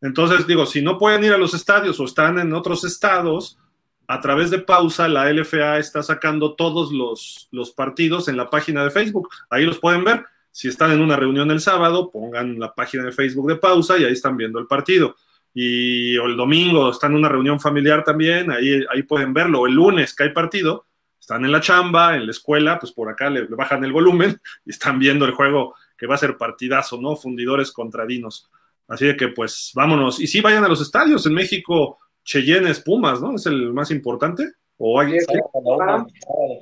Entonces, 0.00 0.46
digo, 0.46 0.64
si 0.66 0.82
no 0.82 0.98
pueden 0.98 1.24
ir 1.24 1.32
a 1.32 1.38
los 1.38 1.54
estadios 1.54 1.98
o 2.00 2.04
están 2.04 2.38
en 2.38 2.52
otros 2.52 2.84
estados, 2.84 3.58
a 4.06 4.20
través 4.20 4.50
de 4.50 4.58
pausa, 4.58 5.08
la 5.08 5.30
LFA 5.30 5.78
está 5.78 6.02
sacando 6.02 6.54
todos 6.54 6.92
los, 6.92 7.48
los 7.50 7.72
partidos 7.72 8.28
en 8.28 8.36
la 8.36 8.48
página 8.48 8.84
de 8.84 8.90
Facebook. 8.90 9.28
Ahí 9.50 9.64
los 9.64 9.78
pueden 9.78 10.04
ver. 10.04 10.24
Si 10.50 10.68
están 10.68 10.92
en 10.92 11.00
una 11.00 11.16
reunión 11.16 11.50
el 11.50 11.60
sábado, 11.60 12.10
pongan 12.10 12.58
la 12.58 12.74
página 12.74 13.04
de 13.04 13.12
Facebook 13.12 13.48
de 13.48 13.56
pausa 13.56 13.98
y 13.98 14.04
ahí 14.04 14.12
están 14.12 14.36
viendo 14.36 14.58
el 14.58 14.66
partido. 14.66 15.16
Y 15.54 16.16
o 16.18 16.26
el 16.26 16.36
domingo 16.36 16.90
están 16.90 17.12
en 17.12 17.18
una 17.18 17.28
reunión 17.28 17.58
familiar 17.60 18.04
también, 18.04 18.50
ahí, 18.50 18.84
ahí 18.90 19.02
pueden 19.02 19.32
verlo. 19.32 19.62
O 19.62 19.66
el 19.66 19.74
lunes 19.74 20.14
que 20.14 20.24
hay 20.24 20.30
partido, 20.30 20.86
están 21.28 21.44
en 21.44 21.52
la 21.52 21.60
chamba, 21.60 22.16
en 22.16 22.24
la 22.24 22.30
escuela, 22.30 22.78
pues 22.78 22.92
por 22.92 23.10
acá 23.10 23.28
le, 23.28 23.42
bajan 23.44 23.84
el 23.84 23.92
volumen 23.92 24.40
y 24.64 24.70
están 24.70 24.98
viendo 24.98 25.24
el 25.26 25.32
juego 25.32 25.74
que 25.96 26.06
va 26.06 26.14
a 26.14 26.18
ser 26.18 26.36
partidazo, 26.36 26.98
¿no? 27.00 27.16
Fundidores 27.16 27.72
contra 27.72 28.06
Dinos. 28.06 28.50
Así 28.86 29.14
que 29.16 29.28
pues 29.28 29.72
vámonos. 29.74 30.20
Y 30.20 30.26
sí 30.26 30.40
vayan 30.40 30.64
a 30.64 30.68
los 30.68 30.80
estadios. 30.80 31.26
En 31.26 31.34
México, 31.34 31.98
Cheyenne 32.24 32.70
es 32.70 32.80
Pumas, 32.80 33.20
¿no? 33.20 33.34
Es 33.34 33.44
el 33.46 33.72
más 33.74 33.90
importante. 33.90 34.52
¿O 34.78 35.00
hay... 35.00 35.18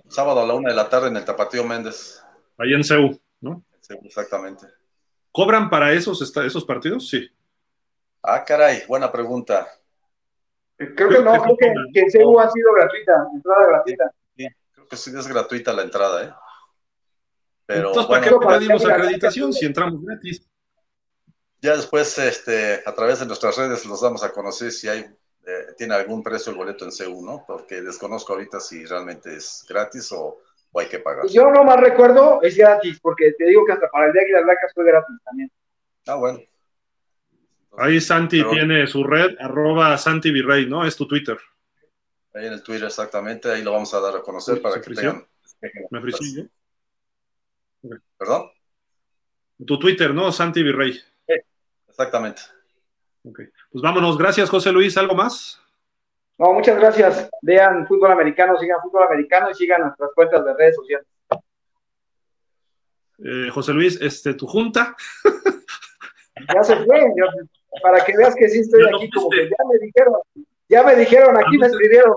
sábado, 0.08 0.40
a 0.40 0.46
la 0.46 0.54
una 0.54 0.70
de 0.70 0.76
la 0.76 0.88
tarde 0.88 1.08
en 1.08 1.16
el 1.16 1.24
Tapatío 1.24 1.62
Méndez. 1.64 2.22
Ahí 2.58 2.72
en 2.72 2.82
CEU, 2.82 3.20
¿no? 3.42 3.62
Exactamente. 4.02 4.66
¿Cobran 5.32 5.68
para 5.68 5.92
esos, 5.92 6.20
esos 6.22 6.64
partidos? 6.64 7.08
Sí. 7.08 7.28
Ah, 8.22 8.44
caray, 8.44 8.82
buena 8.86 9.10
pregunta. 9.12 9.68
Creo 10.76 11.08
que 11.08 11.22
no, 11.22 11.32
creo 11.42 11.56
que, 11.56 11.72
que 11.92 12.00
en 12.00 12.10
CEU 12.10 12.38
ha 12.38 12.50
sido 12.50 12.72
gratuita, 12.74 13.28
entrada 13.34 13.66
gratuita 13.66 14.12
que 14.88 14.96
sí 14.96 15.10
es 15.16 15.26
gratuita 15.26 15.72
la 15.72 15.82
entrada, 15.82 16.24
¿eh? 16.24 16.34
Pero, 17.66 17.88
Entonces, 17.88 18.10
¿para 18.10 18.22
qué 18.22 18.58
pedimos 18.58 18.84
acreditación 18.84 19.52
si 19.52 19.66
entramos 19.66 20.04
gratis? 20.04 20.46
Ya 21.60 21.76
después, 21.76 22.16
este, 22.18 22.82
a 22.86 22.94
través 22.94 23.18
de 23.20 23.26
nuestras 23.26 23.56
redes, 23.56 23.84
los 23.86 24.00
damos 24.00 24.22
a 24.22 24.30
conocer 24.30 24.70
si 24.70 24.88
hay, 24.88 25.00
eh, 25.00 25.66
tiene 25.76 25.94
algún 25.94 26.22
precio 26.22 26.52
el 26.52 26.58
boleto 26.58 26.84
en 26.84 26.92
CU, 26.92 27.24
¿no? 27.24 27.44
Porque 27.46 27.82
desconozco 27.82 28.34
ahorita 28.34 28.60
si 28.60 28.84
realmente 28.84 29.34
es 29.34 29.64
gratis 29.68 30.12
o, 30.12 30.38
hay 30.80 30.88
que 30.88 30.98
pagar. 30.98 31.26
Yo 31.28 31.50
no 31.50 31.64
más 31.64 31.80
recuerdo, 31.80 32.40
es 32.42 32.56
gratis, 32.56 32.98
porque 33.00 33.32
te 33.32 33.46
digo 33.46 33.64
que 33.64 33.72
hasta 33.72 33.88
para 33.88 34.06
el 34.06 34.12
de 34.12 34.20
Águilas 34.20 34.44
Blancas 34.44 34.72
fue 34.74 34.84
gratis 34.84 35.16
también. 35.24 35.50
Ah, 36.06 36.14
bueno. 36.14 36.40
Ahí 37.78 38.00
Santi 38.00 38.42
tiene 38.44 38.86
su 38.86 39.04
red, 39.04 39.36
arroba 39.38 39.96
Santi 39.98 40.30
Virrey, 40.30 40.66
¿no? 40.66 40.84
Es 40.84 40.96
tu 40.96 41.06
Twitter. 41.06 41.36
Ahí 42.32 42.46
en 42.46 42.54
el 42.54 42.62
Twitter, 42.62 42.86
exactamente, 42.86 43.50
ahí 43.50 43.62
lo 43.62 43.72
vamos 43.72 43.92
a 43.94 44.00
dar 44.00 44.16
a 44.16 44.22
conocer 44.22 44.62
para 44.62 44.80
que 44.80 44.94
tengan. 44.94 45.26
Me 45.90 46.00
¿Perdón? 48.18 48.50
Tu 49.64 49.78
Twitter, 49.78 50.14
¿no? 50.14 50.32
Santi 50.32 50.62
Virrey. 50.62 50.98
exactamente. 51.88 52.42
Ok. 53.24 53.40
Pues 53.70 53.82
vámonos. 53.82 54.16
Gracias, 54.16 54.48
José 54.50 54.72
Luis. 54.72 54.96
¿Algo 54.96 55.14
más? 55.14 55.60
No, 56.38 56.52
muchas 56.52 56.78
gracias. 56.78 57.30
Vean 57.42 57.86
fútbol 57.86 58.12
americano, 58.12 58.58
sigan 58.58 58.80
fútbol 58.82 59.04
americano 59.04 59.50
y 59.50 59.54
sigan 59.54 59.82
nuestras 59.82 60.10
cuentas 60.14 60.44
de 60.44 60.54
redes 60.54 60.76
sociales. 60.76 61.06
Eh, 63.24 63.48
José 63.50 63.72
Luis, 63.72 64.00
este, 64.00 64.34
tu 64.34 64.46
junta. 64.46 64.94
ya 66.54 66.62
se 66.62 66.76
fue, 66.84 67.00
para 67.82 68.04
que 68.04 68.16
veas 68.16 68.34
que 68.34 68.48
sí 68.48 68.60
estoy 68.60 68.82
aquí, 68.84 69.10
como 69.10 69.30
que 69.30 69.48
ya 69.48 69.64
me 69.70 69.78
dijeron, 69.86 70.14
ya 70.68 70.82
me 70.82 70.96
dijeron, 70.96 71.36
aquí 71.38 71.56
me 71.58 71.66
escribieron 71.66 72.14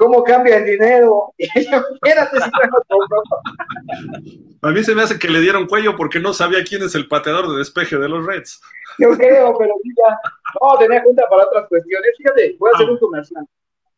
cómo 0.00 0.24
cambia 0.24 0.56
el 0.56 0.64
dinero. 0.64 1.34
espérate 1.38 2.38
si 2.38 2.50
A 4.62 4.70
mí 4.70 4.82
se 4.82 4.94
me 4.94 5.02
hace 5.02 5.18
que 5.18 5.28
le 5.28 5.40
dieron 5.40 5.66
cuello 5.66 5.94
porque 5.94 6.20
no 6.20 6.32
sabía 6.32 6.64
quién 6.64 6.82
es 6.82 6.94
el 6.94 7.06
pateador 7.06 7.50
de 7.50 7.58
despeje 7.58 7.98
de 7.98 8.08
los 8.08 8.24
Reds. 8.24 8.62
Yo 8.98 9.10
creo, 9.10 9.56
pero 9.58 9.74
ya. 9.84 10.18
No, 10.60 10.78
tenía 10.78 11.02
cuenta 11.02 11.28
para 11.28 11.44
otras 11.44 11.68
cuestiones. 11.68 12.12
Fíjate, 12.16 12.56
voy 12.58 12.70
a 12.70 12.74
hacer 12.74 12.86
ah. 12.88 12.92
un 12.92 12.98
comercial. 12.98 13.46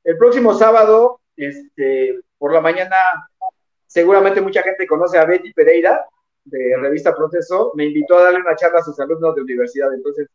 El 0.04 0.18
próximo 0.18 0.54
sábado, 0.54 1.20
este, 1.36 2.18
por 2.36 2.52
la 2.52 2.60
mañana, 2.60 2.96
seguramente 3.86 4.40
mucha 4.40 4.62
gente 4.62 4.86
conoce 4.86 5.18
a 5.18 5.24
Betty 5.24 5.52
Pereira, 5.52 6.04
de 6.44 6.76
Revista 6.80 7.14
Proceso. 7.14 7.72
Me 7.76 7.86
invitó 7.86 8.18
a 8.18 8.24
darle 8.24 8.40
una 8.40 8.56
charla 8.56 8.80
a 8.80 8.84
sus 8.84 8.98
alumnos 8.98 9.36
de 9.36 9.42
universidad. 9.42 9.94
Entonces, 9.94 10.28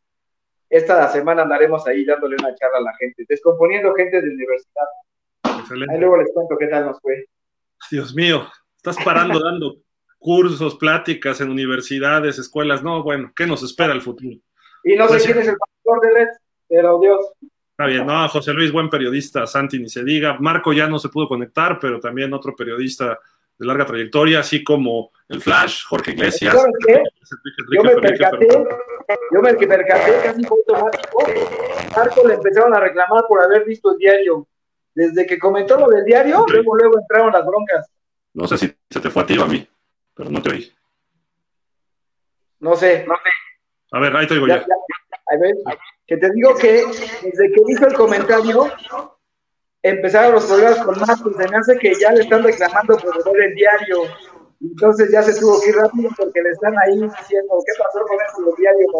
esta 0.69 1.09
semana 1.09 1.43
andaremos 1.43 1.85
ahí 1.87 2.05
dándole 2.05 2.37
una 2.39 2.55
charla 2.55 2.77
a 2.77 2.81
la 2.81 2.95
gente, 2.97 3.25
descomponiendo 3.27 3.93
gente 3.93 4.21
de 4.21 4.29
universidad. 4.29 4.87
Excelente. 5.59 5.93
Ahí 5.93 5.99
luego 5.99 6.17
les 6.17 6.31
cuento 6.33 6.55
qué 6.57 6.67
tal 6.67 6.85
nos 6.85 7.01
fue. 7.01 7.25
Dios 7.91 8.13
mío, 8.15 8.47
estás 8.75 8.97
parando 9.03 9.39
dando 9.39 9.77
cursos, 10.17 10.75
pláticas 10.75 11.41
en 11.41 11.49
universidades, 11.49 12.39
escuelas. 12.39 12.83
No, 12.83 13.03
bueno, 13.03 13.31
¿qué 13.35 13.45
nos 13.45 13.63
espera 13.63 13.93
el 13.93 14.01
futuro? 14.01 14.37
Y 14.83 14.95
no 14.95 15.07
sé 15.07 15.19
quién 15.25 15.37
es 15.39 15.47
el 15.47 15.57
pastor 15.57 16.01
de 16.01 16.19
Red, 16.19 16.27
pero 16.67 16.99
Dios. 16.99 17.25
Está 17.71 17.85
bien, 17.85 18.07
no, 18.07 18.27
José 18.29 18.53
Luis, 18.53 18.71
buen 18.71 18.89
periodista, 18.89 19.45
Santi 19.45 19.77
ni 19.79 19.89
se 19.89 20.03
diga. 20.03 20.37
Marco 20.39 20.73
ya 20.73 20.87
no 20.87 20.97
se 20.97 21.09
pudo 21.09 21.27
conectar, 21.27 21.77
pero 21.79 21.99
también 21.99 22.33
otro 22.33 22.55
periodista 22.55 23.19
de 23.57 23.65
larga 23.65 23.85
trayectoria, 23.85 24.39
así 24.39 24.63
como 24.63 25.11
el 25.29 25.41
Flash, 25.41 25.85
Jorge 25.87 26.11
Iglesias. 26.11 26.55
yo 26.55 27.83
me 27.83 27.95
percaté, 27.95 28.47
yo 29.31 29.41
me 29.41 29.53
percaté 29.53 30.11
casi 30.23 30.45
automático. 30.45 31.23
Marco 31.95 32.27
le 32.27 32.33
empezaron 32.35 32.73
a 32.73 32.79
reclamar 32.79 33.25
por 33.27 33.41
haber 33.41 33.65
visto 33.65 33.91
el 33.91 33.97
diario. 33.97 34.47
Desde 34.97 35.27
que 35.27 35.37
comentó 35.37 35.77
lo 35.77 35.89
del 35.89 36.05
diario, 36.05 36.43
luego, 36.51 36.75
luego 36.75 36.97
entraron 36.97 37.31
las 37.31 37.45
broncas. 37.45 37.87
No 38.33 38.47
sé 38.47 38.57
si 38.57 38.75
se 38.89 38.99
te 38.99 39.11
fue 39.11 39.21
a 39.21 39.25
ti 39.27 39.37
o 39.37 39.43
a 39.43 39.47
mí, 39.47 39.69
pero 40.15 40.31
no 40.31 40.41
te 40.41 40.49
oí. 40.49 40.73
No 42.59 42.75
sé, 42.75 43.05
no 43.05 43.13
sé. 43.13 43.29
A 43.91 43.99
ver, 43.99 44.17
ahí 44.17 44.25
te 44.25 44.33
digo 44.33 44.47
ya. 44.47 44.55
A 44.55 45.37
ver, 45.37 45.53
que 46.07 46.17
te 46.17 46.31
digo 46.31 46.55
que 46.55 46.83
desde 47.21 47.51
que 47.51 47.61
hizo 47.67 47.85
el 47.85 47.93
comentario, 47.93 48.71
empezaron 49.83 50.31
los 50.31 50.45
problemas 50.45 50.79
con 50.83 50.99
Marco. 50.99 51.31
Se 51.31 51.47
me 51.47 51.57
hace 51.57 51.77
que 51.77 51.93
ya 51.93 52.11
le 52.13 52.21
están 52.23 52.43
reclamando 52.43 52.97
por 52.97 53.33
ver 53.33 53.49
el 53.49 53.53
diario. 53.53 53.97
Entonces 54.61 55.11
ya 55.11 55.21
se 55.21 55.39
tuvo 55.39 55.61
que 55.61 55.69
ir 55.69 55.75
rápido 55.75 56.09
porque 56.17 56.41
le 56.41 56.49
están 56.49 56.73
ahí 56.79 56.99
diciendo, 56.99 57.53
¿qué 57.63 57.73
pasó 57.77 58.03
con 58.03 58.17
eso 58.19 58.41
los 58.41 58.55
diarios, 58.55 58.91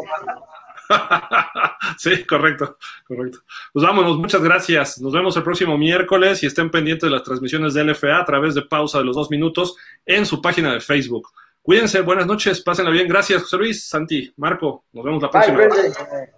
sí, 1.98 2.24
correcto, 2.25 2.77
correcto. 3.06 3.40
Pues 3.74 3.85
vámonos, 3.85 4.17
muchas 4.17 4.41
gracias. 4.41 4.99
Nos 5.01 5.14
vemos 5.14 5.35
el 5.38 5.43
próximo 5.43 5.77
miércoles 5.77 6.43
y 6.43 6.48
estén 6.48 6.69
pendientes 6.69 7.09
de 7.09 7.16
las 7.16 7.24
transmisiones 7.24 7.74
de 7.74 7.83
LFA 7.83 8.19
a 8.19 8.25
través 8.25 8.56
de 8.56 8.61
pausa 8.64 8.99
de 8.99 9.06
los 9.06 9.16
dos 9.16 9.30
minutos 9.30 9.75
en 10.06 10.25
su 10.25 10.41
página 10.41 10.74
de 10.74 10.82
Facebook. 10.82 11.30
Cuídense, 11.61 12.01
buenas 12.01 12.25
noches, 12.25 12.61
pásenla 12.61 12.91
bien. 12.91 13.07
Gracias, 13.07 13.43
José 13.43 13.57
Luis, 13.57 13.83
Santi, 13.83 14.32
Marco. 14.38 14.85
Nos 14.93 15.03
vemos 15.03 15.22
la 15.22 15.30
próxima. 15.30 15.57
Bye. 15.57 16.36